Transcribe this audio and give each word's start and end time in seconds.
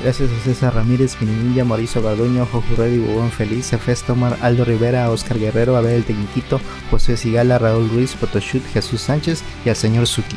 Gracias 0.00 0.30
a 0.30 0.38
César 0.44 0.74
Ramírez, 0.74 1.20
Minilla, 1.20 1.64
Mauricio 1.64 2.00
Garduño, 2.00 2.46
Jojo 2.46 2.76
Reddy, 2.76 2.98
Bubón 2.98 3.32
Feliz, 3.32 3.72
Efes 3.72 4.04
Tomar, 4.04 4.36
Aldo 4.42 4.64
Rivera, 4.64 5.10
Oscar 5.10 5.40
Guerrero, 5.40 5.76
Abel 5.76 5.94
el 5.94 6.04
Tecniquito, 6.04 6.60
José 6.90 7.16
Sigala, 7.16 7.58
Raúl 7.58 7.88
Ruiz, 7.90 8.14
Photoshoot, 8.14 8.62
Jesús 8.66 9.00
Sánchez 9.00 9.42
y 9.64 9.70
al 9.70 9.76
señor 9.76 10.06
Suki. 10.06 10.36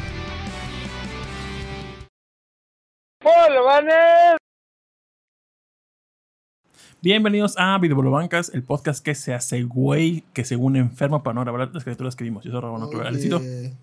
Bienvenidos 7.04 7.56
a 7.58 7.78
Videobolobancas, 7.78 8.52
el 8.54 8.64
podcast 8.64 9.04
que 9.04 9.16
se 9.16 9.34
hace 9.34 9.64
güey, 9.64 10.24
que 10.34 10.44
según 10.44 10.76
enfermo 10.76 11.22
para 11.24 11.36
no 11.36 11.42
grabar 11.42 11.72
las 11.74 11.84
criaturas 11.84 12.16
que 12.16 12.24
vimos. 12.24 12.44
Yo 12.44 12.52
soy 12.52 12.62
Rolando 12.62 12.90
Oye, 12.90 13.74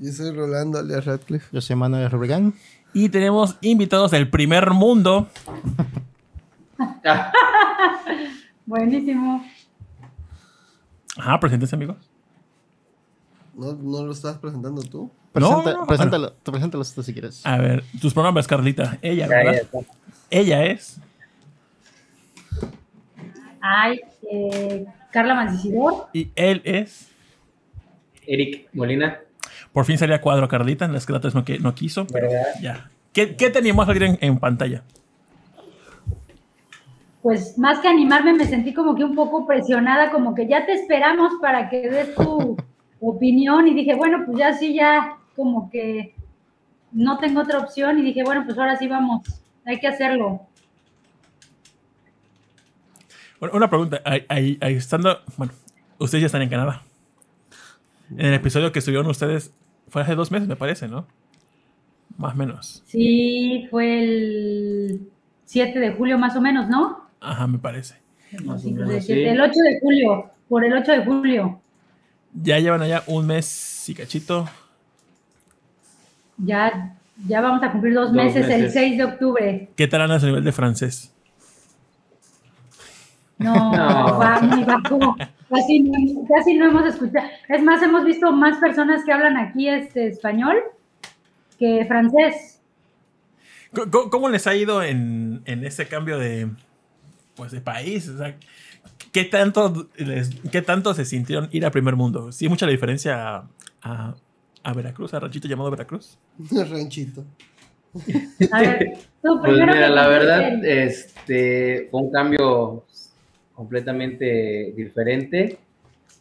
Yo 0.00 0.12
soy 0.12 0.34
Rolando 0.34 0.78
alias 0.78 1.04
Radcliffe. 1.04 1.46
Yo 1.52 1.60
soy 1.60 1.76
Manuel 1.76 2.10
Rubregán. 2.10 2.54
Y 2.92 3.08
tenemos 3.10 3.56
invitados 3.60 4.10
del 4.10 4.28
primer 4.30 4.70
mundo. 4.70 5.28
Buenísimo. 8.66 9.44
Ajá, 11.16 11.38
preséntense, 11.38 11.76
amigos. 11.76 11.96
¿No, 13.54 13.74
¿No 13.74 14.04
lo 14.06 14.12
estás 14.12 14.38
presentando 14.38 14.80
tú? 14.82 15.10
Presenta- 15.32 15.72
no, 15.74 15.86
preséntalo, 15.86 16.32
tú 16.32 16.50
preséntalos 16.50 16.94
tú 16.94 17.02
si 17.02 17.12
quieres. 17.12 17.44
A 17.46 17.58
ver, 17.58 17.84
tus 18.00 18.14
pronombres, 18.14 18.46
Carlita. 18.46 18.98
Ella, 19.02 19.28
¿verdad? 19.28 19.62
Ella 20.30 20.64
es. 20.64 20.98
Ay, 23.60 24.00
eh, 24.32 24.86
Carla 25.12 25.34
Mancisidor. 25.34 26.08
Y 26.12 26.30
él 26.34 26.62
es. 26.64 27.08
Eric 28.26 28.68
Molina, 28.72 29.20
Por 29.72 29.84
fin 29.84 29.98
salía 29.98 30.20
cuadro 30.20 30.48
Carlita, 30.48 30.84
en 30.84 30.92
las 30.92 31.06
que 31.06 31.12
la 31.12 31.20
no, 31.32 31.44
que- 31.44 31.58
no 31.58 31.74
quiso, 31.74 32.06
pero 32.06 32.28
¿verdad? 32.28 32.46
ya. 32.60 32.90
¿Qué, 33.12 33.36
qué 33.36 33.50
teníamos 33.50 33.84
a 33.84 33.86
salir 33.86 34.02
en, 34.04 34.18
en 34.20 34.38
pantalla? 34.38 34.82
Pues 37.22 37.58
más 37.58 37.80
que 37.80 37.88
animarme, 37.88 38.32
me 38.32 38.46
sentí 38.46 38.72
como 38.72 38.94
que 38.94 39.04
un 39.04 39.14
poco 39.14 39.46
presionada, 39.46 40.10
como 40.10 40.34
que 40.34 40.48
ya 40.48 40.64
te 40.64 40.72
esperamos 40.72 41.32
para 41.40 41.68
que 41.68 41.88
des 41.90 42.14
tu 42.14 42.56
opinión. 43.00 43.68
Y 43.68 43.74
dije, 43.74 43.94
bueno, 43.94 44.22
pues 44.26 44.38
ya 44.38 44.54
sí, 44.54 44.74
ya 44.74 45.16
como 45.36 45.70
que 45.70 46.14
no 46.92 47.18
tengo 47.18 47.40
otra 47.42 47.58
opción. 47.58 47.98
Y 47.98 48.02
dije, 48.02 48.22
bueno, 48.24 48.44
pues 48.46 48.56
ahora 48.58 48.76
sí 48.76 48.88
vamos, 48.88 49.22
hay 49.66 49.78
que 49.78 49.86
hacerlo. 49.88 50.46
Bueno, 53.38 53.56
una 53.56 53.68
pregunta. 53.68 54.00
Ahí, 54.04 54.24
ahí- 54.28 54.58
ahí 54.60 54.74
estando. 54.74 55.20
Bueno, 55.36 55.52
ustedes 55.98 56.22
ya 56.22 56.26
están 56.26 56.42
en 56.42 56.48
Canadá. 56.48 56.82
En 58.10 58.26
el 58.26 58.34
episodio 58.34 58.72
que 58.72 58.80
estuvieron 58.80 59.06
ustedes 59.08 59.52
fue 59.90 60.02
hace 60.02 60.14
dos 60.14 60.30
meses, 60.30 60.48
me 60.48 60.56
parece, 60.56 60.88
¿no? 60.88 61.06
Más 62.16 62.34
o 62.34 62.36
menos. 62.36 62.82
Sí, 62.86 63.66
fue 63.70 64.02
el 64.02 65.08
7 65.44 65.78
de 65.78 65.92
julio 65.94 66.18
más 66.18 66.34
o 66.36 66.40
menos, 66.40 66.68
¿no? 66.68 67.08
Ajá, 67.20 67.46
me 67.46 67.58
parece. 67.58 67.96
Más 68.44 68.56
o 68.60 68.68
Sí, 68.68 68.72
menos, 68.72 68.90
el 68.94 69.02
sí. 69.02 69.12
8 69.28 69.52
de 69.52 69.80
julio, 69.80 70.30
por 70.48 70.64
el 70.64 70.72
8 70.72 70.92
de 70.92 71.04
julio. 71.04 71.60
Ya 72.32 72.58
llevan 72.58 72.82
allá 72.82 73.02
un 73.06 73.26
mes 73.26 73.88
y 73.88 73.94
cachito. 73.94 74.48
Ya, 76.38 76.96
ya 77.26 77.40
vamos 77.40 77.62
a 77.62 77.72
cumplir 77.72 77.94
dos, 77.94 78.06
Dos 78.08 78.12
meses, 78.16 78.48
el 78.48 78.62
meses. 78.62 78.72
6 78.72 78.98
de 78.98 79.04
octubre. 79.04 79.70
¿Qué 79.76 79.86
tal 79.88 80.02
andas 80.02 80.22
a 80.22 80.26
nivel 80.26 80.44
de 80.44 80.52
francés? 80.52 81.12
No, 83.38 83.54
No. 83.76 84.18
va 84.18 84.40
muy 84.40 84.64
bajo. 84.64 85.16
Casi 85.50 85.80
no, 85.80 85.92
casi 86.28 86.54
no 86.54 86.66
hemos 86.66 86.86
escuchado. 86.86 87.26
Es 87.48 87.62
más, 87.62 87.82
hemos 87.82 88.04
visto 88.04 88.30
más 88.32 88.58
personas 88.58 89.04
que 89.04 89.12
hablan 89.12 89.36
aquí 89.36 89.68
este 89.68 90.06
español 90.08 90.56
que 91.58 91.84
francés. 91.86 92.60
¿Cómo- 93.74 94.10
¿Cómo, 94.10 94.28
les 94.28 94.46
ha 94.46 94.54
ido 94.54 94.82
en, 94.82 95.42
en 95.44 95.64
ese 95.64 95.86
cambio 95.86 96.18
de, 96.18 96.48
pues, 97.36 97.52
de 97.52 97.60
país? 97.60 98.08
O 98.08 98.18
sea, 98.18 98.36
¿qué, 99.12 99.24
tanto 99.24 99.88
les- 99.96 100.34
¿Qué 100.50 100.62
tanto 100.62 100.94
se 100.94 101.04
sintieron 101.04 101.48
ir 101.52 101.66
a 101.66 101.70
primer 101.70 101.96
mundo? 101.96 102.32
¿Sí 102.32 102.48
mucha 102.48 102.66
la 102.66 102.72
diferencia 102.72 103.36
a, 103.36 103.48
a- 103.82 104.14
a 104.62 104.72
Veracruz, 104.74 105.14
a 105.14 105.20
ranchito 105.20 105.48
llamado 105.48 105.70
Veracruz? 105.70 106.18
Ranchito. 106.50 107.24
A 108.52 108.60
ver, 108.60 108.98
tú 109.20 109.40
Pues 109.40 109.52
mira, 109.52 109.88
la 109.88 110.06
verdad, 110.06 110.64
este, 110.64 111.88
fue 111.90 112.02
un 112.02 112.12
cambio 112.12 112.84
completamente 113.60 114.72
diferente. 114.74 115.58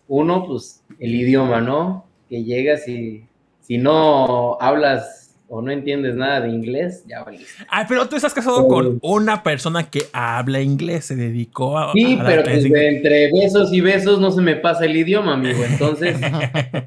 Uno, 0.10 0.46
pues, 0.46 0.84
el 1.00 1.16
idioma, 1.16 1.62
¿no? 1.62 2.06
Que 2.30 2.44
llegas 2.44 2.86
y 2.86 3.24
si 3.62 3.78
no 3.78 4.58
hablas 4.60 5.38
o 5.48 5.62
no 5.62 5.72
entiendes 5.72 6.16
nada 6.16 6.42
de 6.42 6.50
inglés, 6.50 7.06
ya 7.08 7.24
valiste. 7.24 7.64
Ah, 7.70 7.86
pero 7.88 8.10
tú 8.10 8.18
estás 8.18 8.34
casado 8.34 8.68
con 8.68 9.00
una 9.02 9.42
persona 9.42 9.90
que 9.90 10.02
habla 10.12 10.60
inglés, 10.60 11.06
se 11.06 11.16
dedicó 11.16 11.78
a... 11.78 11.94
Sí, 11.94 12.18
a 12.20 12.26
pero 12.26 12.44
darte 12.44 12.68
pues, 12.68 12.94
entre 12.94 13.32
besos 13.32 13.72
y 13.72 13.80
besos 13.80 14.20
no 14.20 14.32
se 14.32 14.42
me 14.42 14.58
pasa 14.58 14.84
el 14.84 14.98
idioma, 14.98 15.36
amigo. 15.36 15.64
Entonces, 15.64 16.18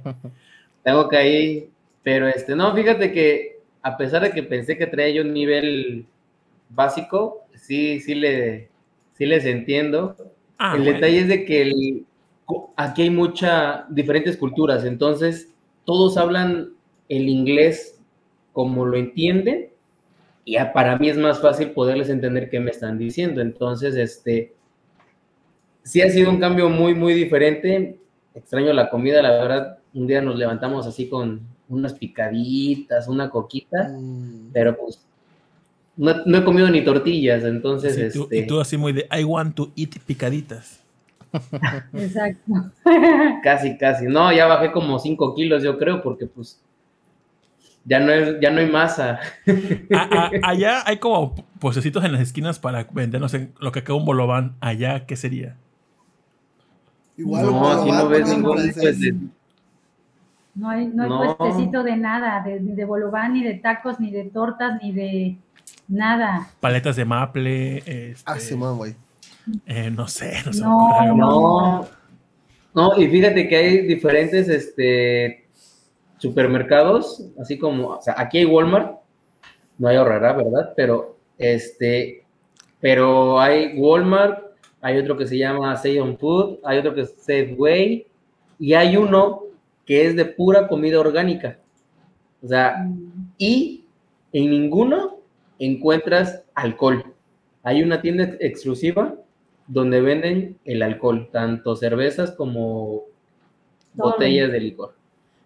tengo 0.85 1.09
que 1.09 1.41
ir. 1.41 1.69
Pero 2.03 2.29
este, 2.29 2.55
no, 2.55 2.75
fíjate 2.75 3.11
que 3.11 3.57
a 3.81 3.97
pesar 3.97 4.21
de 4.21 4.33
que 4.33 4.43
pensé 4.43 4.77
que 4.77 4.87
traía 4.87 5.15
yo 5.15 5.23
un 5.23 5.33
nivel 5.33 6.05
básico, 6.69 7.47
sí, 7.55 8.01
sí 8.01 8.15
le, 8.15 8.69
sí 9.17 9.25
les 9.25 9.47
entiendo. 9.47 10.15
Ah, 10.65 10.75
el 10.77 10.83
bueno. 10.83 10.95
detalle 10.95 11.19
es 11.19 11.28
de 11.28 11.45
que 11.45 11.62
el- 11.62 12.06
aquí 12.77 13.03
hay 13.03 13.11
muchas 13.11 13.84
diferentes 13.93 14.37
culturas, 14.37 14.84
entonces 14.84 15.53
todos 15.84 16.17
hablan 16.17 16.71
el 17.09 17.28
inglés 17.28 18.00
como 18.53 18.87
lo 18.87 18.97
entienden 18.97 19.71
y 20.45 20.56
para 20.73 20.97
mí 20.99 21.09
es 21.09 21.17
más 21.19 21.41
fácil 21.41 21.71
poderles 21.73 22.11
entender 22.11 22.49
qué 22.49 22.61
me 22.61 22.71
están 22.71 22.97
diciendo. 22.97 23.41
Entonces, 23.41 23.97
este, 23.97 24.55
sí 25.83 26.00
ha 26.00 26.11
sido 26.11 26.31
un 26.31 26.39
cambio 26.41 26.69
muy, 26.69 26.94
muy 26.94 27.15
diferente. 27.15 27.99
Extraño 28.34 28.73
la 28.73 28.89
comida, 28.89 29.21
la 29.23 29.31
verdad. 29.31 29.79
Un 29.94 30.06
día 30.06 30.23
nos 30.23 30.37
levantamos 30.37 30.87
así 30.87 31.09
con 31.09 31.41
unas 31.69 31.94
picaditas, 31.94 33.09
una 33.09 33.31
coquita, 33.31 33.89
Mm, 33.89 34.50
pero 34.53 34.77
pues 34.77 35.05
no, 35.97 36.15
no 36.27 36.39
he 36.39 36.45
comido 36.45 36.69
ni 36.71 36.83
tortillas, 36.85 37.45
entonces, 37.45 37.95
Sí, 38.13 38.19
tú- 38.19 38.25
este, 38.25 38.39
y 38.39 38.47
tú 38.47 38.61
así 38.61 38.77
muy 38.77 38.93
de, 38.93 39.07
I 39.11 39.25
want 39.25 39.55
to 39.55 39.73
eat 39.77 39.99
picaditas. 40.07 40.81
Exacto. 41.95 42.53
Casi, 43.43 43.77
casi. 43.79 44.05
No, 44.07 44.33
ya 44.33 44.47
bajé 44.47 44.71
como 44.73 44.99
5 44.99 45.35
kilos, 45.35 45.63
yo 45.63 45.79
creo, 45.79 46.03
porque 46.03 46.27
pues 46.27 46.61
ya 47.85 47.99
no, 48.01 48.13
es, 48.13 48.39
ya 48.41 48.51
no 48.51 48.61
hay 48.61 48.71
masa. 48.71 49.19
A- 49.95 50.27
a- 50.27 50.31
allá 50.43 50.83
hay 50.87 50.99
como 50.99 51.35
puestecitos 51.59 52.05
en 52.05 52.13
las 52.13 52.21
esquinas 52.21 52.59
para 52.59 52.85
vender, 52.93 53.21
no 53.21 53.29
sé, 53.29 53.49
lo 53.61 53.73
que 53.73 53.81
acá 53.81 53.95
un 53.95 54.05
bolobán. 54.05 54.57
Allá, 54.61 55.07
¿qué 55.07 55.17
sería? 55.17 55.57
Igual 57.17 57.47
no, 57.47 57.69
aquí 57.71 57.91
no 57.91 58.09
ves 58.09 58.29
ningún 58.29 58.55
francés. 58.59 58.83
pues, 58.83 59.01
de- 59.01 59.15
No 60.55 60.69
hay, 60.69 60.87
no 60.87 61.03
hay 61.05 61.09
No. 61.09 61.37
puestecito 61.39 61.83
de 61.83 61.97
nada, 61.97 62.43
de- 62.45 62.61
ni 62.61 62.73
de 62.75 62.85
bolobán, 62.85 63.33
ni 63.35 63.43
de 63.43 63.55
tacos, 63.55 63.99
ni 64.01 64.11
de 64.11 64.25
tortas, 64.25 64.79
ni 64.83 64.93
de 64.93 65.37
nada. 65.88 66.50
Paletas 66.60 66.97
de 66.97 67.04
maple, 67.04 67.78
este, 67.78 68.22
Ah, 68.26 68.38
Simón, 68.38 68.78
güey. 68.78 68.94
eh, 69.66 69.91
no 69.91 70.06
sé, 70.09 70.34
no 70.47 70.53
sé. 70.53 70.62
No, 70.62 70.94
algo. 70.98 71.16
No, 71.16 71.88
no, 72.75 72.97
y 73.00 73.09
fíjate 73.09 73.48
que 73.48 73.56
hay 73.56 73.87
diferentes 73.87 74.48
este, 74.48 75.47
supermercados, 76.19 77.25
así 77.41 77.59
como, 77.59 77.88
o 77.88 78.03
sea, 78.03 78.15
aquí 78.16 78.38
hay 78.38 78.44
Walmart, 78.44 78.98
no 79.78 79.88
hay 79.88 79.97
ahorrará, 79.97 80.32
¿verdad? 80.34 80.72
Pero, 80.76 81.16
este, 81.38 82.25
pero 82.81 83.41
hay 83.41 83.76
Walmart, 83.76 84.38
hay 84.81 84.99
otro 84.99 85.16
que 85.16 85.26
se 85.26 85.37
llama 85.38 85.76
Say 85.76 85.99
On 85.99 86.16
Food, 86.16 86.59
hay 86.64 86.78
otro 86.78 86.94
que 86.94 87.03
es 87.03 87.14
Safeway, 87.19 88.06
y 88.59 88.75
hay 88.75 88.97
uno 88.97 89.43
que 89.84 90.06
es 90.06 90.14
de 90.16 90.25
pura 90.25 90.69
comida 90.69 91.00
orgánica. 91.00 91.59
O 92.43 92.49
sea, 92.49 92.88
y 93.38 93.84
en 94.32 94.50
ninguno 94.50 95.19
encuentras 95.67 96.45
alcohol. 96.55 97.05
Hay 97.62 97.82
una 97.82 98.00
tienda 98.03 98.25
ex- 98.25 98.37
exclusiva 98.41 99.14
donde 99.67 100.00
venden 100.00 100.59
el 100.64 100.82
alcohol, 100.82 101.29
tanto 101.32 101.76
cervezas 101.76 102.32
como 102.32 103.03
Todo. 103.97 104.11
botellas 104.12 104.50
de 104.53 104.61
licor. 104.61 104.94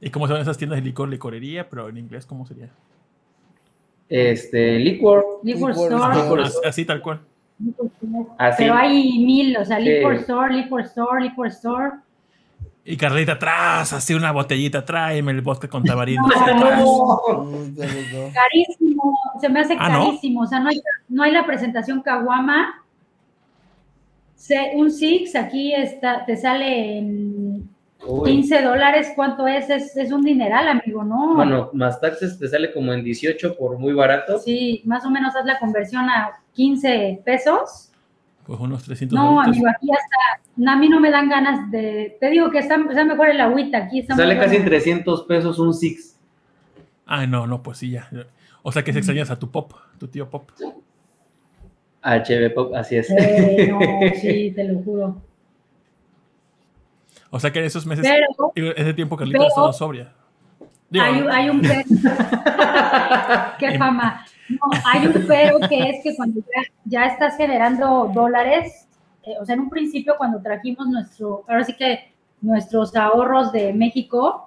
¿Y 0.01 0.11
cómo 0.11 0.27
se 0.27 0.33
llaman 0.33 0.43
esas 0.43 0.59
tiendas 0.59 0.79
de 0.79 0.85
licor? 0.85 1.09
Licorería, 1.09 1.69
pero 1.69 1.89
en 1.89 1.97
inglés, 1.99 2.27
¿cómo 2.27 2.47
sería? 2.47 2.71
Este, 4.09 4.79
liquor, 4.79 5.41
Liquor 5.43 5.71
Liquor 5.71 5.71
store. 5.73 6.21
store. 6.21 6.43
Así, 6.45 6.59
así 6.65 6.85
tal 6.85 7.03
cual. 7.03 7.21
liquor 7.59 7.87
store. 7.87 8.27
así. 8.39 8.63
Pero 8.63 8.75
hay 8.75 9.19
mil, 9.25 9.57
o 9.57 9.65
sea, 9.65 9.79
Sí. 9.79 9.85
liquor 9.85 10.15
store, 10.15 10.55
liquor 10.55 10.81
store, 10.83 11.23
liquor 11.25 11.47
store. 11.49 11.91
Y 12.89 12.97
Carlita 12.97 13.33
atrás, 13.33 13.93
así 13.93 14.15
una 14.15 14.31
botellita, 14.31 14.85
tráeme 14.85 15.33
el 15.33 15.41
vodka 15.43 15.69
con 15.69 15.83
tamarindo. 15.83 16.23
No. 16.57 17.21
Carísimo, 18.33 19.19
se 19.41 19.49
me 19.49 19.61
hace 19.61 19.77
Ah, 19.79 19.89
¿no? 19.91 20.05
carísimo. 20.07 20.43
O 20.43 20.47
sea, 20.47 20.61
no 20.61 20.69
hay, 20.69 20.81
no 21.09 21.23
hay 21.25 21.33
la 21.33 21.45
presentación 21.45 22.01
Caguama. 22.03 22.83
Se- 24.35 24.73
Un 24.75 24.91
Six 24.91 25.35
aquí 25.35 25.73
está, 25.73 26.25
te 26.25 26.37
sale 26.37 26.99
en 26.99 27.69
Uy. 28.07 28.31
15 28.31 28.63
dólares, 28.63 29.13
¿cuánto 29.17 29.49
es? 29.49 29.69
es? 29.71 29.97
Es 29.97 30.13
un 30.13 30.23
dineral, 30.23 30.69
amigo, 30.69 31.03
¿no? 31.03 31.35
Bueno, 31.35 31.71
más 31.73 32.01
taxes 32.01 32.39
te 32.39 32.47
sale 32.47 32.73
como 32.73 32.93
en 32.93 33.03
18 33.03 33.57
por 33.57 33.79
muy 33.79 33.95
barato. 33.95 34.39
Sí, 34.39 34.83
más 34.85 35.05
o 35.05 35.11
menos 35.11 35.35
haz 35.35 35.45
la 35.45 35.59
conversión 35.59 36.09
a 36.09 36.33
15 36.53 37.21
pesos. 37.25 37.91
Pues 38.47 38.61
unos 38.61 38.85
300 38.85 39.19
No, 39.19 39.41
amigo, 39.41 39.67
aquí 39.69 39.89
hasta, 39.91 40.73
a 40.73 40.77
mí 40.77 40.89
no 40.89 41.01
me 41.01 41.11
dan 41.11 41.29
ganas 41.29 41.69
de, 41.71 42.17
te 42.21 42.31
digo 42.31 42.51
que 42.51 42.59
está, 42.61 42.77
está 42.89 43.05
mejor 43.05 43.29
el 43.31 43.41
agüita, 43.41 43.79
aquí 43.79 43.99
está 44.01 44.15
Sale 44.15 44.37
casi 44.37 44.57
en 44.57 44.63
bueno. 44.63 44.77
300 44.77 45.23
pesos 45.25 45.59
un 45.59 45.75
Six. 45.75 46.17
Ay, 47.07 47.27
no, 47.27 47.47
no, 47.47 47.63
pues 47.63 47.79
sí, 47.79 47.91
ya. 47.91 48.09
O 48.63 48.71
sea 48.71 48.85
que 48.85 48.93
se 48.93 48.99
extrañas 49.01 49.31
a 49.31 49.39
tu 49.39 49.51
pop, 49.51 49.73
tu 49.99 50.09
tío 50.09 50.31
pop. 50.31 50.51
HB 52.03 52.55
Pop, 52.55 52.73
así 52.77 52.97
es. 52.97 53.11
Eh, 53.11 53.67
no, 53.69 53.81
sí, 54.21 54.53
te 54.55 54.63
lo 54.65 54.79
juro. 54.81 55.21
O 57.31 57.41
sea 57.41 57.53
que 57.53 57.59
en 57.59 57.65
esos 57.65 57.85
meses, 57.85 58.07
Pero 58.55 58.77
ese 58.77 58.95
tiempo 58.95 59.17
Carlita 59.17 59.43
ha 59.43 59.47
estado 59.49 59.73
sobria. 59.73 60.13
Digo, 60.89 61.05
hay, 61.05 61.21
un- 61.21 61.31
hay 61.31 61.51
un 61.51 61.61
pero. 61.63 61.85
Qué 63.59 63.77
fama. 63.77 64.25
No, 64.49 64.59
hay 64.85 65.07
un 65.07 65.25
pero 65.27 65.59
que 65.69 65.91
es 65.91 66.03
que 66.03 66.15
cuando 66.17 66.41
ya, 66.41 66.63
ya 66.85 67.07
estás 67.07 67.37
generando 67.37 68.11
dólares, 68.15 68.87
eh, 69.25 69.35
o 69.41 69.45
sea, 69.45 69.55
en 69.55 69.63
un 69.63 69.71
principio 69.71 70.15
cuando 70.17 70.41
trajimos 70.41 70.87
nuestro, 70.89 71.45
ahora 71.49 71.65
sí 71.65 71.75
que 71.75 72.13
nuestros 72.41 72.95
ahorros 72.97 73.51
de 73.53 73.73
México, 73.73 74.43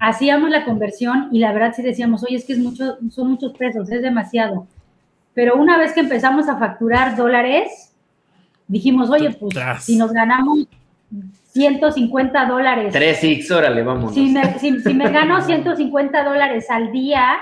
hacíamos 0.00 0.50
la 0.50 0.64
conversión 0.64 1.28
y 1.30 1.38
la 1.38 1.52
verdad 1.52 1.72
sí 1.76 1.82
decíamos, 1.82 2.24
oye, 2.24 2.34
es 2.36 2.44
que 2.44 2.54
es 2.54 2.58
mucho, 2.58 2.96
son 3.10 3.30
muchos 3.30 3.52
pesos, 3.52 3.88
es 3.92 4.02
demasiado. 4.02 4.66
Pero 5.34 5.54
una 5.56 5.78
vez 5.78 5.92
que 5.92 6.00
empezamos 6.00 6.48
a 6.48 6.56
facturar 6.58 7.14
dólares, 7.14 7.94
dijimos, 8.66 9.08
oye, 9.08 9.30
pues 9.30 9.54
Tras. 9.54 9.84
si 9.84 9.96
nos 9.96 10.12
ganamos 10.12 10.66
150 11.52 12.46
dólares, 12.46 12.92
3 12.92 13.18
Six, 13.18 13.50
órale, 13.50 13.82
vámonos. 13.82 14.14
si 14.14 14.30
me, 14.30 14.58
si- 14.58 14.80
si 14.80 14.94
me 14.94 15.10
gano 15.10 15.40
150 15.40 16.24
dólares 16.24 16.66
al 16.70 16.90
día 16.92 17.36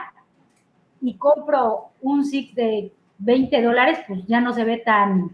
y 1.07 1.15
compro 1.15 1.91
un 2.03 2.25
SIC 2.25 2.55
de 2.55 2.93
20 3.19 3.63
dólares, 3.63 4.01
pues 4.09 4.27
ya 4.27 4.41
no 4.41 4.53
se 4.53 4.65
ve 4.65 4.79
tan, 4.79 5.31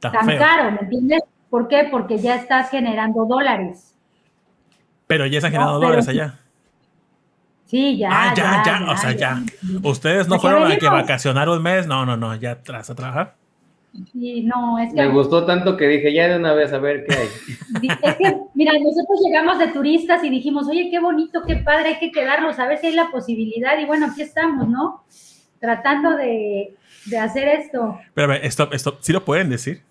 Tan 0.00 0.12
caro, 0.36 0.72
¿me 0.72 0.80
entiendes? 0.80 1.22
¿Por 1.48 1.68
qué? 1.68 1.88
Porque 1.90 2.18
ya 2.18 2.34
estás 2.34 2.68
generando 2.70 3.24
dólares. 3.24 3.94
Pero 5.06 5.26
ya 5.26 5.40
se 5.40 5.46
han 5.46 5.52
generado 5.52 5.74
No, 5.74 5.78
pero- 5.80 5.88
dólares 5.90 6.08
allá. 6.08 6.38
Sí, 7.66 7.96
ya. 7.96 8.08
ah, 8.12 8.34
ya, 8.34 8.62
ya, 8.66 8.90
o 8.92 8.96
sea, 8.98 9.12
ya. 9.12 9.42
Ustedes 9.82 10.28
no 10.28 10.34
¿A 10.34 10.38
qué 10.38 10.42
fueron 10.42 10.70
a 10.70 10.76
que 10.76 10.88
vacacionar 10.88 11.48
un 11.48 11.62
mes, 11.62 11.86
no, 11.86 12.04
no, 12.04 12.18
no, 12.18 12.34
ya 12.34 12.62
tras 12.62 12.90
a 12.90 12.94
trabajar. 12.94 13.36
Sí, 14.10 14.42
no, 14.44 14.78
es 14.78 14.92
Me 14.94 15.02
que, 15.02 15.08
gustó 15.08 15.44
tanto 15.44 15.76
que 15.76 15.86
dije, 15.86 16.12
ya 16.14 16.28
de 16.28 16.36
una 16.38 16.54
vez 16.54 16.72
a 16.72 16.78
ver 16.78 17.04
qué 17.06 17.14
hay. 17.14 17.28
es 18.02 18.16
que, 18.16 18.36
mira, 18.54 18.72
nosotros 18.72 19.20
llegamos 19.24 19.58
de 19.58 19.68
turistas 19.68 20.24
y 20.24 20.30
dijimos, 20.30 20.66
oye, 20.68 20.88
qué 20.90 20.98
bonito, 20.98 21.42
qué 21.46 21.56
padre, 21.56 21.88
hay 21.90 21.98
que 21.98 22.10
quedarnos, 22.10 22.58
a 22.58 22.66
ver 22.66 22.78
si 22.78 22.86
hay 22.86 22.94
la 22.94 23.10
posibilidad. 23.10 23.78
Y 23.78 23.84
bueno, 23.84 24.06
aquí 24.06 24.22
estamos, 24.22 24.66
¿no? 24.68 25.04
Tratando 25.60 26.16
de, 26.16 26.74
de 27.06 27.18
hacer 27.18 27.48
esto. 27.48 27.98
Pero 28.14 28.24
a 28.32 28.34
ver, 28.36 28.46
stop, 28.46 28.72
stop. 28.74 28.96
¿Sí 29.00 29.12
lo 29.12 29.24
pueden 29.24 29.50
decir? 29.50 29.82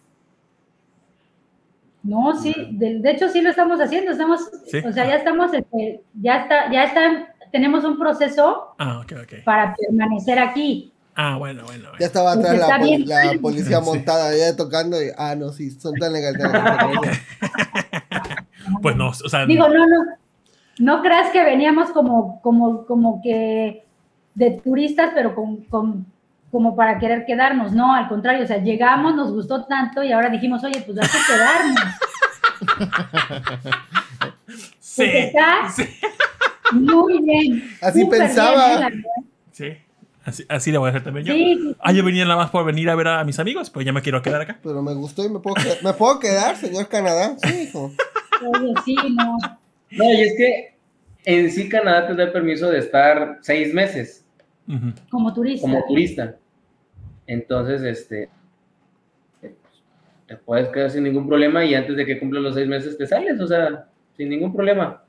No, 2.03 2.33
sí, 2.35 2.55
de, 2.71 2.99
de 2.99 3.11
hecho 3.11 3.29
sí 3.29 3.41
lo 3.41 3.51
estamos 3.51 3.79
haciendo, 3.79 4.11
estamos, 4.11 4.49
Sí. 4.65 4.79
o 4.79 4.91
sea, 4.91 5.07
ya 5.07 5.15
estamos, 5.17 5.53
este, 5.53 6.01
ya 6.19 6.37
está, 6.37 6.71
ya 6.71 6.85
están, 6.85 7.27
tenemos 7.51 7.83
un 7.83 7.99
proceso 7.99 8.73
Ah, 8.79 9.05
para 9.45 9.75
permanecer 9.75 10.39
aquí. 10.39 10.90
Ah, 11.15 11.35
bueno, 11.37 11.63
bueno. 11.65 11.83
bueno. 11.83 11.97
Ya 11.99 12.05
estaba 12.07 12.33
atrás 12.33 12.57
la, 12.57 13.33
policía 13.41 13.79
Sí. 13.79 13.85
montada, 13.85 14.35
ya 14.35 14.55
tocando. 14.55 15.01
Y, 15.01 15.07
ah, 15.17 15.35
no, 15.35 15.51
sí, 15.51 15.71
son 15.71 15.95
tan 15.95 16.13
legales. 16.13 16.41
Pues 18.81 18.95
no, 18.95 19.09
o 19.09 19.13
sea, 19.13 19.45
Digo, 19.45 19.67
no, 19.67 19.85
no, 19.87 19.97
no 20.79 21.01
creas 21.01 21.29
que 21.31 21.43
veníamos 21.43 21.89
como, 21.91 22.39
como, 22.41 22.85
como 22.85 23.21
que 23.21 23.83
de 24.35 24.51
turistas, 24.63 25.11
pero 25.13 25.35
con, 25.35 25.57
con- 25.65 26.05
como 26.51 26.75
para 26.75 26.99
querer 26.99 27.25
quedarnos, 27.25 27.71
no, 27.73 27.93
al 27.95 28.07
contrario, 28.07 28.43
o 28.43 28.47
sea, 28.47 28.57
llegamos, 28.57 29.15
nos 29.15 29.31
gustó 29.31 29.65
tanto 29.65 30.03
y 30.03 30.11
ahora 30.11 30.29
dijimos, 30.29 30.63
oye, 30.63 30.81
pues 30.85 30.97
hay 30.99 31.07
que 31.09 31.17
quedarnos. 31.33 31.79
sí, 34.79 35.03
está 35.03 35.69
sí, 35.69 35.83
muy 36.73 37.21
bien. 37.23 37.63
Así 37.81 38.05
pensaba. 38.05 38.77
bien, 38.77 38.99
¿eh? 38.99 39.23
Sí. 39.51 39.77
Así, 40.23 40.43
así 40.49 40.71
le 40.71 40.77
voy 40.77 40.87
a 40.87 40.89
hacer 40.91 41.03
también 41.03 41.25
yo. 41.25 41.33
Sí, 41.33 41.75
Ah, 41.79 41.91
yo 41.93 42.03
venía 42.05 42.23
nada 42.25 42.37
más 42.37 42.51
por 42.51 42.63
venir 42.63 42.89
a 42.89 42.95
ver 42.95 43.07
a 43.07 43.23
mis 43.23 43.39
amigos, 43.39 43.69
pues 43.69 43.85
ya 43.85 43.93
me 43.93 44.01
quiero 44.01 44.21
quedar 44.21 44.41
acá. 44.41 44.59
Pero 44.61 44.81
me 44.83 44.93
gustó 44.93 45.25
y 45.25 45.29
me 45.29 45.39
puedo, 45.39 45.55
quedar, 45.55 45.77
¿me 45.83 45.93
puedo 45.93 46.19
quedar, 46.19 46.55
señor 46.57 46.87
Canadá. 46.87 47.35
Sí, 47.43 47.63
hijo. 47.63 47.91
oye, 48.41 48.73
sí, 48.85 48.95
no. 49.15 49.37
No, 49.91 50.05
y 50.13 50.21
es 50.21 50.33
que 50.37 50.75
en 51.25 51.51
sí 51.51 51.67
Canadá 51.69 52.07
te 52.07 52.15
da 52.15 52.23
el 52.25 52.31
permiso 52.31 52.69
de 52.69 52.79
estar 52.79 53.39
seis 53.41 53.73
meses. 53.73 54.25
Como 55.09 55.33
turista. 55.33 55.61
como 55.61 55.83
turista. 55.85 56.35
Entonces, 57.27 57.81
este, 57.81 58.29
te 60.27 60.37
puedes 60.37 60.69
quedar 60.69 60.89
sin 60.89 61.03
ningún 61.03 61.27
problema 61.27 61.65
y 61.65 61.73
antes 61.75 61.95
de 61.97 62.05
que 62.05 62.19
cumplan 62.19 62.43
los 62.43 62.55
seis 62.55 62.67
meses 62.67 62.97
te 62.97 63.05
sales, 63.05 63.39
o 63.41 63.47
sea, 63.47 63.87
sin 64.15 64.29
ningún 64.29 64.53
problema. 64.53 65.03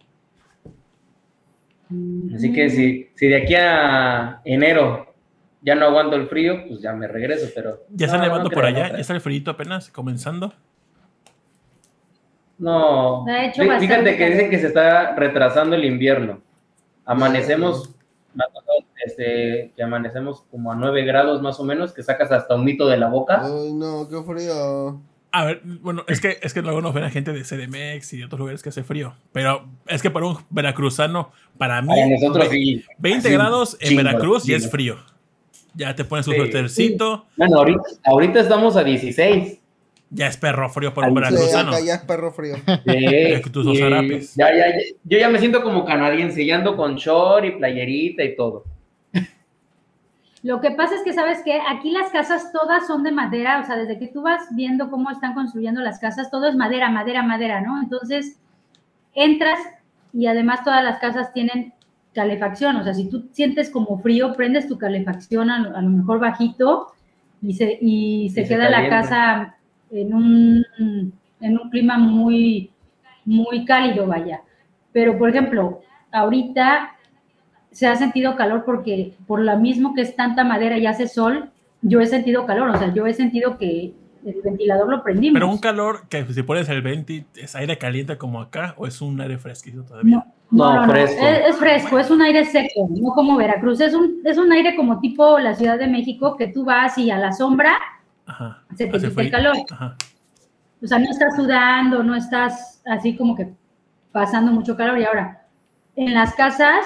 Así 2.34 2.52
que 2.52 2.70
si, 2.70 3.08
si 3.14 3.28
de 3.28 3.42
aquí 3.42 3.54
a 3.54 4.40
enero 4.44 5.12
ya 5.60 5.74
no 5.74 5.86
aguanto 5.86 6.16
el 6.16 6.26
frío, 6.26 6.64
pues 6.66 6.80
ya 6.80 6.92
me 6.92 7.06
regreso, 7.06 7.48
pero... 7.54 7.84
Ya 7.90 8.06
está 8.06 8.18
no, 8.18 8.24
nevando 8.24 8.48
no 8.48 8.50
por 8.50 8.64
allá, 8.64 8.90
ya 8.92 8.98
está 8.98 9.12
el 9.14 9.20
frío 9.20 9.42
apenas 9.50 9.90
comenzando. 9.90 10.52
No, 12.58 13.26
Ha 13.26 13.46
hecho 13.46 13.62
Fí- 13.62 13.68
bastante 13.68 13.86
fíjate 13.86 14.16
que 14.16 14.30
dicen 14.30 14.50
que 14.50 14.58
se 14.58 14.66
está 14.68 15.14
retrasando 15.14 15.76
el 15.76 15.84
invierno. 15.84 16.40
Amanecemos, 17.04 17.94
este, 19.04 19.72
que 19.76 19.82
amanecemos 19.82 20.42
como 20.50 20.70
a 20.70 20.76
9 20.76 21.04
grados 21.04 21.42
más 21.42 21.58
o 21.58 21.64
menos, 21.64 21.92
que 21.92 22.02
sacas 22.02 22.30
hasta 22.30 22.54
un 22.54 22.64
mito 22.64 22.86
de 22.88 22.96
la 22.96 23.08
boca. 23.08 23.42
Ay, 23.44 23.72
no, 23.72 24.08
qué 24.08 24.22
frío. 24.22 25.00
A 25.34 25.46
ver, 25.46 25.62
bueno, 25.64 26.04
es 26.08 26.20
que, 26.20 26.38
es 26.42 26.52
que 26.52 26.60
luego 26.60 26.82
nos 26.82 26.92
ven 26.92 27.04
a 27.04 27.10
gente 27.10 27.32
de 27.32 27.42
CDMX 27.42 28.12
y 28.12 28.18
de 28.18 28.24
otros 28.26 28.38
lugares 28.38 28.62
que 28.62 28.68
hace 28.68 28.84
frío. 28.84 29.14
Pero 29.32 29.66
es 29.86 30.02
que 30.02 30.10
para 30.10 30.26
un 30.26 30.36
veracruzano, 30.50 31.32
para 31.56 31.80
mí, 31.80 31.88
Para 31.88 32.06
nosotros 32.06 32.50
ve- 32.50 32.54
sí. 32.54 32.84
20 32.98 33.28
así, 33.28 33.36
grados 33.36 33.76
en 33.80 33.88
chingo, 33.88 34.02
Veracruz 34.04 34.42
ya 34.44 34.56
chingo. 34.56 34.66
es 34.66 34.70
frío. 34.70 34.96
Ya 35.74 35.94
te 35.94 36.04
pones 36.04 36.26
un 36.28 36.34
Sí. 36.34 36.38
suétercito, 36.40 37.26
Bueno, 37.36 37.56
ahorita, 37.58 37.80
ahorita 38.04 38.40
estamos 38.40 38.76
a 38.76 38.84
16. 38.84 39.58
ya 40.10 40.26
es 40.26 40.36
perro 40.36 40.68
frío 40.68 40.92
para 40.92 41.08
un 41.08 41.14
veracruzano. 41.14 41.72
ya 41.82 41.94
es 41.94 42.02
perro 42.02 42.30
frío. 42.34 42.56
Sí, 42.56 42.62
que 42.84 43.50
tus 43.50 43.66
y 43.74 43.78
ya, 43.78 43.88
ya, 43.88 44.54
ya- 44.54 44.74
yo 45.04 45.18
ya 45.18 45.30
me 45.30 45.38
siento 45.38 45.62
como 45.62 45.86
canadiense, 45.86 46.44
ya 46.44 46.56
ando 46.56 46.76
con 46.76 46.96
short 46.96 47.46
y 47.46 47.50
playerita 47.52 48.22
y 48.22 48.36
todo. 48.36 48.64
Lo 50.42 50.60
que 50.60 50.72
pasa 50.72 50.96
es 50.96 51.02
que, 51.02 51.12
¿sabes 51.12 51.40
qué? 51.44 51.60
Aquí 51.70 51.90
las 51.92 52.10
casas 52.10 52.50
todas 52.52 52.86
son 52.86 53.04
de 53.04 53.12
madera, 53.12 53.60
o 53.60 53.64
sea, 53.64 53.76
desde 53.76 53.98
que 53.98 54.08
tú 54.08 54.22
vas 54.22 54.42
viendo 54.54 54.90
cómo 54.90 55.10
están 55.10 55.34
construyendo 55.34 55.80
las 55.82 56.00
casas, 56.00 56.30
todo 56.30 56.46
es 56.48 56.56
madera, 56.56 56.90
madera, 56.90 57.22
madera, 57.22 57.60
¿no? 57.60 57.80
Entonces, 57.80 58.38
entras 59.14 59.58
y 60.12 60.26
además 60.26 60.64
todas 60.64 60.82
las 60.84 60.98
casas 60.98 61.32
tienen 61.32 61.72
calefacción, 62.14 62.76
o 62.76 62.84
sea, 62.84 62.92
si 62.92 63.08
tú 63.08 63.28
sientes 63.32 63.70
como 63.70 63.98
frío, 63.98 64.34
prendes 64.34 64.68
tu 64.68 64.76
calefacción 64.78 65.48
a, 65.50 65.58
lo- 65.60 65.76
a 65.76 65.80
lo 65.80 65.90
mejor 65.90 66.18
bajito 66.18 66.88
y 67.40 67.54
se, 67.54 67.78
y 67.80 68.28
se 68.30 68.42
Y 68.42 68.44
se 68.44 68.48
queda 68.54 68.68
la 68.68 68.76
calienta. 68.88 69.00
casa 69.02 69.56
en 69.90 70.14
un, 70.14 70.64
en 71.40 71.58
un 71.58 71.70
clima 71.70 71.98
muy, 71.98 72.70
muy 73.24 73.64
cálido, 73.64 74.06
vaya. 74.06 74.42
Pero, 74.92 75.18
por 75.18 75.30
ejemplo, 75.30 75.80
ahorita 76.12 76.90
se 77.72 77.86
ha 77.86 77.96
sentido 77.96 78.36
calor 78.36 78.64
porque 78.64 79.14
por 79.26 79.40
lo 79.40 79.58
mismo 79.58 79.94
que 79.94 80.02
es 80.02 80.14
tanta 80.14 80.44
madera 80.44 80.78
y 80.78 80.86
hace 80.86 81.08
sol, 81.08 81.50
yo 81.80 82.00
he 82.00 82.06
sentido 82.06 82.46
calor, 82.46 82.70
o 82.70 82.78
sea, 82.78 82.92
yo 82.94 83.06
he 83.06 83.14
sentido 83.14 83.58
que 83.58 83.92
el 84.24 84.40
ventilador 84.44 84.88
lo 84.88 85.02
prendimos. 85.02 85.34
Pero 85.34 85.50
un 85.50 85.58
calor 85.58 86.06
que 86.08 86.24
si 86.32 86.42
pones 86.42 86.68
el 86.68 86.80
20, 86.80 87.26
¿es 87.36 87.56
aire 87.56 87.76
caliente 87.76 88.16
como 88.18 88.40
acá 88.40 88.74
o 88.76 88.86
es 88.86 89.00
un 89.00 89.20
aire 89.20 89.38
fresquito 89.38 89.82
todavía? 89.82 90.16
No, 90.16 90.24
no, 90.50 90.64
No, 90.64 90.74
no, 90.74 90.86
no, 90.86 90.92
fresco. 90.92 91.26
Es, 91.26 91.48
es 91.48 91.56
fresco, 91.56 91.98
es 91.98 92.10
un 92.10 92.22
aire 92.22 92.44
seco, 92.44 92.88
no 92.88 93.10
como 93.14 93.36
Veracruz, 93.36 93.80
es 93.80 93.94
un, 93.94 94.20
es 94.24 94.38
un 94.38 94.52
aire 94.52 94.76
como 94.76 95.00
tipo 95.00 95.38
la 95.38 95.54
Ciudad 95.54 95.78
de 95.78 95.88
México, 95.88 96.36
que 96.36 96.48
tú 96.48 96.64
vas 96.64 96.96
y 96.98 97.10
a 97.10 97.18
la 97.18 97.32
sombra 97.32 97.76
Ajá. 98.26 98.62
se 98.76 98.86
te 98.86 98.96
hace 98.96 99.08
quita 99.08 99.22
el 99.22 99.30
calor. 99.30 99.56
Ajá. 99.70 99.96
O 100.82 100.86
sea, 100.86 100.98
no 100.98 101.10
estás 101.10 101.36
sudando, 101.36 102.02
no 102.02 102.14
estás 102.14 102.82
así 102.86 103.16
como 103.16 103.36
que 103.36 103.52
pasando 104.10 104.52
mucho 104.52 104.76
calor. 104.76 104.98
Y 104.98 105.04
ahora, 105.04 105.46
en 105.96 106.12
las 106.12 106.34
casas, 106.34 106.84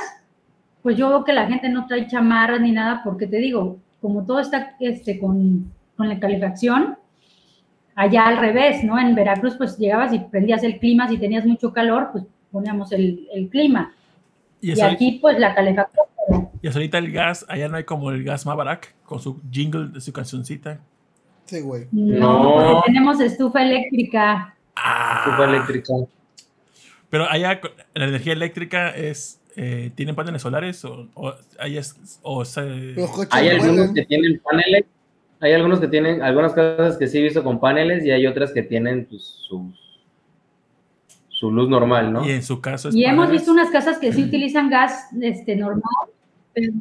pues 0.86 0.96
yo 0.96 1.08
veo 1.08 1.24
que 1.24 1.32
la 1.32 1.48
gente 1.48 1.68
no 1.68 1.84
trae 1.88 2.06
chamarras 2.06 2.60
ni 2.60 2.70
nada, 2.70 3.00
porque 3.02 3.26
te 3.26 3.38
digo, 3.38 3.78
como 4.00 4.24
todo 4.24 4.38
está 4.38 4.76
este, 4.78 5.18
con, 5.18 5.72
con 5.96 6.08
la 6.08 6.20
calefacción, 6.20 6.96
allá 7.96 8.28
al 8.28 8.36
revés, 8.36 8.84
¿no? 8.84 8.96
En 8.96 9.16
Veracruz, 9.16 9.56
pues 9.56 9.76
llegabas 9.78 10.12
y 10.12 10.20
prendías 10.20 10.62
el 10.62 10.78
clima, 10.78 11.08
si 11.08 11.18
tenías 11.18 11.44
mucho 11.44 11.72
calor, 11.72 12.10
pues 12.12 12.22
poníamos 12.52 12.92
el, 12.92 13.26
el 13.34 13.48
clima. 13.48 13.92
Y, 14.60 14.80
aquí, 14.80 15.18
pues 15.20 15.40
la 15.40 15.56
calefacción. 15.56 16.06
y 16.62 16.68
hasta 16.68 16.78
ahorita 16.78 16.98
el 16.98 17.10
gas, 17.10 17.44
allá 17.48 17.66
no 17.68 17.78
hay 17.78 17.84
como 17.84 18.12
el 18.12 18.22
gas 18.22 18.46
Maverick 18.46 18.94
con 19.02 19.18
su 19.18 19.40
jingle 19.50 19.88
de 19.88 20.00
su 20.00 20.12
cancioncita. 20.12 20.78
Sí, 21.46 21.62
güey. 21.62 21.88
No, 21.90 22.44
No. 22.44 22.54
porque 22.54 22.92
tenemos 22.92 23.18
estufa 23.18 23.60
eléctrica. 23.64 24.54
Ah, 24.76 25.24
Estufa 25.24 25.48
eléctrica. 25.50 25.92
Pero 27.10 27.28
allá 27.28 27.60
la 27.94 28.04
energía 28.04 28.34
eléctrica 28.34 28.90
es. 28.90 29.40
Eh, 29.56 29.90
¿Tienen 29.94 30.14
paneles 30.14 30.42
solares? 30.42 30.84
¿O, 30.84 31.08
o, 31.14 31.32
ahí 31.58 31.78
es- 31.78 32.18
o 32.22 32.44
se- 32.44 32.92
Los 32.94 33.10
coches 33.10 33.32
Hay 33.32 33.48
algunos 33.48 33.92
que 33.94 34.04
tienen 34.04 34.38
paneles, 34.40 34.84
hay 35.40 35.52
algunos 35.54 35.80
que 35.80 35.88
tienen, 35.88 36.22
algunas 36.22 36.52
casas 36.52 36.98
que 36.98 37.06
sí 37.06 37.18
he 37.18 37.22
visto 37.22 37.42
con 37.42 37.58
paneles 37.58 38.04
y 38.04 38.10
hay 38.10 38.26
otras 38.26 38.52
que 38.52 38.62
tienen 38.62 39.06
pues, 39.06 39.22
su, 39.22 39.72
su 41.30 41.50
luz 41.50 41.68
normal, 41.70 42.12
¿no? 42.12 42.26
Y 42.26 42.32
en 42.32 42.42
su 42.42 42.60
caso 42.60 42.90
es 42.90 42.94
Y 42.94 43.04
hemos 43.04 43.30
visto 43.30 43.50
unas 43.50 43.70
casas 43.70 43.98
que 43.98 44.12
sí 44.12 44.24
utilizan 44.24 44.68
gas 44.68 45.08
este, 45.22 45.56
normal, 45.56 45.82
pero 46.52 46.72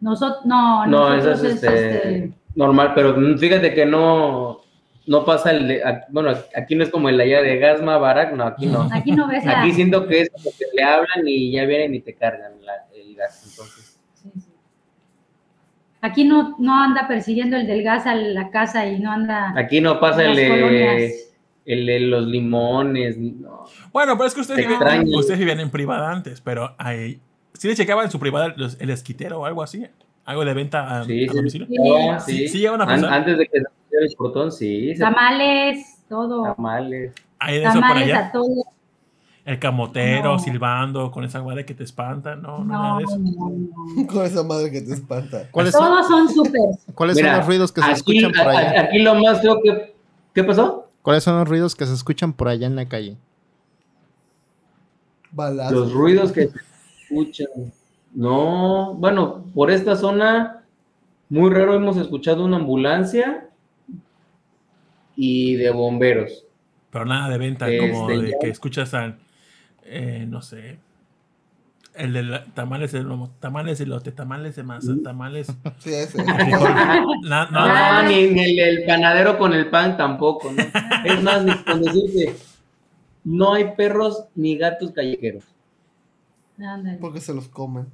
nosotros, 0.00 0.46
no, 0.46 0.86
No, 0.86 1.14
nosotros 1.16 1.38
eso 1.44 1.46
es 1.46 1.62
este, 1.64 2.32
normal, 2.54 2.92
pero 2.94 3.14
fíjate 3.38 3.74
que 3.74 3.84
no, 3.84 4.60
no 5.06 5.24
pasa 5.24 5.52
el 5.52 5.68
de, 5.68 5.82
bueno, 6.10 6.32
aquí 6.56 6.74
no 6.74 6.82
es 6.82 6.90
como 6.90 7.08
el 7.08 7.20
allá 7.20 7.40
de 7.42 7.58
Gasma, 7.58 7.96
Barak, 7.98 8.32
no, 8.34 8.44
aquí 8.44 8.66
no. 8.66 8.88
aquí 8.92 9.12
no 9.12 9.28
ves 9.28 9.44
la... 9.44 9.60
Aquí 9.62 9.72
siento 9.72 10.06
que 10.08 10.22
es 10.22 10.30
como 10.30 10.50
que 10.50 10.64
le 10.74 10.82
hablan 10.82 11.26
y 11.26 11.52
ya 11.52 11.64
vienen 11.64 11.94
y 11.94 12.00
te 12.00 12.14
cargan 12.14 12.52
la- 12.64 12.86
el 12.94 13.14
gas, 13.14 13.46
entonces. 13.48 13.98
Sí, 14.14 14.30
sí. 14.34 14.50
Aquí 16.00 16.24
no, 16.24 16.56
no 16.58 16.82
anda 16.82 17.08
persiguiendo 17.08 17.56
el 17.56 17.66
del 17.66 17.82
gas 17.82 18.06
a 18.06 18.14
la 18.14 18.50
casa 18.50 18.86
y 18.86 18.98
no 19.00 19.10
anda... 19.12 19.52
Aquí 19.56 19.80
no 19.80 19.98
pasa 19.98 20.24
el 20.24 20.36
de, 20.36 21.14
el 21.64 21.86
de 21.86 22.00
los 22.00 22.26
limones, 22.26 23.16
no. 23.18 23.64
Bueno, 23.92 24.16
pero 24.16 24.26
es 24.26 24.34
que 24.34 24.40
ustedes, 24.40 24.66
Te 24.66 24.72
vivían, 24.72 25.06
ustedes 25.14 25.38
vivían 25.38 25.60
en 25.60 25.70
privada 25.70 26.10
antes, 26.10 26.40
pero 26.40 26.74
ahí. 26.78 27.20
¿Sí 27.54 27.68
le 27.68 27.74
checaban 27.74 28.04
en 28.04 28.10
su 28.10 28.20
privada 28.20 28.52
los- 28.56 28.78
el 28.80 28.90
esquitero 28.90 29.40
o 29.40 29.46
algo 29.46 29.62
así? 29.62 29.86
¿Algo 30.24 30.44
de 30.44 30.52
venta 30.54 31.00
a, 31.00 31.04
Sí, 31.04 31.26
a 31.26 31.30
sí, 31.30 31.36
domicilio? 31.36 31.66
Sí, 31.68 31.76
sí. 32.26 32.48
sí 32.48 32.58
llegan 32.58 32.80
a 32.80 32.84
An- 32.84 33.00
pasar. 33.00 33.12
antes 33.14 33.38
de 33.38 33.46
que 33.46 33.62
el 34.02 34.14
portón, 34.16 34.52
sí. 34.52 34.94
se- 34.94 35.00
Tamales, 35.02 36.02
todo. 36.08 36.42
Tamales. 36.54 37.12
¿Hay 37.38 37.58
de 37.58 37.64
eso 37.64 37.74
por 37.80 37.96
allá? 37.96 38.26
a 38.26 38.32
todo. 38.32 38.64
El 39.44 39.58
camotero 39.60 40.32
No. 40.32 40.38
silbando 40.40 41.10
con 41.12 41.22
esa 41.22 41.40
madre 41.42 41.64
que 41.64 41.72
te 41.74 41.84
espanta, 41.84 42.34
no, 42.34 42.58
no, 42.58 42.64
nada 42.64 42.88
No, 42.88 42.98
de 42.98 43.04
eso. 43.04 43.18
no, 43.18 43.50
no. 43.50 44.06
Con 44.12 44.24
esa 44.26 44.42
madre 44.42 44.72
que 44.72 44.80
te 44.80 44.92
espanta. 44.94 45.48
¿Cuáles 45.52 45.72
son, 45.72 45.84
Todos 45.84 46.08
son 46.08 46.28
súper. 46.28 46.60
cuáles 46.96 47.14
Mira, 47.16 47.28
son 47.28 47.36
los 47.38 47.46
ruidos 47.46 47.70
que 47.72 47.80
se 47.80 47.86
aquí, 47.86 47.94
escuchan 47.96 48.32
por 48.32 48.48
allá? 48.52 48.80
aquí 48.82 48.98
lo 48.98 49.14
más 49.14 49.40
feo 49.40 49.60
que... 49.62 49.94
¿Qué 50.34 50.42
pasó? 50.42 50.88
¿Cuáles 51.02 51.22
son 51.22 51.38
los 51.38 51.48
ruidos 51.48 51.76
que 51.76 51.86
se 51.86 51.94
escuchan 51.94 52.32
por 52.32 52.48
allá 52.48 52.66
en 52.66 52.74
la 52.74 52.88
calle? 52.88 53.16
Balazo. 55.30 55.74
Los 55.74 55.92
ruidos 55.92 56.32
que 56.32 56.48
se 56.48 56.58
escuchan. 57.02 57.46
No, 58.14 58.94
bueno, 58.94 59.44
por 59.54 59.70
esta 59.70 59.94
zona, 59.96 60.62
muy 61.28 61.50
raro 61.50 61.74
hemos 61.74 61.96
escuchado 61.98 62.44
una 62.44 62.56
ambulancia 62.56 63.48
y 65.16 65.54
de 65.56 65.70
bomberos. 65.70 66.44
Pero 66.90 67.04
nada 67.04 67.28
de 67.28 67.38
venta, 67.38 67.68
Este, 67.68 67.90
como 67.90 68.08
de 68.08 68.30
ya. 68.30 68.38
que 68.40 68.48
escuchas 68.50 68.94
al, 68.94 69.18
eh, 69.84 70.24
no 70.28 70.42
sé, 70.42 70.78
el 71.94 72.12
de 72.12 72.22
la- 72.22 72.44
tamales 72.46 72.92
de 72.92 73.02
lomo, 73.02 73.30
tamales 73.40 73.78
de 73.78 73.86
lote, 73.86 74.12
tamales 74.12 74.54
de 74.56 74.62
masa, 74.62 74.92
tamales. 75.02 75.46
Sí, 75.78 75.92
ese. 75.94 76.22
no, 76.24 77.20
No, 77.22 77.50
no, 77.50 78.02
ni 78.08 78.14
en 78.24 78.38
el, 78.38 78.58
el 78.58 78.84
panadero 78.84 79.38
con 79.38 79.52
el 79.54 79.68
pan 79.70 79.96
tampoco, 79.96 80.52
¿no? 80.52 80.62
Es 81.04 81.22
más, 81.22 81.44
ni 81.44 81.52
con 81.64 81.82
decirte, 81.82 82.36
no 83.24 83.54
hay 83.54 83.72
perros 83.76 84.24
ni 84.34 84.56
gatos 84.56 84.92
callejeros. 84.92 85.44
Porque 87.00 87.20
se 87.20 87.34
los 87.34 87.48
comen. 87.48 87.86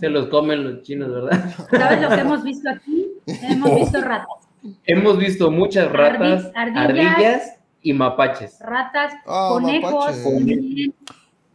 Se 0.00 0.08
los 0.08 0.28
comen 0.28 0.64
los 0.64 0.82
chinos, 0.82 1.10
¿verdad? 1.12 1.54
¿Sabes 1.70 2.00
lo 2.02 2.08
que 2.08 2.14
hemos 2.20 2.42
visto 2.42 2.70
aquí? 2.70 3.08
Hemos 3.26 3.74
visto 3.74 4.00
ratas. 4.00 4.41
Hemos 4.84 5.18
visto 5.18 5.50
muchas 5.50 5.90
ratas, 5.90 6.52
Ardi- 6.54 6.76
ardillas, 6.76 7.12
ardillas. 7.14 7.56
y 7.82 7.92
mapaches. 7.92 8.58
Ratas, 8.60 9.14
Ah, 9.26 9.48
conejos, 9.52 9.92
mapache. 10.16 10.92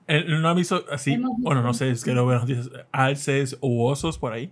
Eh, 0.09 0.23
¿No 0.27 0.47
han 0.49 0.55
visto 0.55 0.83
así? 0.91 1.17
Bueno, 1.39 1.61
no 1.61 1.73
sé, 1.73 1.89
es 1.91 2.03
que 2.03 2.11
lo 2.13 2.25
veo 2.25 2.39
noticias, 2.39 2.69
alces 2.91 3.57
u 3.61 3.83
osos 3.85 4.17
por 4.17 4.33
ahí. 4.33 4.51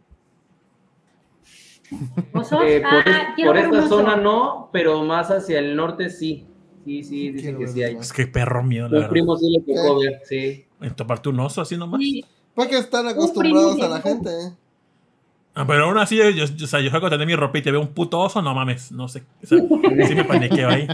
osos. 2.34 2.60
Eh, 2.66 2.82
por 2.82 3.08
Ah, 3.08 3.36
es- 3.38 3.46
por 3.46 3.58
esta 3.58 3.88
zona 3.88 4.16
no, 4.16 4.70
pero 4.74 5.04
más 5.04 5.30
hacia 5.32 5.60
el 5.60 5.76
norte 5.76 6.10
sí. 6.10 6.46
Sí, 6.84 7.04
sí, 7.04 7.32
dicen 7.32 7.58
que 7.58 7.68
sí 7.68 7.82
hay. 7.84 7.96
Es 7.96 8.14
que 8.14 8.28
perro 8.28 8.62
miedo, 8.64 8.84
la 8.84 8.90
Un 8.90 8.94
verdad. 8.98 9.10
primo 9.10 9.36
sí 9.38 9.50
le 9.50 9.60
tocó 9.62 10.00
ver, 10.00 10.22
sí. 10.24 10.66
En 10.82 10.94
toparte 10.96 11.30
un 11.30 11.40
oso 11.40 11.62
así 11.62 11.76
nomás. 11.78 12.00
Sí, 12.00 12.24
Porque 12.54 12.78
están 12.78 13.08
acostumbrados 13.08 13.82
a 13.82 13.88
la 13.90 14.02
gente. 14.02 14.30
¿eh? 14.30 14.54
Ah, 15.56 15.66
pero 15.66 15.86
aún 15.86 15.98
así, 15.98 16.18
yo, 16.18 16.30
yo, 16.32 16.44
o 16.44 16.68
sea, 16.68 16.82
yo 16.82 16.94
a 16.94 17.10
tener 17.10 17.26
mi 17.26 17.36
ropa 17.36 17.58
y 17.58 17.62
te 17.62 17.72
veo 17.72 17.80
un 17.80 17.88
puto 17.88 18.20
oso, 18.20 18.42
no 18.42 18.54
mames, 18.54 18.92
no 18.92 19.08
sé. 19.08 19.24
O 19.42 19.48
sea, 19.48 19.58
sí 20.08 20.16
me 20.16 20.26
paniqueo 20.26 20.70
ahí. 20.70 20.86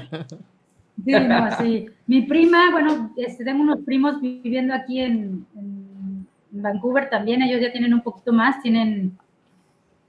Sí, 1.03 1.13
no, 1.13 1.57
sí. 1.59 1.87
Mi 2.05 2.21
prima, 2.21 2.69
bueno, 2.69 3.11
este, 3.17 3.43
tengo 3.43 3.63
unos 3.63 3.79
primos 3.79 4.21
viviendo 4.21 4.75
aquí 4.75 4.99
en, 4.99 5.47
en 5.55 6.27
Vancouver 6.51 7.09
también, 7.09 7.41
ellos 7.41 7.59
ya 7.59 7.71
tienen 7.71 7.91
un 7.91 8.01
poquito 8.01 8.31
más, 8.33 8.61
tienen 8.61 9.17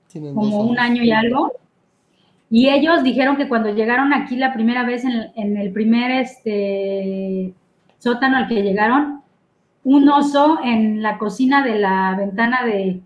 Tienen 0.09 0.35
como 0.35 0.65
un 0.65 0.79
año 0.79 1.03
y 1.03 1.13
algo. 1.13 1.53
Y 2.51 2.69
ellos 2.69 3.03
dijeron 3.03 3.39
que 3.39 3.49
cuando 3.49 3.75
llegaron 3.75 4.13
aquí 4.13 4.37
la 4.37 4.53
primera 4.53 4.85
vez 4.85 5.07
en, 5.07 5.33
en 5.35 5.57
el 5.57 5.73
primer 5.73 6.11
este, 6.11 7.55
sótano 7.99 8.37
al 8.37 8.49
que 8.49 8.63
llegaron, 8.63 9.23
un 9.85 10.09
oso 10.11 10.59
en 10.63 11.01
la 11.01 11.17
cocina 11.17 11.65
de 11.65 11.79
la 11.79 12.15
ventana 12.19 12.67
de, 12.67 13.01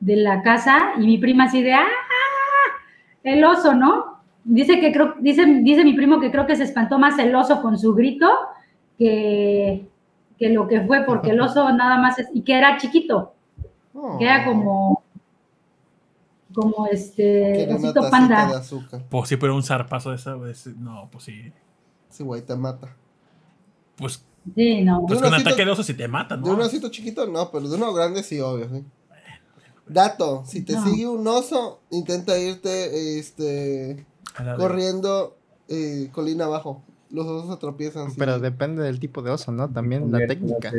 de 0.00 0.16
la 0.16 0.42
casa 0.42 0.92
y 0.98 1.06
mi 1.06 1.18
prima 1.18 1.44
así 1.44 1.62
de 1.62 1.74
¡ah! 1.74 1.86
El 3.22 3.44
oso, 3.44 3.74
¿no? 3.74 4.20
Dice 4.44 4.80
que 4.80 4.92
creo, 4.92 5.14
dice, 5.20 5.44
dice 5.62 5.84
mi 5.84 5.92
primo 5.92 6.18
que 6.20 6.30
creo 6.30 6.46
que 6.46 6.56
se 6.56 6.64
espantó 6.64 6.98
más 6.98 7.18
el 7.18 7.34
oso 7.34 7.60
con 7.60 7.78
su 7.78 7.94
grito 7.94 8.26
que, 8.98 9.86
que 10.38 10.48
lo 10.48 10.66
que 10.66 10.80
fue, 10.82 11.04
porque 11.04 11.30
el 11.30 11.40
oso 11.40 11.70
nada 11.74 11.98
más 11.98 12.18
es, 12.18 12.28
y 12.34 12.42
que 12.42 12.56
era 12.56 12.76
chiquito, 12.78 13.34
Oh. 13.92 14.16
que 14.18 14.24
era 14.24 14.44
como, 14.44 15.02
como 16.54 16.86
este, 16.86 17.68
osito 17.74 18.08
panda. 18.10 18.46
de 18.48 18.56
azúcar. 18.56 19.02
Pues 19.10 19.28
sí, 19.28 19.36
pero 19.36 19.54
un 19.54 19.62
zarpazo 19.62 20.10
de 20.10 20.16
esa 20.16 20.34
vez. 20.36 20.66
No, 20.78 21.08
pues 21.10 21.24
sí. 21.24 21.52
Sí, 22.08 22.22
güey, 22.24 22.42
te 22.42 22.54
mata. 22.56 22.94
Pues, 23.96 24.24
Sí, 24.54 24.80
no. 24.82 25.04
pues 25.06 25.18
De 25.20 25.24
con 25.26 25.34
un 25.34 25.38
osito- 25.40 25.48
ataque 25.50 25.64
de 25.64 25.70
oso 25.70 25.82
si 25.82 25.94
te 25.94 26.08
matan, 26.08 26.40
De 26.42 26.48
¿no? 26.48 26.54
un 26.56 26.62
osito 26.62 26.88
chiquito 26.88 27.26
no, 27.26 27.50
pero 27.50 27.68
de 27.68 27.76
uno 27.76 27.92
grande 27.92 28.22
sí, 28.22 28.40
obvio, 28.40 28.68
sí. 28.70 28.84
Dato, 29.92 30.44
si 30.46 30.62
te 30.62 30.74
No. 30.74 30.84
sigue 30.84 31.08
un 31.08 31.26
oso, 31.26 31.80
intenta 31.90 32.38
irte 32.38 33.18
este 33.18 34.06
corriendo 34.56 35.36
eh, 35.68 36.08
colina 36.12 36.44
abajo. 36.44 36.82
Los 37.10 37.26
osos 37.26 37.52
se 37.52 37.60
tropiezan. 37.60 38.08
sí. 38.10 38.16
Pero 38.18 38.38
depende 38.38 38.82
del 38.84 39.00
tipo 39.00 39.20
de 39.22 39.32
oso, 39.32 39.50
¿no? 39.52 39.68
También 39.68 40.10
la 40.12 40.26
técnica. 40.26 40.72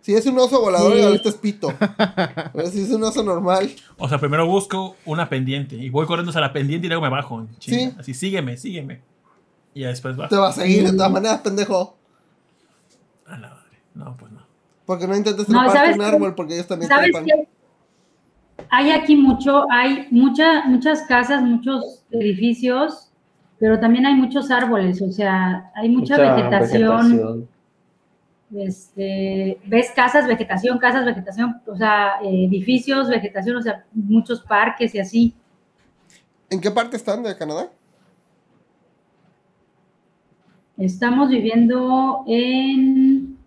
Si 0.00 0.14
es 0.14 0.24
un 0.26 0.38
oso 0.38 0.60
volador, 0.60 0.94
Sí. 0.96 1.02
ahorita 1.02 1.28
es 1.28 1.34
pito. 1.36 1.68
Pero 2.52 2.68
si 2.68 2.82
es 2.82 2.90
un 2.90 3.02
oso 3.04 3.22
normal, 3.24 3.70
O 3.98 4.08
sea, 4.08 4.18
primero 4.18 4.46
busco 4.46 4.96
una 5.04 5.28
pendiente 5.28 5.74
y 5.76 5.88
voy 5.90 6.06
corriendo 6.06 6.30
hacia 6.30 6.40
la 6.40 6.52
pendiente 6.52 6.86
y 6.86 6.88
luego 6.88 7.02
me 7.02 7.10
bajo. 7.10 7.46
Sí. 7.60 7.92
Así, 7.98 8.14
sígueme, 8.14 8.56
sígueme. 8.56 9.02
Y 9.74 9.82
ya 9.82 9.88
después 9.88 10.16
bajo. 10.16 10.30
te 10.30 10.36
va 10.36 10.48
a 10.48 10.52
seguir 10.52 10.84
de 10.84 10.92
todas 10.96 11.10
maneras, 11.12 11.40
pendejo. 11.42 11.96
A 13.26 13.36
la 13.38 13.48
madre. 13.50 13.78
No, 13.94 14.16
pues 14.16 14.32
no. 14.32 14.46
Porque 14.84 15.06
no 15.08 15.16
intentes 15.16 15.48
No, 15.48 15.58
treparte 15.60 15.78
¿sabes 15.78 15.96
un 15.96 16.02
árbol, 16.02 16.34
porque 16.36 16.54
ellos 16.54 16.66
también 16.68 16.88
¿Sabes 16.88 17.10
trepan. 17.12 17.24
qué? 17.24 17.48
Hay 18.78 18.90
aquí 18.90 19.16
mucho, 19.16 19.64
hay 19.70 20.06
mucha, 20.10 20.66
muchas 20.66 21.00
casas, 21.04 21.42
muchos 21.42 22.04
edificios, 22.10 23.10
pero 23.58 23.80
también 23.80 24.04
hay 24.04 24.14
muchos 24.16 24.50
árboles, 24.50 25.00
o 25.00 25.10
sea, 25.10 25.72
hay 25.74 25.88
mucha, 25.88 26.18
vegetación. 26.18 27.08
vegetación. 27.08 27.48
Este, 28.54 29.58
ves 29.64 29.92
casas, 29.96 30.26
vegetación, 30.26 30.76
casas, 30.76 31.06
vegetación, 31.06 31.58
o 31.66 31.74
sea, 31.74 32.16
eh, 32.22 32.44
edificios, 32.44 33.08
vegetación, 33.08 33.56
o 33.56 33.62
sea, 33.62 33.86
muchos 33.94 34.42
parques 34.42 34.94
y 34.94 34.98
así. 34.98 35.34
¿En 36.50 36.60
qué 36.60 36.70
parte 36.70 36.98
están 36.98 37.22
de 37.22 37.34
Canadá? 37.34 37.70
Estamos 40.76 41.30
viviendo 41.30 42.24
en, 42.26 43.38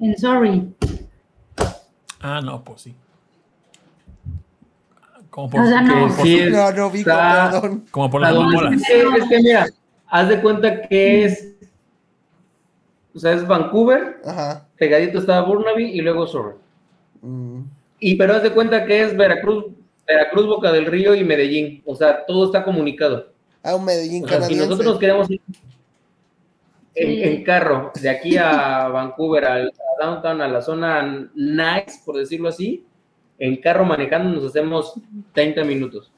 en 0.00 0.18
Surrey. 0.18 0.74
Ah, 2.20 2.40
no, 2.42 2.64
pues 2.64 2.80
sí. 2.80 2.96
Como 5.36 5.50
por, 5.50 5.60
O 5.60 5.66
sea, 5.66 5.82
no. 5.82 6.00
por- 6.08 6.12
sí 6.24 6.40
No, 6.50 6.72
no 6.72 6.94
está- 6.94 7.50
perdón. 7.52 7.84
como 7.90 8.08
por 8.08 8.24
¿A 8.24 8.28
las 8.30 8.34
dónde? 8.34 8.56
bolas. 8.56 8.72
Es 8.80 8.86
que, 8.88 9.00
es 9.02 9.28
que 9.28 9.42
mira, 9.42 9.66
haz 10.08 10.28
de 10.30 10.40
cuenta 10.40 10.80
que 10.88 11.24
es. 11.26 11.52
O 13.14 13.18
sea, 13.18 13.32
es 13.32 13.46
Vancouver, 13.46 14.16
Ajá. 14.24 14.66
pegadito 14.78 15.18
está 15.18 15.38
Burnaby 15.42 15.90
y 15.90 16.00
luego 16.00 16.26
Surrey. 16.26 16.54
Mm. 17.20 17.60
Y 18.00 18.14
pero 18.14 18.34
haz 18.34 18.44
de 18.44 18.50
cuenta 18.52 18.86
que 18.86 19.02
es 19.02 19.14
Veracruz, 19.14 19.66
Veracruz, 20.06 20.46
Boca 20.46 20.72
del 20.72 20.86
Río 20.86 21.14
y 21.14 21.22
Medellín. 21.22 21.82
O 21.84 21.94
sea, 21.94 22.24
todo 22.24 22.46
está 22.46 22.64
comunicado. 22.64 23.26
Ah, 23.62 23.74
un 23.74 23.84
Medellín 23.84 24.24
O 24.24 24.28
sea, 24.28 24.40
si 24.40 24.54
nosotros 24.54 24.86
nos 24.86 24.98
queremos 24.98 25.30
ir 25.30 25.42
en, 26.94 27.08
Sí. 27.08 27.22
en 27.24 27.44
carro 27.44 27.92
de 28.00 28.08
aquí 28.08 28.38
a 28.38 28.88
Vancouver, 28.88 29.44
al, 29.44 29.68
a 30.00 30.02
downtown, 30.06 30.40
a 30.40 30.48
la 30.48 30.62
zona 30.62 31.28
nice, 31.34 32.00
por 32.06 32.16
decirlo 32.16 32.48
así, 32.48 32.86
en 33.38 33.56
carro 33.56 33.84
manejando 33.84 34.30
nos 34.40 34.44
hacemos 34.50 34.94
30 35.32 35.64
minutos. 35.64 36.10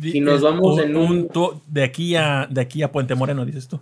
Si 0.00 0.20
nos 0.20 0.36
es 0.36 0.42
vamos 0.42 0.78
en 0.78 0.96
un- 0.96 1.28
de 1.66 1.82
aquí 1.84 2.16
a 2.16 2.46
de 2.50 2.60
aquí 2.60 2.82
a 2.82 2.90
Puente 2.90 3.14
Moreno 3.14 3.44
dices 3.44 3.68
tú. 3.68 3.78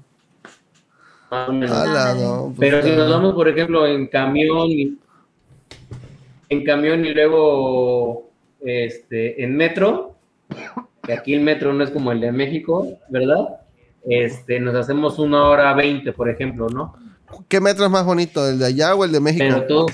más 1.30 1.48
o 1.48 1.52
menos. 1.52 1.70
Ala, 1.70 2.14
no, 2.14 2.52
pues, 2.56 2.58
Pero 2.58 2.82
si 2.82 2.90
nos 2.90 3.08
vamos, 3.10 3.34
por 3.34 3.48
ejemplo, 3.48 3.86
en 3.86 4.08
camión 4.08 4.68
y 4.68 4.98
en 6.48 6.64
camión 6.64 7.04
y 7.04 7.14
luego 7.14 8.28
este, 8.60 9.42
en 9.44 9.56
metro, 9.56 10.16
que 11.04 11.12
aquí 11.12 11.32
el 11.34 11.40
metro 11.42 11.72
no 11.72 11.84
es 11.84 11.90
como 11.90 12.10
el 12.12 12.20
de 12.20 12.32
México, 12.32 12.98
¿verdad? 13.08 13.60
Este, 14.04 14.58
nos 14.58 14.74
hacemos 14.74 15.18
una 15.20 15.44
hora 15.44 15.72
veinte, 15.74 16.12
por 16.12 16.28
ejemplo, 16.28 16.68
¿no? 16.68 16.94
¿Qué 17.46 17.60
metro 17.60 17.84
es 17.84 17.90
más 17.92 18.04
bonito, 18.04 18.48
el 18.48 18.58
de 18.58 18.66
allá 18.66 18.94
o 18.96 19.04
el 19.04 19.12
de 19.12 19.20
México? 19.20 19.44
Pero 19.48 19.66
todo, 19.66 19.86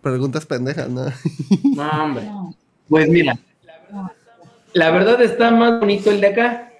Preguntas 0.00 0.46
pendejas, 0.46 0.88
¿no? 0.88 1.06
no, 1.84 2.04
hombre. 2.04 2.24
No. 2.24 2.54
Pues 2.88 3.08
mira, 3.08 3.38
la 4.72 4.90
verdad 4.90 5.20
está 5.22 5.50
más 5.50 5.80
bonito 5.80 6.10
el 6.10 6.20
de 6.20 6.26
acá, 6.28 6.72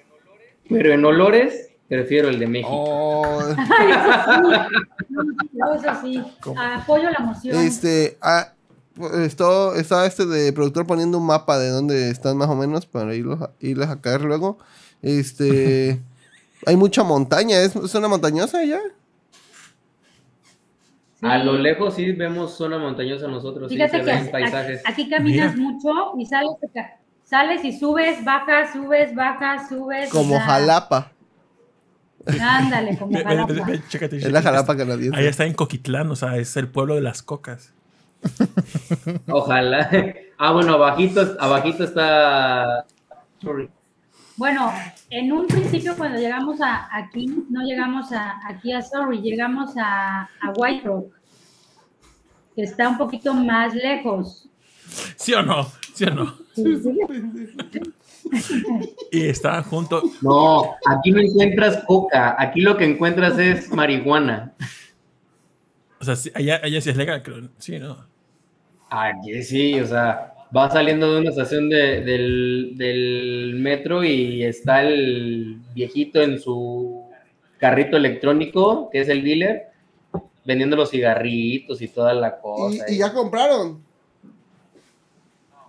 pero 0.69 0.93
en 0.93 1.05
olores 1.05 1.71
prefiero 1.89 2.29
el 2.29 2.39
de 2.39 2.47
México. 2.47 2.71
Oh, 2.71 3.41
Ay, 3.57 3.91
eso 3.91 4.23
sí. 4.25 5.47
No, 5.55 5.75
eso 5.75 6.01
sí. 6.03 6.23
Apoyo 6.57 7.11
la 7.11 7.19
moción. 7.21 7.57
este, 7.59 8.19
ah, 8.21 8.53
esto, 9.23 9.75
estaba 9.75 10.07
este 10.07 10.27
de 10.27 10.53
productor 10.53 10.87
poniendo 10.87 11.19
un 11.19 11.27
mapa 11.27 11.59
de 11.59 11.69
dónde 11.71 12.11
están 12.11 12.37
más 12.37 12.49
o 12.49 12.55
menos 12.57 12.85
para 12.87 13.15
irlos 13.15 13.41
a- 13.43 13.51
irles 13.61 13.89
a 13.89 14.01
caer 14.01 14.23
luego. 14.23 14.59
Este, 15.03 16.01
hay 16.67 16.77
mucha 16.77 17.03
montaña, 17.05 17.61
¿es, 17.61 17.75
es 17.77 17.95
una 17.95 18.09
montañosa 18.09 18.59
allá? 18.59 18.81
A 21.23 21.39
lo 21.39 21.55
lejos 21.55 21.95
sí 21.95 22.13
vemos 22.13 22.57
zona 22.57 22.79
montañosa 22.79 23.27
nosotros, 23.27 23.71
sí, 23.73 23.77
se 23.79 23.89
que 23.91 24.03
ven 24.03 24.19
aquí, 24.19 24.29
paisajes. 24.31 24.83
aquí 24.87 25.09
caminas 25.09 25.55
Mira. 25.57 25.69
mucho 25.71 26.13
y 26.19 26.27
sales, 26.27 26.51
sales 27.25 27.65
y 27.65 27.77
subes, 27.79 28.25
bajas, 28.25 28.73
subes, 28.73 29.15
bajas, 29.15 29.69
subes. 29.69 30.11
Como 30.11 30.39
Jalapa. 30.39 31.11
Ándale, 32.41 32.97
como 32.99 33.13
Ve- 33.17 33.25
Jalapa. 33.25 33.53
ve- 33.53 33.63
ve, 33.67 33.81
chécate, 33.89 34.19
Es 34.19 34.31
la. 34.31 34.43
Jalapa 34.43 34.77
canadiense. 34.77 35.19
Ahí 35.19 35.27
está 35.27 35.45
en 35.45 35.55
Coquitlán, 35.55 36.11
o 36.11 36.17
sea, 36.17 36.37
es 36.37 36.57
el 36.57 36.69
pueblo 36.69 36.95
de 36.95 37.01
las 37.01 37.23
cocas. 37.23 37.73
Ojalá. 39.29 39.91
Ah, 40.41 40.53
bueno, 40.53 40.75
abajito, 40.75 41.35
abajito 41.41 41.83
está. 41.83 42.85
Sorry. 43.43 43.69
Bueno, 44.39 44.73
en 45.11 45.33
un 45.33 45.49
principio 45.49 45.97
cuando 45.97 46.17
llegamos 46.17 46.61
a 46.61 46.89
aquí, 46.97 47.27
no 47.51 47.61
llegamos 47.63 48.13
a, 48.13 48.39
aquí 48.47 48.73
a 48.73 48.81
Sorry, 48.81 49.21
llegamos 49.21 49.77
a, 49.77 50.23
a 50.23 50.53
White 50.57 50.87
Rock, 50.87 51.13
que 52.55 52.63
está 52.63 52.89
un 52.89 52.97
poquito 52.97 53.35
más 53.35 53.75
lejos. 53.75 54.49
¿Sí 55.17 55.35
o 55.35 55.43
no? 55.43 55.67
¿Sí 55.93 56.05
o 56.05 56.11
no? 56.11 56.37
Sí, 56.55 56.77
sí. 56.77 56.99
Y 59.11 59.27
está 59.27 59.63
junto. 59.63 60.03
No, 60.21 60.77
aquí 60.87 61.11
no 61.11 61.21
encuentras 61.21 61.83
coca. 61.85 62.37
Aquí 62.39 62.61
lo 62.61 62.77
que 62.77 62.85
encuentras 62.85 63.39
es 63.39 63.73
marihuana. 63.73 64.53
O 65.99 66.05
sea, 66.05 66.15
sí, 66.15 66.31
allá, 66.35 66.61
allá 66.63 66.81
sí 66.81 66.91
es 66.91 66.97
legal, 66.97 67.23
creo. 67.23 67.49
Sí, 67.57 67.79
¿no? 67.79 68.07
Aquí 68.91 69.43
sí, 69.43 69.81
o 69.81 69.87
sea, 69.87 70.35
va 70.57 70.71
saliendo 70.71 71.13
de 71.15 71.21
una 71.21 71.31
estación 71.31 71.69
de- 71.69 72.01
del, 72.03 72.73
del 72.77 73.55
metro 73.59 74.05
y 74.05 74.45
está 74.45 74.83
el 74.83 75.59
viejito 75.75 76.23
en 76.23 76.39
su 76.39 77.05
carrito 77.59 77.97
electrónico, 77.97 78.89
que 78.91 79.01
es 79.01 79.09
el 79.09 79.23
dealer, 79.25 79.63
vendiendo 80.45 80.77
los 80.77 80.91
cigarritos 80.91 81.83
y 81.83 81.89
toda 81.89 82.15
la 82.15 82.39
cosa. 82.41 82.85
¿Y, 82.89 82.95
y 82.95 82.99
ya 82.99 83.13
compraron? 83.13 83.83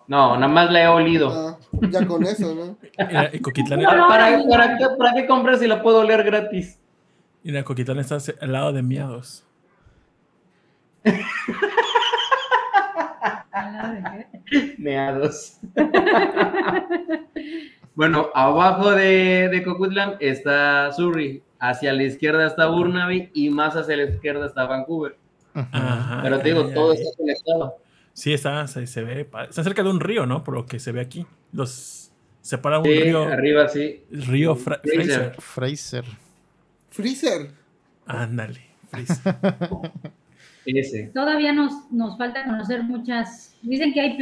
No, 0.07 0.35
nada 0.35 0.47
más 0.47 0.71
la 0.71 0.83
he 0.83 0.87
olido. 0.87 1.29
Ah, 1.31 1.57
ya 1.91 2.05
con 2.07 2.23
eso, 2.23 2.55
¿no? 2.55 2.77
Mira, 3.07 3.29
y 3.31 3.39
Coquitlán, 3.39 3.81
No, 3.81 3.95
no. 3.95 4.07
¿Para, 4.07 4.39
para 4.49 4.77
qué, 4.77 4.85
¿Para 4.97 5.13
qué 5.13 5.27
compras 5.27 5.59
si 5.59 5.67
la 5.67 5.83
puedo 5.83 5.99
oler 5.99 6.23
gratis? 6.23 6.79
mira, 7.43 7.63
Coquitlán 7.63 7.99
está 7.99 8.17
al 8.41 8.51
lado 8.51 8.73
de 8.73 8.81
Miados. 8.81 9.43
Meados. 14.77 15.57
bueno, 17.95 18.29
abajo 18.33 18.91
de, 18.91 19.49
de 19.49 19.63
Coquitlam 19.63 20.13
está 20.19 20.91
Surrey, 20.93 21.43
hacia 21.59 21.93
la 21.93 22.03
izquierda 22.03 22.47
está 22.47 22.67
Burnaby 22.67 23.31
y 23.33 23.49
más 23.49 23.75
hacia 23.75 23.97
la 23.97 24.03
izquierda 24.03 24.45
está 24.45 24.65
Vancouver. 24.65 25.17
Ajá. 25.53 26.21
Pero 26.23 26.39
te 26.39 26.49
digo, 26.49 26.69
todo 26.69 26.93
está 26.93 27.09
conectado. 27.17 27.75
Sí, 28.13 28.33
está, 28.33 28.67
se, 28.67 28.87
se 28.87 29.03
ve. 29.03 29.27
Está 29.49 29.63
cerca 29.63 29.83
de 29.83 29.89
un 29.89 29.99
río, 29.99 30.25
¿no? 30.25 30.43
Por 30.43 30.53
lo 30.55 30.65
que 30.65 30.79
se 30.79 30.91
ve 30.91 31.01
aquí. 31.01 31.25
Los 31.51 32.11
separa 32.41 32.79
un 32.79 32.85
Sí, 32.85 32.99
río. 32.99 33.23
arriba 33.23 33.67
sí. 33.67 34.03
El 34.11 34.25
río 34.25 34.55
Fra- 34.55 34.79
Fraser. 34.83 35.35
Fraser. 35.39 35.41
Fraser. 35.41 36.05
Freezer. 36.89 37.51
Ándale. 38.05 38.61
Fraser. 38.89 39.35
Ese. 40.65 41.11
Todavía 41.13 41.53
nos, 41.53 41.73
nos 41.91 42.17
falta 42.17 42.43
conocer 42.45 42.83
muchas. 42.83 43.55
Dicen 43.61 43.93
que 43.93 44.01
hay 44.01 44.17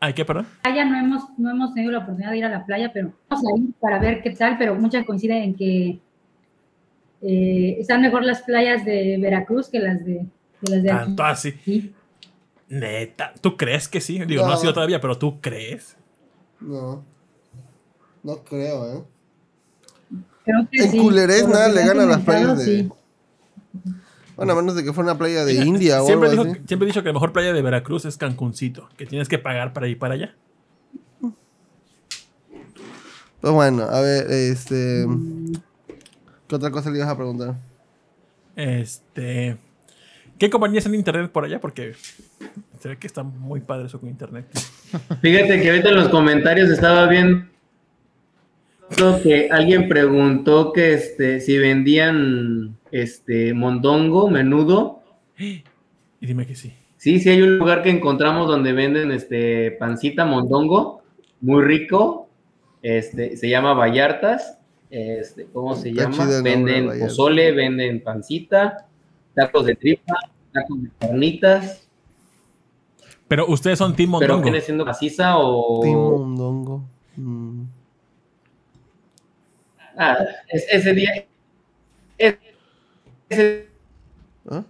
Ay, 0.00 0.14
¿qué, 0.14 0.24
perdón? 0.24 0.46
playa, 0.62 0.84
no 0.86 0.96
hemos, 0.98 1.24
no 1.38 1.50
hemos 1.50 1.74
tenido 1.74 1.92
la 1.92 1.98
oportunidad 1.98 2.30
de 2.30 2.38
ir 2.38 2.44
a 2.44 2.48
la 2.48 2.64
playa, 2.64 2.90
pero 2.92 3.12
vamos 3.28 3.44
a 3.46 3.58
ir 3.58 3.74
para 3.80 3.98
ver 3.98 4.22
qué 4.22 4.30
tal, 4.30 4.56
pero 4.56 4.74
muchas 4.74 5.04
coinciden 5.04 5.42
en 5.42 5.54
que 5.54 5.98
eh, 7.22 7.76
están 7.78 8.00
mejor 8.00 8.24
las 8.24 8.40
playas 8.42 8.84
de 8.84 9.18
Veracruz 9.20 9.68
que 9.68 9.78
las 9.78 10.02
de, 10.04 10.24
que 10.64 10.70
las 10.70 10.82
de 10.82 10.90
aquí. 10.90 11.04
Tanto 11.04 11.22
así. 11.24 11.52
Sí. 11.64 11.94
Neta. 12.68 13.34
¿Tú 13.42 13.56
crees 13.58 13.88
que 13.88 14.00
sí? 14.00 14.18
Digo, 14.24 14.42
no, 14.42 14.48
No. 14.48 14.54
ha 14.54 14.56
sido 14.56 14.72
todavía, 14.72 15.00
pero 15.00 15.18
¿tú 15.18 15.40
crees? 15.40 15.96
No. 16.60 17.04
No 18.22 18.36
creo, 18.44 18.86
¿eh? 19.00 19.04
Creo 20.44 20.68
que 20.70 20.84
En 20.84 20.90
sí. 20.92 20.98
Culerés 20.98 21.46
nada 21.46 21.68
le 21.68 21.84
gana 21.84 22.04
a 22.04 22.06
las 22.06 22.20
playas 22.20 22.58
de- 22.58 22.64
sí. 22.64 22.88
Bueno, 24.40 24.54
a 24.54 24.56
menos 24.56 24.74
de 24.74 24.82
que 24.84 24.92
fuera 24.94 25.10
una 25.12 25.18
playa 25.18 25.44
de 25.44 25.52
India 25.54 26.02
o 26.02 26.06
siempre, 26.06 26.30
algo 26.30 26.44
dijo- 26.44 26.54
así. 26.56 26.62
siempre 26.66 26.86
he 26.86 26.90
dicho 26.90 27.02
que 27.02 27.08
la 27.08 27.12
mejor 27.12 27.32
playa 27.32 27.52
de 27.52 27.60
Veracruz 27.60 28.06
es 28.06 28.16
Cancuncito, 28.16 28.88
que 28.96 29.04
tienes 29.04 29.28
que 29.28 29.38
pagar 29.38 29.74
para 29.74 29.86
ir 29.86 29.98
para 29.98 30.14
allá. 30.14 30.34
Pues 33.40 33.52
bueno, 33.52 33.82
a 33.82 34.00
ver, 34.00 34.30
este... 34.30 35.06
¿Qué 36.48 36.54
otra 36.56 36.70
cosa 36.70 36.90
le 36.90 36.96
ibas 36.98 37.10
a 37.10 37.16
preguntar? 37.16 37.56
Este. 38.56 39.56
¿Qué 40.38 40.48
compañías 40.50 40.86
en 40.86 40.94
internet 40.94 41.30
por 41.30 41.44
allá? 41.44 41.60
Porque 41.60 41.92
se 42.80 42.88
ve 42.88 42.98
que 42.98 43.06
está 43.06 43.22
muy 43.22 43.60
padre 43.60 43.86
eso 43.86 44.00
con 44.00 44.08
internet. 44.08 44.46
Fíjate 45.20 45.60
que 45.60 45.70
ahorita 45.70 45.90
en 45.90 45.96
los 45.96 46.08
comentarios 46.08 46.70
estaba 46.70 47.06
viendo 47.08 47.44
que 49.22 49.48
alguien 49.50 49.86
preguntó 49.88 50.72
que 50.72 50.94
este 50.94 51.40
si 51.40 51.58
vendían 51.58 52.76
este 52.92 53.54
mondongo, 53.54 54.28
menudo. 54.30 55.00
Y 55.38 55.62
dime 56.20 56.46
que 56.46 56.54
sí. 56.54 56.72
Sí, 56.96 57.18
sí 57.20 57.30
hay 57.30 57.40
un 57.42 57.58
lugar 57.58 57.82
que 57.82 57.90
encontramos 57.90 58.46
donde 58.46 58.72
venden 58.72 59.10
este 59.10 59.70
pancita 59.72 60.24
mondongo, 60.26 61.02
muy 61.40 61.62
rico. 61.64 62.28
Este, 62.82 63.36
se 63.36 63.48
llama 63.48 63.72
Vallartas. 63.74 64.58
Este, 64.90 65.46
¿cómo 65.46 65.74
se 65.76 65.90
Está 65.90 66.02
llama? 66.10 66.24
nombre, 66.26 66.42
Venden 66.42 67.00
pozole, 67.00 67.52
venden 67.52 68.02
pancita, 68.02 68.86
tacos 69.34 69.64
de 69.66 69.76
tripa, 69.76 70.14
tacos 70.52 70.82
de 70.82 70.90
carnitas. 70.98 71.86
Pero 73.28 73.46
ustedes 73.46 73.78
son 73.78 73.94
Team 73.94 74.10
Pero 74.18 74.34
Mondongo. 74.34 74.42
viene 74.42 74.60
siendo 74.60 74.84
maciza 74.84 75.38
o 75.38 75.80
Timondongo. 75.82 76.82
Mm. 77.16 77.62
Ah, 79.96 80.18
es- 80.48 80.66
ese 80.70 80.92
día. 80.94 81.24
¿Ah? 84.50 84.62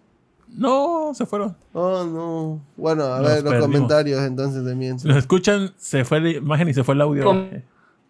No, 0.48 1.12
se 1.14 1.26
fueron. 1.26 1.56
Oh, 1.72 2.04
no. 2.04 2.60
Bueno, 2.76 3.04
a 3.04 3.20
Nos 3.20 3.28
ver, 3.28 3.42
los 3.44 3.52
perdimos. 3.52 3.62
comentarios 3.62 4.20
entonces 4.22 4.64
también. 4.64 4.98
Si 4.98 5.06
los 5.06 5.16
escuchan, 5.16 5.72
se 5.76 6.04
fue 6.04 6.20
la 6.20 6.30
imagen 6.30 6.68
y 6.68 6.74
se 6.74 6.82
fue 6.82 6.94
el 6.94 7.00
audio. 7.02 7.48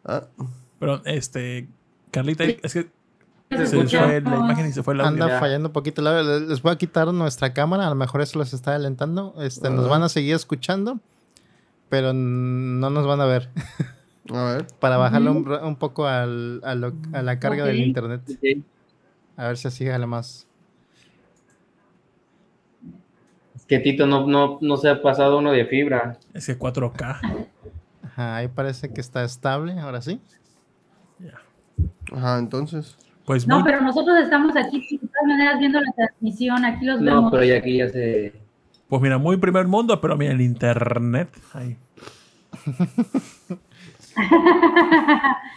Ah, 0.04 0.24
Pero, 0.78 1.02
este. 1.04 1.68
Carlita, 2.10 2.44
es 2.44 2.72
que 2.72 2.88
se 3.66 3.86
fue 3.86 4.20
la 4.22 4.36
imagen 4.36 4.66
y 4.66 4.72
se 4.72 4.82
fue 4.82 4.94
el 4.94 5.00
audio. 5.02 5.24
Anda 5.24 5.38
fallando 5.38 5.68
un 5.68 5.72
poquito. 5.72 6.00
la- 6.02 6.22
le- 6.22 6.40
Les 6.40 6.62
voy 6.62 6.72
a 6.72 6.76
quitar 6.78 7.12
nuestra 7.12 7.52
cámara. 7.52 7.86
A 7.86 7.90
lo 7.90 7.94
mejor 7.96 8.22
eso 8.22 8.38
los 8.38 8.52
está 8.54 8.74
alentando. 8.74 9.34
Este, 9.38 9.68
Nos 9.70 9.88
van 9.88 10.02
a 10.02 10.08
seguir 10.08 10.34
escuchando. 10.34 10.98
Pero 11.90 12.12
no 12.14 12.88
nos 12.90 13.06
van 13.06 13.20
a 13.20 13.26
ver. 13.26 13.50
a 14.32 14.44
ver. 14.54 14.66
Para 14.80 14.96
bajarle 14.96 15.28
un, 15.30 15.76
poco 15.76 16.06
al- 16.06 16.60
a, 16.64 16.74
lo- 16.74 16.94
a 17.12 17.20
la 17.22 17.38
carga 17.38 17.64
del 17.66 17.80
internet. 17.80 18.22
Sí. 18.40 18.64
A 19.40 19.46
ver 19.48 19.56
si 19.56 19.68
así 19.68 19.86
jala 19.86 20.06
más. 20.06 20.46
Es 23.56 23.64
que 23.64 23.78
Tito 23.78 24.06
no, 24.06 24.26
no, 24.26 24.58
no 24.60 24.76
se 24.76 24.90
ha 24.90 25.00
pasado 25.00 25.38
uno 25.38 25.50
de 25.52 25.64
fibra. 25.64 26.18
Es 26.34 26.44
que 26.46 26.58
4K. 26.58 27.46
Ajá, 28.04 28.36
ahí 28.36 28.48
parece 28.48 28.92
que 28.92 29.00
está 29.00 29.24
estable. 29.24 29.78
Ahora 29.80 30.02
sí. 30.02 30.20
Ajá, 32.12 32.38
entonces. 32.38 32.98
Pues 33.24 33.46
No, 33.46 33.60
muy- 33.60 33.64
pero 33.64 33.80
nosotros 33.80 34.18
estamos 34.18 34.54
aquí 34.56 34.86
de 34.90 34.98
todas 35.08 35.26
maneras 35.26 35.58
viendo 35.58 35.80
la 35.80 35.92
transmisión, 35.92 36.62
aquí 36.66 36.84
los 36.84 37.00
No, 37.00 37.14
vemos. 37.14 37.30
pero 37.32 37.44
ya 37.44 37.56
aquí 37.56 37.78
ya 37.78 37.88
se. 37.88 38.34
pues 38.88 39.00
mira, 39.00 39.16
muy 39.16 39.38
primer 39.38 39.66
mundo, 39.68 39.98
pero 40.02 40.16
mira 40.18 40.32
el 40.32 40.40
internet. 40.42 41.30
Ahí. 41.54 41.78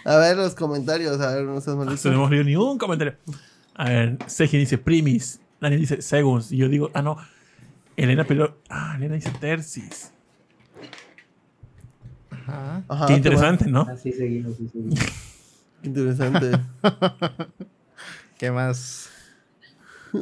A 0.05 0.17
ver 0.17 0.37
los 0.37 0.53
comentarios, 0.55 1.19
a 1.19 1.35
ver, 1.35 1.43
no 1.43 1.59
seas 1.59 1.75
No 1.75 1.85
malito. 1.85 2.11
hemos 2.11 2.29
leído 2.29 2.43
ni 2.45 2.55
un 2.55 2.77
comentario. 2.77 3.15
A 3.75 3.85
ver, 3.89 4.17
Seji 4.27 4.57
dice 4.57 4.77
primis. 4.77 5.39
Daniel 5.59 5.81
dice 5.81 6.01
segunds. 6.01 6.51
Y 6.51 6.57
yo 6.57 6.69
digo, 6.69 6.91
ah, 6.93 7.01
no. 7.01 7.17
Elena 7.95 8.23
pero 8.23 8.57
Ah, 8.69 8.93
Elena 8.97 9.15
dice 9.15 9.31
tercis. 9.39 10.11
Ajá. 12.29 12.83
Ajá, 12.87 13.05
Qué 13.07 13.13
te 13.13 13.17
interesante, 13.17 13.69
¿no? 13.69 13.81
Así 13.81 14.11
seguimos, 14.11 14.53
así 14.53 14.67
seguimos. 14.67 14.99
Interesante. 15.83 16.51
¿Qué 18.37 18.51
más? 18.51 19.09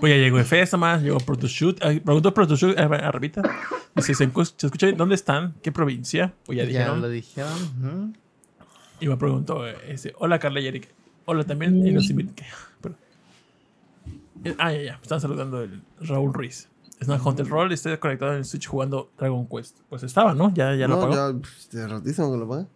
Pues 0.00 0.12
ya 0.12 0.16
llegó 0.18 0.38
Efesa 0.38 0.76
más, 0.76 1.02
llegó 1.02 1.18
Protoshoot. 1.18 1.82
Ah, 1.82 1.92
Preguntó 2.04 2.32
Protoshoot, 2.32 2.78
eh, 2.78 2.82
ah, 2.82 3.10
repita. 3.10 3.42
Dice, 3.96 4.14
¿se, 4.14 4.24
escucha 4.24 4.86
bien? 4.86 4.96
¿Dónde 4.96 5.16
están? 5.16 5.54
¿Qué 5.60 5.72
provincia? 5.72 6.34
Pues 6.46 6.56
ya 6.56 6.62
Ya 6.62 6.68
dijeron. 6.68 7.00
lo 7.00 7.08
dijeron. 7.08 8.16
Y 9.00 9.08
me 9.08 9.16
preguntó, 9.16 9.66
eh, 9.66 9.96
hola 10.18 10.38
Carla 10.38 10.60
y 10.60 10.68
Eric. 10.68 10.88
Hola 11.30 11.44
también. 11.44 11.86
Y 11.86 11.90
los 11.90 12.10
ah, 14.58 14.72
ya, 14.72 14.82
ya. 14.82 14.96
Me 14.96 15.02
están 15.02 15.20
saludando 15.20 15.62
el 15.62 15.82
Raúl 16.00 16.32
Ruiz. 16.32 16.68
Es 16.98 17.06
una 17.06 17.22
Hunter 17.22 17.46
Roll. 17.46 17.70
Estoy 17.70 17.98
conectado 17.98 18.32
en 18.32 18.38
el 18.38 18.44
Switch 18.46 18.66
jugando 18.66 19.10
Dragon 19.18 19.46
Quest. 19.46 19.76
Pues 19.90 20.02
estaba, 20.04 20.32
¿no? 20.32 20.54
Ya, 20.54 20.74
ya 20.74 20.88
lo 20.88 20.96
no, 20.96 21.02
pagó. 21.02 21.14
ya, 21.14 21.78
de 21.78 21.86
ratísimo 21.86 22.32
que 22.32 22.38
lo 22.38 22.48
pagué. 22.48 22.66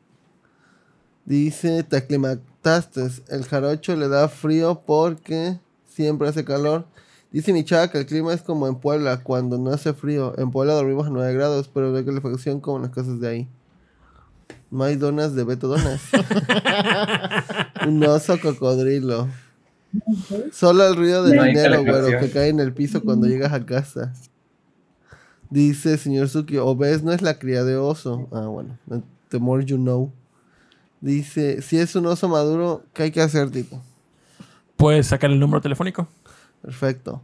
Dice, 1.24 1.82
te 1.82 1.96
aclimataste. 1.96 3.08
El 3.30 3.44
jarocho 3.44 3.96
le 3.96 4.08
da 4.08 4.28
frío 4.28 4.82
porque 4.84 5.58
siempre 5.86 6.28
hace 6.28 6.44
calor. 6.44 6.84
Dice 7.30 7.54
mi 7.54 7.64
chava 7.64 7.88
que 7.88 8.00
el 8.00 8.06
clima 8.06 8.34
es 8.34 8.42
como 8.42 8.68
en 8.68 8.74
Puebla, 8.74 9.22
cuando 9.22 9.56
no 9.56 9.70
hace 9.70 9.94
frío. 9.94 10.34
En 10.36 10.50
Puebla 10.50 10.74
dormimos 10.74 11.06
a 11.06 11.10
9 11.10 11.32
grados, 11.32 11.70
pero 11.72 11.96
hay 11.96 12.04
calefacción 12.04 12.60
como 12.60 12.76
en 12.76 12.82
las 12.82 12.90
casas 12.90 13.18
de 13.18 13.28
ahí. 13.28 13.48
No 14.72 14.84
hay 14.84 14.96
donas 14.96 15.34
de 15.34 15.44
Beto 15.44 15.68
Donas. 15.68 16.00
Un 17.86 18.02
oso 18.04 18.40
cocodrilo. 18.40 19.28
Solo 20.50 20.88
el 20.88 20.96
ruido 20.96 21.22
del 21.24 21.36
No 21.36 21.44
dinero, 21.44 21.82
güero, 21.82 22.18
que 22.18 22.30
cae 22.30 22.48
en 22.48 22.58
el 22.58 22.72
piso 22.72 23.02
cuando 23.02 23.26
llegas 23.26 23.52
a 23.52 23.66
casa. 23.66 24.14
Dice 25.50 25.98
señor 25.98 26.30
Suki, 26.30 26.56
Obes 26.56 27.02
no 27.02 27.12
es 27.12 27.20
la 27.20 27.38
cría 27.38 27.64
de 27.64 27.76
oso. 27.76 28.26
Ah, 28.32 28.46
bueno, 28.46 28.78
the 29.28 29.38
more 29.38 29.62
you 29.62 29.76
know. 29.76 30.10
Dice, 31.02 31.60
si 31.60 31.76
es 31.76 31.94
un 31.94 32.06
oso 32.06 32.30
maduro, 32.30 32.84
¿qué 32.94 33.02
hay 33.02 33.10
que 33.10 33.20
hacer, 33.20 33.50
Tito? 33.50 33.78
Puedes 34.78 35.08
sacar 35.08 35.30
el 35.30 35.38
número 35.38 35.60
telefónico. 35.60 36.08
Perfecto. 36.62 37.20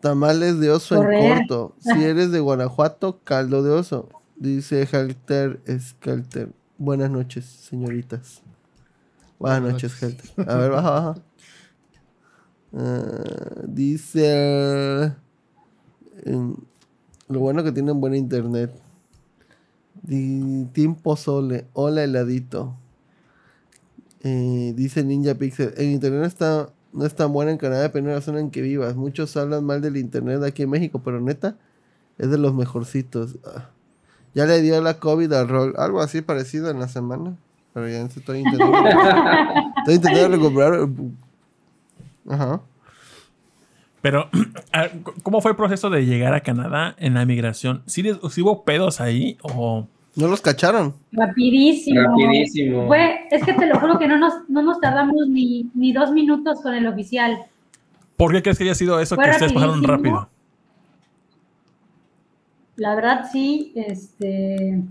Tamales 0.00 0.58
de 0.58 0.72
oso 0.72 1.00
en 1.00 1.20
corto. 1.20 1.76
Si 1.78 2.02
eres 2.02 2.32
de 2.32 2.40
Guanajuato, 2.40 3.20
caldo 3.22 3.62
de 3.62 3.70
oso. 3.70 4.08
Dice 4.34 4.88
Halter 4.90 5.60
Skelter. 5.78 6.57
Buenas 6.78 7.10
noches, 7.10 7.44
señoritas. 7.44 8.42
Buenas 9.38 9.62
noches, 9.62 10.02
Halter. 10.02 10.30
A 10.48 10.56
ver, 10.56 10.70
baja, 10.70 10.90
baja. 10.90 11.14
Ah, 12.72 13.62
dice... 13.68 15.14
lo 17.28 17.40
bueno 17.40 17.62
que 17.64 17.72
tienen 17.72 18.00
buena 18.00 18.16
internet. 18.16 18.72
Di- 20.02 20.66
Team 20.72 20.94
Pozole. 20.94 21.66
Hola, 21.72 22.04
heladito. 22.04 22.76
Eh, 24.22 24.72
dice 24.76 25.04
Ninja 25.04 25.34
Pixel. 25.34 25.74
El 25.76 25.86
internet 25.90 26.20
no 26.20 26.26
está, 26.26 26.72
no 26.92 27.04
es 27.06 27.14
tan 27.14 27.32
bueno 27.32 27.50
en 27.50 27.58
Canadá, 27.58 27.82
depende 27.82 28.10
de 28.10 28.16
la 28.16 28.22
zona 28.22 28.40
en 28.40 28.50
que 28.50 28.62
vivas. 28.62 28.96
Muchos 28.96 29.36
hablan 29.36 29.64
mal 29.64 29.80
del 29.80 29.96
internet 29.96 30.42
aquí 30.42 30.62
en 30.62 30.70
México, 30.70 31.00
pero 31.04 31.20
neta, 31.20 31.56
es 32.18 32.30
de 32.30 32.38
los 32.38 32.54
mejorcitos. 32.54 33.36
Ah. 33.44 33.70
Ya 34.34 34.44
le 34.46 34.60
dio 34.62 34.80
la 34.82 34.94
COVID 34.98 35.32
al 35.32 35.48
rol. 35.48 35.74
Algo 35.78 36.00
así 36.00 36.20
parecido 36.22 36.70
en 36.70 36.78
la 36.78 36.88
semana. 36.88 37.34
Pero 37.74 37.88
ya 37.88 38.00
estoy 38.02 38.38
intentando. 38.40 38.76
estoy 39.78 39.94
intentando 39.94 40.28
recuperar. 40.36 40.88
Ajá. 42.28 42.60
Pero, 44.00 44.28
a 44.72 44.82
ver, 44.82 44.92
¿cómo 45.22 45.40
fue 45.40 45.50
el 45.52 45.56
proceso 45.56 45.90
de 45.90 46.04
llegar 46.06 46.34
a 46.34 46.40
Canadá 46.40 46.94
en 46.98 47.14
la 47.14 47.24
migración? 47.24 47.82
¿Sí, 47.86 48.02
les- 48.02 48.18
sí 48.30 48.42
hubo 48.42 48.62
pedos 48.64 49.00
ahí? 49.00 49.36
¿O 49.42 49.86
No 50.16 50.28
los 50.28 50.40
cacharon. 50.40 50.94
Rapidísimo. 51.12 52.00
Rapidísimo. 52.02 52.86
Fue, 52.86 53.26
es 53.30 53.44
que 53.44 53.52
te 53.54 53.66
lo 53.66 53.78
juro 53.80 53.98
que 53.98 54.06
no 54.08 54.16
nos, 54.18 54.34
no 54.48 54.62
nos 54.62 54.80
tardamos 54.80 55.28
ni, 55.28 55.68
ni 55.74 55.92
dos 55.92 56.12
minutos 56.12 56.60
con 56.62 56.74
el 56.74 56.86
oficial. 56.86 57.38
por 58.16 58.32
qué 58.32 58.42
crees 58.42 58.58
que 58.58 58.64
haya 58.64 58.74
sido 58.74 59.00
eso 59.00 59.14
Fue 59.16 59.24
que 59.24 59.30
ustedes 59.30 59.52
pasaron 59.52 59.82
rápido? 59.82 60.28
La 62.78 62.94
verdad 62.94 63.28
sí, 63.30 63.72
este 63.76 64.82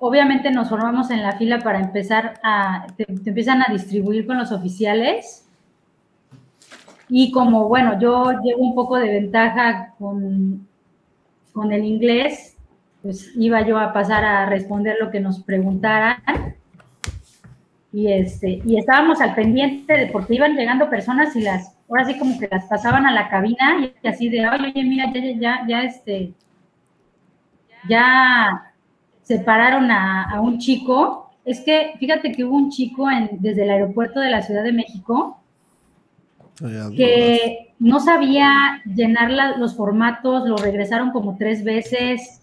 obviamente 0.00 0.50
nos 0.50 0.68
formamos 0.68 1.10
en 1.10 1.22
la 1.22 1.36
fila 1.36 1.58
para 1.60 1.80
empezar 1.80 2.34
a, 2.42 2.86
te, 2.96 3.06
empiezan 3.08 3.62
a 3.62 3.72
distribuir 3.72 4.26
con 4.26 4.38
los 4.38 4.52
oficiales. 4.52 5.44
Y 7.08 7.32
como, 7.32 7.68
bueno, 7.68 7.98
yo 7.98 8.32
llevo 8.42 8.62
un 8.62 8.74
poco 8.74 8.96
de 8.96 9.08
ventaja 9.08 9.94
con, 9.98 10.68
con 11.52 11.72
el 11.72 11.84
inglés, 11.84 12.56
pues 13.02 13.32
iba 13.36 13.66
yo 13.66 13.78
a 13.78 13.92
pasar 13.92 14.24
a 14.24 14.46
responder 14.46 14.96
lo 15.00 15.10
que 15.10 15.20
nos 15.20 15.42
preguntaran. 15.42 16.18
Y, 17.92 18.12
este, 18.12 18.60
y 18.66 18.78
estábamos 18.78 19.22
al 19.22 19.34
pendiente 19.34 19.94
de, 19.94 20.06
porque 20.08 20.34
iban 20.34 20.54
llegando 20.54 20.90
personas 20.90 21.34
y 21.34 21.40
las, 21.40 21.77
ahora 21.88 22.04
sí 22.04 22.18
como 22.18 22.38
que 22.38 22.48
las 22.50 22.64
pasaban 22.66 23.06
a 23.06 23.12
la 23.12 23.28
cabina 23.28 23.92
y 24.02 24.06
así 24.08 24.28
de, 24.28 24.48
oye, 24.48 24.72
oye, 24.74 24.84
mira, 24.84 25.12
ya, 25.12 25.20
ya, 25.20 25.32
ya, 25.40 25.66
ya, 25.68 25.82
este, 25.82 26.34
ya 27.88 28.72
separaron 29.22 29.90
a, 29.90 30.24
a 30.30 30.40
un 30.40 30.58
chico. 30.58 31.30
Es 31.44 31.60
que 31.60 31.92
fíjate 31.98 32.32
que 32.32 32.44
hubo 32.44 32.56
un 32.56 32.70
chico 32.70 33.10
en, 33.10 33.30
desde 33.40 33.62
el 33.64 33.70
aeropuerto 33.70 34.20
de 34.20 34.30
la 34.30 34.42
Ciudad 34.42 34.62
de 34.64 34.72
México 34.72 35.40
que 36.96 37.74
no 37.78 38.00
sabía 38.00 38.82
llenar 38.84 39.30
la- 39.30 39.56
los 39.56 39.76
formatos, 39.76 40.46
lo 40.48 40.56
regresaron 40.56 41.10
como 41.12 41.36
tres 41.36 41.62
veces. 41.64 42.42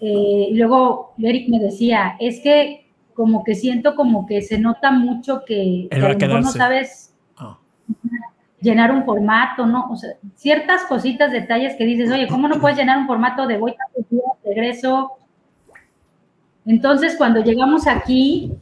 Eh, 0.00 0.48
y 0.50 0.54
luego 0.54 1.12
Eric 1.18 1.48
me 1.48 1.58
decía, 1.58 2.16
es 2.20 2.40
que 2.40 2.86
como 3.14 3.42
que 3.44 3.54
siento 3.54 3.96
como 3.96 4.26
que 4.26 4.42
se 4.42 4.58
nota 4.58 4.90
mucho 4.92 5.42
que, 5.46 5.88
que 5.90 5.96
a 5.96 5.98
lo 5.98 6.08
mejor 6.28 6.42
no 6.42 6.52
sabes 6.58 7.14
Ah. 7.38 7.58
Llenar 8.66 8.90
un 8.90 9.04
formato, 9.04 9.64
¿no? 9.64 9.88
O 9.90 9.96
sea, 9.96 10.10
ciertas 10.34 10.82
cositas, 10.82 11.30
detalles 11.30 11.76
que 11.76 11.84
dices, 11.84 12.10
oye, 12.10 12.26
¿cómo 12.26 12.48
no 12.48 12.60
puedes 12.60 12.76
llenar 12.76 12.98
un 12.98 13.06
formato 13.06 13.46
de 13.46 13.58
voy 13.58 13.74
días, 14.10 14.24
regreso? 14.44 15.12
Entonces, 16.66 17.14
cuando 17.16 17.42
llegamos 17.42 17.86
aquí, 17.86 18.52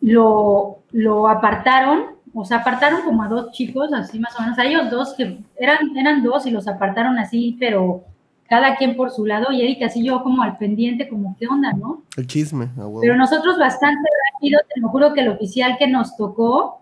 lo, 0.00 0.80
lo 0.90 1.28
apartaron, 1.28 2.16
o 2.34 2.44
sea, 2.44 2.58
apartaron 2.58 3.02
como 3.02 3.22
a 3.22 3.28
dos 3.28 3.52
chicos, 3.52 3.92
así 3.92 4.18
más 4.18 4.36
o 4.36 4.42
menos, 4.42 4.58
a 4.58 4.64
ellos 4.64 4.90
dos, 4.90 5.14
que 5.14 5.38
eran, 5.56 5.96
eran 5.96 6.24
dos 6.24 6.44
y 6.46 6.50
los 6.50 6.66
apartaron 6.66 7.18
así, 7.18 7.56
pero 7.60 8.04
cada 8.48 8.76
quien 8.76 8.96
por 8.96 9.12
su 9.12 9.24
lado, 9.24 9.52
y 9.52 9.62
Erika 9.62 9.86
así 9.86 10.04
yo 10.04 10.22
como 10.24 10.42
al 10.42 10.58
pendiente, 10.58 11.08
como, 11.08 11.36
¿qué 11.38 11.46
onda, 11.46 11.72
no? 11.72 12.02
El 12.16 12.26
chisme, 12.26 12.70
a 12.76 12.80
huevo. 12.80 13.00
Pero 13.00 13.16
nosotros 13.16 13.58
bastante 13.58 14.08
rápido, 14.32 14.60
te 14.74 14.80
lo 14.80 14.88
juro 14.88 15.14
que 15.14 15.20
el 15.20 15.28
oficial 15.28 15.76
que 15.78 15.86
nos 15.86 16.16
tocó, 16.16 16.81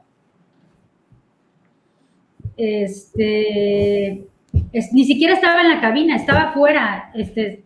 este, 2.57 4.25
es- 4.73 4.93
ni 4.93 5.05
siquiera 5.05 5.35
estaba 5.35 5.61
en 5.63 5.69
la 5.69 5.81
cabina, 5.81 6.17
estaba 6.17 6.51
afuera, 6.51 7.11
este, 7.15 7.65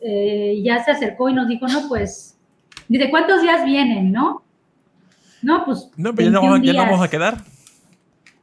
eh, 0.00 0.60
ya 0.62 0.82
se 0.84 0.90
acercó 0.90 1.28
y 1.28 1.34
nos 1.34 1.48
dijo, 1.48 1.66
no, 1.66 1.88
pues, 1.88 2.36
dice, 2.88 3.10
¿cuántos 3.10 3.42
días 3.42 3.64
vienen, 3.64 4.12
no? 4.12 4.42
No, 5.42 5.64
pues, 5.64 5.90
No, 5.96 6.14
pero 6.14 6.28
ya 6.28 6.32
no, 6.32 6.40
vamos, 6.40 6.52
21 6.60 6.72
ya 6.72 6.84
no 6.84 6.90
vamos 6.92 7.06
a 7.06 7.10
quedar. 7.10 7.36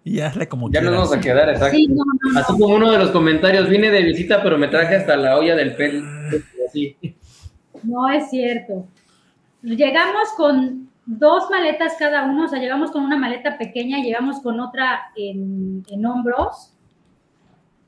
Y 0.03 0.19
hazle 0.19 0.47
como 0.47 0.71
Ya 0.71 0.81
nos 0.81 0.93
vamos 0.93 1.13
a 1.13 1.19
quedar, 1.19 1.49
exacto. 1.49 1.75
Sí, 1.75 1.87
no, 1.87 2.03
no, 2.03 2.31
no. 2.33 2.39
Así 2.39 2.51
como 2.53 2.73
uno 2.75 2.91
de 2.91 2.97
los 2.97 3.11
comentarios, 3.11 3.69
vine 3.69 3.91
de 3.91 4.01
visita, 4.01 4.41
pero 4.41 4.57
me 4.57 4.67
traje 4.67 4.95
hasta 4.95 5.15
la 5.15 5.37
olla 5.37 5.55
del 5.55 5.75
pel. 5.75 6.03
Así. 6.67 6.95
No 7.83 8.09
es 8.09 8.29
cierto. 8.31 8.87
Llegamos 9.61 10.29
con 10.37 10.89
dos 11.17 11.49
maletas 11.49 11.95
cada 11.99 12.23
uno, 12.23 12.45
o 12.45 12.47
sea, 12.47 12.59
llegamos 12.59 12.91
con 12.91 13.03
una 13.03 13.17
maleta 13.17 13.57
pequeña 13.57 13.99
y 13.99 14.03
llegamos 14.03 14.39
con 14.41 14.59
otra 14.59 15.11
en, 15.15 15.83
en 15.89 16.05
hombros. 16.05 16.73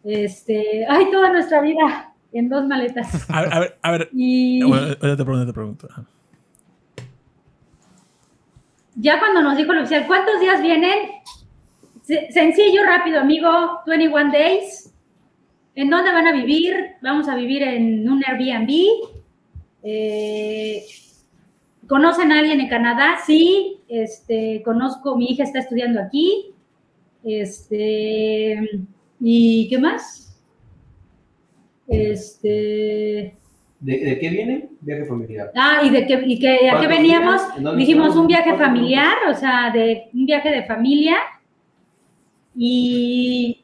Este, 0.04 0.86
ay, 0.90 1.10
toda 1.12 1.32
nuestra 1.32 1.62
vida 1.62 2.14
en 2.34 2.50
dos 2.50 2.66
maletas. 2.68 3.30
A 3.30 3.42
ver, 3.42 3.54
a 3.54 3.60
ver, 3.60 3.78
a 3.82 3.92
ver. 3.92 4.10
Y 4.12 4.62
Bueno, 4.64 4.96
te 4.98 4.98
pregunto, 5.24 5.46
te 5.46 5.54
pregunto. 5.54 5.88
Ya 8.96 9.20
cuando 9.20 9.42
nos 9.42 9.58
dijo 9.58 9.72
el 9.72 9.80
oficial, 9.80 10.06
¿cuántos 10.06 10.40
días 10.40 10.62
vienen? 10.62 11.10
Se- 12.04 12.32
Sencillo, 12.32 12.84
rápido, 12.86 13.20
amigo, 13.22 13.80
21 13.88 14.32
days. 14.32 14.94
¿En 15.76 15.90
dónde 15.90 16.12
van 16.12 16.28
a 16.28 16.32
vivir? 16.34 16.76
Vamos 17.02 17.28
a 17.28 17.36
vivir 17.36 17.64
en 17.64 18.08
un 18.10 18.24
Airbnb. 18.24 18.70
Eh, 19.82 20.84
¿Conocen 21.88 22.32
a 22.32 22.40
alguien 22.40 22.62
en 22.62 22.70
Canadá? 22.70 23.18
Sí, 23.26 23.82
este, 23.88 24.62
conozco, 24.64 25.18
mi 25.18 25.28
hija 25.28 25.44
está 25.44 25.60
estudiando 25.60 26.02
aquí. 26.02 26.54
Este, 27.24 28.86
¿y 29.20 29.68
qué 29.70 29.78
más? 29.78 30.42
Este, 31.88 33.36
¿De, 33.80 34.00
de 34.00 34.20
qué 34.20 34.30
viene? 34.30 34.70
Viaje 34.80 35.06
familiar. 35.06 35.52
Ah, 35.56 35.82
y 35.84 35.90
de 35.90 36.08
que, 36.08 36.24
y 36.26 36.40
que 36.40 36.50
a 36.50 36.58
qué 36.58 36.70
¿Cuántos 36.70 36.88
veníamos, 36.90 37.42
dijimos 37.76 38.16
un 38.16 38.28
viaje 38.28 38.52
¿Cuántos 38.52 38.68
familiar, 38.68 39.18
o 39.30 39.34
sea, 39.34 39.72
de 39.72 40.10
un 40.14 40.26
viaje 40.26 40.50
de 40.50 40.64
familia. 40.64 41.18
Y, 42.56 43.64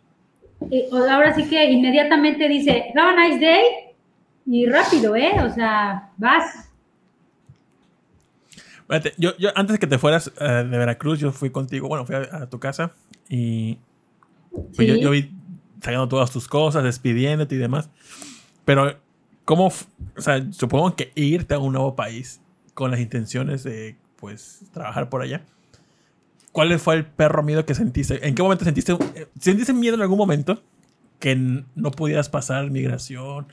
y 0.70 0.84
ahora 0.92 1.34
sí 1.34 1.48
que 1.48 1.72
inmediatamente 1.72 2.50
dice, 2.50 2.92
have 2.96 3.12
a 3.12 3.28
nice 3.28 3.40
day, 3.40 3.64
y 4.46 4.66
rápido, 4.66 5.16
¿eh? 5.16 5.32
O 5.46 5.50
sea, 5.50 6.12
vas. 6.18 6.69
Yo, 9.18 9.38
yo 9.38 9.50
antes 9.56 9.74
de 9.74 9.80
que 9.80 9.88
te 9.88 9.98
fueras 10.00 10.32
eh, 10.40 10.46
de 10.70 10.78
Veracruz, 10.78 11.20
yo 11.20 11.32
fui 11.32 11.52
contigo, 11.52 11.88
bueno, 11.88 12.06
fui 12.06 12.16
a, 12.16 12.22
a 12.32 12.50
tu 12.50 12.60
casa 12.60 12.92
y 13.30 13.78
pues 14.76 14.88
yo, 14.88 14.96
Sí. 14.96 15.02
yo 15.02 15.12
vi 15.12 15.32
sacando 15.82 16.08
todas 16.10 16.32
tus 16.32 16.48
cosas, 16.48 16.84
despidiéndote 16.84 17.56
y 17.56 17.58
demás. 17.60 17.90
Pero, 18.66 18.98
¿cómo? 19.46 19.68
O 19.68 20.22
sea, 20.22 20.46
supongo 20.52 20.96
que 20.96 21.12
irte 21.16 21.54
a 21.54 21.60
un 21.60 21.74
nuevo 21.74 21.96
país 21.96 22.42
con 22.74 22.92
las 22.92 23.00
intenciones 23.00 23.64
de, 23.64 23.96
pues, 24.18 24.62
trabajar 24.74 25.10
por 25.10 25.22
allá. 25.22 25.44
¿Cuál 26.52 26.78
fue 26.80 26.96
el 26.96 27.06
perro 27.06 27.44
miedo 27.44 27.66
que 27.66 27.76
sentiste? 27.76 28.28
¿En 28.28 28.34
qué 28.36 28.42
momento 28.42 28.66
sentiste? 28.66 28.94
eh, 29.16 29.28
¿Sentiste 29.40 29.72
miedo 29.72 29.96
en 29.96 30.02
algún 30.02 30.18
momento? 30.18 30.62
Que 31.20 31.36
no 31.36 31.92
pudieras 31.92 32.28
pasar 32.28 32.70
migración, 32.72 33.48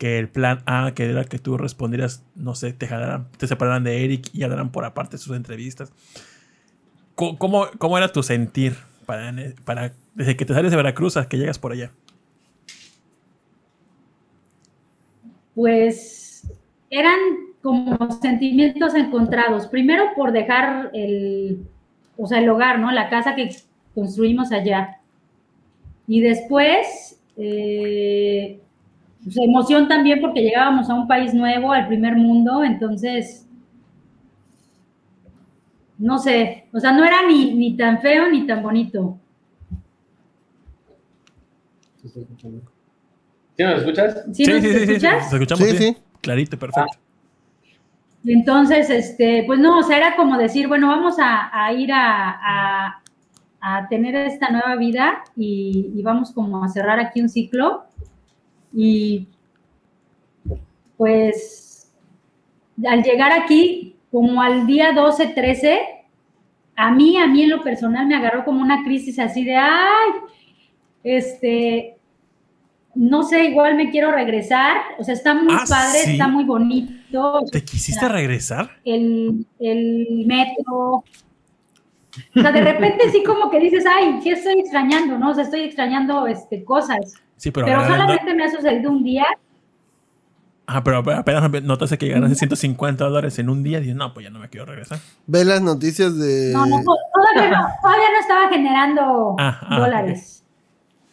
que 0.00 0.18
el 0.18 0.28
plan 0.28 0.62
A, 0.66 0.92
que 0.94 1.08
era 1.08 1.24
que 1.24 1.38
tú 1.38 1.56
respondieras, 1.58 2.24
no 2.34 2.56
sé, 2.56 2.72
te 2.72 2.88
jalaran, 2.88 3.28
te 3.36 3.46
separaran 3.46 3.84
de 3.84 4.04
Eric 4.04 4.30
y 4.32 4.42
hablaran 4.42 4.72
por 4.72 4.84
aparte 4.84 5.18
sus 5.18 5.36
entrevistas. 5.36 5.92
¿Cómo, 7.14 7.66
cómo 7.78 7.98
era 7.98 8.10
tu 8.10 8.22
sentir 8.22 8.76
para, 9.04 9.32
para 9.64 9.92
desde 10.14 10.36
que 10.36 10.46
te 10.46 10.54
sales 10.54 10.70
de 10.70 10.76
Veracruz 10.76 11.16
hasta 11.16 11.28
que 11.28 11.36
llegas 11.36 11.58
por 11.58 11.72
allá? 11.72 11.92
pues 15.60 16.50
eran 16.88 17.18
como 17.60 18.10
sentimientos 18.22 18.94
encontrados. 18.94 19.66
Primero 19.66 20.04
por 20.16 20.32
dejar 20.32 20.90
el, 20.94 21.66
o 22.16 22.26
sea, 22.26 22.38
el 22.38 22.48
hogar, 22.48 22.78
¿no? 22.78 22.90
La 22.92 23.10
casa 23.10 23.34
que 23.34 23.54
construimos 23.94 24.52
allá. 24.52 25.00
Y 26.06 26.22
después, 26.22 27.20
eh, 27.36 28.58
pues, 29.22 29.36
emoción 29.38 29.88
también 29.88 30.20
porque 30.20 30.42
llegábamos 30.42 30.88
a 30.90 30.94
un 30.94 31.06
país 31.08 31.34
nuevo, 31.34 31.72
al 31.72 31.86
primer 31.88 32.16
mundo, 32.16 32.64
entonces, 32.64 33.46
no 35.98 36.18
sé, 36.18 36.66
o 36.72 36.80
sea, 36.80 36.92
no 36.92 37.04
era 37.04 37.26
ni, 37.28 37.54
ni 37.54 37.76
tan 37.76 38.00
feo 38.00 38.28
ni 38.30 38.46
tan 38.46 38.62
bonito. 38.62 39.18
¿Sí 43.56 43.64
me 43.64 43.70
lo 43.72 43.76
escuchas? 43.76 44.24
¿Sí, 44.32 44.46
nos 44.46 44.64
escuchas? 44.64 45.30
Te 45.30 45.36
escuchamos 45.36 45.68
Sí, 45.68 45.76
bien. 45.76 45.94
sí. 45.94 46.00
Clarito, 46.22 46.58
perfecto. 46.58 46.98
Y 48.22 48.32
entonces, 48.34 48.90
este, 48.90 49.44
pues 49.46 49.58
no, 49.58 49.78
o 49.78 49.82
sea, 49.82 49.96
era 49.96 50.16
como 50.16 50.36
decir, 50.36 50.68
bueno, 50.68 50.88
vamos 50.88 51.18
a, 51.18 51.50
a 51.52 51.72
ir 51.72 51.90
a, 51.92 52.30
a- 52.86 53.02
a 53.62 53.88
tener 53.88 54.14
esta 54.14 54.50
nueva 54.50 54.76
vida 54.76 55.22
y, 55.36 55.90
y 55.94 56.02
vamos 56.02 56.32
como 56.32 56.64
a 56.64 56.68
cerrar 56.68 56.98
aquí 56.98 57.20
un 57.20 57.28
ciclo. 57.28 57.84
Y 58.74 59.26
pues 60.96 61.92
al 62.86 63.02
llegar 63.02 63.32
aquí, 63.32 63.96
como 64.10 64.42
al 64.42 64.66
día 64.66 64.92
12, 64.92 65.28
13, 65.28 65.80
a 66.76 66.90
mí, 66.92 67.16
a 67.18 67.26
mí 67.26 67.42
en 67.42 67.50
lo 67.50 67.62
personal 67.62 68.06
me 68.06 68.16
agarró 68.16 68.44
como 68.44 68.60
una 68.62 68.82
crisis 68.84 69.18
así 69.18 69.44
de, 69.44 69.54
ay, 69.56 70.10
este, 71.04 71.96
no 72.94 73.22
sé, 73.22 73.44
igual 73.44 73.74
me 73.76 73.90
quiero 73.90 74.10
regresar. 74.12 74.78
O 74.98 75.04
sea, 75.04 75.14
está 75.14 75.34
muy 75.34 75.52
Ah, 75.54 75.64
padre, 75.68 75.98
¿sí? 76.00 76.12
está 76.12 76.28
muy 76.28 76.44
bonito 76.44 77.42
¿Te 77.50 77.64
quisiste 77.64 78.08
regresar? 78.08 78.70
el, 78.84 79.46
el 79.58 80.24
metro. 80.26 81.04
O 82.36 82.40
sea, 82.40 82.52
de 82.52 82.60
repente 82.62 83.10
sí 83.10 83.22
como 83.24 83.50
que 83.50 83.60
dices, 83.60 83.84
ay, 83.86 84.20
sí 84.22 84.30
estoy 84.30 84.60
extrañando, 84.60 85.18
¿no? 85.18 85.30
O 85.30 85.34
sea, 85.34 85.44
estoy 85.44 85.60
extrañando 85.62 86.26
este, 86.26 86.64
cosas. 86.64 87.14
Sí, 87.36 87.50
pero, 87.50 87.66
Pero 87.66 87.84
solamente 87.86 88.34
me 88.34 88.44
ha 88.44 88.50
sucedido 88.50 88.90
un 88.90 89.02
día. 89.04 89.24
ah, 90.66 90.82
pero 90.84 90.98
apenas 90.98 91.50
notaste 91.62 91.98
que 91.98 92.08
ganaste 92.08 92.34
150 92.36 93.04
dólares 93.04 93.38
en 93.38 93.48
un 93.48 93.62
día 93.62 93.78
y 93.78 93.82
dices, 93.82 93.96
no, 93.96 94.12
pues 94.12 94.24
ya 94.24 94.30
no 94.30 94.38
me 94.38 94.48
quiero 94.48 94.66
regresar. 94.66 94.98
Ve 95.26 95.44
las 95.44 95.60
noticias 95.62 96.18
de. 96.18 96.52
No, 96.52 96.66
no, 96.66 96.82
todavía 96.82 97.50
no, 97.58 97.66
todavía 97.82 98.10
no 98.12 98.20
estaba 98.20 98.48
generando 98.48 99.36
Ah, 99.38 99.58
ah, 99.62 99.78
dólares. 99.80 100.44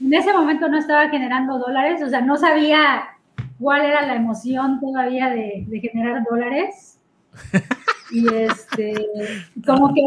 En 0.01 0.13
ese 0.13 0.31
momento 0.33 0.67
no 0.69 0.77
estaba 0.77 1.09
generando 1.09 1.57
dólares, 1.59 2.01
o 2.03 2.09
sea, 2.09 2.21
no 2.21 2.37
sabía 2.37 3.03
cuál 3.59 3.81
era 3.83 4.05
la 4.05 4.15
emoción 4.15 4.79
todavía 4.79 5.29
de, 5.29 5.63
de 5.67 5.79
generar 5.79 6.23
dólares. 6.29 6.99
Y 8.09 8.25
este, 8.33 8.93
como 9.65 9.93
que 9.93 10.01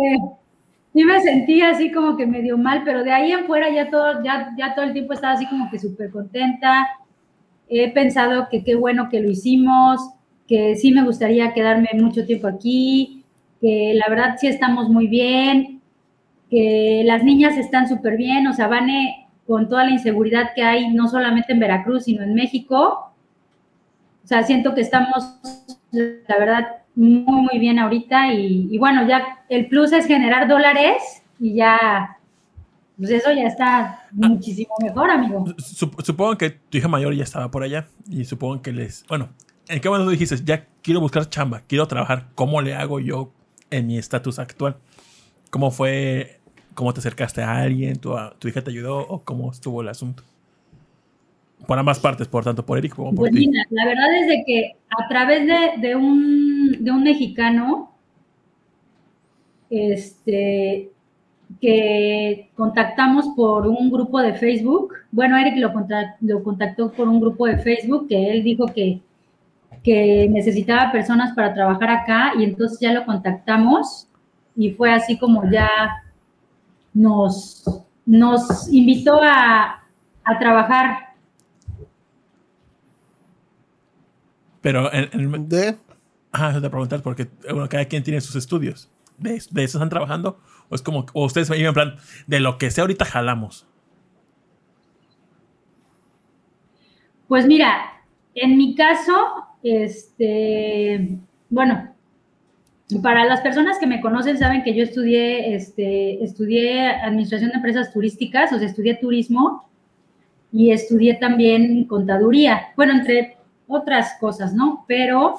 sí 0.92 1.04
me 1.04 1.20
sentía 1.20 1.70
así 1.70 1.92
como 1.92 2.16
que 2.16 2.26
medio 2.26 2.58
mal, 2.58 2.82
pero 2.84 3.04
de 3.04 3.12
ahí 3.12 3.32
en 3.32 3.46
fuera 3.46 3.72
ya 3.72 3.90
todo, 3.90 4.22
ya, 4.24 4.50
ya 4.56 4.74
todo 4.74 4.84
el 4.84 4.92
tiempo 4.92 5.12
estaba 5.12 5.34
así 5.34 5.46
como 5.46 5.70
que 5.70 5.78
súper 5.78 6.10
contenta. 6.10 6.88
He 7.68 7.92
pensado 7.92 8.48
que 8.50 8.64
qué 8.64 8.74
bueno 8.74 9.08
que 9.08 9.20
lo 9.20 9.30
hicimos, 9.30 10.00
que 10.48 10.74
sí 10.74 10.92
me 10.92 11.04
gustaría 11.04 11.54
quedarme 11.54 11.88
mucho 11.94 12.26
tiempo 12.26 12.48
aquí, 12.48 13.24
que 13.60 13.92
la 13.94 14.08
verdad 14.08 14.36
sí 14.38 14.48
estamos 14.48 14.88
muy 14.88 15.06
bien, 15.06 15.80
que 16.50 17.02
las 17.04 17.22
niñas 17.22 17.56
están 17.56 17.88
súper 17.88 18.16
bien, 18.16 18.48
o 18.48 18.52
sea, 18.52 18.66
Vane, 18.66 19.28
con 19.46 19.68
toda 19.68 19.84
la 19.84 19.92
inseguridad 19.92 20.50
que 20.54 20.62
hay, 20.62 20.92
no 20.92 21.08
solamente 21.08 21.52
en 21.52 21.60
Veracruz, 21.60 22.04
sino 22.04 22.24
en 22.24 22.34
México, 22.34 23.12
o 24.24 24.26
sea, 24.26 24.42
siento 24.42 24.74
que 24.74 24.80
estamos, 24.80 25.38
la 25.92 26.38
verdad, 26.38 26.66
muy, 26.94 27.42
muy 27.42 27.58
bien 27.58 27.78
ahorita 27.78 28.32
y, 28.32 28.68
y 28.70 28.78
bueno, 28.78 29.06
ya 29.08 29.44
el 29.48 29.66
plus 29.68 29.92
es 29.92 30.06
generar 30.06 30.48
dólares 30.48 31.22
y 31.38 31.54
ya, 31.54 32.18
pues 32.98 33.10
eso 33.10 33.32
ya 33.32 33.44
está 33.44 34.04
muchísimo 34.12 34.74
mejor, 34.82 35.10
amigo. 35.10 35.44
Sup- 35.58 36.02
supongo 36.02 36.36
que 36.36 36.50
tu 36.50 36.78
hija 36.78 36.88
mayor 36.88 37.14
ya 37.14 37.24
estaba 37.24 37.50
por 37.50 37.62
allá 37.62 37.86
y 38.08 38.24
supongo 38.24 38.60
que 38.62 38.72
les... 38.72 39.04
Bueno, 39.08 39.30
¿en 39.68 39.80
qué 39.80 39.88
momento 39.88 40.10
dijiste, 40.10 40.36
ya 40.44 40.66
quiero 40.82 41.00
buscar 41.00 41.28
chamba, 41.28 41.62
quiero 41.66 41.86
trabajar? 41.86 42.28
¿Cómo 42.34 42.60
le 42.60 42.74
hago 42.74 43.00
yo 43.00 43.32
en 43.70 43.86
mi 43.86 43.96
estatus 43.98 44.38
actual? 44.38 44.76
¿Cómo 45.50 45.70
fue? 45.70 46.40
¿Cómo 46.74 46.92
te 46.92 47.00
acercaste 47.00 47.42
a 47.42 47.56
alguien? 47.58 47.96
¿Tu, 47.98 48.14
tu 48.38 48.48
hija 48.48 48.62
te 48.62 48.70
ayudó? 48.70 48.98
¿O 48.98 49.24
cómo 49.24 49.50
estuvo 49.50 49.82
el 49.82 49.88
asunto? 49.88 50.22
Por 51.66 51.78
ambas 51.78 52.00
partes, 52.00 52.26
por 52.26 52.42
tanto 52.44 52.64
por 52.64 52.78
Eric 52.78 52.94
como 52.94 53.10
por 53.10 53.28
Pues 53.28 53.32
ti. 53.32 53.46
mira, 53.46 53.62
la 53.70 53.84
verdad 53.86 54.14
es 54.20 54.26
de 54.28 54.44
que 54.46 54.76
a 54.90 55.08
través 55.08 55.46
de, 55.46 55.86
de 55.88 55.94
un, 55.96 56.76
de 56.80 56.90
un 56.90 57.02
mexicano, 57.02 57.92
este, 59.68 60.90
que 61.60 62.50
contactamos 62.56 63.28
por 63.36 63.66
un 63.66 63.90
grupo 63.90 64.20
de 64.20 64.34
Facebook, 64.34 64.94
bueno, 65.12 65.36
Eric 65.36 65.56
lo, 65.58 65.72
conta- 65.72 66.16
lo 66.20 66.42
contactó 66.42 66.90
por 66.92 67.08
un 67.08 67.20
grupo 67.20 67.46
de 67.46 67.58
Facebook 67.58 68.08
que 68.08 68.30
él 68.30 68.42
dijo 68.42 68.66
que, 68.66 69.00
que 69.84 70.28
necesitaba 70.30 70.92
personas 70.92 71.34
para 71.34 71.54
trabajar 71.54 71.90
acá 71.90 72.32
y 72.38 72.44
entonces 72.44 72.78
ya 72.80 72.92
lo 72.92 73.04
contactamos 73.04 74.06
y 74.56 74.70
fue 74.72 74.92
así 74.92 75.18
como 75.18 75.48
ya 75.50 75.68
nos, 76.92 77.64
nos 78.06 78.72
invitó 78.72 79.20
a, 79.22 79.84
a 80.24 80.38
trabajar 80.38 81.09
Pero 84.60 84.92
en, 84.92 85.08
en- 85.12 85.48
De. 85.48 85.76
Ah, 86.32 86.50
eso 86.50 86.60
te 86.60 86.70
preguntar 86.70 87.02
porque 87.02 87.28
bueno, 87.50 87.68
cada 87.68 87.84
quien 87.86 88.02
tiene 88.02 88.20
sus 88.20 88.36
estudios. 88.36 88.90
¿De, 89.18 89.30
de 89.50 89.64
eso 89.64 89.78
están 89.78 89.88
trabajando? 89.90 90.38
¿O 90.68 90.74
es 90.74 90.82
como, 90.82 91.04
o 91.12 91.24
ustedes 91.24 91.50
me 91.50 91.58
iban 91.58 91.68
en 91.70 91.74
plan, 91.74 91.96
de 92.26 92.40
lo 92.40 92.56
que 92.56 92.70
sea 92.70 92.82
ahorita 92.82 93.04
jalamos? 93.04 93.66
Pues 97.28 97.46
mira, 97.46 98.02
en 98.34 98.56
mi 98.56 98.74
caso, 98.74 99.12
este, 99.62 101.18
bueno, 101.48 101.94
para 103.02 103.24
las 103.24 103.40
personas 103.40 103.78
que 103.78 103.86
me 103.86 104.00
conocen 104.00 104.38
saben 104.38 104.62
que 104.64 104.74
yo 104.74 104.82
estudié, 104.82 105.54
este, 105.54 106.22
estudié 106.24 106.88
administración 106.88 107.50
de 107.50 107.56
empresas 107.56 107.92
turísticas, 107.92 108.52
o 108.52 108.58
sea, 108.58 108.66
estudié 108.68 108.94
turismo 108.96 109.68
y 110.52 110.72
estudié 110.72 111.14
también 111.14 111.84
contaduría, 111.84 112.68
bueno, 112.76 112.94
entre 112.94 113.36
otras 113.70 114.14
cosas, 114.20 114.52
¿no? 114.52 114.84
Pero, 114.86 115.36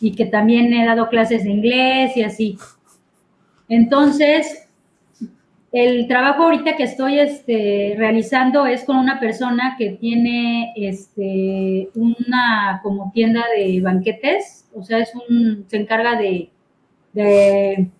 y 0.00 0.14
que 0.14 0.26
también 0.26 0.72
he 0.72 0.86
dado 0.86 1.08
clases 1.08 1.44
de 1.44 1.50
inglés 1.50 2.16
y 2.16 2.22
así. 2.22 2.58
Entonces, 3.68 4.68
el 5.72 6.08
trabajo 6.08 6.44
ahorita 6.44 6.76
que 6.76 6.84
estoy 6.84 7.18
este, 7.18 7.94
realizando 7.98 8.66
es 8.66 8.84
con 8.84 8.96
una 8.96 9.20
persona 9.20 9.76
que 9.78 9.90
tiene 9.90 10.72
este, 10.76 11.90
una 11.94 12.80
como 12.82 13.12
tienda 13.12 13.44
de 13.54 13.80
banquetes, 13.82 14.66
o 14.74 14.82
sea, 14.82 14.98
es 14.98 15.12
un, 15.14 15.66
se 15.68 15.76
encarga 15.76 16.16
de, 16.16 16.50
de, 17.12 17.90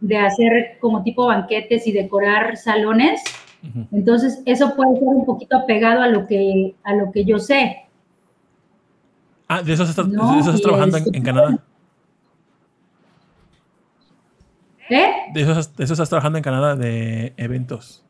de 0.00 0.16
hacer 0.18 0.76
como 0.80 1.02
tipo 1.02 1.26
banquetes 1.26 1.86
y 1.86 1.92
decorar 1.92 2.56
salones. 2.56 3.22
Entonces, 3.90 4.40
eso 4.44 4.76
puede 4.76 4.98
ser 4.98 5.08
un 5.08 5.24
poquito 5.24 5.56
apegado 5.56 6.02
a 6.02 6.08
lo 6.08 6.26
que, 6.26 6.74
a 6.84 6.94
lo 6.94 7.10
que 7.10 7.24
yo 7.24 7.38
sé. 7.38 7.87
Ah, 9.48 9.62
de 9.62 9.72
eso 9.72 9.82
estás, 9.84 10.06
No, 10.08 10.34
de 10.34 10.40
estás 10.40 10.60
trabajando 10.60 10.96
en, 10.98 11.04
este- 11.04 11.16
en 11.18 11.24
Canadá. 11.24 11.58
¿Eh? 14.90 15.06
De 15.34 15.40
eso, 15.42 15.50
estás- 15.52 15.76
de 15.76 15.84
eso 15.84 15.92
estás 15.94 16.08
trabajando 16.08 16.38
en 16.38 16.44
Canadá, 16.44 16.76
de 16.76 17.34
eventos. 17.36 18.04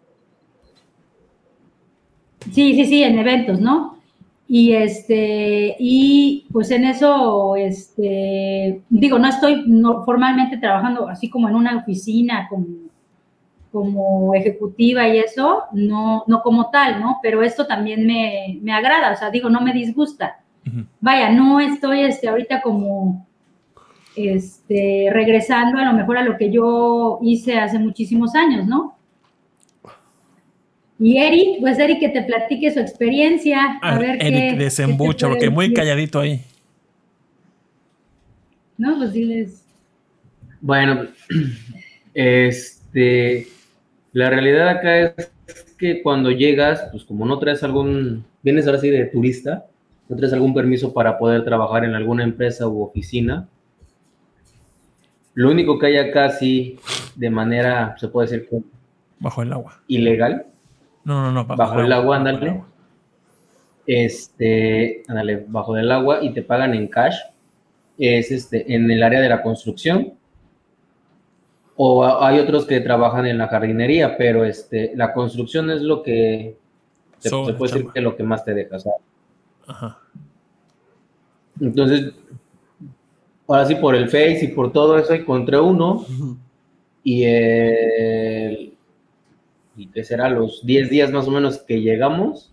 Sí, 2.52 2.74
sí, 2.74 2.84
sí, 2.84 3.02
en 3.02 3.18
eventos, 3.18 3.60
¿no? 3.60 3.98
Y 4.46 4.72
este, 4.72 5.76
y 5.78 6.46
pues 6.52 6.70
en 6.70 6.84
eso, 6.84 7.54
este, 7.56 8.82
digo, 8.88 9.18
no 9.18 9.28
estoy 9.28 9.64
no, 9.66 10.04
formalmente 10.04 10.56
trabajando 10.56 11.08
así 11.08 11.28
como 11.28 11.48
en 11.48 11.54
una 11.56 11.76
oficina, 11.76 12.46
como, 12.48 12.66
como 13.70 14.34
ejecutiva 14.34 15.06
y 15.08 15.18
eso, 15.18 15.64
no, 15.72 16.24
no 16.26 16.42
como 16.42 16.70
tal, 16.70 17.00
¿no? 17.00 17.18
Pero 17.22 17.42
esto 17.42 17.66
también 17.66 18.06
me, 18.06 18.58
me 18.62 18.72
agrada, 18.72 19.12
o 19.12 19.16
sea, 19.16 19.30
digo, 19.30 19.50
no 19.50 19.60
me 19.60 19.74
disgusta. 19.74 20.38
Vaya, 21.00 21.30
no 21.30 21.60
estoy 21.60 22.00
este, 22.00 22.28
ahorita 22.28 22.60
como 22.62 23.26
este, 24.16 25.08
regresando 25.12 25.78
a 25.78 25.84
lo 25.84 25.92
mejor 25.92 26.18
a 26.18 26.22
lo 26.24 26.36
que 26.36 26.50
yo 26.50 27.18
hice 27.22 27.58
hace 27.58 27.78
muchísimos 27.78 28.34
años, 28.34 28.66
¿no? 28.66 28.96
Y 31.00 31.18
Eric, 31.18 31.60
pues 31.60 31.78
Eric 31.78 32.00
que 32.00 32.08
te 32.08 32.22
platique 32.22 32.72
su 32.72 32.80
experiencia. 32.80 33.78
A, 33.80 33.94
A 33.94 33.98
ver 33.98 34.18
Eric, 34.20 34.56
qué. 34.58 34.64
desembucha, 34.64 35.26
qué 35.26 35.30
porque 35.30 35.44
puede 35.46 35.50
muy 35.54 35.64
decir. 35.66 35.76
calladito 35.76 36.18
ahí. 36.20 36.42
No, 38.76 38.96
pues 38.98 39.12
diles. 39.12 39.64
Bueno, 40.60 41.06
este, 42.14 43.46
la 44.12 44.30
realidad 44.30 44.68
acá 44.68 44.98
es 44.98 45.30
que 45.78 46.02
cuando 46.02 46.30
llegas, 46.32 46.88
pues 46.90 47.04
como 47.04 47.24
no 47.24 47.38
traes 47.38 47.62
algún, 47.62 48.24
vienes 48.42 48.66
ahora 48.66 48.80
sí 48.80 48.90
de 48.90 49.04
turista, 49.06 49.66
no 50.08 50.16
traes 50.16 50.32
algún 50.32 50.54
permiso 50.54 50.92
para 50.92 51.18
poder 51.18 51.44
trabajar 51.44 51.84
en 51.84 51.94
alguna 51.94 52.24
empresa 52.24 52.66
u 52.66 52.82
oficina. 52.82 53.48
Lo 55.34 55.50
único 55.50 55.78
que 55.78 55.86
hay 55.86 55.96
acá 55.98 56.30
sí, 56.30 56.78
de 57.14 57.30
manera, 57.30 57.94
se 57.98 58.08
puede 58.08 58.28
decir, 58.28 58.48
Bajo 59.20 59.42
el 59.42 59.52
agua. 59.52 59.80
ilegal, 59.86 60.46
No, 61.04 61.22
no, 61.22 61.32
no. 61.32 61.44
Bajo 61.44 61.80
el 61.80 61.92
agua, 61.92 62.18
bajo 62.18 62.28
el 62.28 62.34
ándale. 62.34 62.50
agua. 62.50 62.68
este, 63.86 65.02
ándale, 65.08 65.44
bajo 65.48 65.74
del 65.74 65.92
agua 65.92 66.18
y 66.22 66.32
te 66.32 66.42
pagan 66.42 66.74
en 66.74 66.88
cash, 66.88 67.16
es 67.98 68.30
este, 68.30 68.74
en 68.74 68.90
el 68.90 69.02
área 69.02 69.20
de 69.20 69.28
la 69.28 69.42
construcción. 69.42 70.14
O 71.76 72.04
hay 72.04 72.40
otros 72.40 72.66
que 72.66 72.80
trabajan 72.80 73.26
en 73.26 73.38
la 73.38 73.46
jardinería, 73.46 74.16
pero 74.16 74.44
este, 74.44 74.92
la 74.96 75.12
construcción 75.12 75.70
es 75.70 75.80
lo 75.82 76.02
que 76.02 76.56
se, 77.18 77.30
puede 77.30 77.72
decir 77.72 77.86
que 77.94 78.00
lo 78.00 78.16
que 78.16 78.24
más 78.24 78.44
te 78.44 78.54
deja. 78.54 78.76
o 78.76 78.80
sea. 78.80 78.92
Ajá. 79.68 79.98
Entonces, 81.60 82.12
ahora 83.46 83.66
sí, 83.66 83.74
por 83.76 83.94
el 83.94 84.06
Face 84.06 84.40
y 84.44 84.48
por 84.48 84.72
todo 84.72 84.98
eso 84.98 85.12
encontré 85.12 85.58
uno 85.58 86.04
y 87.02 87.24
el, 87.24 88.74
y 89.76 89.86
que 89.88 90.04
será 90.04 90.28
los 90.30 90.64
10 90.64 90.90
días 90.90 91.10
más 91.10 91.26
o 91.26 91.30
menos 91.30 91.58
que 91.58 91.80
llegamos, 91.80 92.52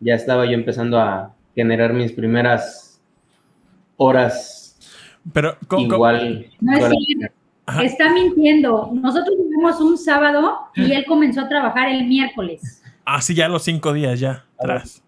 ya 0.00 0.14
estaba 0.14 0.44
yo 0.46 0.52
empezando 0.52 0.98
a 0.98 1.34
generar 1.54 1.92
mis 1.92 2.12
primeras 2.12 3.00
horas 3.96 4.78
Pero, 5.32 5.56
¿cómo- 5.68 5.82
cómo- 5.88 5.94
igual. 5.94 6.46
No 6.60 6.72
es 6.76 7.04
cierto. 7.06 7.34
Ajá. 7.66 7.82
Está 7.82 8.12
mintiendo. 8.12 8.90
Nosotros 8.92 9.36
llegamos 9.38 9.80
un 9.80 9.96
sábado 9.96 10.54
y 10.74 10.92
él 10.92 11.04
comenzó 11.06 11.40
a 11.42 11.48
trabajar 11.48 11.88
el 11.88 12.06
miércoles. 12.06 12.82
Ah, 13.06 13.22
sí, 13.22 13.34
ya 13.34 13.48
los 13.48 13.62
cinco 13.62 13.92
días, 13.94 14.20
ya. 14.20 14.44
Atrás. 14.58 15.02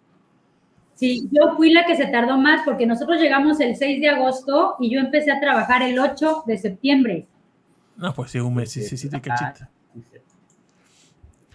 Sí, 0.97 1.29
yo 1.31 1.55
fui 1.57 1.71
la 1.73 1.85
que 1.87 1.95
se 1.95 2.07
tardó 2.07 2.37
más 2.39 2.63
porque 2.65 2.87
nosotros 2.87 3.21
llegamos 3.21 3.61
el 3.61 3.77
6 3.77 4.01
de 4.01 4.09
agosto 4.09 4.75
y 4.81 4.91
yo 4.93 4.99
empecé 4.99 5.31
a 5.31 5.39
trabajar 5.39 5.83
el 5.83 5.99
8 5.99 6.43
de 6.47 6.57
septiembre. 6.59 7.27
No, 7.97 8.13
pues 8.15 8.31
sí, 8.33 8.41
un 8.41 8.55
mes, 8.55 8.71
sí, 8.73 8.83
sí, 8.83 8.97
sí, 8.97 9.09
te 9.09 9.21
cachita. 9.21 9.71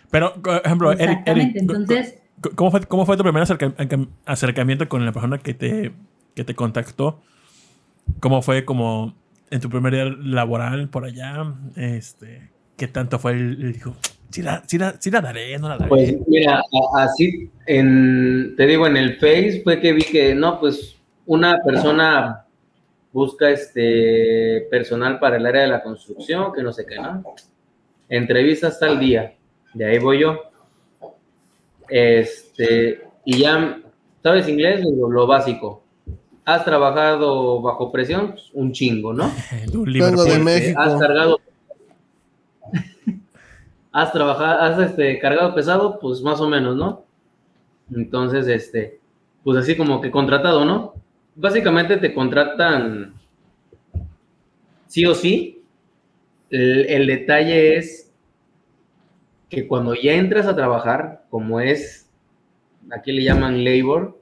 Pero, 0.10 0.34
por 0.42 0.62
ejemplo, 0.66 0.92
Eric, 0.92 1.20
Entonces, 1.26 2.18
¿cómo- 2.42 2.56
¿cómo 2.56 2.72
fue, 2.72 2.82
¿cómo 2.86 3.06
fue 3.06 3.18
tu 3.18 3.24
primer 3.24 3.44
acerca- 3.44 3.74
acerca- 3.78 4.08
acercamiento 4.26 4.88
con 4.90 5.06
la 5.06 5.12
persona 5.12 5.38
que 5.38 5.54
te, 5.54 5.92
que 6.36 6.44
te 6.44 6.54
contactó? 6.56 7.22
¿Cómo 8.20 8.42
fue 8.42 8.66
como 8.66 9.16
en 9.50 9.62
tu 9.62 9.70
primer 9.70 9.94
día 9.94 10.06
laboral 10.06 10.90
por 10.90 11.06
allá? 11.06 11.54
Este, 11.76 12.50
¿Qué 12.78 12.88
tanto 12.88 13.20
fue 13.20 13.34
el, 13.34 13.62
el 13.62 13.74
dijo? 13.74 13.96
Sí 14.32 14.42
la, 14.42 14.64
sí, 14.66 14.78
la, 14.78 14.96
sí 15.00 15.12
la 15.12 15.22
daré, 15.22 15.58
no 15.60 15.68
la 15.68 15.78
daré. 15.78 15.90
Pues 15.90 16.16
mira, 16.28 16.64
así, 16.98 17.50
en, 17.66 18.54
te 18.56 18.66
digo, 18.66 18.88
en 18.88 18.98
el 18.98 19.16
Face 19.16 19.62
fue 19.64 19.80
que 19.80 19.92
vi 19.92 20.04
que, 20.04 20.34
no, 20.34 20.60
pues 20.60 20.96
una 21.26 21.60
persona 21.64 22.46
busca 23.12 23.50
este 23.50 24.68
personal 24.72 25.20
para 25.20 25.38
el 25.38 25.46
área 25.46 25.64
de 25.64 25.68
la 25.68 25.84
construcción, 25.84 26.54
que 26.54 26.64
no 26.64 26.72
sé 26.72 26.86
qué, 26.86 26.96
¿no? 26.96 27.24
Entrevista 28.08 28.68
hasta 28.68 28.88
el 28.88 29.00
día, 29.00 29.34
de 29.74 29.86
ahí 29.86 30.00
voy 30.00 30.20
yo. 30.20 30.42
Este, 31.90 33.02
y 33.26 33.40
ya, 33.40 33.80
¿sabes 34.24 34.48
inglés? 34.48 34.82
Lo, 34.86 35.10
lo 35.10 35.28
básico. 35.28 35.84
¿Has 36.46 36.66
trabajado 36.66 37.62
bajo 37.62 37.92
presión? 37.92 38.32
Pues, 38.32 38.50
un 38.54 38.72
chingo, 38.72 39.14
¿no? 39.14 39.32
Vengo 39.72 40.24
de. 40.24 40.40
México. 40.40 40.80
Has 40.80 41.00
cargado. 41.00 41.40
Has 43.92 44.12
trabajado, 44.12 44.62
has 44.62 44.80
este, 44.80 45.20
cargado 45.20 45.54
pesado, 45.54 46.00
pues 46.00 46.22
más 46.22 46.40
o 46.40 46.50
menos, 46.50 46.76
¿no? 46.76 47.06
Entonces, 47.94 48.48
este, 48.48 49.00
pues 49.44 49.58
así 49.58 49.76
como 49.76 50.02
que 50.02 50.12
contratado, 50.12 50.66
¿no? 50.66 50.94
Básicamente 51.36 51.98
te 51.98 52.14
contratan 52.14 53.14
sí 54.88 55.06
o 55.06 55.16
sí. 55.16 55.64
El, 56.50 57.08
detalle 57.08 57.78
es 57.78 58.12
que 59.50 59.66
cuando 59.68 59.96
ya 59.96 60.14
entras 60.14 60.48
a 60.48 60.56
trabajar, 60.56 61.26
como 61.30 61.62
es, 61.62 62.10
aquí 62.92 63.14
le 63.14 63.24
llaman 63.24 63.64
labor, 63.64 64.20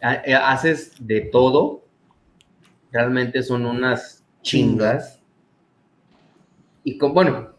eh, 0.00 0.34
haces 0.34 0.94
de 0.98 1.20
todo. 1.20 1.84
Realmente 2.90 3.42
son 3.42 3.66
unas 3.66 4.24
chingas. 4.42 5.20
Y 6.82 6.96
con, 6.96 7.12
bueno, 7.12 7.50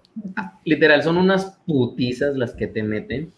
literal, 0.65 1.03
son 1.03 1.17
unas 1.17 1.45
putizas 1.65 2.35
las 2.35 2.53
que 2.53 2.67
te 2.67 2.83
meten. 2.83 3.31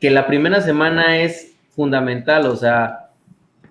Que 0.00 0.10
la 0.10 0.26
primera 0.26 0.60
semana 0.60 1.18
es 1.18 1.52
fundamental. 1.74 2.46
O 2.46 2.56
sea, 2.56 3.10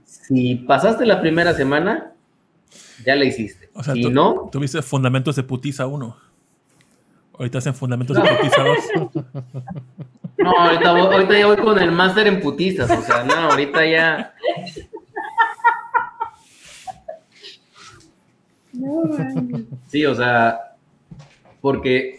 si 0.05 0.55
pasaste 0.55 1.05
la 1.05 1.21
primera 1.21 1.53
semana, 1.53 2.11
ya 3.05 3.15
la 3.15 3.25
hiciste. 3.25 3.69
O 3.73 3.83
sea, 3.83 3.93
si 3.93 4.01
tú- 4.03 4.11
no, 4.11 4.49
Tuviste 4.51 4.81
fundamentos 4.81 5.35
de 5.35 5.43
putiza 5.43 5.85
1. 5.85 6.17
Ahorita 7.38 7.57
hacen 7.57 7.75
fundamentos 7.75 8.15
de 8.15 8.23
putiza 8.23 8.63
2. 8.63 9.23
no, 10.38 10.51
ahorita, 10.57 10.91
voy- 10.93 11.01
ahorita 11.13 11.38
ya 11.38 11.45
voy 11.47 11.57
con 11.57 11.77
el 11.79 11.91
máster 11.91 12.27
en 12.27 12.39
putizas. 12.41 12.89
O 12.89 13.01
sea, 13.01 13.23
no, 13.23 13.33
ahorita 13.33 13.85
ya. 13.85 14.33
Sí, 19.88 20.05
o 20.05 20.15
sea, 20.15 20.74
porque, 21.65 22.17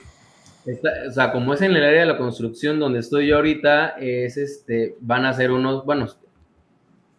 o 0.67 1.13
sea, 1.13 1.31
como 1.31 1.55
es 1.55 1.63
en 1.63 1.71
el 1.71 1.85
área 1.85 2.01
de 2.01 2.07
la 2.07 2.19
construcción 2.19 2.81
donde 2.81 2.99
estoy 2.99 3.29
yo 3.29 3.37
ahorita, 3.37 3.91
es 3.91 4.37
este, 4.37 4.97
van 4.99 5.25
a 5.25 5.33
ser 5.35 5.53
unos, 5.53 5.85
bueno, 5.85 6.09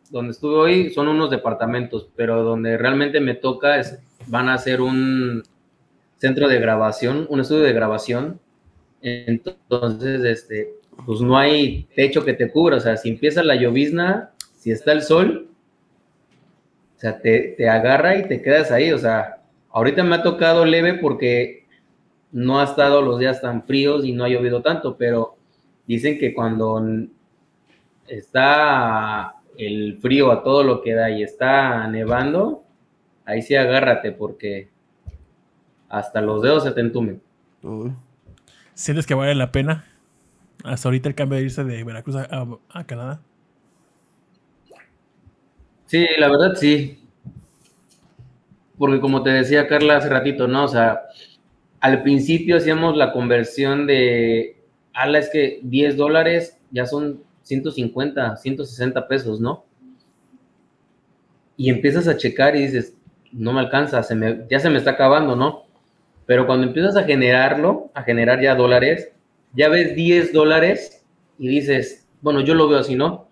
donde 0.10 0.32
estuve 0.32 0.56
hoy 0.56 0.90
son 0.90 1.08
unos 1.08 1.32
departamentos, 1.32 2.10
pero 2.18 2.44
donde 2.44 2.78
realmente 2.78 3.22
me 3.22 3.34
toca 3.34 3.80
es, 3.80 3.98
van 4.26 4.50
a 4.50 4.58
ser 4.58 4.82
un 4.82 5.42
centro 6.18 6.50
de 6.50 6.60
grabación, 6.60 7.28
un 7.30 7.40
estudio 7.40 7.64
de 7.64 7.72
grabación. 7.72 8.42
Entonces, 9.02 10.26
este, 10.26 10.74
pues 11.06 11.22
no 11.22 11.38
hay 11.38 11.88
techo 11.96 12.26
que 12.26 12.34
te 12.34 12.52
cubra, 12.52 12.76
o 12.76 12.82
sea, 12.82 12.98
si 12.98 13.08
empieza 13.08 13.42
la 13.42 13.56
llovizna, 13.56 14.32
si 14.58 14.72
está 14.72 14.92
el 14.92 15.02
sol, 15.02 15.48
o 16.98 17.00
sea, 17.00 17.22
te, 17.22 17.56
te 17.58 17.70
agarra 17.70 18.18
y 18.18 18.28
te 18.28 18.42
quedas 18.42 18.70
ahí. 18.70 18.92
O 18.92 18.98
sea, 18.98 19.44
ahorita 19.72 20.04
me 20.04 20.16
ha 20.16 20.24
tocado 20.24 20.66
leve 20.66 20.96
porque 20.96 21.57
no 22.32 22.60
ha 22.60 22.64
estado 22.66 23.02
los 23.02 23.20
días 23.20 23.42
tan 23.42 23.64
fríos 23.64 24.06
y 24.06 24.12
no 24.14 24.24
ha 24.26 24.30
llovido 24.30 24.62
tanto, 24.62 24.98
pero 24.98 25.36
dicen 25.88 26.18
que 26.20 26.34
cuando 26.34 26.82
está 28.08 29.36
el 29.58 29.98
frío 30.00 30.32
a 30.32 30.44
todo 30.44 30.64
lo 30.64 30.82
que 30.82 30.94
da 30.94 31.10
y 31.10 31.24
está 31.24 31.88
nevando, 31.88 32.64
ahí 33.26 33.42
sí 33.42 33.56
agárrate 33.56 34.12
porque 34.12 34.70
hasta 35.90 36.22
los 36.22 36.42
dedos 36.42 36.64
se 36.64 36.72
te 36.72 36.82
entumen. 36.82 37.22
¿Sientes 38.74 39.06
que 39.08 39.14
vale 39.16 39.34
la 39.36 39.52
pena 39.52 39.86
hasta 40.64 40.88
ahorita 40.90 41.10
el 41.10 41.16
cambio 41.16 41.38
de 41.38 41.46
irse 41.46 41.64
de 41.64 41.84
Veracruz 41.84 42.16
a, 42.18 42.24
a- 42.30 42.58
a 42.80 42.84
Canadá? 42.86 43.20
Sí, 45.86 46.06
la 46.18 46.28
verdad 46.30 46.54
sí. 46.56 47.00
Porque 48.78 49.00
como 49.00 49.24
te 49.24 49.32
decía 49.32 49.68
Carla 49.68 49.98
hace 49.98 50.10
ratito, 50.10 50.48
¿no? 50.48 50.66
O 50.66 50.68
sea, 50.68 51.02
al 51.88 52.04
principio 52.04 52.58
hacíamos 52.58 52.96
la 52.96 53.12
conversión 53.12 53.88
de, 53.88 54.58
ala, 54.94 55.20
es 55.20 55.30
que 55.30 55.60
10 55.64 55.98
dólares 55.98 56.58
ya 56.72 56.86
son 56.86 57.24
150, 57.44 58.38
160 58.38 59.08
pesos, 59.08 59.40
¿no? 59.40 59.68
y 61.58 61.72
empiezas 61.72 62.08
a 62.08 62.16
checar 62.16 62.56
y 62.56 62.62
dices, 62.62 62.96
no 63.32 63.52
me 63.52 63.60
alcanza, 63.60 64.04
se 64.04 64.16
me, 64.16 64.46
ya 64.50 64.60
se 64.60 64.70
me 64.70 64.78
está 64.78 64.92
acabando, 64.92 65.36
¿no? 65.36 65.64
Pero 66.28 66.46
cuando 66.46 66.68
empiezas 66.68 66.96
a 66.96 67.04
generarlo, 67.04 67.90
a 67.96 68.04
generar 68.04 68.40
ya 68.42 68.56
dólares, 68.56 69.12
ya 69.54 69.68
ves 69.68 69.96
10 69.96 70.34
dólares 70.34 71.04
y 71.40 71.48
dices, 71.48 72.08
bueno, 72.22 72.42
yo 72.42 72.54
lo 72.54 72.70
veo 72.70 72.80
así, 72.80 72.96
¿no? 72.96 73.28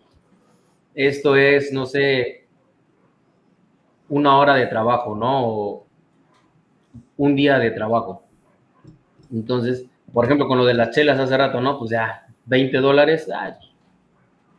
Esto 0.95 1.35
es, 1.35 1.71
no 1.71 1.85
sé, 1.85 2.47
una 4.09 4.37
hora 4.37 4.55
de 4.55 4.65
trabajo, 4.65 5.15
¿no? 5.15 5.47
O 5.47 5.87
un 7.17 7.35
día 7.35 7.59
de 7.59 7.71
trabajo. 7.71 8.24
Entonces, 9.31 9.85
por 10.13 10.25
ejemplo, 10.25 10.47
con 10.47 10.57
lo 10.57 10.65
de 10.65 10.73
las 10.73 10.91
chelas 10.91 11.19
hace 11.19 11.37
rato, 11.37 11.61
¿no? 11.61 11.77
Pues 11.77 11.91
ya, 11.91 12.25
20 12.45 12.77
dólares, 12.77 13.29
ah, 13.33 13.57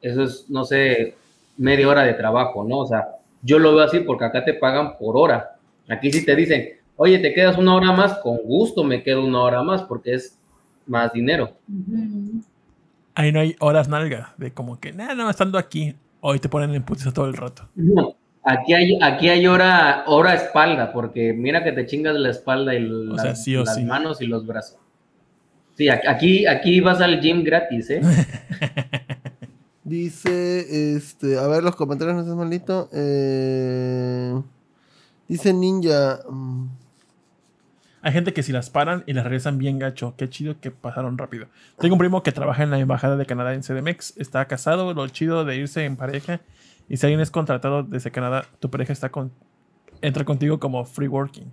eso 0.00 0.22
es, 0.22 0.48
no 0.48 0.64
sé, 0.64 1.16
media 1.56 1.88
hora 1.88 2.02
de 2.02 2.14
trabajo, 2.14 2.64
¿no? 2.64 2.78
O 2.78 2.86
sea, 2.86 3.08
yo 3.42 3.58
lo 3.58 3.74
veo 3.74 3.84
así 3.84 4.00
porque 4.00 4.24
acá 4.24 4.44
te 4.44 4.54
pagan 4.54 4.96
por 4.98 5.16
hora. 5.16 5.56
Aquí 5.88 6.10
sí 6.10 6.24
te 6.24 6.34
dicen, 6.34 6.68
oye, 6.96 7.18
te 7.18 7.32
quedas 7.32 7.56
una 7.56 7.74
hora 7.74 7.92
más, 7.92 8.18
con 8.18 8.38
gusto 8.38 8.84
me 8.84 9.02
quedo 9.02 9.24
una 9.24 9.40
hora 9.42 9.62
más 9.62 9.82
porque 9.82 10.14
es 10.14 10.38
más 10.86 11.12
dinero. 11.12 11.52
Ahí 13.14 13.32
no 13.32 13.40
hay 13.40 13.56
horas 13.60 13.88
nalga, 13.88 14.34
de 14.36 14.52
como 14.52 14.78
que, 14.78 14.92
nada, 14.92 15.14
no, 15.14 15.30
estando 15.30 15.58
aquí, 15.58 15.94
hoy 16.20 16.38
te 16.38 16.48
ponen 16.48 16.74
en 16.74 16.82
putiza 16.82 17.12
todo 17.12 17.26
el 17.26 17.34
rato. 17.34 17.68
No, 17.74 18.16
aquí 18.46 18.72
hay, 18.74 18.98
aquí 19.02 19.28
hay 19.28 19.46
hora, 19.46 20.04
hora 20.06 20.34
espalda, 20.34 20.92
porque 20.92 21.32
mira 21.34 21.62
que 21.62 21.72
te 21.72 21.84
chingas 21.86 22.14
la 22.14 22.30
espalda 22.30 22.74
y 22.74 22.80
la- 22.88 23.22
sea, 23.22 23.34
sí 23.36 23.54
o 23.56 23.64
las 23.64 23.74
sí. 23.74 23.84
manos 23.84 24.20
y 24.22 24.26
los 24.26 24.46
brazos. 24.46 24.78
Sí, 25.76 25.88
aquí, 25.90 26.46
aquí 26.46 26.80
vas 26.80 27.00
al 27.02 27.20
gym 27.20 27.44
gratis, 27.44 27.90
¿eh? 27.90 28.00
Dice, 29.84 30.96
este, 30.96 31.38
a 31.38 31.46
ver 31.46 31.62
los 31.62 31.76
comentarios, 31.76 32.16
no 32.16 32.24
seas 32.24 32.34
malito. 32.34 32.88
Eh, 32.92 34.34
dice 35.28 35.52
Ninja. 35.52 36.18
mm, 36.28 36.66
Hay 38.02 38.12
gente 38.12 38.32
que 38.32 38.42
si 38.42 38.50
las 38.52 38.68
paran 38.68 39.04
y 39.06 39.12
las 39.12 39.22
regresan 39.24 39.58
bien 39.58 39.78
gacho. 39.78 40.14
Qué 40.16 40.28
chido 40.28 40.58
que 40.60 40.72
pasaron 40.72 41.16
rápido. 41.18 41.46
Tengo 41.78 41.94
un 41.94 42.00
primo 42.00 42.24
que 42.24 42.32
trabaja 42.32 42.64
en 42.64 42.70
la 42.72 42.80
embajada 42.80 43.16
de 43.16 43.26
Canadá 43.26 43.54
en 43.54 43.62
CDMX. 43.62 44.16
Está 44.16 44.44
casado. 44.46 44.92
Lo 44.92 45.06
chido 45.08 45.44
de 45.44 45.56
irse 45.56 45.84
en 45.84 45.94
pareja. 45.96 46.40
Y 46.88 46.96
si 46.96 47.06
alguien 47.06 47.20
es 47.20 47.30
contratado 47.30 47.82
desde 47.82 48.10
Canadá, 48.10 48.44
tu 48.60 48.70
pareja 48.70 48.92
está 48.92 49.10
con, 49.10 49.32
entra 50.00 50.24
contigo 50.24 50.60
como 50.60 50.84
free 50.84 51.08
working. 51.08 51.50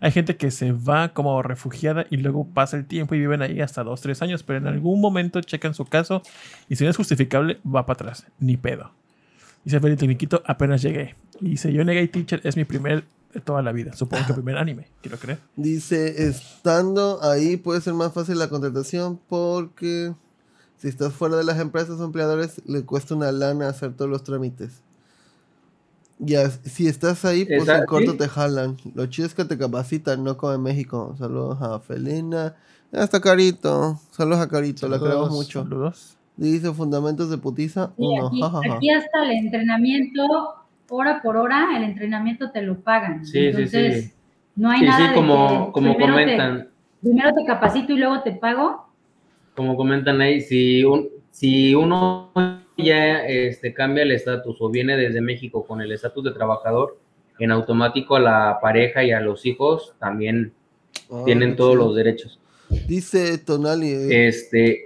Hay 0.00 0.10
gente 0.10 0.36
que 0.36 0.50
se 0.50 0.72
va 0.72 1.12
como 1.12 1.42
refugiada 1.42 2.06
y 2.10 2.16
luego 2.16 2.44
pasa 2.44 2.76
el 2.76 2.86
tiempo 2.86 3.14
y 3.14 3.20
viven 3.20 3.40
ahí 3.40 3.60
hasta 3.60 3.84
2, 3.84 4.00
3 4.00 4.22
años, 4.22 4.42
pero 4.42 4.58
en 4.58 4.66
algún 4.66 5.00
momento 5.00 5.40
checan 5.40 5.74
su 5.74 5.84
caso 5.84 6.22
y 6.68 6.76
si 6.76 6.84
no 6.84 6.90
es 6.90 6.96
justificable, 6.96 7.60
va 7.64 7.86
para 7.86 7.94
atrás. 7.94 8.26
Ni 8.40 8.56
pedo. 8.56 8.90
Dice 9.64 9.78
Feli 9.78 9.96
Tecniquito, 9.96 10.42
apenas 10.44 10.82
llegué. 10.82 11.14
Y 11.40 11.50
dice, 11.50 11.72
yo 11.72 11.84
Negate 11.84 12.08
Teacher 12.08 12.40
es 12.42 12.56
mi 12.56 12.64
primer 12.64 13.04
de 13.32 13.40
toda 13.40 13.62
la 13.62 13.72
vida. 13.72 13.92
Supongo 13.92 14.26
que 14.26 14.34
primer 14.34 14.58
anime, 14.58 14.88
quiero 15.00 15.18
creer. 15.18 15.38
Dice, 15.56 16.26
estando 16.26 17.22
ahí 17.22 17.56
puede 17.56 17.80
ser 17.80 17.94
más 17.94 18.12
fácil 18.12 18.38
la 18.38 18.48
contratación 18.48 19.20
porque 19.28 20.12
si 20.82 20.88
estás 20.88 21.12
fuera 21.12 21.36
de 21.36 21.44
las 21.44 21.60
empresas 21.60 22.00
o 22.00 22.04
empleadores 22.04 22.60
le 22.66 22.84
cuesta 22.84 23.14
una 23.14 23.30
lana 23.30 23.68
hacer 23.68 23.94
todos 23.94 24.10
los 24.10 24.24
trámites. 24.24 24.82
Ya, 26.18 26.50
si 26.50 26.88
estás 26.88 27.24
ahí, 27.24 27.44
pues 27.44 27.68
en 27.68 27.84
corto 27.86 28.10
sí. 28.12 28.18
te 28.18 28.28
jalan. 28.28 28.76
Lo 28.94 29.06
chido 29.06 29.26
es 29.28 29.34
que 29.34 29.44
te 29.44 29.56
capacitan, 29.56 30.22
no 30.24 30.36
como 30.36 30.52
en 30.54 30.62
México. 30.62 31.14
Saludos 31.18 31.62
a 31.62 31.78
Felina. 31.78 32.54
Ya 32.90 33.04
está 33.04 33.20
Carito. 33.20 33.98
Saludos 34.10 34.40
a 34.40 34.48
Carito, 34.48 34.88
la 34.88 34.98
queremos 34.98 35.28
Saludos, 35.28 35.32
mucho. 35.46 35.62
Saludos. 35.62 36.16
Dice 36.36 36.72
Fundamentos 36.72 37.30
de 37.30 37.38
Putiza 37.38 37.92
Sí, 37.96 38.02
1. 38.04 38.60
aquí, 38.74 38.90
hasta 38.90 39.22
el 39.24 39.30
entrenamiento, 39.32 40.22
hora 40.90 41.20
por 41.22 41.36
hora, 41.36 41.76
el 41.76 41.84
entrenamiento 41.84 42.50
te 42.50 42.62
lo 42.62 42.80
pagan. 42.80 43.24
Sí, 43.24 43.32
sí, 43.32 43.38
Entonces, 43.46 44.04
sí. 44.06 44.12
no 44.56 44.70
hay 44.70 44.80
Sí, 44.80 44.86
nada 44.86 44.98
sí, 44.98 45.08
de 45.10 45.14
como, 45.14 45.66
que 45.66 45.72
como 45.72 45.96
primero 45.96 46.16
te- 46.16 46.22
comentan, 46.24 46.68
primero 47.00 47.32
te 47.34 47.44
capacito 47.46 47.92
y 47.92 47.98
luego 47.98 48.22
te 48.22 48.32
pago. 48.32 48.88
Como 49.56 49.76
comentan 49.76 50.20
ahí, 50.20 50.40
si, 50.40 50.82
un, 50.84 51.08
si 51.30 51.74
uno 51.74 52.30
ya 52.76 53.26
este, 53.26 53.74
cambia 53.74 54.02
el 54.02 54.12
estatus 54.12 54.56
o 54.60 54.70
viene 54.70 54.96
desde 54.96 55.20
México 55.20 55.64
con 55.66 55.80
el 55.80 55.92
estatus 55.92 56.24
de 56.24 56.32
trabajador, 56.32 56.98
en 57.38 57.50
automático 57.50 58.16
a 58.16 58.20
la 58.20 58.58
pareja 58.62 59.02
y 59.04 59.10
a 59.12 59.20
los 59.20 59.44
hijos 59.46 59.94
también 59.98 60.52
Ah, 61.10 61.22
tienen 61.24 61.56
todos 61.56 61.74
los 61.76 61.94
derechos. 61.94 62.38
Dice 62.86 63.36
Tonali, 63.38 63.88
eh, 63.88 64.28
Este, 64.28 64.84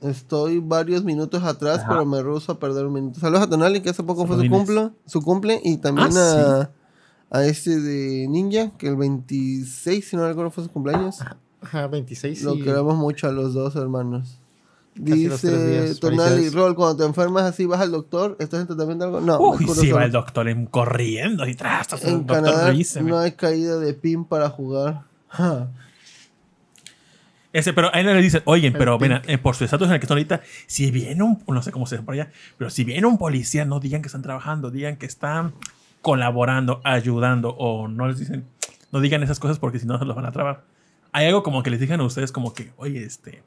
estoy 0.00 0.58
varios 0.60 1.04
minutos 1.04 1.42
atrás, 1.42 1.78
Ajá. 1.80 1.88
pero 1.90 2.06
me 2.06 2.22
ruso 2.22 2.52
a 2.52 2.58
perder 2.58 2.86
un 2.86 2.92
minuto. 2.92 3.18
Saludos 3.20 3.42
a 3.44 3.50
Tonali, 3.50 3.80
que 3.80 3.90
hace 3.90 4.02
poco 4.04 4.26
fue 4.26 4.36
su 4.36 4.48
cumple, 4.48 4.90
su 5.06 5.20
cumple, 5.22 5.60
y 5.64 5.78
también 5.78 6.10
Ah, 6.16 6.70
a, 7.30 7.38
a 7.38 7.46
este 7.46 7.80
de 7.80 8.26
Ninja, 8.28 8.72
que 8.78 8.88
el 8.88 8.96
26, 8.96 10.08
si 10.08 10.16
no 10.16 10.26
recuerdo, 10.28 10.50
fue 10.50 10.64
su 10.64 10.70
cumpleaños. 10.70 11.18
Ajá, 11.62 11.86
26. 11.88 12.42
Lo 12.42 12.54
sí. 12.54 12.62
queremos 12.62 12.96
mucho 12.96 13.28
a 13.28 13.32
los 13.32 13.54
dos 13.54 13.74
hermanos. 13.76 14.38
Dice 14.94 15.48
días. 15.70 16.00
Tonali. 16.00 16.50
Rol, 16.50 16.74
cuando 16.74 16.96
te 16.96 17.04
enfermas 17.04 17.44
así, 17.44 17.66
vas 17.66 17.80
al 17.80 17.92
doctor, 17.92 18.36
¿estás 18.40 18.60
en 18.62 18.66
tratamiento 18.66 19.04
de 19.04 19.08
algo? 19.16 19.20
No, 19.20 19.38
Uy, 19.40 19.58
sí, 19.58 19.66
va 19.66 19.74
solo. 19.74 20.04
el 20.04 20.10
doctor 20.12 20.48
en- 20.48 20.66
corriendo 20.66 21.46
y 21.46 21.54
tras, 21.54 21.86
tras, 21.86 22.04
En 22.04 22.18
doctor, 22.26 22.36
Canadá 22.42 22.66
revíseme. 22.68 23.08
no 23.10 23.18
hay 23.18 23.32
caída 23.32 23.78
de 23.78 23.94
pin 23.94 24.24
para 24.24 24.48
jugar. 24.50 25.02
Ese, 27.52 27.72
pero 27.72 27.94
ahí 27.94 28.04
no 28.04 28.12
le 28.12 28.20
dicen, 28.20 28.42
oye, 28.44 28.70
pero 28.72 28.98
mira, 28.98 29.22
eh, 29.26 29.38
por 29.38 29.54
su 29.56 29.64
estatus 29.64 29.86
en 29.88 29.94
el 29.94 30.00
que 30.00 30.04
están 30.04 30.16
ahorita, 30.18 30.42
si 30.66 30.90
viene 30.90 31.22
un, 31.22 31.42
no 31.48 31.62
sé 31.62 31.72
cómo 31.72 31.86
se 31.86 31.96
dice 31.96 32.04
por 32.04 32.14
allá, 32.14 32.30
pero 32.58 32.68
si 32.68 32.84
viene 32.84 33.06
un 33.06 33.16
policía, 33.18 33.64
no 33.64 33.80
digan 33.80 34.02
que 34.02 34.08
están 34.08 34.22
trabajando, 34.22 34.70
digan 34.70 34.96
que 34.96 35.06
están 35.06 35.54
colaborando, 36.02 36.80
ayudando, 36.84 37.50
o 37.50 37.88
no 37.88 38.06
les 38.06 38.18
dicen, 38.18 38.44
no 38.92 39.00
digan 39.00 39.22
esas 39.22 39.38
cosas 39.38 39.58
porque 39.58 39.78
si 39.78 39.86
no 39.86 39.98
se 39.98 40.04
los 40.04 40.14
van 40.14 40.26
a 40.26 40.32
trabar. 40.32 40.64
Hay 41.18 41.26
algo 41.26 41.42
como 41.42 41.64
que 41.64 41.70
les 41.70 41.80
digan 41.80 42.00
a 42.00 42.04
ustedes 42.04 42.30
como 42.30 42.54
que, 42.54 42.70
oye, 42.76 43.02
este, 43.02 43.42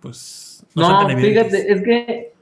pues, 0.00 0.66
no, 0.74 1.08
no, 1.08 1.18
fíjate, 1.18 1.72
es 1.72 1.82
que 1.82 2.34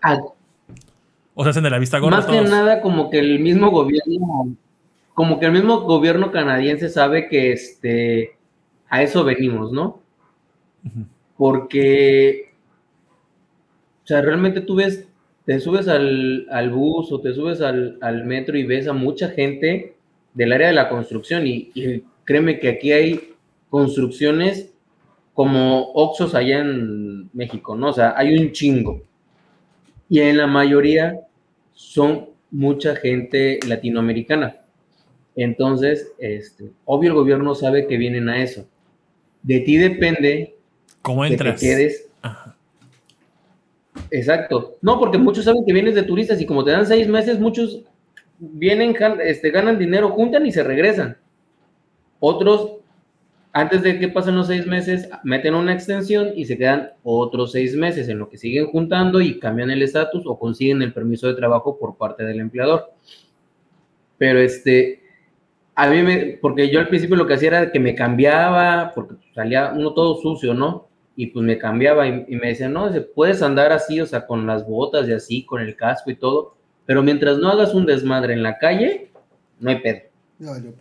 O 1.33 1.45
se 1.45 1.51
hacen 1.51 1.63
de 1.63 1.71
la 1.71 1.79
vista 1.79 2.01
gorda 2.01 2.17
más 2.17 2.27
que 2.27 2.39
todos. 2.39 2.51
nada 2.51 2.81
como 2.81 3.09
que 3.09 3.21
el 3.21 3.39
mismo 3.39 3.71
gobierno, 3.71 4.57
como 5.15 5.39
que 5.39 5.47
el 5.47 5.53
mismo 5.53 5.83
gobierno 5.83 6.33
canadiense 6.33 6.89
sabe 6.89 7.29
que 7.29 7.53
este, 7.53 8.37
a 8.89 9.01
eso 9.01 9.23
venimos, 9.23 9.71
¿no? 9.71 10.01
Porque, 11.37 12.53
o 14.03 14.07
sea, 14.09 14.23
realmente 14.23 14.61
tú 14.61 14.75
ves, 14.75 15.07
te 15.45 15.61
subes 15.61 15.87
al, 15.87 16.49
al 16.51 16.71
bus 16.71 17.13
o 17.13 17.21
te 17.21 17.33
subes 17.33 17.61
al, 17.61 17.97
al 18.01 18.25
metro 18.25 18.59
y 18.59 18.65
ves 18.65 18.89
a 18.89 18.93
mucha 18.93 19.29
gente 19.29 19.95
del 20.33 20.53
área 20.53 20.67
de 20.67 20.75
la 20.75 20.89
construcción 20.89 21.47
y, 21.47 21.71
y 21.75 22.03
créeme 22.25 22.59
que 22.59 22.71
aquí 22.71 22.91
hay 22.91 23.34
construcciones 23.75 24.73
como 25.33 25.91
Oxos 25.95 26.37
allá 26.37 26.61
en 26.61 27.29
México, 27.33 27.75
¿no? 27.75 27.89
O 27.89 27.93
sea, 27.93 28.15
hay 28.17 28.39
un 28.39 28.53
chingo. 28.53 29.03
Y 30.09 30.21
en 30.21 30.37
la 30.37 30.47
mayoría 30.47 31.19
son 31.73 32.29
mucha 32.53 32.95
gente 32.95 33.59
latinoamericana. 33.67 34.61
Entonces, 35.35 36.13
este, 36.19 36.71
obvio 36.85 37.11
el 37.11 37.17
gobierno 37.17 37.57
sabe 37.57 37.89
que 37.89 37.97
vienen 37.97 38.29
a 38.29 38.45
eso. 38.45 38.65
De 39.43 39.59
ti 39.59 39.77
depende 39.77 40.55
¿Cómo 41.03 41.25
entras? 41.25 41.61
quedes. 41.61 42.09
Ajá. 42.23 42.57
Exacto. 44.13 44.77
No, 44.83 45.01
porque 45.01 45.19
muchos 45.19 45.47
saben 45.47 45.65
que 45.67 45.73
vienes 45.73 45.97
de 45.97 46.05
turistas 46.05 46.41
y 46.41 46.47
como 46.47 46.63
te 46.63 46.71
dan 46.71 46.87
seis 46.87 47.09
meses, 47.09 47.41
muchos 47.41 47.83
vienen, 48.39 48.95
este, 49.25 49.51
ganan 49.51 49.81
dinero, 49.81 50.11
juntan 50.11 50.47
y 50.47 50.53
se 50.53 50.63
regresan. 50.63 51.17
Otros, 52.21 52.84
antes 53.57 53.85
de 53.85 54.01
que 54.01 54.09
pasen 54.09 54.35
los 54.35 54.49
seis 54.49 54.67
meses, 54.67 55.09
meten 55.23 55.55
una 55.55 55.73
extensión 55.73 56.33
y 56.35 56.45
se 56.45 56.59
quedan 56.59 56.91
otros 57.05 57.53
seis 57.53 57.77
meses 57.77 58.09
en 58.09 58.19
lo 58.19 58.29
que 58.29 58.37
siguen 58.37 58.67
juntando 58.67 59.21
y 59.21 59.39
cambian 59.39 59.71
el 59.71 59.81
estatus 59.81 60.25
o 60.27 60.37
consiguen 60.37 60.83
el 60.83 60.93
permiso 60.93 61.29
de 61.29 61.35
trabajo 61.35 61.79
por 61.79 61.97
parte 61.97 62.25
del 62.25 62.41
empleador. 62.41 62.91
Pero 64.19 64.41
este, 64.41 65.05
a 65.77 65.89
mí 65.89 66.03
me, 66.03 66.39
porque 66.43 66.69
yo 66.69 66.81
al 66.81 66.89
principio 66.89 67.15
lo 67.15 67.29
que 67.29 67.35
hacía 67.35 67.49
era 67.49 67.71
que 67.71 67.79
me 67.79 67.95
cambiaba, 67.95 68.91
porque 68.93 69.15
salía 69.33 69.73
uno 69.73 69.95
todo 69.95 70.21
sucio, 70.21 70.53
¿no? 70.53 70.89
Y 71.15 71.29
pues 71.29 71.47
me 71.47 71.57
cambiaba 71.57 72.09
y, 72.09 72.27
me 72.31 72.49
decían, 72.49 72.73
no, 72.73 72.91
puedes 73.15 73.41
andar 73.41 73.71
así, 73.71 74.01
o 74.01 74.07
sea, 74.07 74.27
con 74.27 74.49
las 74.49 74.67
botas 74.67 75.09
y 75.09 75.13
así, 75.13 75.45
con 75.45 75.61
el 75.61 75.77
casco 75.77 76.11
y 76.11 76.17
todo, 76.17 76.57
pero 76.87 77.05
mientras 77.05 77.39
no 77.39 77.51
hagas 77.51 77.73
un 77.73 77.87
desmadre 77.87 78.33
en 78.33 78.43
la 78.43 78.59
calle, 78.59 79.13
no 79.61 79.71
hay 79.71 79.79
pedo. 79.79 80.14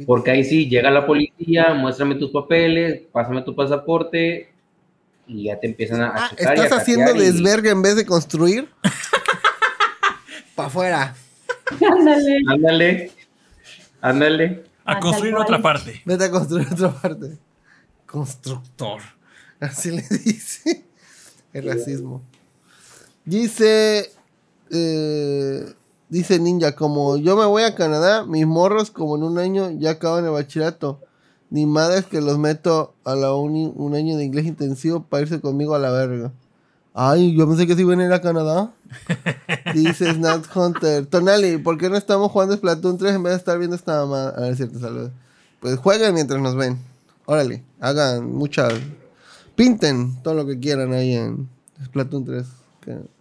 Porque 0.05 0.31
ahí 0.31 0.43
sí, 0.43 0.67
llega 0.67 0.89
la 0.91 1.05
policía, 1.05 1.73
muéstrame 1.73 2.15
tus 2.15 2.31
papeles, 2.31 3.01
pásame 3.11 3.41
tu 3.43 3.55
pasaporte 3.55 4.49
y 5.27 5.43
ya 5.45 5.59
te 5.59 5.67
empiezan 5.67 6.01
a, 6.01 6.07
Ah, 6.15 6.29
checar 6.35 6.57
y 6.57 6.59
a 6.59 6.63
¿Estás 6.63 6.81
haciendo 6.81 7.15
y- 7.15 7.19
desverga 7.19 7.71
en 7.71 7.81
vez 7.81 7.95
de 7.95 8.05
construir? 8.05 8.69
Pa' 10.55 10.65
afuera. 10.67 11.15
Ándale. 11.91 12.39
Ándale, 12.47 13.11
ándale. 14.01 14.63
A 14.85 14.99
construir 14.99 15.33
otra 15.35 15.61
parte. 15.61 16.01
Vete 16.05 16.25
a 16.25 16.31
construir 16.31 16.67
otra 16.71 16.91
parte. 16.91 17.37
Constructor. 18.05 19.01
Así 19.59 19.91
le 19.91 20.01
dice. 20.25 20.83
El 21.53 21.65
racismo. 21.69 22.21
Dice. 23.23 24.11
eh, 24.71 25.65
Dice 26.13 26.37
Ninja, 26.37 26.75
como 26.75 27.17
yo 27.17 27.35
me 27.35 27.45
voy 27.45 27.63
a 27.63 27.73
Canadá, 27.73 28.23
mis 28.23 28.45
morros 28.45 28.91
como 28.91 29.15
en 29.15 29.23
un 29.23 29.39
año 29.39 29.71
ya 29.71 29.89
acaban 29.89 30.23
el 30.23 30.29
bachillerato. 30.29 31.01
Ni 31.49 31.65
madres 31.65 32.05
que 32.05 32.21
los 32.21 32.37
meto 32.37 32.93
a 33.03 33.15
la 33.15 33.33
uni 33.33 33.73
un 33.75 33.95
año 33.95 34.15
de 34.15 34.23
inglés 34.23 34.45
intensivo 34.45 35.01
para 35.01 35.23
irse 35.23 35.41
conmigo 35.41 35.73
a 35.73 35.79
la 35.79 35.89
verga. 35.89 36.31
Ay, 36.93 37.35
yo 37.35 37.47
pensé 37.47 37.65
que 37.65 37.73
se 37.73 37.81
iban 37.81 37.99
a 37.99 38.05
ir 38.05 38.13
a 38.13 38.21
Canadá. 38.21 38.71
Dice 39.73 40.13
Snap 40.13 40.45
Hunter. 40.55 41.07
Tonali, 41.07 41.57
¿por 41.57 41.79
qué 41.79 41.89
no 41.89 41.97
estamos 41.97 42.31
jugando 42.31 42.55
Splatoon 42.55 42.99
3 42.99 43.15
en 43.15 43.23
vez 43.23 43.33
de 43.33 43.37
estar 43.37 43.57
viendo 43.57 43.75
esta 43.75 44.05
mamá? 44.05 44.27
A 44.37 44.41
ver, 44.41 44.55
cierto, 44.55 44.77
saludos. 44.77 45.09
Pues 45.61 45.79
jueguen 45.79 46.13
mientras 46.13 46.39
nos 46.39 46.55
ven. 46.55 46.77
Órale, 47.25 47.63
hagan 47.79 48.31
mucha... 48.31 48.67
Pinten 49.55 50.21
todo 50.21 50.35
lo 50.35 50.45
que 50.45 50.59
quieran 50.59 50.93
ahí 50.93 51.15
en 51.15 51.49
Splatoon 51.83 52.23
3. 52.23 52.45
que 52.81 52.91
no 52.91 52.99
lo 52.99 53.01
he 53.01 53.12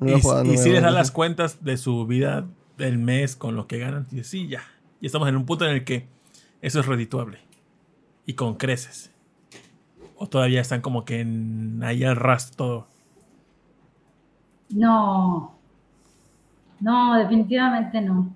Y, 0.00 0.56
si 0.56 0.70
les 0.70 0.82
dan 0.82 0.94
las 0.94 1.10
cuentas 1.10 1.64
de 1.64 1.76
su 1.76 2.06
vida 2.06 2.46
del 2.76 2.98
mes 2.98 3.36
con 3.36 3.56
lo 3.56 3.66
que 3.66 3.78
ganan, 3.78 4.06
y 4.10 4.24
sí, 4.24 4.48
ya. 4.48 4.62
Y 5.00 5.06
estamos 5.06 5.28
en 5.28 5.36
un 5.36 5.46
punto 5.46 5.64
en 5.64 5.72
el 5.72 5.84
que 5.84 6.06
eso 6.60 6.80
es 6.80 6.86
redituable. 6.86 7.38
Y 8.26 8.34
con 8.34 8.54
creces. 8.54 9.12
O 10.16 10.26
todavía 10.26 10.60
están 10.60 10.80
como 10.80 11.04
que 11.04 11.20
en 11.20 11.82
ahí 11.84 12.04
al 12.04 12.16
ras 12.16 12.52
todo. 12.52 12.86
No. 14.70 15.54
No, 16.80 17.18
definitivamente 17.18 18.00
no. 18.00 18.34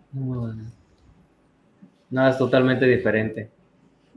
No, 2.10 2.28
es 2.28 2.38
totalmente 2.38 2.86
diferente. 2.86 3.50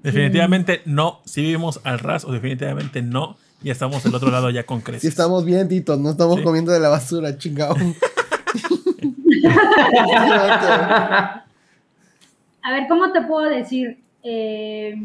Definitivamente 0.04 0.82
no. 0.86 1.22
Si 1.26 1.42
vivimos 1.42 1.80
al 1.84 2.00
ras 2.00 2.26
o 2.26 2.32
definitivamente 2.32 3.02
no. 3.02 3.38
Y 3.64 3.70
estamos 3.70 4.04
del 4.04 4.16
otro 4.16 4.32
lado 4.32 4.50
ya 4.50 4.64
con 4.66 4.82
creces. 4.82 5.02
Sí, 5.04 5.08
estamos 5.08 5.46
bien, 5.46 5.68
Tito. 5.68 5.96
No 5.98 6.10
estamos 6.12 6.38
Sí. 6.38 6.44
comiendo 6.44 6.72
de 6.72 6.80
la 6.80 6.90
basura, 6.90 7.38
chingado. 7.38 7.76
A 12.64 12.72
ver, 12.72 12.88
¿cómo 12.88 13.12
te 13.12 13.22
puedo 13.22 13.50
decir? 13.50 14.00
Eh, 14.24 14.96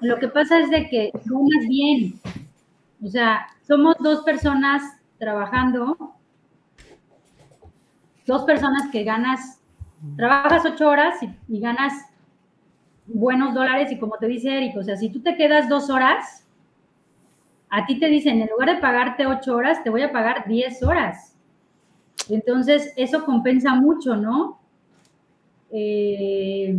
lo 0.00 0.18
que 0.18 0.28
pasa 0.28 0.60
es 0.60 0.70
de 0.70 0.88
que 0.88 1.10
ganas 1.12 1.68
bien. 1.68 2.18
O 3.02 3.08
sea, 3.08 3.46
somos 3.66 3.96
dos 4.00 4.22
personas 4.24 4.82
trabajando, 5.18 6.14
dos 8.26 8.42
personas 8.44 8.90
que 8.90 9.04
ganas, 9.04 9.60
trabajas 10.16 10.64
ocho 10.66 10.88
horas 10.88 11.22
y, 11.22 11.30
y 11.48 11.60
ganas 11.60 11.92
buenos 13.06 13.54
dólares 13.54 13.92
y 13.92 13.98
como 13.98 14.16
te 14.18 14.26
dice 14.26 14.56
Eric, 14.56 14.76
o 14.76 14.82
sea, 14.82 14.96
si 14.96 15.10
tú 15.10 15.20
te 15.20 15.36
quedas 15.36 15.68
dos 15.68 15.90
horas, 15.90 16.44
a 17.78 17.86
ti 17.86 17.98
te 17.98 18.08
dicen, 18.08 18.40
en 18.40 18.48
lugar 18.48 18.74
de 18.74 18.80
pagarte 18.80 19.26
ocho 19.26 19.54
horas, 19.56 19.82
te 19.84 19.90
voy 19.90 20.02
a 20.02 20.12
pagar 20.12 20.46
diez 20.48 20.82
horas. 20.82 21.34
Entonces, 22.30 22.92
eso 22.96 23.24
compensa 23.24 23.74
mucho, 23.74 24.16
¿no? 24.16 24.58
eh, 25.72 26.78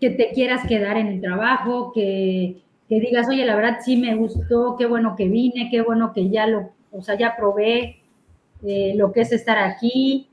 que 0.00 0.10
te 0.10 0.30
quieras 0.32 0.66
quedar 0.66 0.96
en 0.96 1.06
el 1.08 1.20
trabajo, 1.20 1.92
que, 1.92 2.60
que 2.88 3.00
digas, 3.00 3.28
oye, 3.28 3.44
la 3.46 3.56
verdad 3.56 3.78
sí 3.84 3.96
me 3.96 4.14
gustó, 4.16 4.76
qué 4.76 4.86
bueno 4.86 5.14
que 5.16 5.28
vine, 5.28 5.68
qué 5.70 5.80
bueno 5.82 6.12
que 6.12 6.28
ya 6.28 6.46
lo, 6.46 6.70
o 6.92 7.00
sea, 7.02 7.16
ya 7.16 7.36
probé 7.36 8.00
eh, 8.64 8.92
lo 8.96 9.12
que 9.12 9.22
es 9.22 9.32
estar 9.32 9.58
aquí. 9.58 10.28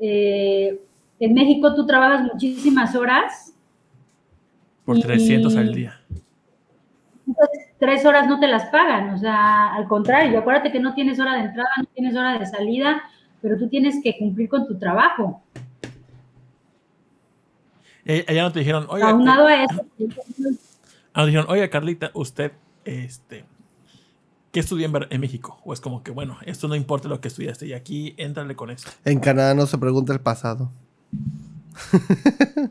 Eh, 0.00 0.80
en 1.20 1.34
México 1.34 1.74
tú 1.74 1.86
trabajas 1.86 2.22
muchísimas 2.32 2.94
horas, 2.94 3.54
Por 4.84 4.98
y- 4.98 5.02
300 5.02 5.56
al 5.56 5.72
día. 5.74 6.00
entonces 7.26 7.69
tres 7.80 8.04
horas 8.04 8.28
no 8.28 8.38
te 8.38 8.46
las 8.46 8.66
pagan, 8.66 9.10
o 9.10 9.18
sea, 9.18 9.74
al 9.74 9.88
contrario, 9.88 10.38
acuérdate 10.38 10.70
que 10.70 10.78
no 10.78 10.94
tienes 10.94 11.18
hora 11.18 11.34
de 11.34 11.40
entrada, 11.40 11.70
no 11.78 11.86
tienes 11.86 12.14
hora 12.14 12.38
de 12.38 12.46
salida, 12.46 13.02
pero 13.40 13.58
tú 13.58 13.68
tienes 13.68 14.00
que 14.04 14.16
cumplir 14.18 14.48
con 14.48 14.68
tu 14.68 14.78
trabajo. 14.78 15.42
Y 18.04 18.30
allá 18.30 18.42
no 18.42 18.52
te 18.52 18.60
dijeron, 18.60 18.86
oiga, 18.88 19.08
Aunado 19.08 19.46
a 19.46 19.64
eso, 19.64 19.84
ah, 21.14 21.24
dijeron, 21.24 21.46
oiga, 21.48 21.68
Carlita, 21.70 22.10
usted, 22.12 22.52
este, 22.84 23.46
¿qué 24.52 24.60
estudió 24.60 24.86
en, 24.86 25.06
en 25.08 25.20
México? 25.20 25.58
O 25.64 25.72
es 25.72 25.80
como 25.80 26.02
que, 26.02 26.10
bueno, 26.10 26.36
esto 26.44 26.68
no 26.68 26.74
importa 26.76 27.08
lo 27.08 27.20
que 27.22 27.28
estudiaste 27.28 27.66
y 27.66 27.72
aquí 27.72 28.14
éntrale 28.18 28.54
con 28.56 28.70
eso. 28.70 28.90
En 29.06 29.20
Canadá 29.20 29.54
no 29.54 29.66
se 29.66 29.78
pregunta 29.78 30.12
el 30.12 30.20
pasado. 30.20 30.70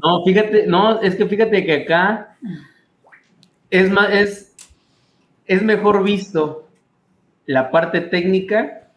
No, 0.00 0.24
fíjate, 0.24 0.66
no, 0.68 1.00
es 1.00 1.16
que 1.16 1.26
fíjate 1.26 1.66
que 1.66 1.82
acá 1.82 2.36
es 3.70 3.90
más, 3.90 4.10
es, 4.12 4.54
es 5.46 5.62
mejor 5.62 6.02
visto 6.02 6.68
la 7.46 7.70
parte 7.70 8.00
técnica 8.00 8.90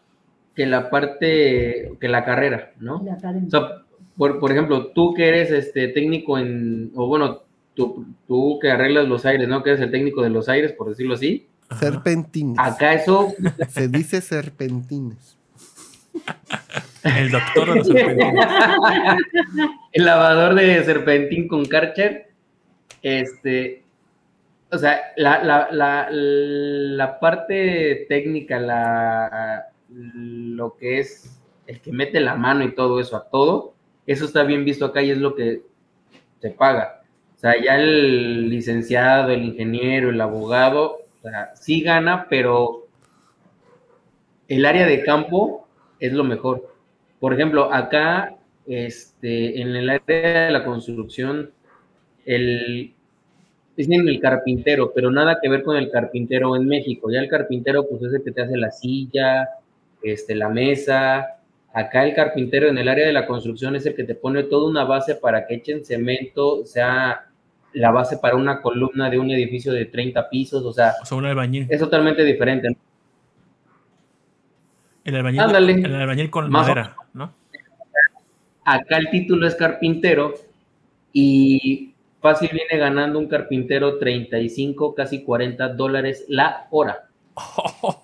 que 0.54 0.66
la 0.66 0.90
parte, 0.90 1.92
que 2.00 2.08
la 2.08 2.24
carrera, 2.24 2.72
¿no? 2.78 3.02
la 3.04 3.14
academia. 3.14 3.48
O 3.48 3.50
sea, 3.50 3.82
por, 4.16 4.38
por 4.38 4.52
ejemplo, 4.52 4.88
tú 4.88 5.14
que 5.14 5.28
eres 5.28 5.50
este 5.50 5.88
técnico 5.88 6.38
en, 6.38 6.92
o 6.94 7.06
bueno, 7.06 7.42
tú, 7.74 8.06
tú 8.26 8.58
que 8.60 8.70
arreglas 8.70 9.08
los 9.08 9.24
aires, 9.24 9.48
¿no? 9.48 9.62
Que 9.62 9.70
eres 9.70 9.82
el 9.82 9.90
técnico 9.90 10.22
de 10.22 10.30
los 10.30 10.48
aires, 10.48 10.72
por 10.72 10.88
decirlo 10.88 11.14
así. 11.14 11.46
Serpentines. 11.78 12.58
Acá 12.58 12.94
eso, 12.94 13.32
Se 13.68 13.88
dice 13.88 14.20
serpentines. 14.20 15.38
El 17.02 17.30
doctor 17.30 17.70
de 17.70 17.76
los 17.76 17.86
serpentinas. 17.86 18.48
el 19.92 20.04
lavador 20.04 20.54
de 20.54 20.84
serpentín 20.84 21.48
con 21.48 21.64
Karcher, 21.64 22.30
este, 23.00 23.81
o 24.72 24.78
sea, 24.78 25.12
la, 25.16 25.44
la, 25.44 25.68
la, 25.70 26.08
la 26.10 27.20
parte 27.20 28.06
técnica, 28.08 28.58
la, 28.58 29.66
lo 29.90 30.76
que 30.76 30.98
es 30.98 31.38
el 31.66 31.80
que 31.80 31.92
mete 31.92 32.20
la 32.20 32.36
mano 32.36 32.64
y 32.64 32.74
todo 32.74 32.98
eso 32.98 33.16
a 33.16 33.28
todo, 33.28 33.74
eso 34.06 34.24
está 34.24 34.44
bien 34.44 34.64
visto 34.64 34.86
acá 34.86 35.02
y 35.02 35.10
es 35.10 35.18
lo 35.18 35.34
que 35.34 35.60
se 36.40 36.50
paga. 36.50 37.02
O 37.36 37.38
sea, 37.38 37.62
ya 37.62 37.76
el 37.76 38.48
licenciado, 38.48 39.30
el 39.30 39.44
ingeniero, 39.44 40.08
el 40.08 40.20
abogado, 40.20 41.00
o 41.22 41.28
sea, 41.28 41.54
sí 41.54 41.82
gana, 41.82 42.26
pero 42.30 42.86
el 44.48 44.64
área 44.64 44.86
de 44.86 45.04
campo 45.04 45.68
es 46.00 46.14
lo 46.14 46.24
mejor. 46.24 46.74
Por 47.20 47.34
ejemplo, 47.34 47.72
acá, 47.72 48.36
este, 48.66 49.60
en 49.60 49.76
el 49.76 49.90
área 49.90 50.46
de 50.46 50.50
la 50.50 50.64
construcción, 50.64 51.52
el, 52.24 52.94
dicen 53.76 54.06
el 54.08 54.20
carpintero, 54.20 54.92
pero 54.94 55.10
nada 55.10 55.38
que 55.40 55.48
ver 55.48 55.62
con 55.62 55.76
el 55.76 55.90
carpintero 55.90 56.56
en 56.56 56.66
México. 56.66 57.10
Ya 57.10 57.20
el 57.20 57.28
carpintero, 57.28 57.86
pues 57.88 58.02
es 58.02 58.12
el 58.14 58.22
que 58.22 58.32
te 58.32 58.42
hace 58.42 58.56
la 58.56 58.70
silla, 58.70 59.48
este, 60.02 60.34
la 60.34 60.48
mesa. 60.48 61.38
Acá 61.74 62.04
el 62.04 62.14
carpintero 62.14 62.68
en 62.68 62.76
el 62.78 62.88
área 62.88 63.06
de 63.06 63.12
la 63.12 63.26
construcción 63.26 63.74
es 63.76 63.86
el 63.86 63.94
que 63.94 64.04
te 64.04 64.14
pone 64.14 64.42
toda 64.44 64.68
una 64.68 64.84
base 64.84 65.14
para 65.14 65.46
que 65.46 65.54
echen 65.54 65.84
cemento, 65.84 66.66
sea 66.66 67.26
la 67.72 67.90
base 67.90 68.18
para 68.18 68.36
una 68.36 68.60
columna 68.60 69.08
de 69.08 69.18
un 69.18 69.30
edificio 69.30 69.72
de 69.72 69.86
30 69.86 70.28
pisos, 70.28 70.62
o 70.62 70.72
sea, 70.74 70.92
O 71.00 71.06
sea, 71.06 71.16
un 71.16 71.24
albañil. 71.24 71.66
es 71.70 71.80
totalmente 71.80 72.22
diferente. 72.24 72.68
¿no? 72.68 72.76
El 75.04 75.16
albañil, 75.16 75.40
Ándale. 75.40 75.72
el 75.72 75.94
albañil 75.94 76.30
con 76.30 76.50
Más 76.50 76.66
madera, 76.68 76.94
¿no? 77.14 77.32
Acá 78.64 78.98
el 78.98 79.08
título 79.10 79.46
es 79.48 79.54
carpintero 79.56 80.34
y 81.12 81.91
fácil 82.22 82.48
viene 82.52 82.78
ganando 82.78 83.18
un 83.18 83.26
carpintero 83.28 83.98
35, 83.98 84.94
casi 84.94 85.22
40 85.24 85.68
dólares 85.74 86.24
la 86.28 86.68
hora. 86.70 87.08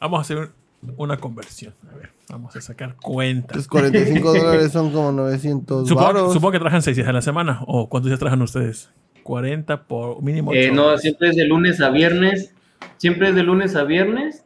Vamos 0.00 0.18
a 0.18 0.22
hacer 0.22 0.36
un- 0.38 0.50
una 0.96 1.16
conversión. 1.16 1.74
A 1.92 1.96
ver, 1.96 2.10
vamos 2.28 2.56
a 2.56 2.60
sacar 2.60 2.96
cuentas. 2.96 3.52
Pues 3.52 3.68
45 3.68 4.32
dólares 4.34 4.72
son 4.72 4.90
como 4.92 5.12
900 5.12 5.88
Supongo, 5.88 6.32
supongo 6.32 6.52
que 6.52 6.58
trabajan 6.58 6.82
seis 6.82 6.96
días 6.96 7.08
a 7.08 7.12
la 7.12 7.22
semana. 7.22 7.60
¿O 7.66 7.88
cuántos 7.88 8.10
días 8.10 8.18
trabajan 8.18 8.42
ustedes? 8.42 8.90
40 9.22 9.84
por 9.84 10.20
mínimo. 10.22 10.52
Eh, 10.52 10.72
no, 10.72 10.98
siempre 10.98 11.28
es 11.28 11.36
de 11.36 11.44
lunes 11.44 11.80
a 11.80 11.90
viernes, 11.90 12.52
siempre 12.96 13.28
es 13.28 13.34
de 13.36 13.44
lunes 13.44 13.76
a 13.76 13.84
viernes 13.84 14.44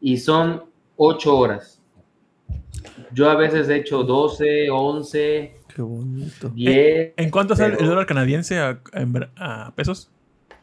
y 0.00 0.18
son 0.18 0.62
8 0.96 1.36
horas. 1.36 1.80
Yo 3.12 3.28
a 3.28 3.34
veces 3.34 3.68
he 3.68 3.76
hecho 3.76 4.04
12, 4.04 4.70
11, 4.70 5.54
Qué 5.74 5.82
bonito. 5.82 6.48
10. 6.50 7.14
¿En 7.16 7.30
cuánto 7.30 7.54
está 7.54 7.66
el- 7.66 7.76
dólar 7.76 8.06
canadiense 8.06 8.58
a, 8.58 9.72
pesos? 9.74 10.10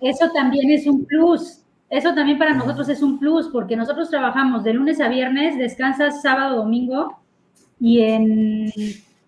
Eso 0.02 0.30
también 0.34 0.70
es 0.72 0.88
un 0.88 1.06
plus. 1.06 1.60
Eso 1.90 2.14
también 2.14 2.38
para 2.38 2.54
nosotros 2.54 2.88
es 2.90 3.02
un 3.02 3.18
plus, 3.20 3.48
porque 3.48 3.76
nosotros 3.76 4.10
trabajamos 4.10 4.64
de 4.64 4.74
lunes 4.74 5.02
a 5.02 5.08
viernes, 5.10 5.58
descansas 5.58 6.22
sábado, 6.22 6.58
domingo, 6.58 7.20
y 7.80 8.02
en, 8.02 8.72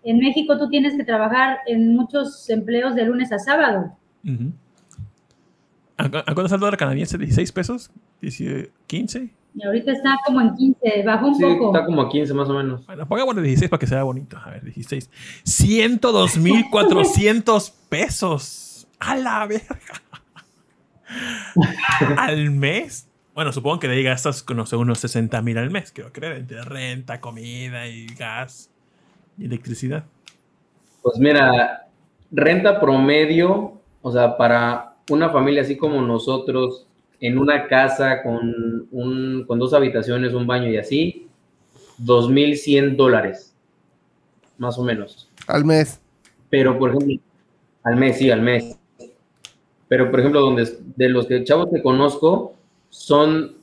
en 0.04 0.18
México 0.18 0.56
tú 0.58 0.68
tienes 0.68 0.94
que 0.96 1.02
trabajar 1.04 1.58
en 1.66 1.94
muchos 1.96 2.48
empleos 2.50 2.94
de 2.94 3.04
lunes 3.06 3.32
a 3.32 3.38
sábado. 3.40 3.96
¿A, 5.96 6.04
a 6.04 6.10
cuánto 6.10 6.42
está 6.44 6.54
el 6.54 6.60
dólar 6.60 6.76
canadiense? 6.76 7.18
¿16 7.18 7.52
pesos? 7.52 7.90
¿10, 8.22 8.70
¿15? 8.88 9.30
Y 9.54 9.64
ahorita 9.66 9.92
está 9.92 10.16
como 10.24 10.40
en 10.40 10.54
15, 10.54 11.02
bajó 11.04 11.26
un 11.28 11.34
Sí, 11.34 11.42
poco. 11.42 11.74
está 11.74 11.84
como 11.84 12.00
a 12.02 12.08
15 12.08 12.32
más 12.34 12.48
o 12.48 12.54
menos. 12.54 12.86
Bueno, 12.86 13.06
pongámosle 13.06 13.42
16 13.42 13.68
para 13.70 13.80
que 13.80 13.86
sea 13.86 14.02
bonito. 14.02 14.38
A 14.42 14.50
ver, 14.50 14.64
16. 14.64 15.10
102,400 15.44 17.70
pesos. 17.88 18.86
A 18.98 19.16
la 19.16 19.46
verga. 19.46 19.76
Al 22.16 22.50
mes. 22.50 23.08
Bueno, 23.34 23.52
supongo 23.52 23.80
que 23.80 23.88
de 23.88 23.96
ahí 23.96 24.02
gastas, 24.02 24.44
no 24.54 24.66
sé, 24.66 24.76
unos 24.76 24.98
60 25.00 25.40
mil 25.42 25.56
al 25.58 25.70
mes, 25.70 25.90
quiero 25.90 26.12
creer, 26.12 26.36
entre 26.36 26.62
renta, 26.62 27.20
comida 27.20 27.86
y 27.88 28.06
gas 28.06 28.70
y 29.38 29.46
electricidad. 29.46 30.04
Pues 31.02 31.18
mira, 31.18 31.88
renta 32.30 32.78
promedio, 32.78 33.80
o 34.02 34.12
sea, 34.12 34.36
para 34.36 34.96
una 35.10 35.30
familia 35.30 35.62
así 35.62 35.76
como 35.76 36.00
nosotros, 36.02 36.86
en 37.22 37.38
una 37.38 37.68
casa 37.68 38.20
con, 38.20 38.88
un, 38.90 39.44
con 39.46 39.60
dos 39.60 39.72
habitaciones, 39.72 40.34
un 40.34 40.44
baño 40.44 40.68
y 40.68 40.76
así, 40.76 41.28
2.100 42.04 42.96
dólares, 42.96 43.54
más 44.58 44.76
o 44.76 44.82
menos. 44.82 45.30
Al 45.46 45.64
mes. 45.64 46.00
Pero, 46.50 46.76
por 46.80 46.90
ejemplo, 46.90 47.16
al 47.84 47.96
mes, 47.96 48.18
sí, 48.18 48.28
al 48.28 48.42
mes. 48.42 48.76
Pero, 49.86 50.10
por 50.10 50.18
ejemplo, 50.18 50.40
donde, 50.40 50.68
de 50.96 51.08
los 51.08 51.26
que, 51.26 51.44
chavos 51.44 51.68
que 51.72 51.80
conozco, 51.80 52.54
son 52.90 53.54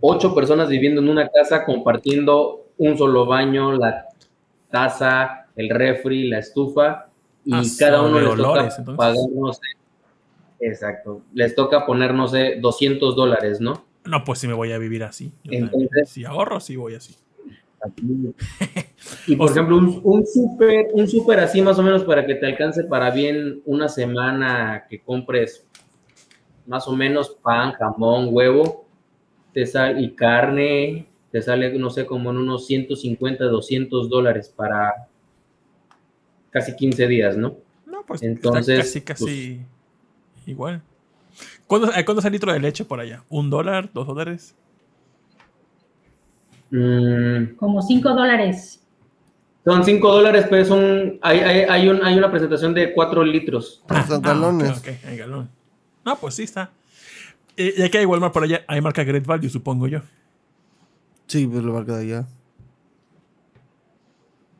ocho 0.00 0.34
personas 0.34 0.68
viviendo 0.68 1.00
en 1.00 1.08
una 1.08 1.28
casa 1.28 1.64
compartiendo 1.64 2.66
un 2.78 2.98
solo 2.98 3.26
baño, 3.26 3.74
la 3.74 4.06
taza, 4.72 5.46
el 5.54 5.70
refri, 5.70 6.26
la 6.28 6.40
estufa, 6.40 7.06
y 7.44 7.54
Ah, 7.54 7.62
cada 7.78 8.02
uno 8.02 8.18
de 8.18 8.24
les 8.24 8.36
toca 8.36 8.96
pagar, 8.96 9.16
no 9.32 9.52
sé, 9.52 9.60
exacto, 10.60 11.22
les 11.34 11.54
toca 11.54 11.84
poner, 11.86 12.14
no 12.14 12.28
sé, 12.28 12.56
200 12.60 13.14
dólares, 13.16 13.60
¿no? 13.60 13.84
No, 14.04 14.22
pues 14.24 14.38
si 14.38 14.46
me 14.48 14.54
voy 14.54 14.72
a 14.72 14.78
vivir 14.78 15.02
así. 15.04 15.32
Entonces- 15.44 16.08
si 16.10 16.24
ahorro, 16.24 16.60
sí 16.60 16.76
voy 16.76 16.94
así. 16.94 17.16
Y 19.26 19.36
por 19.36 19.50
O 19.50 19.52
sea- 19.52 19.62
ejemplo, 19.62 19.76
un, 19.78 20.00
un 20.02 20.26
súper, 20.26 20.88
un 20.92 21.06
súper 21.06 21.38
así 21.40 21.60
más 21.62 21.78
o 21.78 21.82
menos 21.82 22.02
para 22.04 22.26
que 22.26 22.34
te 22.34 22.46
alcance 22.46 22.84
para 22.84 23.10
bien 23.10 23.60
una 23.64 23.88
semana 23.88 24.86
que 24.88 25.00
compres 25.00 25.64
más 26.66 26.88
o 26.88 26.96
menos 26.96 27.30
pan, 27.42 27.72
jamón, 27.72 28.28
huevo, 28.32 28.86
te 29.52 29.66
sale, 29.66 30.00
y 30.00 30.10
carne, 30.16 31.06
te 31.30 31.42
sale, 31.42 31.78
no 31.78 31.90
sé, 31.90 32.06
como 32.06 32.30
en 32.30 32.38
unos 32.38 32.66
150, 32.66 33.44
200 33.44 34.08
dólares 34.08 34.48
para 34.54 35.06
casi 36.50 36.74
15 36.74 37.06
días, 37.06 37.36
¿no? 37.36 37.56
No, 37.86 38.04
pues 38.06 38.22
Entonces, 38.22 38.78
casi, 38.78 39.00
casi 39.02 39.60
igual. 40.46 40.82
¿Cuánto, 41.66 41.92
eh, 41.92 42.04
¿Cuánto 42.04 42.20
es 42.20 42.24
el 42.24 42.32
litro 42.32 42.52
de 42.52 42.60
leche 42.60 42.84
por 42.84 42.98
allá? 43.00 43.22
¿Un 43.28 43.50
dólar? 43.50 43.90
¿Dos 43.92 44.06
dólares? 44.06 44.54
Mm, 46.70 47.54
Como 47.56 47.82
5 47.82 48.08
dólares. 48.14 48.80
son 49.64 49.84
5 49.84 50.12
dólares, 50.12 50.46
pero 50.48 50.62
es 50.62 50.70
un, 50.70 51.18
hay, 51.22 51.40
hay, 51.40 51.60
hay, 51.68 51.88
un, 51.88 52.04
hay 52.04 52.16
una 52.16 52.30
presentación 52.30 52.72
de 52.74 52.92
4 52.94 53.24
litros. 53.24 53.82
Son 54.08 54.22
galones. 54.22 54.82
Ah, 54.86 55.08
hay 55.08 55.16
galón. 55.16 55.48
No, 56.04 56.16
pues 56.16 56.34
sí 56.34 56.44
está. 56.44 56.70
Eh, 57.56 57.74
Y 57.78 57.82
aquí 57.82 57.98
hay 57.98 58.04
Walmart 58.04 58.32
por 58.32 58.44
allá, 58.44 58.64
hay 58.68 58.80
marca 58.80 59.02
Great 59.04 59.26
Value, 59.26 59.48
supongo 59.48 59.88
yo. 59.88 60.00
Sí, 61.26 61.46
pues 61.46 61.64
lo 61.64 61.72
marca 61.72 61.96
de 61.96 62.04
allá. 62.04 62.26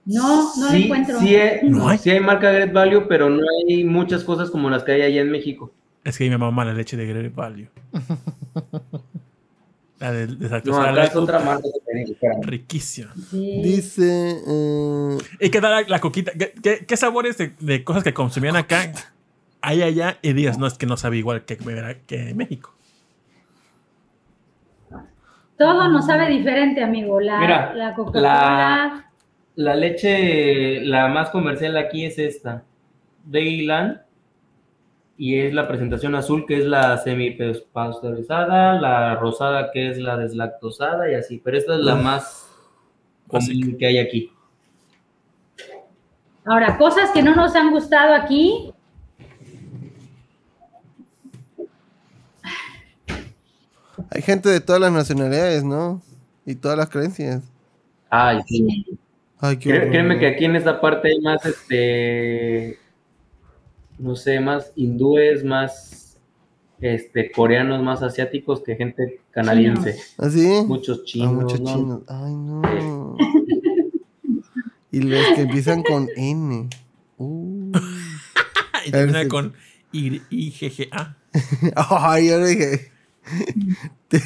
No, 0.06 0.54
no 0.56 0.64
lo 0.66 0.70
sí, 0.70 0.84
encuentro. 0.84 1.18
Sí 1.20 1.34
hay, 1.36 1.68
¿No 1.68 1.88
hay? 1.88 1.98
sí 1.98 2.10
hay 2.10 2.20
marca 2.20 2.50
Great 2.52 2.72
Value, 2.72 3.06
pero 3.08 3.28
no 3.28 3.42
hay 3.68 3.84
muchas 3.84 4.24
cosas 4.24 4.50
como 4.50 4.70
las 4.70 4.84
que 4.84 4.92
hay 4.92 5.02
allá 5.02 5.20
en 5.20 5.30
México. 5.30 5.72
Es 6.04 6.16
que 6.16 6.30
mi 6.30 6.36
mamá 6.38 6.64
la 6.64 6.72
leche 6.72 6.96
de 6.96 7.06
Great 7.06 7.34
Value. 7.34 7.68
la 9.98 10.12
de 10.12 10.26
No, 10.64 10.80
acá 10.80 10.92
la- 10.92 11.04
es 11.04 11.16
otra 11.16 11.40
marca 11.40 11.64
que. 11.64 12.06
Riquísima. 12.42 13.12
Sí. 13.30 13.60
Dice. 13.64 14.40
eh, 14.46 15.18
¿Y 15.40 15.50
qué 15.50 15.60
tal 15.60 15.72
la, 15.72 15.82
la 15.88 15.98
coquita? 16.00 16.30
¿Qué, 16.38 16.52
qué, 16.62 16.84
qué 16.86 16.96
sabores 16.96 17.36
de, 17.38 17.54
de 17.58 17.82
cosas 17.82 18.04
que 18.04 18.14
consumían 18.14 18.54
acá 18.56 18.92
hay 19.62 19.82
allá? 19.82 20.18
Y 20.22 20.32
digas, 20.34 20.58
no, 20.58 20.66
es 20.68 20.74
que 20.74 20.86
no 20.86 20.96
sabe 20.96 21.16
igual 21.16 21.44
que, 21.44 21.56
que 22.06 22.34
México. 22.34 22.72
Todo 25.58 25.88
nos 25.88 26.06
sabe 26.06 26.28
diferente, 26.28 26.84
amigo. 26.84 27.18
La, 27.18 27.40
Mira, 27.40 27.74
la 27.74 27.94
Coca-Cola. 27.94 28.22
la- 28.32 29.05
La 29.56 29.74
leche, 29.74 30.80
la 30.82 31.08
más 31.08 31.30
comercial 31.30 31.76
aquí 31.76 32.04
es 32.04 32.18
esta, 32.18 32.62
Dailan, 33.24 34.02
y 35.18 35.38
es 35.38 35.54
la 35.54 35.66
presentación 35.66 36.14
azul 36.14 36.44
que 36.46 36.58
es 36.58 36.64
la 36.64 36.98
semi-pasteurizada, 36.98 38.78
la 38.80 39.14
rosada 39.16 39.70
que 39.72 39.90
es 39.90 39.98
la 39.98 40.16
deslactosada 40.16 41.10
y 41.10 41.14
así, 41.14 41.40
pero 41.42 41.56
esta 41.56 41.74
es 41.74 41.80
la 41.80 41.94
Uf. 41.94 42.02
más 42.02 42.50
común 43.26 43.76
que 43.78 43.86
hay 43.86 43.98
aquí. 43.98 44.30
Ahora, 46.44 46.76
cosas 46.78 47.10
que 47.10 47.22
no 47.22 47.34
nos 47.34 47.56
han 47.56 47.72
gustado 47.72 48.14
aquí. 48.14 48.72
hay 54.10 54.22
gente 54.22 54.48
de 54.48 54.60
todas 54.60 54.80
las 54.80 54.92
nacionalidades, 54.92 55.64
¿no? 55.64 56.00
Y 56.44 56.54
todas 56.54 56.78
las 56.78 56.88
creencias. 56.88 57.42
Ay, 58.08 58.40
sí. 58.46 58.98
Ay, 59.38 59.56
qué 59.58 59.68
Cré- 59.70 59.78
horror. 59.78 59.90
Créeme 59.90 60.18
que 60.18 60.26
aquí 60.26 60.44
en 60.46 60.56
esta 60.56 60.80
parte 60.80 61.08
hay 61.08 61.20
más, 61.20 61.44
este, 61.44 62.78
no 63.98 64.16
sé, 64.16 64.40
más 64.40 64.72
hindúes, 64.76 65.44
más, 65.44 66.18
este, 66.80 67.30
coreanos, 67.30 67.82
más 67.82 68.02
asiáticos 68.02 68.62
que 68.62 68.76
gente 68.76 69.20
canadiense. 69.30 69.98
¿Así? 70.18 70.46
Muchos 70.66 71.00
Ah, 71.00 71.02
chinos, 71.04 71.32
muchos 71.34 71.60
¿no? 71.60 71.74
chinos. 71.74 72.02
Ay, 72.08 72.32
no. 72.34 73.16
y 74.92 75.00
los 75.00 75.26
que 75.34 75.42
empiezan 75.42 75.82
con 75.82 76.08
N. 76.16 76.68
Uh. 77.18 77.72
y 78.86 78.90
termina 78.90 79.12
Perfecto. 79.20 79.28
con 79.34 79.52
I- 79.92 80.22
IGGA. 80.30 81.16
Ay, 81.76 82.28
yo 82.28 82.44
dije. 82.44 82.90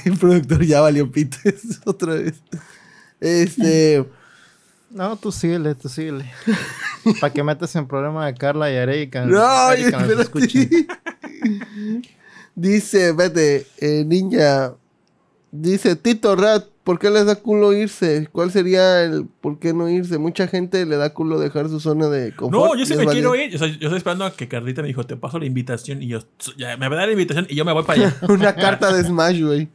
El 0.04 0.18
productor 0.18 0.62
ya 0.64 0.80
valió 0.82 1.10
pito 1.10 1.38
eso 1.44 1.80
otra 1.86 2.14
vez. 2.14 2.42
Este. 3.20 4.04
No, 4.90 5.16
tú 5.16 5.30
síguele, 5.30 5.74
tú 5.74 5.88
síguele. 5.88 6.30
¿Para 7.20 7.32
que 7.32 7.42
metas 7.42 7.74
en 7.76 7.86
problema 7.86 8.26
a 8.26 8.34
Carla 8.34 8.70
y 8.70 8.74
a 8.74 8.82
Erika? 8.82 9.24
No, 9.24 9.72
Erika. 9.72 10.04
Dice, 12.54 13.12
vete, 13.12 13.66
eh, 13.78 14.04
ninja. 14.04 14.74
Dice 15.52 15.96
Tito 15.96 16.36
Rat, 16.36 16.66
¿por 16.84 16.98
qué 16.98 17.10
les 17.10 17.26
da 17.26 17.36
culo 17.36 17.72
irse? 17.72 18.28
¿Cuál 18.30 18.50
sería 18.50 19.02
el 19.02 19.26
por 19.40 19.58
qué 19.58 19.72
no 19.72 19.88
irse? 19.88 20.18
Mucha 20.18 20.46
gente 20.46 20.84
le 20.86 20.96
da 20.96 21.14
culo 21.14 21.38
dejar 21.38 21.68
su 21.68 21.80
zona 21.80 22.08
de 22.08 22.34
confort. 22.34 22.64
No, 22.64 22.76
yo 22.76 22.84
sí 22.84 22.94
me 22.94 23.04
es 23.04 23.10
quiero 23.10 23.34
ir. 23.34 23.54
O 23.54 23.58
sea, 23.58 23.68
yo 23.68 23.86
estoy 23.86 23.98
esperando 23.98 24.24
a 24.24 24.34
que 24.34 24.48
Carlita 24.48 24.82
me 24.82 24.88
dijo, 24.88 25.04
te 25.06 25.16
paso 25.16 25.38
la 25.38 25.46
invitación. 25.46 26.02
Y 26.02 26.08
yo, 26.08 26.20
ya, 26.56 26.76
me 26.76 26.88
va 26.88 26.96
a 26.96 26.98
dar 26.98 27.06
la 27.06 27.12
invitación 27.12 27.46
y 27.48 27.54
yo 27.54 27.64
me 27.64 27.72
voy 27.72 27.84
para 27.84 28.00
allá. 28.02 28.16
Una 28.28 28.54
carta 28.54 28.92
de 28.92 29.04
Smash, 29.04 29.42
güey. 29.42 29.68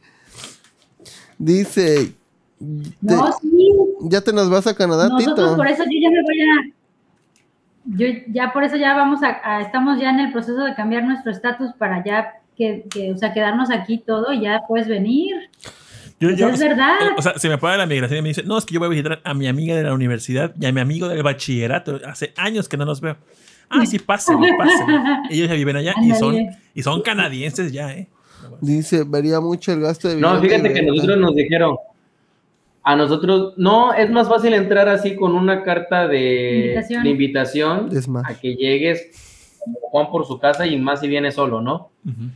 Dice, 1.38 2.12
No, 2.58 3.32
sí. 3.40 3.68
ya 4.02 4.20
te 4.22 4.32
nos 4.32 4.48
vas 4.50 4.66
a 4.66 4.74
Canadá, 4.74 5.08
Nosotros 5.08 5.36
Tito. 5.50 5.56
por 5.56 5.66
eso 5.68 5.84
yo 5.84 6.00
ya 6.00 6.10
me 6.10 6.22
voy 6.22 6.40
a. 6.40 6.72
Yo 7.88 8.06
ya 8.32 8.52
por 8.52 8.64
eso 8.64 8.76
ya 8.76 8.94
vamos 8.94 9.22
a, 9.22 9.38
a- 9.44 9.60
estamos 9.62 10.00
ya 10.00 10.10
en 10.10 10.20
el 10.20 10.32
proceso 10.32 10.64
de 10.64 10.74
cambiar 10.74 11.04
nuestro 11.04 11.30
estatus 11.30 11.72
para 11.78 12.02
ya 12.04 12.32
que, 12.56 12.84
que, 12.90 13.12
o 13.12 13.16
sea, 13.18 13.32
quedarnos 13.32 13.70
aquí 13.70 13.98
todo 13.98 14.32
y 14.32 14.40
ya 14.40 14.62
puedes 14.66 14.88
venir. 14.88 15.36
Yo, 16.18 16.28
Pues 16.28 16.38
yo- 16.38 16.48
es 16.48 16.58
verdad. 16.60 16.94
eh, 17.02 17.14
O 17.18 17.22
sea, 17.22 17.38
se 17.38 17.48
me 17.48 17.58
paga 17.58 17.76
la 17.76 17.86
migración 17.86 18.18
y 18.18 18.22
me 18.22 18.28
dice, 18.28 18.42
no, 18.42 18.56
es 18.58 18.64
que 18.64 18.74
yo 18.74 18.80
voy 18.80 18.86
a 18.86 18.90
visitar 18.90 19.20
a 19.22 19.34
mi 19.34 19.46
amiga 19.46 19.76
de 19.76 19.82
la 19.84 19.92
universidad 19.92 20.52
y 20.58 20.64
a 20.66 20.72
mi 20.72 20.80
amigo 20.80 21.08
del 21.08 21.22
bachillerato. 21.22 22.00
Hace 22.06 22.32
años 22.36 22.68
que 22.68 22.76
no 22.78 22.86
los 22.86 23.00
veo. 23.02 23.16
Ah, 23.68 23.84
sí, 23.84 23.98
pásenme, 23.98 24.48
pásenme. 24.58 25.22
Ellos 25.30 25.48
ya 25.48 25.54
viven 25.54 25.76
allá 25.76 25.94
y 26.02 26.12
son, 26.12 26.36
y 26.74 26.82
son 26.82 27.02
canadienses 27.02 27.70
ya, 27.72 27.92
¿eh? 27.92 28.08
Dice, 28.62 29.04
vería 29.06 29.40
mucho 29.40 29.72
el 29.72 29.80
gasto 29.80 30.08
de 30.08 30.16
No, 30.16 30.40
fíjate 30.40 30.72
que 30.72 30.82
nosotros 30.82 31.18
nos 31.18 31.34
dijeron, 31.34 31.76
a 32.88 32.94
nosotros, 32.94 33.54
no, 33.56 33.92
es 33.92 34.08
más 34.12 34.28
fácil 34.28 34.54
entrar 34.54 34.88
así 34.88 35.16
con 35.16 35.34
una 35.34 35.64
carta 35.64 36.06
de 36.06 36.66
Invitación. 36.66 37.02
de 37.02 37.10
invitación 37.10 37.88
Es 37.90 38.06
más. 38.06 38.30
a 38.30 38.38
que 38.38 38.54
llegues 38.54 39.58
como 39.58 39.80
Juan 39.80 40.06
por 40.08 40.24
su 40.24 40.38
casa 40.38 40.68
y 40.68 40.78
más 40.78 41.00
si 41.00 41.08
viene 41.08 41.32
solo, 41.32 41.60
¿no? 41.60 41.90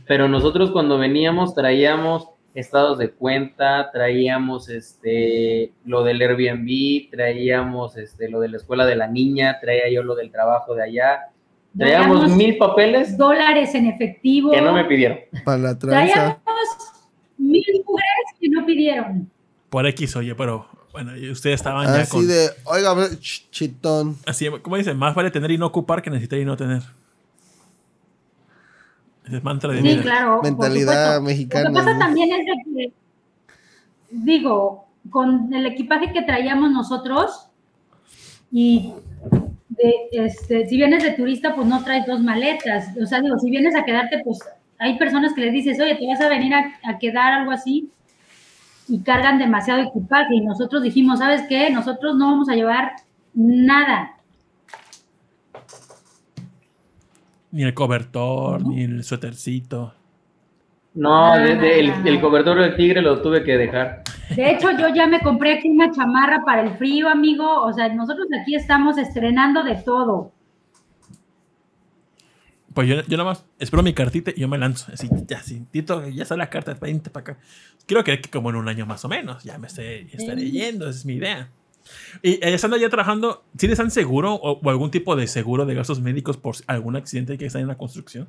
Pero 0.05 0.27
nosotros 0.27 0.71
cuando 0.71 0.97
veníamos 0.97 1.55
traíamos 1.55 2.27
estados 2.53 2.97
de 2.97 3.11
cuenta, 3.11 3.91
traíamos 3.93 4.67
este 4.67 5.71
lo 5.85 6.03
del 6.03 6.21
Airbnb, 6.21 7.09
traíamos 7.09 7.95
este 7.95 8.27
lo 8.27 8.41
de 8.41 8.49
la 8.49 8.57
escuela 8.57 8.85
de 8.85 8.97
la 8.97 9.07
niña, 9.07 9.57
traía 9.61 9.89
yo 9.89 10.03
lo 10.03 10.15
del 10.15 10.31
trabajo 10.31 10.75
de 10.75 10.83
allá, 10.83 11.29
traíamos 11.77 12.29
mil 12.35 12.57
papeles 12.57 13.17
dólares 13.17 13.73
en 13.73 13.85
efectivo. 13.85 14.51
que 14.51 14.61
no 14.61 14.73
me 14.73 14.83
pidieron. 14.83 15.19
Para 15.45 15.57
la 15.59 15.79
Traíamos 15.79 16.41
mil 17.37 17.63
mujeres 17.85 18.25
que 18.37 18.49
no 18.49 18.65
pidieron. 18.65 19.31
Por 19.71 19.87
X, 19.87 20.15
oye, 20.17 20.35
pero 20.35 20.67
bueno, 20.91 21.13
ustedes 21.31 21.55
estaban 21.55 21.87
ya 21.87 22.01
Así 22.01 22.11
con. 22.11 22.27
de, 22.27 22.49
oiga, 22.65 22.93
ch- 22.93 23.49
chitón. 23.49 24.17
Así, 24.27 24.47
¿cómo 24.61 24.75
dicen? 24.77 24.97
Más 24.97 25.15
vale 25.15 25.31
tener 25.31 25.49
y 25.49 25.57
no 25.57 25.65
ocupar 25.65 26.01
que 26.03 26.09
necesitar 26.11 26.37
y 26.37 26.45
no 26.45 26.55
tener. 26.57 26.81
Ese 29.25 29.37
es 29.37 29.43
mantra 29.43 29.71
de 29.71 29.81
Sí, 29.81 29.87
vida. 29.87 30.01
claro. 30.01 30.35
por 30.41 30.43
Mentalidad 30.43 31.15
supuesto. 31.15 31.21
mexicana, 31.23 31.63
Lo 31.69 31.69
que 31.69 31.75
pasa 31.79 31.93
¿no? 31.93 31.99
también 31.99 32.29
es 32.33 32.45
de 32.45 32.53
que, 32.65 32.93
digo, 34.09 34.87
con 35.09 35.53
el 35.53 35.65
equipaje 35.67 36.11
que 36.11 36.21
traíamos 36.23 36.71
nosotros 36.71 37.47
y 38.51 38.93
de, 39.69 39.93
este, 40.11 40.67
si 40.67 40.75
vienes 40.75 41.03
de 41.03 41.11
turista, 41.11 41.55
pues 41.55 41.67
no 41.67 41.83
traes 41.83 42.05
dos 42.07 42.19
maletas. 42.21 42.89
O 43.01 43.05
sea, 43.05 43.21
digo, 43.21 43.39
si 43.39 43.49
vienes 43.49 43.75
a 43.75 43.85
quedarte, 43.85 44.19
pues 44.23 44.39
hay 44.79 44.97
personas 44.97 45.33
que 45.33 45.41
les 45.41 45.53
dices, 45.53 45.79
oye, 45.79 45.95
te 45.95 46.05
vas 46.07 46.19
a 46.19 46.27
venir 46.27 46.53
a, 46.53 46.73
a 46.83 46.97
quedar 46.99 47.31
algo 47.33 47.51
así 47.51 47.89
y 48.91 49.01
cargan 49.03 49.39
demasiado 49.39 49.81
equipaje 49.81 50.35
y 50.35 50.41
nosotros 50.41 50.83
dijimos, 50.83 51.19
¿sabes 51.19 51.43
qué? 51.47 51.69
Nosotros 51.71 52.15
no 52.15 52.27
vamos 52.27 52.49
a 52.49 52.55
llevar 52.55 52.91
nada. 53.33 54.17
Ni 57.51 57.63
el 57.63 57.73
cobertor, 57.73 58.65
ni 58.65 58.83
el 58.83 59.03
suétercito. 59.03 59.93
No, 60.93 61.33
Ah. 61.33 61.37
desde 61.39 61.79
el, 61.79 62.07
el 62.07 62.21
cobertor 62.21 62.59
del 62.59 62.75
tigre 62.75 63.01
lo 63.01 63.21
tuve 63.21 63.43
que 63.43 63.57
dejar. 63.57 64.03
De 64.35 64.51
hecho, 64.51 64.71
yo 64.77 64.89
ya 64.93 65.07
me 65.07 65.19
compré 65.21 65.53
aquí 65.57 65.69
una 65.69 65.91
chamarra 65.91 66.43
para 66.45 66.61
el 66.63 66.71
frío, 66.77 67.09
amigo. 67.09 67.61
O 67.63 67.71
sea, 67.73 67.89
nosotros 67.93 68.27
aquí 68.41 68.55
estamos 68.55 68.97
estrenando 68.97 69.63
de 69.63 69.75
todo. 69.75 70.31
Pues 72.73 72.87
yo, 72.87 72.95
yo 73.01 73.17
nada 73.17 73.29
más 73.29 73.43
espero 73.59 73.83
mi 73.83 73.93
cartita 73.93 74.31
y 74.35 74.39
yo 74.39 74.47
me 74.47 74.57
lanzo. 74.57 74.91
Así, 74.93 75.09
ya, 75.27 75.41
sí, 75.43 75.61
Tito, 75.71 76.07
ya 76.07 76.23
está 76.23 76.37
la 76.37 76.49
carta, 76.49 76.73
vente 76.73 77.09
para 77.09 77.33
acá. 77.33 77.39
Quiero 77.85 78.03
creer 78.03 78.21
que 78.21 78.29
como 78.29 78.49
en 78.49 78.55
un 78.55 78.67
año 78.69 78.85
más 78.85 79.03
o 79.03 79.09
menos, 79.09 79.43
ya 79.43 79.57
me 79.57 79.67
esté, 79.67 80.01
estaré 80.15 80.41
Sí. 80.41 80.51
yendo, 80.51 80.87
esa 80.89 80.99
es 80.99 81.05
mi 81.05 81.15
idea. 81.15 81.49
Y 82.21 82.33
eh, 82.33 82.39
estando 82.53 82.77
ya 82.77 82.87
trabajando, 82.89 83.43
¿tienes 83.57 83.79
un 83.79 83.91
seguro 83.91 84.35
o, 84.35 84.59
o 84.63 84.69
algún 84.69 84.91
tipo 84.91 85.15
de 85.15 85.27
seguro 85.27 85.65
de 85.65 85.73
gastos 85.75 85.99
médicos 85.99 86.37
por 86.37 86.55
algún 86.67 86.95
accidente 86.95 87.37
que 87.37 87.45
está 87.47 87.59
en 87.59 87.67
la 87.67 87.77
construcción? 87.77 88.27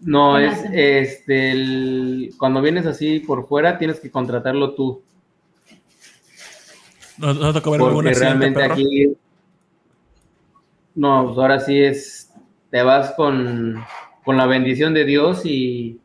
No, 0.00 0.36
¿Qué 0.36 0.46
es 0.46 0.64
este 0.72 1.50
el- 1.52 2.34
cuando 2.38 2.62
vienes 2.62 2.86
así 2.86 3.20
por 3.20 3.46
fuera 3.48 3.78
tienes 3.78 4.00
que 4.00 4.10
contratarlo 4.10 4.74
tú. 4.74 5.02
No, 7.18 7.32
no 7.34 7.48
te 7.52 7.60
tocó 7.60 7.70
ver 7.72 7.80
algún 7.80 7.94
Porque 7.94 8.10
accidente, 8.10 8.38
realmente 8.38 8.60
perro? 8.60 8.74
aquí. 8.74 9.16
No, 10.94 11.26
pues 11.26 11.38
ahora 11.38 11.60
sí 11.60 11.78
es. 11.78 12.30
Te 12.74 12.82
vas 12.82 13.12
con, 13.12 13.76
con 14.24 14.36
la 14.36 14.46
bendición 14.46 14.94
de 14.94 15.04
Dios 15.04 15.46
y 15.46 16.00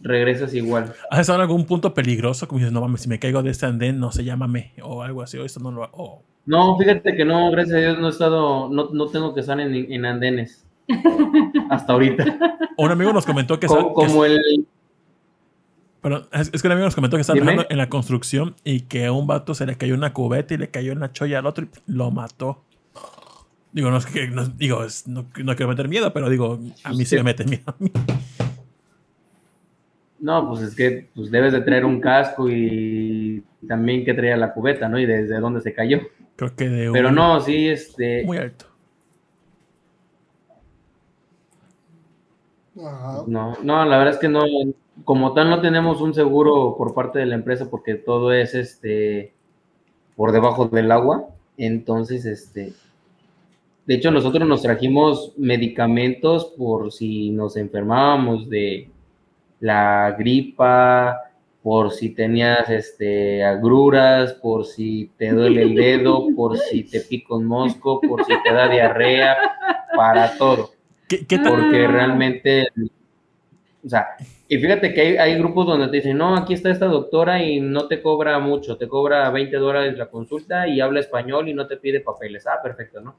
regresas 0.00 0.54
igual. 0.54 0.94
¿Has 1.10 1.20
estado 1.20 1.36
en 1.40 1.42
algún 1.42 1.66
punto 1.66 1.92
peligroso? 1.92 2.48
Como 2.48 2.60
dices, 2.60 2.72
no 2.72 2.80
mames, 2.80 3.02
si 3.02 3.10
me 3.10 3.18
caigo 3.18 3.42
de 3.42 3.50
este 3.50 3.66
andén, 3.66 4.00
no 4.00 4.10
sé, 4.10 4.24
llámame. 4.24 4.72
O 4.82 5.02
algo 5.02 5.20
así, 5.20 5.36
o 5.36 5.44
esto 5.44 5.60
no 5.60 5.70
lo 5.70 5.82
o- 5.92 6.22
No, 6.46 6.78
fíjate 6.78 7.14
que 7.14 7.26
no, 7.26 7.50
gracias 7.50 7.76
a 7.76 7.80
Dios 7.80 7.98
no 7.98 8.06
he 8.06 8.10
estado, 8.10 8.70
no, 8.70 8.88
no 8.90 9.06
tengo 9.08 9.34
que 9.34 9.40
estar 9.40 9.60
en, 9.60 9.74
en 9.92 10.06
andenes. 10.06 10.64
Hasta 11.70 11.92
ahorita. 11.92 12.38
un 12.78 12.90
amigo 12.90 13.12
nos 13.12 13.26
comentó 13.26 13.60
que, 13.60 13.66
como, 13.66 13.88
que- 13.88 14.06
como 14.06 14.24
el. 14.24 14.40
Perdón, 16.00 16.26
es, 16.32 16.50
es 16.54 16.62
que 16.62 16.68
un 16.68 16.72
amigo 16.72 16.86
nos 16.86 16.94
comentó 16.94 17.18
que 17.18 17.20
estaba 17.20 17.36
trabajando 17.38 17.66
en 17.68 17.76
la 17.76 17.90
construcción 17.90 18.54
y 18.64 18.80
que 18.80 19.04
a 19.04 19.12
un 19.12 19.26
vato 19.26 19.52
se 19.54 19.66
le 19.66 19.76
cayó 19.76 19.94
una 19.94 20.14
cubeta 20.14 20.54
y 20.54 20.56
le 20.56 20.70
cayó 20.70 20.92
una 20.92 21.12
cholla 21.12 21.40
al 21.40 21.44
otro 21.46 21.66
y 21.66 21.68
lo 21.92 22.10
mató. 22.10 22.64
Digo, 23.72 23.90
no 23.90 23.98
es 23.98 24.06
que, 24.06 24.28
no, 24.28 24.46
digo, 24.46 24.84
es- 24.84 25.06
no, 25.06 25.26
no 25.44 25.56
quiero 25.56 25.68
meter 25.68 25.88
miedo, 25.88 26.12
pero 26.12 26.28
digo, 26.30 26.58
a 26.84 26.92
mí 26.92 27.04
sí 27.04 27.16
me 27.16 27.22
mete 27.22 27.44
miedo. 27.44 27.74
No, 30.20 30.48
pues 30.48 30.62
es 30.62 30.74
que 30.74 31.08
pues 31.14 31.30
debes 31.30 31.52
de 31.52 31.60
traer 31.60 31.84
un 31.84 32.00
casco 32.00 32.48
y 32.50 33.44
también 33.68 34.04
que 34.04 34.14
traía 34.14 34.36
la 34.36 34.52
cubeta, 34.52 34.88
¿no? 34.88 34.98
Y 34.98 35.06
desde 35.06 35.38
dónde 35.38 35.60
se 35.60 35.72
cayó. 35.72 36.00
Creo 36.34 36.56
que 36.56 36.68
de 36.68 36.90
Pero 36.92 37.10
un- 37.10 37.14
no, 37.14 37.40
sí, 37.40 37.68
este. 37.68 38.24
muy 38.24 38.36
alto. 38.38 38.66
No, 43.26 43.56
no, 43.62 43.84
la 43.84 43.98
verdad 43.98 44.14
es 44.14 44.20
que 44.20 44.28
no, 44.28 44.42
como 45.04 45.34
tal 45.34 45.50
no 45.50 45.60
tenemos 45.60 46.00
un 46.00 46.14
seguro 46.14 46.76
por 46.76 46.94
parte 46.94 47.18
de 47.18 47.26
la 47.26 47.34
empresa 47.34 47.68
porque 47.70 47.94
todo 47.96 48.32
es 48.32 48.54
este 48.54 49.32
por 50.16 50.32
debajo 50.32 50.66
del 50.68 50.90
agua. 50.92 51.28
Entonces, 51.56 52.24
este, 52.24 52.72
de 53.88 53.94
hecho 53.94 54.10
nosotros 54.10 54.46
nos 54.46 54.60
trajimos 54.60 55.32
medicamentos 55.38 56.52
por 56.58 56.92
si 56.92 57.30
nos 57.30 57.56
enfermábamos 57.56 58.46
de 58.50 58.90
la 59.60 60.14
gripa, 60.18 61.22
por 61.62 61.90
si 61.92 62.10
tenías 62.10 62.68
este 62.68 63.42
agruras, 63.42 64.34
por 64.34 64.66
si 64.66 65.10
te 65.16 65.30
duele 65.30 65.62
el 65.62 65.74
dedo, 65.74 66.26
por 66.36 66.58
si 66.58 66.84
te 66.84 67.00
pica 67.00 67.34
un 67.34 67.46
mosco, 67.46 67.98
por 68.02 68.26
si 68.26 68.34
te 68.42 68.52
da 68.52 68.68
diarrea, 68.68 69.38
para 69.96 70.36
todo 70.36 70.72
¿Qué, 71.08 71.26
qué 71.26 71.38
porque 71.38 71.88
realmente, 71.88 72.68
o 73.82 73.88
sea, 73.88 74.08
y 74.48 74.58
fíjate 74.58 74.92
que 74.92 75.00
hay, 75.00 75.16
hay 75.16 75.38
grupos 75.38 75.66
donde 75.66 75.88
te 75.88 75.96
dicen, 75.96 76.18
no, 76.18 76.36
aquí 76.36 76.52
está 76.52 76.70
esta 76.70 76.84
doctora 76.84 77.42
y 77.42 77.58
no 77.60 77.88
te 77.88 78.02
cobra 78.02 78.38
mucho, 78.38 78.76
te 78.76 78.86
cobra 78.86 79.30
20 79.30 79.56
dólares 79.56 79.96
la 79.96 80.10
consulta 80.10 80.68
y 80.68 80.82
habla 80.82 81.00
español 81.00 81.48
y 81.48 81.54
no 81.54 81.66
te 81.66 81.78
pide 81.78 82.00
papeles. 82.00 82.46
Ah, 82.46 82.60
perfecto, 82.62 83.00
¿no? 83.00 83.16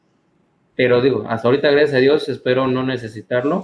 Pero 0.79 1.01
digo, 1.01 1.25
hasta 1.27 1.45
ahorita, 1.49 1.69
gracias 1.71 1.95
a 1.95 1.97
Dios, 1.97 2.29
espero 2.29 2.65
no 2.65 2.83
necesitarlo. 2.85 3.63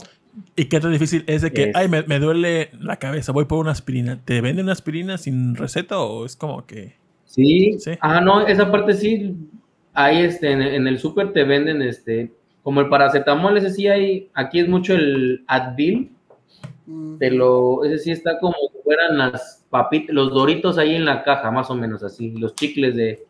¿Y 0.58 0.66
qué 0.66 0.82
tan 0.82 0.92
difícil 0.92 1.24
es 1.28 1.44
de 1.44 1.54
que, 1.54 1.64
Es- 1.70 1.76
ay, 1.78 1.88
me, 1.88 2.04
me 2.04 2.20
duele 2.20 2.72
la 2.78 2.98
cabeza, 2.98 3.32
voy 3.32 3.46
por 3.46 3.60
una 3.60 3.72
aspirina? 3.72 4.20
¿Te 4.26 4.42
venden 4.42 4.66
una 4.66 4.74
aspirina 4.74 5.18
sin 5.18 5.56
receta 5.56 5.98
o 5.98 6.26
es 6.26 6.36
como 6.36 6.66
que... 6.66 6.98
Sí, 7.24 7.78
Sí. 7.80 7.92
ah, 8.02 8.20
no, 8.20 8.46
esa 8.46 8.70
parte 8.70 8.92
sí, 8.96 9.34
ahí 9.94 10.24
este, 10.24 10.52
en, 10.52 10.62
en 10.62 10.88
el 10.88 11.00
súper 11.00 11.32
te 11.32 11.46
venden, 11.46 11.82
este, 11.84 12.34
como 12.64 12.82
el 12.82 12.90
paracetamol, 12.90 13.56
ese 13.58 13.70
sí 13.70 13.88
hay, 13.88 14.30
aquí 14.34 14.60
es 14.60 14.68
mucho 14.68 14.94
el 14.94 15.46
Advil, 15.48 16.12
Mm. 16.88 17.18
te 17.18 17.32
lo, 17.32 17.84
ese 17.86 17.98
sí 17.98 18.12
está 18.12 18.38
como 18.40 18.54
si 18.74 18.78
fueran 18.84 19.18
las 19.18 19.66
papitas, 19.72 20.14
los 20.14 20.32
doritos 20.34 20.78
ahí 20.78 20.96
en 20.96 21.06
la 21.06 21.24
caja, 21.24 21.50
más 21.50 21.70
o 21.72 21.76
menos 21.76 22.04
así, 22.04 22.32
los 22.38 22.54
chicles 22.56 22.94
de 22.96 23.26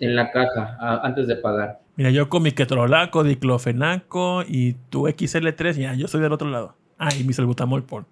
en 0.00 0.14
la 0.16 0.30
caja 0.30 0.76
a- 0.80 1.00
antes 1.04 1.26
de 1.26 1.36
pagar. 1.36 1.80
Mira, 1.96 2.10
yo 2.10 2.28
con 2.28 2.42
mi 2.42 2.52
ketorolaco, 2.52 3.22
diclofenaco 3.22 4.42
y 4.46 4.74
tu 4.90 5.06
XL3, 5.06 5.74
ya, 5.74 5.94
yo 5.94 6.08
soy 6.08 6.20
del 6.20 6.32
otro 6.32 6.48
lado. 6.48 6.74
Ah, 6.98 7.14
y 7.14 7.24
mi 7.24 7.32
salbutamol 7.32 7.84
por 7.84 8.04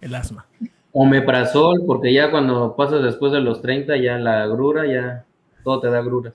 el 0.00 0.14
asma. 0.14 0.46
Omeprazol, 0.92 1.82
porque 1.86 2.14
ya 2.14 2.30
cuando 2.30 2.74
pasas 2.76 3.02
después 3.02 3.32
de 3.32 3.40
los 3.40 3.60
30, 3.60 3.98
ya 3.98 4.18
la 4.18 4.42
agrura, 4.42 4.86
ya 4.86 5.26
todo 5.62 5.80
te 5.80 5.90
da 5.90 5.98
agruras. 5.98 6.34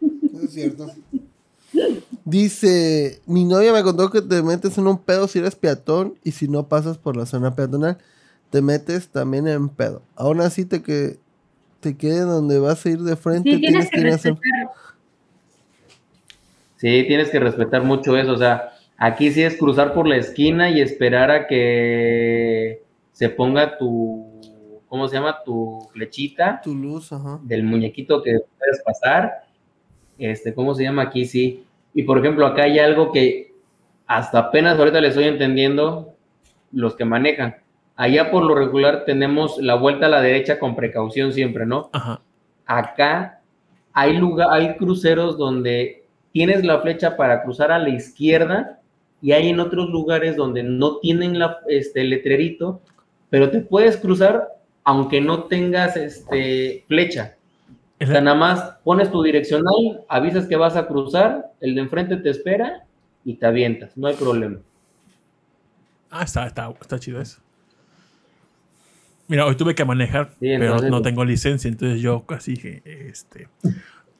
Eso 0.00 0.44
es 0.44 0.52
cierto. 0.52 0.86
Dice, 2.24 3.20
mi 3.26 3.44
novia 3.44 3.72
me 3.72 3.82
contó 3.82 4.10
que 4.10 4.22
te 4.22 4.42
metes 4.42 4.78
en 4.78 4.86
un 4.86 4.98
pedo 4.98 5.28
si 5.28 5.40
eres 5.40 5.56
peatón 5.56 6.14
y 6.24 6.32
si 6.32 6.48
no 6.48 6.68
pasas 6.68 6.96
por 6.96 7.16
la 7.16 7.26
zona 7.26 7.54
peatonal, 7.54 7.98
te 8.50 8.62
metes 8.62 9.08
también 9.08 9.46
en 9.46 9.68
pedo. 9.68 10.02
Aún 10.16 10.40
así 10.40 10.64
te 10.64 10.82
que 10.82 11.18
te 11.80 11.96
quede 11.96 12.20
donde 12.20 12.58
vas 12.58 12.84
a 12.84 12.90
ir 12.90 13.00
de 13.00 13.16
frente, 13.16 13.50
Sí, 13.50 13.60
tienes 13.60 13.90
que 13.90 14.00
ir 14.00 14.08
a 14.08 14.14
hacer-. 14.14 14.36
Sí, 16.80 17.04
tienes 17.06 17.28
que 17.28 17.38
respetar 17.38 17.82
mucho 17.82 18.16
eso, 18.16 18.32
o 18.32 18.36
sea, 18.38 18.70
aquí 18.96 19.30
sí 19.32 19.42
es 19.42 19.58
cruzar 19.58 19.92
por 19.92 20.08
la 20.08 20.16
esquina 20.16 20.70
y 20.70 20.80
esperar 20.80 21.30
a 21.30 21.46
que 21.46 22.82
se 23.12 23.28
ponga 23.28 23.76
tu, 23.76 24.40
¿cómo 24.88 25.06
se 25.06 25.16
llama? 25.16 25.42
Tu 25.44 25.86
flechita. 25.92 26.62
tu 26.64 26.74
luz, 26.74 27.12
ajá. 27.12 27.38
del 27.42 27.64
muñequito 27.64 28.22
que 28.22 28.38
puedes 28.58 28.82
pasar. 28.82 29.44
Este, 30.16 30.54
¿cómo 30.54 30.74
se 30.74 30.84
llama 30.84 31.02
aquí? 31.02 31.26
Sí. 31.26 31.66
Y 31.92 32.04
por 32.04 32.16
ejemplo, 32.16 32.46
acá 32.46 32.62
hay 32.62 32.78
algo 32.78 33.12
que 33.12 33.52
hasta 34.06 34.38
apenas 34.38 34.78
ahorita 34.78 35.02
le 35.02 35.08
estoy 35.08 35.24
entendiendo 35.24 36.14
los 36.72 36.96
que 36.96 37.04
manejan. 37.04 37.56
Allá 37.94 38.30
por 38.30 38.42
lo 38.42 38.54
regular 38.54 39.04
tenemos 39.04 39.58
la 39.58 39.74
vuelta 39.74 40.06
a 40.06 40.08
la 40.08 40.22
derecha 40.22 40.58
con 40.58 40.76
precaución 40.76 41.34
siempre, 41.34 41.66
¿no? 41.66 41.90
Ajá. 41.92 42.22
Acá 42.64 43.42
hay 43.92 44.16
lugar, 44.16 44.48
hay 44.50 44.78
cruceros 44.78 45.36
donde 45.36 45.99
tienes 46.32 46.64
la 46.64 46.80
flecha 46.80 47.16
para 47.16 47.42
cruzar 47.42 47.72
a 47.72 47.78
la 47.78 47.88
izquierda 47.88 48.80
y 49.22 49.32
hay 49.32 49.48
en 49.48 49.60
otros 49.60 49.90
lugares 49.90 50.36
donde 50.36 50.62
no 50.62 50.98
tienen 50.98 51.38
la, 51.38 51.58
este 51.68 52.04
letrerito, 52.04 52.80
pero 53.28 53.50
te 53.50 53.60
puedes 53.60 53.96
cruzar 53.96 54.48
aunque 54.84 55.20
no 55.20 55.44
tengas 55.44 55.96
este 55.96 56.84
flecha. 56.88 57.36
O 58.02 58.06
sea, 58.06 58.22
nada 58.22 58.36
más 58.36 58.76
pones 58.82 59.10
tu 59.10 59.22
direccional, 59.22 60.04
avisas 60.08 60.46
que 60.46 60.56
vas 60.56 60.74
a 60.74 60.86
cruzar, 60.86 61.52
el 61.60 61.74
de 61.74 61.82
enfrente 61.82 62.16
te 62.16 62.30
espera 62.30 62.84
y 63.26 63.34
te 63.34 63.44
avientas, 63.44 63.94
no 63.96 64.08
hay 64.08 64.14
problema. 64.14 64.58
Ah, 66.10 66.24
está, 66.24 66.46
está, 66.46 66.72
está 66.80 66.98
chido 66.98 67.20
eso. 67.20 67.40
Mira, 69.28 69.46
hoy 69.46 69.54
tuve 69.54 69.74
que 69.74 69.84
manejar, 69.84 70.30
Sí, 70.40 70.48
pero 70.58 70.80
no 70.80 71.02
tengo 71.02 71.24
licencia, 71.24 71.68
entonces 71.68 72.00
yo 72.00 72.24
casi 72.26 72.56
que, 72.56 72.82
este, 72.84 73.48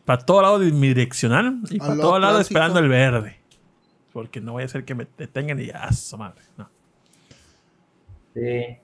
para 0.05 0.25
todo 0.25 0.43
lado 0.43 0.59
de 0.59 0.71
mi 0.73 0.89
direccional 0.89 1.61
y 1.71 1.79
para 1.79 1.97
todo 1.97 2.19
lado 2.19 2.35
clásico. 2.35 2.59
esperando 2.59 2.81
el 2.81 2.89
verde. 2.89 3.41
Porque 4.13 4.41
no 4.41 4.55
vaya 4.55 4.67
a 4.67 4.69
ser 4.69 4.85
que 4.85 4.95
me 4.95 5.07
detengan 5.17 5.61
y 5.61 5.67
ya, 5.67 5.93
su 5.93 6.19
madre. 6.19 6.43
No. 6.57 6.69
Sí. 8.35 8.79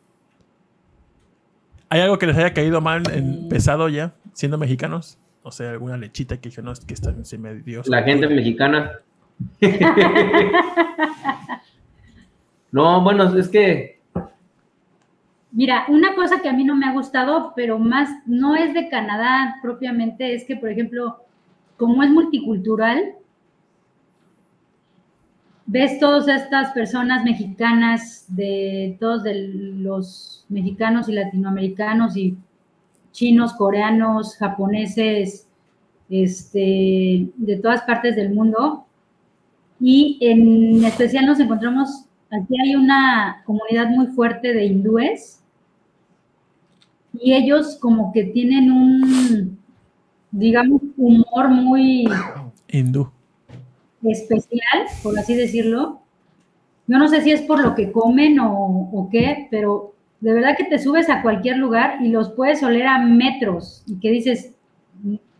¿Hay 1.89 2.01
algo 2.01 2.19
que 2.19 2.27
les 2.27 2.37
haya 2.37 2.53
caído 2.53 2.81
mal 2.81 3.03
en 3.13 3.49
pesado 3.49 3.89
ya, 3.89 4.15
siendo 4.33 4.59
mexicanos? 4.59 5.19
O 5.43 5.53
sea, 5.53 5.71
alguna 5.71 5.97
lechita 5.97 6.41
que 6.41 6.51
yo 6.51 6.63
no, 6.63 6.73
es 6.73 6.81
que 6.81 6.95
está, 6.95 7.15
se 7.25 7.39
me 7.39 7.55
dio. 7.55 7.83
La 7.87 8.03
gente 8.03 8.27
mexicana. 8.29 9.01
no, 12.73 13.03
bueno, 13.03 13.37
es 13.39 13.49
que 13.49 13.96
Mira, 15.57 15.87
una 15.89 16.15
cosa 16.15 16.43
que 16.43 16.51
a 16.51 16.53
mí 16.53 16.65
no 16.65 16.77
me 16.77 16.85
ha 16.85 16.93
gustado, 16.93 17.55
pero 17.57 17.79
más 17.79 18.11
no 18.27 18.55
es 18.55 18.75
de 18.75 18.91
Canadá 18.91 19.57
propiamente, 19.63 20.35
es 20.35 20.45
que, 20.45 20.55
por 20.55 20.69
ejemplo, 20.69 21.17
como 21.79 22.03
es 22.03 22.11
multicultural, 22.11 23.15
ves 25.65 25.99
todas 25.99 26.29
estas 26.29 26.73
personas 26.73 27.25
mexicanas, 27.25 28.27
de 28.29 28.99
todos 29.01 29.23
los 29.25 30.45
mexicanos 30.51 31.09
y 31.09 31.13
latinoamericanos 31.13 32.19
y 32.19 32.37
chinos, 33.13 33.55
coreanos, 33.55 34.37
japoneses, 34.37 35.49
este, 36.11 37.31
de 37.35 37.57
todas 37.63 37.81
partes 37.85 38.15
del 38.15 38.35
mundo. 38.35 38.85
Y 39.81 40.19
en 40.21 40.85
especial 40.85 41.25
nos 41.25 41.41
encontramos, 41.41 42.05
aquí 42.31 42.55
hay 42.63 42.77
una 42.77 43.43
comunidad 43.47 43.89
muy 43.89 44.09
fuerte 44.09 44.53
de 44.53 44.67
hindúes 44.67 45.43
y 47.21 47.35
ellos 47.35 47.77
como 47.81 48.13
que 48.13 48.25
tienen 48.25 48.71
un, 48.71 49.59
digamos, 50.31 50.83
humor 50.97 51.49
muy 51.49 52.09
Hindú. 52.69 53.11
especial, 54.03 54.87
por 55.03 55.19
así 55.19 55.35
decirlo. 55.35 56.01
Yo 56.87 56.99
no 56.99 57.09
sé 57.09 57.23
si 57.23 57.33
es 57.33 57.43
por 57.43 57.61
lo 57.61 57.75
que 57.75 57.91
comen 57.91 58.39
o, 58.39 58.91
o 58.93 59.09
qué, 59.11 59.49
pero 59.51 59.95
de 60.21 60.33
verdad 60.33 60.57
que 60.57 60.65
te 60.65 60.79
subes 60.79 61.11
a 61.11 61.23
cualquier 61.23 61.59
lugar 61.59 61.99
y 62.01 62.09
los 62.09 62.33
puedes 62.33 62.63
oler 62.63 62.87
a 62.87 62.99
metros 62.99 63.83
y 63.87 63.99
que 63.99 64.11
dices, 64.11 64.55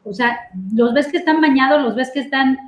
o 0.05 0.13
sea, 0.13 0.39
los 0.73 0.95
ves 0.95 1.09
que 1.09 1.19
están 1.19 1.41
bañados, 1.41 1.83
los 1.83 1.95
ves 1.95 2.11
que 2.13 2.21
están 2.21 2.59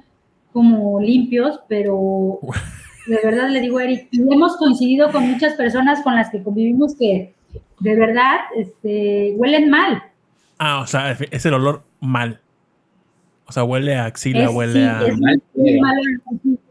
como 0.52 1.00
limpios, 1.00 1.60
pero 1.68 2.40
de 3.06 3.20
verdad 3.22 3.50
le 3.50 3.60
digo, 3.60 3.80
Eric, 3.80 4.08
y 4.10 4.20
hemos 4.32 4.56
coincidido 4.56 5.10
con 5.12 5.30
muchas 5.30 5.54
personas 5.54 6.02
con 6.02 6.14
las 6.14 6.30
que 6.30 6.42
convivimos 6.42 6.96
que 6.96 7.34
de 7.80 7.94
verdad 7.96 8.36
este, 8.56 9.34
huelen 9.36 9.70
mal. 9.70 10.02
Ah, 10.58 10.80
o 10.80 10.86
sea, 10.86 11.12
es 11.12 11.46
el 11.46 11.54
olor 11.54 11.82
mal. 12.00 12.40
O 13.46 13.52
sea, 13.52 13.64
huele 13.64 13.96
a 13.96 14.04
axila, 14.06 14.44
Es- 14.44 14.50
huele 14.54 14.72
sí, 14.74 14.80
a. 14.80 15.06
es 15.06 15.16
muy 15.54 15.80
malo, 15.80 16.00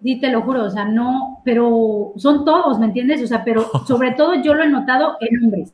sí, 0.03 0.20
te 0.20 0.30
lo 0.30 0.41
juro, 0.43 0.66
o 0.66 0.70
sea, 0.70 0.86
no, 0.86 1.41
pero 1.43 2.14
son 2.18 2.45
todos, 2.45 2.78
¿me 2.80 2.86
entiendes? 2.86 3.24
O 3.24 3.28
sea, 3.28 3.43
pero 3.43 3.66
sobre 3.88 4.12
todo 4.12 4.36
yo 4.43 4.53
lo 4.53 4.64
he 4.64 4.70
notado 4.70 5.18
en 5.22 5.43
hombres. 5.45 5.74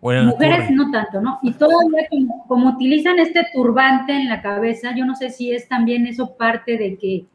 Mujeres 0.00 0.70
no 0.70 0.90
tanto, 0.92 1.20
¿no? 1.20 1.40
Y 1.42 1.52
todavía 1.54 2.06
como, 2.08 2.46
como 2.46 2.68
utilizan 2.70 3.18
este 3.18 3.44
turbante 3.52 4.12
en 4.12 4.28
la 4.28 4.40
cabeza, 4.40 4.94
yo 4.96 5.04
no 5.04 5.16
sé 5.16 5.28
si 5.30 5.50
es 5.52 5.68
también 5.68 6.06
eso 6.06 6.36
parte 6.36 6.78
de 6.78 6.96
que, 6.96 7.26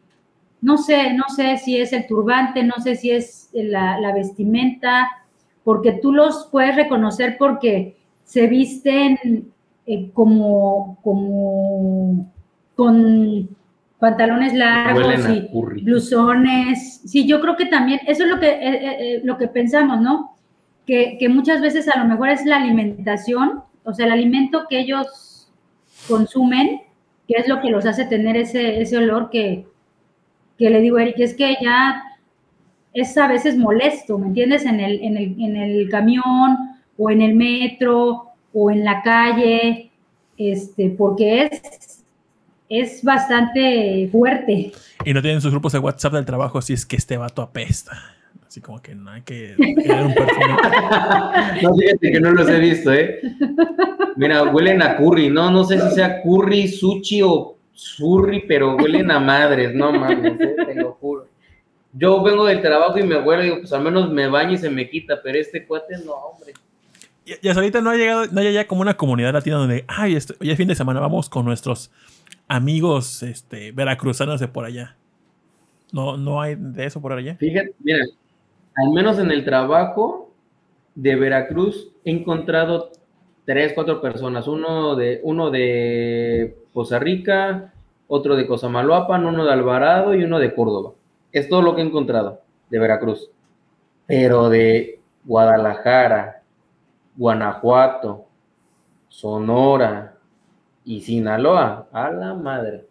no 0.62 0.78
sé, 0.78 1.14
no 1.14 1.26
sé 1.28 1.58
si 1.58 1.78
es 1.82 1.92
el 1.92 2.08
turbante, 2.08 2.64
no 2.64 2.76
sé 2.82 2.96
si 2.96 3.12
es 3.12 3.50
la, 3.54 4.00
la 4.00 4.14
vestimenta, 4.14 5.23
porque 5.64 5.94
tú 5.94 6.12
los 6.12 6.50
puedes 6.52 6.76
reconocer 6.76 7.38
porque 7.38 7.98
se 8.24 8.48
visten 8.48 9.52
eh, 9.86 10.12
como, 10.14 10.98
como 11.04 12.32
con 12.76 13.50
pantalones 14.00 14.54
largos 14.54 15.30
y 15.30 15.50
blusones. 15.82 17.02
Sí, 17.06 17.26
yo 17.26 17.40
creo 17.40 17.56
que 17.56 17.66
también, 17.68 18.02
eso 18.08 18.24
es 18.24 18.30
lo 18.30 18.40
que, 18.40 18.50
eh, 18.50 18.60
eh, 19.00 19.22
lo 19.24 19.38
que 19.38 19.48
pensamos, 19.48 20.02
¿no? 20.02 20.36
Que, 20.86 21.18
que 21.18 21.30
muchas 21.30 21.62
veces 21.62 21.88
a 21.88 22.00
lo 22.00 22.06
mejor 22.06 22.30
es 22.30 22.46
la 22.46 22.58
alimentación, 22.58 23.64
o 23.86 23.94
sea, 23.94 24.06
el 24.06 24.12
alimento 24.12 24.66
que 24.70 24.80
ellos 24.80 25.50
consumen, 26.08 26.82
que 27.28 27.36
es 27.38 27.48
lo 27.48 27.62
que 27.62 27.70
los 27.70 27.86
hace 27.86 28.06
tener 28.06 28.36
ese, 28.36 28.82
ese 28.82 28.98
olor 28.98 29.30
que, 29.30 29.66
que 30.58 30.70
le 30.70 30.82
digo, 30.82 31.00
Eric, 31.00 31.20
es 31.20 31.34
que 31.34 31.56
ya 31.62 32.04
es 32.94 33.18
a 33.18 33.28
veces 33.28 33.58
molesto, 33.58 34.18
¿me 34.18 34.28
entiendes? 34.28 34.66
En 34.66 34.80
el, 34.80 35.02
en 35.02 35.18
el, 35.18 35.36
en 35.40 35.56
el 35.58 35.90
camión 35.90 36.58
o 36.98 37.10
en 37.10 37.22
el 37.22 37.36
metro 37.36 38.28
o 38.54 38.72
en 38.72 38.84
la 38.84 39.02
calle, 39.02 39.92
este, 40.38 40.90
porque 40.90 41.46
es, 41.46 42.04
es 42.70 43.04
bastante 43.04 44.08
fuerte. 44.12 44.72
Y 45.06 45.14
no 45.14 45.22
tienen 45.22 45.42
sus 45.42 45.52
grupos 45.52 45.74
de 45.74 45.80
WhatsApp 45.80 46.14
del 46.14 46.26
trabajo, 46.26 46.60
así 46.60 46.74
es 46.74 46.86
que 46.86 46.96
este 46.96 47.18
vato 47.18 47.42
apesta. 47.42 47.92
Así 48.48 48.62
como 48.62 48.80
que 48.84 48.94
no 48.94 49.10
hay 49.10 49.22
que 49.24 49.56
tener 49.58 50.06
un 50.06 50.14
perfume. 50.14 50.56
No, 51.64 51.76
fíjate 51.76 52.12
que 52.12 52.20
no 52.20 52.32
los 52.32 52.48
he 52.48 52.60
visto, 52.60 52.94
¿eh? 52.94 53.20
Mira, 54.16 54.44
huelen 54.44 54.82
a 54.84 54.96
curry. 54.98 55.30
No, 55.30 55.50
no 55.50 55.64
sé 55.64 55.80
si 55.80 55.96
sea 55.96 56.22
curry, 56.22 56.68
sushi 56.68 57.24
o 57.24 57.58
surri, 57.72 58.44
pero 58.48 58.76
huelen 58.76 59.10
a 59.10 59.20
madres. 59.20 59.74
No 59.74 59.92
mames, 59.92 60.40
¿eh? 60.40 60.56
te 60.68 60.76
lo 60.76 60.94
juro. 60.94 61.13
Yo 61.94 62.24
vengo 62.24 62.46
del 62.46 62.62
trabajo 62.62 62.98
y 62.98 63.04
me 63.04 63.16
y 63.16 63.44
digo, 63.44 63.60
pues 63.60 63.72
al 63.74 63.84
menos 63.84 64.12
me 64.12 64.28
baño 64.28 64.54
y 64.54 64.58
se 64.58 64.70
me 64.70 64.90
quita, 64.90 65.22
pero 65.22 65.38
este 65.38 65.66
cuate 65.66 65.98
no, 66.04 66.14
hombre. 66.14 66.54
Y, 67.26 67.34
y 67.42 67.50
hasta 67.50 67.62
ahorita 67.62 67.82
no 67.82 67.92
ha 67.92 67.96
llegado, 67.96 68.26
no 68.32 68.42
hay 68.42 68.52
ya 68.52 68.68
como 68.68 68.82
una 68.82 68.98
comunidad 68.98 69.34
latina 69.34 69.58
donde, 69.58 69.86
ay, 69.88 70.16
este, 70.16 70.34
hoy 70.42 70.50
es 70.50 70.58
fin 70.58 70.68
de 70.68 70.76
semana, 70.76 71.00
vamos 71.00 71.30
con 71.30 71.46
nuestros 71.46 71.92
amigos 72.48 73.24
este, 73.24 73.72
veracruzanos 73.72 74.40
de 74.40 74.48
por 74.48 74.66
allá. 74.66 74.98
No, 75.92 76.18
no 76.18 76.42
hay 76.42 76.56
de 76.58 76.86
eso 76.86 77.00
por 77.00 77.14
allá. 77.14 77.36
Fíjate, 77.36 77.74
mira, 77.84 78.00
al 78.76 78.92
menos 78.92 79.20
en 79.20 79.32
el 79.32 79.46
trabajo 79.46 80.32
de 80.96 81.16
Veracruz 81.16 81.92
he 82.04 82.12
encontrado 82.12 82.92
tres, 83.46 83.74
cuatro 83.74 84.02
personas. 84.02 84.48
Uno 84.48 84.96
de, 84.96 85.20
uno 85.24 85.52
de 85.52 86.58
Poza 86.74 87.00
Rica, 87.00 87.74
otro 88.08 88.36
de 88.36 88.48
Cosamaloapan, 88.48 89.26
uno 89.26 89.46
de 89.46 89.54
Alvarado 89.54 90.16
y 90.16 90.24
uno 90.24 90.40
de 90.40 90.54
Córdoba. 90.54 90.94
Es 91.34 91.50
todo 91.50 91.62
lo 91.62 91.76
que 91.76 91.82
he 91.82 91.86
encontrado 91.86 92.42
de 92.70 92.80
Veracruz. 92.80 93.30
Pero 94.06 94.50
de 94.50 95.00
Guadalajara, 95.26 96.42
Guanajuato, 97.18 98.26
Sonora 99.10 100.16
y 100.86 101.02
Sinaloa, 101.02 101.88
a 101.92 102.12
la 102.12 102.34
madre. 102.34 102.86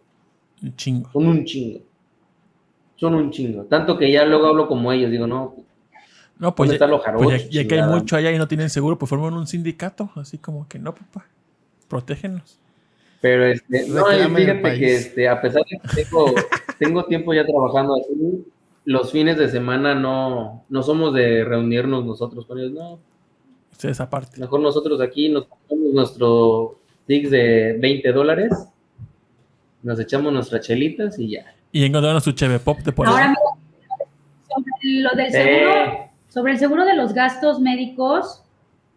Un 0.61 0.75
chingo. 0.75 1.09
Son 1.11 1.27
un 1.27 1.45
chingo. 1.45 1.79
Son 2.95 3.13
un 3.15 3.31
chingo. 3.31 3.63
Tanto 3.65 3.97
que 3.97 4.11
ya 4.11 4.23
luego 4.25 4.47
hablo 4.47 4.67
como 4.67 4.91
ellos. 4.91 5.11
Digo, 5.11 5.27
no, 5.27 5.55
No, 6.39 6.55
pues 6.55 6.69
¿Dónde 6.69 6.73
ya, 6.79 6.85
están 6.85 6.91
los 6.91 7.01
pues 7.01 7.05
jarochos, 7.29 7.49
ya- 7.49 7.61
ya 7.63 7.67
que 7.67 7.79
hay 7.79 7.87
mucho 7.87 8.15
allá 8.15 8.31
y 8.31 8.37
no 8.37 8.47
tienen 8.47 8.69
seguro, 8.69 8.97
pues 8.97 9.09
forman 9.09 9.33
un 9.33 9.47
sindicato. 9.47 10.09
Así 10.15 10.37
como 10.37 10.67
que 10.67 10.79
no, 10.79 10.93
papá. 10.95 11.25
Protégenos. 11.87 12.59
Pero 13.21 13.45
este, 13.45 13.87
no, 13.87 14.05
fíjate 14.05 14.61
que 14.79 14.95
este, 14.95 15.29
a 15.29 15.39
pesar 15.41 15.61
de 15.69 15.77
que 15.79 16.03
tengo, 16.03 16.25
tengo 16.79 17.05
tiempo 17.05 17.33
ya 17.33 17.45
trabajando 17.45 17.95
así, 17.95 18.45
los 18.85 19.11
fines 19.11 19.37
de 19.37 19.49
semana 19.49 19.95
no, 19.95 20.63
no 20.69 20.83
somos 20.83 21.13
de 21.13 21.43
reunirnos 21.45 22.05
nosotros 22.05 22.45
con 22.45 22.59
ellos, 22.59 22.71
no. 22.71 22.99
Ustedes 23.71 23.99
aparte. 23.99 24.39
Mejor 24.39 24.59
nosotros 24.59 25.01
aquí 25.01 25.29
nos 25.29 25.45
compramos 25.45 25.93
nuestro 25.93 26.75
Dix 27.07 27.29
de 27.31 27.77
20 27.79 28.11
dólares, 28.13 28.51
nos 29.81 29.99
echamos 29.99 30.31
nuestras 30.31 30.65
chelitas 30.65 31.19
y 31.19 31.31
ya. 31.31 31.45
Y 31.71 31.83
encontraron 31.83 32.21
su 32.21 32.31
cheve 32.31 32.59
pop 32.59 32.79
de 32.79 32.91
por 32.91 33.07
Ahora, 33.07 33.33
sobre 34.47 35.01
lo 35.01 35.09
del 35.15 35.25
Eh. 35.27 35.31
seguro, 35.31 36.11
sobre 36.29 36.51
el 36.53 36.59
seguro 36.59 36.85
de 36.85 36.95
los 36.95 37.13
gastos 37.13 37.59
médicos, 37.59 38.43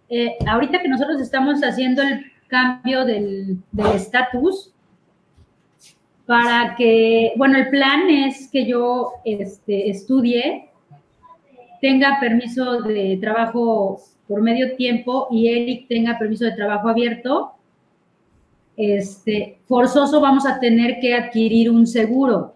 eh, 0.09 0.37
ahorita 0.47 0.81
que 0.83 0.89
nosotros 0.89 1.21
estamos 1.21 1.61
haciendo 1.63 2.03
el 2.03 2.27
cambio 2.49 3.05
del 3.05 3.59
del 3.73 3.87
estatus, 3.89 4.73
para 6.27 6.75
que, 6.77 7.33
bueno, 7.37 7.57
el 7.57 7.69
plan 7.71 8.11
es 8.11 8.49
que 8.51 8.67
yo 8.67 9.13
este, 9.25 9.89
estudie, 9.91 10.69
tenga 11.81 12.19
permiso 12.21 12.83
de 12.83 13.17
trabajo 13.21 14.01
por 14.27 14.43
medio 14.43 14.75
tiempo 14.77 15.29
y 15.31 15.49
Eric 15.49 15.87
tenga 15.89 16.19
permiso 16.19 16.45
de 16.45 16.53
trabajo 16.53 16.89
abierto. 16.89 17.53
Este, 18.77 19.59
forzoso 19.67 20.21
vamos 20.21 20.47
a 20.47 20.59
tener 20.59 20.99
que 21.01 21.15
adquirir 21.15 21.71
un 21.71 21.87
seguro 21.87 22.55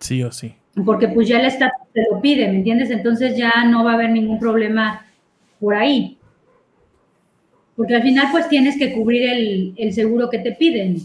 Sí 0.00 0.20
o 0.24 0.32
sí. 0.32 0.52
porque 0.84 1.06
pues 1.06 1.28
ya 1.28 1.38
el 1.38 1.46
estatus 1.46 1.86
te 1.92 2.02
lo 2.10 2.20
pide, 2.20 2.48
¿me 2.48 2.56
entiendes? 2.56 2.90
Entonces 2.90 3.36
ya 3.36 3.64
no 3.66 3.84
va 3.84 3.92
a 3.92 3.94
haber 3.94 4.10
ningún 4.10 4.38
problema 4.40 5.06
por 5.60 5.74
ahí. 5.74 6.16
Porque 7.76 7.94
al 7.94 8.02
final 8.02 8.28
pues 8.32 8.48
tienes 8.48 8.78
que 8.78 8.92
cubrir 8.92 9.22
el, 9.28 9.74
el 9.76 9.92
seguro 9.92 10.28
que 10.30 10.38
te 10.38 10.52
piden. 10.52 10.96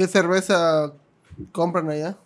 ¿Qué 0.00 0.06
cerveza 0.06 0.94
compran 1.52 1.90
allá? 1.90 2.16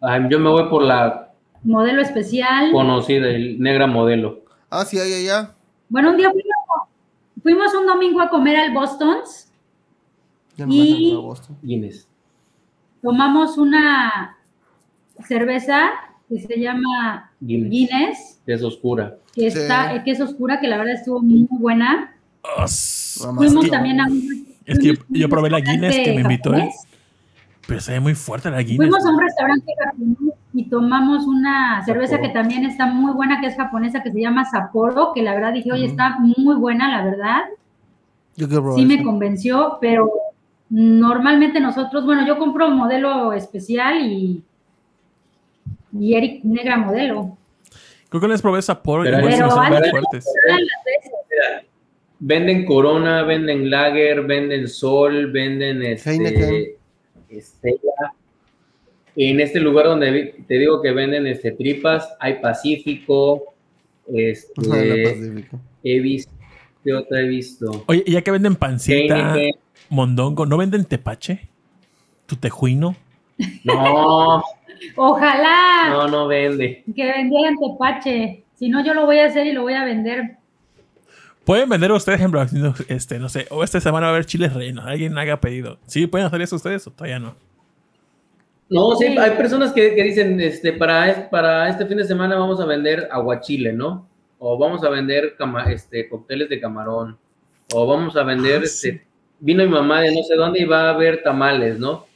Ah, 0.00 0.20
yo 0.30 0.38
me 0.38 0.48
voy 0.48 0.68
por 0.70 0.80
la 0.84 1.32
Modelo 1.64 2.02
especial. 2.02 2.70
conocida, 2.70 3.26
el 3.30 3.58
negra 3.58 3.88
modelo. 3.88 4.42
Ah, 4.70 4.84
sí, 4.84 4.96
hay 4.96 5.12
allá. 5.12 5.50
Bueno, 5.88 6.10
un 6.12 6.18
día 6.18 6.30
fuimos, 6.30 6.88
fuimos 7.42 7.74
un 7.74 7.84
domingo 7.88 8.20
a 8.20 8.28
comer 8.30 8.54
al 8.58 8.72
Boston's, 8.72 9.50
Ya 10.56 10.66
no 10.66 10.72
Y- 10.72 11.12
Boston. 11.16 11.56
Guinness. 11.62 12.06
tomamos 13.02 13.58
una 13.58 14.36
cerveza 15.26 15.90
que 16.28 16.38
se 16.38 16.60
llama 16.60 17.32
Guinness. 17.40 17.70
Guinness, 17.72 18.40
Es 18.46 18.62
oscura. 18.62 19.16
que, 19.34 19.50
Sí. 19.50 19.58
está, 19.58 20.00
que 20.04 20.12
es 20.12 20.20
oscura, 20.20 20.60
que 20.60 20.68
la 20.68 20.76
verdad 20.78 20.94
estuvo 20.94 21.20
muy 21.20 21.48
buena. 21.50 22.14
Fuimos 23.36 23.68
también 23.68 24.00
a 24.00 24.06
un... 24.06 24.53
Es 24.66 24.78
que 24.78 24.94
yo, 25.10 25.28
probé 25.28 25.50
la 25.50 25.60
Guinness 25.60 25.94
que 25.96 26.12
me 26.14 26.20
invitó 26.22 26.50
él. 26.54 26.60
japonés. 26.60 26.86
Pero 27.66 27.80
se 27.80 27.92
ve 27.92 28.00
muy 28.00 28.14
fuerte 28.14 28.50
la 28.50 28.62
Guinness. 28.62 28.76
Fuimos 28.88 29.06
a 29.06 29.10
un 29.10 29.20
restaurante 29.20 29.72
japonés 29.84 30.34
y 30.52 30.64
tomamos 30.68 31.26
una 31.26 31.82
cerveza 31.84 32.12
Sapporo. 32.16 32.28
que 32.28 32.34
también 32.34 32.64
está 32.64 32.86
muy 32.86 33.12
buena, 33.12 33.40
que 33.40 33.46
es 33.48 33.56
japonesa, 33.56 34.02
que 34.02 34.12
se 34.12 34.20
llama 34.20 34.44
Sapporo, 34.44 35.12
que 35.14 35.22
la 35.22 35.34
verdad 35.34 35.52
dije, 35.52 35.72
oye, 35.72 35.86
está 35.86 36.18
muy 36.18 36.54
buena, 36.56 36.88
la 36.88 37.04
verdad. 37.04 37.40
Yo 38.36 38.48
quiero 38.48 38.74
Sí 38.76 38.84
me 38.86 39.02
convenció, 39.02 39.78
pero 39.80 40.10
normalmente 40.70 41.60
nosotros, 41.60 42.04
bueno, 42.04 42.26
yo 42.26 42.38
compro 42.38 42.68
modelo 42.70 43.32
especial 43.32 44.00
y, 44.06 44.42
y 45.98 46.14
Eric 46.14 46.44
negra 46.44 46.76
modelo. 46.76 47.36
Creo 48.08 48.20
que 48.20 48.28
les 48.28 48.42
probé 48.42 48.60
Sapporo 48.62 49.02
y 49.04 49.10
Pero- 49.10 49.24
me 49.26 49.30
Pero 49.32 49.48
vale. 49.56 49.90
fuertes. 49.90 50.24
Todas 50.46 50.60
las 50.60 50.84
veces. 50.84 51.12
Mira, 51.30 51.64
venden 52.26 52.64
Corona, 52.64 53.22
venden 53.22 53.68
Lager, 53.70 54.22
venden 54.22 54.66
Sol, 54.68 55.30
venden 55.30 55.82
este. 55.82 56.76
Estela. 57.28 58.12
En 59.16 59.40
este 59.40 59.60
lugar 59.60 59.86
donde 59.86 60.10
vi- 60.10 60.32
te 60.46 60.54
digo 60.58 60.80
que 60.82 60.90
venden 60.92 61.26
este, 61.26 61.52
tripas, 61.52 62.08
hay 62.18 62.34
Pacífico, 62.40 63.54
este, 64.12 64.52
Pacífico. 65.04 65.60
he 65.84 66.00
visto, 66.00 66.32
¿qué 66.82 66.94
otra 66.94 67.20
he 67.20 67.28
visto? 67.28 67.84
Oye, 67.86 68.02
y 68.06 68.12
ya 68.12 68.22
que 68.22 68.30
venden 68.30 68.56
pancita, 68.56 69.34
Heineken. 69.36 69.60
mondongo, 69.90 70.46
¿no 70.46 70.56
venden 70.56 70.84
tepache? 70.84 71.48
¿Tu 72.26 72.36
tejuino? 72.36 72.96
No, 73.64 74.42
Ojalá 74.96 75.88
no, 75.90 76.08
no 76.08 76.26
vende. 76.26 76.82
que 76.96 77.04
vendieran 77.04 77.56
tepache. 77.58 78.42
Si 78.54 78.68
no, 78.68 78.84
yo 78.84 78.94
lo 78.94 79.06
voy 79.06 79.18
a 79.18 79.26
hacer 79.26 79.46
y 79.46 79.52
lo 79.52 79.62
voy 79.62 79.74
a 79.74 79.84
vender. 79.84 80.36
Pueden 81.44 81.68
vender 81.68 81.92
ustedes, 81.92 82.18
ejemplo, 82.18 82.40
haciendo, 82.40 82.74
este, 82.88 83.18
no 83.18 83.28
sé, 83.28 83.46
o 83.50 83.62
esta 83.62 83.80
semana 83.80 84.06
va 84.06 84.12
a 84.12 84.14
haber 84.14 84.26
chiles 84.26 84.52
rellenos, 84.54 84.84
alguien 84.86 85.16
haga 85.18 85.40
pedido. 85.40 85.78
¿Sí 85.86 86.06
pueden 86.06 86.26
hacer 86.26 86.40
eso 86.42 86.56
ustedes 86.56 86.86
o 86.86 86.90
todavía 86.90 87.18
no? 87.18 87.34
No, 88.70 88.96
sí, 88.96 89.04
hay 89.18 89.30
personas 89.32 89.72
que, 89.72 89.94
que 89.94 90.02
dicen, 90.02 90.40
este, 90.40 90.72
para, 90.72 91.10
es- 91.10 91.28
para 91.28 91.68
este 91.68 91.84
fin 91.86 91.98
de 91.98 92.04
semana 92.04 92.36
vamos 92.36 92.60
a 92.60 92.64
vender 92.64 93.08
aguachile, 93.12 93.72
¿no? 93.74 94.08
O 94.38 94.56
vamos 94.58 94.82
a 94.84 94.88
vender 94.88 95.36
cama- 95.36 95.70
este, 95.70 96.08
cócteles 96.08 96.48
de 96.48 96.60
camarón. 96.60 97.18
O 97.74 97.86
vamos 97.86 98.16
a 98.16 98.22
vender, 98.24 98.62
Ah, 98.64 98.66
sí. 98.66 98.88
este, 98.88 99.06
vino 99.38 99.62
mi 99.64 99.70
mamá 99.70 100.00
de 100.00 100.14
no 100.14 100.22
sé 100.22 100.34
dónde 100.36 100.60
y 100.60 100.64
va 100.64 100.88
a 100.88 100.94
haber 100.94 101.22
tamales, 101.22 101.78
¿no? 101.78 102.06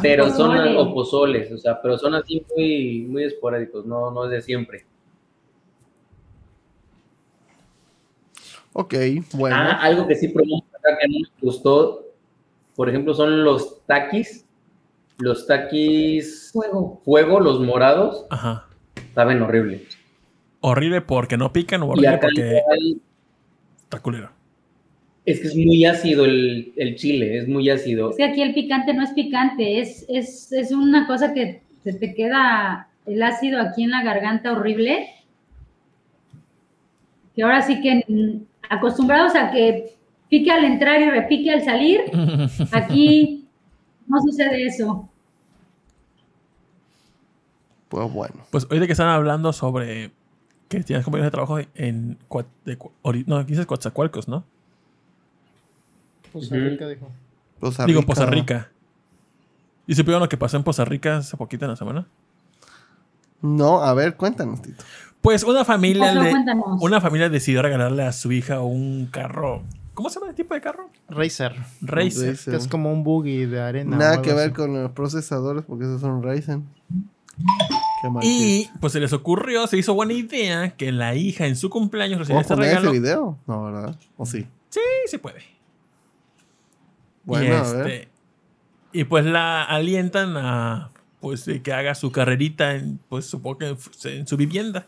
Pero 0.00 0.30
son 0.30 0.56
o 0.78 0.94
pozoles, 0.94 1.52
o 1.52 1.58
sea, 1.58 1.80
pero 1.82 1.98
son 1.98 2.14
así 2.14 2.42
muy, 2.56 3.02
muy 3.10 3.24
esporádicos, 3.24 3.84
no, 3.84 4.10
no 4.10 4.24
es 4.24 4.30
de 4.30 4.40
siempre. 4.40 4.86
Ok, 8.74 8.94
bueno. 9.34 9.56
Ah, 9.56 9.78
algo 9.82 10.06
que 10.06 10.14
sí 10.14 10.28
probamos 10.28 10.64
acá 10.78 10.96
que 11.00 11.08
no 11.08 11.18
me 11.20 11.28
gustó, 11.42 12.06
por 12.74 12.88
ejemplo, 12.88 13.12
son 13.14 13.44
los 13.44 13.84
taquis. 13.86 14.46
Los 15.18 15.46
taquis 15.46 16.50
Fuego. 16.52 17.00
fuego, 17.04 17.38
los 17.38 17.60
morados, 17.60 18.24
Ajá. 18.30 18.66
saben 19.14 19.42
horrible. 19.42 19.84
Horrible 20.60 21.00
porque 21.02 21.36
no 21.36 21.52
pican 21.52 21.82
o 21.82 21.88
horrible 21.90 22.18
porque 22.18 22.40
igual, 22.58 23.00
está 23.82 23.98
culero. 24.00 24.30
es 25.26 25.40
que 25.40 25.48
es 25.48 25.54
muy 25.56 25.84
ácido 25.84 26.24
el, 26.24 26.72
el 26.76 26.96
chile, 26.96 27.38
es 27.38 27.48
muy 27.48 27.68
ácido. 27.68 28.10
Es 28.10 28.16
que 28.16 28.24
aquí 28.24 28.42
el 28.42 28.54
picante 28.54 28.94
no 28.94 29.02
es 29.04 29.10
picante, 29.10 29.80
es, 29.80 30.06
es, 30.08 30.50
es 30.52 30.72
una 30.72 31.06
cosa 31.06 31.34
que 31.34 31.62
se 31.84 31.92
te 31.92 32.14
queda 32.14 32.88
el 33.06 33.22
ácido 33.22 33.60
aquí 33.60 33.82
en 33.84 33.90
la 33.90 34.02
garganta 34.02 34.52
horrible. 34.52 35.08
Que 37.34 37.42
ahora 37.42 37.62
sí 37.62 37.80
que 37.80 38.04
acostumbrados 38.68 39.34
a 39.34 39.50
que 39.50 39.96
pique 40.28 40.50
al 40.50 40.64
entrar 40.64 41.00
y 41.00 41.10
repique 41.10 41.50
al 41.50 41.62
salir, 41.62 42.00
aquí 42.72 43.46
no 44.06 44.20
sucede 44.20 44.66
eso. 44.66 45.08
Pues 47.88 48.12
bueno. 48.12 48.46
Pues 48.50 48.66
hoy 48.70 48.78
de 48.78 48.86
que 48.86 48.92
están 48.92 49.08
hablando 49.08 49.52
sobre 49.52 50.10
que 50.68 50.82
tienes 50.82 51.04
compañeros 51.04 51.26
de 51.26 51.30
trabajo 51.30 51.58
en 51.74 52.18
de 52.64 52.78
no, 53.26 53.44
dices 53.44 53.66
Coatzacoalcos, 53.66 54.28
¿no? 54.28 54.44
Costa 56.32 56.56
Rica, 56.56 56.88
dijo. 56.88 57.10
Poza 57.60 57.84
Digo 57.84 58.00
Rica. 58.00 58.14
Poza 58.14 58.26
Rica. 58.26 58.72
¿Y 59.86 59.94
supieron 59.94 60.22
lo 60.22 60.28
que 60.28 60.38
pasó 60.38 60.56
en 60.56 60.62
Poza 60.62 60.84
Rica 60.84 61.18
hace 61.18 61.36
poquito 61.36 61.66
en 61.66 61.72
la 61.72 61.76
semana? 61.76 62.06
No, 63.42 63.82
a 63.82 63.92
ver, 63.92 64.16
cuéntanos, 64.16 64.62
Tito. 64.62 64.82
Pues 65.22 65.44
una 65.44 65.64
familia, 65.64 66.12
le- 66.14 66.32
una 66.80 67.00
familia 67.00 67.28
decidió 67.28 67.62
regalarle 67.62 68.02
a 68.04 68.12
su 68.12 68.32
hija 68.32 68.60
un 68.60 69.06
carro. 69.06 69.62
¿Cómo 69.94 70.08
se 70.10 70.18
llama 70.18 70.30
el 70.30 70.34
tipo 70.36 70.54
de 70.54 70.60
carro? 70.60 70.90
Racer. 71.08 71.52
Racer. 71.80 72.30
Racer. 72.32 72.52
Que 72.52 72.56
es 72.56 72.66
como 72.66 72.92
un 72.92 73.04
buggy 73.04 73.44
de 73.46 73.60
arena. 73.60 73.96
Nada 73.96 74.22
que 74.22 74.32
ver 74.32 74.46
así. 74.46 74.52
con 74.54 74.74
los 74.82 74.90
procesadores 74.92 75.64
porque 75.64 75.84
esos 75.84 76.00
son 76.00 76.22
Ryzen. 76.22 76.66
Qué 78.02 78.10
mal 78.10 78.22
Y 78.24 78.68
pues 78.80 78.92
se 78.94 79.00
les 79.00 79.12
ocurrió, 79.12 79.66
se 79.66 79.76
hizo 79.78 79.94
buena 79.94 80.12
idea 80.14 80.70
que 80.76 80.90
la 80.92 81.14
hija 81.14 81.46
en 81.46 81.56
su 81.56 81.70
cumpleaños 81.70 82.18
recibió 82.20 82.36
¿Puedo 82.42 82.42
este 82.42 82.54
poner 82.54 82.70
ese 82.70 82.78
regalo. 82.80 82.92
video? 83.00 83.38
No, 83.46 83.64
¿verdad? 83.64 83.96
¿O 84.16 84.26
sí? 84.26 84.46
Sí, 84.70 84.80
sí 85.06 85.18
puede. 85.18 85.42
Bueno, 87.24 87.44
y, 87.46 87.50
a 87.56 87.62
ver. 87.62 87.86
este, 87.86 88.08
y 88.92 89.04
pues 89.04 89.24
la 89.24 89.62
alientan 89.62 90.36
a 90.36 90.90
pues 91.20 91.44
de 91.44 91.62
que 91.62 91.72
haga 91.72 91.94
su 91.94 92.10
carrerita 92.10 92.74
en, 92.74 92.98
pues 93.08 93.26
supongo 93.26 93.58
que 93.58 93.76
en 94.04 94.26
su 94.26 94.36
vivienda. 94.36 94.86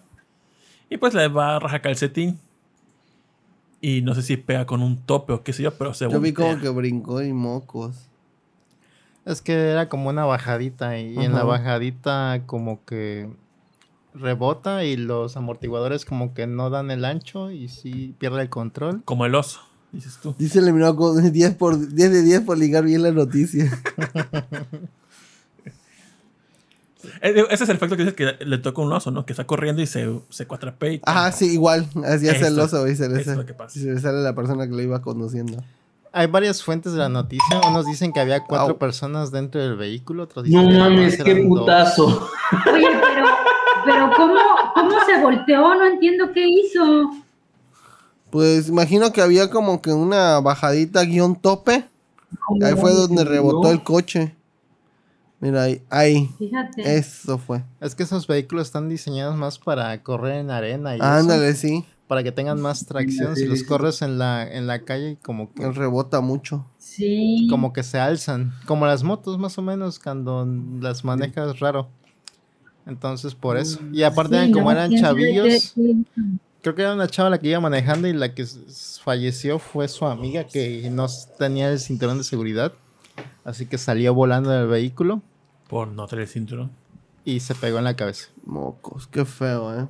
Y 0.91 0.97
pues 0.97 1.14
le 1.14 1.28
va 1.28 1.57
a 1.57 1.59
rajar 1.59 1.82
calcetín. 1.82 2.39
Y 3.80 4.03
no 4.03 4.14
sé 4.14 4.22
si 4.22 4.37
pega 4.37 4.64
con 4.64 4.82
un 4.82 4.97
tope 4.97 5.32
o 5.32 5.43
qué 5.43 5.53
sé 5.53 5.62
yo, 5.62 5.74
pero 5.74 5.93
se 5.93 6.11
Yo 6.11 6.20
vi 6.20 6.32
como 6.32 6.59
que 6.59 6.68
brincó 6.70 7.22
y 7.22 7.32
mocos. 7.32 8.09
Es 9.26 9.43
que 9.43 9.53
era 9.70 9.89
como 9.89 10.09
una 10.09 10.24
bajadita 10.24 10.99
y 10.99 11.16
en 11.18 11.32
la 11.32 11.45
bajadita 11.45 12.43
como 12.47 12.85
que 12.85 13.28
rebota 14.14 14.85
y 14.85 14.97
los 14.97 15.37
amortiguadores 15.37 16.05
como 16.05 16.35
que 16.35 16.47
no 16.47 16.70
dan 16.70 16.91
el 16.91 17.05
ancho 17.05 17.51
y 17.51 17.68
sí 17.68 18.14
pierde 18.18 18.43
el 18.43 18.49
control. 18.49 19.03
Como 19.05 19.26
el 19.26 19.35
oso, 19.35 19.61
dices 19.93 20.18
tú. 20.22 20.35
Dice 20.39 20.59
el 20.59 20.64
eliminado 20.64 20.97
con 20.97 21.32
10, 21.32 21.55
por, 21.55 21.78
10 21.78 22.12
de 22.12 22.22
10 22.22 22.41
por 22.43 22.59
ligar 22.59 22.85
bien 22.85 23.03
la 23.03 23.12
noticia. 23.12 23.70
Eh, 27.23 27.45
Ese 27.51 27.65
es 27.65 27.71
el 27.71 27.77
efecto 27.77 27.97
que 27.97 28.05
dices 28.05 28.15
que 28.17 28.45
le 28.45 28.59
toca 28.59 28.83
un 28.83 28.93
oso, 28.93 29.11
¿no? 29.11 29.25
Que 29.27 29.33
está 29.33 29.45
corriendo 29.47 29.81
y 29.83 29.87
se, 29.87 30.09
se 30.31 30.47
cuatrapea 30.47 30.93
y 30.93 31.01
Ajá, 31.05 31.33
sí, 31.33 31.53
igual. 31.53 31.87
Así 32.05 32.29
hace 32.29 32.49
el 32.49 32.59
oso 32.59 32.87
y 32.89 32.97
se 32.97 33.09
le, 33.09 33.21
es 33.21 33.27
sale, 33.27 33.39
lo 33.39 33.47
que 33.47 33.55
pasa. 33.55 33.79
se 33.79 33.87
le 33.93 34.01
sale 34.01 34.23
la 34.23 34.35
persona 34.35 34.67
que 34.67 34.73
lo 34.75 34.83
iba 34.83 35.01
conduciendo. 35.03 35.63
Hay 36.13 36.29
varias 36.29 36.63
fuentes 36.63 36.93
de 36.93 36.99
la 36.99 37.09
noticia. 37.09 37.61
Unos 37.69 37.87
dicen 37.87 38.13
que 38.13 38.21
había 38.21 38.45
cuatro 38.45 38.79
personas 38.79 39.33
dentro 39.33 39.61
del 39.61 39.77
vehículo. 39.77 40.23
Otros 40.25 40.47
No 40.49 40.61
dicen 40.61 40.73
que 40.73 40.79
mames, 40.79 41.23
qué 41.23 41.35
dos. 41.35 41.47
putazo. 41.49 42.07
Oye, 42.73 42.87
pero, 43.03 43.27
pero 43.85 44.11
¿cómo, 44.17 44.35
¿cómo 44.75 44.93
se 45.07 45.21
volteó? 45.21 45.75
No 45.75 45.85
entiendo 45.87 46.31
qué 46.33 46.47
hizo. 46.49 47.11
Pues 48.31 48.69
imagino 48.69 49.13
que 49.13 49.23
había 49.23 49.51
como 49.51 49.81
que 49.83 49.93
una 49.93 50.41
bajadita 50.41 51.03
guion 51.05 51.37
tope. 51.37 51.85
Ahí 52.63 52.75
fue 52.77 52.93
donde 52.93 53.25
rebotó 53.25 53.71
el 53.71 53.83
coche. 53.83 54.35
Mira, 55.45 55.65
ahí, 55.65 55.83
ahí. 55.91 56.31
Fíjate. 56.39 56.97
Eso 56.97 57.37
fue. 57.37 57.63
Es 57.79 57.95
que 57.95 58.05
esos 58.05 58.27
vehículos 58.27 58.67
están 58.67 58.89
diseñados 58.89 59.37
más 59.37 59.59
para 59.59 60.03
correr 60.03 60.37
en 60.37 60.51
arena 60.51 60.95
y 60.95 60.97
eso, 60.97 61.05
Ándale, 61.05 61.53
sí. 61.53 61.85
para 62.09 62.23
que 62.23 62.33
tengan 62.33 62.59
más 62.63 62.87
tracción. 62.87 63.37
Sí, 63.37 63.43
si 63.43 63.49
los 63.49 63.59
sí. 63.59 63.67
corres 63.67 64.01
en 64.01 64.17
la, 64.17 64.51
en 64.51 64.67
la 64.67 64.79
calle, 64.87 65.19
como 65.23 65.53
que, 65.53 65.71
rebota 65.71 66.23
mucho. 66.23 66.65
Sí. 66.79 67.47
como 67.51 67.75
que 67.75 67.83
se 67.83 67.99
alzan. 67.99 68.55
Como 68.65 68.87
las 68.87 69.03
motos, 69.03 69.39
más 69.39 69.59
o 69.59 69.63
menos, 69.63 69.99
cuando 69.99 70.49
las 70.81 71.05
manejas 71.05 71.61
raro. 71.61 71.91
Entonces, 72.87 73.35
por 73.35 73.59
eso. 73.59 73.81
Y 73.93 74.03
aparte, 74.03 74.37
Sí, 74.37 74.41
eran 74.41 74.53
como 74.53 74.71
eran 74.71 74.97
chavillos. 74.97 75.75
Creo 76.63 76.75
que 76.75 76.81
era 76.81 76.95
una 76.95 77.07
chava 77.07 77.29
la 77.29 77.39
que 77.39 77.49
iba 77.49 77.61
manejando 77.61 78.09
y 78.09 78.15
la 78.15 78.35
que 78.35 78.47
falleció 79.03 79.59
fue 79.59 79.89
su 79.89 80.07
amiga 80.07 80.45
que 80.45 80.89
no 80.91 81.07
tenía 81.39 81.71
el 81.71 81.81
cinturón 81.81 82.17
de 82.17 82.25
seguridad. 82.25 82.73
Así 83.45 83.67
que 83.67 83.77
salió 83.77 84.15
volando 84.15 84.49
del 84.49 84.69
vehículo 84.69 85.21
por 85.75 85.89
no 85.89 86.07
tener 86.07 86.22
el 86.22 86.29
cinturón. 86.29 86.70
y 87.25 87.41
se 87.41 87.53
pegó 87.57 87.79
en 87.79 87.85
la 87.85 87.97
cabeza. 87.97 88.29
Mocos, 88.47 89.09
qué 89.09 89.25
feo, 89.25 89.77
¿eh? 89.77 89.89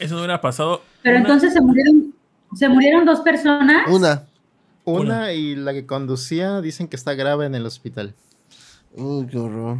Eso 0.00 0.14
no 0.14 0.22
hubiera 0.22 0.40
pasado. 0.40 0.82
Pero 1.04 1.18
una- 1.18 1.24
entonces 1.28 1.52
se 1.52 1.60
murieron, 1.60 2.12
se 2.56 2.68
murieron 2.68 3.04
dos 3.04 3.20
personas. 3.20 3.86
Una. 3.88 4.24
Una, 4.84 5.00
Una. 5.00 5.32
y 5.32 5.54
la 5.54 5.72
que 5.72 5.86
conducía 5.86 6.60
dicen 6.60 6.88
que 6.88 6.96
está 6.96 7.14
grave 7.14 7.46
en 7.46 7.54
el 7.54 7.64
hospital. 7.64 8.12
Uy, 8.96 9.24
qué 9.28 9.38
horror. 9.38 9.78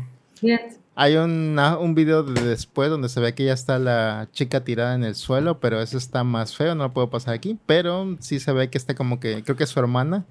Hay 0.95 1.17
una- 1.17 1.79
un 1.79 1.97
video 1.97 2.23
de 2.23 2.43
después 2.47 2.89
donde 2.89 3.09
se 3.09 3.19
ve 3.19 3.35
que 3.35 3.47
ya 3.47 3.55
está 3.55 3.81
la 3.81 4.29
chica 4.31 4.63
tirada 4.63 4.95
en 4.95 5.03
el 5.03 5.17
suelo, 5.17 5.59
pero 5.59 5.81
eso 5.81 5.99
está 5.99 6.23
más 6.23 6.55
feo, 6.55 6.77
no 6.77 6.85
lo 6.85 6.93
puedo 6.93 7.11
pasar 7.11 7.35
aquí. 7.35 7.59
Pero 7.67 8.17
sí 8.21 8.39
se 8.39 8.53
ve 8.53 8.71
que 8.71 8.79
está 8.79 8.95
como 8.95 9.19
que, 9.19 9.43
creo 9.43 9.57
que 9.57 9.67
su 9.67 9.81
hermana 9.81 10.25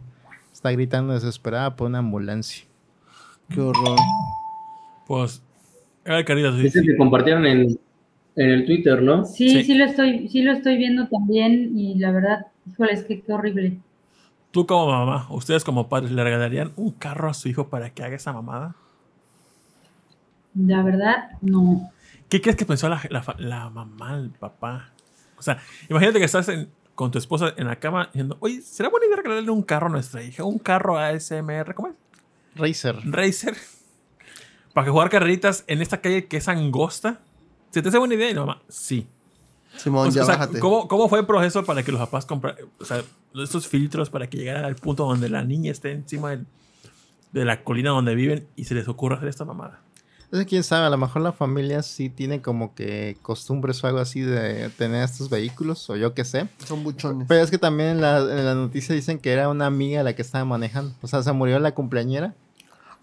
está 0.54 0.72
gritando 0.72 1.12
desesperada 1.14 1.76
por 1.76 1.88
una 1.88 1.98
ambulancia. 2.00 2.64
Qué 3.50 3.60
horror. 3.60 3.98
Pues. 5.10 5.42
Era 6.06 6.24
carita, 6.24 6.56
sí, 6.56 6.68
Ese 6.68 6.84
que 6.84 6.96
compartieron 6.96 7.48
en, 7.48 7.80
en 8.36 8.50
el 8.52 8.66
Twitter, 8.68 9.02
¿no? 9.02 9.26
Sí, 9.26 9.50
Sí. 9.50 9.64
sí, 9.64 9.74
lo 9.74 9.86
estoy, 9.86 10.30
sí 10.30 10.44
lo 10.44 10.52
estoy 10.54 10.78
viendo 10.78 11.08
también 11.08 11.76
y 11.76 11.96
la 11.96 12.12
verdad, 12.12 12.46
híjole, 12.70 12.94
es 12.94 13.04
que 13.06 13.20
qué 13.22 13.34
horrible. 13.34 13.80
Tú 14.52 14.68
como 14.68 14.86
mamá, 14.92 15.26
ustedes 15.32 15.64
como 15.64 15.90
padres, 15.90 16.12
¿le 16.12 16.24
regalarían 16.24 16.74
un 16.76 16.92
carro 16.92 17.28
a 17.28 17.34
su 17.34 17.50
hijo 17.50 17.70
para 17.70 17.90
que 17.90 18.04
haga 18.04 18.16
esa 18.18 18.32
mamada? 18.32 18.76
La 20.54 20.84
verdad, 20.84 21.32
no. 21.42 21.90
¿Qué 22.30 22.40
crees 22.40 22.56
que 22.56 22.66
pensó 22.66 22.88
la, 22.88 23.02
la 23.40 23.70
mamá, 23.72 24.16
el 24.16 24.30
papá? 24.30 24.92
O 25.40 25.42
sea, 25.42 25.60
imagínate 25.90 26.20
que 26.20 26.26
estás 26.26 26.50
en- 26.50 26.70
con 26.94 27.10
tu 27.10 27.18
esposa 27.18 27.54
en 27.58 27.66
la 27.66 27.78
cama 27.78 28.06
diciendo, 28.14 28.38
oye, 28.42 28.62
¿será 28.62 28.90
buena 28.90 29.08
idea 29.08 29.18
regalarle 29.18 29.50
un 29.50 29.64
carro 29.64 29.88
a 29.88 29.90
nuestra 29.92 30.22
hija? 30.24 30.44
Un 30.44 30.60
carro 30.60 31.00
ASMR, 31.00 31.74
¿cómo 31.74 31.88
es? 31.88 31.96
Racer. 32.56 32.96
Racer. 33.06 33.56
Para 34.74 34.86
que 34.86 34.92
jugar 34.92 35.10
carreritas 35.10 35.64
en 35.68 35.82
esta 35.82 36.02
calle 36.02 36.28
que 36.28 36.38
es 36.38 36.48
angosta. 36.48 37.20
¿Se 37.72 37.82
te 37.82 37.90
hace 37.90 37.98
buena 37.98 38.16
idea? 38.16 38.30
Y 38.30 38.34
la 38.34 38.42
mamá, 38.42 38.62
sí. 38.68 39.08
Simón, 39.78 40.08
O 40.08 40.12
ya 40.12 40.26
sea, 40.26 40.36
bájate. 40.36 40.60
¿cómo, 40.60 40.88
cómo 40.88 41.08
fue 41.10 41.20
el 41.20 41.26
proceso 41.26 41.64
para 41.64 41.84
que 41.84 41.92
los 41.92 42.00
papás 42.02 42.26
compraran, 42.26 42.60
o 42.80 42.86
sea, 42.86 43.04
estos 43.36 43.68
filtros 43.68 44.10
para 44.10 44.28
que 44.28 44.38
llegaran 44.38 44.66
al 44.66 44.76
punto 44.76 45.06
donde 45.06 45.30
la 45.30 45.44
niña 45.44 45.72
esté 45.72 45.92
encima 45.92 46.32
del- 46.32 46.46
de 47.32 47.46
la 47.46 47.64
colina 47.64 47.92
donde 47.92 48.16
viven 48.16 48.48
y 48.56 48.66
se 48.66 48.74
les 48.74 48.88
ocurra 48.88 49.18
hacer 49.18 49.30
esta 49.30 49.46
mamada? 49.46 49.80
Entonces, 50.26 50.48
quién 50.48 50.64
sabe, 50.64 50.86
a 50.88 50.90
lo 50.90 50.98
mejor 50.98 51.22
la 51.22 51.32
familia 51.32 51.82
sí 51.84 52.10
tiene 52.10 52.42
como 52.42 52.76
que 52.76 53.18
costumbres 53.22 53.84
o 53.84 53.88
algo 53.88 54.00
así 54.00 54.22
de 54.22 54.70
tener 54.70 55.04
estos 55.04 55.30
vehículos, 55.30 55.90
o 55.90 55.96
yo 55.96 56.14
qué 56.14 56.24
sé. 56.26 56.48
Son 56.68 56.84
buchones. 56.84 57.28
Pero 57.28 57.44
es 57.44 57.50
que 57.50 57.58
también 57.58 57.90
en 57.90 58.02
la, 58.02 58.20
en 58.20 58.46
la 58.46 58.54
noticia 58.56 58.94
dicen 58.94 59.18
que 59.20 59.32
era 59.32 59.50
una 59.50 59.66
amiga 59.68 60.04
la 60.04 60.14
que 60.16 60.22
estaba 60.22 60.46
manejando. 60.46 60.94
O 61.02 61.08
sea, 61.08 61.24
se 61.24 61.32
murió 61.32 61.58
la 61.60 61.74
cumpleañera. 61.74 62.36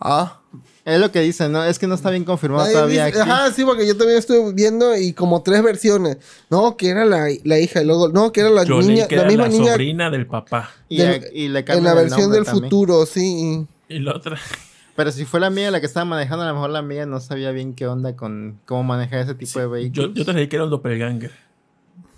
Ah. 0.00 0.40
Es 0.84 1.00
lo 1.00 1.10
que 1.10 1.20
dicen, 1.20 1.50
¿no? 1.50 1.64
Es 1.64 1.78
que 1.80 1.86
no 1.88 1.96
está 1.96 2.10
bien 2.10 2.24
confirmado 2.24 2.62
Nadie 2.62 2.74
todavía 2.74 3.06
dice- 3.06 3.20
aquí. 3.22 3.30
Ajá, 3.30 3.50
sí, 3.52 3.64
porque 3.64 3.86
yo 3.86 3.96
también 3.96 4.18
estuve 4.18 4.52
viendo 4.52 4.96
y 4.96 5.12
como 5.14 5.42
tres 5.42 5.62
versiones. 5.62 6.18
No, 6.48 6.76
que 6.76 6.90
era 6.90 7.04
la, 7.04 7.26
la 7.42 7.58
hija, 7.58 7.82
y 7.82 7.86
luego, 7.86 8.08
no, 8.08 8.30
que 8.30 8.40
era 8.40 8.50
la 8.50 8.62
Yo 8.64 8.78
leí 8.78 8.88
niña, 8.90 9.08
que 9.08 9.16
la 9.16 9.22
era 9.22 9.28
misma 9.30 9.44
la 9.44 9.48
niña 9.50 9.72
sobrina 9.72 10.10
del 10.10 10.26
papá. 10.26 10.70
Y, 10.88 10.98
del- 10.98 11.24
y 11.32 11.48
le 11.48 11.64
en 11.66 11.82
la 11.82 11.90
el 11.90 11.96
versión 11.96 12.30
del 12.30 12.44
también. 12.44 12.64
futuro, 12.64 13.04
sí. 13.04 13.66
Y 13.88 13.98
la 13.98 14.14
otra. 14.14 14.36
Pero 14.94 15.10
si 15.12 15.24
fue 15.24 15.40
la 15.40 15.48
amiga 15.48 15.70
la 15.72 15.80
que 15.80 15.86
estaba 15.86 16.04
manejando, 16.04 16.44
a 16.44 16.48
lo 16.48 16.54
mejor 16.54 16.70
la 16.70 16.78
amiga 16.78 17.04
no 17.04 17.18
sabía 17.20 17.50
bien 17.50 17.74
qué 17.74 17.86
onda 17.88 18.14
con 18.16 18.60
cómo 18.64 18.84
manejar 18.84 19.18
ese 19.20 19.34
tipo 19.34 19.58
de 19.58 19.64
Yo, 19.66 19.70
vehículos. 19.70 20.10
yo 20.14 20.24
te 20.24 20.32
leí 20.32 20.46
que 20.48 20.56
era 20.56 20.64
un 20.64 20.70
doppelganger. 20.70 21.32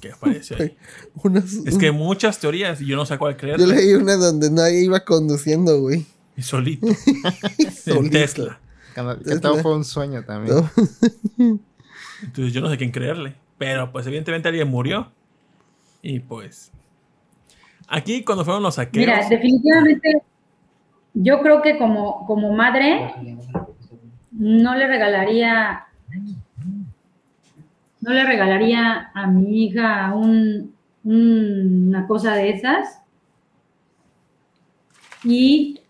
Que 0.00 0.12
apareció 0.12 0.56
ahí. 0.60 0.76
Unas- 1.24 1.54
Es 1.66 1.78
que 1.78 1.86
hay 1.86 1.92
muchas 1.92 2.38
teorías 2.38 2.80
y 2.82 2.86
yo 2.86 2.96
no 2.96 3.06
sé 3.06 3.16
cuál 3.18 3.36
creer. 3.36 3.58
Yo 3.58 3.66
leí 3.66 3.94
una 3.94 4.14
donde 4.16 4.50
nadie 4.50 4.84
iba 4.84 5.00
conduciendo, 5.00 5.80
güey. 5.80 6.04
Y 6.38 6.42
solito. 6.42 6.86
en 7.58 7.72
Solito. 7.72 8.10
Tesla. 8.10 8.60
Que, 8.94 9.02
que 9.24 9.38
todo 9.40 9.56
fue 9.56 9.74
un 9.74 9.84
sueño 9.84 10.24
también. 10.24 10.56
No. 10.56 10.70
Entonces 12.22 12.52
yo 12.52 12.60
no 12.60 12.70
sé 12.70 12.78
quién 12.78 12.90
creerle. 12.92 13.34
Pero 13.58 13.90
pues 13.92 14.06
evidentemente 14.06 14.48
alguien 14.48 14.68
murió. 14.68 15.10
Y 16.00 16.20
pues. 16.20 16.70
Aquí 17.88 18.22
cuando 18.24 18.44
fueron 18.44 18.62
los 18.62 18.76
saqueos. 18.76 19.04
Mira, 19.06 19.28
definitivamente, 19.28 20.22
yo 21.14 21.40
creo 21.40 21.60
que 21.60 21.76
como, 21.78 22.24
como 22.26 22.52
madre 22.52 23.14
no 24.30 24.74
le 24.76 24.86
regalaría, 24.86 25.86
no 28.00 28.12
le 28.12 28.24
regalaría 28.24 29.10
a 29.14 29.26
mi 29.26 29.64
hija 29.64 30.14
un, 30.14 30.72
un- 31.02 31.88
una 31.88 32.06
cosa 32.06 32.34
de 32.34 32.50
esas. 32.50 33.00
Y 35.24 35.80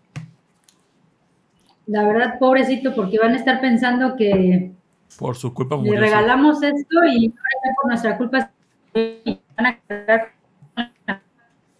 la 1.89 2.03
verdad, 2.07 2.39
pobrecito, 2.39 2.93
porque 2.95 3.17
van 3.19 3.33
a 3.33 3.37
estar 3.37 3.59
pensando 3.61 4.15
que 4.15 4.71
por 5.17 5.35
su 5.35 5.53
culpa 5.53 5.75
le 5.75 5.81
murió. 5.83 5.99
regalamos 5.99 6.61
esto 6.61 7.03
y 7.05 7.27
ahora 7.27 7.75
por 7.75 7.87
nuestra 7.89 8.17
culpa 8.17 8.51
y 8.93 9.39
van 9.57 9.65
a 9.65 9.79
cargar 9.79 10.31
con 10.75 10.85
la 11.07 11.21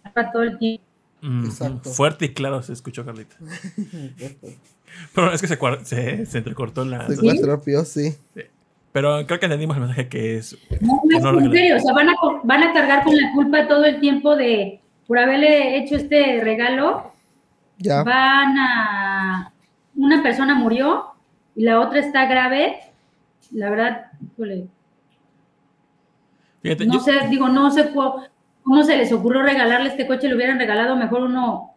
culpa 0.02 0.32
todo 0.32 0.42
el 0.42 0.58
tiempo. 0.58 0.84
Exacto. 1.22 1.90
Fuerte 1.90 2.24
y 2.26 2.34
claro 2.34 2.62
se 2.62 2.72
escuchó, 2.72 3.04
Carlita. 3.04 3.36
Pero 5.14 5.32
es 5.32 5.40
que 5.40 5.46
se, 5.46 5.56
se, 5.84 6.26
se 6.26 6.38
entrecortó 6.38 6.84
la. 6.84 7.06
Se 7.06 7.16
cuatropió, 7.16 7.84
sí. 7.84 8.14
Pero 8.92 9.24
creo 9.26 9.38
que 9.38 9.46
entendimos 9.46 9.76
el 9.76 9.82
mensaje 9.82 10.08
que 10.08 10.36
es. 10.38 10.58
No, 10.80 11.00
Que 11.08 11.16
es 11.18 11.22
no 11.22 11.38
en 11.38 11.52
serio, 11.52 11.76
o 11.76 11.78
sea, 11.78 11.92
van 11.94 12.08
a, 12.08 12.14
van 12.42 12.62
a 12.64 12.72
cargar 12.72 13.04
con 13.04 13.16
la 13.16 13.30
culpa 13.32 13.68
todo 13.68 13.84
el 13.84 14.00
tiempo 14.00 14.34
de, 14.34 14.80
por 15.06 15.18
haberle 15.18 15.76
hecho 15.78 15.94
este 15.94 16.40
regalo, 16.42 17.12
Ya. 17.78 18.02
van 18.02 18.58
a, 18.58 19.52
una 20.04 20.22
persona 20.22 20.54
murió 20.54 21.06
y 21.56 21.62
la 21.64 21.80
otra 21.80 22.00
está 22.00 22.26
grave, 22.26 22.80
la 23.52 23.70
verdad, 23.70 24.06
híjole, 24.22 24.66
Fíjate, 26.62 26.86
no 26.86 26.94
yo- 26.94 27.00
sé, 27.00 27.12
digo, 27.30 27.48
no 27.48 27.70
sé 27.70 27.90
cu- 27.90 28.20
cómo 28.62 28.82
se 28.84 28.96
les 28.96 29.10
ocurrió 29.12 29.42
regalarle 29.42 29.88
este 29.88 30.06
coche, 30.06 30.28
le 30.28 30.34
hubieran 30.34 30.58
regalado 30.58 30.94
mejor 30.96 31.22
uno, 31.22 31.74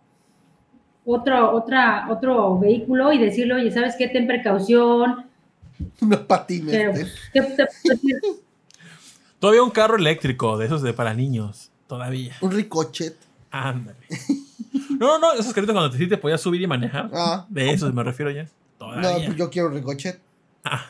otro, 1.05 1.51
otra, 1.55 2.07
otro 2.09 2.59
vehículo 2.59 3.11
y 3.13 3.17
decirle, 3.17 3.53
oye, 3.55 3.71
¿sabes 3.71 3.95
qué? 3.97 4.07
Ten 4.09 4.27
precaución, 4.27 5.25
Unos 6.01 6.19
patines. 6.21 6.75
pero, 6.75 6.93
eh. 6.95 7.07
Todavía 9.39 9.63
un 9.63 9.71
carro 9.71 9.97
eléctrico 9.97 10.57
de 10.57 10.65
esos 10.67 10.81
de 10.81 10.93
para 10.93 11.13
niños. 11.13 11.71
Todavía. 11.87 12.33
Un 12.41 12.51
ricochet. 12.51 13.17
Ándale. 13.51 13.97
No, 15.03 15.19
no, 15.19 15.33
esos 15.33 15.53
carritos 15.53 15.73
cuando 15.73 15.91
te, 15.91 15.97
sí 15.97 16.07
te 16.07 16.17
podías 16.17 16.39
subir 16.41 16.61
y 16.61 16.67
manejar. 16.67 17.09
Ah. 17.13 17.45
De 17.49 17.69
esos 17.71 17.93
me 17.93 18.03
refiero 18.03 18.31
ya. 18.31 18.43
No, 18.79 18.87
Todavía. 19.01 19.33
yo 19.35 19.49
quiero 19.49 19.69
ricochet. 19.69 20.19
Ah. 20.63 20.85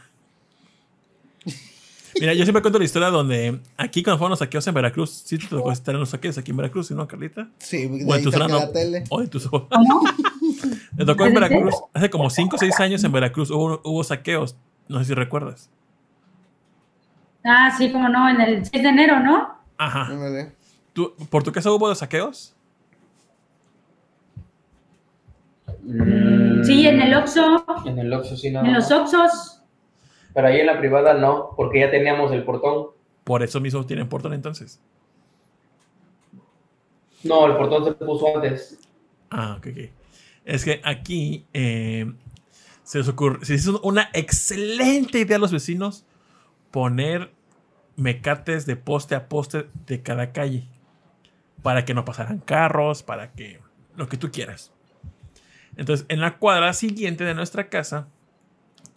Mira, 2.19 2.33
yo 2.35 2.43
siempre 2.43 2.61
cuento 2.61 2.77
la 2.77 2.85
historia 2.85 3.09
donde 3.09 3.59
aquí 3.75 4.03
cuando 4.03 4.19
fueron 4.19 4.29
los 4.31 4.39
saqueos 4.39 4.65
en 4.67 4.73
Veracruz, 4.75 5.09
sí 5.25 5.37
te 5.39 5.47
tocó 5.47 5.71
estar 5.71 5.95
en 5.95 5.99
los 5.99 6.09
saqueos 6.09 6.37
aquí 6.37 6.51
en 6.51 6.57
Veracruz, 6.57 6.87
¿sí 6.87 6.93
¿no, 6.93 7.07
Carlita? 7.07 7.49
Sí, 7.57 7.87
de 7.87 8.03
O 8.05 8.07
en 8.07 8.13
ahí 8.13 8.23
tu 8.23 8.31
zona 8.31 8.47
no. 8.47 8.59
la 8.59 8.71
tele. 8.71 9.03
O 9.09 9.19
de 9.19 9.27
tu 9.27 9.39
zona. 9.39 9.65
Me 10.95 11.05
tocó 11.05 11.23
en 11.25 11.29
¿En 11.29 11.33
Veracruz. 11.33 11.73
Hace 11.91 12.09
como 12.11 12.29
5 12.29 12.55
o 12.55 12.59
6 12.59 12.79
años 12.81 13.03
en 13.03 13.11
Veracruz 13.11 13.49
hubo, 13.49 13.81
hubo 13.83 14.03
saqueos. 14.03 14.55
No 14.87 14.99
sé 14.99 15.05
si 15.05 15.13
recuerdas. 15.15 15.71
Ah, 17.43 17.73
sí, 17.77 17.91
como 17.91 18.07
no, 18.09 18.29
en 18.29 18.39
el 18.41 18.65
6 18.65 18.83
de 18.83 18.89
enero, 18.89 19.19
¿no? 19.19 19.49
Ajá. 19.77 20.09
¿Tú- 20.93 21.15
¿Por 21.31 21.41
tu 21.41 21.51
casa 21.51 21.71
hubo 21.71 21.93
saqueos? 21.95 22.55
Mm, 25.83 26.63
Sí, 26.63 26.87
en 26.87 27.01
el 27.01 27.13
Oxxo, 27.13 27.65
En 27.85 27.99
el 27.99 28.13
Oxxo 28.13 28.37
sí, 28.37 28.49
nada 28.49 28.67
en 28.67 28.73
los. 28.73 28.89
Oxxos. 28.91 29.61
Pero 30.33 30.47
ahí 30.47 30.59
en 30.61 30.67
la 30.67 30.79
privada 30.79 31.13
no, 31.13 31.51
porque 31.55 31.81
ya 31.81 31.91
teníamos 31.91 32.31
el 32.31 32.43
portón. 32.43 32.87
Por 33.23 33.43
eso 33.43 33.59
mismo 33.59 33.85
tienen 33.85 34.09
portón 34.09 34.33
entonces. 34.33 34.81
No, 37.23 37.45
el 37.45 37.55
portón 37.55 37.85
se 37.85 37.91
puso 37.93 38.35
antes. 38.35 38.79
Ah, 39.29 39.55
ok, 39.57 39.67
ok. 39.67 39.89
Es 40.45 40.65
que 40.65 40.81
aquí 40.83 41.45
eh, 41.53 42.11
se 42.83 42.97
les 42.97 43.07
ocurre, 43.07 43.45
se 43.45 43.55
hizo 43.55 43.79
una 43.81 44.09
excelente 44.13 45.19
idea 45.19 45.37
a 45.37 45.39
los 45.39 45.51
vecinos 45.51 46.05
poner 46.71 47.31
mecates 47.95 48.65
de 48.65 48.75
poste 48.75 49.15
a 49.15 49.29
poste 49.29 49.67
de 49.85 50.01
cada 50.01 50.33
calle 50.33 50.67
para 51.61 51.85
que 51.85 51.93
no 51.93 52.03
pasaran 52.03 52.39
carros, 52.39 53.03
para 53.03 53.31
que 53.31 53.61
lo 53.95 54.09
que 54.09 54.17
tú 54.17 54.31
quieras. 54.31 54.72
Entonces, 55.75 56.05
en 56.09 56.21
la 56.21 56.37
cuadra 56.37 56.73
siguiente 56.73 57.23
de 57.23 57.33
nuestra 57.33 57.69
casa 57.69 58.07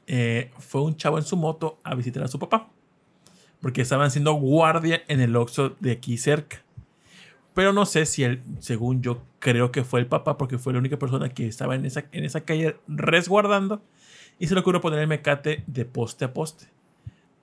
eh, 0.06 0.50
fue 0.58 0.82
un 0.82 0.96
chavo 0.96 1.18
en 1.18 1.24
su 1.24 1.36
moto 1.36 1.78
a 1.82 1.94
visitar 1.94 2.22
a 2.22 2.28
su 2.28 2.38
papá 2.38 2.70
porque 3.60 3.82
estaban 3.82 4.06
haciendo 4.06 4.34
guardia 4.34 5.02
en 5.08 5.20
el 5.20 5.34
Oxxo 5.36 5.76
de 5.80 5.92
aquí 5.92 6.18
cerca. 6.18 6.62
Pero 7.54 7.72
no 7.72 7.86
sé 7.86 8.04
si 8.06 8.22
él, 8.22 8.42
según 8.58 9.02
yo 9.02 9.22
creo 9.38 9.72
que 9.72 9.82
fue 9.82 10.00
el 10.00 10.06
papá, 10.06 10.36
porque 10.36 10.58
fue 10.58 10.72
la 10.72 10.78
única 10.78 10.98
persona 10.98 11.30
que 11.30 11.46
estaba 11.46 11.74
en 11.74 11.86
esa, 11.86 12.04
en 12.12 12.24
esa 12.24 12.42
calle 12.42 12.76
resguardando. 12.86 13.82
Y 14.38 14.46
se 14.46 14.54
le 14.54 14.60
ocurrió 14.60 14.80
poner 14.80 15.00
el 15.00 15.08
mecate 15.08 15.64
de 15.66 15.86
poste 15.86 16.26
a 16.26 16.34
poste. 16.34 16.66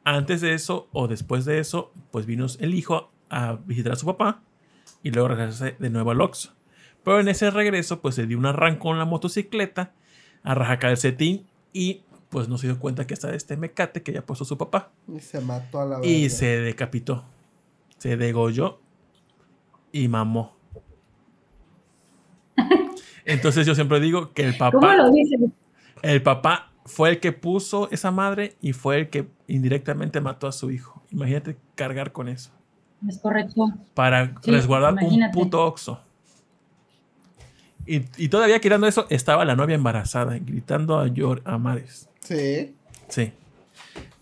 Antes 0.04 0.42
de 0.42 0.54
eso, 0.54 0.88
o 0.92 1.08
después 1.08 1.46
de 1.46 1.60
eso, 1.60 1.92
pues 2.12 2.26
vino 2.26 2.46
el 2.60 2.76
hijo 2.76 3.12
a 3.30 3.58
visitar 3.66 3.94
a 3.94 3.96
su 3.96 4.06
papá. 4.06 4.44
Y 5.02 5.12
luego 5.12 5.30
regresarse 5.30 5.76
de 5.80 5.90
nuevo 5.90 6.12
al 6.12 6.22
Oxxo. 6.22 6.54
Pero 7.04 7.20
en 7.20 7.28
ese 7.28 7.50
regreso, 7.52 8.02
pues 8.02 8.16
se 8.16 8.26
dio 8.28 8.38
un 8.38 8.46
arranco 8.46 8.92
en 8.92 8.98
la 9.00 9.06
motocicleta, 9.06 9.92
a 10.44 10.56
raja 10.56 10.80
calcetín. 10.80 11.46
Y 11.74 12.02
pues 12.30 12.48
no 12.50 12.58
se 12.58 12.68
dio 12.68 12.80
cuenta 12.80 13.06
que 13.08 13.14
estaba 13.14 13.34
este 13.36 13.58
mecate 13.58 14.02
que 14.04 14.12
había 14.12 14.26
puesto 14.26 14.46
su 14.46 14.58
papá. 14.58 14.92
Y 15.08 15.20
se 15.20 15.40
mató 15.42 15.82
a 15.82 15.86
la 15.86 16.00
Y 16.06 16.22
verga. 16.24 16.36
se 16.36 16.46
decapitó. 16.62 17.24
Se 17.98 18.18
degolló 18.18 18.80
y 19.92 20.08
mamó. 20.08 20.56
Entonces 23.26 23.66
yo 23.66 23.76
siempre 23.76 24.00
digo 24.00 24.34
que 24.34 24.44
el 24.44 24.58
¿Cómo 24.58 24.72
papá, 24.72 24.96
lo 24.96 25.12
dices? 25.12 25.40
el 26.02 26.22
papá 26.22 26.72
fue 26.86 27.10
el 27.12 27.20
que 27.20 27.32
puso 27.32 27.90
esa 27.92 28.12
madre 28.12 28.56
y 28.62 28.74
fue 28.74 28.98
el 29.00 29.10
que 29.10 29.28
indirectamente 29.48 30.20
mató 30.22 30.48
a 30.48 30.52
su 30.52 30.72
hijo. 30.72 31.02
Imagínate 31.12 31.58
cargar 31.76 32.12
con 32.12 32.28
eso. 32.28 32.52
Es 33.08 33.20
correcto. 33.20 33.68
Para 33.94 34.34
Sí, 34.42 34.52
resguardar 34.52 34.94
imagínate. 34.94 35.38
un 35.38 35.44
puto 35.44 35.66
oxo. 35.66 36.02
Y, 37.86 38.04
y 38.18 38.30
todavía 38.30 38.60
quitando 38.60 38.88
eso, 38.88 39.06
estaba 39.10 39.46
la 39.46 39.56
novia 39.56 39.76
embarazada, 39.76 40.38
gritando 40.40 41.00
a, 41.00 41.08
llor 41.08 41.42
a 41.46 41.58
mares. 41.58 42.10
Sí. 42.22 42.76
Sí. 43.10 43.32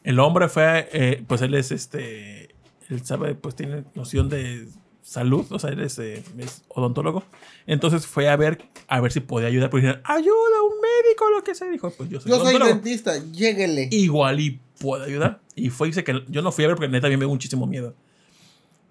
El 0.04 0.20
hombre 0.20 0.50
fue, 0.50 0.90
eh, 0.92 1.24
pues 1.28 1.42
él 1.42 1.54
es 1.54 1.72
este, 1.72 2.56
él 2.90 3.06
sabe, 3.06 3.36
pues 3.36 3.56
tiene 3.56 3.84
noción 3.94 4.30
de 4.30 4.68
salud, 5.04 5.46
o 5.52 5.60
sea, 5.60 5.70
él 5.70 5.82
es, 5.82 6.00
eh, 6.00 6.24
es 6.40 6.64
odontólogo. 6.70 7.24
Entonces 7.68 8.08
fue 8.08 8.28
a 8.30 8.36
ver, 8.36 8.64
a 8.88 9.00
ver 9.00 9.12
si 9.12 9.20
podía 9.20 9.48
ayudar, 9.48 9.70
porque 9.70 9.86
dijeron, 9.86 10.02
ayuda, 10.06 10.64
un 10.64 10.82
médico, 10.82 11.30
lo 11.30 11.44
que 11.44 11.54
sea. 11.54 11.70
Dijo, 11.70 11.92
pues 11.92 12.10
yo 12.10 12.20
soy 12.20 12.32
Yo 12.32 12.38
soy 12.38 12.56
odontólogo. 12.56 12.74
dentista, 12.74 13.18
lléguele. 13.32 13.90
Igual 13.92 14.40
y 14.40 14.60
puedo 14.80 15.04
ayudar. 15.04 15.42
Y 15.56 15.70
fue, 15.70 15.88
dice 15.88 16.04
que 16.04 16.24
yo 16.28 16.42
no 16.42 16.52
fui 16.52 16.64
a 16.66 16.68
ver 16.68 16.76
porque 16.76 16.90
neta 16.90 17.08
mí 17.08 17.16
me 17.16 17.26
dio 17.26 17.30
muchísimo 17.30 17.68
miedo. 17.68 17.94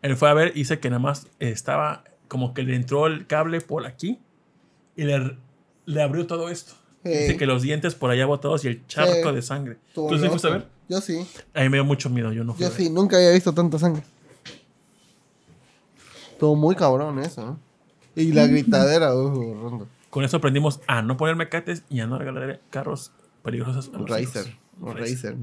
Él 0.02 0.16
fue 0.16 0.30
a 0.30 0.34
ver 0.34 0.52
y 0.54 0.60
dice 0.60 0.78
que 0.78 0.88
nada 0.88 1.00
más 1.00 1.26
estaba 1.40 2.04
como 2.28 2.54
que 2.54 2.62
le 2.62 2.76
entró 2.76 3.08
el 3.08 3.26
cable 3.26 3.60
por 3.60 3.84
aquí 3.84 4.20
y 5.00 5.04
le, 5.04 5.36
le 5.86 6.02
abrió 6.02 6.26
todo 6.26 6.48
esto. 6.50 6.74
Dice 7.02 7.36
que 7.38 7.46
los 7.46 7.62
dientes 7.62 7.94
por 7.94 8.10
allá 8.10 8.26
botados 8.26 8.64
y 8.64 8.68
el 8.68 8.86
charco 8.86 9.30
Sí. 9.30 9.34
de 9.34 9.42
sangre. 9.42 9.78
estuvo 9.88 10.08
¿Tú 10.10 10.18
sí 10.18 10.28
fuiste 10.28 10.48
a 10.48 10.50
ver? 10.50 10.66
Yo 10.88 11.00
sí, 11.00 11.26
A 11.54 11.60
mí 11.62 11.68
me 11.70 11.76
dio 11.78 11.84
mucho 11.84 12.10
miedo, 12.10 12.32
yo 12.32 12.44
no 12.44 12.52
fui. 12.52 12.60
yo 12.60 12.66
a 12.66 12.70
ver. 12.70 12.78
sí, 12.78 12.90
nunca 12.90 13.16
había 13.16 13.30
visto 13.30 13.54
tanta 13.54 13.78
sangre. 13.78 14.02
Estuvo 16.32 16.54
muy 16.56 16.74
cabrón 16.74 17.18
eso, 17.20 17.44
¿no? 17.44 17.58
Y 18.16 18.32
la 18.32 18.46
gritadera, 18.46 19.14
uh, 19.14 19.54
rondo. 19.54 19.88
Con 20.10 20.24
eso 20.24 20.38
aprendimos 20.38 20.80
a 20.86 21.02
no 21.02 21.16
poner 21.16 21.36
mecates 21.36 21.84
y 21.88 22.00
a 22.00 22.06
no 22.06 22.18
regalar 22.18 22.60
carros 22.70 23.12
peligrosos 23.42 23.90
a 23.94 23.98
los 23.98 24.10
Racer, 24.10 24.56
o 24.82 24.92
Racer. 24.92 25.36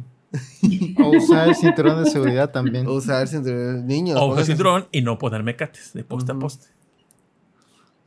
O 1.02 1.10
usar 1.18 1.48
el 1.48 1.56
cinturón 1.56 2.04
de 2.04 2.10
seguridad 2.12 2.52
también. 2.52 2.86
Usar 2.88 3.28
cinturón, 3.28 3.88
niños. 3.88 4.20
O 4.20 4.26
usar 4.26 4.44
pónganse- 4.44 4.46
cinturón 4.48 4.88
y 4.92 5.02
no 5.02 5.18
poner 5.18 5.42
mecates 5.44 5.94
de 5.94 6.04
poste 6.04 6.34
a 6.34 6.36
poste. 6.36 6.68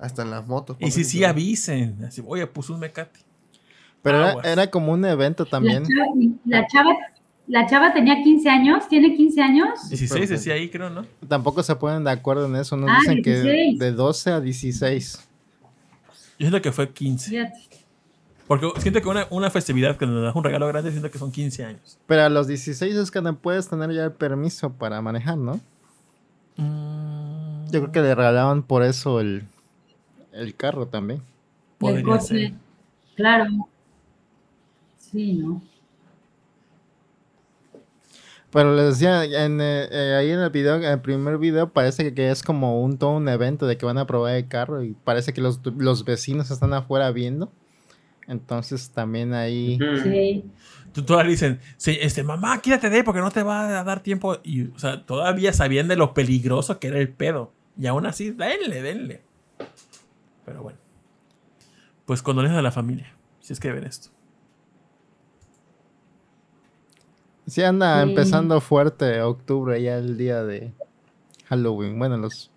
Hasta 0.01 0.23
en 0.23 0.31
las 0.31 0.47
motos. 0.49 0.77
Y 0.81 0.87
sí, 0.87 0.91
pónganse 0.91 1.05
sí, 1.05 1.11
cinturón. 1.11 1.31
avisen. 1.31 2.05
Así, 2.07 2.23
oye, 2.27 2.47
puse 2.47 2.73
un 2.73 2.81
mecate. 2.81 3.21
Pero 4.03 4.17
era, 4.41 4.53
era 4.53 4.71
como 4.71 4.93
un 4.93 5.05
evento 5.05 5.45
también. 5.45 5.83
La 5.83 5.87
chava, 5.87 6.15
la 6.47 6.67
chava, 6.67 6.91
la 7.47 7.67
chava 7.67 7.93
tenía 7.93 8.23
15 8.23 8.49
años, 8.49 8.89
tiene 8.89 9.15
15 9.15 9.43
años. 9.43 9.89
16 9.91 10.29
decía 10.31 10.55
ahí, 10.55 10.71
creo, 10.71 10.89
¿no? 10.89 11.05
Tampoco 11.29 11.63
se 11.63 11.77
ponen 11.77 12.05
de 12.05 12.11
acuerdo 12.11 12.47
en 12.47 12.57
eso. 12.57 12.77
Nos 12.77 12.89
Ah, 12.91 12.97
dicen 13.01 13.23
que 13.23 13.35
16. 13.43 13.79
de 13.79 13.93
12 13.93 14.31
a 14.33 14.41
16. 14.41 15.29
Yo 16.39 16.47
siento 16.47 16.63
que 16.63 16.73
fue 16.73 16.89
15. 16.91 17.29
Fíjate. 17.31 17.53
Porque 18.47 18.69
siento 18.81 19.01
que 19.03 19.09
una, 19.09 19.27
una 19.31 19.51
festividad 19.51 19.97
que 19.99 20.07
nos 20.07 20.23
das 20.25 20.35
un 20.35 20.43
regalo 20.43 20.67
grande, 20.67 20.91
siento 20.91 21.11
que 21.11 21.19
son 21.19 21.31
15 21.31 21.65
años. 21.65 21.99
Pero 22.07 22.23
a 22.23 22.29
los 22.31 22.47
16 22.49 22.97
es 22.97 23.11
cuando 23.11 23.37
puedes 23.37 23.69
tener 23.69 23.93
ya 23.93 24.05
el 24.07 24.13
permiso 24.13 24.73
para 24.73 25.01
manejar, 25.03 25.37
¿no? 25.37 25.61
Mm, 26.57 27.67
Yo 27.71 27.81
creo 27.81 27.93
que 27.93 28.01
le 28.01 28.15
regalaban 28.15 28.63
por 28.63 28.83
eso 28.83 29.21
el, 29.21 29.45
el 30.33 30.55
carro 30.55 30.87
también. 30.87 31.23
El 31.81 32.03
coche. 32.03 32.27
ser. 32.27 32.53
Claro. 33.17 33.47
Sí, 34.99 35.35
¿no? 35.35 35.63
Pero 38.53 38.75
les 38.75 38.99
decía, 38.99 39.25
en, 39.25 39.61
eh, 39.61 39.89
eh, 39.91 40.17
ahí 40.19 40.31
en 40.31 40.41
el 40.41 40.51
video, 40.51 40.77
en 40.77 40.85
el 40.85 41.01
primer 41.01 41.39
video, 41.39 41.73
parece 41.73 42.03
que, 42.03 42.15
que 42.15 42.31
es 42.31 42.43
como 42.43 42.83
un 42.83 42.99
todo 42.99 43.11
un 43.11 43.29
evento 43.29 43.67
de 43.67 43.77
que 43.77 43.87
van 43.87 43.99
a 43.99 44.07
probar 44.07 44.35
el 44.35 44.49
carro 44.49 44.83
y 44.83 44.95
parece 45.05 45.33
que 45.33 45.41
los, 45.41 45.61
los 45.77 46.05
vecinos 46.05 46.51
están 46.51 46.75
afuera 46.75 47.13
viendo. 47.13 47.53
Entonces 48.27 48.91
también 48.91 49.35
ahí... 49.35 49.79
Sí. 50.03 50.45
Tú 50.93 51.05
todavía 51.05 51.31
dicen, 51.31 51.61
sí, 51.77 51.97
este, 52.01 52.25
mamá, 52.25 52.61
quítate 52.61 52.91
de 52.91 52.97
ahí 52.97 53.03
porque 53.05 53.21
no 53.21 53.31
te 53.31 53.45
va 53.45 53.79
a 53.79 53.85
dar 53.85 54.03
tiempo. 54.03 54.39
Y, 54.43 54.67
o 54.69 54.79
sea, 54.79 55.07
todavía 55.07 55.53
sabían 55.53 55.87
de 55.87 55.95
lo 55.95 56.15
peligroso 56.15 56.81
que 56.81 56.89
era 56.89 56.99
el 56.99 57.09
pedo. 57.09 57.53
Y 57.79 57.87
aún 57.87 58.07
así, 58.07 58.33
denle, 58.33 58.83
denle. 58.83 59.23
Pero 60.51 60.65
bueno. 60.65 60.79
Pues 62.07 62.23
condolencias 62.23 62.59
a 62.59 62.63
la 62.63 62.73
familia, 62.73 63.07
si 63.39 63.53
es 63.53 63.61
que 63.61 63.71
ven 63.71 63.85
esto. 63.85 64.09
Sí 67.47 67.63
anda 67.63 68.03
Sí. 68.03 68.09
empezando 68.11 68.61
fuerte 68.61 69.23
octubre, 69.23 69.81
ya 69.81 69.97
el 69.99 70.17
día 70.19 70.43
de 70.43 70.73
Halloween. 71.49 71.97
Bueno, 72.01 72.17
los 72.17 72.51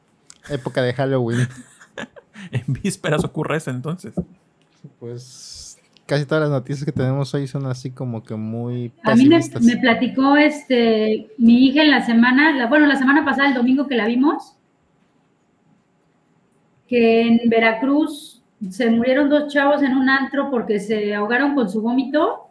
época 0.49 0.81
de 0.81 0.93
Halloween. 0.93 1.47
En 2.51 2.73
vísperas 2.73 3.23
ocurre 3.23 3.57
eso 3.57 3.69
entonces. 3.69 4.15
Pues 4.99 5.77
casi 6.07 6.25
todas 6.25 6.41
las 6.41 6.49
noticias 6.49 6.83
que 6.83 6.91
tenemos 6.91 7.31
hoy 7.35 7.45
son 7.47 7.67
así 7.67 7.91
como 7.91 8.23
que 8.23 8.35
muy 8.35 8.91
A 9.03 9.13
mí 9.15 9.25
me, 9.27 9.37
pesimistas. 9.37 9.63
me 9.63 9.77
platicó 9.77 10.35
este 10.35 11.29
mi 11.37 11.67
hija 11.67 11.83
en 11.83 11.91
la 11.91 12.03
semana, 12.03 12.51
la- 12.57 12.65
bueno, 12.67 12.87
la 12.87 12.95
semana 12.95 13.23
pasada, 13.23 13.49
el 13.49 13.53
domingo 13.53 13.87
que 13.87 13.95
la 13.95 14.07
vimos, 14.07 14.57
que 16.87 17.21
en 17.21 17.49
Veracruz 17.49 18.41
se 18.69 18.89
murieron 18.89 19.29
dos 19.29 19.51
chavos 19.51 19.81
en 19.81 19.95
un 19.97 20.09
antro 20.09 20.49
porque 20.49 20.79
se 20.79 21.13
ahogaron 21.13 21.55
con 21.55 21.69
su 21.69 21.81
vómito. 21.81 22.49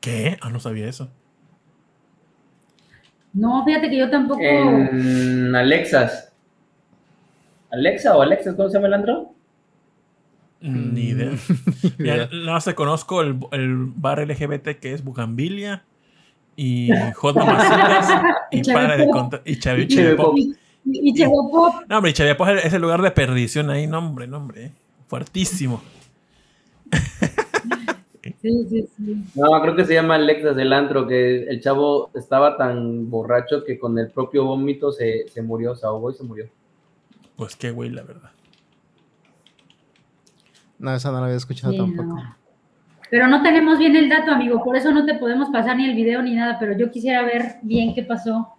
¿Qué? 0.00 0.36
Ah, 0.40 0.50
no 0.50 0.58
sabía 0.60 0.88
eso. 0.88 1.10
No, 3.32 3.64
fíjate 3.64 3.90
que 3.90 3.98
yo 3.98 4.10
tampoco. 4.10 4.40
En 4.40 5.54
Alexas. 5.54 6.32
¿Alexa 7.70 8.16
o 8.16 8.22
Alexas? 8.22 8.54
¿Cómo 8.56 8.68
se 8.68 8.74
llama 8.74 8.88
el 8.88 8.94
antro? 8.94 9.32
Mm, 10.60 10.94
Ni 10.94 11.00
idea. 11.10 11.32
Mira, 11.98 12.28
nada 12.32 12.52
más 12.54 12.64
te 12.64 12.74
conozco 12.74 13.20
el, 13.22 13.38
el 13.52 13.76
bar 13.94 14.18
LGBT 14.26 14.78
que 14.80 14.92
es 14.94 15.04
Bugambilia 15.04 15.84
y 16.56 16.88
Hot 17.16 17.36
Mamacitas 17.36 18.10
y 18.50 18.58
Y 18.60 18.72
para 18.72 18.96
de 18.96 19.04
Chavepop. 19.04 19.12
contar. 19.12 19.42
Y 19.44 19.56
Chavi- 19.56 20.56
Y. 20.84 21.10
Y. 21.20 21.24
No, 21.24 21.96
hombre, 21.98 22.12
Chavepop 22.12 22.48
es 22.64 22.72
el 22.72 22.82
lugar 22.82 23.02
de 23.02 23.10
perdición 23.10 23.70
ahí, 23.70 23.86
no, 23.86 23.98
hombre, 23.98 24.26
no, 24.26 24.38
hombre. 24.38 24.64
eh. 24.66 24.72
Fuertísimo. 25.06 25.80
Sí, 28.42 28.66
sí, 28.68 28.86
sí. 28.96 29.24
No, 29.34 29.60
creo 29.62 29.74
que 29.74 29.84
se 29.86 29.94
llama 29.94 30.16
Alexas 30.16 30.56
el 30.58 30.72
antro, 30.72 31.06
que 31.06 31.44
el 31.44 31.60
chavo 31.62 32.10
estaba 32.14 32.56
tan 32.58 33.08
borracho 33.10 33.64
que 33.64 33.78
con 33.78 33.98
el 33.98 34.10
propio 34.10 34.44
vómito 34.44 34.92
se, 34.92 35.26
se 35.28 35.40
murió, 35.42 35.74
se 35.74 35.86
ahogó 35.86 36.10
y 36.10 36.14
se 36.14 36.24
murió. 36.24 36.46
Pues 37.36 37.56
qué 37.56 37.70
güey, 37.70 37.88
la 37.90 38.02
verdad. 38.02 38.30
No, 40.78 40.94
esa 40.94 41.10
no 41.10 41.20
la 41.20 41.24
había 41.26 41.36
escuchado 41.38 41.72
Sí, 41.72 41.78
tampoco. 41.78 42.02
no. 42.04 42.36
Pero 43.10 43.26
no 43.28 43.42
tenemos 43.42 43.78
bien 43.78 43.96
el 43.96 44.08
dato, 44.10 44.30
amigo, 44.30 44.62
por 44.62 44.76
eso 44.76 44.92
no 44.92 45.06
te 45.06 45.14
podemos 45.14 45.48
pasar 45.48 45.76
ni 45.76 45.86
el 45.88 45.96
video 45.96 46.20
ni 46.20 46.34
nada, 46.34 46.58
pero 46.60 46.76
yo 46.76 46.90
quisiera 46.90 47.22
ver 47.22 47.56
bien 47.62 47.94
qué 47.94 48.02
pasó. 48.02 48.57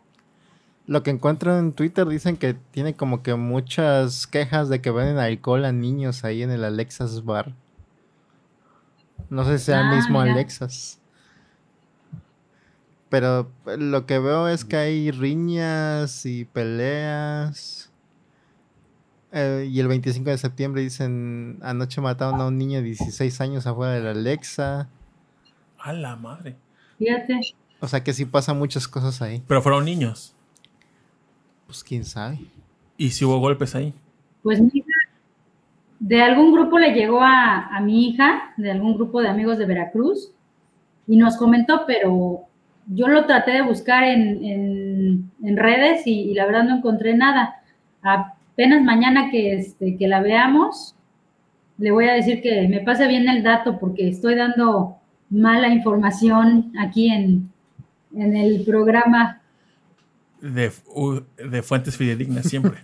Lo 0.90 1.04
que 1.04 1.12
encuentro 1.12 1.56
en 1.60 1.74
Twitter 1.74 2.08
dicen 2.08 2.36
que 2.36 2.56
tiene 2.56 2.96
como 2.96 3.22
que 3.22 3.36
muchas 3.36 4.26
quejas 4.26 4.70
de 4.70 4.82
que 4.82 4.90
venden 4.90 5.20
alcohol 5.20 5.64
a 5.66 5.72
niños 5.72 6.24
ahí 6.24 6.42
en 6.42 6.50
el 6.50 6.64
Alexas 6.64 7.24
Bar. 7.24 7.54
No 9.30 9.46
sé 9.46 9.60
si 9.60 9.66
sea 9.66 9.82
Ah, 9.82 9.92
el 9.92 9.96
mismo 9.98 10.20
mira. 10.20 10.34
Alexas. 10.34 11.00
Pero 13.10 13.52
lo 13.78 14.08
que 14.08 14.18
veo 14.18 14.48
es 14.48 14.66
que 14.66 14.78
hay 14.78 15.12
riñas 15.12 16.26
y 16.26 16.46
peleas. 16.46 17.92
Eh, 19.32 19.70
y 19.72 19.80
el 19.80 19.88
25 19.88 20.28
de 20.32 20.38
septiembre 20.40 20.82
dicen, 20.82 21.60
anoche 21.62 22.02
mataron 22.02 22.42
a 22.42 22.48
un 22.48 22.58
niño 22.58 22.80
de 22.80 22.86
16 22.86 23.42
años 23.42 23.68
afuera 23.68 23.94
del 23.94 24.08
Alexa. 24.08 24.90
A 25.78 25.94
la 25.94 26.16
madre. 26.16 26.56
Fíjate. 26.98 27.40
O 27.80 27.88
sea 27.88 28.04
que 28.04 28.12
sí 28.12 28.26
pasan 28.26 28.58
muchas 28.58 28.88
cosas 28.88 29.22
ahí. 29.22 29.44
Pero 29.48 29.62
fueron 29.62 29.86
niños. 29.86 30.34
Pues 31.70 31.84
quién 31.84 32.04
sabe. 32.04 32.40
Y 32.98 33.10
si 33.12 33.24
hubo 33.26 33.38
golpes 33.40 33.76
ahí. 33.76 33.94
Pues 34.42 34.60
mi 34.60 34.72
hija, 34.74 34.88
de 36.00 36.20
algún 36.24 36.52
grupo 36.52 36.80
le 36.80 36.94
llegó 36.94 37.22
a, 37.22 37.68
a 37.68 37.80
mi 37.80 38.08
hija, 38.08 38.54
de 38.58 38.72
algún 38.72 38.96
grupo 38.96 39.22
de 39.22 39.28
amigos 39.28 39.60
de 39.60 39.66
Veracruz, 39.68 40.32
y 41.08 41.16
nos 41.16 41.38
comentó, 41.38 41.84
pero 41.86 42.42
yo 42.88 43.08
lo 43.08 43.26
traté 43.28 43.52
de 43.52 43.62
buscar 43.62 44.04
en, 44.04 44.44
en- 44.44 45.32
en 45.44 45.58
redes 45.58 46.08
y, 46.08 46.32
y 46.32 46.34
la 46.34 46.48
verdad 46.48 46.64
no 46.64 46.78
encontré 46.78 47.16
nada. 47.16 47.56
Apenas 48.02 48.82
mañana 48.84 49.30
que, 49.30 49.54
este, 49.54 49.96
que 49.96 50.08
la 50.08 50.22
veamos, 50.22 50.96
le 51.78 51.92
voy 51.92 52.06
a 52.10 52.14
decir 52.14 52.42
que 52.42 52.68
me 52.68 52.80
pase 52.80 53.08
bien 53.08 53.30
el 53.30 53.44
dato 53.44 53.78
porque 53.80 54.08
estoy 54.10 54.34
dando 54.34 54.98
mala 55.30 55.68
información 55.70 56.74
aquí 56.80 57.10
en, 57.12 57.52
en 58.16 58.36
el 58.36 58.64
programa. 58.66 59.39
De, 60.42 60.72
de 61.50 61.62
fuentes 61.64 61.98
fidedignas 61.98 62.46
siempre. 62.48 62.78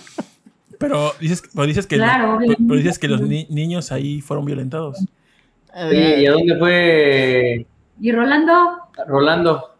pero 0.78 1.12
dices, 1.20 1.42
pero 1.54 1.66
dices 1.66 1.86
que, 1.86 1.96
Claro, 1.96 2.36
pero- 2.38 2.54
pero 2.58 2.76
dices 2.78 2.98
que 2.98 3.08
los 3.08 3.20
ni- 3.22 3.46
niños 3.50 3.90
ahí 3.92 4.20
fueron 4.20 4.44
violentados. 4.44 4.98
Eh, 5.76 6.16
¿Y 6.22 6.26
a 6.26 6.32
dónde 6.32 6.56
fue 6.58 7.66
Y 8.00 8.12
Rolando, 8.12 8.78
Rolando? 9.08 9.70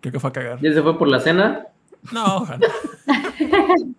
Creo 0.00 0.12
que 0.12 0.20
fue 0.20 0.30
a 0.30 0.32
cagar. 0.32 0.58
¿Ya 0.60 0.72
se 0.72 0.82
fue 0.82 0.98
por 0.98 1.08
la 1.08 1.20
cena? 1.20 1.66
No, 2.12 2.36
ojalá. 2.38 2.66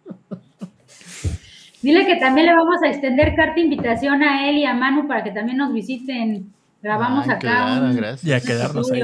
Dile 1.81 2.05
que 2.05 2.17
también 2.17 2.45
le 2.47 2.55
vamos 2.55 2.81
a 2.83 2.89
extender 2.89 3.33
carta 3.35 3.55
de 3.55 3.61
invitación 3.61 4.21
a 4.21 4.47
él 4.49 4.57
y 4.57 4.65
a 4.65 4.73
Manu 4.75 5.07
para 5.07 5.23
que 5.23 5.31
también 5.31 5.57
nos 5.57 5.73
visiten. 5.73 6.51
Grabamos 6.81 7.27
Ah, 7.27 7.33
acá 7.33 7.39
claro, 7.39 7.85
un 7.87 7.95
gracias. 7.95 8.23
Y 8.25 8.33
a 8.33 8.39
quedarnos 8.39 8.91
ahí. 8.91 9.01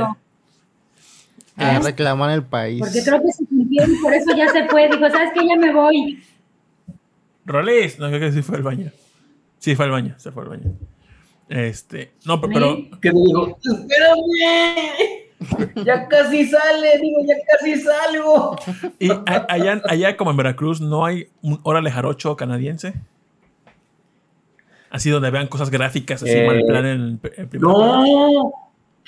Estudio. 1.58 1.80
A 1.80 1.84
reclamar 1.84 2.30
el 2.32 2.44
país. 2.44 2.80
Porque 2.80 3.04
creo 3.04 3.22
que 3.22 3.32
se 3.32 3.46
sintió 3.46 3.84
y 3.88 3.96
por 4.02 4.14
eso 4.14 4.36
ya 4.36 4.50
se 4.52 4.66
fue. 4.68 4.88
Dijo, 4.90 5.10
¿sabes 5.10 5.32
qué? 5.34 5.48
Ya 5.48 5.56
me 5.56 5.74
voy. 5.74 6.24
Rolis. 7.46 7.98
No, 8.00 8.08
creo 8.10 8.20
que 8.20 8.32
sí 8.32 8.42
fue 8.42 8.58
al 8.58 8.64
baño. 8.64 8.92
Sí, 9.60 9.76
fue 9.76 9.86
al 9.86 9.92
baño. 9.92 10.16
Se 10.18 10.32
fue 10.32 10.44
al 10.44 10.50
baño. 10.50 10.72
Este. 11.50 12.12
No, 12.26 12.40
pero. 12.42 12.54
pero- 12.54 13.00
¿Qué 13.02 13.12
te 13.12 13.18
dijo? 13.26 13.58
¡Espérame! 13.64 15.26
Ya 15.86 16.08
casi 16.08 16.48
sale, 16.48 16.98
digo, 17.00 17.20
ya 17.28 17.36
casi 17.58 17.80
salgo. 17.80 18.56
y 19.00 19.12
a- 19.12 19.46
allá, 19.48 19.82
allá, 19.88 20.18
como 20.18 20.32
en 20.32 20.38
Veracruz, 20.38 20.82
no 20.82 21.06
hay 21.06 21.28
un 21.42 21.60
órale 21.64 21.92
jarocho 21.92 22.36
canadiense. 22.36 22.94
Así 24.90 25.10
donde 25.10 25.30
vean 25.30 25.48
cosas 25.48 25.70
gráficas, 25.70 26.24
así 26.24 26.32
Eh, 26.32 26.48
mal 26.48 26.64
plan 26.66 26.86
en 26.86 27.02
el, 27.02 27.20
el 27.38 27.48
primer. 27.48 27.62
No, 27.70 28.52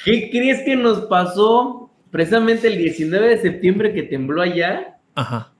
¿qué 0.03 0.29
crees 0.29 0.61
que 0.63 0.75
nos 0.75 1.01
pasó 1.05 1.88
precisamente 2.11 2.67
el 2.67 2.77
19 2.77 3.27
de 3.27 3.37
septiembre 3.37 3.93
que 3.93 4.03
tembló 4.03 4.41
allá? 4.41 4.97
Ajá. 5.15 5.53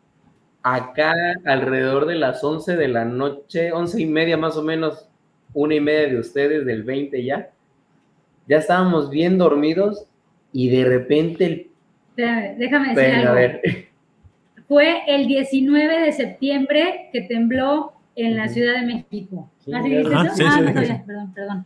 Acá 0.63 1.13
alrededor 1.45 2.05
de 2.05 2.15
las 2.15 2.43
11 2.43 2.75
de 2.75 2.87
la 2.87 3.05
noche, 3.05 3.71
11 3.71 4.01
y 4.01 4.05
media 4.05 4.37
más 4.37 4.57
o 4.57 4.63
menos, 4.63 5.07
una 5.53 5.75
y 5.75 5.79
media 5.79 6.07
de 6.07 6.19
ustedes, 6.19 6.65
del 6.65 6.83
20 6.83 7.23
ya, 7.23 7.49
ya 8.47 8.57
estábamos 8.57 9.09
bien 9.09 9.37
dormidos 9.37 10.05
y 10.51 10.69
de 10.69 10.85
repente 10.85 11.45
el... 11.45 11.67
Espérame, 12.09 12.57
déjame 12.57 12.95
decir 12.95 13.15
algo. 13.15 13.29
a 13.29 13.33
ver. 13.33 13.61
Fue 14.67 15.01
el 15.07 15.27
19 15.27 15.99
de 16.01 16.11
septiembre 16.11 17.09
que 17.11 17.21
tembló 17.21 17.93
en 18.15 18.37
la. 18.37 18.47
Ciudad 18.49 18.75
de 18.75 18.85
México. 18.85 19.49
Sí, 19.65 19.73
¿Así 19.73 19.95
eso? 19.95 20.09
sí, 20.09 20.15
ah, 20.15 20.31
sí, 20.35 20.43
no 20.43 20.49
sí, 20.49 20.63
sabía, 20.73 20.85
sí. 20.85 21.03
perdón, 21.07 21.33
perdón. 21.33 21.65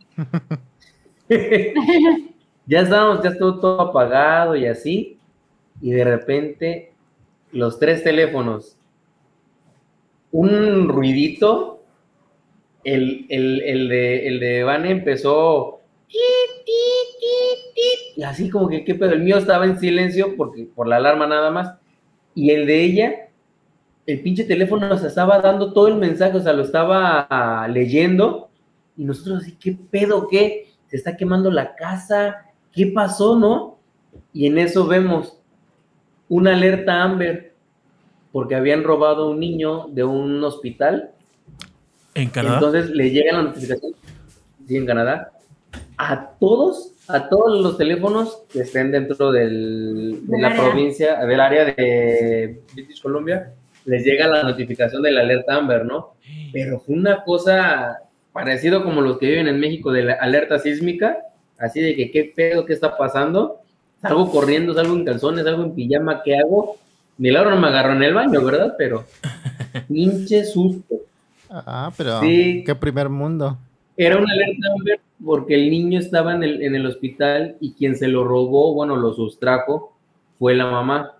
ya 2.66 2.80
estábamos, 2.80 3.22
ya 3.22 3.30
estuvo 3.30 3.60
todo 3.60 3.80
apagado 3.80 4.56
y 4.56 4.66
así, 4.66 5.18
y 5.80 5.90
de 5.92 6.04
repente 6.04 6.92
los 7.52 7.78
tres 7.78 8.02
teléfonos, 8.02 8.76
un 10.32 10.88
ruidito, 10.88 11.82
el, 12.82 13.26
el, 13.28 13.62
el 13.62 13.88
de, 13.88 14.26
el 14.26 14.40
de 14.40 14.64
Vane 14.64 14.90
empezó, 14.90 15.80
y 18.16 18.22
así 18.22 18.48
como 18.50 18.68
que, 18.68 18.84
¿qué 18.84 18.94
pedo? 18.94 19.12
El 19.12 19.22
mío 19.22 19.38
estaba 19.38 19.64
en 19.64 19.78
silencio 19.78 20.36
porque, 20.36 20.64
por 20.64 20.86
la 20.86 20.96
alarma 20.96 21.26
nada 21.26 21.50
más, 21.50 21.74
y 22.34 22.50
el 22.50 22.66
de 22.66 22.84
ella, 22.84 23.28
el 24.06 24.20
pinche 24.20 24.44
teléfono 24.44 24.96
se 24.98 25.08
estaba 25.08 25.40
dando 25.40 25.72
todo 25.72 25.88
el 25.88 25.96
mensaje, 25.96 26.36
o 26.36 26.40
sea, 26.40 26.52
lo 26.52 26.62
estaba 26.62 27.66
leyendo, 27.68 28.50
y 28.96 29.04
nosotros 29.04 29.42
así, 29.42 29.56
¿qué 29.58 29.76
pedo? 29.90 30.28
¿Qué? 30.28 30.68
Se 30.88 30.96
está 30.96 31.16
quemando 31.16 31.50
la 31.50 31.74
casa, 31.74 32.46
¿qué 32.74 32.86
pasó, 32.88 33.38
no? 33.38 33.78
Y 34.32 34.46
en 34.46 34.58
eso 34.58 34.86
vemos 34.86 35.38
una 36.28 36.54
alerta 36.54 37.02
Amber, 37.02 37.54
porque 38.32 38.54
habían 38.54 38.82
robado 38.82 39.24
a 39.24 39.30
un 39.30 39.40
niño 39.40 39.86
de 39.88 40.04
un 40.04 40.42
hospital 40.42 41.12
En 42.14 42.30
Canadá. 42.30 42.56
entonces 42.56 42.90
le 42.90 43.10
llega 43.10 43.32
la 43.32 43.42
notificación, 43.42 43.92
sí, 44.66 44.76
en 44.76 44.86
Canadá, 44.86 45.32
a 45.96 46.30
todos, 46.40 46.92
a 47.08 47.28
todos 47.28 47.62
los 47.62 47.76
teléfonos 47.76 48.42
que 48.52 48.60
estén 48.60 48.90
dentro 48.90 49.30
del, 49.30 50.26
de 50.26 50.40
la 50.40 50.48
área. 50.48 50.62
provincia, 50.62 51.24
del 51.24 51.40
área 51.40 51.64
de 51.64 52.60
British 52.74 53.00
Columbia, 53.00 53.52
les 53.84 54.04
llega 54.04 54.26
la 54.26 54.42
notificación 54.42 55.02
de 55.02 55.12
la 55.12 55.20
alerta 55.20 55.54
Amber, 55.54 55.84
¿no? 55.84 56.14
Pero 56.52 56.80
fue 56.80 56.96
una 56.96 57.22
cosa 57.22 57.98
parecido 58.32 58.82
como 58.82 59.00
los 59.00 59.18
que 59.18 59.26
viven 59.26 59.46
en 59.46 59.60
México 59.60 59.92
de 59.92 60.04
la 60.04 60.14
alerta 60.14 60.58
sísmica, 60.58 61.18
así 61.64 61.80
de 61.80 61.96
que 61.96 62.10
qué 62.10 62.32
pedo, 62.34 62.64
qué 62.64 62.72
está 62.72 62.96
pasando, 62.96 63.60
salgo 64.00 64.30
corriendo, 64.30 64.74
salgo 64.74 64.94
en 64.94 65.04
calzones, 65.04 65.44
salgo 65.44 65.62
en 65.64 65.74
pijama, 65.74 66.22
¿qué 66.22 66.36
hago? 66.36 66.76
Milagro 67.18 67.50
no 67.50 67.60
me 67.60 67.68
agarró 67.68 67.92
en 67.94 68.02
el 68.02 68.14
baño, 68.14 68.44
¿verdad? 68.44 68.74
Pero 68.76 69.04
pinche 69.88 70.44
susto. 70.44 70.96
Ah, 71.50 71.92
pero 71.96 72.20
Sí. 72.20 72.62
qué 72.66 72.74
primer 72.74 73.08
mundo. 73.08 73.56
Era 73.96 74.16
una 74.18 74.32
alerta 74.32 74.68
porque 75.24 75.54
el 75.54 75.70
niño 75.70 76.00
estaba 76.00 76.34
en 76.34 76.42
el, 76.42 76.62
en 76.62 76.74
el 76.74 76.84
hospital 76.86 77.56
y 77.60 77.72
quien 77.74 77.96
se 77.96 78.08
lo 78.08 78.24
robó, 78.24 78.74
bueno, 78.74 78.96
lo 78.96 79.12
sustrajo, 79.12 79.92
fue 80.38 80.54
la 80.54 80.66
mamá. 80.66 81.12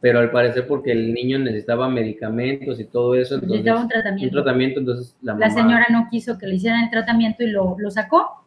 Pero 0.00 0.18
al 0.18 0.30
parecer 0.30 0.66
porque 0.66 0.92
el 0.92 1.14
niño 1.14 1.38
necesitaba 1.38 1.88
medicamentos 1.88 2.78
y 2.78 2.84
todo 2.84 3.14
eso, 3.14 3.36
entonces 3.36 3.64
Necesitaba 3.64 3.78
un 3.78 3.84
un 3.84 3.88
tratamiento. 3.88 4.34
tratamiento, 4.42 4.80
entonces 4.80 5.16
la 5.22 5.32
mamá... 5.32 5.46
La 5.46 5.52
señora 5.54 5.86
no 5.90 6.08
quiso 6.10 6.36
que 6.36 6.46
le 6.46 6.56
hicieran 6.56 6.84
el 6.84 6.90
tratamiento 6.90 7.42
y 7.42 7.46
lo, 7.46 7.74
lo 7.78 7.90
sacó. 7.90 8.43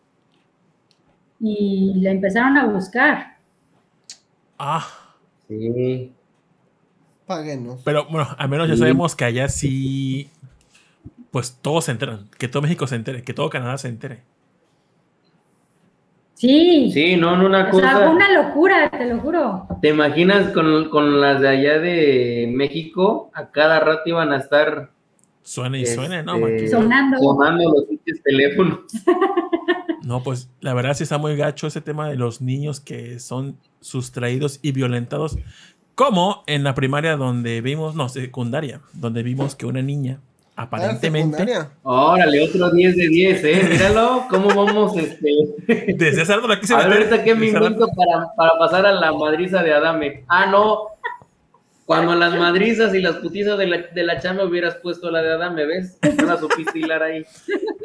Y 1.40 1.94
la 2.02 2.12
empezaron 2.12 2.58
a 2.58 2.66
buscar. 2.68 3.38
Ah, 4.58 4.86
Sí, 5.48 6.12
Páguenos. 7.26 7.82
pero 7.86 8.06
bueno, 8.10 8.28
al 8.38 8.50
menos 8.50 8.68
ya 8.68 8.76
sabemos 8.76 9.16
que 9.16 9.26
allá 9.26 9.48
sí. 9.48 10.30
Pues 11.32 11.60
todos 11.62 11.86
se 11.86 11.92
enteran. 11.92 12.28
Que 12.38 12.48
todo 12.48 12.62
México 12.62 12.86
se 12.88 12.96
entere. 12.96 13.24
Que 13.24 13.34
todo 13.34 13.50
Canadá 13.50 13.78
se 13.78 13.88
entere. 13.88 14.24
Sí. 16.34 16.92
sí, 16.94 17.16
no, 17.18 17.36
no 17.36 17.48
una 17.48 17.68
O 17.68 17.72
cosa... 17.72 18.10
una 18.10 18.32
locura, 18.32 18.90
te 18.92 19.06
lo 19.06 19.20
juro. 19.20 19.68
¿Te 19.82 19.90
imaginas 19.90 20.52
con, 20.54 20.90
con 20.90 21.20
las 21.20 21.42
de 21.42 21.48
allá 21.50 21.80
de 21.80 22.52
México? 22.54 23.32
A 23.34 23.50
cada 23.50 23.80
rato 23.80 24.04
iban 24.06 24.32
a 24.32 24.38
estar 24.38 24.92
Suena 25.42 25.78
y 25.78 25.86
suena, 25.86 26.22
¿no? 26.24 26.46
Este? 26.46 26.68
Sonando. 26.68 27.18
sonando 27.20 27.64
los 27.72 28.22
teléfonos. 28.24 28.80
No, 30.08 30.24
pues 30.24 30.50
la 30.62 30.74
verdad 30.74 30.94
sí 30.94 31.04
está 31.04 31.18
muy 31.18 31.36
gacho 31.36 31.68
ese 31.68 31.82
tema 31.82 32.10
de 32.10 32.16
los 32.16 32.42
niños 32.42 32.80
que 32.80 33.20
son 33.20 33.58
sustraídos 33.82 34.60
y 34.62 34.72
violentados. 34.72 35.38
Como 35.96 36.44
en 36.48 36.64
la 36.64 36.76
primaria 36.76 37.18
donde 37.18 37.60
vimos, 37.62 37.94
no, 37.94 38.08
secundaria, 38.08 38.82
donde 38.94 39.22
vimos 39.22 39.56
que 39.56 39.66
una 39.66 39.82
niña 39.82 40.22
Ah, 40.58 40.64
aparentemente. 40.64 41.46
Órale, 41.84 42.42
otro 42.42 42.72
10 42.72 42.96
de 42.96 43.08
10, 43.10 43.44
¿eh? 43.44 43.68
Míralo, 43.70 44.26
cómo 44.28 44.48
vamos, 44.48 44.98
este... 44.98 45.30
desde 45.94 46.24
hace 46.24 46.36
rato 46.36 46.48
la 46.48 46.60
quise 46.60 46.74
A 46.74 46.88
ver, 46.88 46.98
ahorita 46.98 47.24
qué 47.24 47.36
me 47.36 47.50
invento 47.50 47.88
para, 47.96 48.34
para 48.36 48.58
pasar 48.58 48.84
a 48.88 48.92
la 48.92 49.14
madriza 49.14 49.62
de 49.62 49.72
Adame. 49.72 50.24
Ah, 50.28 50.48
no. 50.48 50.98
Cuando 51.88 52.14
las 52.16 52.38
madrizas 52.38 52.94
y 52.94 53.00
las 53.02 53.16
putizas 53.16 53.58
de 53.58 53.66
la, 53.66 53.78
de 53.78 54.04
la 54.04 54.20
chamba 54.20 54.44
hubieras 54.44 54.76
puesto 54.76 55.10
la 55.10 55.22
de 55.22 55.32
Adame, 55.32 55.66
¿ves? 55.66 55.98
No 56.18 56.26
la 56.26 56.38
supiste 56.38 56.78
hilar 56.78 57.02
ahí. 57.02 57.26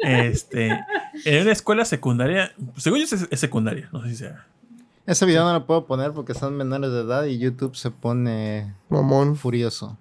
Este, 0.01 0.77
en 1.23 1.41
una 1.41 1.51
escuela 1.53 1.85
secundaria, 1.85 2.51
según 2.75 2.99
yo 2.99 3.05
es, 3.05 3.13
es 3.31 3.39
secundaria, 3.39 3.87
no 3.93 4.01
sé 4.03 4.09
si 4.09 4.15
sea. 4.17 4.45
Ese 5.05 5.25
video 5.25 5.45
no 5.45 5.53
lo 5.53 5.65
puedo 5.65 5.85
poner 5.85 6.11
porque 6.11 6.33
son 6.33 6.55
menores 6.57 6.91
de 6.91 6.99
edad 7.01 7.23
y 7.23 7.37
YouTube 7.39 7.75
se 7.77 7.91
pone 7.91 8.73
Mamón. 8.89 9.37
furioso. 9.37 9.97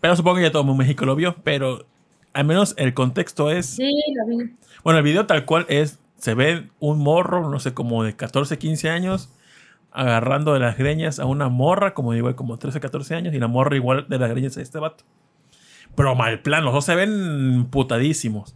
Pero 0.00 0.16
supongo 0.16 0.36
que 0.36 0.42
ya 0.44 0.50
todo 0.52 0.64
México 0.64 1.04
lo 1.04 1.14
vio, 1.14 1.36
pero 1.44 1.84
al 2.32 2.46
menos 2.46 2.74
el 2.78 2.94
contexto 2.94 3.50
es, 3.50 3.66
Sí, 3.66 3.90
lo 4.16 4.26
vi. 4.26 4.54
bueno, 4.84 4.98
el 5.00 5.04
video 5.04 5.26
tal 5.26 5.44
cual 5.44 5.66
es, 5.68 5.98
se 6.16 6.32
ve 6.32 6.68
un 6.80 6.98
morro, 7.00 7.50
no 7.50 7.60
sé, 7.60 7.74
como 7.74 8.04
de 8.04 8.16
14, 8.16 8.56
15 8.56 8.88
años, 8.88 9.28
agarrando 9.98 10.54
de 10.54 10.60
las 10.60 10.78
greñas 10.78 11.18
a 11.18 11.26
una 11.26 11.48
morra, 11.48 11.92
como 11.94 12.14
igual 12.14 12.34
como 12.36 12.56
13, 12.58 12.80
14 12.80 13.14
años, 13.14 13.34
y 13.34 13.38
la 13.38 13.48
morra 13.48 13.76
igual 13.76 14.06
de 14.08 14.18
las 14.18 14.30
greñas 14.30 14.56
a 14.56 14.62
este 14.62 14.78
vato. 14.78 15.04
Pero 15.94 16.14
mal 16.14 16.40
plan, 16.40 16.64
los 16.64 16.72
dos 16.72 16.84
se 16.84 16.94
ven 16.94 17.66
putadísimos. 17.70 18.54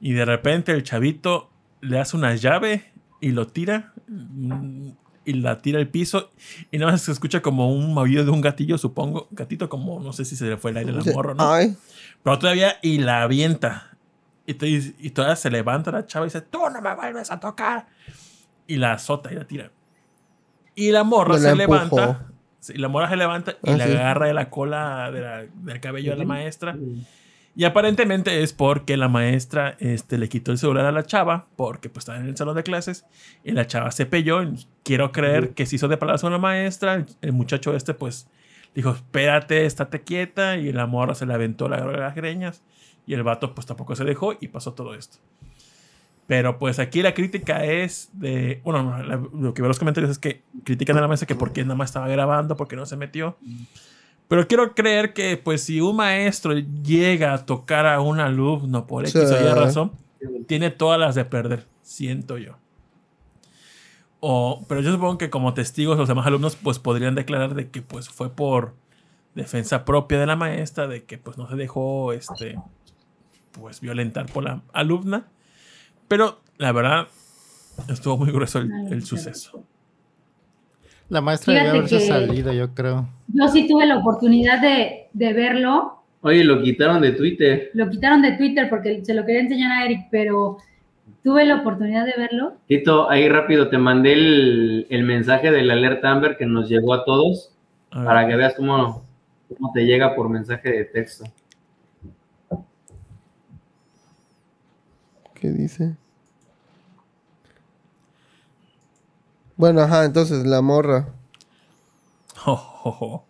Y 0.00 0.12
de 0.12 0.24
repente 0.24 0.72
el 0.72 0.82
chavito 0.82 1.50
le 1.82 1.98
hace 1.98 2.16
una 2.16 2.34
llave 2.34 2.92
y 3.20 3.32
lo 3.32 3.46
tira. 3.46 3.92
mm, 4.08 4.88
Y 5.26 5.34
la 5.34 5.58
tira 5.58 5.78
al 5.78 5.88
piso. 5.88 6.30
Y 6.70 6.78
nada 6.78 6.92
más 6.92 7.02
se 7.02 7.12
escucha 7.12 7.42
como 7.42 7.70
un 7.70 7.92
maullido 7.92 8.24
de 8.24 8.30
un 8.30 8.40
gatillo, 8.40 8.78
supongo. 8.78 9.28
Gatito 9.32 9.68
como, 9.68 10.00
no 10.00 10.14
sé 10.14 10.24
si 10.24 10.34
se 10.34 10.46
le 10.46 10.56
fue 10.56 10.70
el 10.70 10.78
aire 10.78 10.90
a 10.92 10.94
la 10.94 11.02
morra, 11.12 11.34
¿no? 11.34 11.52
Ay, 11.52 11.76
Pero 12.22 12.38
todavía, 12.38 12.76
y 12.80 12.98
la 12.98 13.22
avienta. 13.22 13.98
Y, 14.46 14.54
te- 14.54 14.68
y 14.98 15.10
todavía 15.10 15.36
se 15.36 15.50
levanta 15.50 15.90
la 15.92 16.06
chava 16.06 16.24
y 16.24 16.28
dice, 16.28 16.40
tú 16.40 16.58
no 16.72 16.80
me 16.80 16.94
vuelves 16.94 17.30
a 17.30 17.38
tocar. 17.38 17.86
Y 18.66 18.76
la 18.76 18.94
azota 18.94 19.30
y 19.30 19.36
la 19.36 19.44
tira. 19.46 19.70
Y 20.80 20.90
la 20.92 21.04
morra 21.04 21.34
la 21.34 21.50
se 21.50 21.56
levanta. 21.56 22.26
sí, 22.58 22.74
la 22.74 22.88
morra 22.88 23.08
se 23.08 23.16
levanta 23.16 23.52
y 23.62 23.70
Ah, 23.70 23.76
le 23.76 23.84
sí. 23.86 23.92
agarra 23.92 24.26
de 24.26 24.34
la 24.34 24.48
cola 24.50 25.10
de 25.10 25.20
la- 25.20 25.44
del 25.46 25.80
cabello 25.80 26.12
a 26.12 26.16
la 26.16 26.24
maestra. 26.24 26.76
Y 27.56 27.64
aparentemente 27.64 28.42
es 28.42 28.52
porque 28.52 28.96
la 28.96 29.08
maestra 29.08 29.76
este, 29.80 30.16
le 30.18 30.28
quitó 30.28 30.52
el 30.52 30.58
celular 30.58 30.86
a 30.86 30.92
la 30.92 31.04
chava, 31.04 31.46
porque 31.56 31.88
pues 31.90 32.02
estaba 32.02 32.18
en 32.18 32.26
el 32.28 32.36
salón 32.36 32.54
de 32.56 32.62
clases, 32.62 33.04
y 33.44 33.50
la 33.52 33.66
chava 33.66 33.90
se 33.90 34.06
pelló. 34.06 34.42
y 34.42 34.54
Quiero 34.84 35.10
creer 35.12 35.50
que 35.50 35.66
se 35.66 35.76
hizo 35.76 35.88
de 35.88 35.96
palabras 35.96 36.22
con 36.22 36.32
la 36.32 36.38
maestra. 36.38 36.94
El, 36.94 37.06
el 37.20 37.32
muchacho 37.32 37.74
este 37.74 37.92
pues 37.92 38.28
dijo, 38.74 38.90
espérate, 38.92 39.66
estate 39.66 40.00
quieta, 40.02 40.56
y 40.56 40.72
la 40.72 40.86
morra 40.86 41.14
se 41.14 41.26
le 41.26 41.34
aventó 41.34 41.68
la 41.68 41.76
agarró 41.76 41.92
de 41.92 41.98
las 41.98 42.14
greñas, 42.14 42.62
y 43.06 43.14
el 43.14 43.24
vato 43.24 43.52
pues 43.54 43.66
tampoco 43.66 43.96
se 43.96 44.04
dejó, 44.04 44.34
y 44.40 44.48
pasó 44.48 44.72
todo 44.74 44.94
esto. 44.94 45.18
Pero 46.30 46.60
pues 46.60 46.78
aquí 46.78 47.02
la 47.02 47.12
crítica 47.12 47.64
es 47.64 48.08
de, 48.12 48.60
bueno, 48.62 48.84
no, 48.84 49.02
la- 49.02 49.16
lo 49.16 49.52
que 49.52 49.62
veo 49.62 49.66
en 49.66 49.70
los 49.70 49.80
comentarios 49.80 50.12
es 50.12 50.18
que 50.20 50.44
critican 50.62 50.96
a 50.96 51.00
la 51.00 51.08
maestra 51.08 51.26
que 51.26 51.34
por 51.34 51.52
qué 51.52 51.62
nada 51.64 51.74
más 51.74 51.88
estaba 51.90 52.06
grabando, 52.06 52.56
porque 52.56 52.76
no 52.76 52.86
se 52.86 52.96
metió. 52.96 53.36
Pero 54.28 54.46
quiero 54.46 54.76
creer 54.76 55.12
que, 55.12 55.36
pues, 55.36 55.64
si 55.64 55.80
un 55.80 55.96
maestro 55.96 56.52
llega 56.56 57.34
a 57.34 57.44
tocar 57.44 57.84
a 57.84 58.00
un 58.00 58.20
alumno 58.20 58.86
por 58.86 59.06
X 59.08 59.12
Sí. 59.28 59.34
o 59.34 59.40
Y 59.40 59.52
razón, 59.54 59.90
tiene 60.46 60.70
todas 60.70 61.00
las 61.00 61.16
de 61.16 61.24
perder, 61.24 61.66
siento 61.82 62.38
yo. 62.38 62.56
O, 64.20 64.64
pero 64.68 64.82
yo 64.82 64.92
supongo 64.92 65.18
que 65.18 65.30
como 65.30 65.52
testigos 65.52 65.98
los 65.98 66.06
demás 66.06 66.28
alumnos, 66.28 66.54
pues, 66.54 66.78
podrían 66.78 67.16
declarar 67.16 67.54
de 67.54 67.70
que, 67.70 67.82
pues, 67.82 68.08
fue 68.08 68.30
por 68.30 68.74
defensa 69.34 69.84
propia 69.84 70.20
de 70.20 70.26
la 70.26 70.36
maestra, 70.36 70.86
de 70.86 71.02
que, 71.02 71.18
pues, 71.18 71.38
no 71.38 71.48
se 71.48 71.56
dejó, 71.56 72.12
este, 72.12 72.56
pues, 73.50 73.80
violentar 73.80 74.26
por 74.26 74.44
la 74.44 74.62
alumna. 74.72 75.26
Pero, 76.10 76.40
la 76.58 76.72
verdad, 76.72 77.06
estuvo 77.88 78.18
muy 78.18 78.32
grueso 78.32 78.58
el, 78.58 78.72
el 78.90 79.04
suceso. 79.04 79.62
La 81.08 81.20
maestra 81.20 81.52
Fíjate 81.52 81.66
debió 81.68 81.86
haberse 81.86 82.00
salido, 82.00 82.52
yo 82.52 82.74
creo. 82.74 83.08
Yo 83.28 83.46
sí 83.46 83.68
tuve 83.68 83.86
la 83.86 83.98
oportunidad 83.98 84.60
de, 84.60 85.06
de 85.12 85.32
verlo. 85.32 86.02
Oye, 86.22 86.42
lo 86.42 86.62
quitaron 86.62 87.00
de 87.00 87.12
Twitter. 87.12 87.70
Lo 87.74 87.88
quitaron 87.88 88.22
de 88.22 88.32
Twitter 88.32 88.68
porque 88.68 89.04
se 89.04 89.14
lo 89.14 89.24
quería 89.24 89.42
enseñar 89.42 89.70
a 89.70 89.84
Eric, 89.84 90.08
pero 90.10 90.56
tuve 91.22 91.44
la 91.44 91.58
oportunidad 91.60 92.04
de 92.04 92.14
verlo. 92.16 92.54
Tito, 92.66 93.08
ahí 93.08 93.28
rápido 93.28 93.68
te 93.68 93.78
mandé 93.78 94.14
el, 94.14 94.86
el 94.90 95.04
mensaje 95.04 95.52
de 95.52 95.62
la 95.62 95.74
alerta 95.74 96.10
Amber 96.10 96.36
que 96.36 96.44
nos 96.44 96.68
llegó 96.68 96.92
a 96.92 97.04
todos 97.04 97.52
A 97.92 98.04
para 98.04 98.26
que 98.26 98.34
veas 98.34 98.54
cómo 98.54 99.04
como 99.56 99.72
te 99.72 99.84
llega 99.84 100.16
por 100.16 100.28
mensaje 100.28 100.72
de 100.72 100.84
texto. 100.86 101.24
¿Qué 105.40 105.48
dice? 105.50 105.96
Bueno, 109.56 109.80
ajá, 109.80 110.04
entonces 110.04 110.46
la 110.46 110.60
morra. 110.60 111.06
Oh, 112.46 112.80
oh, 112.84 112.96
oh. 113.00 113.24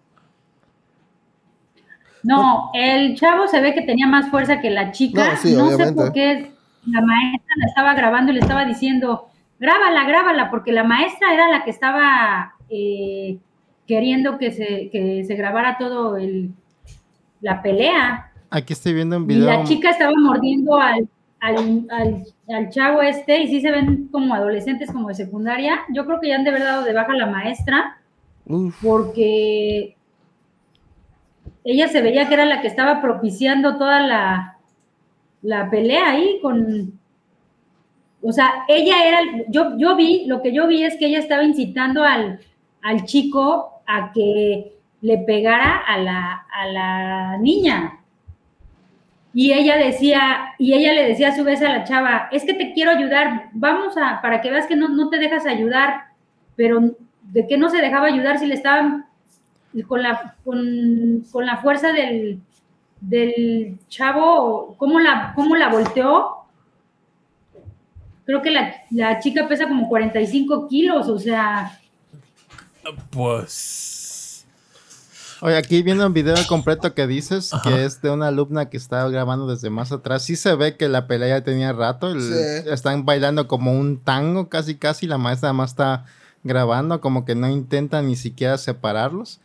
No, 2.23 2.71
el 2.75 3.17
chavo 3.17 3.49
se 3.49 3.61
ve 3.61 3.75
que 3.75 3.83
tenía 3.83 4.07
más 4.07 4.29
fuerza 4.29 4.61
que 4.61 4.71
la 4.71 4.93
chica. 4.93 5.31
No, 5.33 5.37
sí, 5.37 5.57
no 5.57 5.71
sé 5.71 5.93
por 5.93 6.13
qué 6.13 6.53
la 6.87 7.01
maestra 7.01 7.55
la 7.57 7.67
estaba 7.67 7.95
grabando 7.95 8.33
y 8.33 8.35
le 8.35 8.41
estaba 8.41 8.65
diciendo, 8.65 9.29
grábala, 9.59 10.05
grábala, 10.05 10.51
porque 10.51 10.73
la 10.73 10.85
maestra 10.85 11.33
era 11.33 11.49
la 11.49 11.65
que 11.65 11.71
estaba 11.71 12.55
eh, 12.69 13.39
queriendo 13.87 14.39
que 14.39 14.53
se, 14.53 14.91
que 14.91 15.25
se 15.25 15.35
grabara 15.35 15.79
todo 15.79 16.17
el, 16.17 16.53
la 17.41 17.63
pelea. 17.63 18.33
Aquí 18.51 18.73
estoy 18.73 18.95
viendo 18.95 19.17
un 19.17 19.25
Y 19.25 19.35
video. 19.35 19.47
la 19.47 19.65
chica 19.65 19.91
estaba 19.91 20.13
mordiendo 20.17 20.77
al, 20.77 21.09
al, 21.41 21.87
al, 21.91 22.25
al 22.49 22.71
chavo 22.71 23.03
este 23.03 23.43
y 23.43 23.49
sí 23.49 23.61
se 23.61 23.71
ven 23.71 24.09
como 24.13 24.35
adolescentes 24.35 24.93
como 24.93 25.09
de 25.09 25.15
secundaria. 25.15 25.81
Yo 25.93 26.07
creo 26.07 26.21
que 26.21 26.29
ya 26.29 26.37
han 26.37 26.45
de 26.45 26.51
haber 26.51 26.63
dado 26.63 26.85
de 26.85 26.93
baja 26.93 27.13
a 27.13 27.17
la 27.17 27.27
maestra 27.27 27.99
Uf, 28.47 28.77
porque 28.83 29.97
ella 31.65 31.89
se 31.89 32.03
veía 32.03 32.29
que 32.29 32.35
era 32.35 32.45
la 32.45 32.61
que 32.61 32.69
estaba 32.69 33.01
propiciando 33.01 33.77
toda 33.77 34.01
la, 34.01 34.59
la 35.43 35.71
pelea 35.71 36.11
ahí 36.11 36.39
con... 36.43 36.99
O 38.23 38.33
sea, 38.33 38.65
ella 38.69 39.07
era, 39.07 39.19
yo, 39.49 39.79
yo 39.79 39.97
vi, 39.97 40.27
lo 40.27 40.43
que 40.43 40.53
yo 40.53 40.67
vi 40.67 40.83
es 40.83 40.97
que 40.99 41.07
ella 41.07 41.19
estaba 41.19 41.43
incitando 41.43 42.05
al, 42.05 42.41
al 42.83 43.05
chico 43.05 43.83
a 43.87 44.13
que 44.13 44.75
le 45.01 45.19
pegara 45.19 45.79
a 45.79 45.99
la, 45.99 46.47
a 46.53 46.67
la 46.67 47.39
niña. 47.39 48.00
Y 49.33 49.53
ella 49.53 49.77
decía, 49.77 50.55
y 50.59 50.75
ella 50.75 50.93
le 50.93 51.07
decía 51.07 51.29
a 51.29 51.37
su 51.37 51.45
vez 51.45 51.63
a 51.63 51.69
la 51.69 51.85
chava, 51.85 52.29
es 52.33 52.45
que 52.45 52.55
te 52.55 52.73
quiero 52.73 52.91
ayudar, 52.91 53.51
vamos 53.53 53.97
a, 53.97 54.21
para 54.21 54.41
que 54.41 54.51
veas 54.51 54.67
que 54.67 54.77
no, 54.77 54.89
no 54.89 55.09
te 55.09 55.19
dejas 55.19 55.47
ayudar, 55.47 56.07
pero 56.57 56.81
¿de 57.23 57.47
qué 57.47 57.57
no 57.57 57.71
se 57.71 57.81
dejaba 57.81 58.07
ayudar 58.07 58.39
si 58.39 58.47
le 58.47 58.55
estaban 58.55 59.07
con 59.87 60.03
la, 60.03 60.35
con, 60.45 61.25
con 61.31 61.47
la 61.47 61.59
fuerza 61.59 61.93
del, 61.93 62.41
del 63.01 63.79
chavo, 63.89 64.75
¿cómo 64.77 64.99
la, 64.99 65.33
cómo 65.35 65.55
la 65.55 65.69
volteó? 65.69 66.39
Creo 68.25 68.43
que 68.43 68.51
la, 68.51 68.75
la 68.91 69.21
chica 69.21 69.47
pesa 69.47 69.69
como 69.69 69.89
45 69.89 70.67
kilos, 70.69 71.09
o 71.09 71.19
sea, 71.19 71.79
Pues. 73.11 74.10
Oye, 75.43 75.57
aquí 75.57 75.83
viendo 75.83 76.07
un 76.07 76.13
video 76.13 76.37
completo 76.49 76.93
que 76.95 77.07
dices, 77.07 77.55
Ajá. 77.55 77.69
que 77.69 77.85
es 77.87 78.03
de 78.03 78.11
una 78.11 78.29
alumna 78.29 78.69
que 78.69 78.77
estaba 78.77 79.09
grabando 79.09 79.47
desde 79.47 79.71
más 79.71 79.91
atrás. 79.91 80.23
Sí 80.23 80.37
se 80.37 80.55
ve 80.55 80.77
que 80.77 80.89
la 80.89 81.07
pelea 81.07 81.39
ya 81.39 81.45
tenía 81.45 81.73
rato. 81.73 82.11
el- 82.11 82.21
Sí. 82.21 82.69
Están 82.71 83.07
bailando 83.07 83.49
como 83.49 83.73
un 83.73 83.99
tango 83.99 84.49
casi 84.51 84.75
casi. 84.77 85.07
La 85.07 85.17
maestra 85.17 85.49
además 85.49 85.71
está 85.71 86.05
grabando, 86.45 87.01
como 87.01 87.25
que 87.25 87.35
no 87.35 87.49
intenta 87.49 88.03
ni 88.03 88.17
siquiera 88.17 88.59
separarlos. 88.59 89.41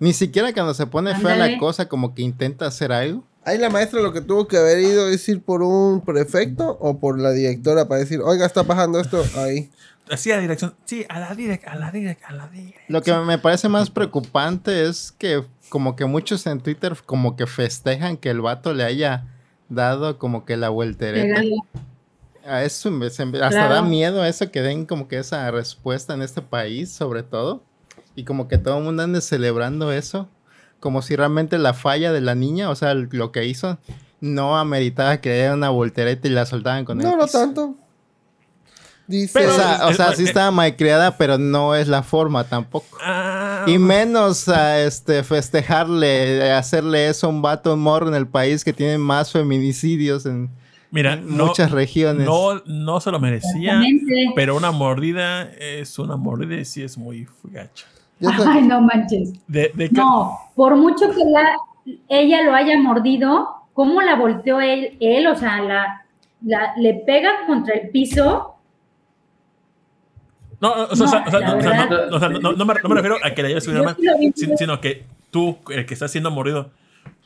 Ni 0.00 0.12
siquiera 0.14 0.52
cuando 0.54 0.72
se 0.74 0.86
pone 0.86 1.14
fea 1.16 1.36
la 1.36 1.58
cosa, 1.58 1.88
como 1.88 2.14
que 2.14 2.22
intenta 2.22 2.66
hacer 2.66 2.92
algo. 2.92 3.24
Ahí 3.44 3.58
la 3.58 3.68
maestra 3.70 4.00
lo 4.00 4.12
que 4.12 4.20
tuvo 4.20 4.46
que 4.46 4.56
haber 4.56 4.78
ido 4.78 5.08
es 5.08 5.28
ir 5.28 5.42
por 5.42 5.62
un 5.62 6.02
prefecto 6.02 6.76
o 6.80 6.98
por 6.98 7.18
la 7.18 7.30
directora 7.32 7.88
para 7.88 8.00
decir, 8.00 8.20
oiga, 8.22 8.46
está 8.46 8.64
pasando 8.64 9.00
esto 9.00 9.22
ahí. 9.36 9.70
Así 10.10 10.30
a 10.32 10.36
la 10.36 10.42
dirección. 10.42 10.74
Sí, 10.84 11.04
a 11.08 11.20
la 11.20 11.34
direct, 11.34 11.66
a 11.68 11.74
la 11.76 11.90
direct, 11.90 12.22
a 12.24 12.32
la 12.32 12.48
direct. 12.48 12.88
Lo 12.88 13.02
que 13.02 13.12
me 13.14 13.38
parece 13.38 13.68
más 13.68 13.90
preocupante 13.90 14.84
es 14.86 15.12
que 15.12 15.44
como 15.68 15.96
que 15.96 16.04
muchos 16.06 16.46
en 16.46 16.60
Twitter 16.60 16.96
como 17.04 17.36
que 17.36 17.46
festejan 17.46 18.16
que 18.16 18.30
el 18.30 18.40
vato 18.40 18.72
le 18.72 18.84
haya 18.84 19.26
dado 19.68 20.18
como 20.18 20.44
que 20.44 20.56
la 20.56 20.68
voltereta. 20.70 21.26
pégale. 21.40 21.56
A 22.46 22.62
eso 22.64 22.90
me- 22.90 23.10
se 23.10 23.26
me- 23.26 23.38
hasta 23.38 23.50
Claro. 23.50 23.74
da 23.74 23.82
miedo 23.82 24.24
eso 24.24 24.50
que 24.50 24.62
den 24.62 24.86
como 24.86 25.06
que 25.08 25.18
esa 25.18 25.50
respuesta 25.50 26.14
en 26.14 26.22
este 26.22 26.40
país, 26.40 26.90
sobre 26.90 27.22
todo. 27.22 27.62
Y 28.16 28.24
como 28.24 28.48
que 28.48 28.56
todo 28.56 28.78
el 28.78 28.84
mundo 28.84 29.02
ande 29.02 29.20
celebrando 29.20 29.92
eso. 29.92 30.28
Como 30.80 31.02
si 31.02 31.14
realmente 31.16 31.58
la 31.58 31.74
falla 31.74 32.10
de 32.12 32.20
la 32.22 32.34
niña, 32.34 32.70
o 32.70 32.74
sea, 32.74 32.94
lo 32.94 33.32
que 33.32 33.44
hizo, 33.44 33.78
no 34.20 34.56
ameritaba 34.58 35.20
que 35.20 35.28
le 35.28 35.34
dieran 35.36 35.58
una 35.58 35.68
voltereta 35.70 36.26
y 36.26 36.30
la 36.30 36.46
soltaban 36.46 36.84
con 36.84 36.98
No, 36.98 37.10
el 37.12 37.18
no 37.18 37.24
piso. 37.26 37.38
tanto. 37.38 37.76
Dice, 39.08 39.46
o 39.46 39.50
sea, 39.50 39.86
o 39.88 39.92
sea, 39.94 40.14
sí 40.14 40.24
estaba 40.24 40.50
malcriada, 40.50 41.16
pero 41.16 41.38
no 41.38 41.74
es 41.74 41.88
la 41.88 42.02
forma 42.02 42.44
tampoco. 42.44 42.86
Ah, 43.02 43.64
Y 43.66 43.78
menos 43.78 44.48
a 44.50 44.80
este 44.80 45.22
festejarle, 45.22 46.52
hacerle 46.52 47.08
eso 47.08 47.26
a 47.26 47.30
un 47.30 47.40
vato 47.42 47.74
morro 47.76 48.08
en 48.08 48.14
el 48.14 48.26
país 48.26 48.62
que 48.64 48.72
tiene 48.74 48.98
más 48.98 49.32
feminicidios 49.32 50.26
en 50.26 50.50
mira, 50.90 51.16
no, 51.16 51.46
muchas 51.46 51.70
regiones. 51.70 52.26
no, 52.26 52.60
no 52.66 53.00
se 53.00 53.10
lo 53.10 53.18
merecía. 53.18 53.80
Pero 54.36 54.56
una 54.56 54.70
mordida 54.72 55.44
es 55.58 55.98
una 55.98 56.16
mordida 56.16 56.56
y 56.56 56.64
sí 56.66 56.82
es 56.82 56.98
muy 56.98 57.26
gacha. 57.44 57.86
Ay, 58.46 58.62
no 58.62 58.80
manches. 58.82 59.32
De, 59.46 59.70
de 59.74 59.88
que- 59.88 59.94
No, 59.94 60.38
por 60.54 60.76
mucho 60.76 61.10
que 61.12 61.24
la, 61.24 61.56
ella 62.08 62.42
lo 62.42 62.52
haya 62.54 62.78
mordido, 62.78 63.48
¿cómo 63.72 64.02
la 64.02 64.16
volteó 64.16 64.60
él? 64.60 64.96
él 65.00 65.26
o 65.28 65.34
sea, 65.36 65.62
la, 65.62 66.04
la- 66.44 66.74
le 66.76 66.94
pega 67.06 67.30
contra 67.46 67.74
el 67.74 67.88
piso. 67.90 68.54
No, 70.60 70.72
o 70.72 70.96
sea, 70.96 71.06
No, 71.06 71.06
o 71.06 71.08
sea, 71.08 71.24
o 71.26 71.30
sea, 71.30 71.40
la 71.40 71.48
no, 71.52 71.56
o 71.58 71.60
sea, 71.62 71.70
no, 71.72 71.88
verdad- 71.88 72.08
no, 72.10 72.16
o 72.16 72.20
sea, 72.20 72.28
no- 72.30 72.52
no 72.52 72.64
me, 72.64 72.74
refiero 72.74 73.16
a 73.22 73.30
que 73.34 73.42
lo 73.72 74.18
vi. 74.18 74.32
sin- 74.34 74.58
sino 74.58 74.80
que 74.80 75.04
tú, 75.30 75.58
el 75.70 75.86
que 75.86 75.94
está 75.94 76.08
siendo 76.08 76.30
mordido, 76.30 76.70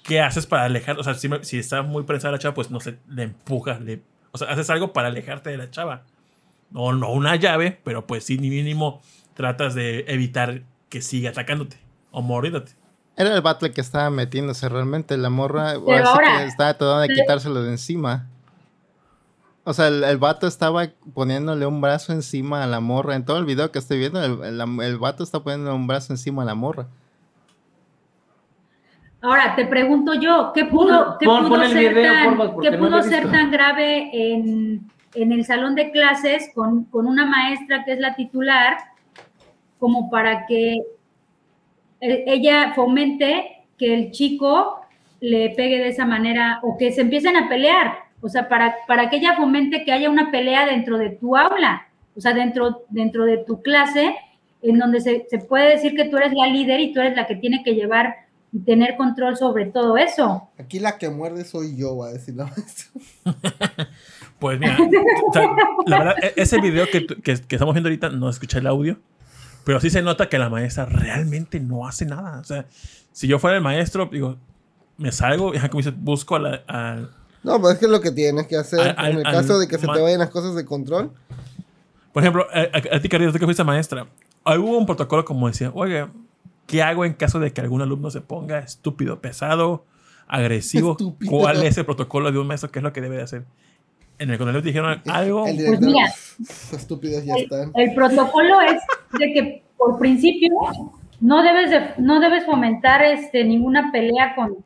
¿qué 0.02 0.20
haces 0.20 0.46
para 0.46 0.64
alejar? 0.64 0.98
O 0.98 1.04
sea, 1.04 1.14
si, 1.14 1.28
me- 1.28 1.42
si 1.44 1.58
está 1.58 1.82
muy 1.82 2.02
prensada 2.04 2.32
la 2.32 2.38
chava, 2.38 2.54
pues 2.54 2.70
no 2.70 2.80
sé, 2.80 2.98
le 3.08 3.22
empujas, 3.24 3.80
le, 3.80 4.02
o 4.32 4.38
sea, 4.38 4.48
haces 4.50 4.68
algo 4.70 4.92
para 4.92 5.08
alejarte 5.08 5.50
de 5.50 5.56
la 5.56 5.70
chava. 5.70 6.02
No, 6.70 6.92
no 6.92 7.10
una 7.12 7.36
llave, 7.36 7.78
pero 7.84 8.06
pues 8.06 8.24
sí, 8.24 8.38
ni 8.38 8.48
mínimo 8.50 9.02
tratas 9.34 9.74
de 9.74 10.04
evitar 10.08 10.62
que 10.88 11.00
siga 11.02 11.30
atacándote 11.30 11.78
o 12.10 12.22
moriéndote. 12.22 12.72
Era 13.16 13.28
el 13.34 13.42
el 13.66 13.72
que 13.74 13.80
estaba 13.82 14.08
metiéndose 14.10 14.68
realmente. 14.70 15.16
La 15.18 15.28
morra 15.28 15.74
Pero 15.74 15.92
así 15.96 16.02
ahora- 16.06 16.38
que 16.38 16.44
estaba 16.46 16.74
tratando 16.78 17.00
de 17.00 17.08
quitárselo 17.14 17.62
de 17.62 17.70
encima. 17.72 18.28
O 19.64 19.72
sea, 19.72 19.88
el, 19.88 20.02
el 20.02 20.18
vato 20.18 20.46
estaba 20.46 20.88
poniéndole 21.14 21.66
un 21.66 21.80
brazo 21.80 22.12
encima 22.12 22.64
a 22.64 22.66
la 22.66 22.80
morra. 22.80 23.14
En 23.14 23.24
todo 23.24 23.38
el 23.38 23.44
video 23.44 23.70
que 23.70 23.78
estoy 23.78 23.98
viendo, 23.98 24.22
el, 24.22 24.42
el- 24.42 24.80
el 24.82 24.98
vato 24.98 25.22
está 25.22 25.40
poniendo 25.40 25.74
un 25.74 25.86
brazo 25.86 26.12
encima 26.12 26.42
a 26.42 26.46
la 26.46 26.54
morra. 26.54 26.86
Ahora, 29.20 29.54
te 29.54 29.64
pregunto 29.66 30.14
yo, 30.14 30.50
¿qué 30.52 30.64
pudo, 30.64 31.16
qué 31.18 31.26
Pon- 31.26 31.44
pudo 31.46 31.60
pon 31.60 31.68
ser, 31.70 31.94
video, 31.94 32.12
tan, 32.12 32.36
porfa, 32.36 32.60
qué 32.60 32.72
pudo 32.76 33.02
ser 33.04 33.30
tan 33.30 33.50
grave 33.52 34.10
en, 34.12 34.90
en 35.14 35.32
el 35.32 35.44
salón 35.44 35.76
de 35.76 35.92
clases 35.92 36.50
con, 36.54 36.84
con 36.86 37.06
una 37.06 37.24
maestra 37.24 37.84
que 37.84 37.92
es 37.92 38.00
la 38.00 38.16
titular, 38.16 38.78
como 39.78 40.10
para 40.10 40.44
que 40.46 40.72
eh, 42.00 42.24
ella 42.26 42.72
fomente 42.74 43.62
que 43.78 43.94
el 43.94 44.10
chico 44.10 44.80
le 45.20 45.50
pegue 45.50 45.78
de 45.78 45.88
esa 45.90 46.04
manera 46.04 46.58
o 46.64 46.76
que 46.76 46.90
se 46.90 47.02
empiecen 47.02 47.36
a 47.36 47.48
pelear? 47.48 47.98
O 48.22 48.28
sea, 48.28 48.48
para, 48.48 48.76
para 48.86 49.10
que 49.10 49.16
ella 49.16 49.34
fomente 49.36 49.84
que 49.84 49.92
haya 49.92 50.08
una 50.08 50.30
pelea 50.30 50.64
dentro 50.64 50.96
de 50.96 51.10
tu 51.10 51.36
aula, 51.36 51.88
o 52.16 52.20
sea, 52.20 52.32
dentro, 52.32 52.84
dentro 52.88 53.24
de 53.24 53.38
tu 53.38 53.60
clase, 53.62 54.14
en 54.62 54.78
donde 54.78 55.00
se, 55.00 55.26
se 55.28 55.38
puede 55.38 55.70
decir 55.70 55.94
que 55.96 56.04
tú 56.04 56.16
eres 56.16 56.32
la 56.32 56.46
líder 56.46 56.80
y 56.80 56.92
tú 56.94 57.00
eres 57.00 57.16
la 57.16 57.26
que 57.26 57.34
tiene 57.36 57.62
que 57.64 57.74
llevar 57.74 58.14
y 58.52 58.60
tener 58.60 58.96
control 58.96 59.36
sobre 59.36 59.66
todo 59.66 59.96
eso. 59.96 60.48
Aquí 60.58 60.78
la 60.78 60.98
que 60.98 61.08
muerde 61.10 61.44
soy 61.44 61.76
yo, 61.76 61.96
va 61.96 62.08
a 62.08 62.12
decir 62.12 62.34
la 62.36 62.44
maestra. 62.46 62.86
Pues 64.38 64.58
mira, 64.58 64.76
o 65.28 65.32
sea, 65.32 65.50
la 65.86 65.98
verdad, 65.98 66.14
e- 66.20 66.32
ese 66.36 66.60
video 66.60 66.86
que, 66.86 67.06
que, 67.06 67.22
que 67.22 67.54
estamos 67.54 67.74
viendo 67.74 67.88
ahorita, 67.88 68.08
no 68.08 68.28
escuché 68.28 68.58
el 68.58 68.66
audio, 68.66 68.98
pero 69.64 69.78
sí 69.78 69.88
se 69.88 70.02
nota 70.02 70.28
que 70.28 70.36
la 70.36 70.48
maestra 70.50 70.84
realmente 70.84 71.60
no 71.60 71.86
hace 71.86 72.06
nada. 72.06 72.40
O 72.40 72.44
sea, 72.44 72.66
si 73.12 73.28
yo 73.28 73.38
fuera 73.38 73.56
el 73.56 73.62
maestro, 73.62 74.06
digo, 74.10 74.38
me 74.98 75.12
salgo, 75.12 75.52
y 75.54 75.58
busco 75.96 76.34
a 76.34 76.38
la, 76.40 76.62
al- 76.66 77.10
No, 77.44 77.60
pues 77.60 77.74
es 77.74 77.78
que 77.80 77.86
es 77.86 77.90
lo 77.90 78.00
que 78.00 78.10
tienes 78.12 78.46
que 78.46 78.56
hacer 78.56 78.80
Al- 78.80 78.94
al- 78.96 79.12
en 79.12 79.18
el 79.20 79.26
al 79.26 79.32
caso 79.32 79.58
de 79.58 79.66
que 79.68 79.78
se 79.78 79.86
te 79.86 80.00
vayan 80.00 80.20
las 80.20 80.30
cosas 80.30 80.54
de 80.54 80.64
control. 80.64 81.10
Por 82.12 82.22
ejemplo, 82.22 82.46
a, 82.52 82.60
a- 82.60 82.96
a 82.96 83.00
ti, 83.00 83.08
Carlos, 83.08 83.32
tú 83.32 83.38
que 83.38 83.44
fuiste 83.46 83.64
maestra, 83.64 84.06
hubo 84.44 84.76
un 84.78 84.86
protocolo 84.86 85.24
como 85.24 85.48
decía, 85.48 85.70
oye, 85.74 86.06
¿qué 86.66 86.82
hago 86.82 87.04
en 87.04 87.14
caso 87.14 87.40
de 87.40 87.52
que 87.52 87.60
algún 87.60 87.82
alumno 87.82 88.10
se 88.10 88.20
ponga 88.20 88.58
estúpido, 88.60 89.20
pesado, 89.20 89.84
agresivo? 90.28 90.92
Estúpido. 90.92 91.30
¿Cuál 91.32 91.62
es 91.64 91.76
el 91.78 91.84
protocolo 91.84 92.30
de 92.30 92.38
un 92.38 92.46
maestro? 92.46 92.70
¿Qué 92.70 92.78
es 92.78 92.82
lo 92.82 92.92
que 92.92 93.00
debe 93.00 93.16
de 93.16 93.22
hacer? 93.22 93.44
En 94.18 94.30
el 94.30 94.38
colegio 94.38 94.60
dijeron 94.62 95.00
algo. 95.06 95.46
El 95.46 95.56
Pues 95.66 95.80
mira, 95.80 96.12
estúpidos 96.72 97.24
ya 97.24 97.34
el, 97.34 97.42
están. 97.44 97.72
el 97.74 97.94
protocolo 97.94 98.60
es 98.60 98.80
de 99.18 99.32
que 99.32 99.62
por 99.76 99.98
principio 99.98 100.50
no 101.20 101.42
debes 101.42 101.70
de- 101.70 101.94
no 102.02 102.20
debes 102.20 102.44
fomentar 102.44 103.02
este 103.02 103.42
ninguna 103.44 103.90
pelea 103.90 104.34
con 104.36 104.56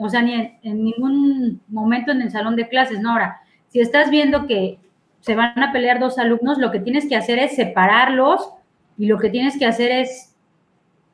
o 0.00 0.08
sea 0.08 0.22
ni 0.22 0.34
en, 0.34 0.58
en 0.62 0.82
ningún 0.84 1.60
momento 1.68 2.10
en 2.10 2.22
el 2.22 2.30
salón 2.30 2.56
de 2.56 2.68
clases 2.68 3.00
no 3.00 3.12
ahora 3.12 3.40
si 3.68 3.80
estás 3.80 4.10
viendo 4.10 4.46
que 4.48 4.78
se 5.20 5.34
van 5.36 5.62
a 5.62 5.70
pelear 5.72 6.00
dos 6.00 6.18
alumnos 6.18 6.58
lo 6.58 6.70
que 6.72 6.80
tienes 6.80 7.08
que 7.08 7.14
hacer 7.16 7.38
es 7.38 7.54
separarlos 7.54 8.50
y 8.98 9.06
lo 9.06 9.18
que 9.18 9.30
tienes 9.30 9.58
que 9.58 9.66
hacer 9.66 9.90
es 9.92 10.34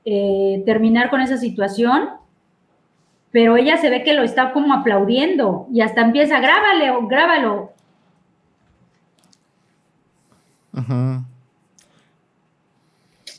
eh, 0.05 0.63
terminar 0.65 1.11
con 1.11 1.21
esa 1.21 1.37
situación, 1.37 2.11
pero 3.33 3.57
ella 3.57 3.77
se 3.77 3.91
ve 3.91 4.05
que 4.05 4.15
lo 4.15 4.23
está 4.23 4.53
como 4.53 4.73
aplaudiendo 4.73 5.67
y 5.73 5.81
hasta 5.81 6.01
empieza, 6.03 6.39
grábale 6.41 6.91
o 6.91 7.07
grábalo. 7.09 7.73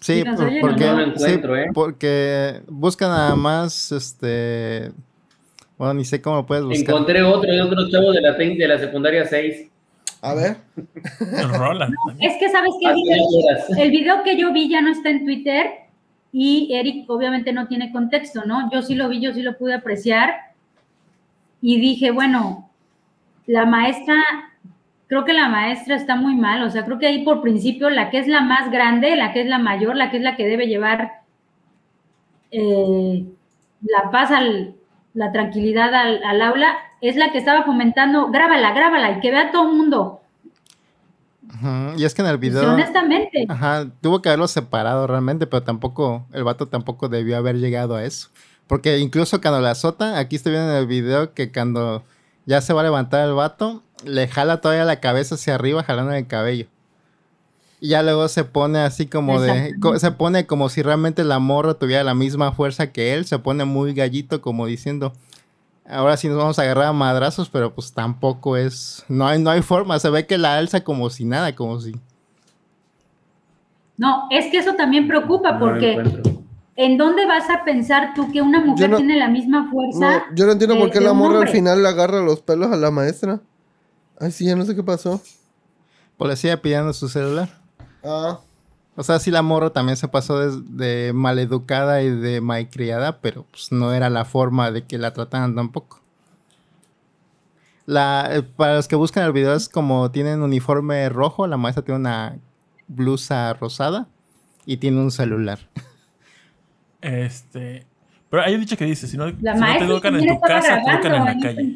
Sí, 0.01 0.23
por- 0.23 0.59
porque, 0.61 0.85
no 0.85 0.93
lo 0.99 1.05
sí, 1.17 1.23
encuentro, 1.23 1.57
¿eh? 1.57 1.67
porque 1.73 2.61
buscan 2.67 3.09
nada 3.09 3.35
más, 3.35 3.91
este, 3.91 4.91
bueno, 5.77 5.93
ni 5.95 6.05
sé 6.05 6.21
cómo 6.21 6.45
puedes 6.45 6.63
buscar. 6.63 6.95
Encontré 6.95 7.21
otro, 7.23 7.51
de 7.51 7.61
otro 7.61 7.89
chavo 7.89 8.11
de 8.11 8.21
la, 8.21 8.33
de 8.33 8.67
la 8.67 8.79
secundaria 8.79 9.25
6. 9.25 9.69
A 10.21 10.33
ver. 10.33 10.57
Roland. 11.57 11.93
Es 12.19 12.37
que 12.39 12.49
sabes 12.49 12.71
que 12.81 12.93
video, 12.93 13.25
el 13.77 13.91
video 13.91 14.23
que 14.23 14.37
yo 14.37 14.51
vi 14.51 14.69
ya 14.69 14.81
no 14.81 14.91
está 14.91 15.09
en 15.09 15.23
Twitter 15.23 15.67
y 16.31 16.73
Eric 16.73 17.09
obviamente 17.09 17.53
no 17.53 17.67
tiene 17.67 17.91
contexto, 17.91 18.43
¿no? 18.45 18.69
Yo 18.71 18.81
sí 18.81 18.95
lo 18.95 19.09
vi, 19.09 19.21
yo 19.21 19.33
sí 19.33 19.41
lo 19.41 19.57
pude 19.57 19.75
apreciar 19.75 20.35
y 21.61 21.79
dije, 21.79 22.11
bueno, 22.11 22.69
la 23.45 23.65
maestra, 23.65 24.15
creo 25.07 25.25
que 25.25 25.33
la 25.33 25.47
maestra 25.47 25.95
está 25.95 26.15
muy 26.15 26.35
mal, 26.35 26.63
o 26.63 26.69
sea, 26.69 26.85
creo 26.85 26.99
que 26.99 27.07
ahí 27.07 27.23
por 27.23 27.41
principio 27.41 27.89
la 27.89 28.09
que 28.09 28.19
es 28.19 28.27
la 28.27 28.41
más 28.41 28.71
grande, 28.71 29.15
la 29.15 29.33
que 29.33 29.41
es 29.41 29.47
la 29.47 29.59
mayor, 29.59 29.95
la 29.95 30.11
que 30.11 30.17
es 30.17 30.23
la 30.23 30.35
que 30.35 30.47
debe 30.47 30.67
llevar 30.67 31.21
eh, 32.51 33.25
la 33.81 34.11
paz, 34.11 34.31
al, 34.31 34.76
la 35.17 35.31
tranquilidad 35.31 35.93
al, 35.95 36.23
al 36.23 36.41
aula, 36.43 36.77
es 37.01 37.15
la 37.15 37.31
que 37.31 37.39
estaba 37.39 37.63
fomentando, 37.63 38.27
grábala, 38.27 38.71
grábala 38.71 39.11
y 39.11 39.19
que 39.19 39.31
vea 39.31 39.51
todo 39.51 39.69
el 39.69 39.75
mundo. 39.75 40.21
Y 41.95 42.03
es 42.03 42.13
que 42.13 42.21
en 42.21 42.27
el 42.27 42.37
video, 42.37 42.73
honestamente. 42.73 43.45
ajá, 43.49 43.87
tuvo 44.01 44.21
que 44.21 44.29
haberlo 44.29 44.47
separado 44.47 45.07
realmente, 45.07 45.47
pero 45.47 45.63
tampoco, 45.63 46.25
el 46.33 46.43
vato 46.43 46.67
tampoco 46.67 47.09
debió 47.09 47.35
haber 47.35 47.57
llegado 47.57 47.95
a 47.95 48.03
eso. 48.03 48.29
Porque 48.67 48.99
incluso 48.99 49.41
cuando 49.41 49.59
la 49.61 49.71
azota, 49.71 50.19
aquí 50.19 50.35
estoy 50.35 50.51
viendo 50.51 50.71
en 50.71 50.77
el 50.77 50.87
video 50.87 51.33
que 51.33 51.51
cuando 51.51 52.03
ya 52.45 52.61
se 52.61 52.73
va 52.73 52.81
a 52.81 52.83
levantar 52.83 53.27
el 53.27 53.33
vato, 53.33 53.81
le 54.05 54.27
jala 54.27 54.61
todavía 54.61 54.85
la 54.85 54.99
cabeza 54.99 55.35
hacia 55.35 55.55
arriba, 55.55 55.83
jalando 55.83 56.13
el 56.13 56.27
cabello. 56.27 56.67
Y 57.79 57.89
ya 57.89 58.01
luego 58.01 58.27
se 58.27 58.43
pone 58.43 58.79
así 58.79 59.05
como 59.05 59.39
de, 59.39 59.75
se 59.99 60.11
pone 60.11 60.47
como 60.47 60.67
si 60.69 60.81
realmente 60.81 61.23
la 61.23 61.37
morra 61.39 61.75
tuviera 61.75 62.03
la 62.03 62.15
misma 62.15 62.51
fuerza 62.51 62.91
que 62.91 63.13
él, 63.13 63.25
se 63.25 63.37
pone 63.39 63.65
muy 63.65 63.93
gallito 63.93 64.41
como 64.41 64.65
diciendo, 64.65 65.13
ahora 65.87 66.17
sí 66.17 66.27
nos 66.27 66.37
vamos 66.37 66.57
a 66.57 66.63
agarrar 66.63 66.85
a 66.85 66.93
madrazos, 66.93 67.49
pero 67.49 67.75
pues 67.75 67.93
tampoco 67.93 68.57
es, 68.57 69.05
no 69.09 69.27
hay, 69.27 69.39
no 69.39 69.51
hay 69.51 69.61
forma, 69.61 69.99
se 69.99 70.09
ve 70.09 70.25
que 70.25 70.39
la 70.39 70.57
alza 70.57 70.83
como 70.83 71.09
si 71.11 71.25
nada, 71.25 71.55
como 71.55 71.79
si... 71.79 71.93
No, 73.97 74.23
es 74.31 74.47
que 74.51 74.57
eso 74.59 74.73
también 74.75 75.07
preocupa 75.07 75.57
porque. 75.59 76.01
¿en 76.75 76.97
dónde 76.97 77.25
vas 77.25 77.49
a 77.49 77.63
pensar 77.63 78.13
tú 78.13 78.31
que 78.31 78.41
una 78.41 78.59
mujer 78.63 78.91
no- 78.91 78.97
tiene 78.97 79.17
la 79.17 79.27
misma 79.27 79.69
fuerza? 79.71 79.99
No, 79.99 80.35
yo 80.35 80.45
no 80.45 80.51
entiendo 80.51 80.75
de- 80.75 80.81
por 80.81 80.91
qué 80.91 80.99
la 81.01 81.13
morra 81.13 81.39
al 81.41 81.47
final 81.47 81.81
le 81.81 81.89
agarra 81.89 82.21
los 82.21 82.41
pelos 82.41 82.71
a 82.71 82.75
la 82.75 82.91
maestra. 82.91 83.39
Ay, 84.19 84.31
sí, 84.31 84.45
ya 84.45 84.55
no 84.55 84.63
sé 84.65 84.75
qué 84.75 84.83
pasó. 84.83 85.19
Policía 86.17 86.61
pidiendo 86.61 86.93
su 86.93 87.07
celular. 87.09 87.49
Ah, 88.07 88.39
O 88.95 89.03
sea, 89.03 89.19
sí 89.19 89.29
la 89.31 89.41
morra 89.41 89.71
también 89.71 89.97
se 89.97 90.07
pasó 90.07 90.39
de, 90.39 90.61
de 90.85 91.13
maleducada 91.13 92.01
y 92.01 92.09
de 92.09 92.41
malcriada, 92.41 93.19
pero 93.19 93.45
pues 93.51 93.71
no 93.71 93.93
era 93.93 94.09
la 94.09 94.25
forma 94.25 94.71
de 94.71 94.85
que 94.85 94.97
la 94.97 95.13
trataran 95.13 95.55
tampoco. 95.55 96.01
La, 97.85 98.27
eh, 98.31 98.43
para 98.43 98.75
los 98.75 98.87
que 98.87 98.95
buscan 98.95 99.23
el 99.25 99.31
video 99.31 99.53
es 99.53 99.69
como 99.69 100.11
tienen 100.11 100.41
uniforme 100.41 101.07
rojo, 101.09 101.47
la 101.47 101.57
maestra 101.57 101.83
tiene 101.83 101.99
una 101.99 102.37
blusa 102.87 103.53
rosada 103.53 104.07
y 104.65 104.77
tiene 104.77 104.99
un 104.99 105.11
celular. 105.11 105.59
Este. 107.01 107.85
Pero 108.29 108.43
hay 108.43 108.55
un 108.55 108.61
dicho 108.61 108.75
que 108.75 108.85
dice: 108.85 109.07
si 109.07 109.15
no, 109.15 109.27
La 109.41 109.55
si 109.55 109.61
no 109.61 109.77
te 109.77 109.83
educan 109.85 110.15
en 110.19 110.27
tu 110.27 110.41
casa, 110.41 110.81
te 110.83 110.91
educan 110.91 111.13
en 111.15 111.25
la 111.25 111.37
calle. 111.39 111.75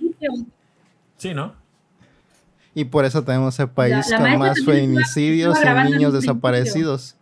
Sí, 1.18 1.34
¿no? 1.34 1.54
Y 2.74 2.86
por 2.86 3.06
eso 3.06 3.24
tenemos 3.24 3.60
el 3.60 3.70
país 3.70 4.10
la 4.10 4.18
con 4.20 4.40
más 4.40 4.64
feminicidios 4.64 5.58
en 5.62 5.84
niños 5.92 6.14
desaparecidos. 6.14 7.16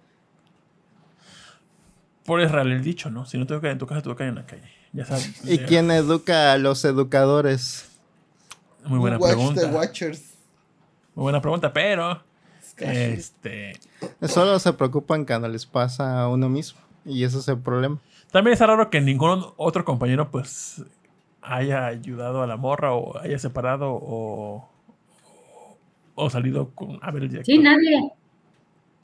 Por 2.26 2.42
Israel 2.42 2.72
el 2.72 2.84
dicho, 2.84 3.10
¿no? 3.10 3.26
Si 3.26 3.38
no 3.38 3.48
te 3.48 3.54
educan 3.54 3.72
en 3.72 3.78
tu 3.80 3.88
casa, 3.88 4.02
te 4.02 4.10
educan 4.10 4.28
en 4.28 4.36
la 4.36 4.46
calle. 4.46 4.70
Ya 4.94 5.06
sabes. 5.06 5.44
¿Y 5.46 5.58
ya. 5.58 5.66
quién 5.66 5.90
educa 5.90 6.54
a 6.54 6.58
los 6.58 6.86
educadores? 6.86 7.90
Muy 8.86 9.00
buena 9.00 9.18
watch 9.18 9.34
pregunta. 9.34 9.62
the 9.62 9.76
Watchers. 9.76 10.22
Muy 11.16 11.24
buena 11.24 11.42
pregunta, 11.42 11.74
pero. 11.74 12.22
Este. 12.78 13.78
Solo 14.22 14.58
se 14.60 14.72
preocupan 14.74 15.26
cuando 15.26 15.48
les 15.48 15.66
pasa 15.66 16.22
a 16.22 16.30
uno 16.30 16.48
mismo. 16.48 16.80
Y 17.06 17.24
ese 17.24 17.40
es 17.40 17.48
el 17.48 17.58
problema. 17.58 17.98
También 18.32 18.54
está 18.54 18.68
raro 18.68 18.90
que 18.90 19.02
ningún 19.02 19.46
otro 19.58 19.84
compañero, 19.84 20.30
pues, 20.30 20.84
haya 21.42 21.88
ayudado 21.88 22.44
a 22.44 22.48
la 22.48 22.58
morra 22.58 22.94
o 22.94 23.18
haya 23.18 23.40
separado 23.40 23.92
o. 23.92 24.70
o 26.20 26.30
salido 26.30 26.72
con, 26.76 27.00
a 27.02 27.12
ver 27.12 27.24
el 27.24 27.30
director. 27.30 27.54
Sí, 27.56 27.60
nadie. 27.62 28.12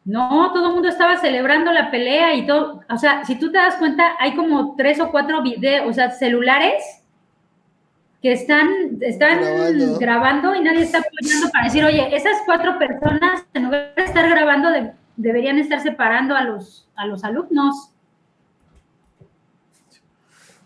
No, 0.05 0.51
todo 0.53 0.67
el 0.67 0.73
mundo 0.73 0.87
estaba 0.89 1.17
celebrando 1.17 1.71
la 1.71 1.89
pelea 1.89 2.35
y 2.35 2.45
todo. 2.45 2.81
O 2.89 2.97
sea, 2.97 3.25
si 3.25 3.39
tú 3.39 3.51
te 3.51 3.57
das 3.57 3.75
cuenta, 3.77 4.11
hay 4.19 4.35
como 4.35 4.75
tres 4.75 4.99
o 4.99 5.09
cuatro 5.09 5.41
videos, 5.41 5.87
o 5.89 5.93
sea, 5.93 6.11
celulares 6.11 6.83
que 8.21 8.31
están, 8.33 8.67
están 9.01 9.39
Grabando. 9.41 9.99
grabando. 9.99 10.55
y 10.55 10.61
nadie 10.61 10.83
está 10.83 10.99
apoyando 10.99 11.49
para 11.51 11.65
decir, 11.65 11.83
oye, 11.83 12.15
esas 12.15 12.37
cuatro 12.45 12.77
personas, 12.77 13.45
en 13.53 13.63
lugar 13.65 13.93
de 13.95 14.03
estar 14.03 14.29
grabando, 14.29 14.69
de- 14.69 14.91
deberían 15.15 15.57
estar 15.57 15.81
separando 15.81 16.35
a 16.35 16.43
los, 16.43 16.87
a 16.95 17.07
los 17.07 17.23
alumnos. 17.23 17.91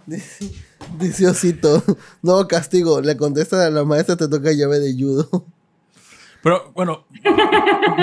Dice, 0.05 0.51
dice 0.99 1.27
Osito, 1.27 1.81
nuevo 2.21 2.47
castigo. 2.47 2.99
Le 3.01 3.15
contestan 3.15 3.61
a 3.61 3.69
la 3.69 3.83
maestra, 3.85 4.15
te 4.17 4.27
toca 4.27 4.51
llave 4.51 4.79
de 4.79 4.93
judo. 4.93 5.45
Pero 6.41 6.71
bueno, 6.73 7.05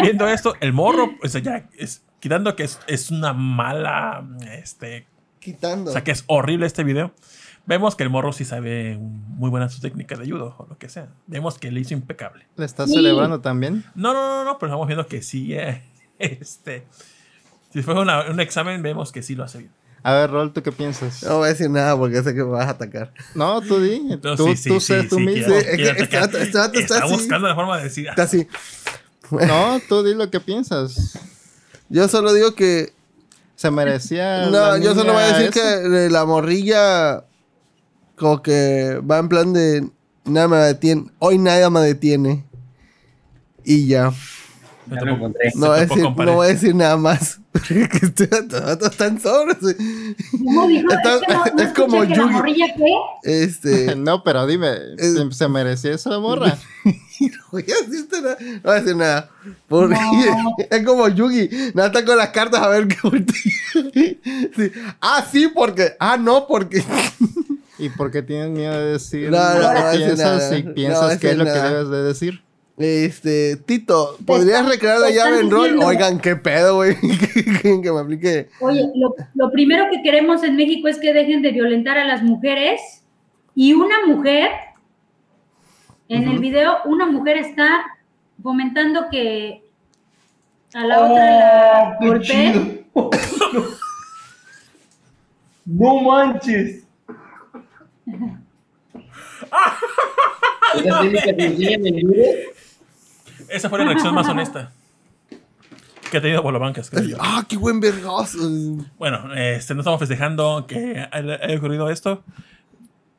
viendo 0.03 0.29
esto, 0.29 0.55
el 0.61 0.73
morro, 0.73 1.11
o 1.23 1.29
sea, 1.29 1.41
ya 1.41 1.69
es, 1.79 2.05
quitando 2.21 2.55
que 2.57 2.65
es, 2.65 2.79
es 2.87 3.11
una 3.11 3.33
mala, 3.33 4.27
este, 4.53 5.07
Quitando. 5.39 5.91
o 5.91 5.93
sea, 5.93 6.05
que 6.05 6.11
es 6.11 6.25
horrible 6.27 6.67
este 6.67 6.85
video, 6.85 7.13
vemos 7.65 7.97
que 7.97 8.03
el 8.03 8.11
morro 8.11 8.33
sí 8.33 8.45
sabe 8.45 8.99
muy 8.99 9.49
buena 9.51 9.69
su 9.69 9.81
técnica 9.81 10.17
de 10.17 10.31
judo 10.31 10.55
o 10.59 10.67
lo 10.67 10.77
que 10.79 10.89
sea. 10.89 11.09
Vemos 11.27 11.59
que 11.59 11.71
le 11.71 11.81
hizo 11.81 11.95
impecable. 11.95 12.47
¿Le 12.57 12.65
estás 12.67 12.89
Sí. 12.91 12.97
celebrando 12.97 13.41
también? 13.41 13.85
No, 13.95 14.13
no, 14.13 14.23
no, 14.29 14.45
no, 14.45 14.59
pero 14.59 14.69
estamos 14.71 14.87
viendo 14.87 15.07
que 15.07 15.23
sí, 15.23 15.55
eh, 15.55 15.83
este, 16.19 16.85
si 17.73 17.83
fue 17.83 17.99
una- 17.99 18.31
un 18.31 18.41
examen, 18.41 18.83
vemos 18.83 19.13
que 19.13 19.23
sí 19.23 19.35
lo 19.35 19.45
hace 19.45 19.59
bien. 19.59 19.73
A 20.07 20.15
ver, 20.15 20.31
Rol, 20.31 20.53
¿tú 20.53 20.63
qué 20.63 20.71
piensas? 20.71 21.21
No 21.25 21.39
voy 21.39 21.47
a 21.47 21.49
decir 21.49 21.69
nada 21.69 21.97
porque 21.97 22.23
sé 22.23 22.33
que 22.33 22.45
me 22.45 22.51
vas 22.53 22.69
a 22.69 22.71
atacar. 22.71 23.13
No, 23.35 23.61
tú 23.61 23.81
di. 23.81 24.07
Entonces, 24.09 24.47
tú 24.47 24.55
sí, 24.57 24.69
tú 24.69 24.79
sí, 24.81 24.87
sé 24.87 25.03
sí, 25.03 25.09
tú 25.09 25.17
sí, 25.17 25.23
mismo. 25.25 25.53
está 25.53 26.27
Está 26.73 27.05
así. 27.05 27.13
buscando 27.13 27.49
la 27.49 27.57
forma 27.57 27.79
de 27.79 27.83
decir. 27.83 28.07
Está 28.07 28.23
así. 28.23 28.47
No, 29.33 29.81
tú 29.89 30.05
di 30.05 30.15
lo 30.15 30.31
que 30.31 30.39
piensas. 30.39 31.19
Yo 31.89 32.07
solo 32.07 32.33
digo 32.33 32.55
que. 32.55 32.93
Se 33.57 33.69
merecía. 33.73 34.47
No, 34.47 34.51
la 34.53 34.79
yo 34.79 34.95
solo 34.95 35.13
voy 35.13 35.25
a 35.25 35.39
decir 35.39 35.51
eso? 35.51 35.83
que 35.83 36.09
la 36.09 36.25
morrilla. 36.25 37.25
Como 38.15 38.43
que 38.43 39.01
va 39.11 39.19
en 39.19 39.29
plan 39.29 39.53
de. 39.53 39.89
Nada 40.25 40.47
me 40.47 40.57
detiene. 40.59 41.11
Hoy 41.19 41.39
nada 41.39 41.69
me 41.69 41.81
detiene. 41.81 42.45
Y 43.65 43.89
ya. 43.89 44.13
Ya 44.89 45.01
No 45.01 45.17
voy, 45.19 45.79
a 45.81 45.81
decir, 45.81 46.03
no 46.05 46.33
voy 46.35 46.47
a 46.47 46.51
decir 46.51 46.77
nada 46.77 46.97
más. 46.97 47.41
Porque 47.59 47.89
este 48.03 48.27
vato- 48.27 48.61
vato 48.63 48.87
está 48.87 49.07
en 49.07 49.21
sobres. 49.21 49.57
¿Cómo 50.31 50.67
dijo? 50.69 50.89
Está- 50.91 51.15
es, 51.17 51.21
que 51.23 51.33
no- 51.33 51.45
no 51.57 51.63
es 51.63 51.73
como 51.73 52.05
Yugi. 52.05 52.21
morrilla 52.33 52.67
qué? 52.77 53.43
Este. 53.43 53.97
No, 54.07 54.23
pero 54.23 54.47
dime, 54.47 54.75
¿se, 54.99 55.33
se 55.33 55.49
merecía 55.49 55.93
eso 55.95 56.11
la 56.11 56.19
morra? 56.19 56.59
No 56.85 57.39
voy 57.53 57.63
a 57.65 57.87
decirte 57.89 58.21
nada. 58.21 58.37
No 58.41 58.61
voy 58.63 58.73
a 58.73 58.81
decir 58.81 58.97
nada. 58.97 59.31
Porque 59.69 59.95
No. 59.95 60.55
es 60.71 60.85
como 60.87 61.09
Yugi. 61.09 61.49
Nada 61.75 61.89
está 61.89 62.05
con 62.05 62.17
las 62.19 62.29
cartas 62.31 62.61
a 62.63 62.69
ver 62.69 62.89
qué. 62.89 63.27
Sí. 64.57 64.73
Ah, 65.01 65.25
sí, 65.31 65.49
porque. 65.55 65.95
Ah, 65.99 66.17
no, 66.17 66.47
porque. 66.47 66.85
¿Y 67.79 67.89
por 67.91 68.11
qué 68.11 68.23
tienes 68.23 68.49
miedo 68.51 68.73
de 68.73 68.93
decir 68.93 69.31
No, 69.31 69.37
no, 69.39 69.59
lo 69.59 69.63
no 69.63 69.69
que 69.69 69.75
voy 69.75 69.83
a 69.83 69.91
decir 69.91 70.07
piensas 70.07 70.37
nada. 70.39 70.49
si 70.57 70.63
No 70.63 70.75
piensas 70.75 71.19
que 71.19 71.31
es 71.31 71.37
lo 71.37 71.45
que 71.45 71.51
debes 71.51 71.89
de 71.91 72.03
decir? 72.03 72.43
Este, 72.79 73.57
Tito, 73.57 74.19
¿podrías 74.27 74.69
recrear 74.69 75.01
la 75.01 75.11
llave 75.11 75.41
en 75.41 75.51
rol? 75.51 75.79
Oigan, 75.83 76.21
qué 76.21 76.37
pedo, 76.37 76.77
güey. 76.77 76.95
que 77.63 77.91
me 77.93 78.01
aplique. 78.01 78.49
Oye, 78.61 78.91
lo, 78.95 79.15
lo 79.35 79.51
primero 79.51 79.87
que 79.91 80.03
queremos 80.03 80.43
en 80.43 80.57
México 80.57 80.87
es 80.89 80.99
que 80.99 81.15
dejen 81.15 81.41
de 81.41 81.53
violentar 81.53 81.97
a 81.97 82.05
las 82.05 82.23
mujeres 82.23 82.81
y 83.55 83.73
una 83.73 84.05
mujer, 84.07 84.51
en 86.09 86.29
el 86.29 86.39
video, 86.39 86.77
una 86.85 87.07
mujer 87.07 87.39
está 87.39 87.87
fomentando 88.43 89.07
que 89.11 89.65
a 90.75 90.85
la 90.85 91.01
otra 91.01 91.25
la 91.25 91.97
qué 91.99 92.07
golpeen. 92.07 92.87
No 95.65 96.01
manches. 96.01 96.85
Esas 100.77 101.01
técnicas 101.01 101.35
que 101.35 101.45
enseñan 101.45 101.87
en 101.87 102.07
judo. 102.07 102.23
Esa 103.51 103.69
fue 103.71 103.79
la 103.79 103.85
reacción 103.87 104.15
más 104.15 104.29
honesta. 104.29 104.73
que 106.11 106.19
ha 106.19 106.21
tenido 106.21 106.43
Bolobancas, 106.43 106.89
creo 106.91 107.03
yo. 107.05 107.17
¡Ah, 107.21 107.45
qué 107.49 107.57
buen 107.57 107.81
vergazo! 107.81 108.39
Bueno, 108.99 109.35
este, 109.35 109.75
no 109.75 109.81
estamos 109.81 109.99
festejando 109.99 110.67
que 110.69 111.07
haya 111.11 111.39
haya 111.43 111.57
ocurrido 111.59 111.91
esto, 111.91 112.23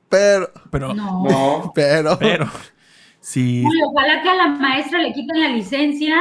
Pero, 0.10 0.52
pero, 0.72 0.94
No. 0.94 1.24
No. 1.24 1.72
pero. 1.76 2.18
pero, 2.18 2.50
si 3.20 3.64
Uy, 3.66 3.82
ojalá 3.86 4.22
que 4.24 4.30
a 4.30 4.36
la 4.36 4.48
maestra 4.48 5.00
le 5.02 5.12
quiten 5.12 5.42
la 5.42 5.50
licencia 5.50 6.16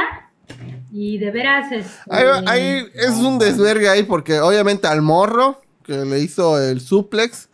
y 0.91 1.17
de 1.17 1.31
veras 1.31 1.71
este, 1.71 1.91
Ahí, 2.09 2.25
ahí 2.47 2.85
es 2.93 3.11
un 3.15 3.39
desvergue 3.39 3.87
ahí 3.87 4.03
porque 4.03 4.39
obviamente 4.41 4.87
al 4.87 5.01
morro 5.01 5.61
que 5.83 5.93
le 5.93 6.19
hizo 6.19 6.61
el 6.61 6.81
suplex, 6.81 7.47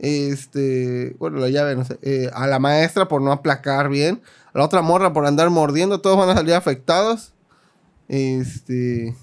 este, 0.00 1.14
bueno, 1.18 1.38
la 1.38 1.48
llave, 1.50 1.76
no 1.76 1.84
sé, 1.84 1.98
eh, 2.02 2.28
a 2.34 2.48
la 2.48 2.58
maestra 2.58 3.06
por 3.06 3.22
no 3.22 3.30
aplacar 3.30 3.88
bien, 3.88 4.20
la 4.58 4.64
otra 4.64 4.82
morra 4.82 5.12
por 5.12 5.26
andar 5.26 5.50
mordiendo, 5.50 6.00
todos 6.00 6.16
van 6.18 6.30
a 6.30 6.34
salir 6.34 6.54
afectados. 6.54 7.32
Este, 8.08 9.14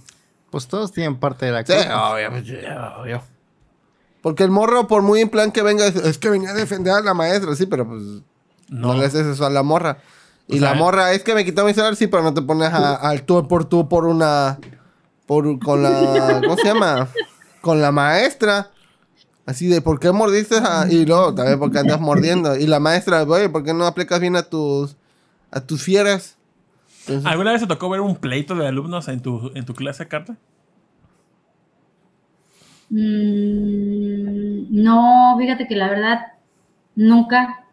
Pues 0.52 0.68
todos 0.68 0.92
tienen 0.92 1.20
parte 1.20 1.46
de 1.48 1.52
la 1.52 1.66
sí, 1.66 1.74
culpa. 1.74 2.12
obvio, 2.14 2.30
pues, 2.30 2.44
obvio. 3.00 3.24
Porque 4.22 4.44
el 4.44 4.52
morro, 4.52 4.88
por 4.88 5.02
muy 5.02 5.22
en 5.22 5.30
plan 5.30 5.52
que 5.52 5.62
venga, 5.64 5.86
es- 5.88 6.18
que 6.18 6.30
venía 6.30 6.52
a 6.52 6.54
defender 6.54 6.94
a 6.94 7.02
la 7.02 7.14
maestra, 7.14 7.56
sí, 7.56 7.66
pero 7.66 7.88
pues 7.88 8.02
no, 8.70 8.94
no. 8.94 8.94
le 8.96 9.06
haces 9.06 9.26
eso 9.26 9.46
a 9.46 9.50
la 9.50 9.64
morra. 9.64 9.98
Y 10.48 10.58
O 10.58 10.60
sea, 10.60 10.70
la 10.70 10.76
morra, 10.76 11.12
es 11.14 11.24
que 11.24 11.34
me 11.34 11.44
quitó 11.46 11.66
mi 11.66 11.74
celular, 11.74 11.96
sí, 11.96 12.08
pero 12.08 12.22
no 12.24 12.34
te 12.34 12.42
pones 12.42 12.72
al 12.74 13.24
tú 13.24 13.48
por 13.48 13.66
tú 13.66 13.88
por 13.90 14.06
una. 14.06 14.60
Por, 15.26 15.58
con 15.60 15.82
la. 15.82 16.42
¿Cómo 16.44 16.58
se 16.58 16.68
llama? 16.68 17.08
Con 17.62 17.82
la 17.82 17.92
maestra. 17.92 18.70
Así 19.46 19.68
de, 19.68 19.82
¿por 19.82 20.00
qué 20.00 20.12
mordiste 20.12 20.56
a.? 20.58 20.86
Y 20.90 21.06
luego, 21.06 21.34
también 21.34 21.60
porque 21.60 21.80
andas 21.80 22.00
mordiendo. 22.00 22.56
Y 22.58 22.68
la 22.68 22.80
maestra, 22.80 23.24
oye, 23.24 23.50
¿por 23.50 23.64
qué 23.64 23.74
no 23.74 23.86
aplicas 23.86 24.20
bien 24.20 24.36
a 24.36 24.44
tus. 24.44 24.96
A 25.54 25.62
tus 25.62 25.84
fieras? 25.84 26.38
Entonces, 27.02 27.26
¿Alguna 27.26 27.52
vez 27.52 27.62
te 27.62 27.68
tocó 27.68 27.90
ver 27.90 28.02
un 28.02 28.16
pleito 28.16 28.56
de 28.56 28.68
alumnos 28.68 29.08
en 29.08 29.22
tu, 29.22 29.52
en 29.56 29.66
tu 29.66 29.74
clase, 29.74 30.08
Carta? 30.08 30.38
Mm, 32.90 34.84
no, 34.84 35.36
fíjate 35.38 35.68
que 35.68 35.76
la 35.76 35.90
verdad, 35.90 36.20
nunca. 36.96 37.66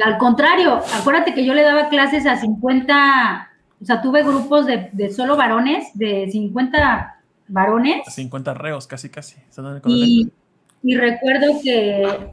Al 0.00 0.18
contrario, 0.18 0.80
acuérdate 0.94 1.34
que 1.34 1.44
yo 1.44 1.54
le 1.54 1.62
daba 1.62 1.88
clases 1.88 2.26
a 2.26 2.36
50, 2.36 3.50
o 3.80 3.84
sea, 3.84 4.00
tuve 4.00 4.22
grupos 4.22 4.66
de, 4.66 4.90
de 4.92 5.12
solo 5.12 5.36
varones, 5.36 5.88
de 5.94 6.28
50 6.30 7.20
varones, 7.48 8.14
50 8.14 8.54
reos, 8.54 8.86
casi, 8.86 9.08
casi. 9.08 9.36
Y, 9.86 10.30
y 10.82 10.96
recuerdo 10.96 11.60
que, 11.62 12.32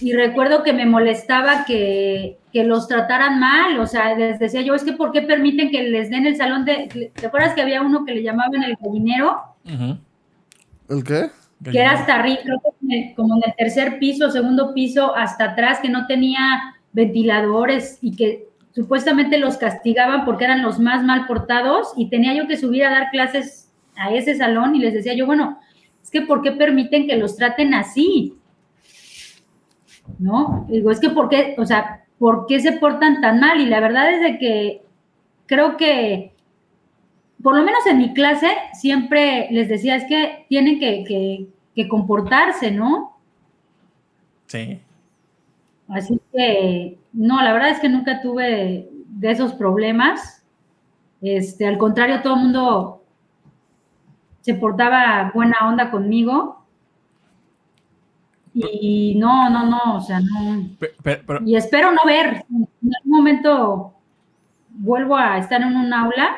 y 0.00 0.12
recuerdo 0.12 0.62
que 0.62 0.72
me 0.72 0.86
molestaba 0.86 1.64
que, 1.64 2.38
que 2.52 2.64
los 2.64 2.88
trataran 2.88 3.38
mal, 3.40 3.78
o 3.80 3.86
sea, 3.86 4.14
les 4.14 4.38
decía 4.38 4.62
yo, 4.62 4.74
es 4.74 4.84
que 4.84 4.92
¿por 4.92 5.12
qué 5.12 5.22
permiten 5.22 5.70
que 5.70 5.82
les 5.84 6.10
den 6.10 6.26
el 6.26 6.36
salón 6.36 6.64
de, 6.64 7.10
¿te 7.14 7.26
acuerdas 7.26 7.54
que 7.54 7.62
había 7.62 7.82
uno 7.82 8.04
que 8.04 8.14
le 8.14 8.22
llamaban 8.22 8.62
el 8.62 8.76
gallinero? 8.80 9.40
¿El 10.88 11.04
qué? 11.04 11.30
que 11.72 11.78
era 11.78 11.90
hasta 11.92 12.14
arriba, 12.16 12.38
creo 12.42 12.60
que 12.60 12.86
en 12.86 12.92
el- 13.10 13.14
como 13.14 13.36
en 13.36 13.42
el 13.46 13.54
tercer 13.56 13.98
piso, 13.98 14.30
segundo 14.30 14.72
piso, 14.72 15.14
hasta 15.14 15.44
atrás, 15.52 15.78
que 15.80 15.90
no 15.90 16.06
tenía 16.06 16.40
ventiladores 16.92 17.98
y 18.00 18.16
que 18.16 18.46
supuestamente 18.74 19.36
los 19.38 19.56
castigaban 19.58 20.24
porque 20.24 20.44
eran 20.44 20.62
los 20.62 20.78
más 20.78 21.02
mal 21.04 21.26
portados 21.26 21.92
y 21.96 22.08
tenía 22.08 22.34
yo 22.34 22.46
que 22.48 22.56
subir 22.56 22.84
a 22.84 22.90
dar 22.90 23.10
clases 23.10 23.70
a 23.96 24.12
ese 24.14 24.34
salón 24.36 24.74
y 24.74 24.78
les 24.78 24.94
decía 24.94 25.12
yo, 25.14 25.26
bueno, 25.26 25.58
es 26.02 26.10
que 26.10 26.22
¿por 26.22 26.40
qué 26.42 26.52
permiten 26.52 27.06
que 27.06 27.16
los 27.16 27.36
traten 27.36 27.74
así? 27.74 28.34
¿No? 30.18 30.66
Digo, 30.68 30.90
es 30.90 31.00
que 31.00 31.10
¿por 31.10 31.28
qué, 31.28 31.54
o 31.58 31.64
sea, 31.66 32.04
¿por 32.18 32.46
qué 32.46 32.60
se 32.60 32.72
portan 32.72 33.20
tan 33.20 33.40
mal? 33.40 33.60
Y 33.60 33.66
la 33.66 33.80
verdad 33.80 34.12
es 34.12 34.20
de 34.20 34.38
que 34.38 34.82
creo 35.46 35.76
que 35.76 36.32
por 37.42 37.56
lo 37.56 37.62
menos 37.64 37.86
en 37.86 37.98
mi 37.98 38.12
clase, 38.12 38.48
siempre 38.74 39.48
les 39.50 39.68
decía, 39.68 39.96
es 39.96 40.04
que 40.04 40.44
tienen 40.48 40.78
que, 40.78 41.04
que- 41.04 41.46
que 41.74 41.88
comportarse, 41.88 42.70
¿no? 42.70 43.16
Sí. 44.46 44.80
Así 45.88 46.20
que, 46.32 46.98
no, 47.12 47.42
la 47.42 47.52
verdad 47.52 47.70
es 47.70 47.80
que 47.80 47.88
nunca 47.88 48.20
tuve 48.22 48.88
de 49.06 49.30
esos 49.30 49.54
problemas. 49.54 50.44
Este, 51.20 51.66
al 51.66 51.78
contrario, 51.78 52.22
todo 52.22 52.34
el 52.36 52.40
mundo 52.40 53.02
se 54.40 54.54
portaba 54.54 55.30
buena 55.34 55.56
onda 55.68 55.90
conmigo. 55.90 56.59
Y 58.52 59.14
no, 59.16 59.48
no, 59.48 59.66
no, 59.66 59.96
o 59.96 60.00
sea, 60.00 60.20
no. 60.20 60.66
Pe- 60.78 60.92
pe- 61.02 61.22
Pero, 61.26 61.40
Y 61.46 61.54
espero 61.56 61.92
no 61.92 62.00
ver, 62.04 62.44
en 62.50 62.66
algún 62.96 63.18
momento 63.18 63.92
vuelvo 64.70 65.16
a 65.16 65.38
estar 65.38 65.62
en 65.62 65.76
un 65.76 65.92
aula, 65.92 66.36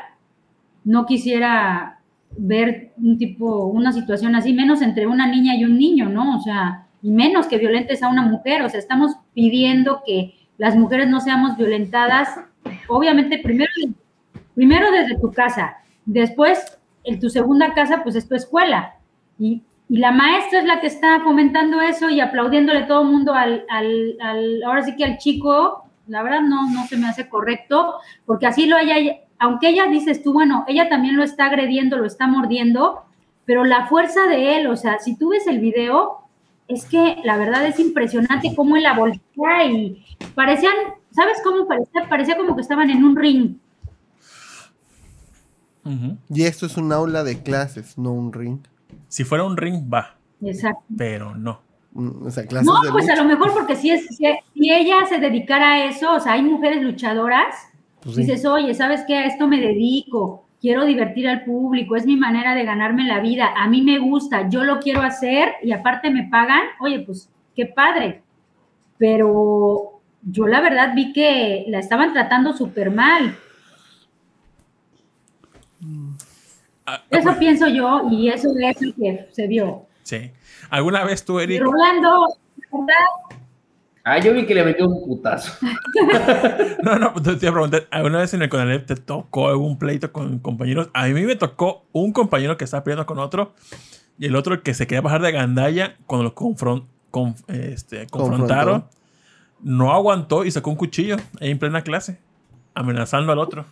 no 0.84 1.06
quisiera 1.06 2.00
ver 2.36 2.92
un 2.96 3.16
tipo, 3.18 3.66
una 3.66 3.92
situación 3.92 4.34
así, 4.34 4.52
menos 4.52 4.82
entre 4.82 5.06
una 5.06 5.26
niña 5.26 5.54
y 5.56 5.64
un 5.64 5.78
niño, 5.78 6.08
¿no? 6.08 6.36
O 6.36 6.40
sea, 6.40 6.86
y 7.02 7.10
menos 7.10 7.46
que 7.46 7.58
violentes 7.58 8.02
a 8.02 8.08
una 8.08 8.22
mujer, 8.22 8.62
o 8.62 8.68
sea, 8.68 8.80
estamos 8.80 9.12
pidiendo 9.34 10.02
que 10.06 10.34
las 10.58 10.76
mujeres 10.76 11.08
no 11.08 11.20
seamos 11.20 11.56
violentadas, 11.56 12.28
obviamente 12.88 13.38
primero, 13.38 13.70
primero 14.54 14.90
desde 14.90 15.18
tu 15.18 15.30
casa, 15.32 15.76
después 16.06 16.78
en 17.04 17.20
tu 17.20 17.28
segunda 17.30 17.74
casa, 17.74 18.02
pues 18.02 18.16
es 18.16 18.28
tu 18.28 18.34
escuela, 18.34 18.94
y, 19.38 19.62
y 19.88 19.98
la 19.98 20.10
maestra 20.12 20.60
es 20.60 20.64
la 20.64 20.80
que 20.80 20.86
está 20.86 21.20
fomentando 21.20 21.80
eso 21.80 22.08
y 22.08 22.20
aplaudiéndole 22.20 22.84
todo 22.84 23.02
el 23.02 23.08
mundo 23.08 23.34
al, 23.34 23.64
al, 23.68 24.16
al- 24.20 24.62
ahora 24.64 24.82
sí 24.82 24.96
que 24.96 25.04
al 25.04 25.18
chico, 25.18 25.84
la 26.06 26.22
verdad 26.22 26.40
no, 26.40 26.70
no 26.70 26.86
se 26.86 26.96
me 26.96 27.06
hace 27.08 27.28
correcto, 27.28 27.94
porque 28.24 28.46
así 28.46 28.66
lo 28.66 28.76
haya, 28.76 28.96
aunque 29.38 29.68
ella 29.68 29.86
dices 29.86 30.22
tú, 30.22 30.32
bueno, 30.32 30.64
ella 30.66 30.88
también 30.88 31.16
lo 31.16 31.22
está 31.22 31.46
agrediendo, 31.46 31.98
lo 31.98 32.06
está 32.06 32.26
mordiendo, 32.26 33.02
pero 33.44 33.64
la 33.64 33.86
fuerza 33.86 34.26
de 34.28 34.56
él, 34.56 34.66
o 34.68 34.76
sea, 34.76 34.98
si 34.98 35.16
tú 35.16 35.30
ves 35.30 35.46
el 35.46 35.58
video, 35.60 36.18
es 36.68 36.86
que 36.86 37.18
la 37.24 37.36
verdad 37.36 37.66
es 37.66 37.78
impresionante 37.78 38.54
cómo 38.54 38.76
él 38.76 38.84
la 38.84 38.94
voltea 38.94 39.64
y 39.66 40.02
parecían, 40.34 40.72
¿sabes 41.10 41.38
cómo 41.44 41.66
parecía? 41.66 42.08
Parecía 42.08 42.36
como 42.36 42.54
que 42.54 42.62
estaban 42.62 42.88
en 42.88 43.04
un 43.04 43.14
ring. 43.16 43.56
Y 46.30 46.44
esto 46.44 46.64
es 46.66 46.76
un 46.76 46.92
aula 46.92 47.24
de 47.24 47.42
clases, 47.42 47.98
no 47.98 48.12
un 48.12 48.32
ring. 48.32 48.60
Si 49.12 49.24
fuera 49.24 49.44
un 49.44 49.56
ring, 49.56 49.92
va. 49.92 50.16
Exacto. 50.42 50.82
Pero 50.96 51.34
no. 51.34 51.60
Mm, 51.92 52.26
O 52.26 52.30
sea, 52.30 52.46
clases 52.46 52.66
No, 52.66 52.80
de 52.80 52.90
pues 52.90 53.06
a 53.08 53.12
lucha. 53.12 53.22
lo 53.22 53.28
mejor 53.28 53.52
porque 53.52 53.76
si, 53.76 53.90
es, 53.90 54.06
si, 54.06 54.24
si 54.54 54.72
ella 54.72 55.04
se 55.08 55.18
dedicara 55.18 55.72
a 55.72 55.84
eso, 55.84 56.14
o 56.14 56.20
sea, 56.20 56.32
hay 56.32 56.42
mujeres 56.42 56.82
luchadoras, 56.82 57.54
Pues 58.02 58.16
sí. 58.16 58.22
dices, 58.22 58.44
oye, 58.46 58.72
¿sabes 58.74 59.04
qué? 59.06 59.16
A 59.18 59.26
esto 59.26 59.46
me 59.46 59.60
dedico, 59.60 60.46
quiero 60.60 60.84
divertir 60.86 61.28
al 61.28 61.44
público, 61.44 61.94
es 61.96 62.06
mi 62.06 62.16
manera 62.16 62.54
de 62.54 62.64
ganarme 62.64 63.04
la 63.06 63.20
vida, 63.20 63.50
a 63.56 63.68
mí 63.68 63.82
me 63.82 63.98
gusta, 63.98 64.48
yo 64.48 64.64
lo 64.64 64.80
quiero 64.80 65.02
hacer 65.02 65.52
y 65.62 65.72
aparte 65.72 66.10
me 66.10 66.28
pagan, 66.28 66.62
oye, 66.80 67.00
pues 67.00 67.28
qué 67.54 67.66
padre. 67.66 68.22
Pero 68.98 70.00
yo 70.22 70.46
la 70.46 70.60
verdad 70.60 70.94
vi 70.94 71.12
que 71.12 71.64
la 71.68 71.78
estaban 71.78 72.12
tratando 72.12 72.52
súper 72.52 72.90
mal. 72.90 73.36
Ah, 76.86 77.02
Eso 77.10 77.36
pienso 77.38 77.68
yo 77.68 78.08
y 78.10 78.28
eso 78.28 78.48
es 78.48 78.54
lo 78.80 78.94
que 78.96 79.28
se 79.32 79.46
vio. 79.46 79.86
Sí. 80.02 80.30
¿Alguna 80.70 81.04
vez 81.04 81.24
tú, 81.24 81.38
Y 81.40 81.44
Eric, 81.44 81.62
Rolando, 81.62 82.26
¿verdad? 82.72 83.38
Ah, 84.04 84.18
yo 84.18 84.32
vi 84.34 84.44
que 84.46 84.54
le 84.54 84.64
metió 84.64 84.88
un 84.88 85.04
putazo. 85.06 85.52
No, 86.82 86.98
no, 86.98 87.12
te 87.12 87.30
iba 87.30 87.50
a 87.50 87.52
preguntar, 87.52 87.86
¿alguna 87.92 88.18
vez 88.18 88.34
en 88.34 88.42
el 88.42 88.48
Conalep 88.48 88.86
te 88.86 88.96
tocó 88.96 89.48
algún 89.48 89.78
pleito 89.78 90.12
con 90.12 90.40
compañeros? 90.40 90.90
A 90.94 91.06
mí 91.06 91.22
me 91.22 91.36
tocó 91.36 91.84
un 91.92 92.12
compañero 92.12 92.56
que 92.56 92.64
estaba 92.64 92.82
peleando 92.82 93.06
con 93.06 93.20
otro 93.20 93.54
y 94.18 94.26
el 94.26 94.34
otro 94.34 94.62
que 94.64 94.74
se 94.74 94.88
quería 94.88 95.00
bajar 95.00 95.22
de 95.22 95.30
gandalla 95.30 95.96
cuando 96.06 96.24
lo 96.24 96.34
confron- 96.34 96.86
con- 97.12 97.36
este, 97.46 98.08
confrontaron. 98.08 98.80
Confrontó. 98.80 98.98
No 99.62 99.92
aguantó 99.92 100.44
y 100.44 100.50
sacó 100.50 100.70
un 100.70 100.76
cuchillo 100.76 101.16
ahí 101.40 101.52
en 101.52 101.58
plena 101.60 101.82
clase, 101.82 102.18
amenazando 102.74 103.30
al 103.30 103.38
otro. 103.38 103.64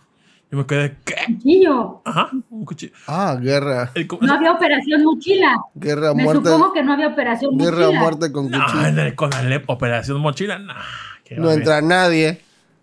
Yo 0.51 0.57
me 0.57 0.65
quedé, 0.65 0.97
¿qué? 1.05 1.15
Cuchillo. 1.27 2.01
Ajá, 2.03 2.29
un 2.49 2.65
cuchillo. 2.65 2.93
Ah, 3.07 3.37
guerra. 3.41 3.89
El 3.95 4.07
No 4.19 4.33
había 4.33 4.51
operación 4.51 5.03
mochila. 5.03 5.55
Guerra, 5.75 6.13
Me 6.13 6.23
muerte. 6.25 6.49
supongo 6.49 6.73
que 6.73 6.83
no 6.83 6.91
había 6.93 7.07
operación 7.07 7.57
Guerra, 7.57 7.77
mochila. 7.85 7.99
muerte 8.01 8.31
con 8.33 8.51
No, 8.51 8.65
cuchillo. 8.65 8.85
en 8.87 8.99
el 8.99 9.15
Conalep, 9.15 9.69
Operación 9.69 10.19
Mochila, 10.19 10.59
nah, 10.59 10.73
No 10.73 10.81
barbaridad. 11.43 11.53
entra 11.53 11.81
nadie. 11.81 12.41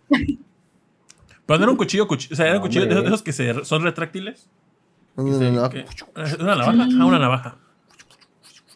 Pero 0.08 1.58
no 1.58 1.64
era 1.64 1.70
un 1.72 1.76
cuchillo, 1.76 2.08
cuchillo 2.08 2.32
o 2.34 2.36
sea, 2.36 2.46
era 2.46 2.54
un 2.54 2.60
No, 2.60 2.66
cuchillo 2.66 2.84
de 2.86 2.90
esos, 2.92 3.02
de 3.02 3.08
esos 3.08 3.22
que 3.22 3.32
se- 3.32 3.64
son 3.64 3.82
retráctiles. 3.82 4.48
No, 5.16 5.24
no, 5.24 5.50
no. 5.50 5.68
que- 5.70 5.84
una 6.40 6.54
navaja, 6.56 6.70
ajá, 6.70 7.04
una 7.04 7.18
navaja. 7.18 7.56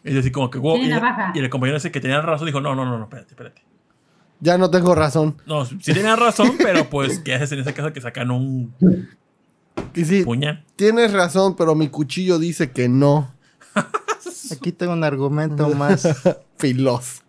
Es 0.03 0.13
decir, 0.15 0.31
como 0.31 0.49
que 0.49 0.59
wow, 0.59 0.75
Sí, 0.77 0.83
y, 0.83 0.87
navaja. 0.89 1.31
y 1.33 1.39
el 1.39 1.49
compañero 1.49 1.77
ese 1.77 1.91
que 1.91 1.99
tenía 2.01 2.21
razón 2.21 2.45
dijo, 2.45 2.59
no, 2.61 2.75
no, 2.75 2.83
no, 2.85 2.97
no, 2.97 3.03
espérate, 3.05 3.29
espérate. 3.31 3.63
Ya 4.43 4.57
no 4.57 4.69
tengo 4.69 4.93
razón. 4.93 5.37
No, 5.45 5.65
sí 5.65 5.77
tenía 5.77 6.17
razón, 6.17 6.55
pero 6.57 6.89
pues, 6.89 7.19
¿qué 7.19 7.33
haces 7.33 7.53
en 7.53 7.59
ese 7.59 7.73
caso 7.73 7.93
que 7.93 8.01
sacan 8.01 8.29
un 8.29 8.73
Y 9.95 10.03
sí, 10.03 10.25
puñal? 10.25 10.65
tienes 10.75 11.13
razón, 11.13 11.55
pero 11.55 11.75
mi 11.75 11.87
cuchillo 11.87 12.37
dice 12.39 12.71
que 12.71 12.89
no. 12.89 13.33
Aquí 14.51 14.73
tengo 14.73 14.91
un 14.91 15.05
argumento 15.05 15.69
más. 15.69 16.07
Filoso. 16.57 17.23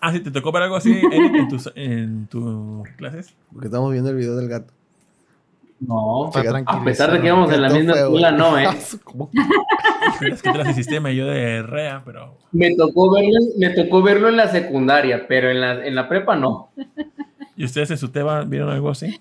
Ah, 0.00 0.12
sí, 0.12 0.20
¿te 0.20 0.30
tocó 0.30 0.52
ver 0.52 0.62
algo 0.62 0.76
así 0.76 0.92
en 1.10 1.48
tus 1.48 1.68
en 1.74 2.26
tus 2.28 2.88
clases? 2.96 3.34
Porque 3.52 3.66
estamos 3.66 3.90
viendo 3.90 4.10
el 4.10 4.16
video 4.16 4.36
del 4.36 4.48
gato. 4.48 4.72
No, 5.80 6.26
a 6.26 6.84
pesar 6.84 7.10
de 7.10 7.20
que 7.20 7.26
íbamos 7.28 7.50
en 7.50 7.62
la 7.62 7.70
misma 7.70 7.94
feo, 7.94 8.04
escuela, 8.08 8.30
no, 8.30 8.58
¿eh? 8.58 8.68
¿Cómo? 9.04 9.30
Es 10.20 10.42
que 10.42 10.52
las 10.52 10.68
hiciste 10.68 11.00
me 11.00 11.16
yo 11.16 11.26
de 11.26 11.62
rea, 11.62 12.02
pero. 12.04 12.36
Me 12.52 12.76
tocó 12.76 13.10
verlo, 13.10 13.38
me 13.56 13.70
tocó 13.70 14.02
verlo 14.02 14.28
en 14.28 14.36
la 14.36 14.48
secundaria, 14.48 15.26
pero 15.26 15.50
en 15.50 15.60
la, 15.62 15.86
en 15.86 15.94
la 15.94 16.06
prepa 16.06 16.36
no. 16.36 16.70
¿Y 17.56 17.64
ustedes 17.64 17.90
en 17.90 17.96
su 17.96 18.10
tema 18.10 18.42
vieron 18.42 18.68
algo 18.68 18.90
así? 18.90 19.20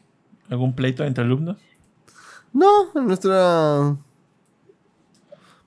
¿Algún 0.49 0.73
pleito 0.73 1.05
entre 1.05 1.23
alumnos? 1.23 1.55
No, 2.51 2.91
en 2.93 3.07
nuestra. 3.07 3.95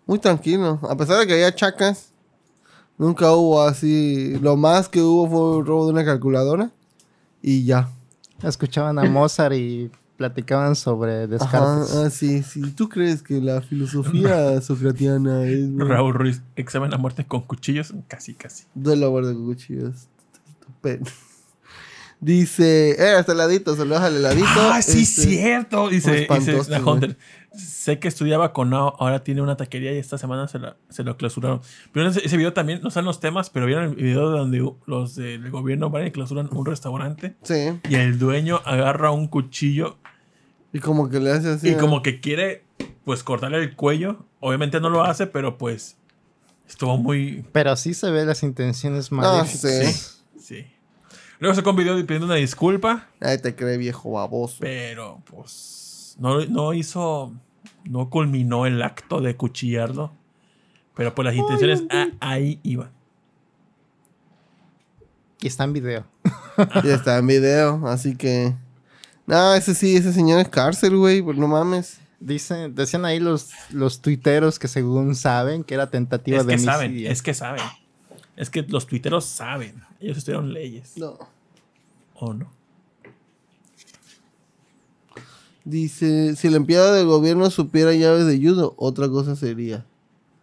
Muy 0.05 0.19
tranquilo. 0.19 0.79
A 0.91 0.97
pesar 0.97 1.21
de 1.21 1.27
que 1.27 1.33
había 1.33 1.55
chacas, 1.55 2.13
nunca 2.99 3.33
hubo 3.33 3.63
así. 3.63 4.39
Lo 4.43 4.57
más 4.57 4.91
que 4.91 5.01
hubo 5.01 5.27
fue 5.27 5.61
el 5.61 5.67
robo 5.67 5.87
de 5.87 5.93
una 5.93 6.05
calculadora. 6.05 6.71
Y 7.41 7.65
ya. 7.65 7.89
Escuchaban 8.43 8.99
a 8.99 9.05
Mozart 9.05 9.55
y 9.55 9.91
platicaban 10.29 10.77
sobre 10.77 11.25
Ajá, 11.25 11.27
Descartes. 11.27 11.95
ah, 11.97 12.11
sí, 12.11 12.43
sí. 12.43 12.71
¿Tú 12.73 12.89
crees 12.89 13.23
que 13.23 13.41
la 13.41 13.61
filosofía 13.63 14.61
socratiana 14.63 15.45
es. 15.45 15.69
muy- 15.69 15.87
Raúl 15.89 16.15
Ruiz, 16.15 16.43
examen 16.57 16.93
a 16.95 16.99
muerte 16.99 17.25
con 17.27 17.43
cuchillos, 17.43 17.93
casi, 18.09 18.35
casi. 18.35 18.65
Duelo 18.75 19.07
a 19.07 19.09
guarda 19.11 19.33
con 19.33 19.45
cuchillos. 19.47 20.09
Estupendo. 20.61 21.11
Dice, 22.21 22.93
eh, 23.03 23.17
hasta 23.17 23.33
el 23.33 23.39
ladito, 23.39 23.75
se 23.75 23.85
lo 23.85 23.95
deja 23.97 24.07
al 24.07 24.17
heladito. 24.17 24.47
Ah, 24.57 24.81
sí, 24.81 25.03
Este, 25.03 25.23
cierto. 25.23 25.89
Dice, 25.89 26.29
dice 26.31 26.63
la. 26.71 26.81
Hunter. 26.81 27.17
Sé 27.53 27.99
que 27.99 28.07
estudiaba 28.09 28.53
con 28.55 28.71
Nao, 28.71 28.95
ahora 29.01 29.25
tiene 29.25 29.43
una 29.43 29.57
taquería 29.57 29.93
y 29.93 29.99
esta 29.99 30.17
semana 30.17 30.47
se, 30.49 30.59
la, 30.61 30.77
se 30.89 31.03
lo 31.03 31.17
clausuraron. 31.19 31.61
Vieron 31.93 32.13
ese, 32.13 32.25
ese 32.25 32.37
video 32.39 32.53
también, 32.55 32.81
no 32.81 32.91
saben 32.91 33.05
los 33.07 33.19
temas, 33.21 33.51
pero 33.51 33.67
vieron 33.67 33.85
el 33.91 33.95
video 33.97 34.31
donde 34.31 34.73
los 34.87 35.17
del 35.17 35.51
gobierno 35.51 35.91
van 35.91 36.07
y 36.07 36.11
clausuran 36.13 36.49
un 36.51 36.65
restaurante 36.65 37.35
Sí. 37.43 37.79
y 37.91 37.97
el 37.97 38.19
dueño 38.19 38.61
agarra 38.65 39.11
un 39.11 39.27
cuchillo 39.27 39.99
Y 40.73 40.81
como 40.81 41.09
que 41.09 41.21
le 41.21 41.31
hace 41.31 41.49
así. 41.51 41.71
y 41.71 41.75
como 41.77 42.03
que 42.03 42.21
quiere, 42.21 42.65
pues, 43.05 43.23
cortarle 43.23 43.59
el 43.59 43.77
cuello. 43.77 44.25
Obviamente 44.41 44.81
no 44.81 44.89
lo 44.91 45.03
hace, 45.05 45.27
pero 45.27 45.59
pues 45.59 45.97
estuvo 46.69 46.97
muy... 46.97 47.45
Pero 47.53 47.77
sí 47.77 47.95
se 47.95 48.11
ve 48.11 48.25
las 48.25 48.43
intenciones 48.43 49.13
No, 49.13 49.19
maléficas. 49.19 49.61
sí. 50.35 50.41
Sí. 50.41 50.67
Luego 51.39 51.55
sacó 51.55 51.71
un 51.71 51.77
video 51.77 51.95
pidiendo 52.07 52.27
una 52.27 52.37
disculpa. 52.37 53.09
Nadie 53.21 53.39
te 53.39 53.55
cree 53.55 53.77
viejo 53.77 54.13
baboso. 54.13 54.59
Pero, 54.61 55.23
pues, 55.25 56.17
no, 56.19 56.45
no 56.47 56.73
hizo, 56.73 57.33
no 57.85 58.11
culminó 58.11 58.65
el 58.67 58.81
acto 58.83 59.21
de 59.21 59.37
cuchillarlo. 59.37 60.13
Pero 60.95 61.15
pues 61.15 61.27
las 61.27 61.35
intenciones 61.35 61.85
ah, 61.91 62.09
ahí 62.21 62.61
iban. 62.63 62.91
Y 65.41 65.47
está 65.49 65.65
en 65.65 65.73
video. 65.73 66.05
Y 66.85 66.89
está 66.91 67.19
en 67.19 67.27
video, 67.27 67.87
así 67.89 68.15
que. 68.15 68.55
No, 69.33 69.55
ese 69.55 69.75
sí, 69.75 69.97
ese 69.97 70.13
señor 70.13 70.41
es 70.41 70.49
cárcel, 70.51 70.95
güey, 70.95 71.23
pues 71.23 71.39
no 71.39 71.49
mames. 71.49 71.99
Dicen, 72.21 72.75
decían 72.75 73.07
ahí 73.07 73.19
los, 73.19 73.49
los 73.71 74.03
tuiteros 74.03 74.59
que 74.59 74.69
según 74.69 75.15
saben 75.15 75.65
que 75.65 75.73
era 75.73 75.89
tentativa 75.89 76.37
Es 76.37 76.47
de 76.47 76.53
que 76.53 76.59
saben, 76.59 77.07
es 77.07 77.23
que 77.23 77.33
saben. 77.33 77.65
Es 78.37 78.51
que 78.51 78.61
los 78.61 78.87
tuiteros 78.87 79.25
saben. 79.25 79.83
Ellos 80.01 80.19
estudiaron 80.19 80.53
leyes. 80.53 80.99
No. 80.99 81.19
¿O 82.17 82.35
no? 82.35 82.53
Dice, 85.65 86.37
si 86.37 86.49
el 86.49 86.55
empleado 86.55 86.93
del 86.93 87.07
gobierno 87.07 87.49
supiera 87.49 87.95
llaves 87.95 88.27
de 88.27 88.37
judo, 88.37 88.75
otra 88.77 89.09
cosa 89.09 89.35
sería. 89.35 89.87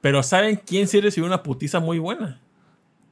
Pero 0.02 0.24
¿saben 0.24 0.60
quién 0.66 0.88
sí 0.88 1.00
recibió 1.00 1.28
una 1.28 1.44
putiza 1.44 1.80
muy 1.80 2.00
buena? 2.00 2.42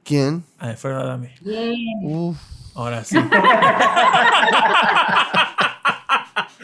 ¿Quién? 0.02 0.42
Alfredo 0.58 0.98
Adame. 0.98 1.36
Bien. 1.40 1.76
Uf, 2.02 2.36
Ahora 2.78 3.02
sí. 3.02 3.16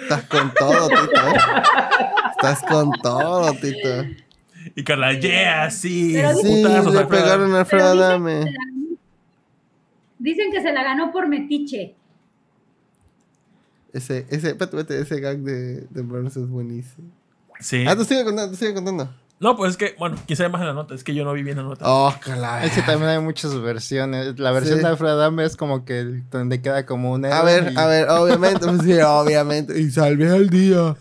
estás 0.03 0.25
con 0.25 0.53
todo, 0.55 0.89
Tito. 0.89 1.01
¿eh? 1.29 1.35
Estás 2.33 2.62
con 2.62 2.91
todo, 3.03 3.53
Tito. 3.55 4.05
y 4.75 4.85
Carla, 4.85 5.12
yeah, 5.19 5.71
sí. 5.71 6.12
Pero 6.15 6.35
Sí, 6.37 6.62
putazos, 6.62 6.95
le 6.95 7.05
pegaron 7.07 7.55
a 7.55 7.61
Alfredo 7.61 7.89
Adame. 7.89 8.33
que 8.33 8.47
se 8.47 8.53
la 8.53 8.65
ganó- 8.65 8.99
Dicen 10.19 10.51
que 10.53 10.62
se 10.62 10.73
la 10.73 10.83
ganó 10.85 11.12
por 11.12 11.29
metiche. 11.29 11.95
Ese, 13.93 14.27
ese, 14.31 14.49
espérate, 14.51 14.65
espérate, 14.79 15.01
ese 15.01 15.21
gag 15.21 15.39
de, 15.39 15.83
de 15.83 16.03
Burns 16.03 16.37
es 16.37 16.49
buenísimo. 16.49 17.09
Sí. 17.61 17.85
Ah, 17.87 17.95
te 17.95 18.05
sigue 18.05 18.25
contando, 18.25 18.51
te 18.53 18.57
sigue 18.59 18.75
contando. 18.75 19.15
No, 19.45 19.57
pues 19.59 19.73
es 19.73 19.77
que, 19.77 19.95
bueno, 19.99 20.16
quién 20.27 20.39
sabe 20.39 20.49
más 20.49 20.62
en 20.62 20.69
la 20.69 20.73
nota. 20.73 20.95
Es 20.95 21.05
que 21.05 21.15
yo 21.15 21.23
no 21.23 21.35
vi 21.35 21.43
bien 21.43 21.59
la 21.59 21.65
nota. 21.65 21.85
Oh, 21.87 22.15
cala. 22.25 22.65
Es 22.65 22.73
que 22.73 22.81
también 22.81 23.11
hay 23.11 23.19
muchas 23.21 23.55
versiones. 23.61 24.39
La 24.41 24.53
versión 24.53 24.79
Sí. 24.79 24.83
de 24.83 24.89
Alfred 24.89 25.11
Adame 25.11 25.45
es 25.45 25.55
como 25.57 25.85
que 25.85 26.23
donde 26.31 26.62
queda 26.62 26.87
como 26.87 27.12
un 27.12 27.27
A 27.27 27.43
ver, 27.43 27.73
y- 27.73 27.77
a 27.79 27.87
ver, 27.87 28.09
obviamente, 28.09 28.61
pues 28.66 28.81
sí, 28.83 28.99
obviamente. 29.03 29.79
Y 29.79 29.91
salve 29.91 30.31
al 30.31 30.49
día. 30.49 30.97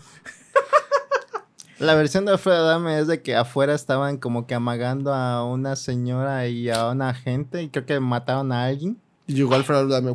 La 1.78 1.94
versión 1.94 2.24
de 2.26 2.32
Alfred 2.32 2.52
Adame 2.54 2.98
es 3.00 3.06
de 3.08 3.22
que 3.22 3.34
afuera 3.34 3.74
estaban 3.74 4.18
como 4.18 4.46
que 4.46 4.54
amagando 4.54 5.12
a 5.14 5.44
una 5.44 5.74
señora 5.74 6.46
y 6.46 6.68
a 6.70 6.88
una 6.88 7.14
gente 7.14 7.62
y 7.62 7.70
creo 7.70 7.84
que 7.86 7.98
mataron 7.98 8.52
a 8.52 8.64
alguien. 8.66 8.98
Y 9.26 9.34
llegó 9.34 9.54
Alfredo 9.54 9.80
Adame. 9.80 10.12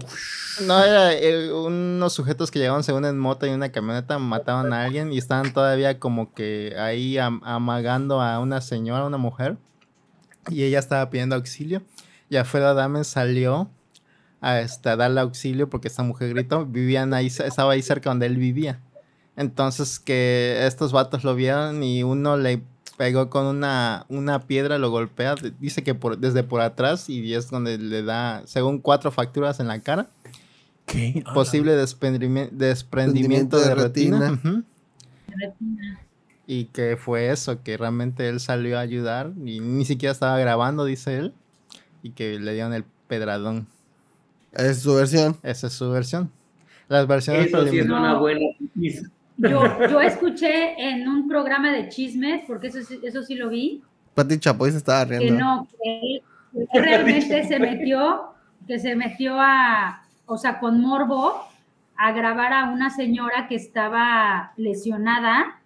No, 0.65 0.83
era 0.83 1.53
unos 1.55 2.13
sujetos 2.13 2.51
que 2.51 2.59
llegaban 2.59 2.83
según 2.83 3.05
en 3.05 3.17
moto 3.17 3.47
y 3.47 3.49
una 3.49 3.71
camioneta, 3.71 4.19
mataron 4.19 4.71
a 4.73 4.83
alguien 4.83 5.11
y 5.11 5.17
estaban 5.17 5.51
todavía 5.53 5.99
como 5.99 6.33
que 6.33 6.75
ahí 6.77 7.17
am- 7.17 7.41
amagando 7.43 8.21
a 8.21 8.39
una 8.39 8.61
señora, 8.61 9.05
una 9.05 9.17
mujer. 9.17 9.57
Y 10.49 10.63
ella 10.63 10.79
estaba 10.79 11.09
pidiendo 11.09 11.35
auxilio. 11.35 11.81
Y 12.29 12.35
Alfredo 12.35 12.67
Adame 12.67 13.03
salió 13.03 13.69
a 14.41 14.59
este, 14.59 14.89
a 14.89 14.95
darle 14.95 15.21
auxilio 15.21 15.69
porque 15.69 15.87
esta 15.87 16.03
mujer 16.03 16.29
gritó. 16.33 16.65
Vivían 16.65 17.13
ahí, 17.13 17.27
estaba 17.27 17.73
ahí 17.73 17.81
cerca 17.81 18.09
donde 18.11 18.27
él 18.27 18.37
vivía. 18.37 18.79
Entonces 19.35 19.99
que 19.99 20.65
estos 20.67 20.91
vatos 20.91 21.23
lo 21.23 21.33
vieron 21.33 21.81
y 21.83 22.03
uno 22.03 22.37
le 22.37 22.61
pegó 22.99 23.29
con 23.29 23.45
una, 23.45 24.05
una 24.09 24.41
piedra, 24.41 24.77
lo 24.77 24.91
golpea. 24.91 25.35
Dice 25.57 25.83
que 25.83 25.95
por, 25.95 26.17
desde 26.17 26.43
por 26.43 26.59
atrás 26.59 27.07
y 27.09 27.33
es 27.33 27.49
donde 27.49 27.77
le 27.77 28.03
da, 28.03 28.43
según 28.45 28.79
cuatro 28.79 29.09
fracturas 29.09 29.61
en 29.61 29.69
la 29.69 29.79
cara 29.79 30.09
¿Qué? 30.85 31.23
Posible 31.33 31.81
desprendimi- 31.81 32.49
desprendimiento 32.49 33.57
de, 33.57 33.69
de 33.69 33.75
retina. 33.75 34.19
retina. 34.31 34.65
Y 36.45 36.65
que 36.65 36.97
fue 36.97 37.29
eso, 37.29 37.63
que 37.63 37.77
realmente 37.77 38.27
él 38.27 38.41
salió 38.41 38.77
a 38.77 38.81
ayudar 38.81 39.31
y 39.45 39.61
ni 39.61 39.85
siquiera 39.85 40.11
estaba 40.11 40.37
grabando, 40.37 40.83
dice 40.83 41.17
él, 41.19 41.33
y 42.03 42.09
que 42.09 42.37
le 42.37 42.51
dieron 42.53 42.73
el 42.73 42.83
pedradón. 43.07 43.65
Es 44.51 44.81
su 44.81 44.93
versión. 44.93 45.37
Esa 45.41 45.67
es 45.67 45.73
su 45.73 45.89
versión. 45.89 46.31
Las 46.89 47.07
versiones 47.07 47.47
Eso 47.47 47.65
sí 47.65 47.79
es 47.79 47.85
una 47.85 48.17
buena 48.17 48.41
noticia. 48.59 49.09
Yo, 49.39 49.61
yo 49.89 50.01
escuché 50.01 50.73
en 50.77 51.07
un 51.07 51.27
programa 51.27 51.71
de 51.71 51.87
chismes, 51.89 52.43
porque 52.45 52.67
eso, 52.67 52.81
sí- 52.81 52.99
eso 53.03 53.23
sí 53.23 53.35
lo 53.35 53.49
vi, 53.49 53.81
Pati 54.13 54.37
Chapoy 54.39 54.71
se 54.71 54.77
estaba 54.77 55.05
que 55.07 55.17
riendo. 55.19 55.39
no, 55.39 55.67
que 55.81 55.99
él, 56.01 56.21
que 56.71 56.77
él 56.77 56.83
realmente 56.83 57.43
se 57.47 57.57
metió, 57.59 58.33
que 58.67 58.79
se 58.79 58.95
metió 58.95 59.35
a, 59.39 60.03
o 60.25 60.37
sea, 60.37 60.59
con 60.59 60.81
morbo, 60.81 61.41
a 61.95 62.11
grabar 62.11 62.51
a 62.53 62.65
una 62.69 62.89
señora 62.89 63.47
que 63.47 63.55
estaba 63.55 64.51
lesionada 64.57 65.61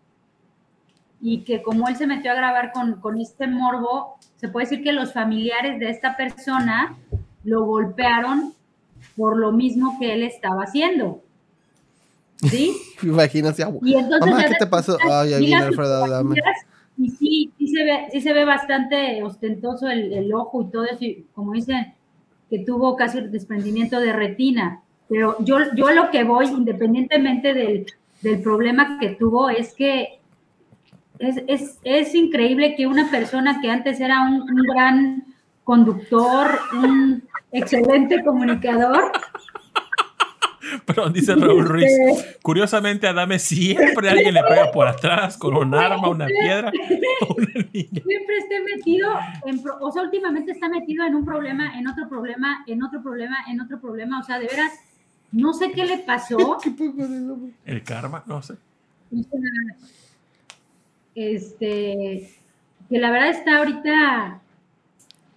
y 1.20 1.44
que 1.44 1.64
como 1.64 1.88
él 1.88 1.95
se 1.95 2.06
metió 2.06 2.32
a 2.32 2.36
grabar 2.36 2.72
con, 2.74 3.00
con 3.00 3.20
este 3.20 3.48
morbo, 3.48 4.18
se 4.36 4.50
puede 4.50 4.68
decir 4.68 4.84
que 4.84 4.91
los 4.94 5.14
familiares 5.14 5.80
de 5.80 5.90
esta 5.90 6.16
persona 6.18 6.95
lo 7.44 7.64
golpearon 7.66 8.54
por 9.16 9.38
lo 9.38 9.52
mismo 9.52 9.98
que 10.00 10.14
él 10.14 10.24
estaba 10.24 10.64
haciendo. 10.64 11.23
¿Sí? 12.38 12.76
Imagínate. 13.03 13.64
Y 13.84 13.95
entonces 13.95 14.30
Mamá, 14.30 14.41
ya 14.41 14.49
¿qué 14.49 14.55
te 14.60 14.68
pasó? 14.68 14.97
Ay, 15.10 15.34
vi 15.39 15.45
viene 15.47 15.64
Alfredo 15.64 16.03
Adame. 16.03 16.35
Y 16.97 17.10
sí, 17.10 17.51
sí 17.57 17.68
se 17.68 17.84
ve, 17.84 18.07
sí 18.11 18.22
se 18.22 18.34
ve 18.34 18.45
bastante 18.45 19.23
ostentoso 19.23 19.89
el, 19.89 20.14
el 20.14 20.34
ojo 20.34 20.61
y 20.61 20.72
todo 20.72 20.85
eso, 20.85 21.03
y 21.03 21.26
como 21.34 21.53
dicen, 21.53 21.93
que 22.49 22.60
tuvo 22.60 22.95
casi 22.95 23.19
desprendimiento 23.22 23.99
de 23.99 24.14
retina. 24.14 24.81
Pero 25.10 25.35
yo, 25.39 25.57
yo 25.76 25.91
lo 25.91 26.11
que 26.11 26.23
voy, 26.23 26.45
independientemente 26.45 27.53
del, 27.53 27.85
del 28.22 28.41
problema 28.41 28.99
que 28.99 29.10
tuvo, 29.10 29.49
es 29.49 29.73
que 29.73 30.19
es, 31.19 31.43
es, 31.47 31.80
es 31.84 32.15
increíble 32.15 32.76
que 32.76 32.88
una 32.88 33.10
persona 33.10 33.60
que 33.61 33.72
antes 33.72 33.99
era 33.99 34.22
un, 34.22 34.41
un 34.41 34.61
gran 34.64 35.23
conductor, 35.64 36.47
un 36.73 37.23
excelente 37.51 38.23
comunicador, 38.23 39.11
Pero 40.85 41.10
dice 41.10 41.35
Raúl 41.35 41.65
Ruiz. 41.65 41.91
Curiosamente, 42.41 43.07
a 43.07 43.14
Dame 43.14 43.40
siempre 43.40 44.10
alguien 44.10 44.34
le 44.34 44.44
pega 44.44 44.72
por 44.72 44.88
atrás 44.88 45.38
con 45.38 45.56
un 45.56 45.73
arma, 45.76 46.07
una 46.10 46.26
piedra 46.27 46.72
una 47.30 47.48
siempre 47.72 48.38
esté 48.38 48.61
metido, 48.76 49.14
en, 49.45 49.61
pro- 49.61 49.77
o 49.81 49.91
sea, 49.91 50.03
últimamente 50.03 50.52
está 50.52 50.69
metido 50.69 51.06
en 51.06 51.15
un 51.15 51.26
problema, 51.26 51.77
en 51.77 51.88
otro 51.88 52.07
problema, 52.10 52.64
en 52.68 52.84
otro 52.84 53.02
problema, 53.02 53.38
en 53.49 53.61
otro 53.61 53.80
problema, 53.80 54.19
o 54.19 54.23
sea, 54.23 54.40
de 54.40 54.48
veras, 54.48 54.72
no 55.31 55.53
sé 55.53 55.72
qué 55.72 55.85
le 55.85 55.98
pasó, 55.99 56.57
El 57.65 57.84
karma, 57.84 58.23
no 58.27 58.41
sé. 58.41 58.56
este, 61.15 62.30
que 62.90 62.99
la 62.99 63.11
verdad 63.11 63.30
está 63.30 63.57
ahorita 63.57 64.40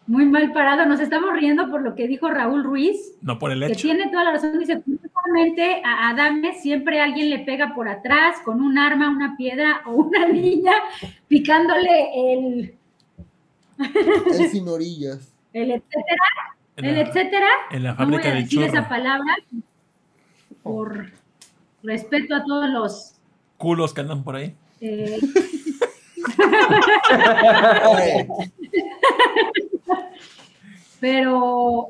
muy 0.06 0.24
mal 0.26 0.52
parado. 0.52 0.86
Nos 0.86 1.00
estamos 1.00 1.32
riendo 1.34 1.70
por 1.70 1.82
lo 1.82 1.94
que 1.94 2.06
dijo 2.08 2.28
Raúl 2.30 2.64
Ruiz, 2.64 3.12
No 3.22 3.38
por 3.38 3.50
el 3.52 3.60
que 3.60 3.72
hecho. 3.72 3.82
tiene 3.88 4.08
toda 4.10 4.24
la 4.24 4.32
razón. 4.32 4.58
Dice, 4.58 4.82
a 5.84 6.08
Adame 6.10 6.54
siempre 6.54 7.00
alguien 7.00 7.30
le 7.30 7.40
pega 7.40 7.74
por 7.74 7.88
atrás 7.88 8.36
con 8.44 8.60
un 8.60 8.78
arma, 8.78 9.10
una 9.10 9.36
piedra 9.36 9.82
o 9.86 9.92
una 9.92 10.26
niña 10.28 10.72
picándole 11.28 12.32
el, 12.32 12.74
El 13.78 14.48
sin 14.50 14.68
orillas. 14.68 15.32
el 15.52 15.70
etcétera, 15.72 16.22
En 16.76 16.84
el 16.84 16.94
la, 16.94 17.00
etcétera. 17.02 17.46
en 17.70 17.82
la 17.82 17.90
No 17.90 17.96
voy 17.96 18.04
fábrica 18.06 18.28
a 18.28 18.32
de 18.34 18.40
decir 18.42 18.62
esa 18.62 18.76
churro. 18.78 18.88
palabra 18.88 19.36
por 20.62 21.10
respeto 21.82 22.34
a 22.34 22.44
todos 22.44 22.70
los 22.70 23.12
Culos 23.58 23.92
que 23.94 24.00
andan 24.02 24.22
por 24.24 24.36
ahí. 24.36 24.54
eh, 24.80 25.18
pero 31.00 31.88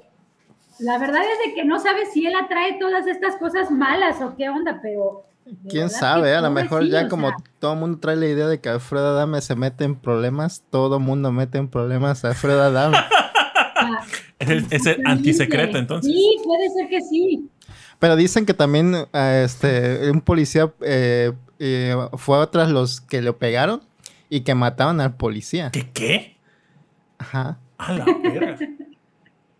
la 0.79 0.99
verdad 0.99 1.23
es 1.23 1.49
de 1.49 1.55
que 1.55 1.65
no 1.65 1.79
sabe 1.79 2.07
si 2.07 2.27
él 2.27 2.35
atrae 2.35 2.79
todas 2.79 3.07
estas 3.07 3.37
cosas 3.37 3.71
malas 3.71 4.21
o 4.21 4.37
qué 4.37 4.49
onda, 4.49 4.81
pero 4.83 5.27
Quién 5.69 5.91
sabe, 5.91 6.35
a 6.35 6.41
lo 6.41 6.51
mejor 6.51 6.83
sí, 6.83 6.91
ya 6.91 7.09
como 7.09 7.29
sea, 7.29 7.37
todo 7.61 7.75
el 7.75 7.79
mundo 7.79 7.99
trae 8.01 8.17
la 8.17 8.27
idea 8.27 8.49
de 8.49 8.61
que 8.61 8.69
Alfredo 8.69 9.11
Adame 9.11 9.41
se 9.41 9.55
mete 9.55 9.85
en 9.85 9.95
problemas, 9.95 10.65
todo 10.71 10.99
mundo 10.99 11.31
mete 11.31 11.59
en 11.59 11.69
problemas 11.69 12.25
a 12.25 12.29
Alfredo 12.31 12.63
Adame. 12.63 12.97
ah, 13.77 14.05
Es 14.41 14.49
el, 14.49 14.67
es 14.71 14.87
el 14.87 15.07
antisecreto, 15.07 15.79
entonces. 15.79 16.13
Sí, 16.13 16.39
puede 16.45 16.69
ser 16.71 16.89
que 16.89 17.01
sí. 17.01 17.49
Pero 18.01 18.17
dicen 18.17 18.45
que 18.45 18.55
también 18.55 18.95
eh, 19.13 19.43
este, 19.45 20.11
un 20.11 20.21
policía 20.21 20.73
eh, 20.81 21.33
eh, 21.61 21.95
fue 22.15 22.45
tras 22.49 22.71
los 22.71 23.01
que 23.01 23.23
lo 23.23 23.39
pegaron 23.39 23.83
y 24.29 24.41
que 24.41 24.57
mataron 24.57 25.01
al 25.01 25.15
policía. 25.17 25.71
¿Qué 25.71 25.91
qué? 25.93 26.37
Ajá. 27.19 27.61
A 27.79 27.93
la 27.93 28.05
verga. 28.05 28.59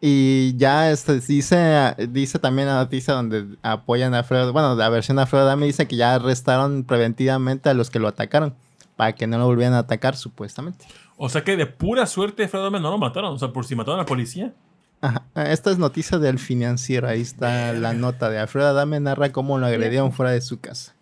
Y 0.01 0.55
ya 0.57 0.91
este, 0.91 1.21
dice, 1.21 1.95
dice 2.11 2.39
también 2.39 2.69
la 2.69 2.75
noticia 2.75 3.15
donde 3.15 3.57
apoyan 3.63 4.15
a 4.15 4.19
Alfredo, 4.19 4.53
bueno, 4.53 4.75
la 4.75 4.89
versión 4.91 5.17
de 5.17 5.23
Alfredo 5.23 5.45
Adame 5.45 5.67
dice 5.67 5.89
que 5.89 5.97
ya 5.97 6.15
arrestaron 6.15 6.85
preventivamente 6.85 7.71
a 7.71 7.75
los 7.75 7.89
que 7.89 7.99
lo 7.99 8.09
atacaron 8.09 8.55
para 8.97 9.15
que 9.15 9.27
no 9.27 9.39
lo 9.39 9.47
volvieran 9.47 9.75
a 9.75 9.79
atacar 9.79 10.17
supuestamente. 10.17 10.87
O 11.17 11.29
sea 11.29 11.45
que 11.45 11.57
de 11.57 11.67
pura 11.67 12.07
suerte 12.07 12.49
Fredo 12.49 12.65
Adame 12.65 12.81
no 12.81 12.91
lo 12.91 12.99
mataron. 12.99 13.33
O 13.33 13.39
sea, 13.39 13.53
por 13.53 13.65
si 13.65 13.75
mataron 13.75 14.01
al 14.01 14.07
policía. 14.07 14.53
Ajá. 15.01 15.27
Esta 15.35 15.71
es 15.71 15.79
noticia 15.79 16.19
del 16.19 16.39
financiero, 16.39 17.07
ahí 17.07 17.21
está 17.21 17.73
la 17.75 17.93
nota 17.93 18.31
de 18.31 18.39
Alfredo 18.39 18.69
Adame 18.69 18.99
narra 18.99 19.31
cómo 19.31 19.59
lo 19.59 19.67
agredieron 19.67 20.13
fuera 20.13 20.33
de 20.33 20.41
su 20.41 20.59
casa. 20.59 20.96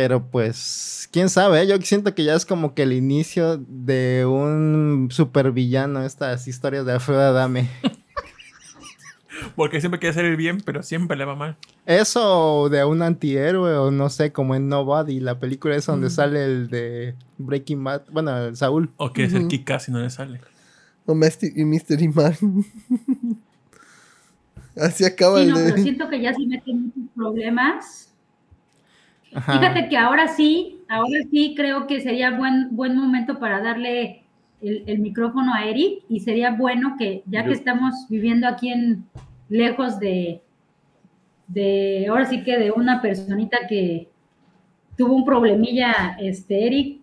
Pero 0.00 0.30
pues, 0.30 1.08
quién 1.10 1.28
sabe, 1.28 1.60
¿eh? 1.60 1.66
yo 1.66 1.76
siento 1.78 2.14
que 2.14 2.22
ya 2.22 2.34
es 2.36 2.46
como 2.46 2.72
que 2.72 2.84
el 2.84 2.92
inicio 2.92 3.56
de 3.56 4.24
un 4.24 5.08
supervillano, 5.10 6.04
estas 6.04 6.46
historias 6.46 6.86
de 6.86 6.92
Alfredo 6.92 7.20
Adame. 7.20 7.68
Porque 9.56 9.80
siempre 9.80 9.98
quiere 9.98 10.12
hacer 10.12 10.24
el 10.24 10.36
bien, 10.36 10.60
pero 10.64 10.84
siempre 10.84 11.16
le 11.16 11.24
va 11.24 11.34
mal. 11.34 11.56
Eso 11.84 12.60
o 12.60 12.68
de 12.68 12.84
un 12.84 13.02
antihéroe 13.02 13.76
o 13.76 13.90
no 13.90 14.08
sé, 14.08 14.30
como 14.30 14.54
en 14.54 14.68
Nobody, 14.68 15.18
la 15.18 15.40
película 15.40 15.74
esa 15.74 15.90
donde 15.90 16.10
sale 16.10 16.44
el 16.44 16.68
de 16.68 17.16
Breaking 17.38 17.82
Bad, 17.82 18.02
bueno, 18.12 18.36
el 18.38 18.56
Saúl. 18.56 18.92
O 18.98 19.12
quiere 19.12 19.30
ser 19.30 19.40
Ujú. 19.40 19.48
Kikas 19.48 19.88
y 19.88 19.90
no 19.90 19.98
le 19.98 20.10
sale. 20.10 20.40
Domestic 21.08 21.56
y 21.56 21.64
Mystery 21.64 22.06
Man. 22.06 22.36
Así 24.76 25.04
acaba 25.04 25.38
Sí, 25.38 25.48
el 25.48 25.50
no, 25.50 25.56
pero 25.56 25.76
siento 25.78 26.08
que 26.08 26.22
ya 26.22 26.32
se 26.34 26.46
meten 26.46 26.84
muchos 26.84 27.02
problemas. 27.16 28.07
Ajá. 29.34 29.52
Fíjate 29.58 29.88
que 29.88 29.96
ahora 29.96 30.28
sí, 30.28 30.80
ahora 30.88 31.20
sí 31.30 31.54
creo 31.56 31.86
que 31.86 32.00
sería 32.00 32.30
buen, 32.30 32.68
buen 32.74 32.96
momento 32.96 33.38
para 33.38 33.60
darle 33.60 34.22
el, 34.62 34.84
el 34.86 34.98
micrófono 35.00 35.54
a 35.54 35.64
Eric 35.64 36.02
y 36.08 36.20
sería 36.20 36.50
bueno 36.52 36.96
que 36.98 37.22
ya 37.26 37.44
que 37.44 37.52
estamos 37.52 37.94
viviendo 38.08 38.48
aquí 38.48 38.70
en 38.72 39.04
lejos 39.48 39.98
de, 40.00 40.42
de 41.46 42.06
ahora 42.08 42.24
sí 42.26 42.42
que 42.42 42.58
de 42.58 42.70
una 42.70 43.00
personita 43.00 43.58
que 43.68 44.08
tuvo 44.96 45.14
un 45.14 45.24
problemilla, 45.24 46.16
este 46.20 46.66
Eric, 46.66 47.00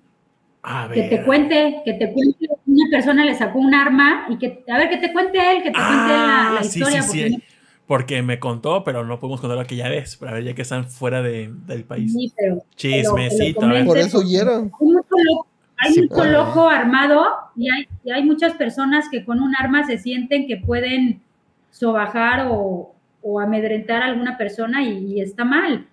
A 0.63 0.89
que 0.93 1.03
te 1.03 1.23
cuente, 1.23 1.81
que 1.85 1.93
te 1.93 2.11
cuente, 2.11 2.47
una 2.65 2.85
persona 2.91 3.23
le 3.23 3.35
sacó 3.35 3.59
un 3.59 3.73
arma 3.73 4.25
y 4.29 4.37
que, 4.37 4.63
a 4.67 4.77
ver, 4.77 4.89
que 4.89 4.97
te 4.97 5.13
cuente 5.13 5.37
él, 5.39 5.63
que 5.63 5.69
te 5.71 5.77
cuente 5.77 6.13
la, 6.13 6.51
la 6.53 6.59
Ah, 6.59 6.63
sí, 6.63 6.79
historia. 6.79 7.01
sí, 7.03 7.07
porque 7.07 7.29
sí. 7.29 7.43
Porque 7.87 8.21
me 8.23 8.39
contó, 8.39 8.83
pero 8.83 9.05
no 9.05 9.19
podemos 9.19 9.41
contarlo 9.41 9.61
aquella 9.61 9.89
vez. 9.89 10.15
Para 10.17 10.33
ver, 10.33 10.43
ya 10.43 10.55
que 10.55 10.63
están 10.63 10.89
fuera 10.89 11.21
de- 11.21 11.51
del 11.67 11.83
país. 11.83 12.11
Sí, 12.13 12.33
pero 12.35 12.63
Chismecito. 12.75 13.59
pero 13.61 13.73
ver. 13.73 13.85
Por 13.85 13.97
eso 13.99 14.19
huyeron. 14.19 14.71
hay 14.79 14.87
mucho 14.87 15.15
loco, 15.23 15.47
hay 15.77 15.93
Sí, 15.93 16.01
mucho 16.01 16.15
puede. 16.15 16.31
loco 16.31 16.67
armado 16.67 17.23
y 17.55 17.69
hay, 17.69 17.87
y 18.03 18.09
hay 18.11 18.23
muchas 18.23 18.53
personas 18.55 19.05
que 19.11 19.23
con 19.23 19.39
un 19.39 19.55
arma 19.55 19.85
se 19.85 19.99
sienten 19.99 20.47
que 20.47 20.57
pueden 20.57 21.21
sobajar 21.69 22.47
o, 22.49 22.95
o 23.21 23.39
amedrentar 23.39 24.01
a 24.01 24.07
alguna 24.07 24.35
persona 24.37 24.83
y, 24.83 25.13
y 25.13 25.21
está 25.21 25.45
mal. 25.45 25.87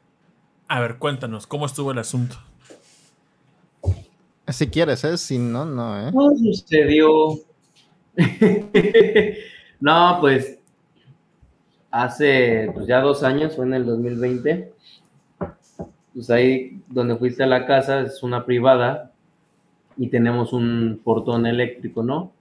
A 0.69 0.81
ver, 0.81 0.97
cuéntanos, 0.97 1.47
¿cómo 1.47 1.66
estuvo 1.66 1.93
el 1.93 1.98
asunto? 1.98 2.36
Si 4.48 4.66
quieres, 4.69 5.05
¿eh? 5.05 5.19
Si 5.19 5.36
no, 5.39 5.64
no, 5.66 6.09
¿eh? 6.09 6.10
¿Cómo 6.12 6.35
sucedió? 6.36 7.35
no, 9.81 10.19
pues 10.20 10.59
hace 11.93 12.70
pues, 12.74 12.86
ya 12.86 13.01
dos 13.01 13.23
años, 13.23 13.55
fue 13.55 13.66
en 13.66 13.74
el 13.74 13.86
2020. 13.86 14.73
Pues 16.14 16.31
ahí 16.31 16.81
donde 16.89 17.16
fuiste 17.16 17.44
a 17.44 17.47
la 17.47 17.66
casa 17.66 18.01
es 18.01 18.23
una 18.23 18.44
privada 18.44 19.12
y 19.97 20.09
tenemos 20.09 20.52
un 20.52 21.01
portón 21.05 21.47
eléctrico, 21.47 22.02
¿no? 22.02 22.32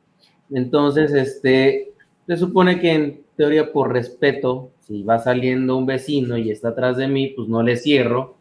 Entonces, 0.49 1.13
este, 1.13 1.93
se 2.25 2.37
supone 2.37 2.79
que 2.79 2.93
en 2.93 3.21
teoría 3.35 3.71
por 3.71 3.93
respeto, 3.93 4.71
si 4.81 5.03
va 5.03 5.19
saliendo 5.19 5.77
un 5.77 5.85
vecino 5.85 6.37
y 6.37 6.49
está 6.49 6.69
atrás 6.69 6.97
de 6.97 7.07
mí, 7.07 7.27
pues 7.27 7.47
no 7.47 7.61
le 7.61 7.77
cierro 7.77 8.35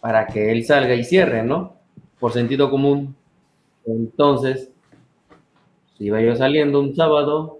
para 0.00 0.26
que 0.26 0.52
él 0.52 0.64
salga 0.64 0.94
y 0.94 1.02
cierre, 1.02 1.42
¿no? 1.42 1.76
Por 2.20 2.32
sentido 2.32 2.70
común. 2.70 3.16
Entonces, 3.84 4.70
si 5.96 6.04
iba 6.04 6.20
yo 6.20 6.36
saliendo 6.36 6.80
un 6.80 6.94
sábado 6.94 7.55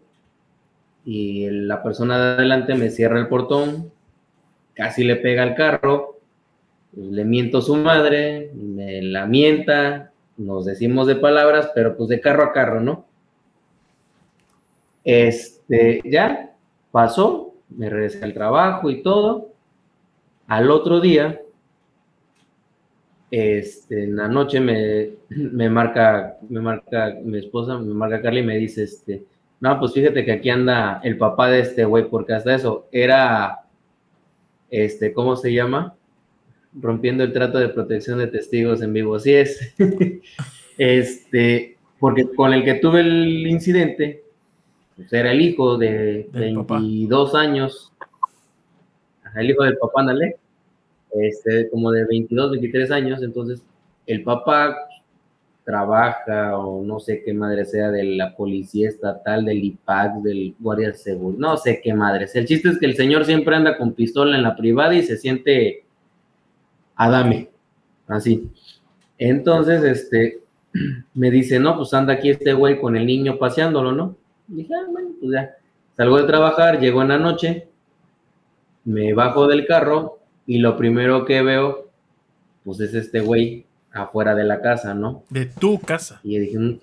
y 1.07 1.49
la 1.49 1.85
persona 1.85 2.19
de 2.19 2.35
adelante 2.35 2.75
me 2.75 2.91
cierra 2.91 3.21
el 3.21 3.29
portón, 3.29 3.93
casi 4.75 5.05
le 5.05 5.15
pega 5.15 5.45
al 5.45 5.55
carro, 5.55 6.19
pues, 6.93 7.07
le 7.07 7.25
miento 7.25 7.59
a 7.59 7.63
su 7.63 7.77
madre, 7.77 8.51
me 8.53 9.01
la 9.03 9.25
mienta, 9.25 10.11
nos 10.37 10.65
decimos 10.65 11.07
de 11.07 11.15
palabras, 11.15 11.71
pero 11.77 11.97
pues 11.97 12.09
de 12.09 12.21
carro 12.21 12.43
a 12.43 12.53
carro, 12.53 12.81
¿no? 12.81 13.07
Este, 15.05 16.03
ya 16.05 16.57
pasó, 16.91 17.55
me 17.69 17.89
regresé 17.89 18.25
al 18.25 18.35
trabajo 18.35 18.91
y 18.91 19.01
todo. 19.01 19.53
Al 20.49 20.73
otro 20.73 21.01
día, 21.01 21.41
este, 23.31 24.05
en 24.05 24.17
la 24.17 24.27
noche 24.27 24.59
me, 24.59 25.11
me 25.29 25.71
marca, 25.71 26.37
me 26.49 26.61
marca 26.61 27.15
mi 27.23 27.39
esposa, 27.39 27.79
me 27.79 27.95
marca 27.95 28.21
Carly 28.21 28.41
y 28.41 28.47
me 28.47 28.57
dice, 28.57 28.83
este, 28.83 29.25
no, 29.61 29.79
pues 29.79 29.93
fíjate 29.93 30.25
que 30.25 30.33
aquí 30.33 30.51
anda 30.51 31.01
el 31.03 31.17
papá 31.17 31.49
de 31.49 31.61
este 31.61 31.85
güey, 31.85 32.09
porque 32.09 32.35
hasta 32.35 32.55
eso 32.55 32.89
era, 32.93 33.65
este, 34.71 35.13
¿cómo 35.13 35.37
se 35.37 35.53
llama? 35.53 35.97
Rompiendo 36.75 37.25
el 37.25 37.33
trato 37.33 37.59
de 37.59 37.71
protección 37.71 38.19
de 38.19 38.27
testigos 38.27 38.83
en 38.83 38.93
vivo, 38.93 39.19
sí 39.19 39.33
es. 39.33 39.75
este, 40.79 41.79
porque 41.99 42.29
con 42.35 42.53
el 42.53 42.65
que 42.65 42.75
tuve 42.75 43.01
el 43.01 43.47
incidente, 43.47 44.25
pues 44.95 45.13
era 45.13 45.33
el 45.33 45.41
hijo 45.41 45.79
de 45.79 46.29
Del 46.33 46.55
papá. 46.57 46.79
22 46.79 47.35
años, 47.35 47.93
el 49.35 49.51
hijo 49.51 49.65
del 49.65 49.79
papá, 49.79 50.03
ándale, 50.03 50.37
este, 51.13 51.71
como 51.71 51.91
de 51.93 52.05
22, 52.05 52.53
23 52.53 52.91
años, 52.91 53.23
entonces 53.23 53.63
el 54.07 54.23
papá 54.23 54.86
trabaja 55.67 56.57
o 56.57 56.85
no 56.85 57.01
sé 57.01 57.25
qué 57.25 57.35
madre 57.35 57.65
sea 57.65 57.91
de 57.91 58.05
la 58.05 58.37
policía 58.37 58.89
estatal, 58.89 59.45
del 59.45 59.65
IPAC, 59.65 60.23
del 60.23 60.55
guardia 60.61 60.95
seguro, 60.95 61.37
no 61.37 61.57
sé 61.57 61.81
qué 61.83 61.93
madre. 61.93 62.29
El 62.33 62.47
chiste 62.47 62.69
es 62.69 62.79
que 62.79 62.87
el 62.87 62.95
señor 62.95 63.25
siempre 63.25 63.57
anda 63.57 63.77
con 63.77 63.93
pistola 63.93 64.37
en 64.37 64.45
la 64.45 64.55
privada 64.55 64.95
y 64.95 65.03
se 65.03 65.17
siente 65.17 65.85
Adame, 66.95 67.51
así. 68.07 68.49
Entonces, 69.19 69.83
este, 69.83 70.39
me 71.15 71.33
dice, 71.33 71.59
no, 71.59 71.77
pues 71.77 71.93
anda 71.93 72.15
aquí 72.15 72.31
este 72.31 72.53
güey 72.53 72.81
con 72.81 72.97
el 72.97 73.05
niño 73.05 73.37
paseándolo, 73.37 73.91
¿no? 73.91 74.17
Y 74.49 74.55
dije, 74.55 74.73
ah, 74.73 74.87
bueno, 74.89 75.11
pues 75.21 75.33
ya. 75.33 75.57
Salgo 75.97 76.19
de 76.19 76.29
trabajar, 76.29 76.79
llego 76.79 77.03
en 77.03 77.09
la 77.09 77.19
noche, 77.19 77.69
me 78.85 79.15
bajo 79.15 79.49
del 79.49 79.67
carro 79.67 80.21
y 80.47 80.59
lo 80.59 80.77
primero 80.77 81.25
que 81.25 81.43
veo, 81.43 81.89
pues 82.65 82.79
es 82.81 82.95
este 82.95 83.21
güey 83.21 83.66
afuera 83.97 84.35
de 84.35 84.45
la 84.45 84.61
casa, 84.61 84.95
¿no? 84.95 85.25
De 85.31 85.47
tu 85.47 85.79
casa. 85.81 86.21
Y 86.23 86.35
yo 86.35 86.41
dije, 86.41 86.59
"Mm, 86.59 86.79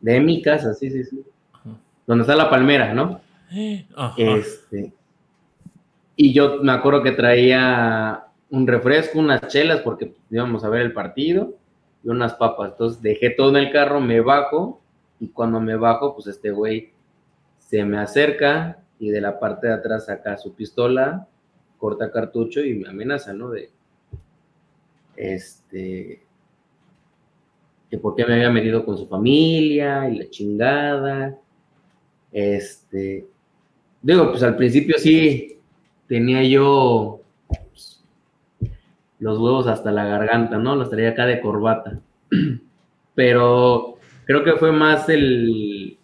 de 0.00 0.20
mi 0.20 0.42
casa, 0.42 0.74
sí, 0.74 0.90
sí, 0.90 1.04
sí. 1.04 1.24
Ajá. 1.52 1.70
Donde 2.06 2.22
está 2.22 2.36
la 2.36 2.50
palmera, 2.50 2.92
¿no? 2.94 3.20
Ajá. 3.96 4.14
Este. 4.18 4.92
Y 6.16 6.32
yo 6.32 6.62
me 6.62 6.72
acuerdo 6.72 7.02
que 7.02 7.12
traía 7.12 8.24
un 8.50 8.66
refresco, 8.66 9.18
unas 9.18 9.48
chelas, 9.48 9.80
porque 9.80 10.14
íbamos 10.30 10.62
a 10.64 10.68
ver 10.68 10.82
el 10.82 10.92
partido, 10.92 11.54
y 12.04 12.08
unas 12.08 12.34
papas. 12.34 12.72
Entonces 12.72 13.02
dejé 13.02 13.30
todo 13.30 13.50
en 13.50 13.56
el 13.56 13.72
carro, 13.72 14.00
me 14.00 14.20
bajo 14.20 14.80
Y 15.20 15.28
cuando 15.28 15.60
me 15.60 15.76
bajo, 15.76 16.14
pues 16.14 16.26
este 16.26 16.50
güey 16.50 16.90
se 17.58 17.84
me 17.84 17.98
acerca 17.98 18.78
y 18.98 19.08
de 19.10 19.20
la 19.20 19.38
parte 19.40 19.68
de 19.68 19.74
atrás 19.74 20.06
saca 20.06 20.36
su 20.36 20.54
pistola, 20.54 21.28
corta 21.78 22.10
cartucho 22.10 22.60
y 22.60 22.74
me 22.74 22.88
amenaza, 22.88 23.32
¿no? 23.32 23.50
De, 23.50 23.70
este, 25.16 26.22
que 27.90 27.98
por 27.98 28.14
qué 28.14 28.24
me 28.26 28.34
había 28.34 28.50
metido 28.50 28.84
con 28.84 28.98
su 28.98 29.06
familia 29.06 30.08
y 30.08 30.18
la 30.18 30.30
chingada. 30.30 31.38
Este, 32.32 33.26
digo, 34.02 34.30
pues 34.30 34.42
al 34.42 34.56
principio 34.56 34.98
sí 34.98 35.58
tenía 36.08 36.42
yo 36.42 37.20
pues, 37.48 38.02
los 39.18 39.38
huevos 39.38 39.66
hasta 39.66 39.92
la 39.92 40.04
garganta, 40.06 40.58
¿no? 40.58 40.76
Los 40.76 40.90
traía 40.90 41.10
acá 41.10 41.26
de 41.26 41.40
corbata. 41.40 42.00
Pero 43.14 43.98
creo 44.24 44.42
que 44.42 44.54
fue 44.54 44.72
más 44.72 45.08
el, 45.08 45.98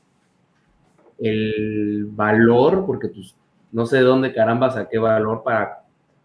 el 1.18 2.06
valor, 2.12 2.86
porque 2.86 3.08
pues 3.08 3.34
no 3.72 3.86
sé 3.86 3.98
de 3.98 4.02
dónde 4.02 4.32
caramba 4.32 4.70
saqué 4.70 4.98
valor 4.98 5.42
para 5.42 5.79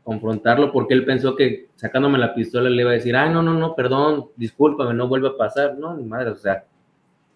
confrontarlo, 0.05 0.71
porque 0.71 0.93
él 0.93 1.03
pensó 1.03 1.35
que 1.35 1.67
sacándome 1.75 2.19
la 2.19 2.35
pistola 2.35 2.69
le 2.69 2.81
iba 2.81 2.91
a 2.91 2.93
decir, 2.93 3.15
ay, 3.15 3.33
no, 3.33 3.41
no, 3.41 3.55
no, 3.55 3.75
perdón, 3.75 4.27
discúlpame, 4.37 4.93
no 4.93 5.07
vuelve 5.07 5.29
a 5.29 5.37
pasar. 5.37 5.77
No, 5.77 5.97
ni 5.97 6.05
madre, 6.05 6.29
o 6.29 6.35
sea, 6.35 6.63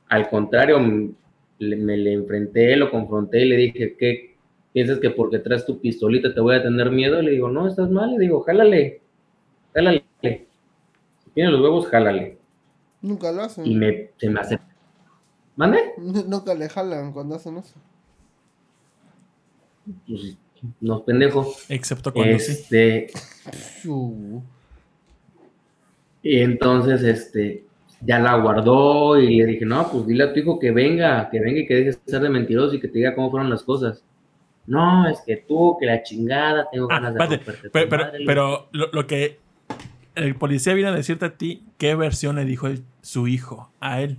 al 0.08 0.30
contrario, 0.30 0.80
me, 0.80 1.12
me 1.60 1.98
le 1.98 2.14
enfrenté, 2.14 2.76
lo 2.76 2.92
confronté 2.92 3.42
y 3.42 3.50
le 3.50 3.58
dije, 3.58 3.98
¿qué 3.98 4.38
piensas 4.72 5.00
que 5.00 5.10
porque 5.10 5.40
traes 5.40 5.66
tu 5.66 5.82
pistolita 5.82 6.34
te 6.34 6.40
voy 6.40 6.56
a 6.56 6.64
tener 6.64 6.92
miedo? 6.92 7.20
Le 7.22 7.32
digo, 7.32 7.50
no, 7.50 7.68
estás 7.68 7.90
mal, 7.90 8.12
le 8.12 8.20
digo, 8.20 8.42
jálale, 8.42 9.02
jálale. 9.74 10.06
Si 10.22 11.30
tienes 11.34 11.52
los 11.52 11.62
huevos, 11.62 11.88
jálale. 11.88 12.38
Nunca 13.02 13.32
lo 13.32 13.42
hacen. 13.42 13.66
Y 13.66 13.76
me, 13.76 14.12
se 14.18 14.30
me 14.30 14.40
hace... 14.40 14.60
¿Mande? 15.56 15.80
Nunca 15.98 16.54
le 16.54 16.70
jalan 16.70 17.12
cuando 17.12 17.36
hacen 17.36 17.58
eso. 17.58 17.76
Pues, 20.08 20.38
no, 20.82 21.04
pendejo. 21.04 21.54
Excepto 21.70 22.14
cuando 22.14 22.40
sí. 22.40 22.52
Este, 22.52 23.08
Uh, 23.86 24.42
Y 26.22 26.40
entonces, 26.42 27.02
este, 27.04 27.64
ya 28.02 28.20
la 28.20 28.36
guardó 28.38 29.18
y 29.20 29.38
le 29.38 29.46
dije, 29.46 29.66
no, 29.66 29.90
pues 29.92 30.06
dile 30.06 30.26
a 30.26 30.34
tu 30.34 30.40
hijo 30.40 30.60
que 30.60 30.72
venga, 30.72 31.30
que 31.30 31.40
venga 31.40 31.60
y 31.62 31.66
que 31.68 31.76
deje 31.76 31.90
de 31.92 32.12
ser 32.12 32.22
de 32.22 32.30
mentiroso 32.30 32.76
y 32.76 32.80
que 32.80 32.88
te 32.88 33.00
diga 33.00 33.16
cómo 33.16 33.32
fueron 33.32 33.50
las 33.50 33.64
cosas. 33.64 34.04
No, 34.68 35.08
es 35.10 35.20
que 35.26 35.38
tú, 35.38 35.78
que 35.80 35.86
la 35.86 36.04
chingada, 36.04 36.68
tengo 36.72 36.88
Ah, 36.92 37.00
ganas 37.00 37.14
de 37.14 37.40
pero, 37.72 37.88
pero, 37.90 38.04
madre". 38.06 38.24
pero 38.26 38.68
lo, 38.72 38.92
lo 38.92 39.08
que 39.08 39.40
el 40.16 40.36
policía 40.36 40.74
viene 40.74 40.90
a 40.92 40.96
decirte 40.96 41.26
a 41.26 41.38
ti, 41.38 41.64
¿qué 41.78 41.96
versión 41.96 42.36
le 42.36 42.46
dijo 42.46 42.68
el- 42.68 42.84
su 43.02 43.28
hijo 43.28 43.72
a 43.80 44.02
él? 44.02 44.18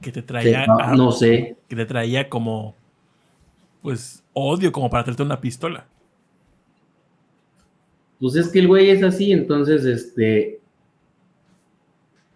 Que 0.00 0.12
te 0.12 0.20
Sí, 0.20 0.26
traía, 0.26 0.66
no, 0.66 0.78
a- 0.78 0.94
no 0.94 1.12
sé. 1.12 1.56
que 1.68 1.76
te 1.76 1.86
traía 1.86 2.28
como, 2.28 2.74
pues, 3.82 4.22
odio 4.32 4.70
como 4.72 4.88
para 4.90 5.04
traerte 5.04 5.22
una 5.22 5.40
pistola. 5.40 5.86
Pues 8.20 8.34
es 8.36 8.48
que 8.48 8.58
el 8.58 8.66
güey 8.68 8.90
es 8.90 9.02
así, 9.02 9.32
entonces, 9.32 9.84
este... 9.84 10.60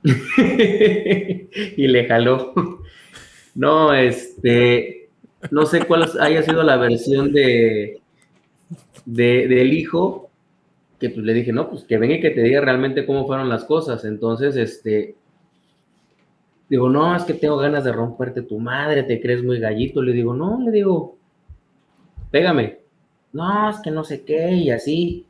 y 1.76 1.86
le 1.88 2.06
jaló. 2.06 2.54
No, 3.54 3.92
este... 3.94 5.08
No 5.50 5.66
sé 5.66 5.84
cuál 5.84 6.08
haya 6.20 6.42
sido 6.42 6.62
la 6.62 6.76
versión 6.76 7.32
de, 7.32 8.00
de- 9.04 9.48
del 9.48 9.72
hijo, 9.72 10.30
que 11.00 11.10
pues 11.10 11.26
le 11.26 11.34
dije, 11.34 11.52
no, 11.52 11.68
pues 11.68 11.82
que 11.82 11.98
venga 11.98 12.14
y 12.14 12.20
que 12.20 12.30
te 12.30 12.42
diga 12.42 12.60
realmente 12.60 13.04
cómo 13.04 13.26
fueron 13.26 13.48
las 13.48 13.64
cosas. 13.64 14.04
Entonces, 14.04 14.54
este... 14.56 15.16
Digo, 16.68 16.88
no, 16.88 17.14
es 17.16 17.24
que 17.24 17.34
tengo 17.34 17.56
ganas 17.56 17.84
de 17.84 17.92
romperte 17.92 18.42
tu 18.42 18.58
madre, 18.58 19.02
te 19.02 19.20
crees 19.20 19.42
muy 19.42 19.58
gallito. 19.58 20.00
Le 20.00 20.12
digo, 20.12 20.32
no, 20.32 20.60
le 20.64 20.70
digo, 20.70 21.18
pégame. 22.32 22.80
No, 23.32 23.70
es 23.70 23.78
que 23.78 23.92
no 23.92 24.02
sé 24.02 24.24
qué, 24.24 24.50
y 24.52 24.70
así. 24.70 25.26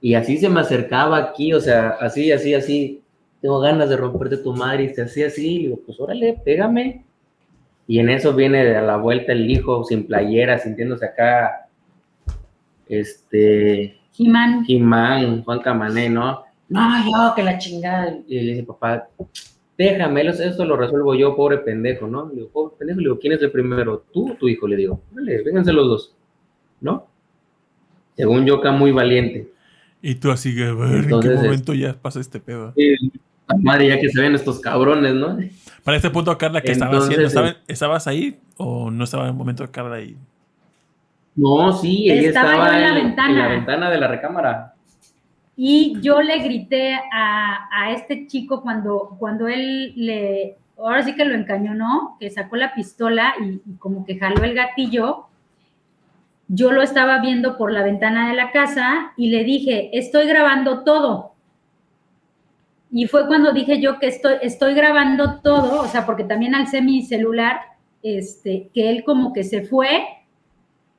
Y 0.00 0.14
así 0.14 0.38
se 0.38 0.48
me 0.48 0.60
acercaba 0.60 1.16
aquí, 1.18 1.52
o 1.52 1.60
sea, 1.60 1.96
así, 2.00 2.30
así, 2.30 2.54
así. 2.54 3.02
Tengo 3.40 3.58
ganas 3.58 3.88
de 3.88 3.96
romperte 3.96 4.36
tu 4.36 4.54
madre, 4.54 4.84
y 4.84 4.94
se 4.94 5.02
hacía 5.02 5.26
así. 5.26 5.56
Y 5.56 5.58
digo, 5.64 5.80
pues 5.84 5.98
órale, 5.98 6.40
pégame. 6.44 7.04
Y 7.88 7.98
en 7.98 8.08
eso 8.08 8.32
viene 8.32 8.76
a 8.76 8.82
la 8.82 8.96
vuelta 8.96 9.32
el 9.32 9.50
hijo 9.50 9.82
sin 9.82 10.06
playera, 10.06 10.58
sintiéndose 10.58 11.06
acá, 11.06 11.68
este, 12.88 13.98
Jimán. 14.12 14.64
Jimán, 14.64 15.42
Juan 15.42 15.60
Camané, 15.60 16.08
¿no? 16.08 16.44
No, 16.68 16.80
yo, 17.04 17.34
que 17.34 17.42
la 17.42 17.58
chingada. 17.58 18.16
Y 18.26 18.40
le 18.40 18.52
dice, 18.52 18.62
papá, 18.64 19.08
déjame, 19.76 20.26
esto 20.26 20.64
lo 20.64 20.76
resuelvo 20.76 21.14
yo, 21.14 21.34
pobre 21.34 21.58
pendejo, 21.58 22.06
¿no? 22.06 22.28
Le 22.28 22.36
digo, 22.36 22.48
pobre 22.50 22.76
pendejo, 22.78 23.00
le 23.00 23.04
digo, 23.04 23.18
¿quién 23.18 23.32
es 23.32 23.42
el 23.42 23.50
primero? 23.50 24.04
¿Tú 24.12 24.32
o 24.32 24.34
tu 24.34 24.48
hijo? 24.48 24.66
Le 24.66 24.76
digo, 24.76 25.00
órale, 25.12 25.42
vénganse 25.42 25.72
los 25.72 25.88
dos, 25.88 26.16
¿no? 26.82 27.06
Según 28.16 28.44
yo, 28.44 28.56
acá 28.56 28.72
muy 28.72 28.92
valiente. 28.92 29.50
Y 30.02 30.16
tú 30.16 30.30
así, 30.30 30.54
que, 30.54 30.64
a 30.66 30.74
ver, 30.74 31.10
¿en 31.10 31.20
qué 31.20 31.28
es- 31.28 31.42
momento 31.42 31.72
ya 31.74 31.94
pasa 31.94 32.20
este 32.20 32.40
pedo? 32.40 32.74
Madre, 33.58 33.88
ya 33.88 34.00
que 34.00 34.08
se 34.08 34.20
ven 34.20 34.34
estos 34.34 34.60
cabrones, 34.60 35.14
¿no? 35.14 35.38
Para 35.84 35.96
este 35.96 36.10
punto, 36.10 36.36
Carla, 36.38 36.60
¿qué 36.60 36.72
estaba 36.72 36.92
Entonces, 36.92 37.18
haciendo? 37.18 37.28
¿Estaba- 37.28 37.64
¿Estabas 37.68 38.06
ahí 38.06 38.38
o 38.56 38.90
no 38.90 39.04
estaba 39.04 39.24
en 39.24 39.30
el 39.30 39.36
momento 39.36 39.62
de 39.64 39.70
Carla 39.70 39.96
ahí? 39.96 40.16
No, 41.34 41.72
sí, 41.72 42.10
ella 42.10 42.28
Estaba 42.28 42.74
en 42.76 42.82
la 42.82 42.88
en, 42.88 42.94
ventana. 43.06 43.30
en 43.30 43.38
la 43.38 43.48
ventana 43.48 43.90
de 43.90 43.98
la 43.98 44.08
recámara. 44.08 44.74
Y 45.56 45.98
yo 46.00 46.20
le 46.22 46.38
grité 46.38 46.94
a, 47.12 47.68
a 47.70 47.92
este 47.92 48.26
chico 48.26 48.62
cuando, 48.62 49.16
cuando 49.18 49.48
él 49.48 49.92
le, 49.96 50.56
ahora 50.78 51.02
sí 51.02 51.14
que 51.14 51.24
lo 51.24 51.34
encañonó, 51.34 52.16
que 52.18 52.30
sacó 52.30 52.56
la 52.56 52.74
pistola 52.74 53.34
y, 53.40 53.60
y 53.70 53.74
como 53.78 54.04
que 54.04 54.18
jaló 54.18 54.42
el 54.44 54.54
gatillo. 54.54 55.26
Yo 56.48 56.72
lo 56.72 56.82
estaba 56.82 57.20
viendo 57.20 57.56
por 57.56 57.72
la 57.72 57.82
ventana 57.82 58.28
de 58.28 58.36
la 58.36 58.50
casa 58.50 59.12
y 59.16 59.30
le 59.30 59.44
dije, 59.44 59.90
estoy 59.92 60.26
grabando 60.26 60.84
todo. 60.84 61.32
Y 62.90 63.06
fue 63.06 63.26
cuando 63.26 63.52
dije 63.52 63.80
yo 63.80 63.98
que 63.98 64.08
estoy, 64.08 64.34
estoy 64.42 64.74
grabando 64.74 65.40
todo, 65.40 65.80
o 65.80 65.86
sea, 65.86 66.04
porque 66.04 66.24
también 66.24 66.54
alcé 66.54 66.82
mi 66.82 67.02
celular, 67.02 67.60
este, 68.02 68.68
que 68.74 68.90
él 68.90 69.02
como 69.04 69.32
que 69.32 69.44
se 69.44 69.62
fue 69.62 70.04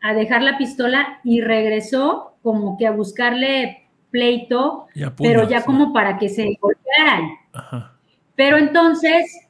a 0.02 0.14
dejar 0.14 0.42
la 0.42 0.58
pistola 0.58 1.20
y 1.24 1.42
regresó 1.42 2.34
como 2.42 2.78
que 2.78 2.88
a 2.88 2.92
buscarle 2.92 3.88
pleito, 4.10 4.88
Ya 4.96 5.16
pero 5.16 5.48
ya 5.48 5.64
como 5.64 5.94
para 5.94 6.18
que 6.18 6.30
se 6.30 6.58
golpearan. 6.60 7.30
Ajá. 7.54 7.94
Pero 8.36 8.58
entonces, 8.58 9.48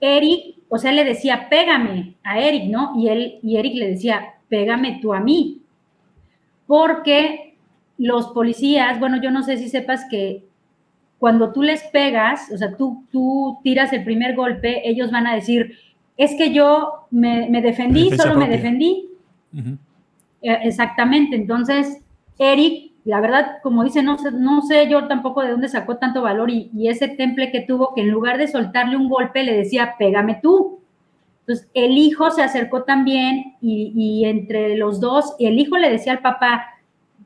Eric, 0.00 0.56
o 0.68 0.78
sea, 0.78 0.92
le 0.92 1.04
decía, 1.04 1.48
pégame 1.48 2.16
a 2.22 2.38
Eric, 2.38 2.64
¿no? 2.64 2.92
Y 2.96 3.08
él, 3.08 3.38
y 3.42 3.56
Eric 3.56 3.74
le 3.74 3.88
decía, 3.90 4.34
pégame 4.54 5.00
tú 5.02 5.12
a 5.12 5.18
mí. 5.18 5.62
Porque 6.68 7.56
los 7.98 8.28
policías, 8.28 9.00
bueno, 9.00 9.20
yo 9.20 9.32
no 9.32 9.42
sé 9.42 9.56
si 9.56 9.68
sepas 9.68 10.04
que 10.08 10.44
cuando 11.18 11.52
tú 11.52 11.62
les 11.62 11.82
pegas, 11.84 12.52
o 12.52 12.56
sea, 12.56 12.76
tú, 12.76 13.04
tú 13.10 13.58
tiras 13.64 13.92
el 13.92 14.04
primer 14.04 14.36
golpe, 14.36 14.88
ellos 14.88 15.10
van 15.10 15.26
a 15.26 15.34
decir, 15.34 15.76
es 16.16 16.36
que 16.36 16.52
yo 16.52 17.06
me, 17.10 17.50
me 17.50 17.62
defendí, 17.62 18.16
solo 18.16 18.36
me 18.36 18.48
defendí. 18.48 19.08
Eh, 19.52 20.58
Exactamente, 20.62 21.34
entonces 21.34 22.00
Eric, 22.38 22.92
la 23.04 23.20
verdad, 23.20 23.56
como 23.60 23.82
dice, 23.82 24.04
no 24.04 24.18
sé, 24.18 24.30
no 24.30 24.62
sé 24.62 24.88
yo 24.88 25.08
tampoco 25.08 25.42
de 25.42 25.50
dónde 25.50 25.68
sacó 25.68 25.96
tanto 25.96 26.22
valor 26.22 26.48
y, 26.48 26.70
y 26.72 26.88
ese 26.88 27.08
temple 27.08 27.50
que 27.50 27.62
tuvo 27.62 27.92
que 27.92 28.02
en 28.02 28.10
lugar 28.10 28.38
de 28.38 28.46
soltarle 28.46 28.96
un 28.96 29.08
golpe 29.08 29.42
le 29.42 29.56
decía, 29.56 29.96
pégame 29.98 30.38
tú. 30.40 30.78
Entonces 31.46 31.68
el 31.74 31.98
hijo 31.98 32.30
se 32.30 32.42
acercó 32.42 32.84
también 32.84 33.56
y, 33.60 34.24
entre 34.24 34.76
los 34.76 35.00
dos, 35.00 35.34
el 35.38 35.58
hijo 35.58 35.76
le 35.76 35.90
decía 35.90 36.12
al 36.12 36.20
papá, 36.20 36.66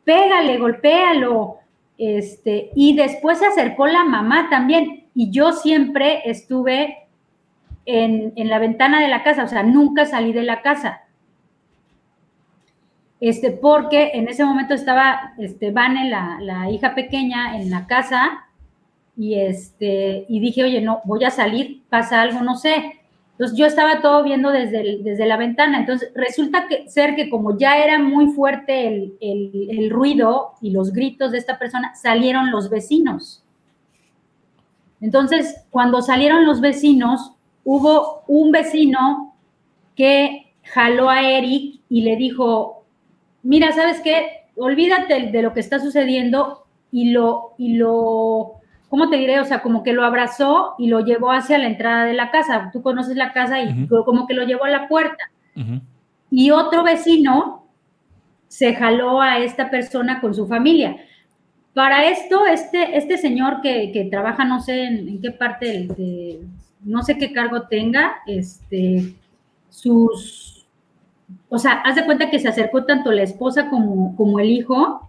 pégale, 0.05 0.59
golpéalo. 0.59 1.57
Este, 1.97 2.71
y 2.75 2.95
después 2.95 3.39
se 3.39 3.47
acercó 3.47 3.87
la 3.87 4.05
mamá 4.05 4.49
también 4.51 5.07
y 5.15 5.31
yo 5.31 5.53
siempre 5.53 6.23
estuve 6.25 7.09
en, 7.87 8.33
en 8.37 8.49
la 8.49 8.59
ventana 8.59 9.01
de 9.01 9.09
la 9.09 9.25
casa, 9.25 9.45
o 9.45 9.49
sea, 9.49 9.63
nunca 9.63 10.05
salí 10.05 10.33
de 10.33 10.43
la 10.43 10.63
casa 10.63 11.03
este, 13.21 13.51
porque 13.51 14.13
en 14.15 14.29
ese 14.29 14.45
momento 14.45 14.75
estaba 14.75 15.35
este, 15.39 15.71
Vane, 15.71 16.09
la, 16.09 16.39
la 16.41 16.71
hija 16.71 16.95
pequeña, 16.95 17.57
en 17.61 17.71
la 17.71 17.87
casa, 17.87 18.47
y, 19.17 19.35
este, 19.35 20.25
y 20.29 20.41
dije, 20.41 20.63
oye, 20.63 20.81
no, 20.81 21.01
voy 21.05 21.25
a 21.25 21.31
salir, 21.31 21.83
pasa 21.89 22.23
algo, 22.23 22.41
no 22.43 22.57
sé. 22.57 22.98
Entonces 23.39 23.57
yo 23.57 23.67
estaba 23.67 24.03
todo 24.03 24.25
viendo 24.25 24.51
desde, 24.51 24.99
desde 25.03 25.25
la 25.27 25.37
ventana, 25.37 25.79
entonces 25.79 26.11
resulta 26.15 26.67
que, 26.67 26.89
ser 26.89 27.15
que 27.15 27.31
como 27.31 27.57
ya 27.57 27.79
era 27.79 27.99
muy 28.01 28.33
fuerte 28.33 28.89
el, 28.89 29.15
el- 29.21 29.69
el 29.71 29.91
ruido 29.91 30.55
y 30.61 30.71
los 30.71 30.93
gritos 30.93 31.31
de 31.31 31.39
esta 31.39 31.57
persona, 31.59 31.95
salieron 31.95 32.51
los 32.51 32.69
vecinos. 32.69 33.45
Entonces, 35.01 35.65
cuando 35.71 36.03
salieron 36.03 36.45
los 36.47 36.61
vecinos, 36.61 37.33
hubo 37.65 38.23
un 38.27 38.51
vecino 38.51 39.35
que 39.95 40.53
jaló 40.65 41.09
a 41.09 41.23
Eric 41.23 41.81
y 41.89 42.03
le 42.03 42.17
dijo, 42.17 42.85
mira, 43.43 43.73
¿sabes 43.73 44.01
qué? 44.01 44.49
Olvídate 44.57 45.31
de 45.31 45.43
lo 45.43 45.55
que 45.55 45.61
está 45.61 45.79
sucediendo 45.79 46.65
y 46.91 47.11
lo, 47.13 47.55
y 47.59 47.75
lo 47.75 48.58
¿cómo 48.89 49.09
te 49.11 49.17
diré? 49.17 49.41
O 49.41 49.45
sea, 49.45 49.61
como 49.63 49.83
que 49.83 49.93
lo 49.93 50.05
abrazó 50.05 50.75
y 50.79 50.89
lo 50.89 51.01
llevó 51.01 51.31
hacia 51.33 51.59
la 51.59 51.67
entrada 51.67 52.05
de 52.05 52.15
la 52.15 52.31
casa. 52.31 52.71
Tú 52.73 52.83
conoces 52.83 53.17
la 53.17 53.33
casa 53.33 53.61
y 53.61 53.87
como 54.05 54.27
que 54.27 54.35
lo 54.35 54.45
llevó 54.45 54.65
a 54.65 54.71
la 54.71 54.89
puerta. 54.89 55.31
Y 56.31 56.51
otro 56.51 56.83
vecino 56.85 57.65
se 58.49 58.75
jaló 58.75 59.21
a 59.21 59.39
esta 59.39 59.71
persona 59.71 60.21
con 60.21 60.35
su 60.35 60.47
familia. 60.47 60.97
Para 61.75 62.09
esto, 62.09 62.47
este, 62.47 62.97
este 62.97 63.19
señor 63.19 63.61
que, 63.61 63.93
que 63.93 64.05
trabaja, 64.07 64.45
no 64.45 64.61
sé 64.61 64.85
en, 64.85 65.09
en 65.09 65.21
qué 65.21 65.31
parte, 65.31 65.67
del- 65.67 65.89
de- 65.89 66.41
no 66.83 67.03
sé 67.03 67.19
qué 67.19 67.33
cargo 67.33 67.63
tenga, 67.63 68.17
este, 68.27 69.15
sus, 69.69 70.67
o 71.49 71.59
sea, 71.59 71.73
haz 71.85 71.97
de 71.97 72.05
cuenta 72.05 72.31
que 72.31 72.39
se 72.39 72.49
acercó 72.49 72.85
tanto 72.85 73.13
la 73.13 73.23
esposa 73.23 73.69
como, 73.69 74.17
como 74.17 74.41
el 74.41 74.51
hijo 74.51 75.08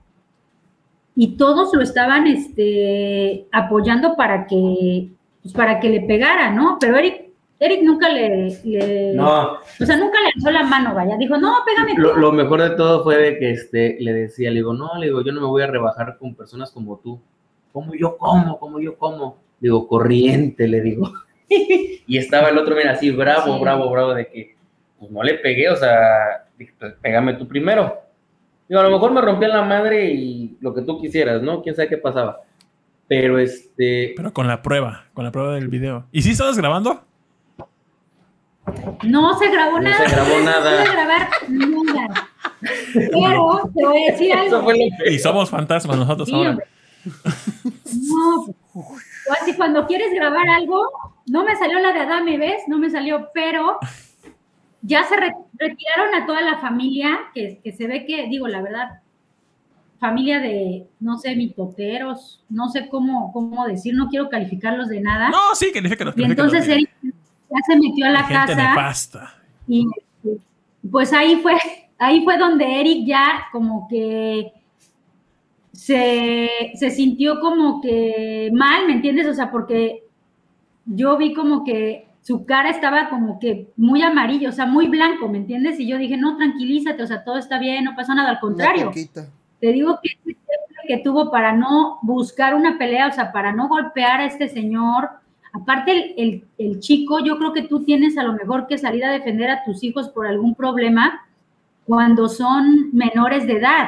y 1.22 1.36
todos 1.36 1.74
lo 1.74 1.82
estaban 1.82 2.28
este, 2.28 3.46
apoyando 3.52 4.16
para 4.16 4.48
que, 4.48 5.10
pues, 5.42 5.54
para 5.54 5.82
que 5.82 5.90
le 5.90 6.00
pegara, 6.02 6.50
¿no? 6.52 6.78
Pero 6.80 6.96
Eric, 6.96 7.24
Eric 7.60 7.82
nunca 7.84 8.08
le, 8.08 8.58
le- 8.64 9.14
No, 9.16 9.52
o 9.52 9.86
sea, 9.86 9.98
nunca 9.98 10.18
le 10.22 10.32
alzó 10.34 10.50
la 10.50 10.64
mano, 10.64 10.96
vaya, 10.96 11.18
dijo, 11.18 11.38
no, 11.38 11.58
pégame 11.66 11.96
lo, 12.02 12.16
lo 12.16 12.32
mejor 12.32 12.62
de 12.62 12.70
todo 12.78 13.04
fue 13.04 13.18
de 13.18 13.38
que 13.38 13.52
este, 13.52 13.98
le 14.00 14.14
decía, 14.14 14.50
le 14.50 14.56
digo, 14.60 14.74
no, 14.74 14.98
le 14.98 15.08
digo, 15.08 15.22
yo 15.22 15.34
no 15.34 15.42
me 15.42 15.48
voy 15.48 15.62
a 15.62 15.68
rebajar 15.68 16.18
con 16.18 16.36
personas 16.36 16.72
como 16.72 16.98
tú. 17.00 17.20
¿Cómo 17.74 17.94
yo 17.96 18.16
como? 18.18 18.58
¿Cómo 18.58 18.80
yo 18.80 18.98
como? 18.98 19.40
Digo, 19.60 19.90
corriente, 19.90 20.70
le 20.70 20.80
digo. 20.80 21.12
y 21.50 22.18
estaba 22.18 22.48
el 22.48 22.58
otro, 22.58 22.78
mira, 22.78 22.92
así, 22.94 23.12
bravo, 23.12 23.56
Sí. 23.56 23.60
bravo, 23.62 23.90
bravo, 23.92 24.14
de 24.14 24.26
que, 24.30 24.56
pues 24.98 25.12
no 25.12 25.22
le 25.22 25.34
pegué, 25.34 25.70
o 25.70 25.76
sea, 25.76 26.46
pues, 26.56 26.94
pégame 27.02 27.34
tú 27.34 27.46
primero. 27.46 28.08
Digo, 28.70 28.80
a 28.82 28.84
lo 28.84 28.92
mejor 28.92 29.12
me 29.12 29.20
rompía 29.22 29.48
la 29.50 29.64
madre 29.64 30.12
y 30.12 30.56
lo 30.62 30.74
que 30.74 30.84
tú 30.84 31.02
quisieras, 31.02 31.42
¿no? 31.42 31.62
Quién 31.64 31.76
sabe 31.76 31.90
qué 31.90 31.98
pasaba. 31.98 32.42
Pero 33.08 33.40
este, 33.40 34.14
Pero 34.16 34.32
con 34.32 34.48
la 34.48 34.62
prueba, 34.62 35.06
con 35.16 35.26
la 35.26 35.32
prueba 35.32 35.56
del 35.56 35.68
video. 35.68 36.06
¿Y 36.12 36.22
si 36.22 36.32
estabas 36.32 36.56
grabando? 36.58 37.04
No 39.04 39.38
se 39.40 39.50
grabó 39.50 39.78
No 39.78 39.82
nada. 39.82 40.08
se 40.08 40.16
grabó 40.16 40.38
no 40.38 40.44
nada. 40.46 40.84
pude 40.84 40.92
grabar 40.94 41.30
nada. 41.50 42.30
Pero 42.94 43.72
te 43.76 43.86
voy 43.86 44.04
a 44.08 44.12
decir 44.12 44.34
algo. 44.34 44.72
Y 45.10 45.18
somos 45.18 45.50
fantasmas 45.50 45.98
nosotros 45.98 46.28
Sí, 46.30 46.36
ahora. 46.36 46.52
hombre. 46.52 46.66
No, 48.08 48.46
o 48.76 49.34
así 49.42 49.56
cuando 49.56 49.88
quieres 49.88 50.14
grabar 50.14 50.48
algo, 50.50 50.80
no 51.28 51.44
me 51.44 51.56
salió 51.56 51.80
la 51.80 51.94
de 51.94 52.00
Adame, 52.02 52.38
¿ves? 52.38 52.62
No 52.68 52.78
me 52.78 52.90
salió, 52.92 53.30
pero 53.34 53.80
ya 54.82 55.04
se 55.04 55.16
re- 55.18 55.36
retiraron 55.58 56.14
a 56.16 56.26
toda 56.26 56.42
la 56.42 56.58
familia, 56.60 57.20
que, 57.34 57.60
que 57.64 57.72
se 57.72 57.88
ve 57.88 58.06
que, 58.06 58.28
digo, 58.28 58.48
la 58.48 58.62
verdad, 58.62 59.02
familia 60.00 60.40
de, 60.40 60.88
no 61.00 61.18
sé, 61.18 61.36
mitoteros, 61.36 62.44
no 62.50 62.70
sé 62.70 62.88
cómo, 62.90 63.32
cómo 63.34 63.68
decir, 63.68 63.94
no 63.96 64.08
quiero 64.08 64.30
calificarlos 64.30 64.88
de 64.88 65.02
nada. 65.02 65.30
No, 65.30 65.54
sí, 65.56 65.72
califícalos. 65.74 66.18
y 66.18 66.24
entonces. 66.24 66.68
Eric 66.68 66.90
ya 67.04 67.58
se 67.66 67.76
metió 67.78 68.06
a 68.06 68.10
la 68.12 68.24
Gente 68.24 68.54
casa. 68.54 68.70
nefasta. 68.70 69.36
Y 69.68 69.86
pues 70.90 71.12
ahí 71.14 71.38
fue, 71.38 71.56
ahí 71.98 72.24
fue 72.24 72.38
donde 72.38 72.80
Eric 72.80 73.06
ya 73.08 73.46
como 73.52 73.88
que 73.90 74.54
se, 75.74 76.50
se 76.76 76.90
sintió 76.92 77.40
como 77.40 77.82
que 77.82 78.50
mal, 78.54 78.86
¿me 78.88 78.94
entiendes? 78.94 79.28
O 79.28 79.34
sea, 79.34 79.52
porque 79.52 80.04
yo 80.86 81.18
vi 81.18 81.34
como 81.34 81.64
que 81.64 82.08
su 82.30 82.46
cara 82.46 82.70
estaba 82.70 83.10
como 83.10 83.40
que 83.40 83.70
muy 83.76 84.04
amarillo, 84.04 84.50
o 84.50 84.52
sea, 84.52 84.68
muy 84.68 84.88
blanco, 84.88 85.28
¿me 85.28 85.40
entiendes? 85.40 85.80
Y 85.80 85.88
yo 85.88 85.98
dije, 85.98 86.16
no, 86.16 86.38
tranquilízate, 86.38 87.02
o 87.02 87.08
sea, 87.08 87.24
todo 87.24 87.38
está 87.40 87.58
bien, 87.58 87.86
no 87.86 87.96
pasó 87.96 88.14
nada, 88.14 88.30
al 88.30 88.40
contrario. 88.40 88.92
Te 89.60 89.72
digo 89.74 90.00
que 90.04 90.12
que 90.88 90.98
tuvo 90.98 91.30
para 91.32 91.54
no 91.54 91.98
buscar 92.04 92.54
una 92.54 92.78
pelea, 92.78 93.08
o 93.08 93.12
sea, 93.12 93.32
para 93.32 93.52
no 93.52 93.68
golpear 93.68 94.22
a 94.22 94.26
este 94.26 94.48
señor. 94.48 95.10
Aparte, 95.54 95.92
el, 95.92 96.14
el- 96.18 96.44
el 96.58 96.80
chico, 96.80 97.20
yo 97.24 97.38
creo 97.40 97.52
que 97.54 97.64
tú 97.64 97.84
tienes 97.84 98.16
a 98.18 98.24
lo 98.24 98.34
mejor 98.34 98.68
que 98.68 98.78
salir 98.78 99.04
a 99.06 99.12
defender 99.12 99.50
a 99.50 99.64
tus 99.64 99.84
hijos 99.84 100.10
por 100.10 100.26
algún 100.28 100.54
problema 100.56 101.26
cuando 101.86 102.28
son 102.30 102.90
menores 102.94 103.46
de 103.48 103.54
edad. 103.58 103.86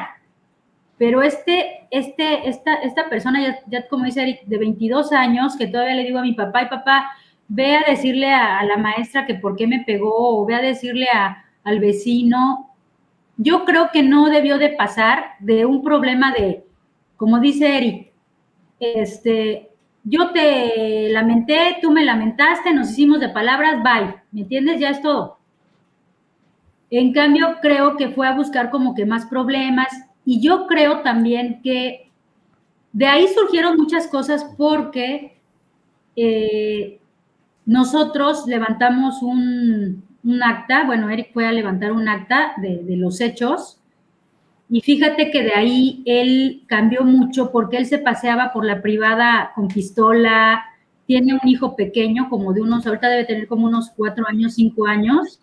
Pero 0.98 1.22
este, 1.22 1.86
este, 1.90 2.48
esta, 2.48 2.74
esta 2.74 3.08
persona, 3.08 3.40
ya, 3.42 3.58
ya 3.66 3.88
como 3.88 4.04
dice 4.04 4.22
Eric, 4.22 4.44
de 4.46 4.58
22 4.58 5.12
años, 5.12 5.56
que 5.56 5.66
todavía 5.66 5.94
le 5.96 6.04
digo 6.04 6.18
a 6.18 6.22
mi 6.22 6.34
papá, 6.34 6.62
y 6.62 6.66
papá, 6.66 7.10
ve 7.54 7.76
a 7.76 7.84
decirle 7.86 8.32
a, 8.32 8.64
la 8.64 8.78
maestra 8.78 9.26
que 9.26 9.34
por 9.34 9.56
qué 9.56 9.66
me 9.66 9.80
pegó, 9.84 10.40
o 10.40 10.46
ve 10.46 10.54
a 10.54 10.60
decirle 10.62 11.06
a- 11.12 11.44
al 11.64 11.80
vecino, 11.80 12.70
yo 13.36 13.64
creo 13.64 13.90
que 13.92 14.02
no 14.02 14.30
debió 14.30 14.58
de 14.58 14.70
pasar 14.70 15.34
de 15.40 15.66
un 15.66 15.82
problema 15.82 16.32
de, 16.32 16.64
como 17.16 17.40
dice 17.40 17.76
Eric, 17.76 18.12
este, 18.80 19.70
yo 20.04 20.30
te 20.32 21.10
lamenté, 21.10 21.78
tú 21.82 21.90
me 21.92 22.04
lamentaste, 22.04 22.72
nos 22.72 22.90
hicimos 22.90 23.20
de 23.20 23.28
palabras, 23.28 23.82
bye, 23.82 24.14
¿me 24.32 24.40
entiendes? 24.42 24.80
Ya 24.80 24.90
es 24.90 25.02
todo. 25.02 25.38
En 26.90 27.12
cambio, 27.12 27.58
creo 27.60 27.96
que 27.96 28.08
fue 28.10 28.26
a 28.26 28.34
buscar 28.34 28.70
como 28.70 28.94
que 28.94 29.06
más 29.06 29.26
problemas 29.26 29.88
y 30.24 30.40
yo 30.40 30.66
creo 30.66 31.00
también 31.02 31.60
que 31.62 32.10
de 32.92 33.06
ahí 33.06 33.28
surgieron 33.28 33.76
muchas 33.76 34.06
cosas 34.08 34.44
porque 34.56 35.38
eh, 36.16 37.00
nosotros 37.64 38.46
levantamos 38.46 39.22
un, 39.22 40.02
acta, 40.42 40.84
bueno, 40.84 41.10
Eric 41.10 41.32
fue 41.32 41.46
a 41.46 41.52
levantar 41.52 41.92
un 41.92 42.08
acta 42.08 42.54
de, 42.58 42.96
los 42.96 43.20
hechos. 43.20 43.78
Y 44.68 44.80
fíjate 44.80 45.30
que 45.30 45.42
de 45.42 45.52
ahí 45.54 46.02
él 46.06 46.62
cambió 46.66 47.02
mucho 47.04 47.52
porque 47.52 47.76
él 47.76 47.86
se 47.86 47.98
paseaba 47.98 48.52
por 48.52 48.64
la 48.64 48.80
privada 48.80 49.52
con 49.54 49.68
pistola, 49.68 50.64
tiene 51.06 51.34
un 51.34 51.46
hijo 51.46 51.76
pequeño, 51.76 52.28
como 52.30 52.52
de 52.52 52.62
unos, 52.62 52.86
ahorita 52.86 53.08
debe 53.08 53.24
tener 53.24 53.46
como 53.46 53.66
unos 53.66 53.90
cuatro 53.90 54.24
años, 54.28 54.54
cinco 54.54 54.86
años, 54.86 55.40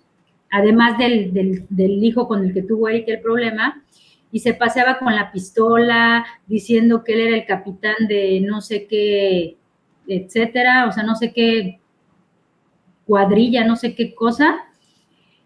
además 0.50 0.98
del 0.98 2.04
hijo 2.04 2.28
con 2.28 2.44
el 2.44 2.54
que 2.54 2.64
tuvo 2.64 2.90
Eric 2.90 3.08
el 3.10 3.22
problema, 3.22 3.84
y 4.32 4.40
se 4.40 4.54
paseaba 4.54 4.98
con 5.00 5.16
la 5.16 5.32
pistola, 5.32 6.26
diciendo 6.48 7.04
que 7.04 7.14
él 7.14 7.20
era 7.20 7.38
el 7.38 7.46
capitán 7.46 8.08
de 8.08 8.42
no 8.42 8.62
sé 8.62 8.88
qué, 8.88 9.58
etcétera, 10.08 10.88
o 10.88 10.92
sea, 10.92 11.04
no 11.04 11.16
sé 11.16 11.32
qué 11.34 11.80
cuadrilla, 13.10 13.66
no 13.66 13.76
sé 13.76 13.96
qué 13.96 14.14
cosa, 14.14 14.56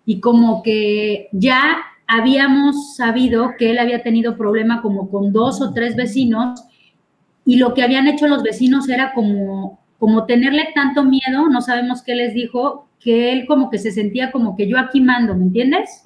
y 0.06 0.19
como 0.19 0.61
que 0.64 1.30
ya 1.31 1.77
habíamos 2.06 2.95
sabido 2.98 3.53
que 3.57 3.72
él 3.72 3.80
había 3.80 4.03
tenido 4.03 4.35
problema 4.38 4.81
como 4.81 5.10
con 5.10 5.31
dos 5.31 5.61
o 5.61 5.72
tres 5.73 5.95
vecinos, 5.95 6.61
y 7.45 7.56
lo 7.56 7.73
que 7.73 7.84
habían 7.84 8.07
hecho 8.07 8.27
los 8.27 8.44
vecinos 8.44 8.90
era 8.90 9.14
como, 9.14 9.80
como 9.98 10.26
tenerle 10.26 10.68
tanto 10.76 11.03
miedo, 11.06 11.48
no 11.49 11.61
sabemos 11.61 12.02
qué 12.03 12.15
les 12.15 12.34
dijo, 12.34 12.88
que 12.99 13.31
él 13.31 13.45
como 13.48 13.69
que 13.69 13.77
se 13.80 13.91
sentía 13.91 14.31
como 14.31 14.56
que 14.57 14.68
yo 14.68 14.77
aquí 14.77 14.99
mando, 15.02 15.34
¿me 15.35 15.44
entiendes? 15.45 16.02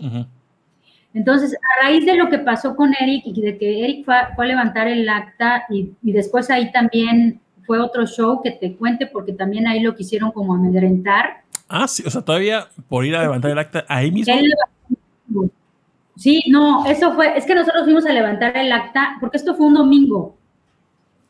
Entonces, 1.14 1.56
a 1.56 1.86
raíz 1.86 2.06
de 2.06 2.16
lo 2.16 2.30
que 2.30 2.38
pasó 2.40 2.76
con 2.76 2.94
Eric 3.00 3.24
y 3.26 3.42
de 3.42 3.58
que 3.58 3.84
Eric 3.84 4.06
fue, 4.06 4.16
a- 4.16 4.36
fue 4.36 4.46
a 4.46 4.48
levantar 4.50 4.88
el 4.88 5.08
acta 5.10 5.64
y, 5.70 5.92
y 6.04 6.12
después 6.12 6.50
ahí 6.52 6.72
también 6.72 7.40
fue 7.66 7.80
otro 7.80 8.06
show 8.06 8.42
que 8.44 8.52
te 8.52 8.76
cuente 8.76 9.08
porque 9.08 9.34
también 9.34 9.68
ahí 9.68 9.80
lo 9.82 9.96
quisieron 9.96 10.32
como 10.32 10.54
amedrentar. 10.56 11.42
Ah, 11.68 11.88
sí, 11.88 12.04
o 12.06 12.10
sea, 12.10 12.22
todavía 12.22 12.70
por 12.88 13.06
ir 13.06 13.16
a 13.16 13.24
levantar 13.24 13.52
el 13.52 13.60
acta 13.60 13.86
ahí 13.88 14.12
mismo. 14.12 14.34
Sí, 16.16 16.44
no, 16.48 16.86
eso 16.86 17.14
fue, 17.14 17.38
es 17.38 17.46
que 17.46 17.54
nosotros 17.54 17.84
fuimos 17.84 18.06
a 18.06 18.14
levantar 18.14 18.58
el 18.58 18.72
acta 18.72 19.18
porque 19.20 19.38
esto 19.38 19.56
fue 19.56 19.68
un 19.68 19.76
domingo. 19.76 20.36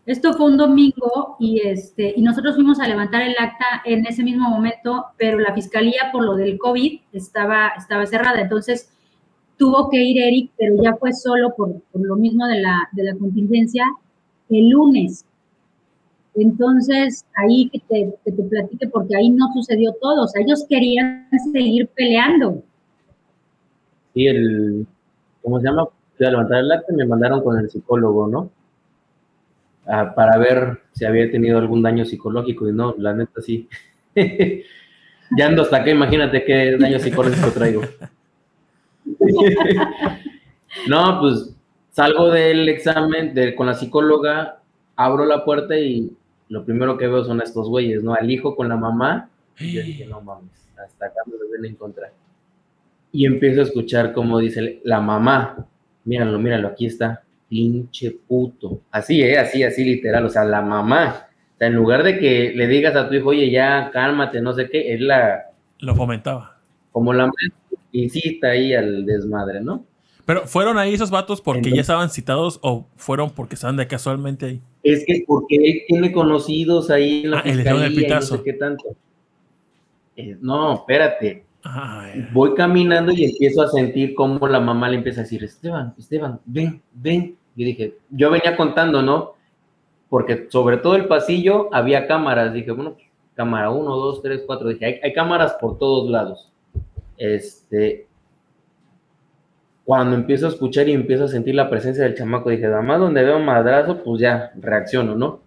Esto 0.06 0.34
fue 0.34 0.46
un 0.46 0.56
domingo 0.56 1.36
y 1.38 1.60
este 1.68 2.14
y 2.16 2.22
nosotros 2.22 2.56
fuimos 2.56 2.80
a 2.80 2.88
levantar 2.88 3.24
el 3.24 3.36
acta 3.38 3.82
en 3.84 4.06
ese 4.06 4.24
mismo 4.24 4.50
momento, 4.50 5.08
pero 5.18 5.40
la 5.40 5.54
fiscalía 5.54 6.10
por 6.14 6.24
lo 6.24 6.36
del 6.36 6.58
COVID 6.58 7.02
estaba 7.12 7.74
estaba 7.78 8.06
cerrada, 8.06 8.40
entonces 8.40 8.90
tuvo 9.58 9.90
que 9.90 10.02
ir 10.02 10.22
Eric, 10.22 10.52
pero 10.58 10.82
ya 10.82 10.96
fue 10.96 11.12
solo 11.12 11.54
por, 11.58 11.82
por 11.92 12.06
lo 12.06 12.16
mismo 12.16 12.48
de 12.48 12.62
la, 12.62 12.88
de 12.94 13.04
la 13.04 13.18
contingencia 13.18 13.84
el 14.50 14.70
lunes. 14.70 15.26
Entonces, 16.38 17.26
ahí 17.36 17.68
que 17.70 17.80
te, 17.80 18.14
que 18.24 18.32
te 18.32 18.44
platique, 18.44 18.88
porque 18.88 19.16
ahí 19.16 19.30
no 19.32 19.52
sucedió 19.54 19.92
todo, 20.00 20.24
o 20.24 20.28
sea, 20.28 20.44
ellos 20.44 20.66
querían 20.70 21.28
seguir 21.52 21.88
peleando. 21.96 22.62
Sí, 24.14 24.28
el, 24.28 24.86
¿cómo 25.42 25.60
se 25.60 25.66
llama? 25.66 25.88
Fui 26.16 26.26
a 26.28 26.32
levantar 26.32 26.60
el 26.60 26.72
acta 26.72 26.94
y 26.94 26.96
me 26.96 27.08
mandaron 27.08 27.44
con 27.44 27.58
el 27.58 27.70
psicólogo, 27.70 28.28
¿no? 28.28 28.52
Ah, 29.88 30.14
para 30.14 30.38
ver 30.38 30.82
si 30.94 31.06
había 31.06 31.32
tenido 31.32 31.58
algún 31.58 31.82
daño 31.82 32.06
psicológico 32.06 32.70
y 32.70 32.74
no, 32.74 32.94
la 33.00 33.14
neta 33.14 33.42
sí. 33.42 33.68
ya 35.38 35.48
ando 35.48 35.64
hasta 35.64 35.78
acá, 35.78 35.90
imagínate 35.90 36.44
qué 36.44 36.78
daño 36.78 37.00
psicológico 37.00 37.50
traigo. 37.50 37.82
no, 40.88 41.20
pues 41.20 41.56
salgo 41.92 42.30
del 42.30 42.70
examen 42.70 43.34
de, 43.34 43.56
con 43.56 43.66
la 43.66 43.74
psicóloga, 43.74 44.60
abro 44.96 45.26
la 45.26 45.44
puerta 45.44 45.76
y 45.80 46.12
lo 46.50 46.64
primero 46.66 46.98
que 46.98 47.08
veo 47.08 47.24
son 47.24 47.42
estos 47.42 47.68
güeyes, 47.70 48.04
¿no? 48.04 48.14
Al 48.14 48.30
hijo 48.30 48.56
con 48.56 48.70
la 48.70 48.78
mamá. 48.78 49.30
Y 49.60 49.74
yo 49.74 49.82
dije, 49.82 50.06
no 50.10 50.22
mames, 50.22 50.70
hasta 50.84 51.08
acá 51.08 51.22
me 51.26 51.34
ven 51.52 51.66
a 51.66 51.68
encontrar. 51.68 52.12
Y 53.12 53.26
empiezo 53.26 53.62
a 53.62 53.64
escuchar 53.64 54.14
como 54.14 54.40
dice 54.40 54.82
la 54.84 55.00
mamá, 55.02 55.66
míralo, 56.04 56.38
míralo, 56.40 56.68
aquí 56.70 56.86
está, 56.86 57.24
pinche 57.50 58.12
puto. 58.28 58.82
Así, 58.92 59.22
¿eh? 59.22 59.38
Así, 59.38 59.64
así 59.64 59.84
literal, 59.84 60.26
o 60.26 60.30
sea, 60.30 60.44
la 60.44 60.62
mamá. 60.62 61.28
O 61.56 61.58
sea, 61.58 61.68
en 61.68 61.74
lugar 61.74 62.04
de 62.04 62.20
que 62.20 62.54
le 62.56 62.68
digas 62.68 62.96
a 62.96 63.08
tu 63.08 63.16
hijo, 63.16 63.30
oye, 63.30 63.50
ya 63.50 63.90
cálmate, 63.92 64.42
no 64.42 64.54
sé 64.54 64.70
qué, 64.70 64.94
es 64.94 65.02
la, 65.02 65.48
Lo 65.80 65.96
fomentaba. 65.96 66.60
como 66.92 67.14
la 67.14 67.32
incita 67.92 68.50
ahí 68.50 68.74
al 68.74 69.06
desmadre, 69.06 69.62
¿no? 69.62 69.86
Pero 70.28 70.46
¿fueron 70.46 70.78
ahí 70.78 70.94
esos 70.94 71.10
vatos 71.10 71.42
porque 71.42 71.60
Entonces- 71.60 71.78
ya 71.78 71.82
estaban 71.82 72.10
citados 72.12 72.60
o 72.62 72.86
fueron 72.98 73.32
porque 73.32 73.56
estaban 73.56 73.78
de 73.78 73.88
casualmente 73.88 74.46
ahí? 74.46 74.62
Es 74.84 75.04
que 75.08 75.24
porque 75.26 75.56
él 75.56 75.82
tiene 75.88 76.12
conocidos 76.12 76.90
ahí 76.92 77.24
en 77.24 77.32
la 77.32 77.40
Ah, 77.40 77.42
dieron 77.44 77.60
el 77.60 77.64
fiscalía 77.64 77.88
y 77.88 77.90
no 77.90 77.96
pitazo. 78.02 78.38
sé 78.38 78.44
qué 78.44 78.54
tanto. 78.54 78.84
Eh, 80.18 80.38
no, 80.42 80.74
espérate. 80.76 81.46
Ah. 81.64 82.12
Voy 82.34 82.54
caminando 82.56 83.12
y 83.14 83.24
empiezo 83.24 83.62
a 83.62 83.70
sentir 83.70 84.16
cómo 84.16 84.48
la 84.48 84.60
mamá 84.60 84.90
le 84.90 84.98
empieza 84.98 85.22
a 85.22 85.24
decir, 85.24 85.44
Esteban, 85.44 85.94
Esteban, 85.98 86.40
ven, 86.46 86.82
ven. 86.94 87.38
Y 87.56 87.64
dije, 87.66 87.96
yo 88.10 88.30
venía 88.30 88.56
contando, 88.58 89.02
¿no? 89.02 89.34
Porque 90.10 90.48
sobre 90.50 90.78
todo 90.78 90.96
el 90.96 91.06
pasillo 91.06 91.70
había 91.74 92.06
cámaras. 92.06 92.54
Dije, 92.54 92.72
bueno, 92.72 92.96
cámara 93.34 93.70
1, 93.72 93.96
2, 93.96 94.22
3, 94.22 94.44
4. 94.46 94.70
Dije, 94.70 94.86
hay, 94.86 95.00
hay 95.04 95.14
cámaras 95.14 95.54
por 95.60 95.78
todos 95.78 96.10
lados. 96.10 96.52
Este, 97.18 98.07
cuando 99.88 100.18
empiezo 100.18 100.48
a 100.48 100.50
escuchar 100.50 100.90
y 100.90 100.92
empiezo 100.92 101.24
a 101.24 101.28
sentir 101.30 101.56
la 101.56 101.70
presencia 101.70 102.04
del 102.04 102.14
chamaco, 102.14 102.50
dije, 102.50 102.64
nada 102.64 102.82
más 102.82 103.00
donde 103.00 103.24
veo 103.24 103.40
madrazo, 103.40 104.04
pues 104.04 104.20
ya 104.20 104.52
reacciono, 104.60 105.16
¿no? 105.16 105.40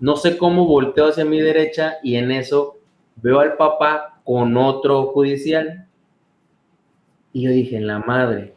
No 0.00 0.16
sé 0.16 0.38
cómo 0.38 0.64
volteo 0.66 1.08
hacia 1.08 1.26
mi 1.26 1.38
derecha 1.38 1.96
y 2.02 2.14
en 2.14 2.30
eso 2.30 2.78
veo 3.16 3.40
al 3.40 3.58
papá 3.58 4.18
con 4.24 4.56
otro 4.56 5.08
judicial. 5.08 5.86
Y 7.34 7.42
yo 7.42 7.50
dije, 7.50 7.76
en 7.76 7.86
la 7.86 7.98
madre. 7.98 8.54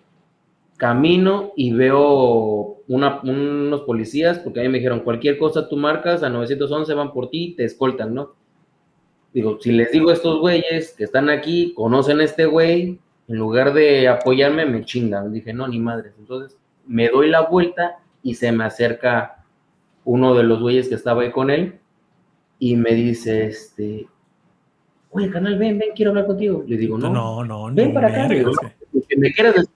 Camino 0.78 1.52
y 1.57 1.74
veo 1.74 2.78
unos 2.88 3.82
policías, 3.82 4.40
porque 4.40 4.62
a 4.62 4.64
mí 4.64 4.70
me 4.70 4.78
dijeron, 4.78 5.02
cualquier 5.02 5.38
cosa 5.38 5.68
tú 5.68 5.76
marcas, 5.76 6.24
a 6.24 6.30
911 6.30 6.94
van 6.94 7.12
por 7.12 7.30
ti, 7.30 7.56
te 7.57 7.66
escoltan, 7.66 8.14
¿no? 8.14 8.36
Digo, 9.34 9.57
si 9.60 9.74
les 9.74 9.91
digo 9.91 10.12
a 10.12 10.14
estos 10.14 10.40
güeyes 10.40 10.95
que 10.98 11.03
están 11.03 11.30
aquí, 11.30 11.74
conocen 11.74 12.22
a 12.22 12.24
este 12.24 12.45
güey, 12.45 12.99
en 13.28 13.38
lugar 13.38 13.74
de 13.74 14.08
apoyarme, 14.08 14.66
me 14.66 14.86
chingan. 14.86 15.34
Dije, 15.34 15.54
no, 15.54 15.68
ni 15.68 15.80
madres. 15.80 16.14
Entonces, 16.20 16.58
me 16.86 17.10
doy 17.10 17.30
la 17.30 17.42
vuelta 17.42 18.00
y 18.22 18.36
se 18.36 18.52
me 18.52 18.66
acerca 18.66 19.44
uno 20.04 20.36
de 20.36 20.44
los 20.44 20.62
güeyes 20.62 20.88
que 20.88 20.96
estaba 20.96 21.24
ahí 21.24 21.32
con 21.32 21.50
él 21.50 21.80
y 22.60 22.76
me 22.76 22.94
dice, 22.94 23.48
este, 23.48 24.08
oye, 25.12 25.30
canal, 25.30 25.58
ven, 25.58 25.80
ven, 25.80 25.90
quiero 25.96 26.12
hablar 26.12 26.28
contigo. 26.28 26.64
Le 26.68 26.78
digo, 26.78 26.98
no, 26.98 27.10
No, 27.10 27.44
no, 27.44 27.74
Ven 27.74 27.94
para 27.94 28.08
acá, 28.08 28.28
digo, 28.28 28.52
que 29.08 29.18
me 29.18 29.32
quieras 29.32 29.56
decir, 29.56 29.70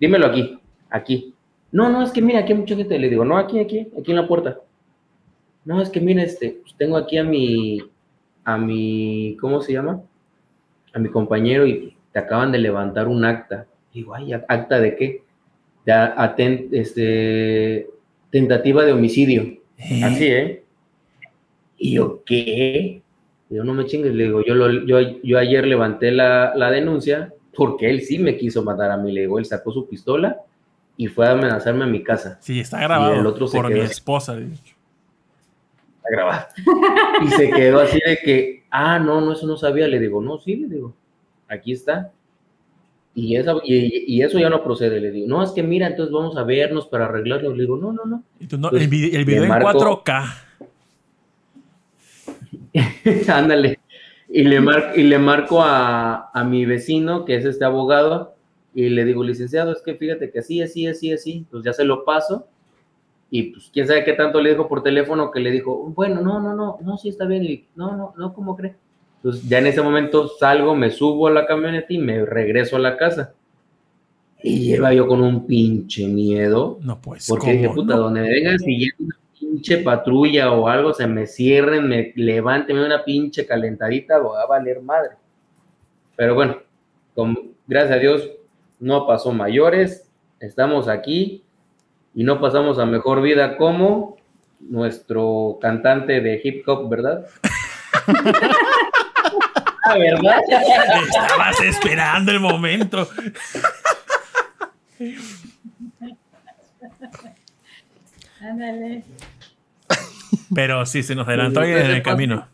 dímelo 0.00 0.26
aquí, 0.26 0.58
aquí. 0.90 1.34
No, 1.70 1.88
no, 1.88 2.02
es 2.02 2.10
que 2.10 2.22
mira, 2.22 2.40
aquí 2.40 2.52
hay 2.52 2.58
mucha 2.58 2.76
gente. 2.76 2.98
Le 2.98 3.08
digo, 3.08 3.24
no, 3.24 3.36
aquí, 3.36 3.58
aquí, 3.60 3.88
aquí 3.98 4.10
en 4.10 4.16
la 4.16 4.26
puerta. 4.26 4.58
No, 5.64 5.82
es 5.82 5.90
que 5.90 6.00
mira, 6.00 6.22
este, 6.22 6.60
pues 6.62 6.74
tengo 6.76 6.96
aquí 6.96 7.18
a 7.18 7.24
mi, 7.24 7.78
a 8.44 8.56
mi, 8.56 9.36
¿cómo 9.40 9.60
se 9.60 9.74
llama? 9.74 10.02
A 10.94 10.98
mi 10.98 11.10
compañero 11.10 11.66
y 11.66 11.97
te 12.12 12.18
acaban 12.18 12.52
de 12.52 12.58
levantar 12.58 13.08
un 13.08 13.24
acta. 13.24 13.66
Digo, 13.92 14.14
ay, 14.14 14.32
¿acta 14.32 14.80
de 14.80 14.96
qué? 14.96 15.22
De 15.84 15.92
a- 15.92 16.14
aten- 16.16 16.68
este, 16.72 17.88
tentativa 18.30 18.84
de 18.84 18.92
homicidio. 18.92 19.58
Así, 20.04 20.26
¿eh? 20.26 20.64
Y 21.78 21.92
yo, 21.94 22.22
¿qué? 22.24 23.02
Yo 23.50 23.64
no 23.64 23.72
me 23.72 23.86
chingues, 23.86 24.14
le 24.14 24.24
digo, 24.24 24.42
yo, 24.44 24.54
lo- 24.54 24.84
yo, 24.86 25.00
yo 25.22 25.38
ayer 25.38 25.66
levanté 25.66 26.10
la, 26.10 26.52
la 26.54 26.70
denuncia 26.70 27.32
porque 27.54 27.88
él 27.90 28.02
sí 28.02 28.18
me 28.18 28.36
quiso 28.36 28.62
matar 28.62 28.90
a 28.90 28.96
mí, 28.96 29.10
le 29.12 29.22
digo, 29.22 29.38
él 29.38 29.44
sacó 29.46 29.72
su 29.72 29.88
pistola 29.88 30.36
y 30.96 31.06
fue 31.06 31.26
a 31.26 31.32
amenazarme 31.32 31.84
a 31.84 31.86
mi 31.86 32.02
casa. 32.02 32.38
Sí, 32.40 32.60
está 32.60 32.80
grabado 32.80 33.14
Y 33.16 33.18
el 33.20 33.26
otro 33.26 33.46
se 33.46 33.56
por 33.56 33.68
mi 33.68 33.74
quedó. 33.74 33.84
esposa. 33.84 34.36
de 34.36 34.46
hecho. 34.46 34.74
Está 35.98 36.10
grabado. 36.10 36.46
Y 37.24 37.28
se 37.28 37.50
quedó 37.50 37.80
así 37.80 37.98
de 38.04 38.18
que, 38.18 38.64
ah, 38.70 38.98
no, 38.98 39.20
no, 39.20 39.32
eso 39.32 39.46
no 39.46 39.56
sabía. 39.56 39.86
Le 39.88 39.98
digo, 40.00 40.20
no, 40.20 40.38
sí, 40.38 40.56
le 40.56 40.68
digo, 40.68 40.94
aquí 41.48 41.72
está. 41.72 42.12
Y, 43.14 43.34
esa, 43.36 43.54
y, 43.64 44.14
y 44.16 44.22
eso 44.22 44.38
ya 44.38 44.48
no 44.48 44.62
procede, 44.62 45.00
le 45.00 45.10
digo, 45.10 45.26
no, 45.26 45.42
es 45.42 45.50
que 45.50 45.62
mira, 45.62 45.88
entonces 45.88 46.12
vamos 46.12 46.36
a 46.36 46.44
vernos 46.44 46.86
para 46.86 47.06
arreglarlo. 47.06 47.52
Le 47.54 47.62
digo, 47.64 47.76
no, 47.76 47.92
no, 47.92 48.04
no. 48.04 48.22
Pues, 48.70 48.82
el, 48.82 48.88
video 48.88 49.42
en 49.42 49.48
marco- 49.48 50.02
4K. 50.04 50.34
Ándale. 53.28 53.80
Y 54.28 54.44
le, 54.44 54.60
mar- 54.60 54.92
y 54.94 55.02
le 55.04 55.18
marco 55.18 55.62
a, 55.62 56.30
a 56.32 56.44
mi 56.44 56.66
vecino, 56.66 57.24
que 57.24 57.36
es 57.36 57.44
este 57.44 57.64
abogado, 57.64 58.34
y 58.74 58.88
le 58.90 59.04
digo, 59.04 59.24
licenciado, 59.24 59.72
es 59.72 59.80
que 59.82 59.94
fíjate 59.94 60.30
que 60.30 60.40
así, 60.40 60.60
así, 60.62 60.86
así, 60.86 61.12
así. 61.12 61.46
Pues 61.50 61.64
ya 61.64 61.72
se 61.72 61.84
lo 61.84 62.04
paso. 62.04 62.46
Y 63.30 63.44
pues 63.50 63.70
quién 63.72 63.86
sabe 63.86 64.04
qué 64.04 64.12
tanto 64.12 64.40
le 64.40 64.50
dijo 64.50 64.68
por 64.68 64.82
teléfono 64.82 65.30
que 65.30 65.40
le 65.40 65.50
dijo, 65.50 65.92
bueno, 65.94 66.20
no, 66.20 66.40
no, 66.40 66.54
no, 66.54 66.78
no, 66.82 66.98
sí 66.98 67.08
está 67.08 67.24
bien. 67.26 67.44
Y, 67.44 67.66
no, 67.74 67.96
no, 67.96 68.14
no, 68.16 68.32
¿cómo 68.32 68.56
cree? 68.56 68.76
Entonces 69.18 69.48
ya 69.48 69.58
en 69.58 69.66
ese 69.66 69.82
momento 69.82 70.28
salgo, 70.28 70.74
me 70.74 70.90
subo 70.90 71.26
a 71.26 71.30
la 71.32 71.46
camioneta 71.46 71.86
y 71.90 71.98
me 71.98 72.24
regreso 72.24 72.76
a 72.76 72.80
la 72.80 72.96
casa. 72.96 73.34
Y 74.42 74.60
lleva 74.60 74.92
yo 74.94 75.08
con 75.08 75.20
un 75.20 75.46
pinche 75.46 76.06
miedo. 76.06 76.78
No, 76.82 77.00
pues. 77.00 77.26
Porque 77.28 77.52
dije, 77.52 77.66
¿cómo 77.66 77.82
puta, 77.82 77.96
no? 77.96 78.02
donde 78.02 78.20
me 78.20 78.28
vengan 78.30 78.58
siguiendo 78.60 78.96
una 79.04 79.16
pinche 79.38 79.78
patrulla 79.78 80.52
o 80.52 80.68
algo, 80.68 80.94
se 80.94 81.06
me 81.08 81.26
cierren, 81.26 81.88
me 81.88 82.12
levanten 82.14 82.76
me 82.76 82.86
una 82.86 83.04
pinche 83.04 83.44
calentadita, 83.44 84.18
va 84.18 84.42
a 84.42 84.46
valer 84.46 84.80
madre. 84.80 85.10
Pero 86.14 86.34
bueno, 86.36 86.58
con- 87.14 87.52
gracias 87.66 87.96
a 87.96 88.00
Dios 88.00 88.30
no 88.78 89.06
pasó 89.08 89.32
mayores, 89.32 90.08
estamos 90.38 90.86
aquí 90.86 91.42
y 92.14 92.22
no 92.22 92.40
pasamos 92.40 92.78
a 92.78 92.86
mejor 92.86 93.20
vida 93.22 93.56
como 93.56 94.16
nuestro 94.60 95.58
cantante 95.60 96.20
de 96.20 96.40
hip 96.42 96.68
hop, 96.68 96.88
¿verdad? 96.88 97.26
Ah, 99.90 99.96
¿verdad? 99.98 100.40
Estabas 101.08 101.60
esperando 101.60 102.32
el 102.32 102.40
momento. 102.40 103.08
Ándale. 108.40 109.04
Pero 110.54 110.86
sí, 110.86 111.02
se 111.02 111.14
nos 111.14 111.26
adelantó 111.28 111.60
alguien 111.60 111.78
en 111.78 111.90
el 111.90 112.02
camino. 112.02 112.46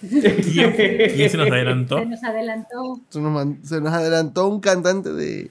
¿Quién, 0.00 0.72
quién 0.72 1.30
se 1.30 1.36
nos 1.36 1.50
adelantó? 1.50 1.98
Se 1.98 2.06
nos 2.06 2.24
adelantó. 2.24 3.00
Se 3.08 3.20
nos, 3.20 3.32
man- 3.32 3.58
se 3.64 3.80
nos 3.80 3.92
adelantó 3.92 4.48
un 4.48 4.60
cantante 4.60 5.12
de 5.12 5.50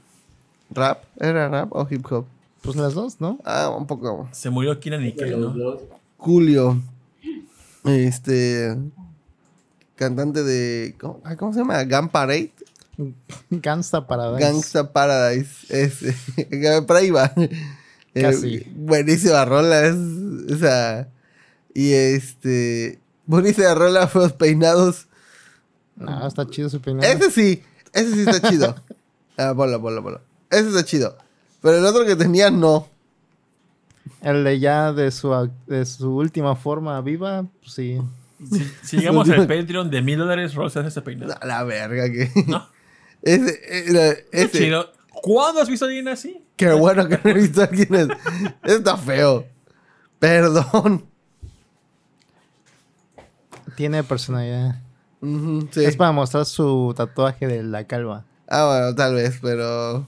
rap. 0.71 1.03
¿Era 1.19 1.49
rap 1.49 1.69
o 1.73 1.87
hip 1.89 2.05
hop? 2.11 2.25
Pues 2.61 2.75
las 2.75 2.93
dos, 2.93 3.19
¿no? 3.21 3.37
Ah, 3.45 3.69
un 3.69 3.85
poco. 3.85 4.27
Se 4.31 4.49
murió 4.49 4.79
Kina 4.79 4.97
Nickel, 4.97 5.39
¿no? 5.39 5.53
Julio. 6.17 6.81
Este. 7.85 8.75
Cantante 9.95 10.43
de. 10.43 10.95
¿Cómo, 10.99 11.21
¿cómo 11.37 11.53
se 11.53 11.59
llama? 11.59 11.83
Gun 11.83 12.09
Parade. 12.09 12.51
Gangsta 13.49 14.05
Paradise. 14.07 14.43
Gangsta 14.45 14.91
Paradise. 14.91 15.49
Ese. 15.69 16.15
Por 16.87 16.97
ahí 16.97 17.11
va. 17.11 17.31
Eh, 18.13 18.21
Casi. 18.21 18.65
buenísima 18.75 19.45
rola. 19.45 19.85
Es, 19.85 19.95
o 19.95 20.57
sea. 20.57 21.09
Y 21.73 21.93
este. 21.93 22.99
Buenísima 23.25 23.73
rola, 23.73 24.07
feos 24.09 24.33
peinados. 24.33 25.07
No, 25.95 26.27
está 26.27 26.47
chido 26.47 26.69
su 26.69 26.81
peinado. 26.81 27.11
Ese 27.11 27.31
sí. 27.31 27.63
Ese 27.93 28.13
sí 28.13 28.21
está 28.21 28.49
chido. 28.49 28.75
Ah, 29.37 29.51
bola, 29.53 29.77
bola, 29.77 30.01
bola. 30.01 30.21
Ese 30.49 30.69
está 30.69 30.83
chido. 30.83 31.17
Pero 31.61 31.77
el 31.77 31.85
otro 31.85 32.05
que 32.05 32.15
tenía, 32.15 32.51
no. 32.51 32.87
El 34.21 34.43
de 34.43 34.59
ya 34.59 34.93
de 34.93 35.09
su, 35.11 35.49
de 35.67 35.85
su 35.85 36.15
última 36.15 36.55
forma 36.55 36.99
viva, 37.01 37.45
pues 37.61 37.73
sí. 37.73 37.99
Si 38.83 38.97
llegamos 38.97 39.29
al 39.29 39.47
Patreon 39.47 39.89
de 39.89 40.01
mil 40.01 40.17
dólares, 40.17 40.53
Ross 40.55 40.75
hace 40.77 40.87
ese 40.89 41.01
peinado. 41.01 41.35
A 41.39 41.45
la 41.45 41.63
verga 41.63 42.09
que. 42.11 42.29
No. 42.47 42.67
Ese, 43.21 43.89
era- 43.89 44.15
ese. 44.31 44.59
Chido. 44.59 44.91
¿Cuándo 45.09 45.59
has 45.61 45.67
visto 45.69 45.85
a 45.85 45.87
alguien 45.87 46.07
así? 46.09 46.43
Qué 46.57 46.71
bueno 46.73 47.07
que 47.07 47.19
no 47.23 47.29
he 47.31 47.33
visto 47.33 47.61
a 47.61 47.63
alguien. 47.65 47.95
es- 47.95 48.09
Está 48.75 48.97
feo. 48.97 49.45
Perdón. 50.19 51.05
Tiene 53.75 54.03
personalidad. 54.03 54.75
Sí. 55.71 55.83
Es 55.83 55.95
para 55.97 56.11
mostrar 56.11 56.45
su 56.45 56.93
tatuaje 56.95 57.47
de 57.47 57.63
la 57.63 57.85
calva. 57.85 58.25
Ah, 58.47 58.67
bueno, 58.67 58.95
tal 58.95 59.15
vez, 59.15 59.39
pero. 59.41 60.05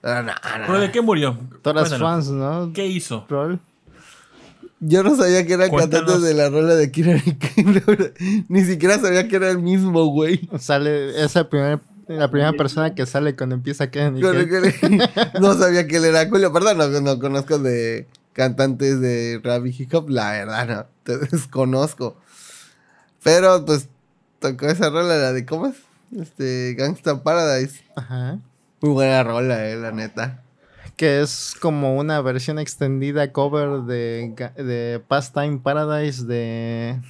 Pero 0.00 0.22
no, 0.22 0.32
no. 0.32 0.66
¿Pero 0.66 0.80
de 0.80 0.90
qué 0.90 1.02
murió? 1.02 1.36
Todas 1.62 1.88
Cuéntanos. 1.90 2.08
fans, 2.26 2.30
¿no? 2.30 2.72
¿Qué 2.72 2.86
hizo? 2.86 3.26
Yo 4.80 5.02
no 5.02 5.14
sabía 5.14 5.44
que 5.46 5.52
era 5.52 5.68
Cuéntanos. 5.68 6.06
cantante 6.06 6.26
de 6.28 6.34
la 6.34 6.48
rola 6.48 6.74
de 6.74 6.90
Kira 6.90 7.22
Ni 8.48 8.64
siquiera 8.64 8.98
sabía 8.98 9.28
que 9.28 9.36
era 9.36 9.50
el 9.50 9.58
mismo, 9.58 10.06
güey. 10.06 10.48
Sale, 10.58 11.22
es 11.22 11.36
el 11.36 11.46
primer- 11.48 11.80
la 12.08 12.28
primera 12.30 12.52
persona 12.54 12.94
que 12.94 13.06
sale 13.06 13.36
cuando 13.36 13.54
empieza 13.54 13.90
le- 14.60 14.74
No 15.40 15.54
sabía 15.56 15.86
que 15.86 15.96
él 15.98 16.06
era 16.06 16.28
Julio. 16.28 16.52
Perdón, 16.52 16.78
no, 16.78 16.88
no 17.00 17.18
conozco 17.20 17.58
de 17.58 18.08
cantantes 18.32 19.00
de 19.00 19.40
rap 19.44 19.64
y 19.66 19.76
hip 19.78 19.94
hop. 19.94 20.08
La 20.10 20.32
verdad, 20.32 20.66
no. 20.66 20.86
Te 21.04 21.18
desconozco. 21.18 22.16
Pero, 23.22 23.64
pues, 23.64 23.88
tocó 24.38 24.66
esa 24.66 24.88
rola, 24.90 25.16
la 25.18 25.32
de, 25.32 25.44
¿cómo 25.44 25.66
es? 25.66 25.76
Este, 26.18 26.74
Gangsta 26.76 27.22
Paradise. 27.22 27.80
Ajá. 27.96 28.38
Muy 28.80 28.92
buena 28.92 29.22
rola, 29.22 29.68
eh, 29.68 29.76
la 29.76 29.92
neta. 29.92 30.42
Que 31.00 31.22
es 31.22 31.54
como 31.62 31.96
una 31.96 32.20
versión 32.20 32.58
extendida 32.58 33.32
cover 33.32 33.84
de, 33.84 34.34
de 34.62 35.02
Pastime 35.08 35.58
Paradise 35.58 36.26
de. 36.26 37.00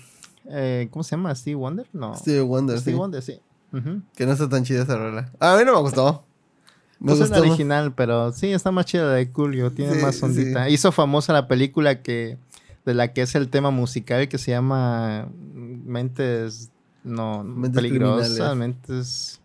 eh, 0.49 0.87
¿Cómo 0.93 1.03
se 1.03 1.11
llama? 1.17 1.35
¿Steve 1.35 1.57
Wonder? 1.57 1.89
No. 1.93 2.15
Stevie 2.15 2.43
Wonder, 2.43 2.79
Steve 2.79 2.95
sí. 2.95 2.99
Wonder, 2.99 3.21
sí. 3.23 3.41
Que 4.17 4.27
no 4.27 4.33
está 4.33 4.49
tan 4.49 4.63
chida 4.63 4.85
esa 4.85 4.97
rola. 4.97 5.33
A 5.41 5.57
mí 5.57 5.65
no 5.65 5.75
me 5.75 5.81
gustó. 5.81 6.25
Me 7.01 7.09
Pues 7.13 7.21
es 7.23 7.31
la 7.31 7.41
original, 7.41 7.93
pero 7.93 8.31
sí, 8.33 8.53
está 8.53 8.71
más 8.71 8.87
chida 8.87 9.07
la 9.07 9.15
de 9.15 9.27
Julio, 9.27 9.73
tiene 9.73 9.95
Sí, 9.97 10.03
más 10.03 10.23
ondita. 10.23 10.69
Hizo 10.69 10.93
famosa 10.93 11.33
la 11.33 11.49
película 11.49 12.01
que 12.03 12.39
de 12.87 12.95
la 12.95 13.13
que 13.13 13.23
es 13.23 13.35
el 13.35 13.49
tema 13.49 13.71
musical 13.73 14.29
que 14.29 14.39
se 14.39 14.53
llama 14.53 15.29
Mentes 15.53 16.71
no 17.03 17.43
Mentes 17.43 17.83
peligrosas, 17.83 18.29
criminales. 18.29 18.57
mentes 18.57 19.41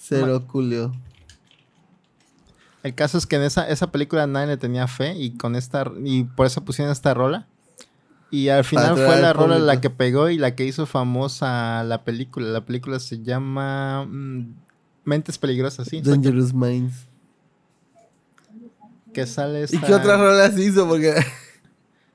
Cero 0.00 0.42
Julio. 0.48 0.92
El 2.88 2.94
caso 2.94 3.18
es 3.18 3.26
que 3.26 3.36
en 3.36 3.42
esa, 3.42 3.68
esa 3.68 3.92
película 3.92 4.26
nadie 4.26 4.46
le 4.46 4.56
tenía 4.56 4.86
fe 4.86 5.14
y 5.14 5.36
con 5.36 5.56
esta 5.56 5.84
y 6.02 6.24
por 6.24 6.46
eso 6.46 6.64
pusieron 6.64 6.90
esta 6.90 7.12
rola. 7.12 7.46
Y 8.30 8.48
al 8.48 8.64
final 8.64 8.94
fue 8.94 9.20
la 9.20 9.34
rola 9.34 9.56
público. 9.56 9.66
la 9.66 9.80
que 9.82 9.90
pegó 9.90 10.30
y 10.30 10.38
la 10.38 10.54
que 10.54 10.64
hizo 10.64 10.86
famosa 10.86 11.84
la 11.84 12.02
película. 12.02 12.46
La 12.46 12.64
película 12.64 12.98
se 12.98 13.22
llama 13.22 14.06
mm, 14.08 14.54
Mentes 15.04 15.36
Peligrosas, 15.36 15.86
sí. 15.86 16.00
Dangerous 16.00 16.54
Minds. 16.54 16.94
Que 19.12 19.26
sale 19.26 19.66
¿Y 19.70 19.78
qué 19.78 19.92
otras 19.92 20.18
rolas 20.18 20.56
hizo? 20.58 20.88
Porque. 20.88 21.12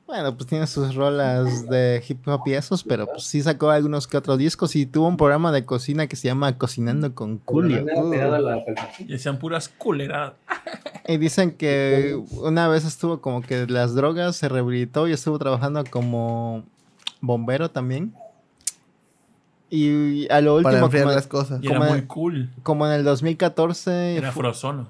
Bueno, 0.06 0.36
pues 0.36 0.48
tiene 0.48 0.68
sus 0.68 0.94
rolas 0.96 1.68
de 1.70 2.04
hip 2.08 2.28
hop 2.28 2.42
y 2.46 2.54
esos, 2.54 2.84
pero 2.84 3.08
pues 3.08 3.24
sí 3.24 3.42
sacó 3.42 3.70
algunos 3.70 4.06
que 4.06 4.18
otros 4.18 4.38
discos 4.38 4.76
y 4.76 4.86
tuvo 4.86 5.08
un 5.08 5.16
programa 5.18 5.52
de 5.52 5.66
cocina 5.66 6.08
que 6.08 6.16
se 6.18 6.28
llama 6.28 6.58
Cocinando 6.58 7.16
con 7.16 7.40
Julio. 7.46 7.86
Y 9.00 9.06
decían 9.06 9.40
puras 9.40 9.70
culeradas. 9.70 10.34
Y 11.08 11.18
dicen 11.18 11.52
que 11.52 12.18
una 12.32 12.70
vez 12.70 12.86
estuvo 12.86 13.20
como 13.20 13.42
que 13.42 13.68
las 13.68 13.94
drogas, 13.94 14.38
se 14.38 14.48
rehabilitó 14.48 15.06
y 15.10 15.12
estuvo 15.12 15.38
trabajando 15.38 15.84
como 15.90 16.64
bombero 17.20 17.70
también. 17.72 18.14
Y 19.70 20.28
a 20.32 20.40
lo 20.40 20.62
Para 20.62 20.70
último, 20.78 20.86
enfriar 20.86 21.04
como, 21.06 21.16
las 21.16 21.28
cosas. 21.28 21.60
Y 21.62 21.68
era 21.68 21.78
Como- 21.80 21.90
muy 21.92 22.02
cool. 22.04 22.50
como 22.64 22.86
en 22.88 22.94
el 22.94 23.04
2014, 23.04 24.16
Era 24.18 24.32
fu- 24.32 24.40
frozono. 24.42 24.88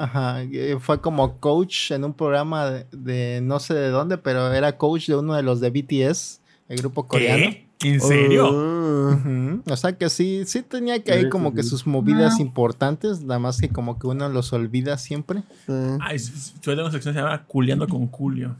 Ajá, 0.00 0.42
eh, 0.42 0.76
fue 0.80 1.00
como 1.00 1.38
coach 1.38 1.90
en 1.92 2.04
un 2.04 2.12
programa 2.14 2.66
de, 2.70 2.86
de 2.92 3.40
no 3.42 3.58
sé 3.60 3.74
de 3.74 3.88
dónde, 3.90 4.18
pero 4.18 4.52
era 4.52 4.76
coach 4.78 5.06
de 5.08 5.16
uno 5.16 5.34
de 5.34 5.42
los 5.42 5.60
de 5.60 5.70
BTS, 5.70 6.40
el 6.68 6.78
grupo 6.78 7.06
coreano. 7.06 7.50
¿Qué? 7.78 7.92
¿En 7.94 8.00
serio? 8.00 8.48
Ujú. 8.50 9.62
O 9.70 9.76
sea 9.76 9.92
que 9.92 10.08
sí, 10.08 10.44
sí 10.46 10.62
tenía 10.62 11.02
que 11.02 11.12
hay 11.12 11.28
como 11.28 11.52
que 11.54 11.62
sus 11.62 11.86
movidas 11.86 12.40
importantes, 12.40 13.20
nada 13.20 13.38
más 13.38 13.60
que 13.60 13.68
como 13.68 13.98
que 13.98 14.06
uno 14.06 14.28
los 14.30 14.52
olvida 14.54 14.96
siempre. 14.96 15.42
Sí. 15.66 15.72
S- 16.12 16.52
yo 16.62 16.72
tengo 16.72 16.82
una 16.84 16.90
sección 16.92 17.12
que 17.14 17.20
se 17.20 17.24
llama 17.24 17.44
Culeando 17.46 17.86
con 17.86 18.06
Julio. 18.08 18.56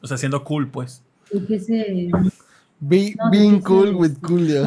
O 0.00 0.06
sea, 0.06 0.16
siendo 0.16 0.42
cool, 0.44 0.68
pues. 0.68 1.02
Y 1.30 1.40
que 1.40 1.60
se... 1.60 2.08
Be- 2.80 3.14
No, 3.18 3.30
being 3.30 3.60
cool 3.60 3.94
with 3.96 4.12
Julio. 4.22 4.64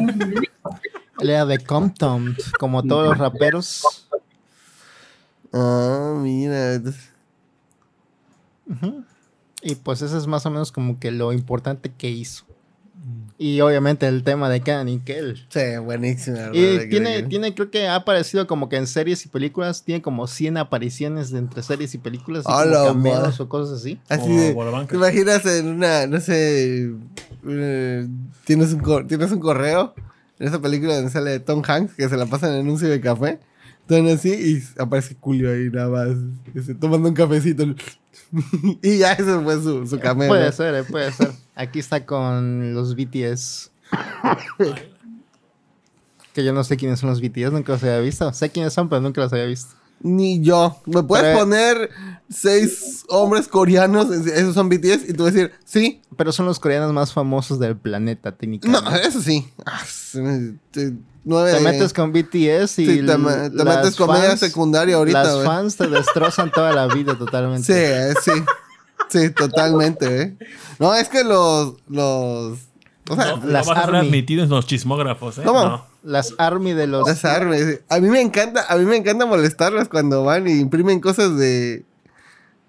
Él 1.20 1.30
era 1.30 1.46
de 1.46 1.58
Compton, 1.60 2.36
como 2.60 2.84
todos 2.84 3.08
los 3.10 3.18
raperos. 3.18 4.08
Ah, 5.54 6.16
mira. 6.22 6.82
Ujú. 8.68 9.04
Y 9.62 9.76
pues 9.76 10.02
eso 10.02 10.18
es 10.18 10.28
más 10.28 10.46
o 10.46 10.50
menos 10.52 10.72
como 10.72 11.00
que 11.00 11.12
lo 11.12 11.34
importante 11.34 11.92
que 11.96 12.10
hizo. 12.10 12.46
Y 13.38 13.60
obviamente 13.62 14.08
el 14.08 14.24
tema 14.24 14.50
de 14.50 14.62
Kenan 14.62 14.88
y 14.88 15.00
Kel. 15.00 15.44
Sí, 15.50 15.60
buenísima. 15.84 16.48
rola, 16.50 16.56
Y 16.84 16.90
tiene, 16.90 17.22
que- 17.24 17.28
tiene, 17.28 17.56
creo 17.56 17.72
que 17.72 17.88
ha 17.88 17.96
aparecido 17.96 18.46
como 18.46 18.70
que 18.70 18.78
en 18.78 18.86
series 18.86 19.26
y 19.26 19.30
películas, 19.30 19.84
tiene 19.84 20.02
como 20.04 20.28
100 20.28 20.58
apariciones 20.58 21.32
de 21.32 21.40
entre 21.40 21.64
series 21.64 21.96
y 21.96 21.98
películas, 21.98 22.46
y 22.46 22.52
la 22.70 22.84
cameos 22.86 23.40
o 23.40 23.50
cosas 23.50 23.80
así. 23.80 24.00
De. 24.28 24.54
¿Te 24.88 24.96
imaginas 24.96 25.44
en 25.48 25.68
una, 25.68 26.06
no 26.06 26.20
sé, 26.20 26.92
eh, 27.48 28.08
tienes 28.46 28.74
un, 28.74 29.08
tienes 29.08 29.32
un 29.32 29.40
correo 29.40 29.96
en 30.38 30.48
esa 30.48 30.60
película 30.62 30.96
donde 30.96 31.10
sale 31.10 31.40
Tom 31.40 31.64
Hanks 31.68 31.96
que 31.96 32.08
se 32.08 32.18
la 32.18 32.28
pasa 32.28 32.48
en 32.48 32.54
el 32.54 32.60
anuncio 32.62 32.88
de 32.90 33.02
café? 33.02 33.40
Entonces 33.82 34.20
así 34.20 34.30
y 34.30 34.82
aparece 34.82 35.16
Julio 35.20 35.52
ahí 35.52 35.70
nada 35.70 35.90
más, 35.90 36.18
este, 36.56 36.76
tomando 36.76 37.10
un 37.10 37.16
cafecito. 37.16 37.64
y 38.82 38.98
ya 39.00 39.14
eso 39.14 39.42
fue 39.44 39.62
su, 39.62 39.86
su 39.88 40.00
cameo. 40.00 40.30
Puede 40.30 40.52
ser, 40.52 40.76
eh, 40.76 40.84
puede 40.84 41.12
ser. 41.12 41.32
Aquí 41.56 41.80
está 41.80 42.06
con 42.06 42.74
los 42.74 42.96
BTS. 42.96 43.72
que 46.34 46.44
yo 46.46 46.54
no 46.54 46.64
sé 46.64 46.78
quiénes 46.78 47.00
son 47.00 47.10
los 47.10 47.22
BTS, 47.22 47.52
nunca 47.52 47.74
los 47.74 47.84
había 47.84 48.00
visto. 48.00 48.32
Sé 48.34 48.50
quiénes 48.50 48.74
son, 48.74 48.88
pero 48.88 49.02
nunca 49.02 49.22
los 49.22 49.34
había 49.34 49.46
visto. 49.46 49.76
Ni 50.04 50.42
yo. 50.42 50.78
¿Me 50.86 51.04
puedes 51.04 51.26
Pero- 51.28 51.40
poner 51.40 51.90
seis 52.30 53.04
hombres 53.10 53.48
coreanos? 53.48 54.10
Esos 54.12 54.54
son 54.56 54.70
BTS 54.70 55.10
y 55.10 55.14
tú 55.14 55.24
vas 55.24 55.34
a 55.34 55.36
decir, 55.36 55.52
sí. 55.66 56.02
Pero 56.18 56.32
son 56.32 56.46
los 56.46 56.60
coreanos 56.60 56.92
más 56.94 57.14
famosos 57.14 57.60
del 57.60 57.76
planeta, 57.78 58.32
No, 58.32 58.36
técnicamente. 58.38 59.08
eso 59.08 59.22
sí. 59.22 59.48
Ah, 59.66 59.82
te- 60.72 60.94
nueve 61.24 61.52
Te 61.52 61.58
de- 61.58 61.64
metes 61.64 61.94
con 61.94 62.12
BTS 62.12 62.80
y 62.82 62.86
Sí, 62.86 63.06
te, 63.06 63.18
me- 63.18 63.50
te 63.50 63.64
las 63.64 63.78
metes 63.78 63.96
con 63.96 64.12
media 64.12 64.30
fans- 64.30 64.40
secundaria 64.40 64.96
ahorita, 64.96 65.24
Las 65.24 65.44
fans 65.46 65.76
te 65.78 65.88
destrozan 65.88 66.52
toda 66.52 66.72
la 66.74 66.88
vida 66.88 67.18
totalmente. 67.18 67.66
Sí, 67.68 67.74
eh, 67.76 68.14
sí. 68.24 68.32
Sí, 69.10 69.30
totalmente, 69.32 70.22
¿eh? 70.22 70.38
No, 70.80 70.94
es 70.96 71.10
que 71.10 71.24
los. 71.26 71.74
los 71.90 72.58
o 73.10 73.16
sea, 73.16 73.26
No, 73.26 73.38
no 73.38 73.46
las 73.48 73.68
vas 73.68 73.78
a 73.78 73.82
ser 73.92 74.48
los 74.50 74.66
chismógrafos, 74.66 75.38
¿eh? 75.40 75.42
¿Cómo? 75.44 75.64
No. 75.66 75.86
Las 76.04 76.34
army 76.38 76.74
de 76.74 76.88
los... 76.88 77.08
las 77.08 77.26
armas. 77.26 77.60
A 77.90 78.00
mí 78.00 78.10
me 78.10 78.22
encanta, 78.22 78.66
a 78.68 78.78
mí 78.78 78.86
me 78.86 78.96
encanta 78.96 79.26
molestarlas 79.26 79.88
cuando 79.88 80.24
van 80.24 80.48
y 80.48 80.60
imprimen 80.60 81.00
cosas 81.00 81.38
de. 81.38 81.86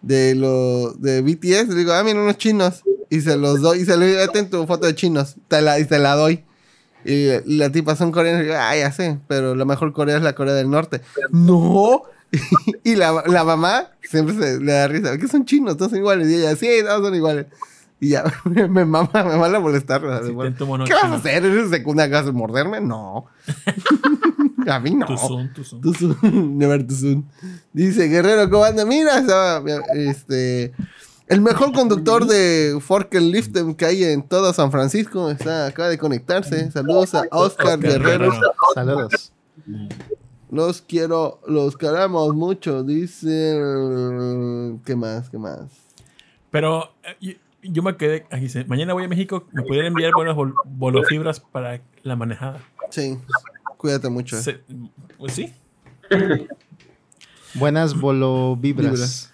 de 0.03 0.35
lo. 0.35 0.93
de 0.93 1.23
BTS. 1.23 1.69
Le 1.69 1.75
digo, 1.77 1.93
ah, 1.93 2.03
mira, 2.03 2.21
unos 2.21 2.37
chinos. 2.37 2.83
Y 3.09 3.21
se 3.21 3.37
los 3.37 3.61
doy. 3.61 3.81
Y 3.81 3.85
se 3.85 3.97
le 3.97 4.07
digo, 4.07 4.29
ten 4.29 4.51
tu 4.51 4.67
foto 4.67 4.87
de 4.87 4.95
chinos. 4.95 5.37
Te 5.49 5.63
la, 5.63 5.79
y 5.79 5.85
te 5.87 5.99
la 5.99 6.15
doy. 6.15 6.45
Y, 7.05 7.31
y 7.31 7.57
la 7.57 7.73
tipa 7.73 7.97
son 7.97 8.13
coreanos. 8.13 8.43
Y 8.43 8.45
digo, 8.45 8.57
ah, 8.59 8.77
ya 8.77 8.93
sé. 8.93 9.19
Pero 9.29 9.55
la 9.55 9.65
mejor 9.65 9.93
Corea 9.93 10.17
es 10.17 10.23
la 10.23 10.35
Corea 10.35 10.55
del 10.55 10.71
Norte. 10.71 11.01
No. 11.31 12.03
y 12.85 12.97
la, 12.97 13.25
la 13.27 13.45
mamá 13.45 13.93
siempre 14.03 14.35
se 14.35 14.61
le 14.61 14.73
da 14.73 14.89
risa. 14.89 15.17
¿Qué 15.19 15.29
son 15.29 15.45
chinos? 15.45 15.77
Todos 15.77 15.91
son 15.91 16.01
iguales. 16.01 16.29
Y 16.29 16.37
ella, 16.37 16.55
sí, 16.57 16.69
todos 16.83 17.03
son 17.07 17.15
iguales. 17.15 17.47
Y 18.03 18.09
ya, 18.09 18.25
me 18.45 18.85
mama, 18.85 19.09
me 19.15 20.51
tu 20.51 20.67
mono 20.67 20.85
¿Qué 20.85 20.93
vas 20.93 21.05
a 21.05 21.15
hacer? 21.15 21.45
¿Eres 21.45 21.71
secundaria? 21.71 22.19
¿Vas 22.19 22.27
a 22.27 22.33
morderme? 22.33 22.81
No. 22.81 23.27
a 24.67 24.81
mí 24.81 24.91
no. 24.91 25.07
Tu 25.07 25.17
zoom, 25.17 25.53
tu 25.53 25.63
zoom. 25.63 25.81
Too 25.81 25.95
soon. 25.95 26.19
Never 26.59 26.85
soon. 26.91 27.31
Dice 27.73 28.09
Guerrero, 28.09 28.51
¿cómo 28.51 28.65
anda? 28.65 28.85
Mira, 28.85 29.19
estaba, 29.19 29.63
este. 29.95 30.73
El 31.29 31.43
mejor 31.43 31.73
conductor 31.73 32.27
de 32.27 32.77
Forkel 32.81 33.31
Liftem 33.31 33.77
que 33.77 33.85
hay 33.85 34.03
en 34.03 34.25
todo 34.25 34.53
San 34.53 34.73
Francisco 34.73 35.31
está, 35.31 35.67
acaba 35.67 35.89
de 35.89 35.97
conectarse. 35.97 36.73
Saludos 36.73 37.15
a 37.15 37.23
Oscar 37.31 37.79
Guerrero. 37.79 38.33
Saludos. 38.75 39.33
Los 40.51 40.83
quiero, 40.83 41.41
los 41.47 41.77
queremos 41.77 42.35
mucho. 42.35 42.83
Dice. 42.83 43.61
¿Qué 44.85 44.97
más? 44.97 45.31
¿Qué 45.31 45.39
más? 45.39 45.71
Pero 46.51 46.93
eh, 47.23 47.39
yo, 47.63 47.83
me 47.83 47.97
quedé. 47.97 48.27
Aquí 48.31 48.43
dice: 48.43 48.65
Mañana 48.65 48.93
voy 48.93 49.05
a 49.05 49.09
México. 49.09 49.47
¿Me 49.53 49.63
pudieran 49.63 49.89
enviar 49.89 50.13
buenas 50.15 50.35
bol- 50.37 50.55
bolofibras 50.65 51.41
para 51.41 51.81
la 52.03 52.17
manejada? 52.17 52.61
Sí, 52.91 53.19
cuídate 53.77 54.09
mucho. 54.09 54.37
eh. 54.39 54.43
Se- 54.43 54.61
pues 55.19 55.33
sí. 55.35 55.53
Buenas 57.55 57.99
bolovibras. 57.99 58.91
Vibras. 58.93 59.33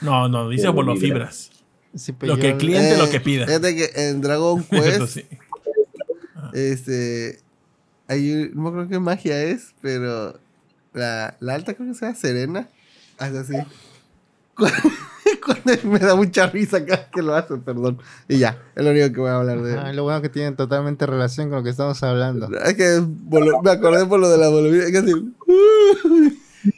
No, 0.00 0.28
no, 0.28 0.48
dice 0.48 0.68
bolofibras. 0.68 1.50
Sí, 1.94 2.12
pero 2.12 2.34
Lo 2.34 2.40
que 2.40 2.50
el 2.50 2.58
cliente 2.58 2.96
lo 2.96 3.08
que 3.10 3.20
pida. 3.20 3.46
Fíjate 3.46 3.74
que 3.74 3.90
en 4.08 4.20
Dragon 4.20 4.62
Quest, 4.70 5.06
sí. 5.06 5.24
este. 6.52 7.40
Hay, 8.06 8.50
no 8.54 8.68
acuerdo 8.68 8.88
qué 8.88 8.98
magia 8.98 9.42
es, 9.42 9.74
pero 9.82 10.38
la, 10.94 11.36
la 11.40 11.54
alta 11.54 11.74
creo 11.74 11.88
que 11.88 11.94
sea 11.94 12.14
Serena. 12.14 12.68
Hace 13.18 13.38
así. 13.38 13.52
Cuando 15.64 15.88
me 15.88 15.98
da 15.98 16.14
mucha 16.14 16.46
risa 16.46 16.84
cada 16.84 16.98
vez 16.98 17.08
que 17.12 17.22
lo 17.22 17.34
hace, 17.34 17.56
perdón. 17.56 17.98
Y 18.28 18.38
ya, 18.38 18.58
es 18.74 18.84
lo 18.84 18.90
único 18.90 19.12
que 19.12 19.20
voy 19.20 19.30
a 19.30 19.36
hablar 19.36 19.62
de. 19.62 19.78
Ah, 19.78 19.92
lo 19.92 20.04
bueno 20.04 20.20
que 20.20 20.28
tienen 20.28 20.56
totalmente 20.56 21.06
relación 21.06 21.48
con 21.48 21.58
lo 21.58 21.64
que 21.64 21.70
estamos 21.70 22.02
hablando. 22.02 22.48
Es 22.64 22.74
que 22.74 23.02
me 23.30 23.70
acordé 23.70 24.06
por 24.06 24.20
lo 24.20 24.28
de 24.28 24.38
la 24.38 24.48
bolovina. 24.48 24.84
es 24.84 24.92
que 24.92 24.98
así, 24.98 25.12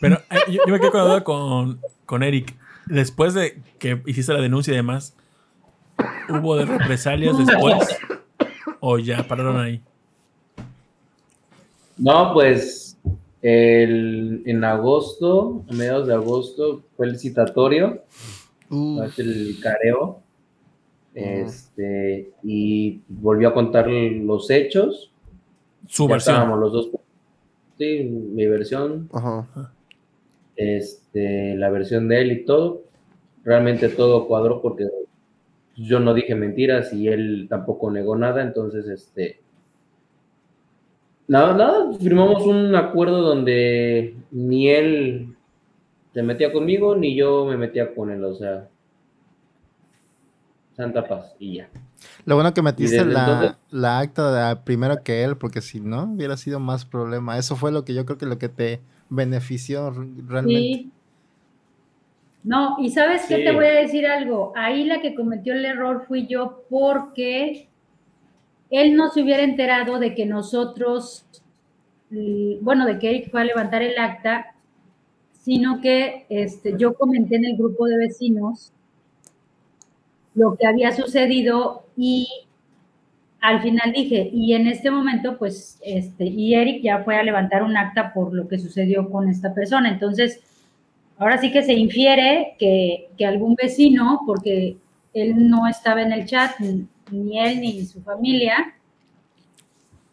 Pero 0.00 0.16
eh, 0.30 0.38
yo, 0.48 0.62
yo 0.66 0.72
me 0.72 0.80
quedé 0.80 0.90
con 0.90 1.00
la 1.00 1.06
duda 1.06 1.24
con, 1.24 1.80
con 2.06 2.22
Eric. 2.22 2.54
Después 2.86 3.34
de 3.34 3.60
que 3.78 4.02
hiciste 4.06 4.32
la 4.32 4.40
denuncia 4.40 4.72
y 4.72 4.76
demás, 4.76 5.14
¿hubo 6.28 6.56
de 6.56 6.66
represalias 6.66 7.36
después? 7.38 7.98
¿O 8.80 8.98
ya 8.98 9.26
pararon 9.26 9.60
ahí? 9.60 9.82
No, 11.96 12.32
pues 12.32 12.98
el, 13.42 14.42
en 14.46 14.64
agosto, 14.64 15.64
a 15.70 15.74
mediados 15.74 16.06
de 16.06 16.14
agosto, 16.14 16.82
fue 16.96 17.06
el 17.06 17.18
citatorio, 17.18 18.02
Uh, 18.70 19.02
es 19.02 19.18
el 19.18 19.56
careo, 19.60 20.20
este, 21.14 22.30
y 22.42 23.00
volvió 23.08 23.48
a 23.48 23.54
contar 23.54 23.88
los 23.88 24.48
hechos. 24.50 25.12
Su 25.86 26.06
Ya 26.06 26.14
versión. 26.14 26.34
estábamos 26.36 26.60
los 26.60 26.72
dos. 26.72 26.90
Sí, 27.78 28.04
mi 28.04 28.46
versión. 28.46 29.08
ajá. 29.12 29.72
este, 30.56 31.56
la 31.56 31.70
versión 31.70 32.08
de 32.08 32.20
él 32.20 32.32
y 32.32 32.44
todo. 32.44 32.82
Realmente 33.42 33.88
todo 33.88 34.28
cuadró 34.28 34.60
porque 34.60 34.86
yo 35.76 35.98
no 35.98 36.12
dije 36.14 36.34
mentiras 36.34 36.92
y 36.92 37.08
él 37.08 37.46
tampoco 37.48 37.90
negó 37.90 38.14
nada, 38.16 38.42
entonces 38.42 38.86
este 38.86 39.40
nada, 41.26 41.54
nada, 41.54 41.92
firmamos 41.98 42.44
un 42.44 42.74
acuerdo 42.74 43.22
donde 43.22 44.14
ni 44.30 44.68
él 44.68 45.29
se 46.12 46.22
metía 46.22 46.52
conmigo 46.52 46.94
ni 46.96 47.14
yo 47.14 47.44
me 47.46 47.56
metía 47.56 47.94
con 47.94 48.10
él, 48.10 48.24
o 48.24 48.34
sea, 48.34 48.68
Santa 50.76 51.06
Paz 51.06 51.34
y 51.38 51.56
ya. 51.58 51.68
Lo 52.24 52.34
bueno 52.36 52.54
que 52.54 52.62
metiste 52.62 53.04
la, 53.04 53.20
entonces- 53.20 53.56
la 53.70 53.98
acta 53.98 54.48
de- 54.54 54.56
primero 54.56 55.02
que 55.02 55.22
él, 55.24 55.36
porque 55.36 55.60
si 55.60 55.80
no, 55.80 56.04
hubiera 56.04 56.36
sido 56.36 56.58
más 56.60 56.84
problema. 56.84 57.36
Eso 57.36 57.56
fue 57.56 57.70
lo 57.72 57.84
que 57.84 57.92
yo 57.94 58.06
creo 58.06 58.16
que 58.18 58.26
lo 58.26 58.38
que 58.38 58.48
te 58.48 58.80
benefició 59.10 59.90
realmente. 59.90 60.60
Sí. 60.60 60.90
No, 62.42 62.76
y 62.78 62.88
sabes 62.90 63.26
qué 63.28 63.36
Sí. 63.36 63.44
te 63.44 63.52
voy 63.52 63.66
a 63.66 63.70
decir 63.74 64.06
algo. 64.06 64.54
Ahí 64.56 64.84
la 64.84 65.02
que 65.02 65.14
cometió 65.14 65.52
el 65.52 65.64
error 65.66 66.04
fui 66.08 66.26
yo 66.26 66.62
porque 66.70 67.68
él 68.70 68.96
no 68.96 69.10
se 69.10 69.22
hubiera 69.22 69.42
enterado 69.42 69.98
de 69.98 70.14
que 70.14 70.24
nosotros, 70.24 71.26
bueno, 72.62 72.86
de 72.86 72.98
que 72.98 73.10
Eric 73.10 73.30
fue 73.30 73.42
a 73.42 73.44
levantar 73.44 73.82
el 73.82 73.98
acta, 73.98 74.54
sino 75.50 75.80
que 75.80 76.26
este, 76.28 76.76
yo 76.78 76.94
comenté 76.94 77.34
en 77.34 77.44
el 77.44 77.56
grupo 77.56 77.86
de 77.86 77.96
vecinos 77.96 78.72
lo 80.36 80.54
que 80.54 80.64
había 80.64 80.92
sucedido 80.92 81.86
y 81.96 82.28
al 83.40 83.60
final 83.60 83.92
dije, 83.92 84.30
y 84.32 84.52
en 84.52 84.68
este 84.68 84.92
momento, 84.92 85.38
pues, 85.38 85.80
este, 85.84 86.26
y 86.26 86.54
Eric 86.54 86.84
ya 86.84 87.02
fue 87.02 87.16
a 87.16 87.24
levantar 87.24 87.64
un 87.64 87.76
acta 87.76 88.12
por 88.14 88.32
lo 88.32 88.46
que 88.46 88.60
sucedió 88.60 89.10
con 89.10 89.28
esta 89.28 89.52
persona. 89.52 89.88
Entonces, 89.88 90.38
ahora 91.18 91.38
sí 91.38 91.50
que 91.50 91.64
se 91.64 91.72
infiere 91.72 92.54
que, 92.56 93.08
que 93.18 93.26
algún 93.26 93.56
vecino, 93.56 94.20
porque 94.24 94.76
él 95.14 95.50
no 95.50 95.66
estaba 95.66 96.00
en 96.02 96.12
el 96.12 96.26
chat, 96.26 96.60
ni, 96.60 97.40
él 97.40 97.60
ni 97.60 97.84
su 97.86 98.00
familia, 98.02 98.72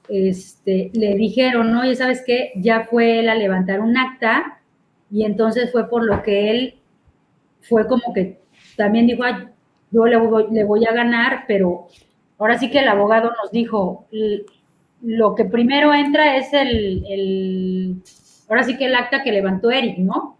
este, 0.10 0.90
le 0.96 1.14
dijeron, 1.14 1.76
oye, 1.76 1.94
¿sabes 1.94 2.24
qué? 2.26 2.54
Ya 2.56 2.86
fue 2.86 3.20
él 3.20 3.30
a 3.30 3.36
levantar 3.36 3.82
un 3.82 3.96
acta 3.98 4.57
y 5.12 5.24
entonces 5.26 5.72
fue 5.72 5.90
por 5.90 6.06
lo 6.06 6.22
que 6.24 6.50
él 6.52 6.76
fue 7.62 7.88
como 7.88 8.14
que 8.14 8.40
también 8.78 9.08
dijo, 9.08 9.24
"Ay, 9.24 9.36
yo 9.92 10.06
le 10.06 10.18
voy, 10.18 10.48
le 10.52 10.64
voy 10.64 10.86
a 10.86 10.94
ganar, 10.94 11.46
pero 11.48 11.88
ahora 12.38 12.58
sí 12.58 12.70
que 12.72 12.80
el 12.80 12.88
abogado 12.88 13.32
nos 13.42 13.52
dijo, 13.52 14.08
"L- 14.12 14.44
lo 15.02 15.36
que 15.36 15.46
primero 15.46 15.94
entra 15.94 16.38
es 16.38 16.54
el, 16.54 17.06
el- 17.10 18.02
ahora 18.50 18.64
sí 18.64 18.78
que 18.78 18.86
el 18.86 18.96
acta 18.96 19.24
que 19.24 19.32
levantó 19.32 19.72
Eric, 19.72 19.98
¿no? 20.00 20.38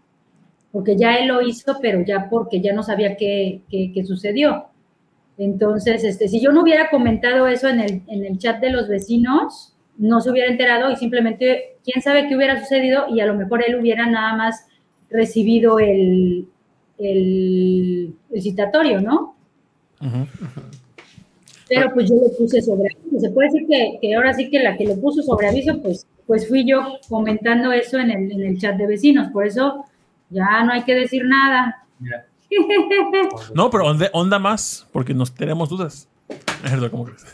Porque 0.72 0.96
ya 0.96 1.16
él 1.18 1.28
lo 1.28 1.42
hizo, 1.42 1.78
pero 1.80 2.02
ya 2.02 2.28
porque 2.30 2.60
ya 2.60 2.72
no 2.74 2.82
sabía 2.82 3.16
qué, 3.16 3.62
qué- 3.70 3.92
qué 3.94 4.04
sucedió. 4.04 4.66
Entonces, 5.38 6.04
este, 6.04 6.28
si 6.28 6.40
yo 6.40 6.52
no 6.52 6.62
hubiera 6.62 6.90
comentado 6.90 7.46
eso 7.48 7.68
en 7.68 7.80
el, 7.80 8.02
en 8.08 8.24
el 8.24 8.38
chat 8.38 8.60
de 8.60 8.70
los 8.70 8.88
vecinos, 8.88 9.74
no 9.98 10.20
se 10.20 10.30
hubiera 10.30 10.50
enterado 10.50 10.90
y 10.90 10.96
simplemente, 10.96 11.76
quién 11.84 12.00
sabe 12.00 12.28
qué 12.28 12.36
hubiera 12.36 12.58
sucedido 12.60 13.06
y 13.10 13.20
a 13.20 13.26
lo 13.26 13.34
mejor 13.34 13.62
él 13.66 13.76
hubiera 13.76 14.06
nada 14.06 14.34
más 14.36 14.66
recibido 15.10 15.78
el, 15.78 16.48
el, 16.98 18.14
el 18.30 18.42
citatorio, 18.42 19.00
¿no? 19.00 19.34
Ujú. 20.00 20.26
Pero 21.68 21.92
pues 21.92 22.08
yo 22.08 22.16
lo 22.16 22.34
puse 22.36 22.62
sobre 22.62 22.88
aviso. 22.94 23.20
Se 23.20 23.30
puede 23.30 23.48
decir 23.48 23.66
que, 23.68 23.98
que 24.00 24.14
ahora 24.14 24.32
sí 24.32 24.48
que 24.48 24.62
la 24.62 24.76
que 24.76 24.86
lo 24.86 24.98
puso 24.98 25.22
sobre 25.22 25.48
aviso, 25.48 25.80
pues, 25.82 26.06
pues 26.26 26.48
fui 26.48 26.64
yo 26.66 26.98
comentando 27.08 27.72
eso 27.72 27.98
en 27.98 28.10
el, 28.10 28.32
en 28.32 28.42
el 28.42 28.58
chat 28.58 28.76
de 28.76 28.86
vecinos. 28.86 29.28
Por 29.32 29.46
eso 29.46 29.84
ya 30.30 30.64
no 30.64 30.72
hay 30.72 30.82
que 30.82 30.94
decir 30.94 31.24
nada. 31.24 31.84
No, 33.54 33.68
pero 33.68 33.86
onda, 33.86 34.08
onda 34.14 34.38
más, 34.38 34.86
porque 34.90 35.12
nos 35.12 35.34
tenemos 35.34 35.68
dudas. 35.68 36.08
¿cómo 36.90 37.04
crees? 37.04 37.26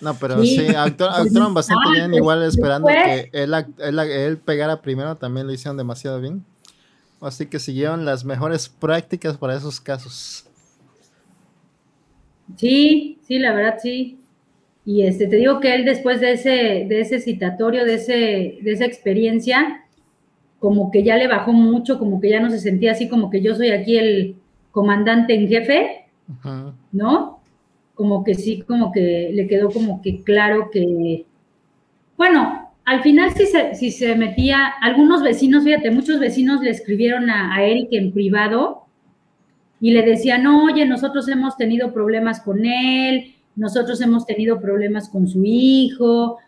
No, 0.00 0.14
pero 0.18 0.42
Sí. 0.42 0.56
sí, 0.56 0.66
actu- 0.74 1.08
actuaron 1.10 1.54
bastante 1.54 1.84
Ah, 1.88 1.92
bien, 1.92 2.10
pues, 2.10 2.20
igual 2.20 2.42
esperando 2.42 2.88
que 2.88 3.30
él, 3.32 3.54
él, 3.78 3.98
él 3.98 4.38
pegara 4.38 4.82
primero, 4.82 5.16
también 5.16 5.46
lo 5.46 5.52
hicieron 5.52 5.76
demasiado 5.76 6.20
bien. 6.20 6.44
Así 7.20 7.46
que 7.46 7.58
siguieron 7.58 8.04
las 8.04 8.24
mejores 8.24 8.68
prácticas 8.68 9.36
para 9.38 9.56
esos 9.56 9.80
casos. 9.80 10.46
Sí, 12.56 13.18
sí, 13.26 13.38
la 13.38 13.52
verdad 13.54 13.76
sí. 13.82 14.20
Y 14.84 15.02
este, 15.06 15.26
te 15.26 15.36
digo 15.36 15.60
que 15.60 15.74
él 15.74 15.84
después 15.86 16.20
de 16.20 16.32
ese, 16.32 16.50
de 16.88 17.00
ese 17.00 17.20
citatorio, 17.20 17.84
de, 17.86 17.94
ese, 17.94 18.58
de 18.62 18.72
esa 18.72 18.84
experiencia, 18.84 19.84
como 20.58 20.90
que 20.90 21.02
ya 21.02 21.16
le 21.16 21.26
bajó 21.26 21.52
mucho, 21.52 21.98
como 21.98 22.20
que 22.20 22.28
ya 22.30 22.40
no 22.40 22.50
se 22.50 22.58
sentía 22.58 22.92
así, 22.92 23.08
como 23.08 23.30
que 23.30 23.40
yo 23.40 23.54
soy 23.54 23.70
aquí 23.70 23.96
el 23.96 24.36
comandante 24.72 25.34
en 25.34 25.48
jefe. 25.48 26.04
¿no? 26.92 27.33
Como 27.94 28.24
que 28.24 28.34
sí, 28.34 28.62
como 28.62 28.92
que 28.92 29.30
le 29.32 29.46
quedó 29.46 29.70
como 29.70 30.02
que 30.02 30.22
claro 30.22 30.70
que, 30.72 31.26
bueno, 32.16 32.64
al 32.84 33.02
final 33.02 33.32
sí 33.34 33.46
se, 33.46 33.74
sí 33.74 33.90
se 33.90 34.14
metía, 34.14 34.66
algunos 34.82 35.22
vecinos, 35.22 35.64
fíjate, 35.64 35.90
muchos 35.90 36.20
vecinos 36.20 36.60
le 36.60 36.70
escribieron 36.70 37.30
a, 37.30 37.62
Eric 37.64 37.88
en 37.92 38.12
privado 38.12 38.84
y 39.80 39.92
le 39.92 40.02
decían, 40.02 40.46
oye, 40.46 40.84
nosotros 40.86 41.28
hemos 41.28 41.56
tenido 41.56 41.92
problemas 41.92 42.40
con 42.40 42.64
él, 42.66 43.34
nosotros 43.56 44.00
hemos 44.00 44.26
tenido 44.26 44.60
problemas 44.60 45.08
con 45.08 45.26
su 45.26 45.42
hijo, 45.44 46.38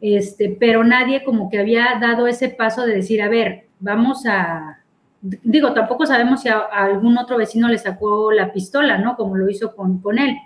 este, 0.00 0.56
pero 0.58 0.84
nadie 0.84 1.24
como 1.24 1.48
que 1.48 1.58
había 1.58 1.98
dado 2.00 2.26
ese 2.26 2.50
paso 2.50 2.84
de 2.84 2.96
decir, 2.96 3.22
a 3.22 3.28
ver, 3.28 3.66
vamos 3.78 4.26
a, 4.26 4.80
digo, 5.22 5.72
tampoco 5.72 6.04
sabemos 6.04 6.42
si 6.42 6.48
a 6.48 6.60
algún 6.60 7.16
otro 7.16 7.38
vecino 7.38 7.68
le 7.68 7.78
sacó 7.78 8.32
la 8.32 8.52
pistola, 8.52 8.98
¿no? 8.98 9.16
Como 9.16 9.36
lo 9.36 9.48
hizo 9.48 9.74
con, 9.74 10.00
con 10.00 10.18
él. 10.18 10.36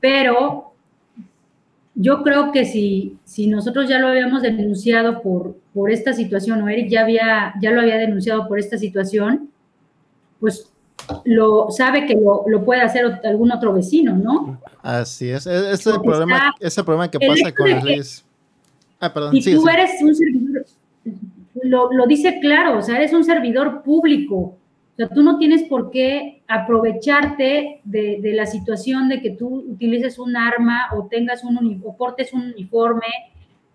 Pero 0.00 0.72
yo 1.94 2.22
creo 2.22 2.52
que 2.52 2.64
si, 2.64 3.16
si 3.24 3.46
nosotros 3.46 3.88
ya 3.88 3.98
lo 3.98 4.08
habíamos 4.08 4.42
denunciado 4.42 5.22
por, 5.22 5.56
por 5.72 5.90
esta 5.90 6.12
situación, 6.12 6.62
o 6.62 6.68
Eric 6.68 6.88
ya, 6.90 7.02
había, 7.02 7.54
ya 7.60 7.70
lo 7.70 7.80
había 7.80 7.96
denunciado 7.96 8.46
por 8.46 8.58
esta 8.58 8.76
situación, 8.76 9.50
pues 10.38 10.70
lo 11.24 11.70
sabe 11.70 12.06
que 12.06 12.14
lo, 12.14 12.44
lo 12.46 12.64
puede 12.64 12.82
hacer 12.82 13.20
algún 13.24 13.52
otro 13.52 13.72
vecino, 13.72 14.16
¿no? 14.16 14.60
Así 14.82 15.30
es. 15.30 15.46
E- 15.46 15.72
Ese 15.72 15.72
es 15.72 15.86
el 15.86 16.00
problema, 16.00 16.54
ese 16.60 16.82
problema 16.84 17.10
que 17.10 17.18
pasa 17.18 17.54
con 17.54 17.70
las 17.70 17.84
leyes. 17.84 18.24
Ah, 19.00 19.12
perdón. 19.12 19.32
Si 19.32 19.42
sí, 19.42 19.54
tú 19.54 19.62
sí. 19.62 19.68
eres 19.72 20.02
un 20.02 20.14
servidor, 20.14 20.66
lo, 21.62 21.92
lo 21.92 22.06
dice 22.06 22.38
claro, 22.40 22.78
o 22.78 22.82
sea, 22.82 22.96
eres 22.96 23.12
un 23.12 23.24
servidor 23.24 23.82
público. 23.82 24.56
O 24.96 24.98
sea, 24.98 25.08
tú 25.08 25.22
no 25.22 25.36
tienes 25.36 25.64
por 25.64 25.90
qué 25.90 26.42
aprovecharte 26.48 27.82
de, 27.84 28.18
de 28.22 28.32
la 28.32 28.46
situación 28.46 29.10
de 29.10 29.20
que 29.20 29.30
tú 29.30 29.46
utilices 29.68 30.18
un 30.18 30.34
arma 30.38 30.88
o 30.96 31.06
tengas 31.06 31.44
un 31.44 31.82
o 31.84 31.96
portes 31.98 32.32
un 32.32 32.54
uniforme 32.54 33.04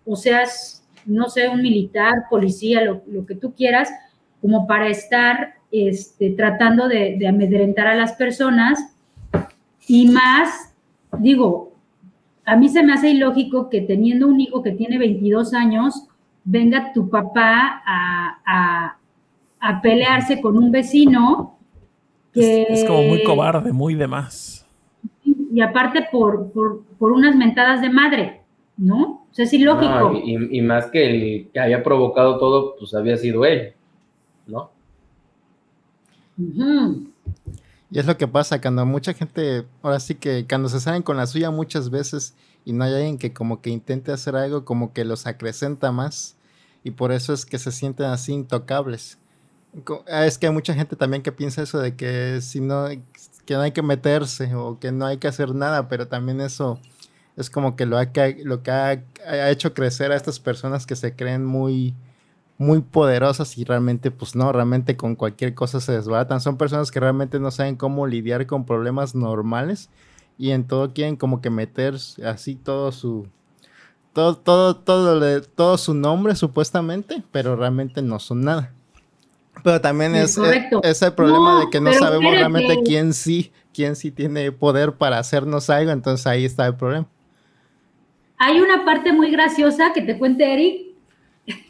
o 0.04 0.16
seas, 0.16 0.84
no 1.06 1.28
sé, 1.28 1.48
un 1.48 1.62
militar, 1.62 2.24
policía, 2.28 2.82
lo, 2.82 3.02
lo 3.06 3.24
que 3.24 3.36
tú 3.36 3.54
quieras, 3.54 3.88
como 4.40 4.66
para 4.66 4.88
estar 4.88 5.54
este, 5.70 6.30
tratando 6.30 6.88
de, 6.88 7.24
amedrentar 7.28 7.86
a 7.86 7.94
las 7.94 8.14
personas. 8.14 8.80
Y 9.86 10.10
más, 10.10 10.74
digo, 11.20 11.72
a 12.44 12.56
mí 12.56 12.68
se 12.68 12.82
me 12.82 12.94
hace 12.94 13.10
ilógico 13.10 13.70
que 13.70 13.80
teniendo 13.80 14.26
un 14.26 14.40
hijo 14.40 14.60
que 14.60 14.72
tiene 14.72 14.98
22 14.98 15.54
años, 15.54 16.08
venga 16.42 16.92
tu 16.92 17.08
papá 17.08 17.80
a- 17.86 18.98
a 19.62 19.80
pelearse 19.80 20.40
con 20.40 20.58
un 20.58 20.72
vecino 20.72 21.56
que... 22.32 22.64
Es, 22.64 22.80
es 22.80 22.84
como 22.84 23.04
muy 23.04 23.22
cobarde, 23.22 23.72
muy 23.72 23.94
de 23.94 24.08
más. 24.08 24.66
Y 25.24 25.60
aparte 25.60 26.08
por, 26.10 26.50
por, 26.50 26.82
por 26.98 27.12
unas 27.12 27.36
mentadas 27.36 27.80
de 27.80 27.88
madre, 27.88 28.42
¿no? 28.76 29.24
O 29.30 29.34
sea, 29.34 29.44
es 29.44 29.52
ilógico. 29.52 29.92
No, 29.92 30.18
y, 30.18 30.58
y 30.58 30.60
más 30.62 30.86
que 30.86 31.08
el 31.08 31.50
que 31.52 31.60
había 31.60 31.82
provocado 31.82 32.38
todo, 32.38 32.74
pues 32.76 32.92
había 32.92 33.16
sido 33.16 33.44
él, 33.44 33.72
¿no? 34.48 34.70
Y 37.90 37.98
es 37.98 38.06
lo 38.06 38.16
que 38.16 38.26
pasa 38.26 38.60
cuando 38.60 38.84
mucha 38.84 39.14
gente, 39.14 39.64
ahora 39.80 40.00
sí 40.00 40.16
que 40.16 40.44
cuando 40.48 40.68
se 40.68 40.80
salen 40.80 41.02
con 41.02 41.16
la 41.16 41.26
suya 41.26 41.52
muchas 41.52 41.88
veces 41.88 42.34
y 42.64 42.72
no 42.72 42.82
hay 42.82 42.94
alguien 42.94 43.18
que 43.18 43.32
como 43.32 43.60
que 43.60 43.70
intente 43.70 44.10
hacer 44.10 44.34
algo, 44.34 44.64
como 44.64 44.92
que 44.92 45.04
los 45.04 45.26
acrecenta 45.26 45.92
más 45.92 46.36
y 46.82 46.92
por 46.92 47.12
eso 47.12 47.32
es 47.32 47.46
que 47.46 47.58
se 47.58 47.70
sienten 47.70 48.06
así 48.06 48.32
intocables. 48.32 49.18
Ah, 50.08 50.26
Es 50.26 50.38
que 50.38 50.46
hay 50.46 50.52
mucha 50.52 50.74
gente 50.74 50.96
también 50.96 51.22
que 51.22 51.32
piensa 51.32 51.62
eso 51.62 51.78
de 51.80 51.96
que 51.96 52.40
si 52.42 52.60
no, 52.60 52.86
que 53.46 53.54
no 53.54 53.60
hay 53.60 53.72
que 53.72 53.82
meterse 53.82 54.54
o 54.54 54.78
que 54.78 54.92
no 54.92 55.06
hay 55.06 55.16
que 55.18 55.28
hacer 55.28 55.54
nada, 55.54 55.88
pero 55.88 56.08
también 56.08 56.40
eso 56.40 56.78
es 57.36 57.48
como 57.50 57.76
que 57.76 57.86
lo, 57.86 57.98
ha, 57.98 58.10
lo 58.44 58.62
que 58.62 58.70
ha, 58.70 59.02
ha 59.26 59.50
hecho 59.50 59.72
crecer 59.74 60.12
a 60.12 60.16
estas 60.16 60.40
personas 60.40 60.86
que 60.86 60.96
se 60.96 61.16
creen 61.16 61.44
muy, 61.46 61.94
muy 62.58 62.82
poderosas 62.82 63.56
y 63.58 63.64
realmente, 63.64 64.10
pues 64.10 64.36
no, 64.36 64.52
realmente 64.52 64.96
con 64.96 65.16
cualquier 65.16 65.54
cosa 65.54 65.80
se 65.80 65.92
desbaratan. 65.92 66.40
Son 66.42 66.58
personas 66.58 66.90
que 66.90 67.00
realmente 67.00 67.40
no 67.40 67.50
saben 67.50 67.76
cómo 67.76 68.06
lidiar 68.06 68.46
con 68.46 68.66
problemas 68.66 69.14
normales 69.14 69.88
y 70.38 70.50
en 70.50 70.66
todo 70.66 70.92
quieren 70.94 71.16
como 71.16 71.40
que 71.40 71.50
meter 71.50 71.96
así 72.24 72.56
todo 72.56 72.92
su 72.92 73.28
todo 74.14 74.36
todo 74.36 74.76
todo 74.76 75.18
le- 75.20 75.42
todo 75.42 75.78
su 75.78 75.94
nombre 75.94 76.36
supuestamente, 76.36 77.22
pero 77.32 77.56
realmente 77.56 78.02
no 78.02 78.18
son 78.18 78.42
nada. 78.42 78.72
Pero 79.62 79.80
también 79.80 80.14
es, 80.14 80.32
Es 80.32 80.38
correcto. 80.38 80.80
es, 80.82 81.02
el 81.02 81.14
problema 81.14 81.54
No, 81.54 81.60
de 81.60 81.70
que 81.70 81.80
no 81.80 81.92
sabemos 81.92 82.32
espérate. 82.34 82.38
realmente 82.40 82.82
quién 82.84 83.12
sí, 83.14 83.52
quién 83.72 83.96
sí 83.96 84.10
tiene 84.10 84.50
poder 84.52 84.92
para 84.94 85.18
hacernos 85.18 85.70
algo, 85.70 85.92
entonces 85.92 86.26
ahí 86.26 86.44
está 86.44 86.66
el 86.66 86.76
problema. 86.76 87.06
Hay 88.38 88.60
una 88.60 88.84
parte 88.84 89.12
muy 89.12 89.30
graciosa 89.30 89.92
que 89.94 90.02
te 90.02 90.18
cuente 90.18 90.52
Eric, 90.52 90.96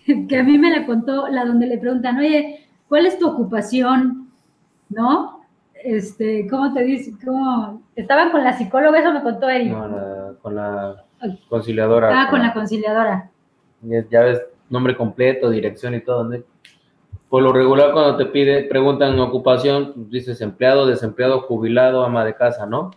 que 0.28 0.38
a 0.38 0.42
mí 0.42 0.58
me 0.58 0.70
la 0.70 0.86
contó, 0.86 1.28
la 1.28 1.44
donde 1.44 1.66
le 1.66 1.78
preguntan, 1.78 2.18
oye, 2.18 2.66
¿cuál 2.88 3.06
es 3.06 3.18
tu 3.18 3.28
ocupación? 3.28 4.30
¿No? 4.88 5.40
Este, 5.84 6.46
¿cómo 6.48 6.72
te 6.72 6.82
dice? 6.84 7.12
¿Cómo? 7.24 7.82
Estaban 7.96 8.30
con 8.30 8.44
la 8.44 8.56
psicóloga, 8.56 9.00
eso 9.00 9.12
me 9.12 9.22
contó 9.22 9.48
Eric. 9.48 9.72
No, 9.72 9.88
la- 9.88 10.34
con 10.40 10.54
la 10.54 11.04
conciliadora. 11.48 12.22
Ah, 12.22 12.30
con 12.30 12.40
la 12.40 12.52
conciliadora. 12.54 13.30
Ya 13.82 14.04
ya 14.10 14.20
ves, 14.22 14.40
nombre 14.70 14.96
completo, 14.96 15.50
dirección 15.50 15.94
y 15.94 16.00
todo. 16.00 16.24
¿no? 16.24 16.38
Por 17.32 17.42
lo 17.42 17.50
regular, 17.50 17.92
cuando 17.94 18.18
te 18.18 18.26
pide, 18.26 18.64
preguntan 18.64 19.18
ocupación, 19.18 20.10
dices 20.10 20.42
empleado, 20.42 20.86
desempleado, 20.86 21.40
jubilado, 21.40 22.04
ama 22.04 22.26
de 22.26 22.34
casa, 22.34 22.66
¿no? 22.66 22.90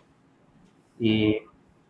Y 1.00 1.38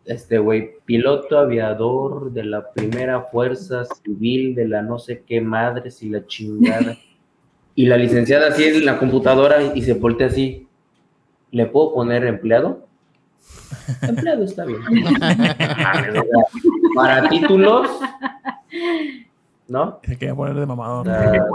este 0.05 0.37
güey, 0.37 0.75
piloto 0.85 1.39
aviador 1.39 2.31
de 2.31 2.45
la 2.45 2.71
primera 2.71 3.23
fuerza 3.23 3.83
civil 3.83 4.55
de 4.55 4.65
la 4.65 4.81
no 4.81 4.97
sé 4.97 5.23
qué 5.27 5.41
madres 5.41 6.01
y 6.01 6.07
la 6.07 6.25
chingada. 6.25 6.95
y 7.75 7.85
la 7.85 7.97
licenciada 7.97 8.47
así 8.47 8.63
en 8.63 8.85
la 8.85 8.97
computadora 8.97 9.75
y 9.75 9.81
se 9.81 9.95
voltea 9.95 10.27
así. 10.27 10.69
¿Le 11.51 11.65
puedo 11.65 11.95
poner 11.95 12.23
empleado? 12.23 12.87
Empleado 14.03 14.45
está 14.45 14.63
bien. 14.63 14.79
Para 16.95 17.27
títulos, 17.27 17.89
¿no? 19.67 19.99
Se 20.01 20.17
quería 20.17 20.33
poner 20.33 20.55
de 20.55 20.65
mamador. 20.65 21.07
Sea, 21.07 21.45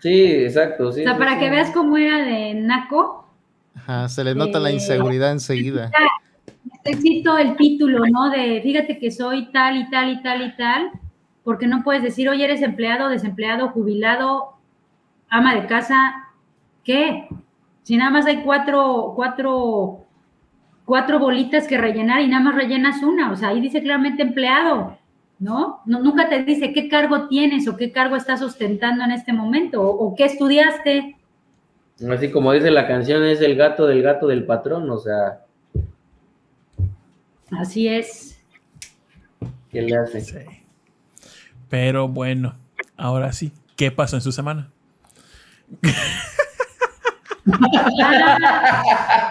sí, 0.00 0.24
exacto. 0.44 0.92
Sí, 0.92 1.04
O 1.04 1.04
sea, 1.04 1.14
sí, 1.14 1.18
para 1.18 1.34
sí. 1.34 1.38
que 1.38 1.50
veas 1.50 1.70
cómo 1.72 1.96
era 1.96 2.18
de 2.24 2.54
Naco, 2.54 3.28
Ajá, 3.74 4.08
se 4.08 4.24
le 4.24 4.34
nota 4.34 4.60
la 4.60 4.70
Eh, 4.70 4.74
inseguridad 4.74 5.32
enseguida. 5.32 5.94
necesito 6.84 7.38
el 7.38 7.56
título, 7.56 8.06
¿no? 8.06 8.30
De 8.30 8.60
fíjate 8.62 8.98
que 8.98 9.10
soy 9.10 9.50
tal 9.52 9.76
y 9.78 9.90
tal 9.90 10.10
y 10.12 10.22
tal 10.22 10.42
y 10.42 10.56
tal, 10.56 10.90
porque 11.44 11.66
no 11.66 11.82
puedes 11.82 12.02
decir, 12.02 12.28
oye, 12.28 12.44
eres 12.44 12.62
empleado, 12.62 13.08
desempleado, 13.08 13.68
jubilado, 13.70 14.54
ama 15.30 15.54
de 15.54 15.66
casa, 15.66 16.14
¿qué? 16.84 17.28
Si 17.82 17.96
nada 17.96 18.10
más 18.10 18.26
hay 18.26 18.42
cuatro, 18.42 19.12
cuatro, 19.16 20.06
cuatro 20.86 21.18
bolitas 21.18 21.66
que 21.68 21.78
rellenar 21.78 22.20
y 22.22 22.28
nada 22.28 22.44
más 22.44 22.54
rellenas 22.56 23.02
una, 23.02 23.32
o 23.32 23.36
sea, 23.36 23.50
ahí 23.50 23.60
dice 23.60 23.82
claramente 23.82 24.22
empleado, 24.22 24.98
¿no? 25.40 25.80
no 25.86 26.00
nunca 26.00 26.28
te 26.28 26.44
dice 26.44 26.72
qué 26.72 26.88
cargo 26.88 27.26
tienes 27.26 27.66
o 27.66 27.76
qué 27.76 27.90
cargo 27.90 28.14
estás 28.14 28.42
ostentando 28.42 29.02
en 29.02 29.10
este 29.10 29.32
momento 29.32 29.82
o, 29.82 29.88
o 29.88 30.14
qué 30.14 30.26
estudiaste. 30.26 31.16
Así 32.08 32.30
como 32.30 32.52
dice 32.52 32.70
la 32.70 32.86
canción, 32.86 33.24
es 33.24 33.40
el 33.40 33.56
gato 33.56 33.86
del 33.86 34.02
gato 34.02 34.28
del 34.28 34.44
patrón, 34.44 34.88
o 34.90 34.98
sea, 34.98 35.40
Así 37.50 37.88
es. 37.88 38.38
¿qué 39.70 39.82
le 39.82 39.96
hace? 39.96 40.20
Sí. 40.20 40.38
Pero 41.68 42.08
bueno, 42.08 42.56
ahora 42.96 43.32
sí, 43.32 43.52
¿qué 43.76 43.90
pasó 43.90 44.16
en 44.16 44.22
su 44.22 44.32
semana? 44.32 44.70
Ah, 48.02 48.82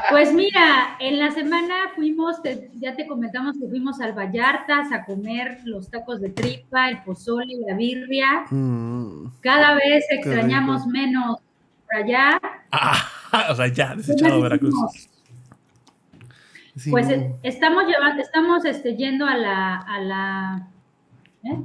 Pues 0.09 0.33
mira, 0.33 0.95
en 0.99 1.19
la 1.19 1.31
semana 1.31 1.73
fuimos, 1.95 2.41
te- 2.41 2.71
ya 2.75 2.95
te 2.95 3.05
comentamos 3.07 3.57
que 3.59 3.67
fuimos 3.67 3.99
al 4.01 4.13
Vallartas 4.13 4.91
a 4.91 5.05
comer 5.05 5.59
los 5.65 5.89
tacos 5.89 6.19
de 6.21 6.29
tripa, 6.29 6.89
el 6.89 7.03
pozole, 7.03 7.53
la 7.67 7.75
birria. 7.75 8.45
Mm. 8.49 9.27
Cada 9.41 9.75
vez 9.75 10.05
extrañamos 10.09 10.87
menos 10.87 11.37
por 11.85 11.95
allá. 12.03 12.39
Ah, 12.71 13.03
o 13.51 13.55
sea, 13.55 13.67
ya, 13.67 13.95
desechado 13.95 14.41
Veracruz. 14.41 14.73
Sí, 16.75 16.91
Pues 16.91 17.07
no. 17.07 17.13
eh, 17.13 17.35
estamos 17.43 17.85
llevando, 17.85 18.21
estamos 18.21 18.65
este, 18.65 18.95
yendo 18.95 19.25
a 19.25 19.35
la, 19.35 19.75
a 19.77 19.99
la, 19.99 20.67
¿eh? 21.43 21.57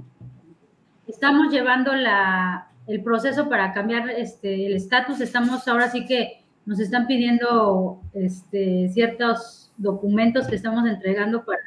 estamos 1.07 1.53
llevando 1.53 1.95
la, 1.95 2.69
el 2.87 3.03
proceso 3.03 3.49
para 3.49 3.73
cambiar 3.73 4.11
este, 4.11 4.67
el 4.67 4.75
estatus. 4.75 5.21
Estamos 5.21 5.67
ahora 5.69 5.89
sí 5.91 6.05
que 6.05 6.44
nos 6.67 6.81
están 6.81 7.07
pidiendo 7.07 8.01
este, 8.15 8.89
ciertos 8.91 9.71
documentos 9.77 10.47
que 10.47 10.57
estamos 10.57 10.87
entregando 10.89 11.45
para, 11.45 11.61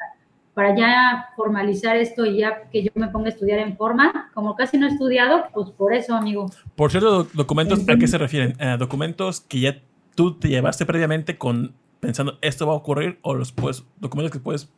para 0.54 0.76
ya 0.76 1.26
formalizar 1.36 1.96
esto 1.96 2.24
y 2.26 2.38
ya 2.38 2.68
que 2.70 2.82
yo 2.82 2.90
me 2.94 3.08
ponga 3.08 3.26
a 3.26 3.30
estudiar 3.30 3.58
en 3.60 3.76
forma. 3.76 4.30
Como 4.34 4.56
casi 4.56 4.78
no 4.78 4.86
he 4.86 4.90
estudiado, 4.90 5.44
pues 5.54 5.70
por 5.70 5.92
eso, 5.94 6.14
amigo. 6.14 6.50
Por 6.74 6.90
cierto, 6.90 7.24
doc- 7.24 7.32
documentos, 7.32 7.88
¿a 7.88 7.96
qué 7.96 8.08
se 8.08 8.18
refieren? 8.18 8.54
Eh, 8.58 8.76
¿Documentos 8.78 9.40
que 9.40 9.60
ya 9.60 9.80
tú 10.14 10.34
te 10.38 10.48
llevaste 10.48 10.84
previamente 10.86 11.38
con 11.38 11.74
pensando 12.00 12.38
esto 12.42 12.66
va 12.66 12.72
a 12.72 12.76
ocurrir 12.76 13.18
o 13.22 13.34
los 13.34 13.52
puedes, 13.52 13.84
documentos 14.00 14.32
que 14.32 14.40
puedes 14.40 14.68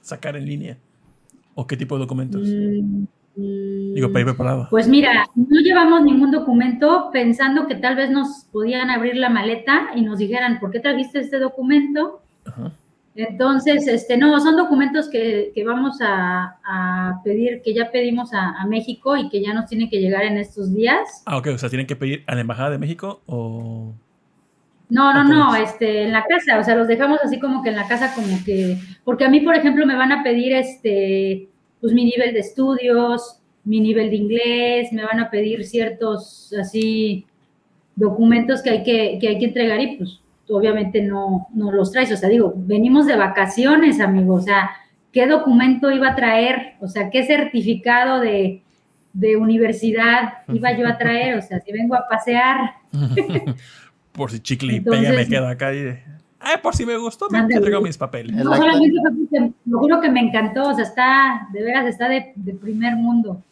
sacar 0.00 0.36
en 0.36 0.46
línea? 0.46 0.78
¿O 1.54 1.66
qué 1.66 1.76
tipo 1.76 1.94
de 1.96 2.00
documentos? 2.00 2.42
Mm, 2.48 3.04
Digo, 3.36 4.08
para 4.08 4.20
ir 4.20 4.26
preparado. 4.26 4.66
Pues 4.70 4.88
mira, 4.88 5.26
no 5.34 5.60
llevamos 5.60 6.02
ningún 6.02 6.30
documento 6.30 7.10
pensando 7.12 7.66
que 7.66 7.74
tal 7.74 7.94
vez 7.94 8.10
nos 8.10 8.46
podían 8.50 8.90
abrir 8.90 9.16
la 9.16 9.28
maleta 9.28 9.90
y 9.94 10.02
nos 10.02 10.18
dijeran, 10.18 10.58
¿por 10.58 10.70
qué 10.70 10.80
trajiste 10.80 11.20
este 11.20 11.38
documento? 11.38 12.22
Ajá. 12.46 12.72
Entonces, 13.16 13.88
este, 13.88 14.18
no, 14.18 14.38
son 14.40 14.56
documentos 14.56 15.08
que, 15.08 15.50
que 15.54 15.64
vamos 15.64 15.98
a, 16.02 16.58
a 16.64 17.22
pedir, 17.24 17.62
que 17.62 17.72
ya 17.72 17.90
pedimos 17.90 18.34
a, 18.34 18.60
a 18.60 18.66
México 18.66 19.16
y 19.16 19.30
que 19.30 19.40
ya 19.40 19.54
nos 19.54 19.66
tienen 19.66 19.88
que 19.88 20.00
llegar 20.00 20.24
en 20.24 20.36
estos 20.36 20.74
días. 20.74 21.22
Ah, 21.24 21.38
ok, 21.38 21.48
o 21.54 21.58
sea, 21.58 21.70
tienen 21.70 21.86
que 21.86 21.96
pedir 21.96 22.24
a 22.26 22.34
la 22.34 22.42
Embajada 22.42 22.70
de 22.70 22.78
México 22.78 23.22
o... 23.26 23.94
No, 24.88 25.12
no, 25.12 25.24
no, 25.24 25.56
este, 25.56 26.02
en 26.04 26.12
la 26.12 26.24
casa, 26.24 26.60
o 26.60 26.62
sea, 26.62 26.76
los 26.76 26.86
dejamos 26.86 27.18
así 27.24 27.40
como 27.40 27.62
que 27.62 27.70
en 27.70 27.76
la 27.76 27.88
casa 27.88 28.14
como 28.14 28.38
que, 28.44 28.78
porque 29.02 29.24
a 29.24 29.30
mí, 29.30 29.40
por 29.40 29.56
ejemplo, 29.56 29.84
me 29.84 29.96
van 29.96 30.12
a 30.12 30.22
pedir, 30.22 30.52
este, 30.52 31.48
pues 31.86 31.94
mi 31.94 32.04
nivel 32.04 32.34
de 32.34 32.40
estudios, 32.40 33.38
mi 33.62 33.78
nivel 33.78 34.10
de 34.10 34.16
inglés, 34.16 34.92
me 34.92 35.04
van 35.04 35.20
a 35.20 35.30
pedir 35.30 35.64
ciertos, 35.64 36.52
así, 36.60 37.24
documentos 37.94 38.60
que 38.60 38.70
hay 38.70 38.82
que, 38.82 39.18
que 39.20 39.28
hay 39.28 39.38
que 39.38 39.44
entregar 39.44 39.80
y 39.80 39.96
pues 39.96 40.20
obviamente 40.48 41.00
no, 41.00 41.46
no 41.54 41.70
los 41.70 41.92
traes, 41.92 42.10
o 42.10 42.16
sea, 42.16 42.28
digo, 42.28 42.52
venimos 42.56 43.06
de 43.06 43.14
vacaciones, 43.14 44.00
amigo, 44.00 44.34
o 44.34 44.40
sea, 44.40 44.70
¿qué 45.12 45.28
documento 45.28 45.92
iba 45.92 46.08
a 46.08 46.16
traer? 46.16 46.72
O 46.80 46.88
sea, 46.88 47.08
¿qué 47.08 47.22
certificado 47.24 48.18
de, 48.18 48.62
de 49.12 49.36
universidad 49.36 50.38
iba 50.52 50.76
yo 50.76 50.88
a 50.88 50.98
traer? 50.98 51.38
O 51.38 51.40
sea, 51.40 51.60
si 51.60 51.70
vengo 51.70 51.94
a 51.94 52.08
pasear. 52.08 52.72
por 54.10 54.32
si 54.32 54.40
chicle 54.40 54.72
y 54.72 54.76
Entonces- 54.78 55.04
pega 55.08 55.16
me 55.16 55.28
quedo 55.28 55.46
acá 55.46 55.72
y. 55.72 55.96
Ay, 56.38 56.56
por 56.62 56.74
si 56.74 56.84
me 56.84 56.96
gustó, 56.96 57.28
me 57.30 57.38
Ándale. 57.38 57.56
entrego 57.56 57.80
mis 57.80 57.96
papeles. 57.96 58.36
El 58.36 58.44
No 58.44 58.54
solamente 58.54 58.94
porque, 59.02 59.52
lo 59.64 59.78
juro 59.78 60.00
que 60.00 60.10
me 60.10 60.20
encantó, 60.20 60.68
o 60.68 60.74
sea, 60.74 60.84
está, 60.84 61.48
de 61.52 61.62
veras, 61.62 61.86
está 61.86 62.08
de, 62.08 62.32
de 62.34 62.54
primer 62.54 62.96
mundo. 62.96 63.42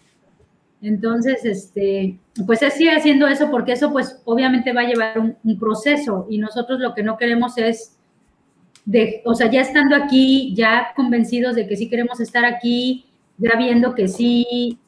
Entonces, 0.83 1.45
este, 1.45 2.19
pues 2.47 2.63
es 2.63 2.75
sigue 2.75 2.91
haciendo 2.91 3.27
eso 3.27 3.51
porque 3.51 3.73
eso, 3.73 3.91
pues, 3.91 4.21
obviamente 4.27 4.73
va 4.73 4.83
a 4.83 4.87
llevar 4.87 5.19
un, 5.19 5.37
un 5.43 5.59
proceso 5.59 6.27
y 6.29 6.37
nosotros 6.39 6.79
lo 6.79 6.95
que 6.95 7.03
no 7.03 7.17
queremos 7.17 7.57
es, 7.57 7.97
de, 8.85 9.23
o 9.25 9.35
sea, 9.35 9.51
ya 9.51 9.63
estando 9.63 9.97
aquí, 9.97 10.55
ya 10.55 10.93
convencidos 10.95 11.55
de 11.55 11.67
que 11.67 11.77
sí 11.77 11.89
queremos 11.89 12.21
estar 12.21 12.45
aquí, 12.45 13.07
ya 13.39 13.57
viendo 13.57 13.95
que 13.95 14.09
sí 14.09 14.79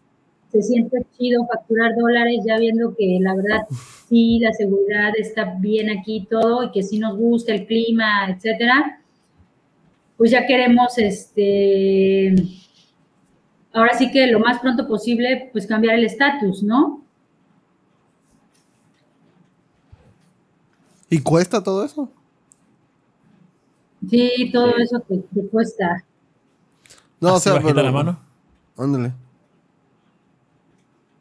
se 0.61 0.63
siente 0.63 0.99
chido 1.17 1.47
facturar 1.47 1.95
dólares, 1.97 2.41
ya 2.47 2.59
viendo 2.59 2.95
que 2.97 3.19
la 3.21 3.35
verdad 3.35 3.67
sí 4.09 4.39
la 4.41 4.53
seguridad 4.53 5.13
está 5.19 5.57
bien 5.59 5.91
aquí 5.91 6.17
y 6.17 6.27
todo 6.27 6.65
y 6.65 6.71
que 6.71 6.83
sí 6.83 6.99
nos 6.99 7.17
gusta 7.17 7.55
el 7.55 7.67
clima, 7.67 8.29
etcétera 8.31 9.01
pues 10.17 10.31
ya 10.31 10.47
queremos, 10.47 10.97
este, 10.97 12.35
ahora 13.73 13.97
sí 13.97 14.11
que 14.11 14.27
lo 14.29 14.41
más 14.41 14.61
pronto 14.61 14.89
posible, 14.89 15.51
pues 15.53 15.67
cambiar 15.67 15.97
el 15.97 16.05
estatus, 16.05 16.63
¿no? 16.63 17.03
¿Y 21.11 21.21
cuesta 21.21 21.63
todo 21.63 21.85
eso? 21.85 22.11
Sí, 24.09 24.51
todo 24.53 24.77
eso 24.77 25.01
te, 25.01 25.19
te 25.19 25.49
cuesta. 25.49 26.05
No, 27.21 27.35
o 27.35 27.39
sea, 27.39 27.55
bajita 27.55 27.75
pero. 27.75 27.87
la 27.87 27.93
mano. 27.93 28.21
Ándale. 28.77 29.13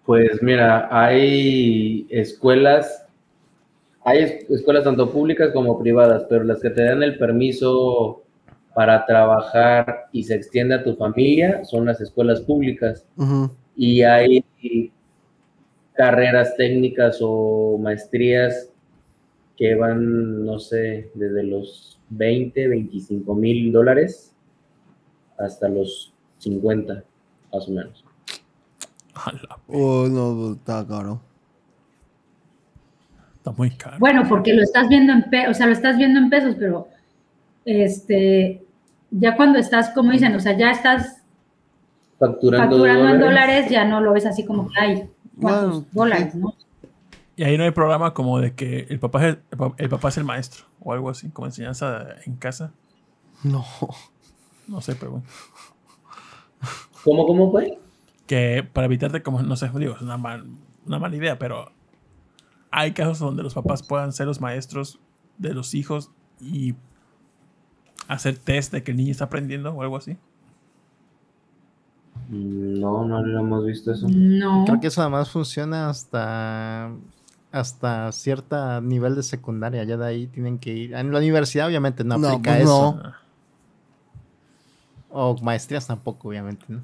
Pues 0.05 0.41
mira, 0.41 0.87
hay 0.91 2.05
escuelas, 2.09 3.05
hay 4.03 4.19
es- 4.23 4.49
escuelas 4.49 4.83
tanto 4.83 5.11
públicas 5.11 5.51
como 5.53 5.79
privadas, 5.79 6.25
pero 6.29 6.43
las 6.43 6.61
que 6.61 6.69
te 6.69 6.83
dan 6.83 7.03
el 7.03 7.17
permiso 7.17 8.23
para 8.75 9.05
trabajar 9.05 10.05
y 10.11 10.23
se 10.23 10.35
extiende 10.35 10.75
a 10.75 10.83
tu 10.83 10.95
familia 10.95 11.63
son 11.65 11.85
las 11.85 12.01
escuelas 12.01 12.41
públicas. 12.41 13.05
Y 13.75 14.01
hay 14.03 14.43
carreras 15.93 16.55
técnicas 16.57 17.19
o 17.21 17.77
maestrías 17.79 18.69
que 19.57 19.75
van, 19.75 20.45
no 20.45 20.59
sé, 20.59 21.11
desde 21.15 21.43
los 21.43 21.99
20, 22.09 22.67
25 22.69 23.35
mil 23.35 23.71
dólares 23.73 24.33
hasta 25.37 25.69
los 25.69 26.13
50, 26.39 27.03
más 27.53 27.67
o 27.67 27.71
menos. 27.71 28.04
A 29.15 29.31
la- 29.31 29.59
Oh, 29.67 30.07
no, 30.07 30.53
está 30.53 30.85
caro. 30.87 31.21
Está 33.37 33.51
muy 33.51 33.69
caro. 33.71 33.97
Bueno, 33.99 34.23
porque 34.27 34.53
lo 34.53 34.61
estás 34.63 34.87
viendo 34.89 35.13
en 35.13 35.29
pe 35.29 35.47
o 35.47 35.53
sea, 35.53 35.67
lo 35.67 35.73
estás 35.73 35.97
viendo 35.97 36.19
en 36.19 36.29
pesos, 36.29 36.55
pero 36.57 36.87
este 37.63 38.63
ya 39.11 39.35
cuando 39.35 39.59
estás, 39.59 39.91
como 39.91 40.11
dicen, 40.11 40.35
o 40.35 40.39
sea, 40.39 40.57
ya 40.57 40.71
estás 40.71 41.21
Facturando, 42.19 42.75
facturando 42.77 43.09
en 43.13 43.19
dólares. 43.19 43.69
ya 43.69 43.85
no 43.85 44.01
lo 44.01 44.13
ves 44.13 44.25
así 44.25 44.45
como 44.45 44.67
que 44.69 44.79
hay 44.79 45.09
cuántos 45.39 45.69
Bueno, 45.71 45.85
dólares, 45.91 46.33
sí. 46.33 46.39
¿no? 46.39 46.53
Y 47.37 47.43
ahí 47.43 47.57
no 47.57 47.65
hay 47.65 47.71
programa 47.71 48.13
como 48.13 48.39
de 48.39 48.53
que 48.55 48.87
el 48.89 48.99
papá, 48.99 49.27
es 49.27 49.33
el, 49.35 49.39
el 49.77 49.89
papá 49.89 50.07
es 50.09 50.17
el 50.17 50.23
maestro 50.23 50.65
o 50.81 50.93
algo 50.93 51.09
así, 51.09 51.29
como 51.29 51.47
enseñanza 51.47 52.07
en 52.25 52.35
casa. 52.37 52.71
No. 53.43 53.63
No 54.67 54.81
sé, 54.81 54.95
pero 54.95 55.11
bueno. 55.11 55.27
¿Cómo, 57.03 57.27
cómo 57.27 57.51
fue? 57.51 57.77
Que 58.27 58.67
para 58.71 58.85
evitarte, 58.85 59.21
como, 59.23 59.41
no 59.41 59.55
sé, 59.55 59.69
digo, 59.75 59.95
es 59.95 60.01
una, 60.01 60.17
mal- 60.17 60.47
una 60.85 60.99
mala 60.99 61.15
idea, 61.15 61.37
pero 61.37 61.71
hay 62.71 62.93
casos 62.93 63.19
donde 63.19 63.43
los 63.43 63.53
papás 63.53 63.83
puedan 63.83 64.11
ser 64.13 64.25
los 64.27 64.41
maestros 64.41 64.99
de 65.37 65.53
los 65.53 65.73
hijos 65.73 66.11
y 66.41 66.75
hacer 68.07 68.37
test 68.37 68.71
de 68.73 68.83
que 68.83 68.91
el 68.91 68.97
niño 68.97 69.11
está 69.11 69.25
aprendiendo 69.25 69.71
o 69.73 69.81
algo 69.81 69.97
así. 69.97 70.17
No, 72.29 73.05
no 73.05 73.21
lo 73.23 73.39
hemos 73.39 73.65
visto 73.65 73.91
eso. 73.91 74.07
No. 74.09 74.63
Creo 74.65 74.79
que 74.79 74.87
eso 74.87 75.01
además 75.01 75.29
funciona 75.29 75.89
hasta 75.89 76.91
hasta 77.51 78.11
cierto 78.11 78.81
nivel 78.81 79.15
de 79.15 79.23
secundaria. 79.23 79.83
Ya 79.85 79.95
de 79.95 80.05
ahí 80.05 80.27
tienen 80.27 80.57
que 80.59 80.73
ir. 80.73 80.93
En 80.93 81.11
la 81.11 81.19
universidad, 81.19 81.67
obviamente, 81.67 82.03
no 82.03 82.17
No, 82.17 82.27
aplica 82.27 82.51
pues 82.51 82.63
eso. 82.63 82.95
no. 83.01 83.01
Ah, 83.05 83.15
O 85.09 85.37
maestrías 85.41 85.87
tampoco, 85.87 86.27
obviamente, 86.29 86.65
¿no? 86.67 86.81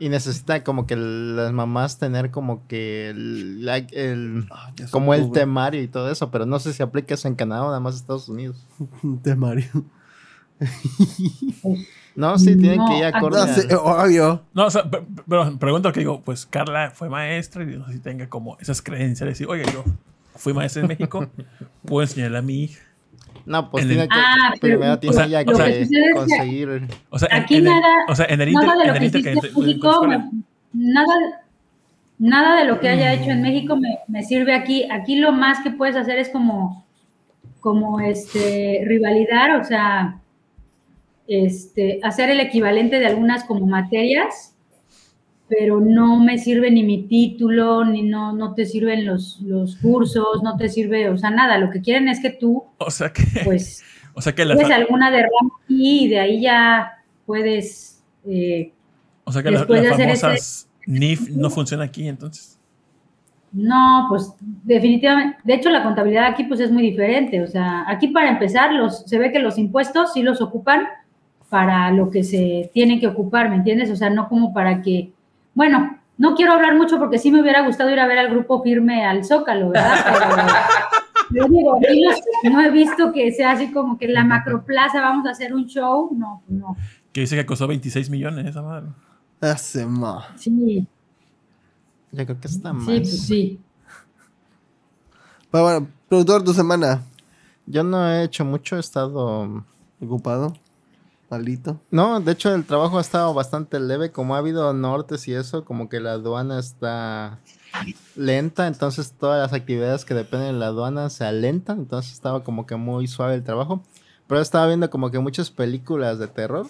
Y 0.00 0.08
necesita 0.10 0.62
como 0.62 0.86
que 0.86 0.94
las 0.96 1.52
mamás 1.52 1.98
tener 1.98 2.30
como 2.30 2.66
que 2.68 3.08
el, 3.10 3.64
la- 3.64 3.78
el- 3.78 4.46
Ah, 4.50 4.72
como 4.92 5.12
el 5.14 5.30
temario 5.32 5.82
y 5.82 5.88
todo 5.88 6.10
eso, 6.10 6.30
pero 6.30 6.46
no 6.46 6.60
sé 6.60 6.72
si 6.72 6.82
aplica 6.82 7.14
eso 7.14 7.26
en 7.28 7.34
Canadá 7.34 7.62
o 7.64 7.66
nada 7.66 7.80
más 7.80 7.96
Estados 7.96 8.28
Unidos. 8.28 8.64
Temario. 9.22 9.68
No, 12.14 12.36
sí, 12.36 12.56
tienen 12.56 12.78
No, 12.78 12.88
que 12.88 12.98
ir 12.98 13.04
ah, 13.04 13.08
acorde 13.14 13.36
No 13.36 13.42
al- 13.44 13.54
sé, 13.54 13.74
obvio. 13.76 14.42
No, 14.52 14.66
o 14.66 14.70
sea, 14.70 14.90
pe- 14.90 15.02
pe- 15.02 15.22
pero 15.28 15.56
pregunto 15.58 15.92
que 15.92 16.00
digo, 16.00 16.20
pues 16.22 16.46
Carla 16.46 16.90
fue 16.90 17.08
maestra 17.08 17.62
y 17.62 17.76
no 17.76 17.86
sé 17.86 17.92
si 17.94 17.98
tenga 18.00 18.28
como 18.28 18.58
esas 18.58 18.82
creencias 18.82 19.20
de 19.20 19.26
decir, 19.26 19.46
oye, 19.48 19.62
yo 19.72 19.84
fui 20.34 20.52
maestra 20.52 20.82
en 20.82 20.88
México, 20.88 21.28
puedo 21.86 22.02
enseñarle 22.02 22.38
a 22.38 22.42
mi 22.42 22.64
hija. 22.64 22.82
No, 23.48 23.70
pues 23.70 23.84
en 23.84 23.90
el- 23.90 23.96
tiene 23.96 24.08
que, 24.08 24.14
Ah, 24.18 24.52
pero- 24.60 24.78
primero 24.78 24.98
tiene 24.98 25.10
o 25.16 25.18
sea, 25.18 25.24
que 25.26 25.44
que 25.44 25.80
es 25.82 25.88
que- 25.90 26.10
conseguir. 26.14 26.88
O 27.10 27.18
sea, 27.18 27.28
en- 27.32 27.42
Aquí 27.42 27.56
en, 27.56 27.66
el- 27.66 27.72
nada- 27.72 27.94
o 28.08 28.14
sea, 28.14 28.26
en 28.28 28.40
el 28.40 28.52
Nada 28.52 28.64
inter- 28.66 28.76
de 28.78 28.82
en 28.82 28.88
lo 28.88 28.94
que 29.00 29.06
hiciste 29.06 29.22
que 29.22 29.28
en 29.30 29.64
México, 29.64 30.06
nada, 30.72 31.14
nada 32.18 32.56
de 32.60 32.64
lo 32.66 32.78
que 32.80 32.88
haya 32.88 33.14
hecho 33.14 33.30
en 33.30 33.42
México 33.42 33.76
me, 33.76 33.98
me 34.08 34.22
sirve 34.22 34.54
aquí. 34.54 34.86
Aquí 34.90 35.16
lo 35.16 35.32
más 35.32 35.60
que 35.60 35.70
puedes 35.70 35.96
hacer 35.96 36.18
es 36.18 36.28
como, 36.28 36.84
como 37.60 38.00
este, 38.00 38.82
rivalidad, 38.86 39.58
o 39.60 39.64
sea, 39.64 40.18
este, 41.26 42.00
hacer 42.02 42.30
el 42.30 42.40
equivalente 42.40 42.98
de 42.98 43.06
algunas 43.06 43.44
como 43.44 43.66
materias, 43.66 44.54
pero 45.48 45.80
no 45.80 46.20
me 46.20 46.38
sirve 46.38 46.70
ni 46.70 46.82
mi 46.82 47.04
título, 47.04 47.84
ni 47.84 48.02
no, 48.02 48.32
no 48.32 48.54
te 48.54 48.66
sirven 48.66 49.06
los, 49.06 49.40
los 49.40 49.76
cursos, 49.76 50.42
no 50.42 50.56
te 50.56 50.68
sirve, 50.68 51.08
o 51.08 51.16
sea, 51.16 51.30
nada. 51.30 51.58
Lo 51.58 51.70
que 51.70 51.80
quieren 51.80 52.08
es 52.08 52.20
que 52.20 52.30
tú, 52.30 52.64
O 52.78 52.90
sea 52.90 53.12
que, 53.12 53.22
pues, 53.44 53.82
o 54.14 54.20
sea 54.20 54.34
que 54.34 54.44
la, 54.44 54.54
tienes 54.56 54.72
alguna 54.74 55.10
derrama 55.10 55.50
y 55.68 56.08
de 56.08 56.20
ahí 56.20 56.40
ya 56.42 56.92
puedes... 57.26 58.02
eh, 58.26 58.72
o 59.24 59.32
sea 59.32 59.42
que 59.42 59.50
la- 59.50 59.60
las 59.68 59.70
ese- 59.70 59.94
famosas 60.04 60.68
NIF 60.86 61.28
no 61.30 61.50
funciona 61.50 61.84
aquí 61.84 62.06
entonces. 62.08 62.58
No, 63.50 64.06
pues 64.10 64.34
definitivamente, 64.64 65.38
de 65.42 65.54
hecho 65.54 65.70
la 65.70 65.82
contabilidad 65.82 66.26
aquí 66.26 66.44
pues 66.44 66.60
es 66.60 66.70
muy 66.70 66.82
diferente, 66.82 67.42
o 67.42 67.46
sea, 67.46 67.84
aquí 67.88 68.08
para 68.08 68.28
empezar 68.28 68.74
los, 68.74 69.04
se 69.06 69.18
ve 69.18 69.32
que 69.32 69.38
los 69.38 69.56
impuestos 69.56 70.12
sí 70.12 70.22
los 70.22 70.42
ocupan 70.42 70.82
para 71.48 71.90
lo 71.92 72.10
que 72.10 72.24
se 72.24 72.70
tienen 72.74 73.00
que 73.00 73.06
ocupar, 73.06 73.48
¿me 73.48 73.56
entiendes? 73.56 73.90
O 73.90 73.96
sea, 73.96 74.10
no 74.10 74.28
como 74.28 74.52
para 74.52 74.82
que, 74.82 75.12
bueno, 75.58 75.98
no 76.18 76.36
quiero 76.36 76.52
hablar 76.52 76.76
mucho 76.76 77.00
porque 77.00 77.18
sí 77.18 77.32
me 77.32 77.42
hubiera 77.42 77.66
gustado 77.66 77.90
ir 77.90 77.98
a 77.98 78.06
ver 78.06 78.16
al 78.16 78.30
grupo 78.30 78.62
firme 78.62 79.04
al 79.04 79.24
Zócalo, 79.24 79.70
¿verdad? 79.70 79.96
Pero, 81.30 81.48
yo 81.48 81.52
digo, 81.52 81.80
no, 82.44 82.50
no 82.52 82.60
he 82.60 82.70
visto 82.70 83.12
que 83.12 83.32
sea 83.32 83.50
así 83.50 83.72
como 83.72 83.98
que 83.98 84.04
en 84.04 84.14
la 84.14 84.22
macroplaza 84.22 85.00
vamos 85.00 85.26
a 85.26 85.30
hacer 85.30 85.52
un 85.52 85.66
show, 85.66 86.10
no, 86.16 86.42
pues 86.46 86.60
no, 86.60 86.76
Que 87.12 87.22
dice 87.22 87.34
que 87.34 87.44
costó 87.44 87.66
26 87.66 88.08
millones 88.08 88.46
esa 88.46 88.62
madre. 88.62 88.86
Hace 89.40 89.84
más. 89.84 90.26
sí, 90.36 90.86
Yo 92.12 92.24
creo 92.24 92.40
que 92.40 92.46
está 92.46 92.72
más. 92.72 92.84
sí, 92.86 93.00
pues 93.00 93.26
sí. 93.26 93.60
Pero 95.50 95.64
bueno, 95.64 95.88
productor, 96.08 96.44
tu 96.44 96.54
semana. 96.54 97.02
Yo 97.66 97.82
no 97.82 98.08
he 98.08 98.22
hecho 98.22 98.44
mucho, 98.44 98.76
he 98.76 98.80
estado... 98.80 99.64
Ocupado. 100.00 100.54
Malito. 101.30 101.80
No, 101.90 102.20
de 102.20 102.32
hecho 102.32 102.54
el 102.54 102.64
trabajo 102.64 102.98
ha 102.98 103.00
estado 103.02 103.34
bastante 103.34 103.78
leve, 103.80 104.10
como 104.12 104.34
ha 104.34 104.38
habido 104.38 104.72
nortes 104.72 105.28
y 105.28 105.34
eso, 105.34 105.64
como 105.64 105.88
que 105.88 106.00
la 106.00 106.12
aduana 106.12 106.58
está 106.58 107.38
lenta, 108.16 108.66
entonces 108.66 109.12
todas 109.12 109.38
las 109.40 109.52
actividades 109.52 110.04
que 110.06 110.14
dependen 110.14 110.54
de 110.54 110.58
la 110.58 110.66
aduana 110.68 111.10
se 111.10 111.24
alentan, 111.24 111.80
entonces 111.80 112.12
estaba 112.12 112.42
como 112.44 112.66
que 112.66 112.76
muy 112.76 113.06
suave 113.08 113.34
el 113.34 113.44
trabajo. 113.44 113.82
Pero 114.26 114.42
estaba 114.42 114.66
viendo 114.66 114.90
como 114.90 115.10
que 115.10 115.18
muchas 115.18 115.50
películas 115.50 116.18
de 116.18 116.28
terror. 116.28 116.66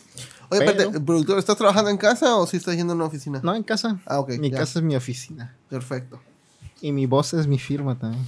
Oye, 0.48 0.60
Pero- 0.60 0.70
espérate, 0.70 1.00
productor, 1.00 1.38
¿estás 1.40 1.56
trabajando 1.56 1.90
en 1.90 1.96
casa 1.96 2.36
o 2.36 2.46
si 2.46 2.56
estás 2.56 2.76
yendo 2.76 2.92
a 2.92 2.96
una 2.96 3.04
oficina? 3.06 3.40
No, 3.42 3.52
en 3.52 3.64
casa. 3.64 3.98
Ah, 4.06 4.20
ok. 4.20 4.30
mi 4.38 4.50
ya. 4.50 4.58
casa 4.58 4.78
es 4.78 4.84
mi 4.84 4.94
oficina. 4.94 5.56
Perfecto. 5.68 6.20
Y 6.80 6.92
mi 6.92 7.06
voz 7.06 7.34
es 7.34 7.48
mi 7.48 7.58
firma 7.58 7.98
también. 7.98 8.24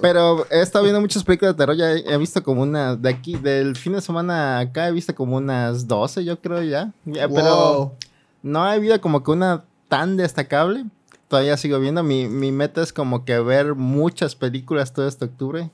Pero 0.00 0.46
he 0.50 0.60
estado 0.60 0.84
viendo 0.84 1.00
muchas 1.00 1.24
películas 1.24 1.54
de 1.54 1.58
terror. 1.58 1.76
Ya 1.76 1.92
he, 1.92 2.16
visto 2.18 2.42
como 2.42 2.62
una. 2.62 2.96
De 2.96 3.08
aquí, 3.08 3.36
del 3.36 3.76
fin 3.76 3.92
de 3.94 4.00
semana 4.00 4.58
acá, 4.60 4.88
he 4.88 4.92
visto 4.92 5.14
como 5.14 5.36
unas 5.36 5.86
12, 5.88 6.24
yo 6.24 6.40
creo 6.40 6.62
ya. 6.62 6.92
Ya, 7.04 7.28
Pero 7.28 7.94
no 8.42 8.64
ha 8.64 8.72
habido 8.72 9.00
como 9.00 9.22
que 9.22 9.30
una 9.30 9.64
tan 9.88 10.16
destacable. 10.16 10.84
Todavía 11.28 11.56
sigo 11.56 11.78
viendo. 11.78 12.02
Mi, 12.02 12.26
mi 12.28 12.52
meta 12.52 12.82
es 12.82 12.92
como 12.92 13.24
que 13.24 13.38
ver 13.40 13.74
muchas 13.74 14.34
películas 14.34 14.92
todo 14.92 15.06
este 15.08 15.24
octubre. 15.26 15.70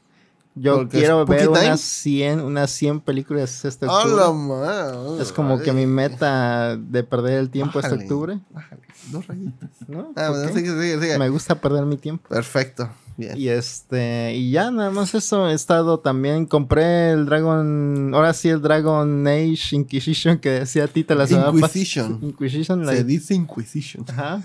Yo 0.58 0.76
Porque 0.76 0.98
quiero 1.00 1.26
ver 1.26 1.50
unas 1.50 1.80
100, 1.82 2.40
unas 2.40 2.70
100 2.70 3.00
películas 3.00 3.62
este 3.66 3.84
¡A 3.84 3.90
octubre. 3.92 4.32
madre! 4.32 5.22
Es 5.22 5.30
como 5.30 5.60
que 5.60 5.70
mi 5.72 5.86
meta 5.86 6.76
de 6.78 7.04
perder 7.04 7.38
el 7.40 7.50
tiempo 7.50 7.78
este 7.78 7.90
Bájale, 7.90 8.02
octubre. 8.04 8.38
bájale, 8.50 8.80
Dos 9.12 9.26
rayitas. 9.26 9.70
¿no? 9.86 10.12
Ah, 10.16 10.32
sigue, 10.54 10.70
sigue, 10.70 10.98
sigue. 11.00 11.18
Me 11.18 11.28
gusta 11.28 11.60
perder 11.60 11.84
mi 11.84 11.98
tiempo. 11.98 12.26
Perfecto. 12.30 12.88
Bien. 13.18 13.36
Y 13.36 13.48
este, 13.48 14.34
y 14.34 14.50
ya 14.50 14.70
nada 14.70 14.90
más 14.90 15.14
eso, 15.14 15.48
he 15.48 15.54
estado 15.54 16.00
también, 16.00 16.44
compré 16.46 17.10
el 17.12 17.24
Dragon, 17.26 18.12
ahora 18.14 18.32
sí 18.34 18.48
el 18.50 18.60
Dragon 18.60 19.26
Age 19.26 19.76
Inquisition 19.76 20.38
que 20.38 20.50
decía 20.50 20.86
Tita 20.88 21.14
la 21.14 21.26
semana. 21.26 21.50
Inquisition. 21.50 22.18
Inquisition, 22.22 22.84
la- 22.84 22.92
Se 22.92 23.04
dice 23.04 23.34
Inquisition. 23.34 24.04
Ajá. 24.08 24.42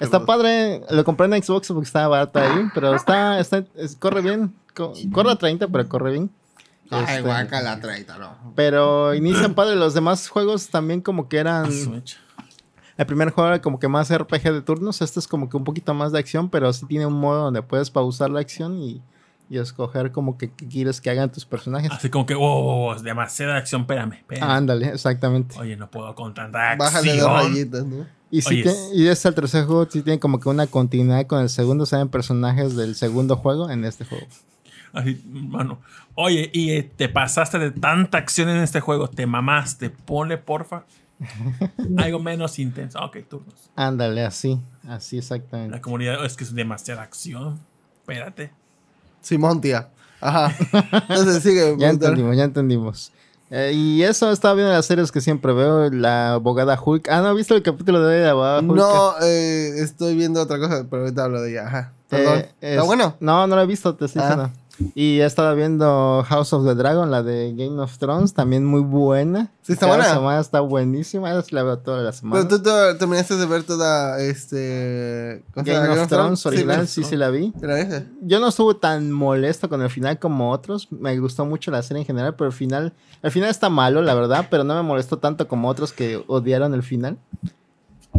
Está 0.00 0.24
padre, 0.26 0.82
lo 0.90 1.04
compré 1.04 1.26
en 1.26 1.42
Xbox 1.42 1.68
porque 1.68 1.86
estaba 1.86 2.08
barato 2.08 2.38
ahí, 2.40 2.68
pero 2.74 2.94
está, 2.94 3.38
está 3.38 3.64
es- 3.76 3.96
corre 3.96 4.20
bien, 4.22 4.52
co- 4.74 4.92
corre 5.12 5.30
a 5.32 5.36
30, 5.36 5.68
pero 5.68 5.88
corre 5.88 6.12
bien. 6.12 6.30
Ay, 6.90 7.04
Este, 7.16 7.22
guacala, 7.22 7.80
30, 7.80 8.18
no. 8.18 8.52
Pero 8.54 9.14
inician 9.14 9.54
padre, 9.54 9.76
los 9.76 9.94
demás 9.94 10.28
juegos 10.28 10.68
también 10.68 11.00
como 11.00 11.28
que 11.28 11.38
eran... 11.38 11.66
A 11.66 11.70
su 11.70 11.90
mecha. 11.90 12.18
El 12.96 13.06
primer 13.06 13.30
juego 13.30 13.48
era 13.48 13.60
como 13.60 13.78
que 13.80 13.88
más 13.88 14.12
RPG 14.16 14.42
de 14.52 14.62
turnos, 14.62 15.00
este 15.02 15.18
es 15.18 15.26
como 15.26 15.48
que 15.48 15.56
un 15.56 15.64
poquito 15.64 15.94
más 15.94 16.12
de 16.12 16.18
acción, 16.18 16.48
pero 16.50 16.72
sí 16.72 16.86
tiene 16.86 17.06
un 17.06 17.14
modo 17.14 17.44
donde 17.44 17.62
puedes 17.62 17.90
pausar 17.90 18.30
la 18.30 18.38
acción 18.40 18.78
y, 18.80 19.02
y 19.50 19.58
escoger 19.58 20.12
como 20.12 20.38
que 20.38 20.50
quieres 20.50 21.00
que 21.00 21.10
hagan 21.10 21.32
tus 21.32 21.44
personajes. 21.44 21.90
Así 21.90 22.08
como 22.08 22.24
que, 22.26 22.34
wow, 22.36 22.92
es 22.94 23.02
demasiada 23.02 23.56
acción, 23.56 23.80
espérame. 23.82 24.12
espérame. 24.18 24.48
Ándale, 24.48 24.88
exactamente. 24.90 25.58
Oye, 25.58 25.76
no 25.76 25.90
puedo 25.90 26.14
con 26.14 26.34
tanta 26.34 26.76
Bájale 26.76 27.16
dos 27.16 27.32
rayitas, 27.32 27.84
¿no? 27.84 28.06
Y, 28.38 28.62
te- 28.62 28.70
es- 28.70 28.90
y 28.94 29.06
este 29.08 29.28
el 29.28 29.34
tercer 29.34 29.64
juego 29.66 29.86
sí 29.90 30.02
tiene 30.02 30.18
como 30.18 30.40
que 30.40 30.48
una 30.48 30.66
continuidad 30.66 31.26
con 31.26 31.40
el 31.42 31.48
segundo, 31.48 31.86
salen 31.86 32.08
personajes 32.08 32.74
del 32.76 32.94
segundo 32.94 33.36
juego 33.36 33.70
en 33.70 33.84
este 33.84 34.04
juego. 34.04 34.26
Así, 34.92 35.20
mano. 35.26 35.80
Oye, 36.14 36.50
y 36.52 36.70
eh, 36.70 36.82
te 36.96 37.08
pasaste 37.08 37.58
de 37.58 37.70
tanta 37.72 38.18
acción 38.18 38.48
en 38.48 38.58
este 38.58 38.80
juego, 38.80 39.08
te 39.08 39.26
mamaste, 39.26 39.90
ponle 39.90 40.38
porfa 40.38 40.84
algo 41.96 42.18
menos 42.20 42.58
intenso. 42.58 43.00
Ok, 43.00 43.18
turnos. 43.28 43.54
Ándale, 43.76 44.24
así, 44.24 44.60
así 44.88 45.16
La 45.16 45.20
exactamente. 45.20 45.80
comunidad 45.80 46.24
es 46.24 46.36
que 46.36 46.44
es 46.44 46.54
demasiada 46.54 47.02
acción. 47.02 47.58
Espérate. 48.00 48.52
Simón, 49.20 49.60
tía. 49.60 49.88
Ajá. 50.20 50.54
Entonces 51.08 51.42
sigue. 51.42 51.74
Ya 51.78 51.88
entendimos, 51.90 52.36
ya 52.36 52.44
entendimos. 52.44 53.12
Eh, 53.56 53.72
y 53.72 54.02
eso, 54.02 54.32
estaba 54.32 54.54
viendo 54.54 54.72
las 54.72 54.84
series 54.84 55.12
que 55.12 55.20
siempre 55.20 55.52
veo, 55.52 55.88
la 55.90 56.32
abogada 56.34 56.76
Hulk. 56.82 57.08
Ah, 57.08 57.20
¿no 57.20 57.28
has 57.28 57.36
visto 57.36 57.54
el 57.54 57.62
capítulo 57.62 58.00
de 58.00 58.06
hoy 58.08 58.18
de 58.18 58.24
la 58.24 58.30
abogada 58.32 58.58
Hulk? 58.60 58.74
No, 58.76 59.12
eh, 59.22 59.74
estoy 59.78 60.16
viendo 60.16 60.42
otra 60.42 60.58
cosa, 60.58 60.84
pero 60.90 61.02
ahorita 61.02 61.22
hablo 61.24 61.40
de 61.40 61.52
ella. 61.52 61.66
Ajá. 61.68 61.92
Perdón. 62.08 62.38
Eh, 62.38 62.48
¿Está 62.60 62.80
es- 62.80 62.86
bueno? 62.86 63.14
No, 63.20 63.46
no 63.46 63.54
lo 63.54 63.62
he 63.62 63.66
visto, 63.66 63.94
te 63.94 64.06
estoy 64.06 64.22
Ah, 64.22 64.28
diciendo. 64.28 64.52
Y 64.94 65.20
he 65.20 65.24
estado 65.24 65.54
viendo 65.54 66.24
House 66.28 66.52
of 66.52 66.64
the 66.66 66.74
Dragon, 66.74 67.10
la 67.10 67.22
de 67.22 67.54
Game 67.56 67.80
of 67.80 67.96
Thrones, 67.98 68.34
también 68.34 68.64
muy 68.64 68.80
buena. 68.80 69.52
Sí, 69.62 69.72
está 69.74 69.86
Cada 69.86 69.98
buena. 69.98 70.14
semana 70.14 70.40
está 70.40 70.60
buenísima, 70.60 71.32
la 71.50 71.62
veo 71.62 71.78
toda 71.78 72.02
la 72.02 72.12
semana. 72.12 72.44
Pero 72.48 72.56
tú 72.58 72.62
te- 72.64 72.94
terminaste 72.98 73.36
de 73.36 73.46
ver 73.46 73.62
toda 73.62 74.20
este. 74.20 75.44
¿cómo 75.54 75.64
se 75.64 75.72
llama? 75.72 75.86
Game 75.86 76.00
of 76.00 76.08
Thrones 76.08 76.46
original, 76.46 76.88
Sí, 76.88 77.02
sí, 77.02 77.10
sí 77.10 77.16
la 77.16 77.30
vi. 77.30 77.52
Yo 78.22 78.40
no 78.40 78.48
estuve 78.48 78.74
tan 78.74 79.12
molesto 79.12 79.68
con 79.68 79.80
el 79.82 79.90
final 79.90 80.18
como 80.18 80.50
otros. 80.50 80.90
Me 80.90 81.18
gustó 81.18 81.44
mucho 81.46 81.70
la 81.70 81.82
serie 81.82 82.00
en 82.02 82.06
general, 82.06 82.34
pero 82.34 82.48
el 82.48 82.54
final, 82.54 82.92
el 83.22 83.30
final 83.30 83.50
está 83.50 83.68
malo, 83.68 84.02
la 84.02 84.14
verdad, 84.14 84.48
pero 84.50 84.64
no 84.64 84.74
me 84.74 84.82
molestó 84.82 85.18
tanto 85.18 85.46
como 85.46 85.68
otros 85.68 85.92
que 85.92 86.22
odiaron 86.26 86.74
el 86.74 86.82
final. 86.82 87.16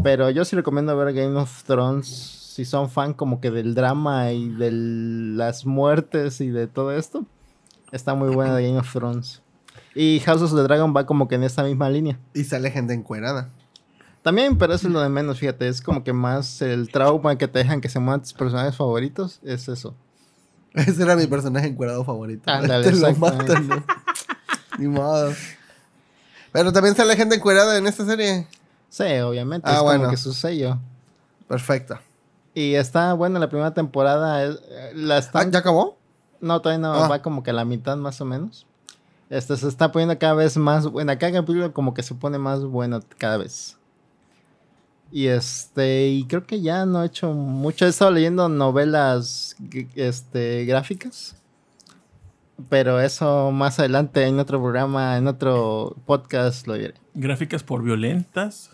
Pero 0.03 0.29
yo 0.29 0.45
sí 0.45 0.55
recomiendo 0.55 0.95
ver 0.97 1.13
Game 1.13 1.35
of 1.39 1.63
Thrones 1.63 2.44
si 2.55 2.63
son 2.63 2.89
fan 2.89 3.13
como 3.13 3.41
que 3.41 3.51
del 3.51 3.75
drama 3.75 4.31
y 4.31 4.47
de 4.47 4.71
las 4.71 5.65
muertes 5.65 6.39
y 6.39 6.47
de 6.47 6.67
todo 6.67 6.93
esto. 6.93 7.25
Está 7.91 8.15
muy 8.15 8.33
buena 8.33 8.55
de 8.55 8.65
Game 8.65 8.79
of 8.79 8.89
Thrones. 8.89 9.41
Y 9.93 10.21
House 10.21 10.41
of 10.41 10.55
the 10.55 10.63
Dragon 10.63 10.93
va 10.95 11.05
como 11.05 11.27
que 11.27 11.35
en 11.35 11.43
esta 11.43 11.63
misma 11.63 11.89
línea. 11.89 12.17
Y 12.33 12.45
sale 12.45 12.71
gente 12.71 12.93
encuerada. 12.93 13.49
También, 14.21 14.57
pero 14.57 14.73
eso 14.73 14.87
es 14.87 14.93
lo 14.93 15.01
de 15.01 15.09
menos, 15.09 15.37
fíjate, 15.37 15.67
es 15.67 15.81
como 15.81 16.05
que 16.05 16.13
más 16.13 16.61
el 16.61 16.89
trauma 16.89 17.37
que 17.37 17.49
te 17.49 17.59
dejan 17.59 17.81
que 17.81 17.89
se 17.89 17.99
mueran 17.99 18.21
tus 18.21 18.31
personajes 18.31 18.77
favoritos, 18.77 19.41
es 19.43 19.67
eso. 19.67 19.93
Ese 20.75 21.03
era 21.03 21.17
mi 21.17 21.27
personaje 21.27 21.67
encuerado 21.67 22.05
favorito. 22.05 22.49
Ándale, 22.49 22.85
Te 22.89 22.95
lo 22.95 23.13
matan, 23.15 23.67
¿no? 23.67 23.83
Ni 24.79 24.87
modo. 24.87 25.33
Pero 26.53 26.71
también 26.71 26.95
sale 26.95 27.17
gente 27.17 27.35
encuerada 27.35 27.77
en 27.77 27.85
esta 27.85 28.05
serie. 28.05 28.47
Sí, 28.87 29.03
obviamente. 29.03 29.69
Ah, 29.69 29.75
es 29.75 29.81
bueno. 29.81 29.99
como 30.03 30.11
que 30.11 30.17
su 30.17 30.31
sello. 30.31 30.79
Perfecto. 31.49 31.99
Y 32.55 32.73
está 32.75 33.13
buena 33.13 33.37
la 33.37 33.49
primera 33.49 33.73
temporada. 33.73 34.43
es- 34.43 34.59
eh, 34.69 34.91
la 34.95 35.17
Ah, 35.33 35.45
¿Ya 35.51 35.59
acabó? 35.59 35.97
No, 36.41 36.61
todavía 36.61 36.87
no, 36.87 36.93
Ah. 36.93 37.07
va 37.07 37.21
como 37.21 37.43
que 37.43 37.51
a 37.51 37.53
la 37.53 37.65
mitad 37.65 37.95
más 37.97 38.19
o 38.21 38.25
menos. 38.25 38.65
Este 39.29 39.55
se 39.57 39.67
está 39.67 39.91
poniendo 39.91 40.17
cada 40.17 40.33
vez 40.35 40.55
más 40.57 40.87
buena. 40.87 41.17
Cada 41.19 41.33
capítulo 41.33 41.73
como 41.73 41.93
que 41.93 42.01
se 42.03 42.15
pone 42.15 42.37
más 42.37 42.63
bueno 42.63 43.01
cada 43.17 43.37
vez. 43.37 43.77
Y 45.11 45.27
este, 45.27 46.07
y 46.09 46.25
creo 46.25 46.45
que 46.45 46.61
ya 46.61 46.85
no 46.85 47.03
he 47.03 47.07
hecho 47.07 47.31
mucho. 47.33 47.85
He 47.85 47.89
estado 47.89 48.11
leyendo 48.11 48.47
novelas 48.49 49.55
este, 49.95 50.65
gráficas. 50.65 51.35
Pero 52.69 53.01
eso 53.01 53.51
más 53.51 53.79
adelante 53.79 54.25
en 54.25 54.39
otro 54.39 54.61
programa, 54.61 55.17
en 55.17 55.27
otro 55.27 55.95
podcast 56.05 56.67
lo 56.67 56.75
diré. 56.75 56.93
Gráficas 57.13 57.63
por 57.63 57.83
violentas. 57.83 58.69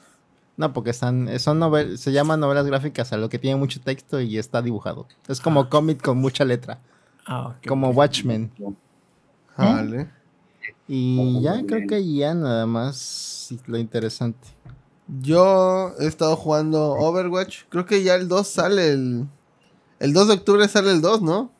No, 0.62 0.74
porque 0.74 0.92
están, 0.92 1.28
son 1.40 1.58
novel, 1.58 1.98
se 1.98 2.12
llaman 2.12 2.40
novelas 2.40 2.68
gráficas 2.68 3.12
a 3.14 3.18
lo 3.18 3.30
que 3.30 3.40
tiene 3.40 3.56
mucho 3.58 3.82
texto 3.82 4.22
y 4.22 4.38
está 4.38 4.62
dibujado. 4.62 5.08
Es 5.28 5.42
como 5.42 5.70
cómic 5.70 6.04
con 6.04 6.20
mucha 6.20 6.46
letra, 6.46 6.80
Ah, 7.26 7.48
ok. 7.48 7.68
como 7.68 7.90
Watchmen. 7.90 8.52
Vale. 9.58 10.08
Y 10.88 11.42
ya 11.42 11.66
creo 11.66 11.88
que 11.88 12.14
ya 12.14 12.36
nada 12.36 12.68
más 12.68 13.50
lo 13.66 13.78
interesante. 13.80 14.48
Yo 15.20 15.94
he 16.00 16.06
estado 16.06 16.36
jugando 16.36 16.92
Overwatch. 16.94 17.64
Creo 17.70 17.88
que 17.88 18.04
ya 18.04 18.14
el 18.14 18.28
2 18.28 18.48
sale 18.48 18.92
el. 18.94 19.28
El 20.00 20.14
2 20.14 20.28
de 20.28 20.34
octubre 20.36 20.68
sale 20.68 20.92
el 20.92 21.02
2, 21.02 21.22
¿no? 21.24 21.52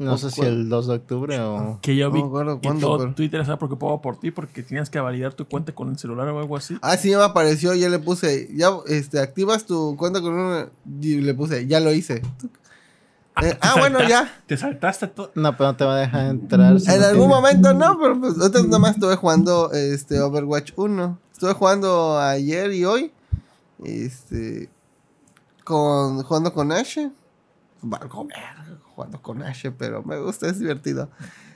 No 0.00 0.14
¿O 0.14 0.18
sé 0.18 0.30
si 0.30 0.40
el 0.40 0.70
2 0.70 0.86
de 0.86 0.94
octubre 0.94 1.38
o... 1.40 1.78
Que 1.82 1.94
yo 1.94 2.08
No 2.08 2.14
vi 2.14 2.22
me 2.22 2.28
acuerdo 2.28 2.60
que 2.60 2.66
cuándo, 2.68 2.86
todo 2.86 2.98
pero- 3.00 3.14
Twitter 3.14 3.40
estaba 3.42 3.58
preocupado 3.58 4.00
por 4.00 4.18
ti 4.18 4.30
porque 4.30 4.62
tenías 4.62 4.88
que 4.88 4.98
validar 4.98 5.34
tu 5.34 5.46
cuenta 5.46 5.72
con 5.74 5.90
el 5.90 5.98
celular 5.98 6.26
o 6.28 6.38
algo 6.40 6.56
así. 6.56 6.78
Ah, 6.80 6.96
sí, 6.96 7.10
ya 7.10 7.18
me 7.18 7.24
apareció. 7.24 7.74
Ya 7.74 7.88
le 7.90 7.98
puse. 7.98 8.48
Ya 8.54 8.70
este, 8.86 9.20
activas 9.20 9.66
tu 9.66 9.96
cuenta 9.98 10.22
con 10.22 10.32
una. 10.32 10.70
Y 11.02 11.20
le 11.20 11.34
puse. 11.34 11.66
Ya 11.66 11.80
lo 11.80 11.92
hice. 11.92 12.22
Eh, 13.42 13.52
te 13.52 13.58
ah, 13.60 13.74
bueno, 13.78 14.00
ya. 14.08 14.40
Te 14.46 14.56
saltaste 14.56 15.06
todo. 15.08 15.32
No, 15.34 15.56
pero 15.56 15.70
no 15.70 15.76
te 15.76 15.84
va 15.84 15.96
a 15.96 16.00
dejar 16.00 16.26
entrar. 16.30 16.80
si 16.80 16.90
En 16.90 16.98
no 17.00 17.06
algún 17.06 17.28
tiene- 17.28 17.34
momento 17.34 17.74
no, 17.74 17.98
pero 18.00 18.18
pues 18.20 18.38
ahorita 18.40 18.62
nada 18.62 18.78
más 18.78 18.94
estuve 18.94 19.16
jugando 19.16 19.70
este 19.72 20.18
Overwatch 20.20 20.72
1. 20.76 21.18
Estuve 21.32 21.52
jugando 21.52 22.18
ayer 22.18 22.72
y 22.72 22.86
hoy. 22.86 23.12
Este. 23.84 24.70
Con, 25.64 26.22
jugando 26.22 26.52
con 26.54 26.72
Ashe. 26.72 27.10
Valgo 27.82 28.24
verga, 28.26 28.78
jugando 29.00 29.22
con 29.22 29.42
Ashe, 29.42 29.70
pero 29.72 30.02
me 30.02 30.18
gusta, 30.18 30.46
es 30.46 30.58
divertido. 30.58 31.08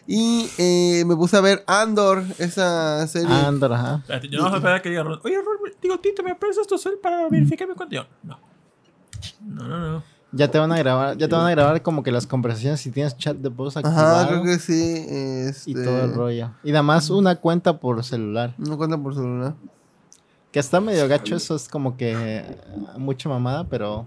Y 0.07 0.49
eh, 0.59 1.05
me 1.07 1.15
puse 1.15 1.37
a 1.37 1.41
ver 1.41 1.63
Andor, 1.67 2.25
esa 2.39 3.07
serie. 3.07 3.35
Andor, 3.35 3.73
ajá. 3.75 3.97
Espérate, 3.97 4.29
Yo 4.29 4.39
no 4.39 4.45
voy 4.45 4.55
a 4.55 4.57
esperar 4.57 4.83
que 4.83 4.89
diga, 4.89 5.03
Ron, 5.03 5.21
oye, 5.23 5.37
Ron, 5.37 5.73
digo, 5.81 5.99
Tito, 5.99 6.23
¿me 6.23 6.35
prestas 6.35 6.67
tu 6.67 6.79
cel 6.79 6.95
para 7.03 7.29
verificar 7.29 7.69
mi 7.69 7.75
cuenta? 7.75 7.95
Yo, 7.95 8.05
no. 8.23 8.39
No, 9.43 9.69
no, 9.69 9.93
no. 9.93 10.03
Ya 10.33 10.51
te 10.51 10.59
van 10.59 10.73
a 10.73 10.79
grabar, 10.79 11.17
ya 11.17 11.29
te 11.29 11.35
van 11.35 11.47
a 11.47 11.51
grabar 11.51 11.81
como 11.83 12.03
que 12.03 12.11
las 12.11 12.27
conversaciones 12.27 12.81
si 12.81 12.91
tienes 12.91 13.17
chat 13.17 13.37
de 13.37 13.51
voz 13.51 13.77
Ajá, 13.77 13.89
activado 13.89 14.29
creo 14.29 14.43
que 14.43 14.59
sí. 14.59 15.07
Este, 15.09 15.71
y 15.71 15.75
todo 15.75 16.05
el 16.05 16.15
rollo. 16.15 16.51
Y 16.65 16.73
nada 16.73 16.83
más 16.83 17.09
una 17.11 17.37
cuenta 17.37 17.79
por 17.79 18.03
celular. 18.03 18.55
No 18.59 18.77
cuenta 18.77 18.99
por 18.99 19.15
celular. 19.15 19.55
Que 20.51 20.59
está 20.59 20.81
medio 20.81 21.07
gacho, 21.09 21.37
eso 21.37 21.55
es 21.55 21.69
como 21.69 21.97
que 21.97 22.45
mucha 22.99 23.29
mamada, 23.29 23.69
pero. 23.69 24.07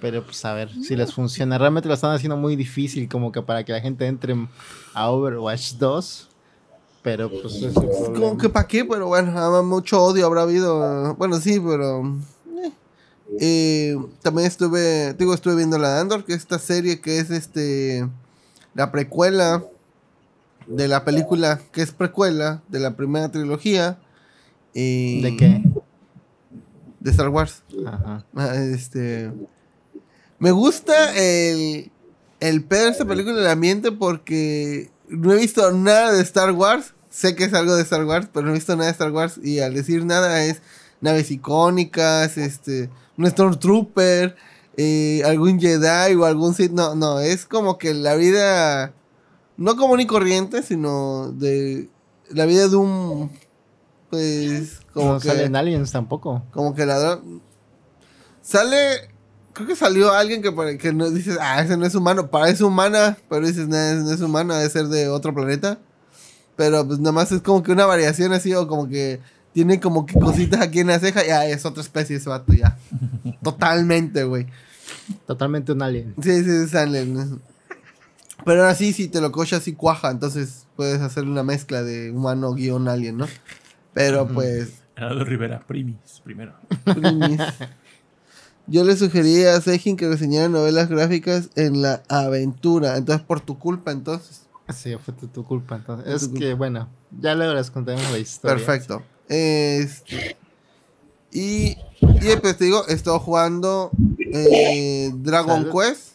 Pero 0.00 0.24
pues 0.24 0.44
a 0.44 0.52
ver 0.54 0.70
si 0.82 0.94
les 0.96 1.12
funciona. 1.12 1.56
Realmente 1.58 1.88
lo 1.88 1.94
están 1.94 2.12
haciendo 2.12 2.36
muy 2.36 2.54
difícil, 2.56 3.08
como 3.08 3.32
que 3.32 3.40
para 3.42 3.64
que 3.64 3.72
la 3.72 3.80
gente 3.80 4.06
entre 4.06 4.34
a 4.94 5.10
Overwatch 5.10 5.74
2. 5.74 6.28
Pero 7.02 7.30
pues 7.30 7.54
es 7.62 7.72
Como 7.74 8.36
que 8.36 8.48
para 8.50 8.66
qué, 8.66 8.84
pero 8.84 9.06
bueno, 9.08 9.62
mucho 9.62 10.02
odio 10.02 10.26
habrá 10.26 10.42
habido. 10.42 11.14
Bueno, 11.14 11.40
sí, 11.40 11.58
pero. 11.60 12.02
eh. 12.62 12.72
Eh, 13.40 13.96
también 14.22 14.46
estuve, 14.46 15.14
digo, 15.14 15.32
estuve 15.32 15.56
viendo 15.56 15.78
la 15.78 15.94
de 15.94 16.00
Andor, 16.00 16.24
que 16.24 16.32
es 16.34 16.40
esta 16.40 16.58
serie 16.58 17.00
que 17.00 17.18
es 17.18 17.30
este. 17.30 18.06
La 18.74 18.92
precuela 18.92 19.64
de 20.66 20.88
la 20.88 21.04
película, 21.04 21.60
que 21.72 21.82
es 21.82 21.92
precuela 21.92 22.62
de 22.68 22.80
la 22.80 22.96
primera 22.96 23.30
trilogía. 23.30 23.98
eh, 24.74 25.20
¿De 25.22 25.36
qué? 25.36 25.62
De 27.00 27.10
Star 27.12 27.30
Wars. 27.30 27.62
Ajá. 27.86 28.24
Ah, 28.36 28.54
Este. 28.56 29.32
Me 30.40 30.50
gusta 30.50 31.14
el. 31.14 31.92
El 32.40 32.64
pedo 32.64 32.86
de 32.86 32.90
esta 32.90 33.04
película, 33.04 33.38
el 33.38 33.46
ambiente, 33.46 33.92
porque 33.92 34.90
no 35.08 35.30
he 35.32 35.36
visto 35.36 35.70
nada 35.72 36.12
de 36.12 36.22
Star 36.22 36.52
Wars. 36.52 36.94
Sé 37.10 37.36
que 37.36 37.44
es 37.44 37.52
algo 37.52 37.76
de 37.76 37.82
Star 37.82 38.04
Wars, 38.06 38.28
pero 38.32 38.46
no 38.46 38.52
he 38.52 38.54
visto 38.54 38.74
nada 38.74 38.86
de 38.86 38.92
Star 38.92 39.12
Wars. 39.12 39.38
Y 39.42 39.58
al 39.60 39.74
decir 39.74 40.06
nada 40.06 40.42
es 40.42 40.62
naves 41.02 41.30
icónicas, 41.30 42.38
este. 42.38 42.88
Un 43.18 43.26
Stormtrooper, 43.26 44.36
eh, 44.78 45.22
algún 45.26 45.60
Jedi 45.60 46.14
o 46.14 46.24
algún 46.24 46.54
Sith. 46.54 46.72
No, 46.72 46.94
no, 46.94 47.20
es 47.20 47.44
como 47.44 47.76
que 47.76 47.92
la 47.92 48.14
vida. 48.14 48.94
No 49.58 49.76
común 49.76 50.00
y 50.00 50.06
corriente, 50.06 50.62
sino 50.62 51.30
de. 51.32 51.90
La 52.30 52.46
vida 52.46 52.68
de 52.68 52.76
un. 52.76 53.30
Pues. 54.08 54.80
Como 54.94 55.14
no 55.14 55.20
que. 55.20 55.28
salen 55.28 55.56
aliens 55.56 55.92
tampoco. 55.92 56.42
Como 56.52 56.74
que 56.74 56.86
ladrón. 56.86 57.42
Sale. 58.40 59.10
Creo 59.52 59.66
que 59.66 59.76
salió 59.76 60.12
alguien 60.12 60.42
que, 60.42 60.78
que 60.78 60.92
no 60.92 61.10
dices, 61.10 61.38
ah, 61.40 61.60
ese 61.62 61.76
no 61.76 61.86
es 61.86 61.94
humano. 61.94 62.30
Parece 62.30 62.64
humana, 62.64 63.18
pero 63.28 63.46
dices, 63.46 63.68
no, 63.68 63.76
no 63.76 64.12
es 64.12 64.20
humano, 64.20 64.54
debe 64.54 64.70
ser 64.70 64.86
de 64.86 65.08
otro 65.08 65.34
planeta. 65.34 65.78
Pero 66.56 66.86
pues 66.86 66.98
nada 66.98 67.12
más 67.12 67.32
es 67.32 67.42
como 67.42 67.62
que 67.62 67.72
una 67.72 67.86
variación 67.86 68.32
así, 68.32 68.54
o 68.54 68.68
como 68.68 68.88
que 68.88 69.20
tiene 69.52 69.80
como 69.80 70.06
que 70.06 70.18
cositas 70.18 70.60
aquí 70.60 70.80
en 70.80 70.88
la 70.88 70.98
ceja, 70.98 71.26
y 71.26 71.30
ah, 71.30 71.46
es 71.46 71.64
otra 71.64 71.82
especie 71.82 72.16
ese 72.16 72.28
vato, 72.28 72.52
ya. 72.52 72.76
Totalmente, 73.42 74.24
güey. 74.24 74.46
Totalmente 75.26 75.72
un 75.72 75.82
alien. 75.82 76.14
Sí, 76.22 76.44
sí, 76.44 76.68
salen. 76.68 77.40
Pero 78.44 78.60
ahora 78.62 78.74
sí, 78.74 78.92
si 78.92 79.08
te 79.08 79.20
lo 79.20 79.32
cochas, 79.32 79.62
sí 79.62 79.74
cuaja. 79.74 80.10
Entonces 80.10 80.66
puedes 80.76 81.00
hacer 81.00 81.24
una 81.24 81.42
mezcla 81.42 81.82
de 81.82 82.10
humano 82.10 82.54
guion 82.54 82.88
alien, 82.88 83.18
¿no? 83.18 83.26
Pero 83.92 84.28
pues. 84.28 84.82
Gerardo 84.94 85.24
Rivera, 85.24 85.60
primis, 85.60 86.20
primero. 86.24 86.54
Primis. 86.84 87.40
Yo 88.70 88.84
le 88.84 88.96
sugerí 88.96 89.44
a 89.44 89.60
Sejin 89.60 89.96
que 89.96 90.08
reseñara 90.08 90.48
novelas 90.48 90.88
gráficas 90.88 91.50
en 91.56 91.82
la 91.82 92.04
aventura. 92.08 92.96
Entonces, 92.96 93.26
por 93.26 93.40
tu 93.40 93.58
culpa, 93.58 93.90
entonces. 93.90 94.42
Sí, 94.72 94.94
fue 95.04 95.12
tu, 95.12 95.26
tu 95.26 95.44
culpa. 95.44 95.74
Entonces. 95.74 96.06
Fue 96.06 96.14
Es 96.14 96.32
tu 96.32 96.38
que, 96.38 96.54
bueno, 96.54 96.88
ya 97.20 97.34
luego 97.34 97.52
les 97.54 97.68
contaremos 97.70 98.08
la 98.12 98.18
historia. 98.18 98.56
Perfecto. 98.56 99.02
Este, 99.28 100.36
y, 101.32 101.76
y 102.00 102.36
pues 102.40 102.56
te 102.56 102.64
digo, 102.64 102.84
he 102.88 102.92
estado 102.92 103.18
jugando 103.18 103.90
eh, 104.32 105.10
Dragon 105.14 105.64
Salud. 105.64 105.72
Quest. 105.72 106.10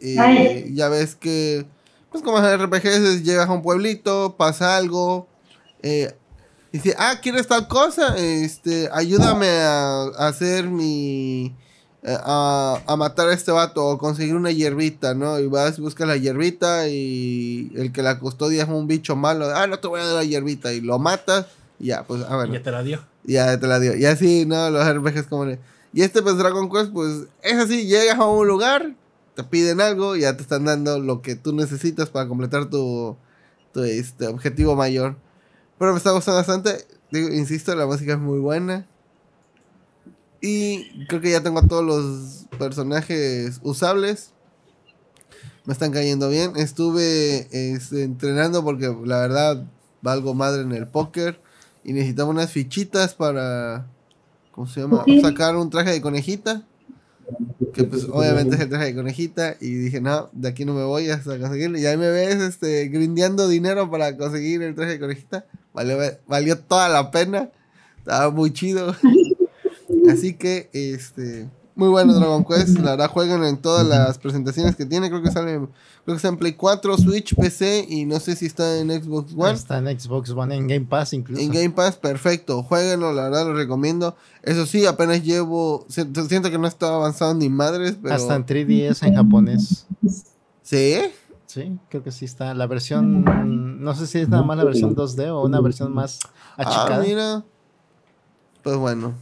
Y 0.00 0.18
Ay. 0.18 0.74
ya 0.74 0.88
ves 0.88 1.14
que, 1.14 1.66
pues 2.10 2.22
como 2.24 2.38
en 2.38 2.60
RPGs, 2.60 3.22
llegas 3.22 3.48
a 3.48 3.52
un 3.52 3.62
pueblito, 3.62 4.34
pasa 4.36 4.76
algo. 4.76 5.28
Eh, 5.82 6.12
dice, 6.78 6.94
ah, 6.98 7.18
¿quieres 7.22 7.46
tal 7.46 7.68
cosa? 7.68 8.16
Este, 8.16 8.88
ayúdame 8.92 9.48
a, 9.48 10.02
a 10.18 10.28
hacer 10.28 10.68
mi... 10.68 11.54
eh, 12.02 12.18
A, 12.22 12.82
a 12.86 12.96
matar 12.96 13.28
a 13.28 13.32
este 13.32 13.50
vato 13.50 13.84
o 13.86 13.96
conseguir 13.98 14.34
una 14.34 14.50
hierbita, 14.50 15.14
¿no? 15.14 15.38
Y 15.40 15.46
vas, 15.46 15.78
buscas 15.78 16.06
la 16.06 16.16
hierbita 16.16 16.88
y 16.88 17.72
el 17.76 17.92
que 17.92 18.02
la 18.02 18.18
custodia 18.18 18.64
es 18.64 18.68
un 18.68 18.86
bicho 18.86 19.16
malo. 19.16 19.46
Ah, 19.54 19.66
no 19.66 19.78
te 19.78 19.88
voy 19.88 20.00
a 20.00 20.04
dar 20.04 20.16
la 20.16 20.24
hierbita 20.24 20.72
y 20.72 20.80
lo 20.80 20.98
matas 20.98 21.46
y 21.80 21.86
ya, 21.86 22.04
pues, 22.04 22.22
a 22.22 22.36
ver. 22.36 22.50
Y 22.50 22.52
ya 22.52 22.62
te 22.62 22.70
la 22.70 22.82
dio. 22.82 23.04
Ya 23.24 23.58
te 23.58 23.66
la 23.66 23.80
dio. 23.80 23.96
Y 23.96 24.04
así, 24.04 24.44
¿no? 24.44 24.68
Los 24.70 24.84
como... 25.28 25.46
Y 25.92 26.02
este, 26.02 26.22
pues, 26.22 26.36
Dragon 26.36 26.68
Quest, 26.70 26.92
pues, 26.92 27.26
es 27.42 27.54
así. 27.54 27.86
Llegas 27.86 28.18
a 28.18 28.26
un 28.26 28.46
lugar, 28.46 28.94
te 29.34 29.44
piden 29.44 29.80
algo 29.80 30.16
y 30.16 30.20
ya 30.22 30.36
te 30.36 30.42
están 30.42 30.64
dando 30.64 30.98
lo 30.98 31.22
que 31.22 31.36
tú 31.36 31.54
necesitas 31.54 32.10
para 32.10 32.28
completar 32.28 32.68
tu, 32.68 33.16
tu 33.72 33.82
este, 33.84 34.26
objetivo 34.26 34.76
mayor. 34.76 35.16
Pero 35.78 35.92
me 35.92 35.98
está 35.98 36.12
gustando 36.12 36.38
bastante. 36.38 36.86
Digo, 37.10 37.28
insisto, 37.28 37.74
la 37.74 37.86
música 37.86 38.12
es 38.12 38.18
muy 38.18 38.38
buena. 38.38 38.86
Y 40.40 41.06
creo 41.06 41.20
que 41.20 41.30
ya 41.30 41.42
tengo 41.42 41.58
a 41.58 41.66
todos 41.66 41.84
los 41.84 42.58
personajes 42.58 43.60
usables. 43.62 44.32
Me 45.64 45.72
están 45.72 45.90
cayendo 45.90 46.28
bien. 46.28 46.52
Estuve 46.56 47.48
este, 47.50 48.02
entrenando 48.02 48.62
porque 48.62 48.94
la 49.04 49.20
verdad 49.20 49.64
valgo 50.02 50.34
madre 50.34 50.62
en 50.62 50.72
el 50.72 50.86
póker. 50.86 51.40
Y 51.82 51.92
necesitaba 51.92 52.28
unas 52.28 52.50
fichitas 52.50 53.14
para. 53.14 53.86
¿Cómo 54.52 54.66
se 54.66 54.80
llama? 54.80 55.02
Sí. 55.06 55.20
Sacar 55.22 55.56
un 55.56 55.70
traje 55.70 55.92
de 55.92 56.02
conejita. 56.02 56.62
Que 57.72 57.84
pues 57.84 58.04
obviamente 58.04 58.56
es 58.56 58.60
el 58.60 58.68
traje 58.68 58.84
de 58.84 58.94
conejita. 58.94 59.56
Y 59.60 59.74
dije, 59.74 60.02
no, 60.02 60.28
de 60.32 60.48
aquí 60.48 60.64
no 60.64 60.74
me 60.74 60.84
voy 60.84 61.08
hasta 61.08 61.38
conseguirlo. 61.38 61.78
Y 61.78 61.86
ahí 61.86 61.96
me 61.96 62.10
ves 62.10 62.36
este, 62.36 62.88
grindeando 62.88 63.48
dinero 63.48 63.90
para 63.90 64.16
conseguir 64.16 64.62
el 64.62 64.74
traje 64.74 64.92
de 64.92 65.00
conejita. 65.00 65.46
Valió, 65.74 65.98
valió 66.26 66.58
toda 66.58 66.88
la 66.88 67.10
pena. 67.10 67.50
Estaba 67.98 68.30
muy 68.30 68.52
chido. 68.52 68.94
Así 70.10 70.34
que, 70.34 70.70
este. 70.72 71.48
Muy 71.76 71.88
bueno 71.88 72.14
Dragon 72.14 72.44
Quest. 72.44 72.78
La 72.78 72.92
verdad, 72.92 73.10
juegan 73.10 73.42
en 73.42 73.56
todas 73.56 73.84
las 73.84 74.18
presentaciones 74.18 74.76
que 74.76 74.86
tiene. 74.86 75.08
Creo 75.10 75.22
que 75.22 75.32
sale. 75.32 75.54
Creo 75.56 75.68
que 76.06 76.12
está 76.14 76.28
en 76.28 76.36
Play 76.36 76.52
4, 76.52 76.96
Switch, 76.98 77.34
PC. 77.34 77.86
Y 77.88 78.04
no 78.04 78.20
sé 78.20 78.36
si 78.36 78.46
está 78.46 78.78
en 78.78 78.90
Xbox 78.92 79.32
One. 79.36 79.52
Está 79.54 79.78
en 79.78 79.98
Xbox 79.98 80.30
One, 80.30 80.54
en 80.54 80.68
Game 80.68 80.86
Pass 80.86 81.12
incluso. 81.14 81.42
En 81.42 81.50
Game 81.50 81.70
Pass, 81.70 81.96
perfecto. 81.96 82.62
Jueguenlo, 82.62 83.12
la 83.12 83.24
verdad 83.24 83.46
lo 83.46 83.54
recomiendo. 83.54 84.14
Eso 84.44 84.66
sí, 84.66 84.86
apenas 84.86 85.24
llevo. 85.24 85.84
si- 85.88 86.04
Siento 86.28 86.48
que 86.50 86.58
no 86.58 86.68
está 86.68 86.94
avanzado 86.94 87.34
ni 87.34 87.48
madres, 87.48 87.96
pero. 88.00 88.14
Hasta 88.14 88.36
en 88.36 88.46
3DS 88.46 89.02
en 89.08 89.14
japonés. 89.16 89.86
¿Sí? 90.62 90.96
Sí, 91.54 91.78
creo 91.88 92.02
que 92.02 92.10
sí 92.10 92.24
está. 92.24 92.52
La 92.52 92.66
versión, 92.66 93.22
no 93.80 93.94
sé 93.94 94.08
si 94.08 94.18
es 94.18 94.28
nada 94.28 94.42
más 94.42 94.56
la 94.56 94.64
versión 94.64 94.96
2D 94.96 95.28
o 95.28 95.42
una 95.44 95.60
versión 95.60 95.94
más 95.94 96.18
Ah, 96.56 96.62
achicada. 96.64 96.98
mira. 97.04 97.44
Pues 98.64 98.76
bueno. 98.76 99.14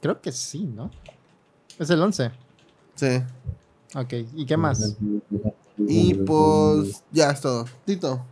creo 0.00 0.18
que 0.22 0.32
sí, 0.32 0.64
¿no? 0.64 0.90
Es 1.78 1.90
el 1.90 2.00
11. 2.00 2.30
Sí. 2.94 3.22
Ok, 3.94 4.14
¿y 4.34 4.46
qué 4.46 4.56
más? 4.56 4.96
Y 5.76 6.14
pues. 6.14 7.04
Ya 7.12 7.30
es 7.32 7.42
todo. 7.42 7.66
Tito. 7.84 8.24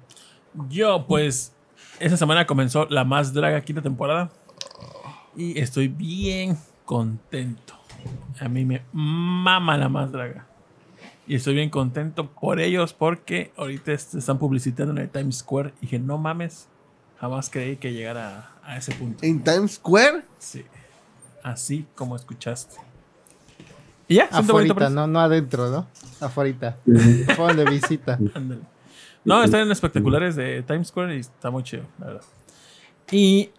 Yo, 0.71 1.05
pues, 1.07 1.53
esta 2.01 2.17
semana 2.17 2.47
comenzó 2.47 2.87
la 2.87 3.05
más 3.05 3.35
draga 3.35 3.61
quinta 3.61 3.83
temporada. 3.83 4.31
Y 5.37 5.59
estoy 5.61 5.89
bien 5.89 6.57
contento. 6.87 7.75
A 8.41 8.49
mí 8.49 8.65
me 8.65 8.83
mama 8.95 9.77
la 9.77 9.91
más 9.91 10.11
draga. 10.11 10.48
Y 11.29 11.35
estoy 11.35 11.55
bien 11.55 11.69
contento 11.69 12.31
por 12.31 12.59
ellos 12.59 12.95
porque 12.95 13.53
ahorita 13.59 13.97
se 13.99 14.19
están 14.19 14.39
publicitando 14.39 14.93
en 14.93 14.99
el 14.99 15.11
Times 15.11 15.37
Square. 15.37 15.75
Y 15.79 15.83
dije, 15.83 15.99
no 15.99 16.17
mames, 16.17 16.69
jamás 17.21 17.51
creí 17.51 17.77
que 17.77 17.93
llegara 17.93 18.55
a, 18.63 18.73
a 18.73 18.77
ese 18.79 18.95
punto. 18.95 19.27
En 19.27 19.45
Times 19.45 19.73
Square. 19.73 20.23
Sí. 20.39 20.65
Así 21.43 21.87
como 21.95 22.17
escuchaste. 22.17 22.77
Y 24.09 24.15
ya, 24.15 24.31
Afuera, 24.33 24.89
no, 24.89 25.07
no 25.07 25.21
adentro, 25.21 25.71
¿no? 25.71 25.87
Afuera. 26.19 26.79
Fueron 27.37 27.57
de 27.59 27.65
visita. 27.67 28.19
No, 29.25 29.43
están 29.43 29.61
en 29.63 29.73
espectaculares 29.73 30.37
de 30.37 30.63
Times 30.63 30.89
Square 30.89 31.15
y 31.15 31.19
está 31.19 31.51
muy 31.51 31.63
chido, 31.63 31.83
la 31.99 32.07
verdad. 32.07 32.23
Y 33.11 33.51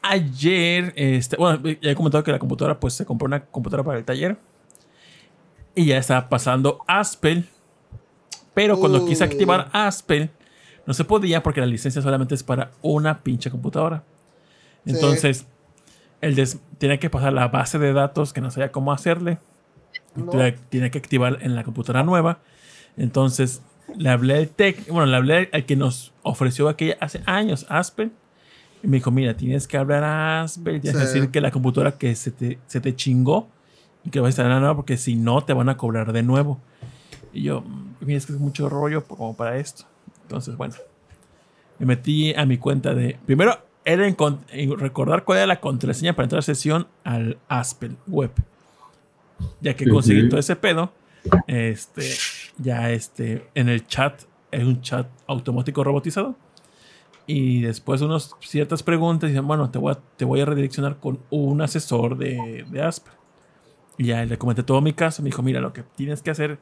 ayer, 0.00 0.92
este, 0.96 1.36
bueno, 1.36 1.62
ya 1.80 1.90
he 1.92 1.94
comentado 1.94 2.24
que 2.24 2.32
la 2.32 2.40
computadora, 2.40 2.80
pues 2.80 2.94
se 2.94 3.06
compró 3.06 3.26
una 3.26 3.44
computadora 3.44 3.84
para 3.84 3.98
el 3.98 4.04
taller. 4.04 4.36
Y 5.74 5.86
ya 5.86 5.98
está 5.98 6.28
pasando 6.28 6.80
Aspel. 6.86 7.48
Pero 8.54 8.78
cuando 8.78 9.02
Uh. 9.02 9.06
quise 9.06 9.24
activar 9.24 9.68
Aspel, 9.72 10.30
no 10.86 10.92
se 10.94 11.04
podía 11.04 11.42
porque 11.42 11.60
la 11.60 11.66
licencia 11.66 12.02
solamente 12.02 12.34
es 12.34 12.42
para 12.42 12.72
una 12.82 13.22
pinche 13.22 13.50
computadora. 13.50 14.04
Sí. 14.84 14.92
Entonces, 14.94 15.46
él 16.20 16.34
des- 16.34 16.58
tiene 16.78 16.98
que 16.98 17.08
pasar 17.08 17.32
la 17.32 17.48
base 17.48 17.78
de 17.78 17.92
datos 17.92 18.32
que 18.32 18.40
no 18.40 18.50
sabía 18.50 18.70
cómo 18.72 18.92
hacerle. 18.92 19.38
No. 20.14 20.30
Tiene- 20.68 20.90
que 20.90 20.98
activar 20.98 21.38
en 21.40 21.54
la 21.54 21.64
computadora 21.64 22.02
nueva. 22.02 22.40
Entonces, 22.96 23.62
le 23.96 24.10
hablé 24.10 24.36
al 24.36 24.48
tech, 24.48 24.86
bueno, 24.88 25.06
le 25.06 25.16
hablé 25.16 25.48
al 25.52 25.64
que 25.64 25.76
nos 25.76 26.12
ofreció 26.22 26.68
aquella 26.68 26.96
hace 27.00 27.22
años, 27.26 27.64
Aspen. 27.70 28.12
Y 28.82 28.88
me 28.88 28.96
dijo, 28.98 29.10
mira, 29.10 29.34
tienes 29.36 29.66
que 29.68 29.76
hablar 29.78 30.02
a 30.04 30.42
Aspen, 30.42 30.80
tienes 30.80 31.00
que 31.00 31.06
Sí. 31.06 31.14
decir 31.14 31.30
que 31.30 31.40
la 31.40 31.50
computadora 31.50 31.92
que 31.92 32.14
se 32.14 32.30
te, 32.32 32.58
se 32.66 32.80
te 32.80 32.94
chingó 32.94 33.48
y 34.04 34.10
que 34.10 34.20
vas 34.20 34.38
a 34.38 34.44
la 34.44 34.58
nueva 34.60 34.76
porque 34.76 34.96
si 34.96 35.14
no 35.16 35.42
te 35.44 35.52
van 35.52 35.68
a 35.68 35.76
cobrar 35.76 36.12
de 36.12 36.22
nuevo. 36.22 36.60
Y 37.32 37.42
yo, 37.44 37.62
"Mm, 37.62 37.94
mira, 38.00 38.18
es 38.18 38.26
que 38.26 38.32
es 38.32 38.38
mucho 38.38 38.68
rollo 38.68 39.04
como 39.04 39.34
para 39.36 39.56
esto. 39.58 39.84
Entonces, 40.22 40.56
bueno, 40.56 40.74
me 41.78 41.86
metí 41.86 42.34
a 42.34 42.44
mi 42.46 42.58
cuenta 42.58 42.94
de... 42.94 43.18
Primero, 43.26 43.58
era 43.84 44.04
recordar 44.76 45.24
cuál 45.24 45.38
era 45.38 45.46
la 45.46 45.60
contraseña 45.60 46.14
para 46.14 46.24
entrar 46.24 46.38
a 46.40 46.42
sesión 46.42 46.86
al 47.04 47.38
Aspel 47.48 47.96
web. 48.06 48.30
Ya 49.60 49.74
que 49.74 49.88
conseguí 49.88 50.28
todo 50.28 50.38
ese 50.38 50.54
pedo, 50.54 50.92
este, 51.48 52.08
ya 52.58 52.90
este, 52.92 53.48
en 53.54 53.68
el 53.68 53.86
chat, 53.86 54.22
es 54.52 54.64
un 54.64 54.80
chat 54.82 55.08
automático 55.26 55.82
robotizado. 55.82 56.36
Y 57.26 57.62
después 57.62 58.00
de 58.00 58.06
unas 58.06 58.30
ciertas 58.40 58.82
preguntas, 58.82 59.30
dicen, 59.30 59.46
bueno, 59.46 59.70
te 59.70 59.78
voy 59.78 59.92
a, 59.92 59.98
te 60.16 60.24
voy 60.24 60.40
a 60.40 60.44
redireccionar 60.44 60.96
con 60.98 61.18
un 61.30 61.60
asesor 61.60 62.16
de, 62.16 62.64
de 62.70 62.82
Asper. 62.82 63.12
Y 63.98 64.06
ya 64.06 64.24
le 64.24 64.38
comenté 64.38 64.62
todo 64.62 64.80
mi 64.80 64.92
caso. 64.92 65.22
Me 65.22 65.28
dijo, 65.28 65.42
mira, 65.42 65.60
lo 65.60 65.72
que 65.72 65.82
tienes 65.82 66.22
que 66.22 66.30
hacer 66.30 66.58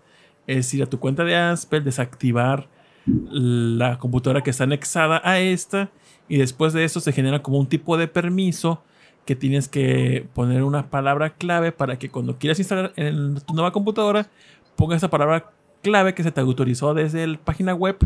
es 0.46 0.72
ir 0.74 0.82
a 0.82 0.86
tu 0.86 0.98
cuenta 0.98 1.24
de 1.24 1.36
Asper, 1.36 1.82
desactivar 1.82 2.68
la 3.06 3.98
computadora 3.98 4.42
que 4.42 4.50
está 4.50 4.64
anexada 4.64 5.20
a 5.24 5.38
esta. 5.38 5.90
Y 6.28 6.38
después 6.38 6.72
de 6.72 6.84
eso 6.84 7.00
se 7.00 7.12
genera 7.12 7.42
como 7.42 7.58
un 7.58 7.68
tipo 7.68 7.96
de 7.96 8.08
permiso 8.08 8.82
que 9.24 9.36
tienes 9.36 9.68
que 9.68 10.26
poner 10.34 10.62
una 10.62 10.90
palabra 10.90 11.30
clave 11.30 11.72
para 11.72 11.98
que 11.98 12.10
cuando 12.10 12.38
quieras 12.38 12.58
instalar 12.58 12.92
en 12.96 13.40
tu 13.40 13.54
nueva 13.54 13.72
computadora, 13.72 14.28
pongas 14.76 14.98
esa 14.98 15.10
palabra 15.10 15.52
clave 15.82 16.14
que 16.14 16.22
se 16.22 16.32
te 16.32 16.40
autorizó 16.40 16.94
desde 16.94 17.26
la 17.26 17.38
página 17.38 17.74
web 17.74 17.96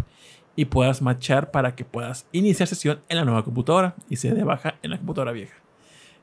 y 0.56 0.66
puedas 0.66 1.02
matchar 1.02 1.50
para 1.50 1.74
que 1.74 1.84
puedas 1.84 2.26
iniciar 2.32 2.68
sesión 2.68 3.00
en 3.08 3.16
la 3.16 3.24
nueva 3.24 3.44
computadora 3.44 3.94
y 4.08 4.16
se 4.16 4.32
dé 4.32 4.44
baja 4.44 4.76
en 4.82 4.90
la 4.90 4.98
computadora 4.98 5.32
vieja. 5.32 5.54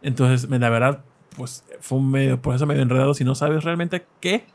Entonces, 0.01 0.49
la 0.49 0.69
verdad, 0.69 1.03
pues 1.35 1.63
fue 1.79 1.97
un 1.97 2.11
medio, 2.11 2.41
por 2.41 2.55
eso 2.55 2.65
medio 2.65 2.81
enredado 2.81 3.13
si 3.13 3.23
no 3.23 3.35
sabes 3.35 3.63
realmente 3.63 4.05
qué, 4.19 4.45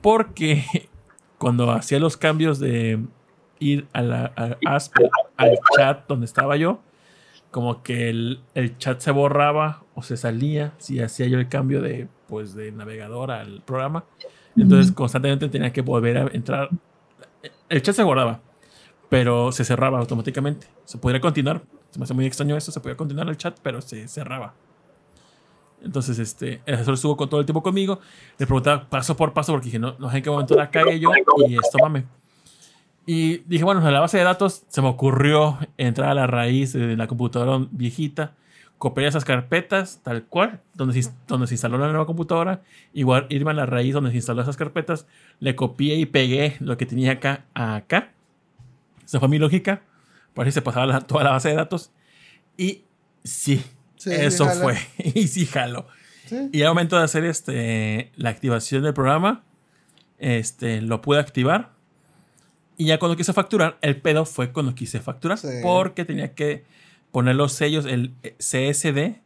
porque 0.00 0.64
cuando 1.38 1.70
hacía 1.70 1.98
los 1.98 2.16
cambios 2.16 2.58
de 2.58 3.00
ir 3.58 3.86
a 3.92 4.02
la, 4.02 4.32
a 4.36 4.56
Aspen, 4.74 5.08
al 5.36 5.58
chat 5.76 6.06
donde 6.06 6.26
estaba 6.26 6.56
yo, 6.56 6.80
como 7.50 7.82
que 7.82 8.10
el, 8.10 8.40
el 8.54 8.76
chat 8.78 9.00
se 9.00 9.10
borraba 9.10 9.82
o 9.94 10.02
se 10.02 10.16
salía 10.16 10.74
si 10.78 11.00
hacía 11.00 11.26
yo 11.26 11.38
el 11.38 11.48
cambio 11.48 11.80
de, 11.80 12.08
pues, 12.28 12.54
de 12.54 12.72
navegador 12.72 13.30
al 13.30 13.62
programa. 13.62 14.04
Entonces 14.56 14.92
constantemente 14.92 15.48
tenía 15.48 15.72
que 15.72 15.82
volver 15.82 16.18
a 16.18 16.28
entrar. 16.32 16.70
El 17.68 17.82
chat 17.82 17.94
se 17.94 18.02
guardaba, 18.02 18.40
pero 19.08 19.52
se 19.52 19.64
cerraba 19.64 19.98
automáticamente. 19.98 20.66
Se 20.84 20.98
podría 20.98 21.20
continuar. 21.20 21.62
Se 21.90 21.98
me 21.98 22.04
hace 22.04 22.14
muy 22.14 22.26
extraño 22.26 22.56
eso. 22.56 22.72
Se 22.72 22.80
podía 22.80 22.96
continuar 22.96 23.28
el 23.28 23.36
chat, 23.36 23.58
pero 23.62 23.80
se 23.80 24.08
cerraba. 24.08 24.54
Entonces, 25.86 26.18
este, 26.18 26.60
el 26.66 26.74
asesor 26.74 26.94
estuvo 26.94 27.16
con 27.16 27.28
todo 27.30 27.40
el 27.40 27.46
tiempo 27.46 27.62
conmigo. 27.62 28.00
Le 28.38 28.46
preguntaba 28.46 28.88
paso 28.88 29.16
por 29.16 29.32
paso 29.32 29.52
porque 29.52 29.66
dije, 29.66 29.78
no, 29.78 29.94
no 29.98 30.10
sé 30.10 30.18
en 30.18 30.22
qué 30.22 30.30
momento 30.30 30.54
la 30.54 30.70
cagué 30.70 31.00
yo 31.00 31.10
y 31.48 31.54
esto 31.54 31.78
mame. 31.80 32.04
Y 33.06 33.38
dije, 33.46 33.64
bueno, 33.64 33.86
en 33.86 33.92
la 33.94 34.00
base 34.00 34.18
de 34.18 34.24
datos 34.24 34.64
se 34.68 34.82
me 34.82 34.88
ocurrió 34.88 35.58
entrar 35.78 36.10
a 36.10 36.14
la 36.14 36.26
raíz 36.26 36.72
de 36.72 36.96
la 36.96 37.06
computadora 37.06 37.64
viejita, 37.70 38.32
copiar 38.78 39.06
esas 39.06 39.24
carpetas 39.24 40.00
tal 40.02 40.24
cual, 40.24 40.60
donde 40.74 41.00
se, 41.00 41.10
donde 41.28 41.46
se 41.46 41.54
instaló 41.54 41.78
la 41.78 41.86
nueva 41.86 42.04
computadora, 42.04 42.62
igual 42.92 43.26
irme 43.30 43.52
a 43.52 43.54
la 43.54 43.64
raíz 43.66 43.94
donde 43.94 44.10
se 44.10 44.16
instaló 44.16 44.42
esas 44.42 44.56
carpetas, 44.56 45.06
le 45.38 45.54
copié 45.54 45.94
y 45.96 46.06
pegué 46.06 46.56
lo 46.60 46.76
que 46.76 46.84
tenía 46.84 47.12
acá 47.12 47.44
a 47.54 47.76
acá. 47.76 48.10
Esa 49.04 49.20
fue 49.20 49.28
mi 49.28 49.38
lógica. 49.38 49.82
Por 50.34 50.44
ahí 50.44 50.52
se 50.52 50.60
pasaba 50.60 50.84
la- 50.86 51.00
toda 51.00 51.22
la 51.24 51.30
base 51.30 51.48
de 51.50 51.54
datos. 51.54 51.92
Y 52.56 52.82
sí, 53.22 53.62
Sí, 53.96 54.10
eso 54.12 54.44
sí 54.50 54.58
fue. 54.60 54.76
y 55.14 55.26
sí, 55.28 55.46
jalo. 55.46 55.86
Sí. 56.26 56.48
Y 56.52 56.62
al 56.62 56.68
momento 56.68 56.96
de 56.96 57.04
hacer 57.04 57.24
este, 57.24 58.10
la 58.16 58.30
activación 58.30 58.82
del 58.82 58.94
programa, 58.94 59.44
este, 60.18 60.80
lo 60.82 61.00
pude 61.02 61.18
activar. 61.20 61.70
Y 62.76 62.86
ya 62.86 62.98
cuando 62.98 63.16
quise 63.16 63.32
facturar, 63.32 63.78
el 63.80 64.00
pedo 64.00 64.24
fue 64.26 64.52
cuando 64.52 64.74
quise 64.74 65.00
facturar. 65.00 65.38
Sí. 65.38 65.48
Porque 65.62 66.04
tenía 66.04 66.34
que 66.34 66.64
poner 67.10 67.34
los 67.36 67.52
sellos, 67.52 67.86
el 67.86 68.12
eh, 68.22 68.34
CSD, 68.38 69.20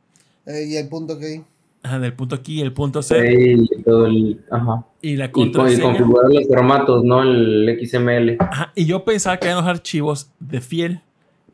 Eh, 0.47 0.65
y 0.69 0.77
el 0.77 0.89
punto 0.89 1.19
que. 1.19 1.43
ajá, 1.83 1.99
del 1.99 2.13
punto 2.13 2.35
aquí, 2.37 2.61
el 2.61 2.73
punto 2.73 3.03
C, 3.03 3.35
Y 3.57 3.83
todo 3.83 4.07
el. 4.07 4.41
Ajá. 4.51 4.87
y 5.03 5.17
la 5.17 5.27
Y, 5.27 5.29
co- 5.31 5.41
y 5.47 5.53
contraseña. 5.53 5.83
configurar 5.83 6.31
los 6.31 6.47
formatos, 6.47 7.05
¿no? 7.05 7.23
El 7.23 7.79
XML. 7.83 8.37
Ajá, 8.39 8.73
y 8.77 8.85
yo 8.87 9.05
pensaba 9.05 9.39
que 9.39 9.47
eran 9.47 9.59
los 9.59 9.67
archivos 9.67 10.31
de 10.39 10.61
fiel, 10.61 11.01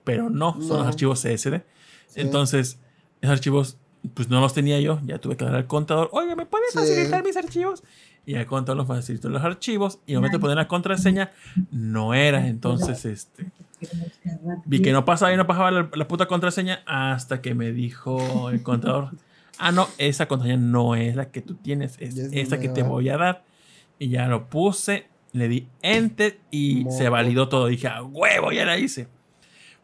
pero 0.05 0.29
no, 0.29 0.53
son 0.61 0.69
No. 0.69 0.79
los 0.79 0.87
archivos 0.89 1.21
CSD. 1.23 1.63
Sí. 2.09 2.21
Entonces, 2.21 2.79
esos 3.27 3.39
archivos, 3.39 3.79
pues 4.15 4.29
no 4.29 4.41
los 4.41 4.55
tenía 4.55 4.81
yo, 4.81 5.01
ya 5.05 5.19
tuve 5.19 5.37
que 5.37 5.45
dar 5.45 5.55
al 5.55 5.67
contador, 5.67 6.09
oye, 6.13 6.35
¿me 6.37 6.47
puedes 6.47 6.73
Sí. 6.73 6.79
facilitar 6.79 7.23
mis 7.25 7.37
archivos? 7.37 7.83
Y 8.25 8.35
el 8.35 8.47
contador 8.47 8.79
nos 8.79 8.89
facilitó 8.89 9.29
los 9.29 9.43
archivos. 9.45 10.01
Y 10.05 10.13
al 10.15 10.17
momento 10.19 10.39
de 10.39 10.41
poner 10.41 10.57
la 10.57 10.67
contraseña, 10.67 11.31
no 11.71 12.13
era. 12.13 12.49
Entonces, 12.49 13.05
este. 13.05 13.47
Vi 14.65 14.81
que 14.83 14.91
no 14.91 15.05
pasaba 15.05 15.33
y 15.33 15.37
no 15.37 15.47
pasaba 15.47 15.71
la, 15.71 15.89
la 15.95 16.09
puta 16.09 16.27
contraseña 16.27 16.83
hasta 16.87 17.41
que 17.41 17.55
me 17.55 17.71
dijo 17.73 18.51
el 18.51 18.63
contador. 18.65 19.11
Ah, 19.59 19.71
no, 19.71 19.89
esa 19.99 20.27
contraseña 20.27 20.61
no 20.61 20.97
es 20.97 21.15
la 21.15 21.31
que 21.31 21.41
tú 21.41 21.55
tienes, 21.55 21.97
es 22.01 22.15
Ya 22.17 22.25
es 22.25 22.31
esta 22.33 22.59
que 22.59 22.69
te 22.69 22.83
voy 22.83 23.09
a 23.11 23.17
dar. 23.17 23.45
Y 24.01 24.09
ya 24.09 24.27
lo 24.27 24.49
puse, 24.49 25.07
le 25.33 25.47
di 25.49 25.69
enter 25.83 26.41
y 26.51 26.85
se 26.91 27.09
validó 27.09 27.49
todo. 27.49 27.67
Dije, 27.69 27.87
a 27.87 28.03
huevo, 28.03 28.51
ya 28.51 28.65
la 28.65 28.77
hice. 28.77 29.07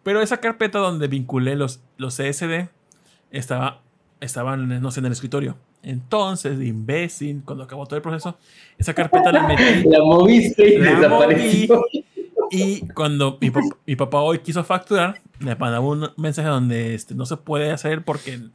Pero 0.03 0.21
esa 0.21 0.39
carpeta 0.39 0.81
donde 0.81 1.07
vinculé 1.07 1.55
los, 1.55 1.81
los 1.97 2.17
CSD 2.17 2.71
estaba, 3.33 3.81
estaban, 4.21 4.81
no 4.81 4.91
sé, 4.93 5.01
en 5.01 5.07
el 5.07 5.13
escritorio. 5.13 5.57
Entonces, 5.83 6.59
de 6.61 6.67
imbécil, 6.67 7.43
cuando 7.45 7.65
acabó 7.65 7.87
todo 7.87 7.97
el 7.97 8.03
proceso, 8.03 8.39
esa 8.79 8.95
carpeta 8.95 9.33
la 9.33 9.49
metí. 9.49 9.83
La 9.89 9.99
moviste 10.05 10.75
y 10.75 10.79
La 10.79 10.95
desapareció. 10.95 11.85
Y 12.53 12.87
cuando 12.89 13.39
mi, 13.41 13.51
pap- 13.51 13.77
mi 13.87 13.97
papá 13.97 14.21
hoy 14.21 14.39
quiso 14.41 14.63
facturar, 14.63 15.21
me 15.41 15.57
mandaba 15.57 15.85
un 15.85 16.11
mensaje 16.17 16.49
donde 16.49 16.95
este, 16.95 17.15
no 17.17 17.27
se 17.27 17.37
puede 17.39 17.73
hacer 17.73 18.05
porque 18.05 18.35
el, 18.35 18.53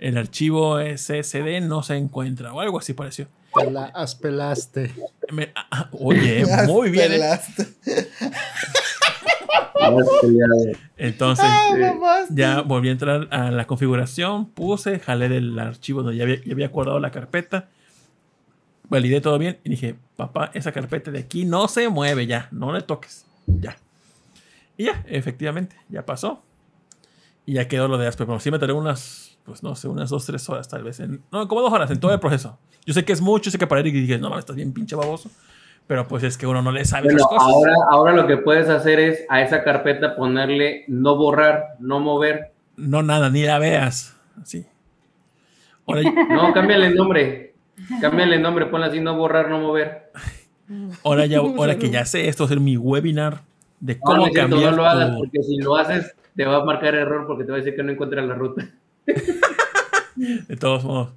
el 0.00 0.16
archivo 0.18 0.78
SSD 0.80 1.60
no 1.62 1.82
se 1.82 1.96
encuentra 1.96 2.52
o 2.52 2.60
algo 2.60 2.78
así 2.78 2.92
pareció. 2.94 3.28
Te 3.54 3.70
la 3.70 3.84
aspelaste. 3.84 4.92
Me- 5.30 5.52
ah, 5.54 5.66
ah, 5.70 5.88
oye, 5.92 6.44
muy 6.66 6.90
bien. 6.90 7.12
¿eh? 7.12 7.20
Entonces, 10.96 11.46
mamaste. 11.78 12.34
ya 12.34 12.62
volví 12.62 12.88
a 12.88 12.92
entrar 12.92 13.28
a 13.30 13.50
la 13.50 13.66
configuración, 13.66 14.46
puse, 14.46 14.98
jalé 14.98 15.28
del 15.28 15.58
archivo 15.58 16.02
donde 16.02 16.18
ya 16.18 16.24
había, 16.24 16.42
ya 16.44 16.52
había 16.52 16.66
acordado 16.66 16.98
la 17.00 17.10
carpeta, 17.10 17.68
validé 18.88 19.20
todo 19.20 19.38
bien 19.38 19.58
y 19.64 19.70
dije, 19.70 19.96
papá, 20.16 20.50
esa 20.54 20.72
carpeta 20.72 21.10
de 21.10 21.18
aquí 21.18 21.44
no 21.44 21.68
se 21.68 21.88
mueve 21.88 22.26
ya, 22.26 22.48
no 22.52 22.72
le 22.72 22.82
toques, 22.82 23.26
ya. 23.46 23.76
Y 24.76 24.84
ya, 24.84 25.04
efectivamente, 25.06 25.76
ya 25.88 26.04
pasó. 26.04 26.42
Y 27.46 27.54
ya 27.54 27.68
quedó 27.68 27.88
lo 27.88 27.98
de 27.98 28.06
Asper, 28.06 28.26
pero 28.26 28.40
sí 28.40 28.50
me 28.50 28.58
tardé 28.58 28.72
unas, 28.72 29.38
pues 29.44 29.62
no 29.62 29.76
sé, 29.76 29.88
unas 29.88 30.10
dos, 30.10 30.24
tres 30.24 30.48
horas 30.48 30.68
tal 30.68 30.82
vez. 30.82 31.00
En, 31.00 31.22
no, 31.30 31.46
como 31.46 31.60
dos 31.60 31.72
horas 31.72 31.90
en 31.90 32.00
todo 32.00 32.12
el 32.12 32.20
proceso. 32.20 32.58
Yo 32.86 32.94
sé 32.94 33.04
que 33.04 33.12
es 33.12 33.20
mucho, 33.20 33.50
sé 33.50 33.58
que 33.58 33.66
para 33.66 33.80
ir 33.80 33.88
y 33.88 34.00
dije, 34.00 34.18
no, 34.18 34.30
mames, 34.30 34.42
estás 34.42 34.56
bien 34.56 34.72
pinche 34.72 34.96
baboso. 34.96 35.30
Pero 35.86 36.08
pues 36.08 36.22
es 36.22 36.38
que 36.38 36.46
uno 36.46 36.62
no 36.62 36.72
le 36.72 36.84
sabe 36.84 37.04
Bueno, 37.08 37.18
esas 37.18 37.28
cosas. 37.28 37.46
ahora, 37.48 37.72
ahora 37.90 38.12
lo 38.14 38.26
que 38.26 38.38
puedes 38.38 38.68
hacer 38.70 38.98
es 39.00 39.24
a 39.28 39.42
esa 39.42 39.62
carpeta 39.62 40.16
ponerle 40.16 40.84
no 40.88 41.16
borrar, 41.16 41.74
no 41.78 42.00
mover. 42.00 42.52
No, 42.76 43.02
nada, 43.02 43.28
ni 43.30 43.42
la 43.42 43.58
veas. 43.58 44.16
Así. 44.40 44.66
Ahora, 45.86 46.00
No, 46.30 46.52
cámbiale 46.54 46.86
el 46.86 46.94
nombre. 46.94 47.54
Cámbiale 48.00 48.36
el 48.36 48.42
nombre, 48.42 48.66
ponle 48.66 48.86
así, 48.86 49.00
no 49.00 49.14
borrar, 49.16 49.50
no 49.50 49.58
mover. 49.60 50.10
Ahora, 51.02 51.26
ya, 51.26 51.38
ahora 51.40 51.76
que 51.76 51.90
ya 51.90 52.06
sé 52.06 52.28
esto, 52.28 52.44
hacer 52.44 52.60
mi 52.60 52.76
webinar 52.78 53.42
de 53.80 53.98
cómo 54.00 54.18
no, 54.18 54.26
es 54.26 54.32
cierto, 54.32 54.50
cambiar 54.52 54.70
no 54.70 54.76
lo 54.78 54.86
hagas, 54.86 55.10
tu- 55.10 55.18
porque 55.18 55.42
si 55.42 55.58
lo 55.58 55.76
haces, 55.76 56.14
te 56.34 56.46
va 56.46 56.56
a 56.56 56.64
marcar 56.64 56.94
error 56.94 57.26
porque 57.26 57.44
te 57.44 57.50
va 57.50 57.58
a 57.58 57.60
decir 57.60 57.76
que 57.76 57.82
no 57.82 57.92
encuentras 57.92 58.24
la 58.26 58.34
ruta. 58.34 58.66
De 60.16 60.56
todos 60.56 60.84
modos. 60.84 61.10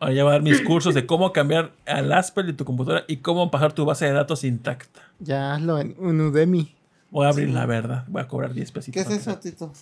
Ahora 0.00 0.14
ya 0.14 0.24
voy 0.24 0.30
a 0.30 0.32
dar 0.34 0.42
mis 0.42 0.60
cursos 0.62 0.94
de 0.94 1.06
cómo 1.06 1.32
cambiar 1.32 1.72
al 1.86 2.10
Asper 2.12 2.46
de 2.46 2.52
tu 2.54 2.64
computadora 2.64 3.04
y 3.06 3.18
cómo 3.18 3.50
pasar 3.50 3.72
tu 3.74 3.84
base 3.84 4.06
de 4.06 4.12
datos 4.12 4.42
intacta. 4.44 5.00
Ya 5.20 5.54
hazlo 5.54 5.78
en 5.78 5.94
un 5.98 6.20
Udemy. 6.20 6.74
Voy 7.10 7.26
a 7.26 7.28
abrir 7.30 7.50
la 7.50 7.66
verdad. 7.66 8.04
Voy 8.08 8.22
a 8.22 8.26
cobrar 8.28 8.54
10 8.54 8.72
pesitos. 8.72 9.04
¿Qué 9.06 9.12
es 9.14 9.20
eso. 9.20 9.36
Tito? 9.38 9.72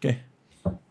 ¿Qué? 0.00 0.22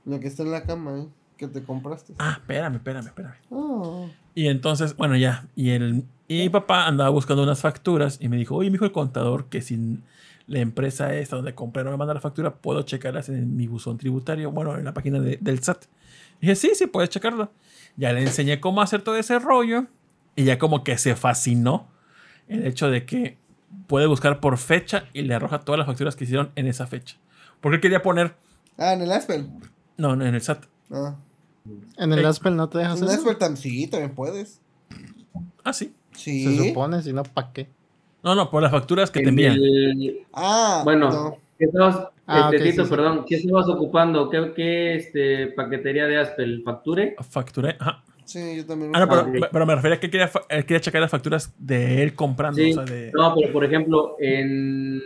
Lo 0.05 0.19
que 0.19 0.27
está 0.27 0.43
en 0.43 0.51
la 0.51 0.63
cama, 0.63 0.99
¿eh? 0.99 1.07
Que 1.37 1.47
te 1.47 1.63
compraste. 1.63 2.13
Ah, 2.19 2.33
espérame, 2.41 2.75
espérame, 2.75 3.05
espérame. 3.07 3.35
Ah. 3.51 4.05
Y 4.35 4.47
entonces, 4.47 4.97
bueno, 4.97 5.15
ya. 5.15 5.47
Y, 5.55 5.69
el, 5.69 6.03
y 6.27 6.39
mi 6.39 6.49
papá 6.49 6.87
andaba 6.87 7.09
buscando 7.09 7.43
unas 7.43 7.61
facturas 7.61 8.17
y 8.19 8.27
me 8.27 8.37
dijo, 8.37 8.55
oye, 8.55 8.69
me 8.69 8.73
dijo 8.73 8.85
el 8.85 8.91
contador 8.91 9.45
que 9.45 9.61
si 9.61 9.99
la 10.47 10.59
empresa 10.59 11.13
esta 11.13 11.35
donde 11.35 11.53
compré 11.55 11.83
no 11.83 11.91
me 11.91 11.97
manda 11.97 12.13
la 12.13 12.21
factura, 12.21 12.55
puedo 12.55 12.81
checarlas 12.81 13.29
en 13.29 13.55
mi 13.55 13.67
buzón 13.67 13.97
tributario, 13.97 14.51
bueno, 14.51 14.77
en 14.77 14.83
la 14.85 14.93
página 14.93 15.19
de- 15.19 15.37
del 15.39 15.59
SAT. 15.63 15.85
dije, 16.41 16.55
sí, 16.55 16.71
sí, 16.73 16.87
puedes 16.87 17.09
checarlo. 17.09 17.51
Ya 17.97 18.13
le 18.13 18.21
enseñé 18.21 18.59
cómo 18.59 18.81
hacer 18.81 19.01
todo 19.01 19.17
ese 19.17 19.39
rollo 19.39 19.85
y 20.35 20.43
ya 20.45 20.57
como 20.59 20.83
que 20.83 20.97
se 20.97 21.15
fascinó 21.15 21.87
el 22.47 22.65
hecho 22.65 22.89
de 22.89 23.05
que 23.05 23.37
puede 23.87 24.05
buscar 24.07 24.39
por 24.39 24.57
fecha 24.57 25.05
y 25.13 25.23
le 25.23 25.33
arroja 25.33 25.59
todas 25.59 25.77
las 25.79 25.87
facturas 25.87 26.15
que 26.15 26.23
hicieron 26.23 26.51
en 26.55 26.67
esa 26.67 26.87
fecha. 26.87 27.17
Porque 27.59 27.79
quería 27.81 28.01
poner, 28.03 28.35
Ah, 28.77 28.93
en 28.93 29.01
el 29.01 29.11
Aspel. 29.11 29.49
no, 29.97 30.15
no, 30.15 30.25
en 30.25 30.35
el 30.35 30.41
SAT. 30.41 30.65
Ah. 30.91 31.15
En 31.97 32.13
el 32.13 32.19
Sí. 32.19 32.25
Aspel 32.25 32.55
no 32.55 32.69
te 32.69 32.77
dejas 32.77 33.01
En 33.01 33.07
el. 33.09 33.13
Aspel 33.15 33.37
tam- 33.37 33.55
sí, 33.57 33.87
también 33.87 34.13
puedes. 34.15 34.61
Ah, 35.63 35.73
sí. 35.73 35.93
Sí. 36.13 36.43
Se 36.57 36.67
supone, 36.69 37.01
si 37.01 37.11
no, 37.13 37.23
¿para 37.23 37.51
qué? 37.51 37.67
No, 38.23 38.35
no, 38.35 38.49
por 38.49 38.61
las 38.63 38.71
facturas 38.71 39.11
que 39.11 39.19
te 39.19 39.23
En 39.23 39.29
envían. 39.29 39.53
el- 39.55 40.25
Ah, 40.33 40.81
Bueno, 40.83 41.09
no. 41.11 41.37
¿qué 41.57 41.65
estabas, 41.65 42.07
Ah, 42.27 42.49
este, 42.53 42.71
Tito, 42.71 42.83
sí, 42.83 42.89
perdón, 42.89 43.23
¿qué 43.25 43.35
estabas 43.35 43.69
ocupando? 43.69 44.29
¿Qué, 44.29 44.51
qué 44.53 44.95
este, 44.95 45.47
paquetería 45.47 46.07
de 46.07 46.17
Aspel? 46.17 46.61
¿Facture? 46.63 47.15
Facturé, 47.29 47.77
ajá. 47.79 48.03
Sí, 48.25 48.57
yo 48.57 48.65
también. 48.65 48.91
Ah, 48.93 48.99
no, 48.99 49.07
pero, 49.07 49.21
ok. 49.21 49.47
pero 49.53 49.65
me 49.65 49.75
refería 49.75 49.95
a 49.95 49.99
que 50.01 50.09
quería, 50.09 50.29
él 50.49 50.65
quería 50.65 50.81
checar 50.81 50.99
las 50.99 51.11
facturas 51.11 51.55
de 51.57 52.03
él 52.03 52.13
comprando. 52.13 52.57
Sí, 52.57 52.71
o 52.71 52.73
sea, 52.73 52.83
de, 52.83 53.11
no, 53.13 53.33
pero 53.33 53.53
por 53.53 53.63
ejemplo, 53.63 54.17
en, 54.19 55.01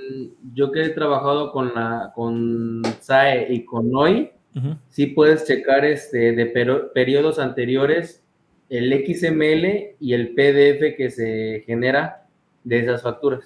yo 0.56 0.72
que 0.72 0.82
he 0.82 0.90
trabajado 0.90 1.52
con 1.52 1.72
la 1.76 2.12
con 2.16 2.82
SAE 3.00 3.54
y 3.54 3.64
con 3.64 3.92
NOI, 3.92 4.32
Ujú. 4.56 4.76
sí 4.90 5.06
puedes 5.08 5.46
checar 5.46 5.86
este, 5.86 6.32
de 6.32 6.48
pero- 6.48 6.92
periodos 6.94 7.38
anteriores 7.38 8.24
el 8.70 8.92
XML 9.06 9.96
y 10.00 10.14
el 10.14 10.30
PDF 10.34 10.96
que 10.98 11.12
se 11.12 11.64
genera 11.68 12.26
de 12.64 12.80
esas 12.80 13.04
facturas. 13.04 13.44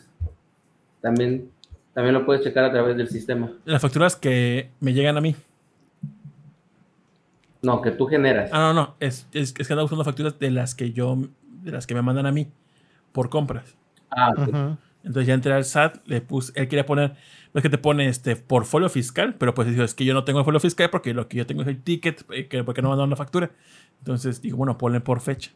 También, 1.01 1.49
también 1.95 2.13
lo 2.13 2.25
puedes 2.25 2.43
checar 2.43 2.65
a 2.65 2.71
través 2.73 2.97
del 2.97 3.07
sistema. 3.07 3.49
Las 3.63 3.81
facturas 3.81 4.17
que 4.17 4.69
me 4.81 4.93
llegan 4.93 5.15
a 5.15 5.21
mí. 5.21 5.33
No, 7.61 7.81
que 7.81 7.91
tú 7.91 8.05
generas. 8.05 8.49
Ah, 8.51 8.59
no, 8.59 8.73
no. 8.73 8.95
Es, 8.99 9.27
es, 9.31 9.53
es 9.57 9.65
que 9.65 9.73
ando 9.73 9.85
usando 9.85 10.03
facturas 10.03 10.37
de 10.37 10.51
las 10.51 10.75
que 10.75 10.91
yo, 10.91 11.17
de 11.63 11.71
las 11.71 11.87
que 11.87 11.95
me 11.95 12.01
mandan 12.01 12.25
a 12.25 12.33
mí 12.33 12.47
por 13.13 13.29
compras. 13.29 13.77
Ah, 14.11 14.31
ok. 14.37 14.47
Ujú. 14.49 14.77
Entonces 15.05 15.27
ya 15.27 15.35
entré 15.35 15.53
al 15.53 15.63
SAT, 15.63 16.05
le 16.05 16.19
puse, 16.19 16.51
él 16.55 16.67
quería 16.67 16.85
poner, 16.85 17.11
no 17.53 17.59
es 17.59 17.61
que 17.61 17.69
te 17.69 17.77
pone 17.77 18.07
este 18.07 18.35
portfolio 18.35 18.89
fiscal, 18.89 19.35
pero 19.35 19.53
pues 19.53 19.69
dijo, 19.69 19.83
es 19.83 19.93
que 19.93 20.03
yo 20.03 20.13
no 20.13 20.25
tengo 20.25 20.39
el 20.39 20.45
folio 20.45 20.59
fiscal 20.59 20.89
porque 20.89 21.13
lo 21.13 21.29
que 21.29 21.37
yo 21.37 21.45
tengo 21.45 21.61
es 21.61 21.69
el 21.69 21.81
ticket, 21.81 22.25
eh, 22.33 22.47
que, 22.47 22.65
porque 22.65 22.81
no 22.81 22.89
mandaron 22.89 23.09
la 23.09 23.15
factura. 23.15 23.51
Entonces 23.99 24.41
digo, 24.41 24.57
bueno, 24.57 24.77
ponle 24.77 24.99
por 24.99 25.21
fecha. 25.21 25.51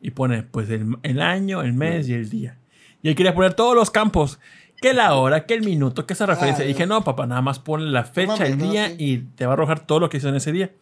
Y 0.00 0.12
pone 0.12 0.44
pues 0.44 0.70
el, 0.70 0.96
el 1.02 1.20
año, 1.20 1.60
el 1.60 1.74
mes 1.74 2.08
y 2.08 2.14
el 2.14 2.30
día. 2.30 2.56
Y 3.02 3.10
él 3.10 3.14
quería 3.14 3.34
poner 3.34 3.52
todos 3.52 3.74
los 3.74 3.90
campos, 3.90 4.40
que 4.84 4.92
la 4.92 5.14
hora, 5.14 5.46
que 5.46 5.54
el 5.54 5.62
minuto, 5.62 6.04
que 6.04 6.12
esa 6.12 6.26
referencia. 6.26 6.62
Y 6.62 6.68
dije, 6.68 6.86
no, 6.86 7.02
papá, 7.02 7.26
nada 7.26 7.40
más 7.40 7.58
ponle 7.58 7.90
la 7.90 8.04
fecha, 8.04 8.46
el 8.46 8.58
no, 8.58 8.70
día 8.70 8.88
sí. 8.88 8.96
y 8.98 9.18
te 9.34 9.46
va 9.46 9.52
a 9.52 9.54
arrojar 9.54 9.80
todo 9.80 9.98
lo 9.98 10.10
que 10.10 10.18
hizo 10.18 10.28
en 10.28 10.34
ese 10.34 10.52
día. 10.52 10.72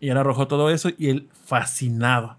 Y 0.00 0.08
él 0.08 0.16
arrojó 0.16 0.48
todo 0.48 0.70
eso 0.70 0.90
y 0.98 1.08
él 1.08 1.28
fascinado. 1.44 2.36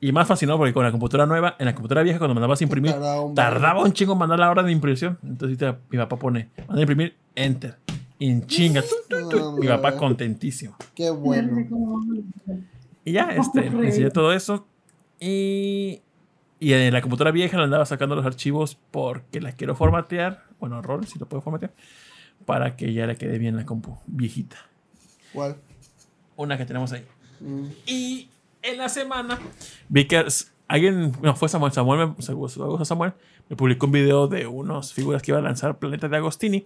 Y 0.00 0.12
más 0.12 0.28
fascinado 0.28 0.58
porque 0.58 0.72
con 0.72 0.84
la 0.84 0.92
computadora 0.92 1.26
nueva, 1.26 1.56
en 1.58 1.66
la 1.66 1.74
computadora 1.74 2.04
vieja, 2.04 2.20
cuando 2.20 2.34
mandabas 2.34 2.60
a 2.60 2.64
imprimir, 2.64 2.92
Tardaba 2.92 3.22
un 3.22 3.34
tardaba 3.34 3.82
un 3.82 3.92
chingo 3.92 4.12
en 4.12 4.20
mandar 4.20 4.38
la 4.38 4.52
hora 4.52 4.62
de 4.62 4.70
impresión. 4.70 5.18
Entonces 5.24 5.60
ahorita 5.60 5.80
mi 5.90 5.98
papá 5.98 6.16
pone, 6.16 6.50
manda 6.58 6.76
a 6.76 6.80
imprimir, 6.82 7.16
enter. 7.34 7.78
Y 8.20 8.30
en 8.30 8.46
chinga. 8.46 8.82
tu, 8.82 8.88
tu, 9.08 9.28
tu, 9.30 9.52
mi 9.58 9.66
papá 9.66 9.96
contentísimo. 9.96 10.76
Qué 10.94 11.10
bueno. 11.10 11.58
Y 13.04 13.10
ya, 13.10 13.30
este, 13.30 13.66
enseñé 13.66 14.10
todo 14.10 14.32
eso. 14.32 14.64
Y, 15.18 16.02
y 16.60 16.72
en 16.72 16.92
la 16.92 17.00
computadora 17.00 17.32
vieja 17.32 17.56
le 17.56 17.64
andaba 17.64 17.84
sacando 17.84 18.14
los 18.14 18.24
archivos 18.24 18.78
porque 18.92 19.40
la 19.40 19.50
quiero 19.50 19.74
formatear. 19.74 20.51
Bueno, 20.62 20.78
error, 20.78 21.04
si 21.06 21.18
lo 21.18 21.26
puedo 21.26 21.40
formatear. 21.42 21.72
Para 22.46 22.76
que 22.76 22.92
ya 22.92 23.04
le 23.08 23.16
quede 23.16 23.36
bien 23.38 23.56
la 23.56 23.66
compu 23.66 23.98
viejita. 24.06 24.58
¿Cuál? 25.32 25.56
Una 26.36 26.56
que 26.56 26.64
tenemos 26.64 26.92
ahí. 26.92 27.04
Mm. 27.40 27.64
Y 27.84 28.28
en 28.62 28.78
la 28.78 28.88
semana 28.88 29.40
vi 29.88 30.06
que 30.06 30.24
alguien, 30.68 31.16
no, 31.20 31.34
fue 31.34 31.48
Samuel, 31.48 31.72
Samuel, 31.72 32.14
me, 32.16 32.22
Samuel, 32.22 32.86
Samuel 32.86 33.12
me 33.48 33.56
publicó 33.56 33.86
un 33.86 33.92
video 33.92 34.28
de 34.28 34.46
unas 34.46 34.92
figuras 34.92 35.20
que 35.20 35.32
iba 35.32 35.38
a 35.40 35.42
lanzar 35.42 35.80
Planeta 35.80 36.08
de 36.08 36.16
Agostini 36.16 36.64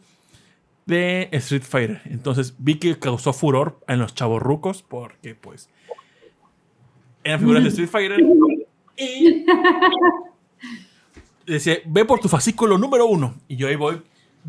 de 0.85 1.31
Street 1.33 1.63
Fighter. 1.63 2.03
Entonces 2.05 2.55
vi 2.59 2.79
que 2.79 2.99
causó 2.99 3.33
furor 3.33 3.81
en 3.89 3.99
los 3.99 4.15
chavorrucos 4.15 4.83
porque 4.83 5.35
pues 5.35 5.71
eran 7.25 7.41
figuras 7.41 7.63
de 7.63 7.69
Street 7.71 7.89
Fighter 7.89 8.21
y 8.99 9.47
decía, 11.47 11.79
ve 11.87 12.05
por 12.05 12.21
tu 12.21 12.29
fascículo 12.29 12.79
número 12.79 13.07
uno. 13.07 13.37
Y 13.49 13.57
yo 13.57 13.69
ahí 13.69 13.77
voy. 13.77 14.03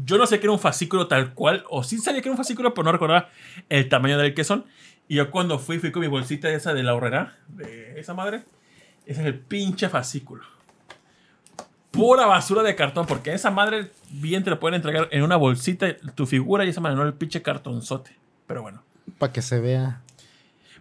Yo 0.06 0.18
no 0.18 0.28
sé 0.28 0.40
que 0.40 0.46
era 0.46 0.54
un 0.54 0.60
fascículo 0.60 1.08
tal 1.08 1.34
cual, 1.34 1.64
o 1.70 1.84
sí 1.84 1.98
sabía 1.98 2.22
que 2.22 2.30
era 2.30 2.34
un 2.34 2.38
fascículo, 2.38 2.74
pero 2.74 2.86
no 2.86 2.92
recordaba 2.92 3.30
el 3.70 3.90
tamaño 3.90 4.18
del 4.18 4.34
que 4.34 4.44
son. 4.44 4.66
Y 5.08 5.16
yo 5.16 5.32
cuando 5.32 5.58
fui, 5.58 5.80
fui 5.80 5.92
con 5.92 6.02
mi 6.02 6.08
bolsita 6.08 6.50
esa 6.50 6.74
de 6.74 6.84
la 6.84 6.94
horrera, 6.94 7.38
de 7.48 8.00
esa 8.00 8.14
madre. 8.14 8.44
Ese 9.06 9.22
es 9.22 9.28
el 9.28 9.40
pinche 9.40 9.90
fascículo. 9.90 10.44
Pura 11.92 12.26
basura 12.26 12.62
de 12.62 12.76
cartón, 12.76 13.08
porque 13.08 13.34
esa 13.34 13.50
madre 13.50 13.90
bien 14.12 14.44
te 14.44 14.50
lo 14.50 14.60
pueden 14.60 14.76
entregar 14.76 15.08
en 15.12 15.24
una 15.24 15.38
bolsita 15.38 15.96
tu 16.14 16.28
figura 16.28 16.66
y 16.66 16.70
esa 16.70 16.82
madre 16.82 16.98
no 16.98 17.04
el 17.04 17.14
pinche 17.14 17.42
cartonzote. 17.42 18.12
Pero 18.46 18.62
bueno. 18.62 18.84
Para 19.18 19.32
que 19.32 19.42
se 19.42 19.60
vea. 19.60 20.02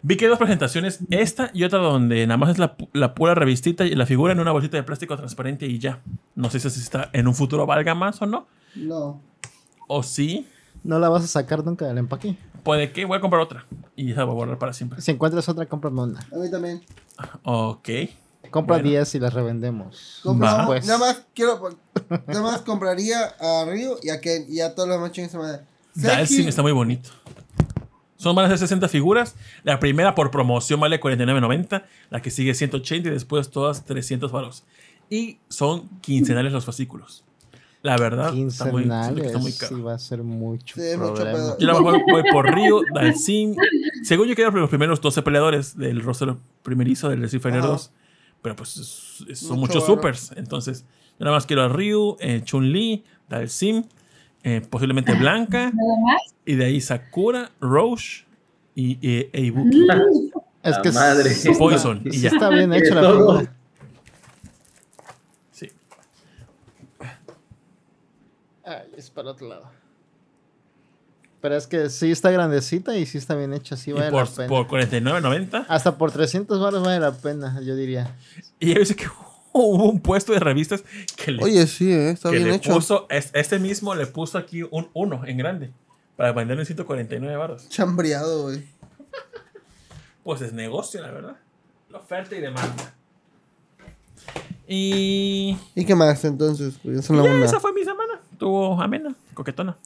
Vi 0.08 0.16
que 0.16 0.26
hay 0.26 0.28
dos 0.28 0.38
presentaciones, 0.38 1.00
esta 1.10 1.50
y 1.52 1.64
otra 1.64 1.80
donde 1.80 2.24
nada 2.28 2.38
más 2.38 2.50
es 2.50 2.58
la, 2.58 2.76
la 2.92 3.12
pura 3.12 3.34
revistita 3.34 3.84
y 3.84 3.92
la 3.96 4.06
figura 4.06 4.32
en 4.32 4.38
una 4.38 4.52
bolsita 4.52 4.76
de 4.76 4.84
plástico 4.84 5.16
transparente 5.16 5.66
y 5.66 5.80
ya. 5.80 6.00
No 6.36 6.48
sé 6.48 6.60
si 6.60 6.68
está 6.68 7.10
en 7.12 7.26
un 7.26 7.34
futuro 7.34 7.66
valga 7.66 7.92
más 7.96 8.22
o 8.22 8.26
no. 8.26 8.46
No. 8.76 9.20
O 9.88 10.04
sí, 10.04 10.46
No 10.84 11.00
la 11.00 11.08
vas 11.08 11.24
a 11.24 11.26
sacar 11.26 11.64
nunca 11.64 11.86
del 11.86 11.98
empaque. 11.98 12.36
puede 12.62 12.92
que 12.92 13.04
voy 13.04 13.18
a 13.18 13.20
comprar 13.20 13.42
otra. 13.42 13.66
Y 13.96 14.12
esa 14.12 14.22
voy 14.22 14.34
a 14.34 14.36
guardar 14.36 14.58
para 14.58 14.72
siempre. 14.72 15.00
Si 15.00 15.10
encuentras 15.10 15.48
otra, 15.48 15.66
cómprame 15.66 16.00
una. 16.02 16.20
A 16.20 16.36
mí 16.36 16.48
también. 16.52 16.82
Ok. 17.42 17.88
Compra 18.52 18.76
Bueno. 18.76 18.90
10 18.90 19.12
y 19.16 19.18
las 19.18 19.34
revendemos. 19.34 20.20
Compra-. 20.22 20.66
Pues. 20.66 20.86
Nada 20.86 21.00
más 21.00 21.24
quiero. 21.34 21.60
Nada 22.28 22.42
más 22.42 22.62
compraría 22.62 23.24
a 23.40 23.64
Ryu 23.68 23.96
y 24.04 24.10
a 24.10 24.20
Ken 24.20 24.46
y 24.48 24.60
a 24.60 24.72
todos 24.72 24.88
los 24.88 25.00
machines. 25.00 25.36
Dalsim 25.96 26.46
está 26.46 26.62
muy 26.62 26.70
bonito. 26.70 27.10
Son 28.16 28.34
van 28.34 28.46
a 28.46 28.48
ser 28.48 28.58
60 28.58 28.88
figuras. 28.88 29.36
La 29.62 29.78
primera 29.78 30.14
por 30.14 30.30
promoción 30.30 30.80
vale 30.80 31.00
49.90. 31.00 31.84
La 32.10 32.22
que 32.22 32.30
sigue 32.30 32.54
180 32.54 33.08
y 33.08 33.12
después 33.12 33.50
todas 33.50 33.84
300 33.84 34.32
varos. 34.32 34.64
Y 35.10 35.38
son 35.48 35.88
quincenales 36.00 36.52
los 36.52 36.64
fascículos. 36.64 37.24
La 37.82 37.96
verdad, 37.98 38.36
está 38.36 38.64
muy, 38.64 38.82
que 38.84 39.26
está 39.26 39.38
muy 39.38 39.52
Sí, 39.52 39.58
caro. 39.60 39.84
va 39.84 39.94
a 39.94 39.98
ser 39.98 40.22
mucho 40.24 40.74
Sí, 40.74 40.96
mucho 40.98 41.14
pedo. 41.22 41.56
Yo 41.58 41.66
la 41.68 41.74
voy, 41.78 42.00
voy 42.10 42.22
por 42.32 42.52
Río, 42.52 42.80
Dalsim. 42.92 43.54
Según 44.02 44.26
yo 44.26 44.34
quedan 44.34 44.52
los 44.54 44.68
primeros 44.68 45.00
12 45.00 45.22
peleadores 45.22 45.76
del 45.76 46.02
roster 46.02 46.34
primerizo 46.64 47.08
del 47.10 47.22
Ajá. 47.24 47.60
2. 47.60 47.92
Pero 48.42 48.56
pues 48.56 48.76
es- 48.76 49.24
es- 49.28 49.38
son 49.40 49.60
Mucho 49.60 49.74
muchos 49.74 49.82
varo. 49.88 49.94
supers. 49.94 50.32
Entonces, 50.36 50.84
yo 51.18 51.24
nada 51.26 51.36
más 51.36 51.46
quiero 51.46 51.62
a 51.62 51.68
Ryu, 51.68 52.16
eh, 52.18 52.40
Chun-Li, 52.44 53.04
Dalsim, 53.28 53.84
eh, 54.46 54.60
posiblemente 54.70 55.12
Blanca. 55.14 55.70
Nada 55.74 56.00
más. 56.04 56.22
Y 56.44 56.54
de 56.54 56.64
ahí 56.66 56.80
Sakura, 56.80 57.50
Roche 57.60 58.24
y, 58.76 58.92
y 59.06 59.28
e 59.32 59.40
Ibuki. 59.40 59.88
Es 60.62 60.76
La 60.76 60.82
que 60.82 60.92
madre. 60.92 61.30
está- 61.30 61.52
Poison, 61.58 62.00
y 62.04 62.20
ya. 62.20 62.28
está 62.30 62.48
bien 62.50 62.70
De 62.70 62.78
hecha 62.78 62.94
la 62.94 63.10
figura. 63.12 63.52
Sí. 65.50 65.70
Ay, 68.64 68.82
es 68.96 69.10
para 69.10 69.30
otro 69.30 69.48
lado. 69.48 69.70
Pero 71.40 71.56
es 71.56 71.66
que 71.66 71.90
sí 71.90 72.10
está 72.10 72.30
grandecita 72.30 72.96
y 72.96 73.06
sí 73.06 73.18
está 73.18 73.34
bien 73.36 73.52
hecha, 73.52 73.76
sí 73.76 73.92
vale 73.92 74.10
por, 74.10 74.28
la 74.28 74.34
pena. 74.34 74.48
por 74.48 74.66
49.90. 74.68 75.66
Hasta 75.68 75.96
por 75.98 76.10
300 76.10 76.60
baros 76.60 76.82
vale 76.84 76.98
la 76.98 77.12
pena, 77.12 77.60
yo 77.62 77.76
diría. 77.76 78.14
Y 78.58 78.74
yo 78.74 78.84
sé 78.84 78.96
que 78.96 79.06
hubo 79.64 79.90
un 79.90 80.00
puesto 80.00 80.32
de 80.32 80.40
revistas 80.40 80.84
que 81.16 81.32
le, 81.32 81.42
Oye, 81.42 81.66
sí, 81.66 81.90
eh, 81.92 82.10
está 82.10 82.30
que 82.30 82.36
bien 82.36 82.48
le 82.48 82.54
hecho. 82.56 82.74
puso. 82.74 83.06
es- 83.10 83.30
Este 83.34 83.58
mismo 83.58 83.94
le 83.94 84.06
puso 84.06 84.38
aquí 84.38 84.62
un 84.62 84.88
1 84.94 85.22
en 85.26 85.36
grande. 85.38 85.70
Para 86.16 86.32
venderlo 86.32 86.62
en 86.62 86.66
149 86.66 87.36
baros. 87.36 87.68
Chambreado, 87.68 88.44
güey. 88.44 88.64
Pues 90.24 90.40
es 90.42 90.52
negocio, 90.52 91.00
la 91.02 91.10
verdad. 91.10 91.36
La 91.90 91.98
oferta 91.98 92.34
y 92.34 92.40
demanda. 92.40 92.94
Y. 94.66 95.56
¿Y 95.74 95.84
qué 95.84 95.94
más 95.94 96.24
entonces? 96.24 96.78
Pues 96.82 97.06
ya, 97.06 97.14
una. 97.14 97.44
esa 97.44 97.60
fue 97.60 97.72
mi 97.72 97.84
semana. 97.84 98.20
Estuvo 98.32 98.80
amena, 98.80 99.14
coquetona. 99.34 99.76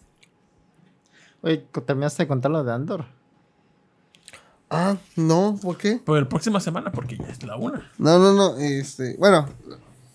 Oye, 1.43 1.65
¿terminaste 1.87 2.23
de 2.23 2.29
contar 2.29 2.51
lo 2.51 2.65
de 2.65 2.73
Andor? 2.73 3.05
Ah, 4.71 4.97
no, 5.17 5.59
¿por 5.61 5.77
qué? 5.77 6.01
Pero 6.05 6.21
la 6.21 6.29
próxima 6.29 6.61
semana, 6.61 6.93
porque 6.93 7.17
ya 7.17 7.27
es 7.27 7.43
la 7.43 7.57
una. 7.57 7.91
No, 7.99 8.19
no, 8.21 8.33
no. 8.33 8.57
Este, 8.59 9.17
bueno, 9.19 9.49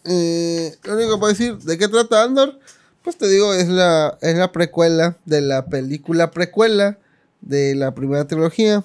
eh, 0.05 0.75
lo 0.83 0.93
único 0.95 1.13
que 1.13 1.19
puedo 1.19 1.33
decir, 1.33 1.57
¿de 1.57 1.77
qué 1.77 1.87
trata 1.87 2.23
Andor? 2.23 2.57
Pues 3.03 3.17
te 3.17 3.27
digo, 3.27 3.53
es 3.53 3.67
la, 3.67 4.17
es 4.21 4.35
la 4.35 4.51
precuela 4.51 5.17
de 5.25 5.41
la 5.41 5.65
película 5.65 6.31
precuela 6.31 6.97
de 7.41 7.75
la 7.75 7.93
primera 7.93 8.25
trilogía. 8.25 8.83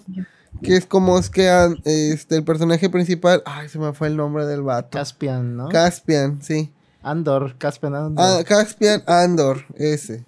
Que 0.62 0.76
es 0.76 0.84
como 0.84 1.16
es 1.18 1.30
que 1.30 1.48
an- 1.48 1.80
este, 1.84 2.34
el 2.36 2.44
personaje 2.44 2.90
principal. 2.90 3.42
Ay, 3.46 3.68
se 3.68 3.78
me 3.78 3.92
fue 3.92 4.08
el 4.08 4.16
nombre 4.16 4.44
del 4.46 4.62
vato. 4.62 4.90
Caspian, 4.98 5.56
¿no? 5.56 5.68
Caspian, 5.68 6.42
sí. 6.42 6.72
Andor, 7.02 7.56
Caspian 7.56 7.94
Andor. 7.94 8.24
Ah, 8.26 8.42
Caspian 8.44 9.02
Andor, 9.06 9.64
ese. 9.76 10.26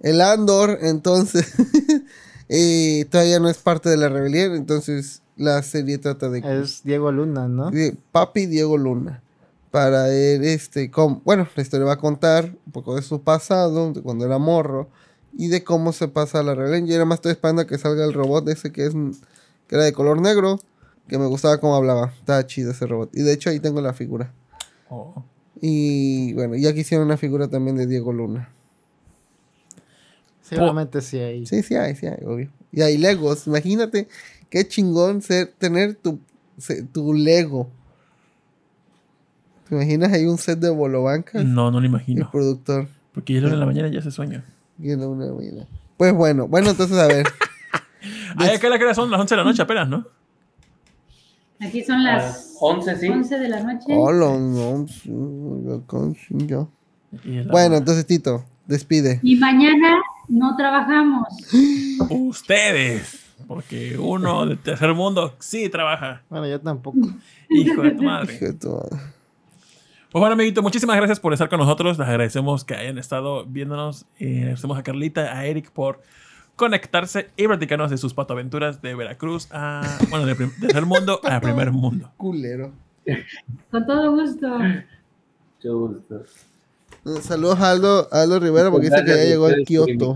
El 0.00 0.20
Andor, 0.20 0.78
entonces, 0.82 1.46
eh, 2.48 3.04
todavía 3.10 3.40
no 3.40 3.48
es 3.48 3.58
parte 3.58 3.88
de 3.88 3.96
la 3.96 4.08
rebelión, 4.08 4.54
entonces 4.54 5.22
la 5.36 5.62
serie 5.62 5.98
trata 5.98 6.28
de 6.28 6.40
es 6.62 6.82
Diego 6.82 7.12
Luna, 7.12 7.48
¿no? 7.48 7.70
de 7.70 7.96
Papi 8.12 8.46
Diego 8.46 8.76
Luna. 8.76 9.22
Para 9.70 10.08
él, 10.12 10.44
este, 10.44 10.90
com- 10.90 11.20
bueno, 11.24 11.46
la 11.54 11.62
historia 11.62 11.84
va 11.86 11.92
a 11.92 11.98
contar 11.98 12.54
un 12.66 12.72
poco 12.72 12.96
de 12.96 13.02
su 13.02 13.20
pasado, 13.20 13.92
de 13.92 14.00
cuando 14.00 14.24
era 14.24 14.38
morro, 14.38 14.88
y 15.36 15.48
de 15.48 15.62
cómo 15.62 15.92
se 15.92 16.08
pasa 16.08 16.40
a 16.40 16.42
la 16.42 16.54
rebelión. 16.54 16.86
Yo 16.86 16.94
nada 16.94 17.04
más 17.04 17.16
estoy 17.18 17.32
esperando 17.32 17.62
a 17.62 17.66
que 17.66 17.76
salga 17.76 18.04
el 18.04 18.14
robot 18.14 18.48
ese 18.48 18.72
que 18.72 18.86
es 18.86 18.94
que 19.66 19.74
era 19.76 19.84
de 19.84 19.92
color 19.92 20.20
negro, 20.22 20.58
que 21.06 21.18
me 21.18 21.26
gustaba 21.26 21.58
cómo 21.60 21.76
hablaba. 21.76 22.14
Estaba 22.18 22.46
chido 22.46 22.70
ese 22.70 22.86
robot. 22.86 23.10
Y 23.12 23.20
de 23.22 23.32
hecho 23.34 23.50
ahí 23.50 23.60
tengo 23.60 23.82
la 23.82 23.92
figura. 23.92 24.32
Oh. 24.88 25.22
Y 25.60 26.32
bueno, 26.32 26.56
ya 26.56 26.72
quisieron 26.72 27.06
una 27.06 27.18
figura 27.18 27.48
también 27.48 27.76
de 27.76 27.86
Diego 27.86 28.12
Luna. 28.12 28.48
Seguramente 30.48 31.00
sí 31.00 31.18
hay. 31.18 31.46
Sí, 31.46 31.62
sí 31.62 31.74
hay, 31.74 31.94
sí 31.96 32.06
hay, 32.06 32.24
obvio. 32.24 32.50
Y 32.72 32.82
hay 32.82 32.96
Legos. 32.98 33.46
Imagínate 33.46 34.08
qué 34.50 34.66
chingón 34.66 35.20
ser, 35.22 35.52
tener 35.58 35.94
tu, 35.96 36.18
tu 36.92 37.12
Lego. 37.14 37.68
¿Te 39.68 39.74
imaginas? 39.74 40.12
Hay 40.12 40.24
un 40.26 40.38
set 40.38 40.58
de 40.58 40.70
bolobancas. 40.70 41.44
No, 41.44 41.70
no 41.70 41.72
lo 41.72 41.78
El 41.80 41.86
imagino. 41.86 42.30
productor. 42.30 42.88
Porque 43.12 43.34
ya 43.34 43.40
lo 43.40 43.50
de 43.50 43.56
la 43.56 43.66
mañana 43.66 43.88
ya 43.88 44.00
se 44.00 44.10
sueño. 44.10 44.42
Y 44.78 44.90
en 44.92 45.00
la 45.00 45.08
una 45.08 45.24
de 45.24 45.30
la 45.30 45.36
mañana. 45.36 45.66
Pues 45.96 46.14
bueno, 46.14 46.46
bueno, 46.48 46.70
entonces 46.70 46.96
a 46.96 47.06
ver. 47.06 47.26
Ay, 48.36 48.50
acá 48.56 48.68
la 48.68 48.78
que 48.78 48.94
son 48.94 49.10
las 49.10 49.20
11 49.20 49.34
de 49.34 49.36
la 49.38 49.44
noche 49.44 49.62
apenas, 49.62 49.88
¿no? 49.88 50.06
Aquí 51.60 51.82
son 51.82 52.04
las 52.04 52.54
11, 52.60 52.96
sí. 52.96 53.08
11 53.08 53.38
de 53.38 53.48
la 53.48 53.60
noche. 53.62 53.86
Hola, 53.88 54.38
no, 54.38 54.86
sí, 54.86 55.10
la 55.64 55.80
canción 55.86 56.46
ya. 56.46 56.66
Y 57.24 57.42
la- 57.42 57.50
Bueno, 57.50 57.76
entonces 57.76 58.06
Tito, 58.06 58.44
despide. 58.68 59.18
Y 59.22 59.36
mañana 59.36 60.00
no 60.28 60.56
trabajamos. 60.56 61.26
Ustedes. 62.08 63.24
Porque 63.46 63.96
uno 63.98 64.46
de 64.46 64.56
tercer 64.56 64.92
mundo 64.94 65.34
sí 65.38 65.68
trabaja. 65.68 66.22
Bueno, 66.28 66.46
yo 66.46 66.60
tampoco. 66.60 66.98
Hijo 67.48 67.82
de 67.82 67.92
tu 67.92 68.02
madre. 68.02 68.34
Hijo 68.34 68.44
de 68.44 68.52
tu 68.52 68.70
madre. 68.70 68.96
Pues 70.10 70.20
bueno, 70.20 70.34
amiguito, 70.34 70.62
muchísimas 70.62 70.96
gracias 70.96 71.20
por 71.20 71.32
estar 71.32 71.48
con 71.48 71.58
nosotros. 71.58 71.98
Les 71.98 72.08
agradecemos 72.08 72.64
que 72.64 72.74
hayan 72.74 72.98
estado 72.98 73.44
viéndonos. 73.46 74.06
Y 74.18 74.38
agradecemos 74.38 74.78
a 74.78 74.82
Carlita, 74.82 75.36
a 75.36 75.46
Eric 75.46 75.70
por 75.70 76.02
conectarse 76.56 77.30
y 77.36 77.46
platicarnos 77.46 77.90
de 77.90 77.98
sus 77.98 78.14
patoaventuras 78.14 78.82
de 78.82 78.94
Veracruz 78.94 79.48
a. 79.50 79.98
Bueno, 80.10 80.26
de 80.26 80.34
tercer 80.34 80.86
mundo 80.86 81.20
a 81.24 81.40
primer 81.40 81.72
mundo. 81.72 82.10
Culero. 82.16 82.72
Con 83.70 83.86
todo 83.86 84.10
gusto. 84.12 84.58
Mucho 84.58 85.78
gusto. 85.78 86.24
Eh, 87.16 87.22
Saludos 87.22 87.58
a 87.60 87.70
Aldo, 87.70 88.08
a 88.12 88.22
Aldo 88.22 88.40
Rivera 88.40 88.70
porque 88.70 88.90
dice 88.90 89.02
que 89.04 89.10
ya 89.14 89.22
a 89.22 89.24
llegó 89.24 89.46
a 89.46 89.50
por 89.50 89.64
Kioto. 89.64 90.14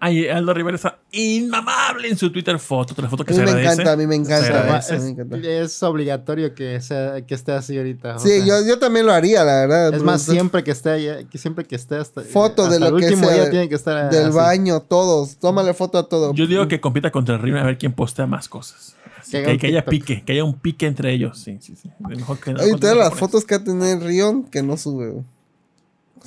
Ay, 0.00 0.28
Aldo 0.28 0.54
Rivera 0.54 0.76
está 0.76 1.00
inmamable 1.10 2.08
en 2.08 2.16
su 2.16 2.30
Twitter 2.30 2.56
foto. 2.60 2.92
Otra 2.92 3.08
foto 3.08 3.24
A 3.24 3.26
que 3.26 3.32
mí 3.32 3.38
se 3.38 3.44
me 3.44 3.50
agradece. 3.50 3.72
encanta, 3.82 3.92
a 3.92 3.96
mí 3.96 4.06
me 4.06 4.14
encanta. 4.14 4.62
me 4.90 4.96
Es, 4.96 5.02
encanta. 5.04 5.36
es 5.38 5.82
obligatorio 5.82 6.54
que, 6.54 6.80
sea, 6.80 7.20
que 7.26 7.34
esté 7.34 7.50
así 7.50 7.76
ahorita. 7.76 8.16
Sí, 8.20 8.44
yo, 8.46 8.64
yo 8.64 8.78
también 8.78 9.06
lo 9.06 9.12
haría, 9.12 9.42
la 9.42 9.66
verdad. 9.66 9.92
Es 9.94 10.02
más, 10.04 10.22
siempre 10.22 10.62
que 10.62 10.70
esté 10.70 10.90
allá, 10.90 11.24
que 11.24 11.36
siempre 11.36 11.64
que 11.64 11.74
esté 11.74 11.96
hasta, 11.96 12.22
Foto 12.22 12.68
de 12.68 12.76
hasta 12.76 12.90
lo 12.90 12.96
el 12.96 13.02
que 13.02 13.08
último 13.08 13.26
sea, 13.26 13.34
día 13.34 13.44
de- 13.46 13.50
tiene 13.50 13.68
que 13.68 13.74
estar 13.74 14.08
Del 14.08 14.26
así. 14.26 14.36
baño, 14.36 14.80
todos. 14.82 15.36
Tómale 15.38 15.74
foto 15.74 15.98
a 15.98 16.08
todo. 16.08 16.32
Yo 16.32 16.46
digo 16.46 16.68
que 16.68 16.80
compita 16.80 17.10
contra 17.10 17.34
el 17.34 17.42
Riven 17.42 17.60
a 17.62 17.66
ver 17.66 17.76
quién 17.76 17.92
postea 17.92 18.26
más 18.28 18.48
cosas. 18.48 18.94
Que 19.32 19.58
haya 19.66 19.84
pique, 19.84 20.22
que 20.24 20.32
haya 20.32 20.44
un 20.44 20.54
pique 20.54 20.86
entre 20.86 21.12
ellos. 21.12 21.38
Sí, 21.40 21.58
sí, 21.60 21.74
sí. 21.74 21.90
Mejor 21.98 22.38
que 22.38 22.52
Oye, 22.54 22.76
todas 22.76 22.96
las 22.96 23.12
fotos 23.14 23.44
que 23.44 23.56
ha 23.56 23.64
tenido 23.64 23.98
Rion 23.98 24.44
que 24.44 24.62
no 24.62 24.76
sube. 24.76 25.22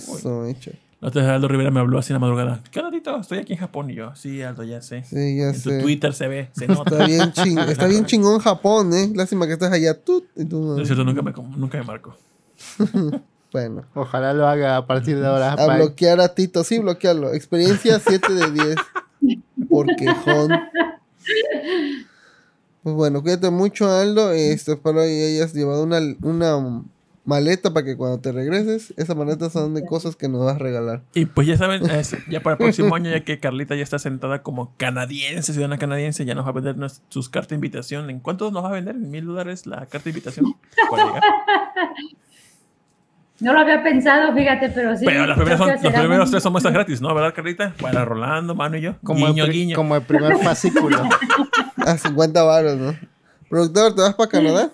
Eso, 0.01 0.45
hecho. 0.45 0.71
Vez 1.01 1.15
Aldo 1.15 1.47
Rivera 1.47 1.71
me 1.71 1.79
habló 1.79 1.97
así 1.97 2.13
en 2.13 2.15
la 2.15 2.19
madrugada. 2.19 2.61
¿Qué 2.69 2.79
onda, 2.79 2.91
Tito? 2.91 3.19
Estoy 3.19 3.39
aquí 3.39 3.53
en 3.53 3.59
Japón. 3.59 3.89
Y 3.89 3.95
yo, 3.95 4.15
sí, 4.15 4.41
Aldo, 4.43 4.63
ya 4.63 4.81
sé. 4.81 5.03
Sí, 5.03 5.37
ya 5.37 5.49
en 5.49 5.53
tu 5.53 5.69
sé. 5.71 5.79
Twitter 5.79 6.13
se 6.13 6.27
ve, 6.27 6.49
se 6.53 6.67
nota. 6.67 6.91
Está 6.91 7.05
bien, 7.07 7.31
ching 7.31 7.59
está 7.59 7.87
bien 7.87 8.05
chingón 8.05 8.39
Japón, 8.39 8.93
¿eh? 8.93 9.11
Lástima 9.15 9.47
que 9.47 9.53
estás 9.53 9.71
allá. 9.71 9.93
Y 10.35 10.45
tú 10.45 10.61
no. 10.61 10.75
No 10.75 10.81
es 10.81 10.87
cierto, 10.87 11.03
nunca 11.03 11.21
me, 11.23 11.31
nunca 11.57 11.77
me 11.77 11.83
marco. 11.83 12.15
Bueno. 13.51 13.83
Ojalá 13.95 14.33
lo 14.33 14.47
haga 14.47 14.77
a 14.77 14.87
partir 14.87 15.19
de 15.19 15.27
ahora. 15.27 15.53
A 15.53 15.75
bloquear 15.75 16.21
a 16.21 16.33
Tito. 16.33 16.63
Sí, 16.63 16.79
bloquearlo. 16.79 17.33
Experiencia 17.33 17.99
7 17.99 18.33
de 18.33 18.51
10. 18.51 18.75
Por 19.69 19.87
quejón. 19.97 20.51
Pues 22.83 22.95
bueno, 22.95 23.21
cuídate 23.21 23.49
mucho, 23.49 23.91
Aldo. 23.91 24.31
Este, 24.31 24.73
espero 24.73 25.01
que 25.01 25.35
hayas 25.35 25.53
llevado 25.53 25.83
una, 25.83 25.99
una 26.21 26.83
maleta 27.23 27.71
para 27.73 27.85
que 27.85 27.95
cuando 27.95 28.19
te 28.19 28.31
regreses, 28.31 28.93
esa 28.97 29.13
maleta 29.15 29.49
son 29.49 29.73
de 29.75 29.85
cosas 29.85 30.15
que 30.15 30.27
nos 30.27 30.43
vas 30.43 30.55
a 30.55 30.59
regalar. 30.59 31.01
Y 31.13 31.25
pues 31.25 31.45
ya 31.47 31.55
saben, 31.57 31.87
es- 31.89 32.15
ya 32.29 32.41
para 32.41 32.53
el 32.55 32.57
próximo 32.63 32.95
año, 32.95 33.11
ya 33.11 33.23
que 33.23 33.39
Carlita 33.39 33.75
ya 33.75 33.83
está 33.83 33.99
sentada 33.99 34.41
como 34.41 34.73
canadiense, 34.77 35.53
ciudadana 35.53 35.77
canadiense, 35.77 36.25
ya 36.25 36.33
nos 36.35 36.45
va 36.45 36.49
a 36.49 36.53
vender 36.53 36.75
sus 37.09 37.29
cartas 37.29 37.49
de 37.49 37.55
invitación. 37.55 38.09
¿En 38.09 38.19
cuánto 38.19 38.49
nos 38.51 38.63
va 38.63 38.69
a 38.69 38.73
vender? 38.73 38.95
¿En 38.95 39.09
mil 39.11 39.25
dólares 39.25 39.65
la 39.67 39.85
carta 39.85 40.05
de 40.05 40.09
invitación? 40.11 40.45
No 43.39 43.53
lo 43.53 43.59
había 43.61 43.81
pensado, 43.81 44.33
fíjate, 44.35 44.69
pero 44.69 44.95
sí. 44.95 45.03
Pero 45.03 45.25
las 45.25 45.35
primeras 45.35 45.57
son- 45.57 45.67
creo 45.69 45.79
que 45.81 45.89
los 45.89 45.99
primeros 45.99 46.29
tres 46.31 46.43
son 46.43 46.51
muestras 46.51 46.73
gratis, 46.75 47.01
¿no? 47.01 47.13
¿Verdad, 47.15 47.33
Carlita? 47.33 47.73
Para 47.81 48.05
Rolando, 48.05 48.53
Mano 48.53 48.77
y 48.77 48.81
yo. 48.81 48.95
como, 49.03 49.25
guiño, 49.25 49.45
el, 49.45 49.51
guiño. 49.51 49.75
como 49.75 49.95
el 49.95 50.03
primer 50.03 50.37
fascículo. 50.37 51.01
A 51.77 51.97
50 51.97 52.43
baros, 52.43 52.77
¿no? 52.77 52.93
Productor, 53.49 53.95
¿te 53.95 54.01
vas 54.03 54.13
para 54.13 54.29
Canadá? 54.29 54.69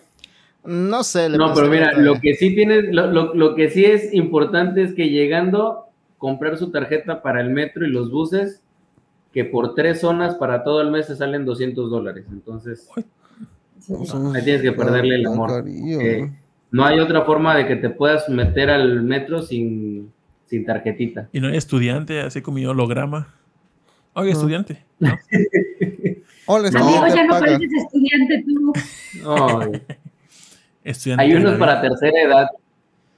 No 0.68 1.04
sé. 1.04 1.30
le 1.30 1.38
No, 1.38 1.54
pero 1.54 1.68
mira, 1.70 1.94
lo 1.94 2.20
que 2.20 2.36
sí 2.36 2.54
tienes, 2.54 2.94
lo, 2.94 3.08
lo- 3.08 3.34
lo 3.34 3.56
que 3.56 3.70
sí 3.70 3.86
es 3.86 4.14
importante 4.14 4.84
es 4.84 4.94
que 4.94 5.10
llegando, 5.10 5.86
comprar 6.18 6.58
su 6.58 6.72
tarjeta 6.72 7.22
para 7.22 7.40
el 7.42 7.50
metro 7.52 7.86
y 7.86 7.90
los 7.90 8.12
buses, 8.12 8.62
que 9.32 9.46
por 9.46 9.76
tres 9.76 10.02
zonas 10.02 10.36
para 10.36 10.64
todo 10.66 10.82
el 10.82 10.92
mes 10.92 11.06
se 11.08 11.16
salen 11.16 11.46
200 11.46 11.90
dólares. 11.90 12.26
Entonces, 12.32 12.90
ahí 12.96 14.44
tienes 14.44 14.62
que 14.62 14.74
perderle 14.74 15.16
el 15.16 15.26
amor. 15.28 15.50
carillo, 15.50 16.02
Eh, 16.02 16.22
¿no? 16.22 16.36
no 16.72 16.86
hay 16.86 17.00
otra 17.00 17.22
forma 17.22 17.56
de 17.56 17.66
que 17.66 17.76
te 17.78 17.90
puedas 17.90 18.28
meter 18.28 18.70
al 18.70 19.04
metro 19.04 19.42
sin, 19.42 20.12
sin 20.48 20.66
tarjetita. 20.66 21.30
Y 21.32 21.40
no 21.40 21.48
hay 21.48 21.56
estudiante, 21.58 22.20
así 22.20 22.42
como 22.42 22.56
mi 22.56 22.66
holograma. 22.66 23.34
Oye, 24.14 24.32
No. 24.32 24.38
estudiante. 24.38 24.84
¿no? 25.00 25.12
Hola, 26.48 26.72
No. 26.72 26.80
Amigo, 26.80 27.16
ya 27.16 27.24
no 27.24 27.30
paga. 27.30 27.46
pareces 27.46 27.70
estudiante 27.84 28.44
tú. 28.46 28.74
Estudiante 30.92 31.24
hay 31.26 31.34
unos 31.36 31.58
para 31.60 31.82
tercera 31.82 32.22
edad. 32.22 32.48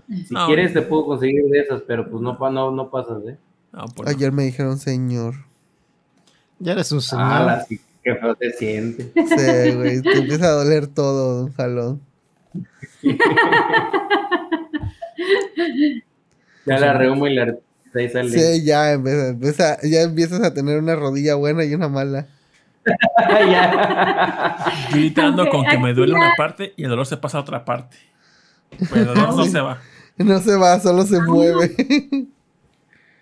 Si 0.08 0.34
No, 0.34 0.48
quieres 0.48 0.74
te 0.74 0.82
puedo 0.82 1.06
conseguir 1.06 1.44
de 1.46 1.60
esas, 1.60 1.82
pero 1.84 2.10
pues 2.10 2.22
no, 2.22 2.38
pa- 2.38 2.50
no, 2.50 2.72
no 2.72 2.90
pasas, 2.90 3.18
¿eh? 3.28 3.38
No, 3.72 3.86
pues 3.96 4.10
no. 4.10 4.16
Ayer 4.16 4.32
me 4.32 4.44
dijeron 4.44 4.78
señor. 4.80 5.36
Ya 6.58 6.72
eres 6.74 6.92
un 6.92 7.02
señor. 7.02 7.26
Ah, 7.28 7.44
la, 7.46 7.64
sí, 7.66 7.80
qué 8.04 8.16
feo 8.16 8.36
se 8.40 8.52
siente. 8.54 9.12
Sí, 9.14 9.76
güey, 9.76 10.02
te 10.02 10.18
empieza 10.18 10.48
a 10.48 10.52
doler 10.52 10.88
todo, 10.88 11.46
un 11.46 11.54
jalón. 11.54 12.02
Ya 16.66 16.78
la 16.80 16.94
reuma 16.94 17.30
y 17.30 17.36
la 17.36 17.56
ahí 17.96 18.10
sale. 18.10 18.30
Sí, 18.30 18.64
ya 18.66 18.92
empieza, 18.92 19.28
empieza- 19.30 19.78
ya 19.84 20.02
empiezas 20.02 20.42
a 20.44 20.54
tener 20.54 20.78
una 20.80 20.96
rodilla 20.96 21.36
buena 21.36 21.64
y 21.66 21.74
una 21.74 21.88
mala. 21.90 22.28
Ahorita 24.92 25.28
ando 25.28 25.50
con 25.50 25.66
que 25.66 25.78
me 25.78 25.94
duele 25.94 26.14
ya- 26.14 26.20
una 26.20 26.32
parte 26.38 26.74
y 26.78 26.84
el 26.84 26.90
dolor 26.90 27.06
se 27.06 27.18
pasa 27.18 27.38
a 27.38 27.42
otra 27.42 27.66
parte. 27.66 27.98
Pero 28.90 29.02
el 29.02 29.08
dolor 29.08 29.36
no 29.36 29.46
se 29.46 29.60
va. 29.62 29.80
No 30.18 30.40
se 30.40 30.56
va, 30.56 30.80
solo 30.80 31.04
se 31.04 31.22
mueve. 31.22 31.76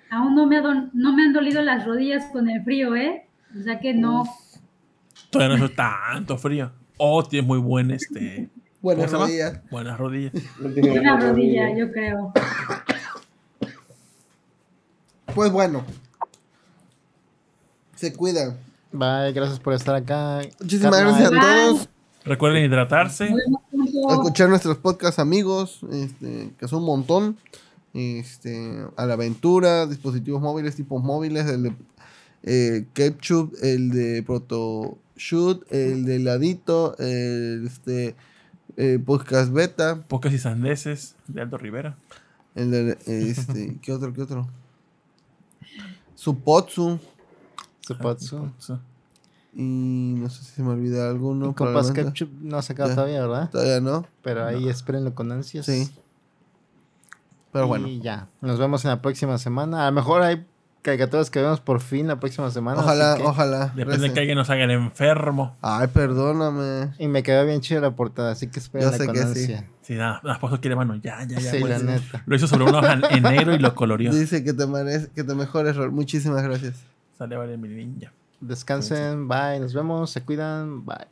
Aún 0.10 0.36
no 0.36 0.46
me, 0.48 0.58
ha 0.58 0.62
don- 0.62 0.90
no 0.94 1.14
me 1.14 1.24
han 1.24 1.34
dolido 1.34 1.62
las 1.62 1.86
rodillas 1.86 2.26
con 2.32 2.50
el 2.50 2.64
frío, 2.64 2.96
¿eh? 2.96 3.28
O 3.60 3.62
sea 3.64 3.80
que 3.80 3.94
no. 3.94 4.24
Todavía 5.30 5.58
no 5.58 5.66
es 5.66 5.76
tanto 5.76 6.38
frío. 6.38 6.72
O 6.98 7.24
tienes 7.24 7.48
muy 7.48 7.60
buen, 7.60 7.92
este, 7.92 8.50
Buenas 8.82 9.12
¿Cómo 9.12 9.28
se 9.28 9.32
rodillas. 9.44 9.62
buenas 9.70 9.98
rodillas. 10.00 10.34
No 10.60 10.70
tiene 10.70 10.92
Una 10.92 11.02
ganas 11.02 11.24
de 11.24 11.30
rodilla, 11.32 11.66
dormir. 11.68 11.86
yo 11.86 11.92
creo. 11.92 12.34
Pues 15.36 15.52
bueno. 15.52 15.84
Se 17.96 18.14
cuidan. 18.14 18.58
Bye, 18.92 19.34
gracias 19.34 19.60
por 19.60 19.74
estar 19.74 19.96
acá. 19.96 20.42
Muchísimas 20.60 21.00
gracias 21.00 21.28
a 21.28 21.30
Bye. 21.30 21.40
todos. 21.40 21.90
Recuerden 22.26 22.66
hidratarse. 22.66 23.34
Escuchar 24.10 24.50
nuestros 24.50 24.78
podcasts 24.78 25.20
amigos, 25.20 25.80
este, 25.92 26.54
que 26.58 26.68
son 26.68 26.80
un 26.80 26.86
montón. 26.86 27.38
Este, 27.94 28.86
a 28.96 29.06
la 29.06 29.14
aventura, 29.14 29.88
dispositivos 29.88 30.42
móviles, 30.42 30.76
tipos 30.76 31.02
móviles, 31.02 31.48
el 31.48 31.64
de 31.64 31.74
eh, 32.44 32.86
Ketchup, 32.94 33.56
el 33.64 33.90
de 33.90 34.24
Proto 34.24 34.98
Shoot, 35.16 35.72
el 35.72 36.06
de 36.06 36.20
Ladito, 36.20 36.96
el 37.00 37.66
este, 37.66 38.16
eh, 38.76 39.00
Podcast 39.04 39.52
Beta, 39.52 40.04
Pocas 40.08 40.34
y 40.34 40.38
sandeces 40.38 41.16
de 41.28 41.42
Aldo 41.42 41.58
Rivera. 41.58 41.98
el 42.56 42.72
de 42.72 42.98
este, 43.08 43.78
¿qué 43.82 43.94
otro? 43.94 44.14
¿Qué 44.14 44.22
otro? 44.22 44.48
Supotsu. 46.14 47.00
Y 49.56 50.14
no 50.18 50.30
sé 50.30 50.44
si 50.44 50.52
se 50.52 50.62
me 50.64 50.70
olvida 50.70 51.10
alguno. 51.10 51.50
Y 51.50 51.54
Compas 51.54 51.88
probablemente. 51.88 52.04
Ketchup 52.12 52.30
no 52.42 52.58
ha 52.58 52.62
sacado 52.62 52.90
Ya. 52.90 52.96
todavía, 52.96 53.22
¿verdad? 53.22 53.50
Todavía 53.50 53.82
no. 53.82 54.06
Pero 54.22 54.46
ahí 54.46 54.70
espérenlo 54.70 55.16
con 55.16 55.32
ansias. 55.32 55.66
Sí. 55.66 55.90
Pero 57.52 57.68
bueno. 57.68 57.88
Y 57.88 58.00
ya. 58.02 58.28
Nos 58.42 58.60
vemos 58.60 58.84
en 58.86 58.92
la 58.92 59.02
próxima 59.02 59.38
semana. 59.38 59.84
A 59.88 59.90
lo 59.90 59.96
mejor 59.96 60.22
hay 60.22 60.46
caricaturas 60.84 61.30
que 61.32 61.42
vemos 61.42 61.60
por 61.60 61.82
fin 61.82 62.08
la 62.08 62.20
próxima 62.20 62.52
semana. 62.52 62.80
Ojalá, 62.82 63.16
que- 63.18 63.24
ojalá. 63.24 63.74
Depende 63.76 64.08
de 64.10 64.14
que 64.14 64.20
alguien 64.20 64.38
nos 64.38 64.50
haga 64.50 64.64
el 64.66 64.72
enfermo. 64.72 65.56
Ay, 65.62 65.88
perdóname. 65.88 66.92
Y 67.00 67.08
me 67.08 67.24
quedó 67.24 67.44
bien 67.46 67.62
chida 67.62 67.80
la 67.82 67.92
portada, 67.96 68.32
así 68.32 68.48
que 68.48 68.60
espérenla 68.60 68.96
sé 68.96 69.06
con 69.06 69.16
que 69.16 69.26
sí. 69.82 69.96
nada, 69.96 70.20
la 70.24 70.34
esposa 70.34 70.60
quiere 70.60 70.76
mano, 70.76 70.96
ya, 70.98 71.24
ya, 71.26 71.40
ya. 71.40 71.52
Sí, 71.52 71.58
pues. 71.62 71.82
la 71.84 71.92
neta. 71.94 72.24
Lo 72.26 72.36
hizo 72.36 72.48
sobre 72.48 72.66
una 72.66 72.80
hoja 72.80 73.00
en 73.10 73.24
negro 73.24 73.56
y 73.56 73.60
lo 73.60 73.74
coloreó. 73.74 74.14
Dice 74.14 74.44
que 74.44 74.54
te, 74.54 74.68
merece, 74.68 75.10
que 75.16 75.24
te 75.24 75.34
mejores, 75.34 75.76
Rol. 75.76 75.92
Muchísimas 75.92 76.44
gracias. 76.44 76.76
Sale 77.18 77.36
vale 77.36 77.58
mi 77.58 77.68
niña. 77.68 78.14
Descansen, 78.40 79.28
bye, 79.28 79.60
nos 79.60 79.74
vemos, 79.74 80.12
se 80.12 80.24
cuidan, 80.24 80.86
bye. 80.86 81.08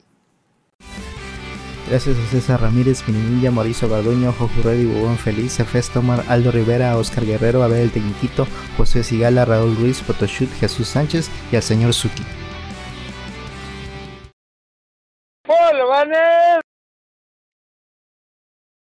Gracias 1.89 2.15
a 2.17 2.25
César 2.29 2.61
Ramírez, 2.61 3.01
Pininilla, 3.01 3.49
Mauricio 3.49 3.89
Garduño, 3.89 4.31
Jorge 4.33 4.61
Reddy, 4.61 4.85
Bubón 4.85 5.17
Feliz, 5.17 5.59
Efes 5.59 5.89
Tomar, 5.89 6.23
Aldo 6.27 6.51
Rivera, 6.51 6.95
Oscar 6.97 7.25
Guerrero, 7.25 7.63
Abel 7.63 7.79
El 7.79 7.91
Tecniquito, 7.91 8.45
José 8.77 9.03
Sigala, 9.03 9.45
Raúl 9.45 9.75
Ruiz, 9.75 10.01
Photoshoot, 10.03 10.49
Jesús 10.59 10.87
Sánchez 10.87 11.31
y 11.51 11.55
al 11.55 11.63
señor 11.63 11.93
Suki. 11.93 12.23
¡Hola, 15.47 15.85